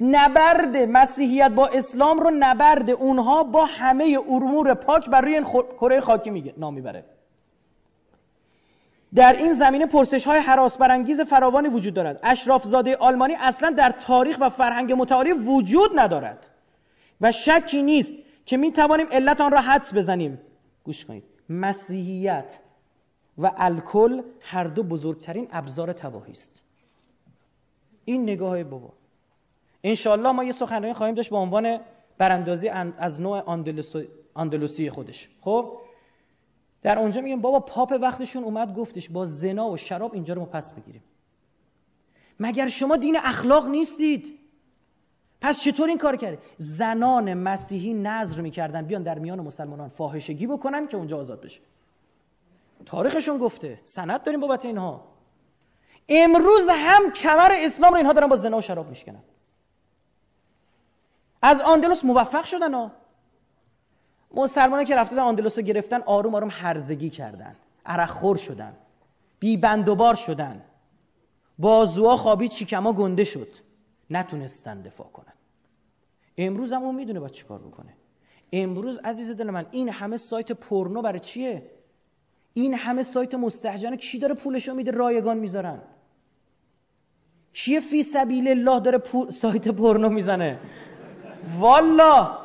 نبرد 0.02 0.78
مسیحیت 0.78 1.52
با 1.52 1.68
اسلام 1.68 2.20
رو 2.20 2.32
نبرد 2.40 2.90
اونها 2.90 3.44
با 3.44 3.66
همه 3.66 4.18
امور 4.30 4.74
پاک 4.74 5.10
بر 5.10 5.22
روی 5.22 5.34
این 5.34 5.44
کره 5.80 6.00
خاکی 6.00 6.30
میگه 6.30 6.54
نام 6.58 6.74
می‌بره. 6.74 7.04
در 9.16 9.34
این 9.34 9.54
زمینه 9.54 9.86
پرسش 9.86 10.28
های 10.28 10.40
حراس 10.40 10.78
برانگیز 10.78 11.22
فراوانی 11.22 11.68
وجود 11.68 11.94
دارد. 11.94 12.20
اشراف 12.24 12.64
زاده 12.64 12.96
آلمانی 12.96 13.36
اصلا 13.40 13.70
در 13.70 13.90
تاریخ 13.92 14.38
و 14.40 14.50
فرهنگ 14.50 14.94
متعالی 14.94 15.32
وجود 15.32 16.00
ندارد. 16.00 16.48
و 17.22 17.32
شکی 17.32 17.84
نیست 17.84 18.14
که 18.46 18.58
می 18.58 18.72
توانیم 18.72 19.08
علت 19.12 19.42
آن 19.42 19.52
را 19.52 19.62
حدس 19.62 19.94
بزنیم. 19.94 20.40
گوش 20.84 21.06
کنید. 21.06 21.24
مسیحیت 21.50 22.60
و 23.38 23.52
الکل 23.58 24.22
هر 24.40 24.64
دو 24.64 24.84
بزرگترین 24.84 25.48
ابزار 25.52 25.94
تباهی 25.94 26.32
است. 26.32 26.62
این 28.06 28.24
نگاه 28.24 28.64
بابا. 28.64 28.94
انشالله 29.84 30.32
ما 30.32 30.44
یه 30.44 30.52
سخنرانی 30.52 30.94
خواهیم 30.94 31.16
داشت 31.16 31.30
با 31.30 31.40
عنوان 31.40 31.80
براندازی 32.18 32.70
از 32.98 33.22
نوع 33.22 33.50
اندلوسی 34.36 34.90
خودش. 34.90 35.30
خب؟ 35.42 35.78
در 36.82 37.00
اونجا 37.00 37.22
میگم 37.22 37.42
بابا 37.42 37.60
پاپ 37.60 37.98
وقتشون 38.02 38.44
اومد 38.44 38.76
گفتش 38.76 39.10
با 39.10 39.26
زنا 39.26 39.70
و 39.70 39.78
شراب 39.78 40.14
اینجا 40.14 40.34
رو 40.34 40.42
ما 40.42 40.48
پس 40.48 40.74
بگیریم. 40.74 41.04
مگر 42.40 42.68
شما 42.68 42.98
دین 42.98 43.18
اخلاق 43.18 43.68
نیستید؟ 43.68 44.40
پس 45.44 45.62
چطور 45.62 45.90
این 45.90 45.98
کار 45.98 46.16
کرده 46.16 46.40
زنان 46.58 47.34
مسیحی 47.34 47.94
نظر 47.94 48.42
می‌کردن 48.42 48.86
بیان 48.86 49.04
در 49.04 49.20
میان 49.20 49.40
مسلمانان 49.40 49.90
فاحشگی 49.90 50.48
بکنن 50.48 50.88
که 50.88 50.98
اونجا 50.98 51.18
آزاد 51.20 51.42
بشه. 51.42 51.60
تاریخشون 52.86 53.38
گفته 53.38 53.80
سند 53.84 54.24
داریم 54.24 54.40
بابت 54.40 54.66
اینها. 54.66 55.04
امروز 56.10 56.70
هم 56.70 57.12
کمر 57.12 57.52
اسلام 57.58 57.92
رو 57.92 57.98
اینها 57.98 58.14
دارن 58.14 58.28
با 58.28 58.36
زنا 58.36 58.58
و 58.58 58.62
شراب 58.62 58.90
میشکنن. 58.90 59.24
از 61.42 61.62
آندلوس 61.62 62.06
موفق 62.06 62.44
شدن 62.44 62.74
ها. 62.74 62.92
مسلمانان 64.34 64.86
که 64.86 64.96
رفتن 64.96 65.20
آندلوس 65.20 65.58
رو 65.58 65.64
گرفتن 65.64 66.02
آروم 66.02 66.36
آروم 66.36 66.50
هرزگی 66.52 67.10
کردن. 67.10 67.56
عرق 67.86 68.36
شدن. 68.36 68.74
بی 69.40 69.58
بندوبار 69.58 70.16
شدن. 70.16 70.62
بازوها 71.60 72.16
خوابید 72.16 72.52
چیکما 72.52 72.94
گنده 72.94 73.24
شد. 73.24 73.48
نتونستن 74.14 74.82
دفاع 74.82 75.08
کنن. 75.08 75.34
امروز 76.38 76.74
هم 76.74 76.84
اون 76.84 76.96
می‌دونه 76.96 77.20
باید 77.20 77.32
چیکار 77.32 77.60
بکنه. 77.60 77.94
امروز 78.52 79.00
عزیز 79.00 79.32
دل 79.32 79.50
من 79.50 79.66
این 79.72 79.90
همه 79.90 80.18
سایت 80.18 80.52
پورنو 80.52 81.02
برای 81.02 81.20
چیه؟ 81.20 81.64
این 82.54 82.74
همه 82.74 83.04
سایت 83.04 83.36
مستحجن 83.36 83.96
کی 83.96 84.20
داره 84.20 84.34
پولشو 84.34 84.74
میده؟ 84.74 84.92
رایگان 84.92 85.38
می‌ذارن. 85.38 85.80
کیه 87.54 87.80
فی 87.80 88.04
سبیل 88.04 88.48
الله 88.48 88.80
داره 88.80 89.02
سایت 89.30 89.68
پورنو 89.68 90.10
می‌زنه؟ 90.10 90.60
والا 91.60 92.38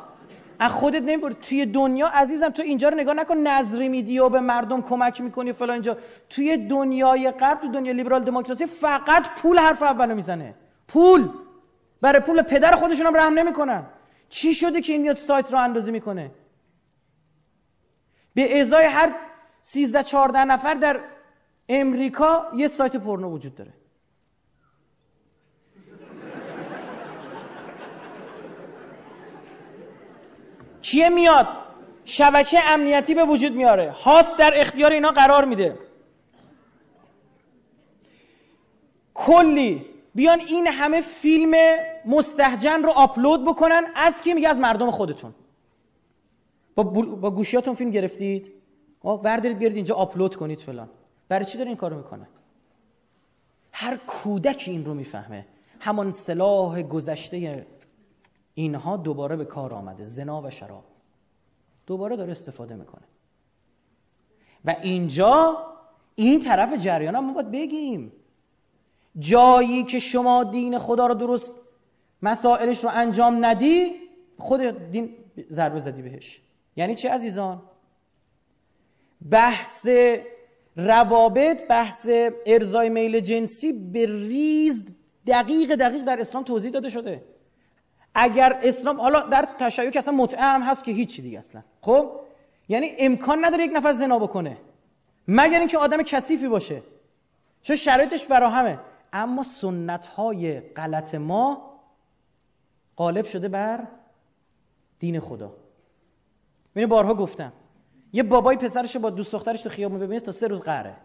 از 0.59 0.71
خودت 0.71 1.01
نمی‌بری 1.01 1.33
توی 1.33 1.65
دنیا 1.65 2.07
عزیزم 2.07 2.49
تو 2.49 2.61
اینجا 2.61 2.89
رو 2.89 2.97
نگاه 2.97 3.13
نکن. 3.13 3.37
نظری 3.37 3.89
میدی 3.89 4.19
و 4.19 4.29
به 4.29 4.39
مردم 4.39 4.81
کمک 4.81 5.21
می‌کنی 5.21 5.53
فلان 5.53 5.73
اینجا. 5.73 5.97
توی 6.29 6.57
دنیای 6.67 7.31
غرب 7.31 7.61
تو 7.61 7.71
دنیا 7.71 7.93
لیبرال 7.93 8.23
دموکراسی 8.23 8.65
فقط 8.65 9.41
پول 9.41 9.59
حرف 9.59 9.83
اولو 9.83 10.15
می‌زنه. 10.15 10.55
پول. 10.87 11.29
برای 12.01 12.19
پول 12.19 12.41
پدر 12.41 12.71
خودشون 12.75 13.05
هم 13.05 13.17
رحم 13.17 13.39
نمی‌کنن. 13.39 13.85
چی 14.29 14.53
شده 14.53 14.81
که 14.81 14.93
این 14.93 15.01
میاد 15.01 15.15
سایت 15.15 15.51
رو 15.51 15.59
اندازی 15.59 15.91
می‌کنه؟ 15.91 16.31
به 18.33 18.61
ازای 18.61 18.85
هر 18.85 19.15
13 19.61 20.03
14 20.03 20.45
نفر 20.45 20.73
در 20.73 20.99
امریکا 21.69 22.51
یه 22.53 22.67
سایت 22.67 22.97
پورنو 22.97 23.31
وجود 23.31 23.55
داره. 23.55 23.73
کیه 30.81 31.09
میاد؟ 31.09 31.47
شبکه 32.05 32.69
امنیتی 32.69 33.13
به 33.13 33.23
وجود 33.23 33.51
میاره. 33.51 33.91
هاست 33.91 34.37
در 34.37 34.51
اختیار 34.55 34.91
اینا 34.91 35.11
قرار 35.11 35.45
میده. 35.45 35.77
کلی. 39.13 39.85
بیان 40.15 40.39
این 40.39 40.67
همه 40.67 41.01
فیلم 41.01 41.53
مستحجن 42.05 42.83
رو 42.83 42.89
آپلود 42.89 43.45
بکنن. 43.45 43.83
از 43.95 44.21
کی 44.21 44.33
میگه؟ 44.33 44.49
از 44.49 44.59
مردم 44.59 44.91
خودتون. 44.91 45.33
با, 46.75 46.83
با 46.83 47.31
گوشیاتون 47.31 47.73
فیلم 47.73 47.91
گرفتید؟ 47.91 48.53
بردارید 49.03 49.57
بیارید 49.57 49.75
اینجا 49.75 49.95
آپلود 49.95 50.35
کنید 50.35 50.59
فلان. 50.59 50.89
برای 51.29 51.45
چی 51.45 51.57
داره 51.57 51.67
این 51.67 51.77
کارو 51.77 51.97
می‌کنه؟ 51.97 52.27
هر 53.71 53.97
کودکی 53.97 54.71
این 54.71 54.85
رو 54.85 54.93
می‌فهمه. 54.93 55.45
همان 55.79 56.11
سلاح 56.11 56.81
گذشته 56.81 57.67
اینها 58.53 58.97
دوباره 58.97 59.35
به 59.35 59.45
کار 59.45 59.73
آمده. 59.73 60.05
زنا 60.05 60.41
و 60.41 60.49
شراب. 60.49 60.83
دوباره 61.87 62.15
داره 62.15 62.31
استفاده 62.31 62.75
می‌کنه. 62.75 63.03
و 64.65 64.75
اینجا 64.81 65.57
این 66.15 66.39
طرف 66.39 66.73
جریان 66.73 67.15
هم 67.15 67.25
ما 67.25 67.33
باید 67.33 67.51
بگیم. 67.51 68.11
جایی 69.19 69.83
که 69.83 69.99
شما 69.99 70.43
دین 70.43 70.79
خدا 70.79 71.07
رو 71.07 71.13
درست 71.13 71.59
مسائلش 72.21 72.83
رو 72.83 72.89
انجام 72.93 73.45
ندی 73.45 73.91
خود 74.37 74.61
دین 74.91 75.15
ضربه 75.49 75.79
زدی 75.79 76.01
بهش. 76.01 76.41
یعنی 76.75 76.95
چه 76.95 77.09
عزیزان؟ 77.09 77.61
بحث 79.31 79.87
روابط 80.75 81.67
بحث 81.67 82.09
ارزای 82.45 82.89
میل 82.89 83.19
جنسی 83.19 83.73
به 83.73 84.05
ریز 84.05 84.85
دقیق 85.27 85.75
دقیق 85.75 86.03
در 86.03 86.19
اسلام 86.19 86.43
توضیح 86.43 86.71
داده 86.71 86.89
شده. 86.89 87.23
اگر 88.15 88.59
اسلام 88.63 89.01
حالا 89.01 89.21
در 89.21 89.47
تشیع 89.59 89.89
که 89.89 89.99
اصلا 89.99 90.13
متعه 90.13 90.63
هست 90.63 90.83
که 90.83 90.91
هیچی 90.91 91.21
دیگه 91.21 91.39
اصلا. 91.39 91.63
خب؟ 91.81 92.19
یعنی 92.69 92.95
امکان 92.99 93.45
نداره 93.45 93.63
یک 93.63 93.71
نفر 93.75 93.91
زنا 93.91 94.19
بکنه. 94.19 94.57
مگر 95.27 95.59
اینکه 95.59 95.77
آدم 95.77 96.03
کثیفی 96.03 96.47
باشه. 96.47 96.81
چون 97.61 97.75
شرایطش 97.75 98.23
فراهمه. 98.23 98.79
اما 99.13 99.43
سنت 99.43 100.05
های 100.05 100.59
غلط 100.59 101.15
ما 101.15 101.68
غالب 102.99 103.25
شده 103.25 103.47
بر 103.47 103.87
دین 104.99 105.19
خدا. 105.19 105.53
ببین 106.75 106.89
بارها 106.89 107.13
گفتم. 107.13 107.53
یه 108.13 108.23
بابای 108.23 108.57
پسرش 108.57 108.97
با 108.97 109.09
دوست 109.09 109.31
دخترش 109.31 109.61
تو 109.61 109.69
خیابون 109.69 109.99
ببینید 109.99 110.21
تا 110.21 110.31
سه 110.31 110.47
روز 110.47 110.61
قهره. 110.61 110.95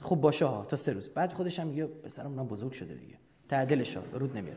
خوب 0.00 0.20
باشه 0.20 0.46
ها 0.46 0.64
تا 0.64 0.76
سه 0.76 0.92
روز. 0.92 1.08
بعد 1.08 1.32
خودش 1.32 1.60
هم 1.60 1.66
میگه 1.66 1.86
پسرم 1.86 2.30
من 2.30 2.46
بزرگ 2.46 2.72
شده 2.72 2.94
دیگه. 2.94 3.18
تعدلش 3.48 3.96
رود 4.12 4.36
نمیاد. 4.36 4.56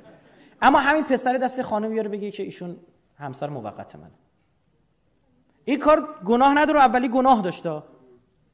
اما 0.62 0.80
همین 0.80 1.04
پسر 1.04 1.38
دست 1.38 1.62
خانم 1.62 1.90
بیاره 1.90 2.10
بگه 2.10 2.32
که 2.32 2.44
ایشون 2.44 2.78
همسر 3.18 3.50
موقت 3.50 3.96
من 3.96 4.12
این 5.66 5.80
کار 5.80 6.08
گناه 6.26 6.54
نداره 6.54 6.80
اولی 6.80 7.10
گناه 7.10 7.42
داشته. 7.42 7.84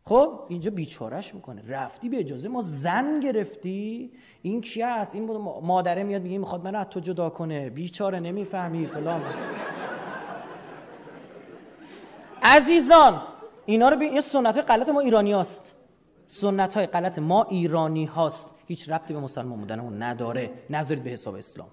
خب 0.09 0.39
اینجا 0.47 0.71
بیچارش 0.71 1.35
می‌کنه. 1.35 1.63
رفتی 1.67 2.09
به 2.09 2.19
اجازه. 2.19 2.47
ما 2.47 2.61
زن 2.61 3.19
گرفتی. 3.19 4.11
این 4.41 4.61
کی 4.61 4.81
است 4.81 5.15
این 5.15 5.37
مادره 5.63 6.03
میاد 6.03 6.21
میگه 6.21 6.37
می‌خواد 6.37 6.63
منو 6.63 6.77
از 6.77 6.87
تو 6.89 6.99
جدا 6.99 7.29
کنه. 7.29 7.69
بیچاره 7.69 8.19
نمی‌فهمی. 8.19 8.87
فلان. 8.87 9.21
عزیزان 12.43 13.21
اینا 13.65 13.89
رو 13.89 13.99
این 13.99 14.21
سنت 14.21 14.55
های 14.55 14.63
غلط 14.63 14.89
ما 14.89 14.99
ایرانی 14.99 15.31
هاست. 15.31 15.71
سنت 16.27 16.73
های 16.73 16.85
غلط 16.85 17.19
ما 17.19 17.43
ایرانی 17.43 18.05
هاست. 18.05 18.55
هیچ 18.67 18.89
ربطی 18.89 19.13
به 19.13 19.19
مسلمان 19.19 19.59
بودن 19.59 20.03
نداره. 20.03 20.49
نذارید 20.69 21.03
به 21.03 21.09
حساب 21.09 21.35
اسلام. 21.35 21.69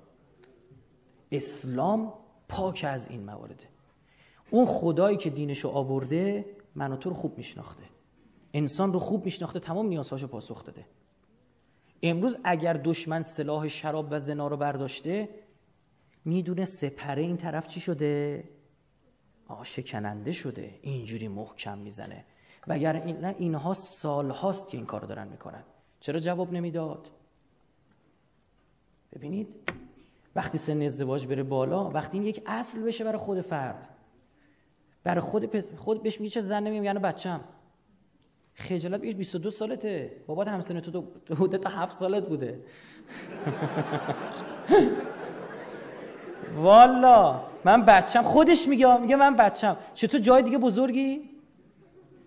اسلام 1.33 2.13
پاک 2.49 2.87
از 2.89 3.11
این 3.11 3.25
موارده. 3.25 3.65
اون 4.51 4.67
خدایی 4.67 5.17
که 5.17 5.31
دینشو 5.31 5.69
آورده 5.69 6.45
من 6.75 6.97
تو 6.97 7.11
رو 7.11 7.17
خوب 7.17 7.39
میشناخته. 7.39 7.83
انسان 8.55 8.93
رو 8.93 8.99
خوب 8.99 9.25
میشناخته 9.25 9.61
تمام 9.61 9.87
نیازهاشو 9.87 10.27
پاسخ 10.27 10.65
داده. 10.65 10.87
امروز 12.03 12.37
اگر 12.45 12.73
دشمن 12.73 13.23
سلاح 13.23 13.69
شراب 13.69 14.09
و 14.11 14.19
زنا 14.21 14.49
رو 14.49 14.57
برداشته 14.57 15.29
می‌دونه 16.25 16.65
سپره 16.65 17.23
این 17.23 17.37
طرف 17.37 17.69
چی 17.69 17.81
شده؟ 17.81 18.45
آقا 19.49 19.65
شکننده 19.65 20.33
شده. 20.33 20.79
اینجوری 20.83 21.29
محکم 21.29 21.79
می‌زنه. 21.79 22.25
وگر 22.67 22.97
این 22.97 23.17
نه 23.17 23.35
اینها 23.39 23.75
سال 23.75 24.31
هاست 24.31 24.69
که 24.69 24.77
این 24.77 24.87
کار 24.87 25.01
دارن 25.01 25.29
می‌کنن. 25.29 25.63
چرا 26.01 26.21
جواب 26.21 26.53
نمی‌داد؟ 26.53 27.11
ببینید 29.13 29.49
وقتی 30.35 30.59
سن 30.59 30.83
ازدواج 30.83 31.27
بره 31.27 31.43
بالا 31.43 31.91
وقتی 31.91 32.19
این 32.19 32.27
یک 32.27 32.43
اصل 32.47 32.83
بشه 32.83 33.05
برای 33.05 33.19
خود 33.19 33.41
فرد. 33.41 33.89
برای 35.05 35.21
خود 35.21 35.61
خود 35.77 36.03
بهش 36.03 36.21
میگه 36.21 36.31
چه 36.31 36.41
زن 36.41 36.63
نمیم 36.63 36.85
یعنی 36.85 36.99
بچم 36.99 37.41
خجالت 38.63 39.01
بگیش 39.01 39.15
22 39.15 39.51
سالته. 39.51 40.13
بابات 40.27 40.49
همسن 40.49 40.81
تو 40.81 41.05
بوده 41.39 41.59
تا 41.59 41.71
7 41.71 41.93
سالت 41.97 42.27
بوده. 42.29 42.61
والا 46.57 47.41
من 47.65 47.85
بچم. 47.85 48.23
خودش 48.23 48.69
میگه 48.69 48.97
میگه 49.01 49.17
من 49.17 49.37
بچم. 49.37 49.77
چطور 49.95 50.21
جای 50.21 50.43
دیگه 50.43 50.59
بزرگی؟ 50.59 51.21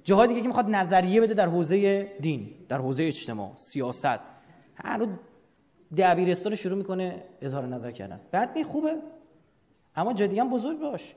جاهای 0.04 0.28
دیگه 0.28 0.42
که 0.42 0.48
می‌خواد 0.48 0.70
نظریه 0.70 1.22
بده 1.22 1.34
در 1.34 1.48
حوزه 1.48 2.04
دین 2.20 2.50
در 2.70 2.78
حوزه 2.78 3.04
اجتماع 3.04 3.52
سیاست. 3.56 4.20
هر 4.76 5.08
دبیرستان 5.98 6.56
شروع 6.56 6.78
می‌کنه 6.78 7.24
اظهار 7.42 7.66
نظر 7.66 7.92
کردن. 7.92 8.20
بعد 8.32 8.64
خوبه. 8.64 8.96
اما 9.96 10.14
جدی 10.14 10.40
هم 10.40 10.50
بزرگ 10.50 10.80
باش. 10.80 11.16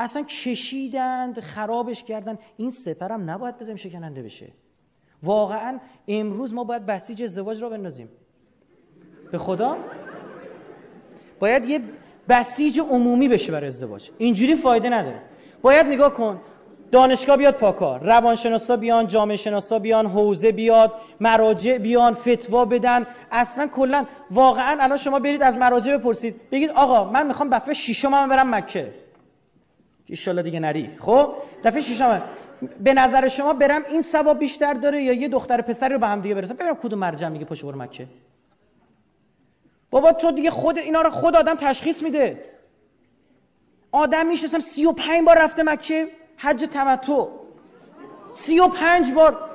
اصلا 0.00 0.22
کشیدند 0.22 1.40
خرابش 1.40 2.04
کردن 2.04 2.38
این 2.56 2.70
سپرم 2.70 3.30
نباید 3.30 3.58
بذاریم 3.58 3.76
شکننده 3.76 4.22
بشه. 4.22 4.46
واقعا 5.22 5.78
امروز 6.08 6.54
ما 6.54 6.64
باید 6.64 6.86
بسیج 6.86 7.22
ازدواج 7.22 7.62
را 7.62 7.68
بندازیم. 7.68 8.08
به 9.32 9.38
خدا؟ 9.38 9.76
باید 11.40 11.64
یه 11.64 11.80
بسیج 12.28 12.80
عمومی 12.80 13.28
بشه 13.28 13.52
برای 13.52 13.66
ازدواج. 13.66 14.10
اینجوری 14.18 14.54
فایده 14.54 14.88
نداره. 14.88 15.20
باید 15.62 15.86
نگاه 15.86 16.14
کن. 16.14 16.40
دانشگاه 16.92 17.36
بیاد 17.36 17.54
پاکار. 17.54 18.00
روانشناسا 18.04 18.76
بیان 18.76 19.06
جامعه 19.06 19.36
شناسا 19.36 19.78
بیان 19.78 20.06
حوزه 20.06 20.52
بیاد 20.52 20.92
مراجع 21.20 21.78
بیان 21.78 22.14
فتوا 22.14 22.64
بدن. 22.64 23.06
اصلا 23.32 23.66
کلا 23.66 24.06
واقعا 24.30 24.76
الان 24.80 24.96
شما 24.96 25.18
برید 25.18 25.42
از 25.42 25.56
مراجع 25.56 25.96
بپرسید. 25.96 26.40
بگید 26.50 26.70
آقا 26.70 27.10
من 27.10 27.26
می‌خوام 27.26 27.50
دفعه 27.50 27.74
ششم 27.74 28.10
من 28.10 28.28
برم 28.28 28.54
مکه. 28.54 29.09
ان 30.10 30.42
دیگه 30.42 30.60
نری. 30.60 30.90
خب؟ 31.00 31.34
دفعه 31.64 31.80
ششم 31.80 32.22
به 32.80 32.94
نظر 32.94 33.28
شما 33.28 33.52
برم 33.52 33.82
این 33.88 34.02
ثواب 34.02 34.38
بیشتر 34.38 34.74
داره 34.74 35.02
یا 35.02 35.12
یه 35.12 35.28
دختر 35.28 35.60
پسری 35.60 35.94
رو 35.94 36.00
به 36.00 36.06
هم 36.06 36.20
دیگه 36.20 36.34
برسم؟ 36.34 36.54
ببینم 36.54 36.74
کدوم 36.74 36.98
مرجع 36.98 37.28
میگه 37.28 37.44
پشت 37.44 37.64
برو 37.64 37.78
مکه. 37.78 38.06
بابا 39.90 40.12
تو 40.12 40.30
دیگه 40.30 40.50
خود 40.50 40.78
اینا 40.78 41.02
رو 41.02 41.10
خود 41.10 41.36
آدم 41.36 41.54
تشخیص 41.54 42.02
میده. 42.02 42.44
آدم 43.92 44.26
می‌شناسم 44.26 44.60
سی 44.60 44.86
و 44.86 44.92
پنج 44.92 45.26
بار 45.26 45.38
رفته 45.38 45.62
مکه 45.62 46.08
حج 46.36 46.64
تمتع. 46.64 47.26
سی 48.30 48.60
و 48.60 48.68
پنج 48.68 49.12
بار. 49.12 49.50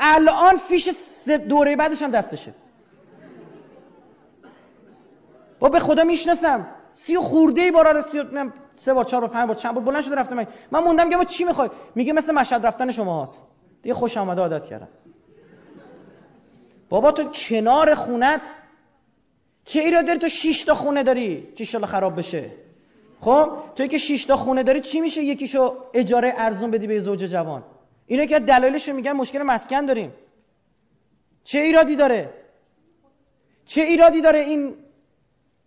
الان 0.00 0.56
فیش 0.56 0.88
دوره 1.48 1.76
بعدش 1.76 2.02
هم 2.02 2.10
دستشه. 2.10 2.54
با 5.58 5.68
به 5.68 5.80
خدا 5.80 6.04
می‌شناسم. 6.04 6.66
سی 6.92 7.16
و 7.16 7.20
خورده 7.20 7.70
بار 7.70 7.94
رو 7.94 8.02
سی 8.02 8.18
و 8.18 8.50
سه 8.80 8.94
بار 8.94 9.04
چهار 9.04 9.20
بار 9.20 9.30
پنج 9.30 9.46
بار 9.46 9.56
چند 9.56 9.74
بار 9.74 9.84
بلند 9.84 10.02
شده 10.02 10.14
رفته 10.14 10.34
من. 10.34 10.46
من 10.70 10.80
موندم 10.80 11.06
میگم 11.08 11.24
چی 11.24 11.44
می‌خوای؟ 11.44 11.70
میگه 11.94 12.12
مثل 12.12 12.32
مشهد 12.34 12.66
رفتن 12.66 12.90
شما 12.90 13.22
هست 13.22 13.46
دیگه 13.82 13.94
خوش 13.94 14.16
آمده 14.16 14.40
عادت 14.40 14.64
کردم. 14.64 14.88
بابا 16.88 17.12
تو 17.12 17.24
کنار 17.24 17.94
خونت 17.94 18.40
چه 19.64 19.80
ایراد 19.80 20.06
داری؟ 20.06 20.18
تو 20.18 20.28
6 20.28 20.64
تا 20.64 20.74
خونه 20.74 21.02
داری 21.02 21.52
که 21.56 21.64
خراب 21.64 22.18
بشه. 22.18 22.50
خب؟ 23.20 23.50
توی 23.76 23.88
که 23.88 23.98
6 23.98 24.24
تا 24.24 24.36
خونه 24.36 24.62
داری 24.62 24.80
چی 24.80 25.00
میشه 25.00 25.22
یکیشو 25.22 25.76
اجاره 25.94 26.34
ارزون 26.36 26.70
بدی 26.70 26.86
به 26.86 26.98
زوج 26.98 27.24
جوان؟ 27.24 27.62
اینه 28.06 28.26
که 28.26 28.38
دلایلش 28.38 28.88
میگن 28.88 29.12
مشکل 29.12 29.42
مسکن 29.42 29.86
داریم. 29.86 30.12
چه 31.44 31.58
ایرادی 31.58 31.96
داره؟ 31.96 32.34
چه 33.64 33.82
ایرادی 33.82 34.20
داره 34.20 34.38
این 34.38 34.74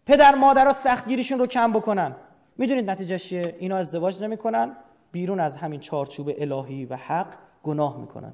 پدر 0.05 0.35
مادرها 0.35 0.71
سختگیریشون 0.71 1.39
رو 1.39 1.47
کم 1.47 1.73
بکنن؟ 1.73 2.15
می‌دونید 2.57 2.89
نتیجه 2.89 3.17
چیه؟ 3.17 3.55
اینا 3.59 3.77
ازدواج 3.77 4.23
نمی‌کنن 4.23 4.75
بیرون 5.11 5.39
از 5.39 5.57
همین 5.57 5.79
چارچوب 5.79 6.31
الهی 6.37 6.85
و 6.85 6.95
حق 6.95 7.37
گناه 7.63 7.97
می‌کنن. 7.97 8.33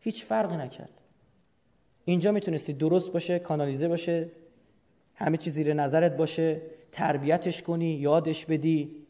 هیچ 0.00 0.24
فرقی 0.24 0.56
نکرد. 0.56 1.00
اینجا 2.04 2.32
می‌تونستی 2.32 2.72
درست 2.72 3.12
باشه 3.12 3.38
کانالیزه 3.38 3.88
باشه 3.88 4.30
همه 5.14 5.36
چیز 5.36 5.54
زیر 5.54 5.74
نظرت 5.74 6.16
باشه 6.16 6.62
تربیتش 6.92 7.62
کنی 7.62 7.86
یادش 7.86 8.46
بدی. 8.46 9.06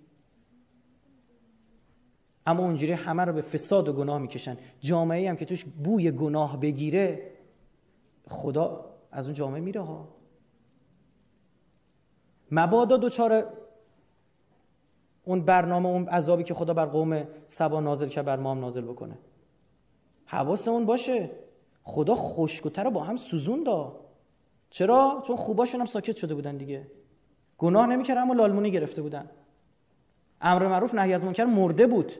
اما 2.46 2.62
اونجوری 2.62 2.92
همه 2.92 3.24
رو 3.24 3.32
به 3.32 3.42
فساد 3.42 3.88
و 3.88 3.92
گناه 3.92 4.18
می‌کشن. 4.18 4.56
جامعه 4.80 5.30
هم 5.30 5.36
که 5.36 5.44
توش 5.44 5.64
بوی 5.64 6.10
گناه 6.10 6.60
بگیره 6.60 7.30
خدا 8.28 8.90
از 9.12 9.26
اون 9.26 9.34
جامعه 9.34 9.60
میره 9.60 9.80
ها. 9.80 10.08
مبادا 12.50 12.96
دوچار 12.96 13.59
اون 15.24 15.44
برنامه 15.44 15.88
اون 15.88 16.08
عذابی 16.08 16.44
که 16.44 16.54
خدا 16.54 16.74
بر 16.74 16.86
قوم 16.86 17.26
سبا 17.46 17.80
نازل 17.80 18.08
که 18.08 18.22
بر 18.22 18.36
ما 18.36 18.50
هم 18.50 18.60
نازل 18.60 18.84
بکنه. 18.84 19.18
حواسمون 20.26 20.86
باشه. 20.86 21.30
خدا 21.82 22.14
خشکوتر 22.14 22.84
رو 22.84 22.90
با 22.90 23.02
هم 23.02 23.16
سوزون 23.16 23.62
دا 23.62 24.00
چرا؟ 24.70 25.22
چون 25.26 25.36
خوباشون 25.36 25.80
هم 25.80 25.86
ساکت 25.86 26.16
شده 26.16 26.34
بودن 26.34 26.56
دیگه. 26.56 26.86
گناه 27.58 27.86
نمی‌کردن 27.86 28.20
اما 28.20 28.34
لالمونی 28.34 28.70
گرفته 28.70 29.02
بودن. 29.02 29.30
امر 30.40 30.66
معروف 30.66 30.94
نهی 30.94 31.14
از 31.14 31.24
منکر 31.24 31.44
مرده 31.44 31.86
بود. 31.86 32.12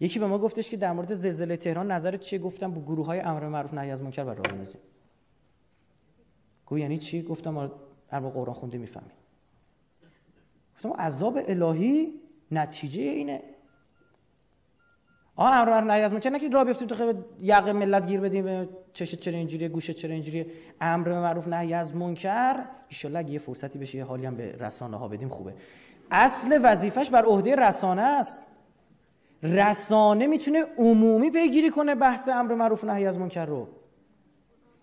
یکی 0.00 0.18
به 0.18 0.26
ما 0.26 0.38
گفتش 0.38 0.70
که 0.70 0.76
در 0.76 0.92
مورد 0.92 1.14
زلزله 1.14 1.56
تهران 1.56 1.92
نظرت 1.92 2.20
چیه؟ 2.20 2.38
گفتم 2.38 2.74
با 2.74 2.80
گروه 2.80 3.06
های 3.06 3.20
امر 3.20 3.48
معروف 3.48 3.74
نهی 3.74 3.90
از 3.90 4.02
منکر 4.02 4.24
بر 4.24 4.34
راه 4.34 4.42
بندازیم 4.42 4.80
گو 6.66 6.78
یعنی 6.78 6.98
چی؟ 6.98 7.22
گفتم 7.22 7.70
هر 8.10 8.20
قرآن 8.20 8.54
خونده 8.54 8.78
می‌فهمی 8.78 9.10
گفتم 10.78 10.92
عذاب 10.92 11.38
الهی 11.46 12.12
نتیجه 12.50 13.02
اینه. 13.02 13.42
آه 15.36 15.54
امر 15.54 15.80
نهی 15.80 16.02
از 16.02 16.12
منکر. 16.12 16.38
که 16.38 16.48
راه 16.48 16.64
بیفتیم 16.64 16.88
تو 16.88 16.94
خیلی 16.94 17.18
یقه 17.40 17.72
ملت 17.72 18.06
گیر 18.06 18.20
بدیم 18.20 18.68
چش 18.92 19.14
چرا 19.14 19.36
اینجوریه 19.36 19.68
گوشه 19.68 19.94
چرا 19.94 20.12
اینجوریه. 20.12 20.46
امر 20.80 21.08
به 21.08 21.20
معروف 21.20 21.48
نهی 21.48 21.74
از 21.74 21.96
منکر. 21.96 22.64
ان 23.04 23.28
یه 23.28 23.38
فرصتی 23.38 23.78
بشه 23.78 23.98
یه 23.98 24.04
حالی 24.04 24.26
هم 24.26 24.36
به 24.36 24.56
رسانه 24.60 24.96
ها 24.96 25.08
بدیم 25.08 25.28
خوبه. 25.28 25.54
اصل 26.10 26.60
وظیفش 26.62 27.10
بر 27.10 27.24
عهده 27.24 27.56
رسانه 27.56 28.02
است. 28.02 28.46
رسانه 29.42 30.26
می‌تونه 30.26 30.64
عمومی 30.78 31.30
پیگیری 31.30 31.70
کنه 31.70 31.94
بحث 31.94 32.28
امر 32.28 32.54
معروف 32.54 32.84
نهی 32.84 33.06
از 33.06 33.18
منکر 33.18 33.46
رو. 33.46 33.68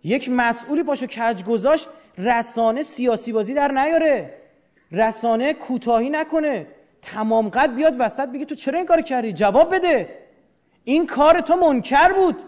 یک 0.03 0.29
مسئولی 0.29 0.83
پاشو 0.83 1.07
کج 1.07 1.43
گذاشت 1.43 1.89
رسانه 2.17 2.81
سیاسی 2.81 3.31
بازی 3.31 3.53
در 3.53 3.71
نیاره. 3.71 4.44
رسانه 4.91 5.53
کوتاهی 5.53 6.09
نکنه. 6.09 6.67
تمام 7.01 7.49
قد 7.49 7.75
بیاد 7.75 7.95
وسط 7.99 8.29
بگه 8.29 8.45
تو 8.45 8.55
چرا 8.55 8.77
این 8.77 8.87
کار 8.87 9.01
کردی؟ 9.01 9.33
جواب 9.33 9.75
بده. 9.75 10.19
این 10.83 11.05
کار 11.07 11.41
تو 11.41 11.55
منکر 11.55 12.13
بود. 12.13 12.43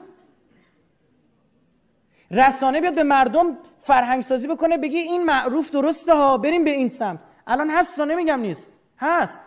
رسانه 2.31 2.81
بیاد 2.81 2.95
به 2.95 3.03
مردم 3.03 3.57
فرهنگ 3.79 4.21
سازی 4.21 4.47
بکنه 4.47 4.77
بگی 4.77 4.97
این 4.97 5.23
معروف 5.23 5.71
درسته 5.71 6.13
ها 6.13 6.37
بریم 6.37 6.63
به 6.63 6.69
این 6.69 6.87
سمت. 6.87 7.23
الان 7.47 7.69
هست 7.69 7.99
نمیگم 7.99 8.39
نیست. 8.39 8.73
هست. 8.97 9.41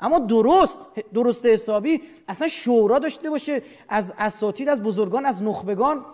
اما 0.00 0.18
درست 0.18 0.80
درست 1.14 1.46
حسابی. 1.46 2.02
اصلا 2.28 2.48
شورا 2.48 2.98
داشته 2.98 3.30
باشه 3.30 3.62
از 3.88 4.14
اساتید 4.18 4.68
از 4.68 4.82
بزرگان 4.82 5.26
از 5.26 5.42
نخبگان 5.42 6.04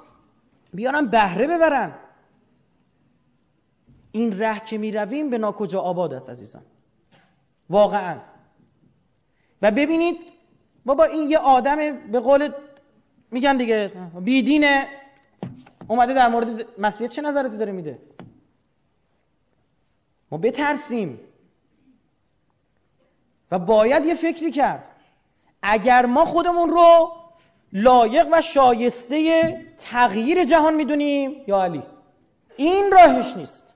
بیارن 0.74 1.06
بهره 1.06 1.46
ببرن. 1.46 1.94
این 4.12 4.38
ره 4.38 4.60
که 4.60 4.78
می 4.78 4.92
رویم 4.92 5.30
به 5.30 5.38
ناکجا 5.38 5.80
آباد 5.80 6.14
است 6.14 6.30
عزیزان. 6.30 6.62
واقعا. 7.70 8.18
و 9.62 9.70
ببینید 9.70 10.18
بابا 10.84 11.04
این 11.04 11.30
یه 11.30 11.38
آدم 11.38 12.08
به 12.10 12.20
قول 12.20 12.52
میگن 13.30 13.56
دیگه 13.56 13.90
بیدینه 14.20 14.88
اومده 15.88 16.14
در 16.14 16.28
مورد 16.28 16.66
مسیح 16.78 17.08
چه 17.08 17.22
نظرتی 17.22 17.56
داره 17.56 17.72
میده؟ 17.72 17.98
ما 20.30 20.38
بترسیم. 20.38 21.20
و 23.50 23.58
باید 23.58 24.04
یه 24.04 24.14
فکری 24.14 24.50
کرد. 24.50 24.88
اگر 25.62 26.06
ما 26.06 26.24
خودمون 26.24 26.68
رو 26.68 27.12
لایق 27.72 28.28
و 28.32 28.40
شایسته 28.40 29.52
تغییر 29.78 30.44
جهان 30.44 30.74
می‌دونیم 30.74 31.44
یا 31.46 31.62
علی 31.62 31.82
این 32.56 32.92
راهش 32.92 33.36
نیست. 33.36 33.67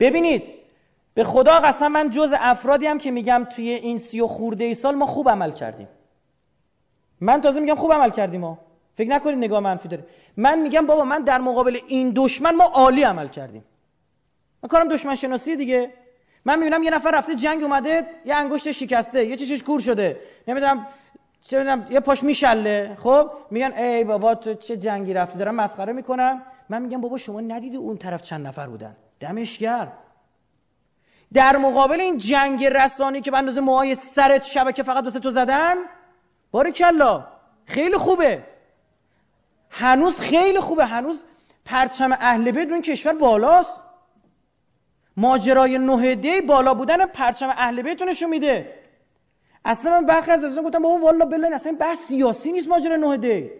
ببینید 0.00 0.42
به 1.14 1.24
خدا 1.24 1.60
قسم 1.60 1.88
من 1.88 2.10
جز 2.10 2.34
افرادی 2.38 2.86
هم 2.86 2.98
که 2.98 3.10
میگم 3.10 3.46
توی 3.56 3.70
این 3.70 3.98
سی 3.98 4.20
و 4.20 4.26
خورده 4.26 4.64
ای 4.64 4.74
سال 4.74 4.94
ما 4.94 5.06
خوب 5.06 5.28
عمل 5.28 5.52
کردیم. 5.52 5.88
من 7.20 7.40
تازه 7.40 7.60
میگم 7.60 7.74
خوب 7.74 7.92
عمل 7.92 8.10
کردیم 8.10 8.40
ما 8.40 8.58
فکر 8.94 9.08
نکنید 9.10 9.38
نگاه 9.38 9.60
منفی 9.60 9.88
داره. 9.88 10.04
من 10.36 10.58
میگم 10.58 10.86
بابا 10.86 11.04
من 11.04 11.22
در 11.22 11.38
مقابل 11.38 11.78
این 11.86 12.12
دشمن 12.16 12.54
ما 12.54 12.64
عالی 12.64 13.02
عمل 13.02 13.28
کردیم. 13.28 13.64
من 14.62 14.68
کارم 14.68 14.88
دشمن 14.88 15.14
شناسی 15.14 15.56
دیگه. 15.56 15.92
من 16.44 16.58
می‌بینم 16.58 16.82
یه 16.82 16.90
نفر 16.90 17.10
رفته 17.10 17.34
جنگ 17.34 17.62
اومده 17.62 18.06
یه 18.24 18.34
انگشت 18.34 18.70
شکسته 18.70 19.24
یه 19.24 19.36
چشش 19.36 19.62
کور 19.62 19.80
شده. 19.80 20.20
نمی‌دونم 20.48 20.86
چه 21.40 21.58
می‌دونم 21.58 21.86
یه 21.90 22.00
پاش 22.00 22.22
میشله. 22.22 22.96
خب 23.02 23.30
میگن 23.50 23.72
ای 23.72 24.04
بابا 24.04 24.34
تو 24.34 24.54
چه 24.54 24.76
جنگی 24.76 25.14
رفتی؟ 25.14 25.38
دارن 25.38 25.54
مسخره 25.54 25.92
می‌کنن. 25.92 26.42
من 26.68 26.82
میگم 26.82 27.00
بابا 27.00 27.16
شما 27.16 27.40
ندیدی 27.40 27.76
اون 27.76 27.96
طرف 27.96 28.22
چند 28.22 28.46
نفر 28.46 28.66
بودن؟ 28.66 28.96
دمشگر 29.20 29.92
در 31.32 31.56
مقابل 31.56 32.00
این 32.00 32.18
جنگ 32.18 32.64
رسانی 32.64 33.20
که 33.20 33.30
به 33.30 33.38
اندازه 33.38 33.60
موهای 33.60 33.94
سرت 33.94 34.42
شبکه 34.44 34.82
فقط 34.82 35.04
واسه 35.04 35.20
تو 35.20 35.30
زدن 35.30 35.76
کلا 36.74 37.26
خیلی 37.66 37.96
خوبه. 37.96 38.42
هنوز 39.70 40.20
خیلی 40.20 40.60
خوبه. 40.60 40.86
هنوز 40.86 41.24
پرچم 41.64 42.12
اهل 42.12 42.50
بیت 42.50 42.72
این 42.72 42.82
کشور 42.82 43.12
بالاست. 43.12 43.84
ماجرای 45.16 45.78
نهده 45.78 46.40
بالا 46.40 46.74
بودن 46.74 47.06
پرچم 47.06 47.48
اهل 47.48 47.82
بیت 47.82 48.02
نشون 48.02 48.30
میده. 48.30 48.74
اصلا 49.64 50.00
من 50.00 50.06
برخی 50.06 50.30
از 50.30 50.44
ازشون 50.44 50.64
گفتم 50.64 50.82
بابا 50.82 50.98
والا 50.98 51.24
بله 51.24 51.54
اصلا 51.54 51.76
بحث 51.80 51.98
سیاسی 51.98 52.52
نیست 52.52 52.68
ماجرای 52.68 52.98
نهده 52.98 53.52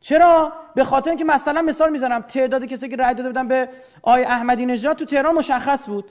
چرا؟ 0.00 0.52
به 0.74 0.84
خاطر 0.84 1.10
اینکه 1.10 1.24
مثلا 1.24 1.62
مثال 1.62 1.90
می‌زنم 1.90 2.20
تعداد 2.20 2.64
کسایی 2.64 2.90
که 2.90 2.96
رأی 2.96 3.14
داده 3.14 3.28
بودن 3.28 3.48
به 3.48 3.68
آی 4.02 4.24
احمدی 4.24 4.66
نژاد 4.66 4.96
تو 4.96 5.04
تهران 5.04 5.34
مشخص 5.34 5.88
بود. 5.88 6.10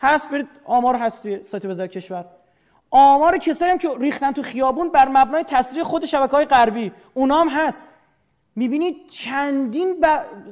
هست 0.00 0.30
برید 0.30 0.48
آمار 0.64 0.96
هست 0.96 1.22
توی 1.22 1.42
سایت 1.42 1.64
وزارت 1.64 1.90
کشور. 1.90 2.24
آمار 2.90 3.38
کسایی 3.38 3.70
هم 3.70 3.78
که 3.78 3.88
ریختن 3.98 4.32
تو 4.32 4.42
خیابون 4.42 4.88
بر 4.88 5.08
مبنای 5.08 5.44
تصریح 5.44 5.82
خود 5.82 6.04
شبکه 6.04 6.32
های 6.32 6.44
غربی 6.44 6.92
اونام 7.14 7.48
هست. 7.48 7.84
می‌بینید 8.56 9.08
چندین 9.08 10.04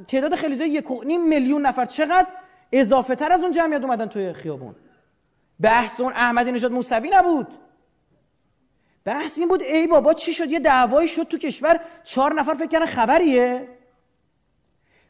تعداد 0.07 0.35
خیلی 0.35 0.55
زیاد 0.55 0.69
یک 0.69 0.85
میلیون 1.29 1.65
نفر 1.65 1.85
چقدر 1.85 2.27
اضافه 2.71 3.15
تر 3.15 3.31
از 3.31 3.43
اون 3.43 3.51
جمعیت 3.51 3.81
اومدن 3.81 4.05
توی 4.05 4.33
خیابون. 4.33 4.75
بحث 5.59 5.99
اون 5.99 6.13
احمدی 6.13 6.51
نژاد 6.51 6.71
موسوی 6.71 7.09
نبود. 7.09 7.47
بحث 9.05 9.37
این 9.37 9.47
بود 9.47 9.61
ای 9.61 9.87
بابا 9.87 10.13
چی 10.13 10.33
شد؟ 10.33 10.51
یه 10.51 10.59
دعوایی 10.59 11.07
شد 11.07 11.23
تو 11.23 11.37
کشور 11.37 11.79
چهار 12.03 12.33
نفر 12.33 12.53
فکر 12.53 12.67
کردن 12.67 12.85
خبریه. 12.85 13.67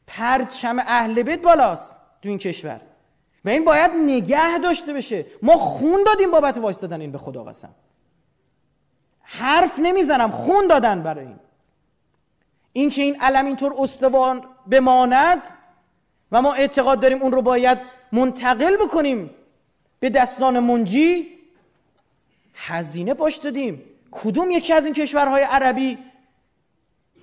پرچم 0.07 0.80
اهل 0.80 1.24
بیت 1.24 1.41
بالاست 1.41 1.95
تو 2.22 2.30
این 2.30 2.38
کشور. 2.38 2.82
و 3.45 3.49
این 3.49 3.65
باید 3.65 3.91
نگه 3.91 4.57
داشته 4.57 4.93
بشه. 4.93 5.25
ما 5.41 5.57
خون 5.57 6.03
دادیم 6.03 6.32
بابت 6.32 6.57
وایستادن 6.57 7.01
این 7.01 7.11
به 7.11 7.17
خدا 7.17 7.43
قسم 7.43 7.69
حرف 9.22 9.80
نمی‌زنم 9.80 10.32
خون 10.32 10.67
دادن 10.67 11.03
برای 11.03 11.25
این. 11.25 11.40
این 12.74 12.90
که 12.90 13.01
این 13.01 13.22
علم 13.22 13.45
اینطور 13.45 13.74
استوان 13.77 14.41
بماند 14.67 15.41
و 16.32 16.41
ما 16.41 16.53
اعتقاد 16.53 16.99
داریم 16.99 17.22
اون 17.22 17.32
رو 17.32 17.41
باید 17.41 17.77
منتقل 18.11 18.77
بکنیم 18.77 19.30
به 19.99 20.09
دستان 20.09 20.59
منجی. 20.59 21.34
هزینه 22.56 23.14
پاش 23.14 23.35
دادیم. 23.35 23.84
کدوم 24.11 24.51
یکی 24.51 24.74
از 24.74 24.85
این 24.85 24.93
کشورهای 24.93 25.43
عربی 25.43 25.98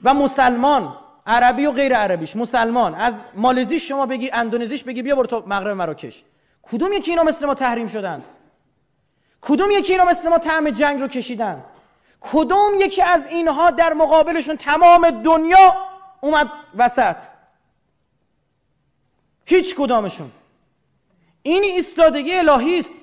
و 0.04 0.14
مسلمان؟ 0.14 0.96
عربی 1.26 1.66
و 1.66 1.72
غیر 1.72 1.94
عربیش. 1.94 2.36
مسلمان. 2.36 2.94
از 2.94 3.22
مالزیش 3.34 3.88
شما 3.88 4.06
بگی 4.06 4.30
اندونزیش 4.30 4.84
بگی 4.84 5.02
بیا 5.02 5.16
برو 5.16 5.26
تو 5.26 5.42
مغرب 5.46 5.76
مراکش. 5.76 6.24
کدوم 6.62 6.92
یکی 6.92 7.10
اینا 7.10 7.22
مثل 7.22 7.46
ما 7.46 7.54
تحریم 7.54 7.86
شدند؟ 7.86 8.24
کدوم 9.40 9.70
یکی 9.70 9.92
اینا 9.92 10.04
مثل 10.04 10.28
ما 10.28 10.38
طعم 10.38 10.70
جنگ 10.70 11.00
رو 11.00 11.08
کشیدن 11.08 11.64
کدوم 12.22 12.72
یکی 12.78 13.02
از 13.02 13.26
اینها 13.26 13.70
در 13.70 13.92
مقابلشون 13.92 14.56
تمام 14.56 15.10
دنیا 15.10 15.76
اومد 16.20 16.50
وسط؟ 16.76 17.16
هیچ 19.44 19.76
کدامشون. 19.76 20.30
این 21.42 21.62
ایستادگی 21.62 22.34
الهی 22.34 22.78
است. 22.78 22.94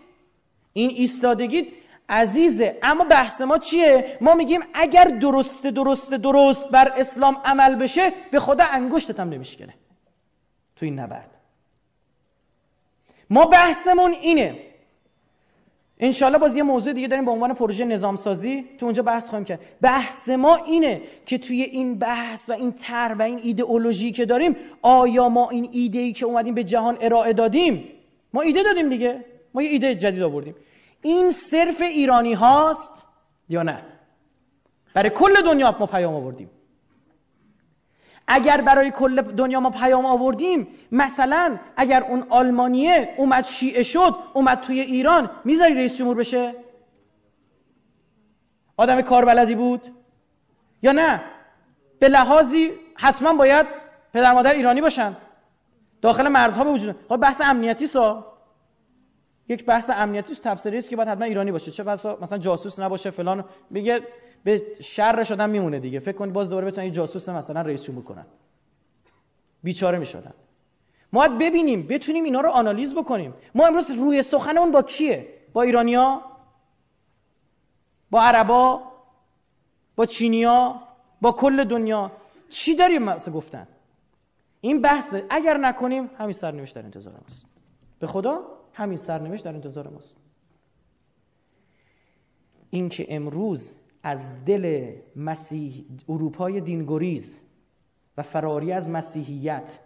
این 0.74 0.90
ایستادگی 0.90 1.74
عزیزه 2.10 2.78
اما 2.84 3.04
بحث 3.04 3.42
ما 3.42 3.58
چیه؟ 3.58 4.18
ما 4.22 4.34
میگیم 4.34 4.62
اگر 4.74 5.04
درست 5.04 5.68
درست 5.68 6.14
درست 6.14 6.68
بر 6.68 6.94
اسلام 6.98 7.38
عمل 7.46 7.76
بشه 7.76 8.14
به 8.32 8.40
خدا 8.40 8.64
انگشتت 8.64 9.20
هم 9.20 9.30
نمیشکنه. 9.30 9.74
تو 10.76 10.86
این 10.86 11.00
نبرد. 11.00 11.30
ما 13.30 13.46
بحثمون 13.46 14.12
اینه. 14.12 14.60
انشالله 16.00 16.38
باز 16.38 16.56
یه 16.58 16.64
موضوع 16.64 16.94
دیگه 16.94 17.08
داریم 17.08 17.26
به 17.26 17.32
عنوان 17.32 17.54
پروژه 17.54 17.86
نظام 17.86 18.16
سازی 18.16 18.66
تو 18.78 18.86
اونجا 18.86 19.04
بحث 19.04 19.30
خواهیم 19.30 19.46
کرد. 19.46 19.60
بحث 19.82 20.30
ما 20.30 20.56
اینه 20.56 21.02
که 21.26 21.38
توی 21.38 21.62
این 21.62 22.00
بحث 22.00 22.50
و 22.50 22.54
این 22.54 22.72
تر 22.72 23.16
و 23.20 23.22
این 23.22 23.40
ایدئولوژی 23.44 24.12
که 24.12 24.26
داریم 24.26 24.56
آیا 24.82 25.30
ما 25.30 25.50
این 25.50 25.70
ایده 25.72 26.00
ای 26.00 26.14
که 26.14 26.26
اومدیم 26.26 26.54
به 26.54 26.64
جهان 26.64 26.98
ارائه 27.02 27.34
دادیم؟ 27.34 27.90
ما 28.34 28.42
ایده 28.42 28.64
دادیم 28.64 28.90
دیگه. 28.90 29.26
ما 29.54 29.62
یه 29.62 29.70
ایده 29.70 29.96
جدید 29.96 30.22
آوردیم. 30.22 30.56
این 31.02 31.32
صرف 31.32 31.82
ایرانی 31.82 32.34
هاست 32.34 33.06
یا 33.50 33.64
نه؟ 33.64 33.84
برای 34.94 35.10
کل 35.10 35.42
دنیا 35.42 35.76
ما 35.80 35.86
پیام 35.86 36.14
آوردیم. 36.14 36.50
اگر 38.28 38.62
برای 38.62 38.92
کل 38.92 39.22
دنیا 39.22 39.60
ما 39.60 39.70
پیام 39.70 40.06
آوردیم 40.06 40.68
مثلا 40.92 41.58
اگر 41.78 42.04
اون 42.04 42.26
آلمانیه 42.30 43.16
اومد 43.18 43.44
شیعه 43.44 43.84
شد 43.84 44.16
اومد 44.34 44.60
توی 44.62 44.80
ایران 44.80 45.30
می‌ذاری 45.46 45.74
رئیس 45.74 45.98
جمهور 45.98 46.18
بشه؟ 46.18 46.56
آدم 48.78 49.02
کاربلدی 49.02 49.56
بود؟ 49.56 49.82
یا 50.82 50.92
نه؟ 50.92 51.22
به 52.00 52.10
لحاظی 52.10 52.72
حتما 52.96 53.34
باید 53.34 53.66
پدر 54.14 54.34
مادر 54.34 54.54
ایرانی 54.54 54.82
باشن. 54.82 55.18
داخل 56.02 56.28
مرزها 56.28 56.64
به 56.64 56.70
وجود 56.70 56.96
خب 57.10 57.18
بحث 57.18 57.42
امنیتی 57.42 57.88
سا. 57.88 58.29
یک 59.50 59.66
بحث 59.66 59.90
امنیتی 59.90 60.36
تفسیری 60.36 60.78
است 60.78 60.90
که 60.90 60.96
باید 60.96 61.10
حتما 61.10 61.26
ایرانی 61.26 61.52
باشه. 61.52 61.72
چه 61.72 61.84
بسا 61.84 62.18
مثلا 62.22 62.38
جاسوس 62.38 62.80
نباشه 62.80 63.10
فلان. 63.10 63.46
بگه 63.74 64.02
به 64.44 64.64
شر 64.82 65.24
شدن 65.24 65.50
میمونه 65.50 65.80
دیگه. 65.80 66.00
فکر 66.00 66.18
کنید 66.18 66.34
باز 66.34 66.50
دوباره 66.50 66.68
بتونن 66.68 66.86
یه 66.86 66.92
جاسوس 66.92 67.30
مثلا 67.30 67.62
رئیس 67.62 67.84
جمهور 67.84 68.04
کنن. 68.04 68.26
بیچاره 69.64 70.00
می‌شدن. 70.00 70.34
ما 71.14 71.28
باید 71.28 71.38
ببینیم 71.40 71.88
بتونیم 71.88 72.24
اینا 72.24 72.42
رو 72.42 72.50
آنالیز 72.50 72.96
بکنیم. 72.96 73.34
ما 73.56 73.68
امروز 73.68 73.92
روی 73.92 74.24
سخنمون 74.24 74.72
با 74.72 74.82
کیه؟ 74.82 75.28
با 75.54 75.62
ایرانیا؟ 75.62 76.22
با 78.12 78.22
عربا؟ 78.22 78.82
با 79.96 80.06
چینیا؟ 80.06 80.76
با 81.22 81.32
کل 81.32 81.64
دنیا؟ 81.64 82.12
چی 82.50 82.76
داریم 82.76 83.04
مثلا 83.04 83.34
گفتن؟ 83.34 83.68
این 84.62 84.82
بحث 84.82 85.16
اگر 85.30 85.58
نکنیم 85.58 86.10
همین 86.18 86.34
سرنوشت 86.34 86.76
در 86.76 86.82
انتظار 86.82 87.14
ماست 87.14 87.46
به 88.00 88.08
خدا؟ 88.08 88.59
همین 88.74 88.98
سرنوشت 88.98 89.46
در 89.46 89.54
انتظار 89.54 89.88
ماست. 89.88 90.16
اینکه 92.70 93.16
امروز 93.16 93.72
از 94.04 94.46
دل 94.46 94.94
مسیح 95.16 95.86
اروپای 96.10 96.62
دینگریز 96.62 97.40
و 98.18 98.24
فراری 98.24 98.72
از 98.72 98.90
مسیحیت 98.90 99.80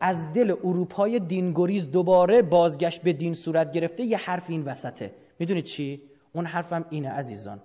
از 0.00 0.32
دل 0.32 0.50
اروپای 0.64 1.18
دینگریز 1.20 1.90
دوباره 1.90 2.42
بازگشت 2.42 3.02
به 3.02 3.12
دین 3.12 3.34
صورت 3.34 3.72
گرفته 3.72 4.04
یه 4.04 4.18
حرف 4.18 4.50
این 4.50 4.62
وسطه. 4.62 5.14
می‌دونید 5.38 5.64
چی؟ 5.64 6.02
اون 6.32 6.46
حرفم 6.46 6.84
اینه 6.90 7.08
عزیزان. 7.08 7.60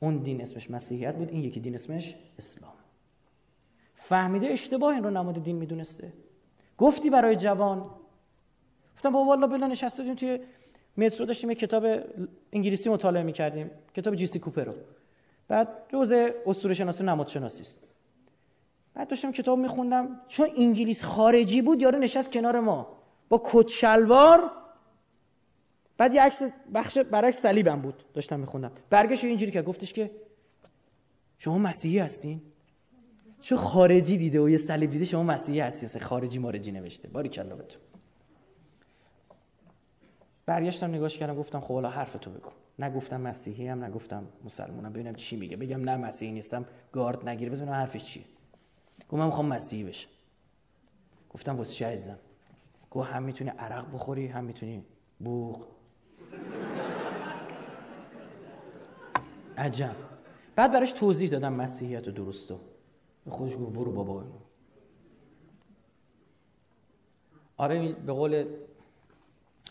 اون 0.00 0.16
دین 0.16 0.40
اسمش 0.42 0.70
مسیحیت 0.70 1.16
بود 1.16 1.28
این 1.30 1.44
یکی 1.44 1.60
دین 1.60 1.74
اسمش 1.74 2.16
اسلام. 2.38 2.72
فهمیده 3.96 4.46
اشتباه 4.46 4.94
این 4.94 5.04
رو 5.04 5.10
نماد 5.10 5.42
دین 5.42 5.56
می‌دونسته. 5.56 6.12
گفتی 6.78 7.10
برای 7.10 7.36
جوان 7.36 7.90
گفتم 9.02 9.12
بابا 9.12 9.30
والله 9.30 9.46
بلا 9.46 9.66
نشسته 9.66 10.14
توی 10.14 10.40
مترو 10.96 11.26
داشتیم 11.26 11.50
یه 11.50 11.56
کتاب 11.56 11.84
انگلیسی 12.52 12.90
مطالعه 12.90 13.22
می‌کردیم 13.22 13.70
کتاب 13.94 14.14
جی 14.14 14.26
سی 14.26 14.38
کوپر 14.38 14.64
رو. 14.64 14.74
بعد 15.48 15.68
جزء 15.88 16.30
اسطوره 16.46 16.74
شناسی 16.74 17.04
نماد 17.04 17.26
شناسی 17.26 17.62
است. 17.62 17.88
بعد 18.94 19.08
داشتم 19.08 19.32
کتاب 19.32 19.58
میخوندم. 19.58 20.20
چون 20.28 20.48
انگلیس 20.56 21.04
خارجی 21.04 21.62
بود 21.62 21.82
یارو 21.82 21.98
نشست 21.98 22.32
کنار 22.32 22.60
ما. 22.60 22.96
با 23.28 23.42
کت 23.44 23.68
شلوار. 23.68 24.50
بعد 25.98 26.14
یه 26.14 26.22
عکس 26.22 26.42
بخش 26.74 26.98
برعکس 26.98 27.38
صلیبم 27.38 27.82
بود 27.82 28.04
داشتم 28.14 28.40
میخوندم. 28.40 28.72
برگشت 28.90 29.24
اینجوری 29.24 29.52
که 29.52 29.62
گفتش 29.62 29.92
که 29.92 30.10
شما 31.38 31.58
مسیحی 31.58 31.98
هستین؟ 31.98 32.40
چون 33.40 33.58
خارجی 33.58 34.18
دیده 34.18 34.40
و 34.40 34.48
یه 34.48 34.56
صلیب 34.56 34.90
دیده 34.90 35.04
شما 35.04 35.22
مسیحی 35.22 35.60
هستی. 35.60 35.86
مثلا 35.86 36.06
خارجی 36.06 36.38
مارجی 36.38 36.72
نوشته. 36.72 37.08
باری 37.08 37.28
کلا 37.28 37.56
بهتون 37.56 37.82
برگشتم 40.52 40.94
نگاش 40.94 41.18
کردم 41.18 41.34
گفتم 41.34 41.60
خب 41.60 41.74
حالا 41.74 41.90
حرف 41.90 42.16
تو 42.20 42.30
بگو 42.30 42.50
نگفتم 42.78 43.20
مسیحی 43.20 43.68
هم 43.68 43.84
نگفتم 43.84 44.24
مسلمانم 44.44 44.92
ببینم 44.92 45.14
چی 45.14 45.36
میگه. 45.36 45.56
بگم 45.56 45.84
نه 45.84 45.96
مسیحی 45.96 46.32
نیستم 46.32 46.64
گارد 46.92 47.28
نگیره 47.28 47.50
ببینم 47.50 47.72
حرفش 47.72 48.04
چیه. 48.04 48.24
گفتم 49.08 49.16
من 49.16 49.26
می‌خوام 49.26 49.46
مسیحی 49.46 49.84
بشم. 49.84 50.08
گفتم 51.30 51.56
واسه 51.56 51.72
چی 51.72 51.84
عزیزم؟ 51.84 52.18
گفت 52.90 53.10
هم 53.10 53.22
می‌تونی 53.22 53.50
عرق 53.50 53.94
بخوری 53.94 54.26
هم 54.26 54.44
می‌تونی 54.44 54.84
بوق 55.20 55.64
عجب. 59.58 59.96
بعد 60.56 60.72
براش 60.72 60.92
توضیح 60.92 61.30
دادم 61.30 61.52
مسیحیت 61.52 62.08
و 62.08 62.10
درستو 62.10 62.58
به 63.24 63.30
خودش 63.30 63.56
گفت 63.56 63.72
برو 63.72 63.92
بابا 63.92 64.24
آره 67.56 67.92
به 67.92 68.12
قول 68.12 68.44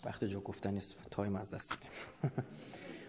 وقت 0.06 0.24
جو 0.24 0.40
گفتن 0.40 0.74
نیست. 0.74 0.96
تایم 1.12 1.36
از 1.36 1.56
دست 1.56 1.78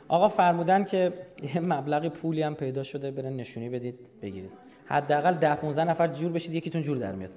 آقا 0.09 0.29
فرمودن 0.29 0.85
که 0.85 1.13
یه 1.43 1.61
مبلغ 1.61 2.09
پولی 2.09 2.43
هم 2.43 2.55
پیدا 2.55 2.83
شده. 2.83 3.11
برن 3.11 3.37
نشونی 3.37 3.69
بدید 3.69 3.99
بگیرید. 4.23 4.51
حداقل 4.87 5.35
10 5.35 5.55
15 5.55 5.85
نفر 5.85 6.09
جور 6.09 6.33
بشید 6.33 6.55
یکیتون 6.55 6.83
جور 6.83 6.97
در 6.97 7.13
میاد. 7.13 7.31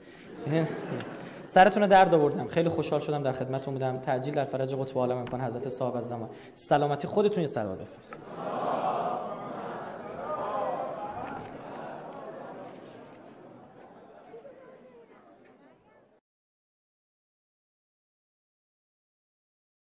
سرتون 1.46 1.84
رو 1.84 1.90
درد 1.90 2.14
آوردم. 2.14 2.48
خیلی 2.48 2.70
خوشحال 2.70 3.00
شدم 3.00 3.24
در 3.24 3.32
خدمتتون 3.32 3.74
بودم. 3.74 3.98
تعجیل 3.98 4.34
در 4.34 4.46
فرج 4.46 4.76
قطب 4.76 4.98
عالم 4.98 5.18
امکان 5.18 5.42
حضرت 5.42 5.70
صاحب 5.70 5.96
از 5.96 6.08
زمان. 6.08 6.30
سلامتی 6.54 7.08
خودتون 7.08 7.42
یه 7.42 7.48
سلام 7.48 7.78
بفرستید. 7.78 8.22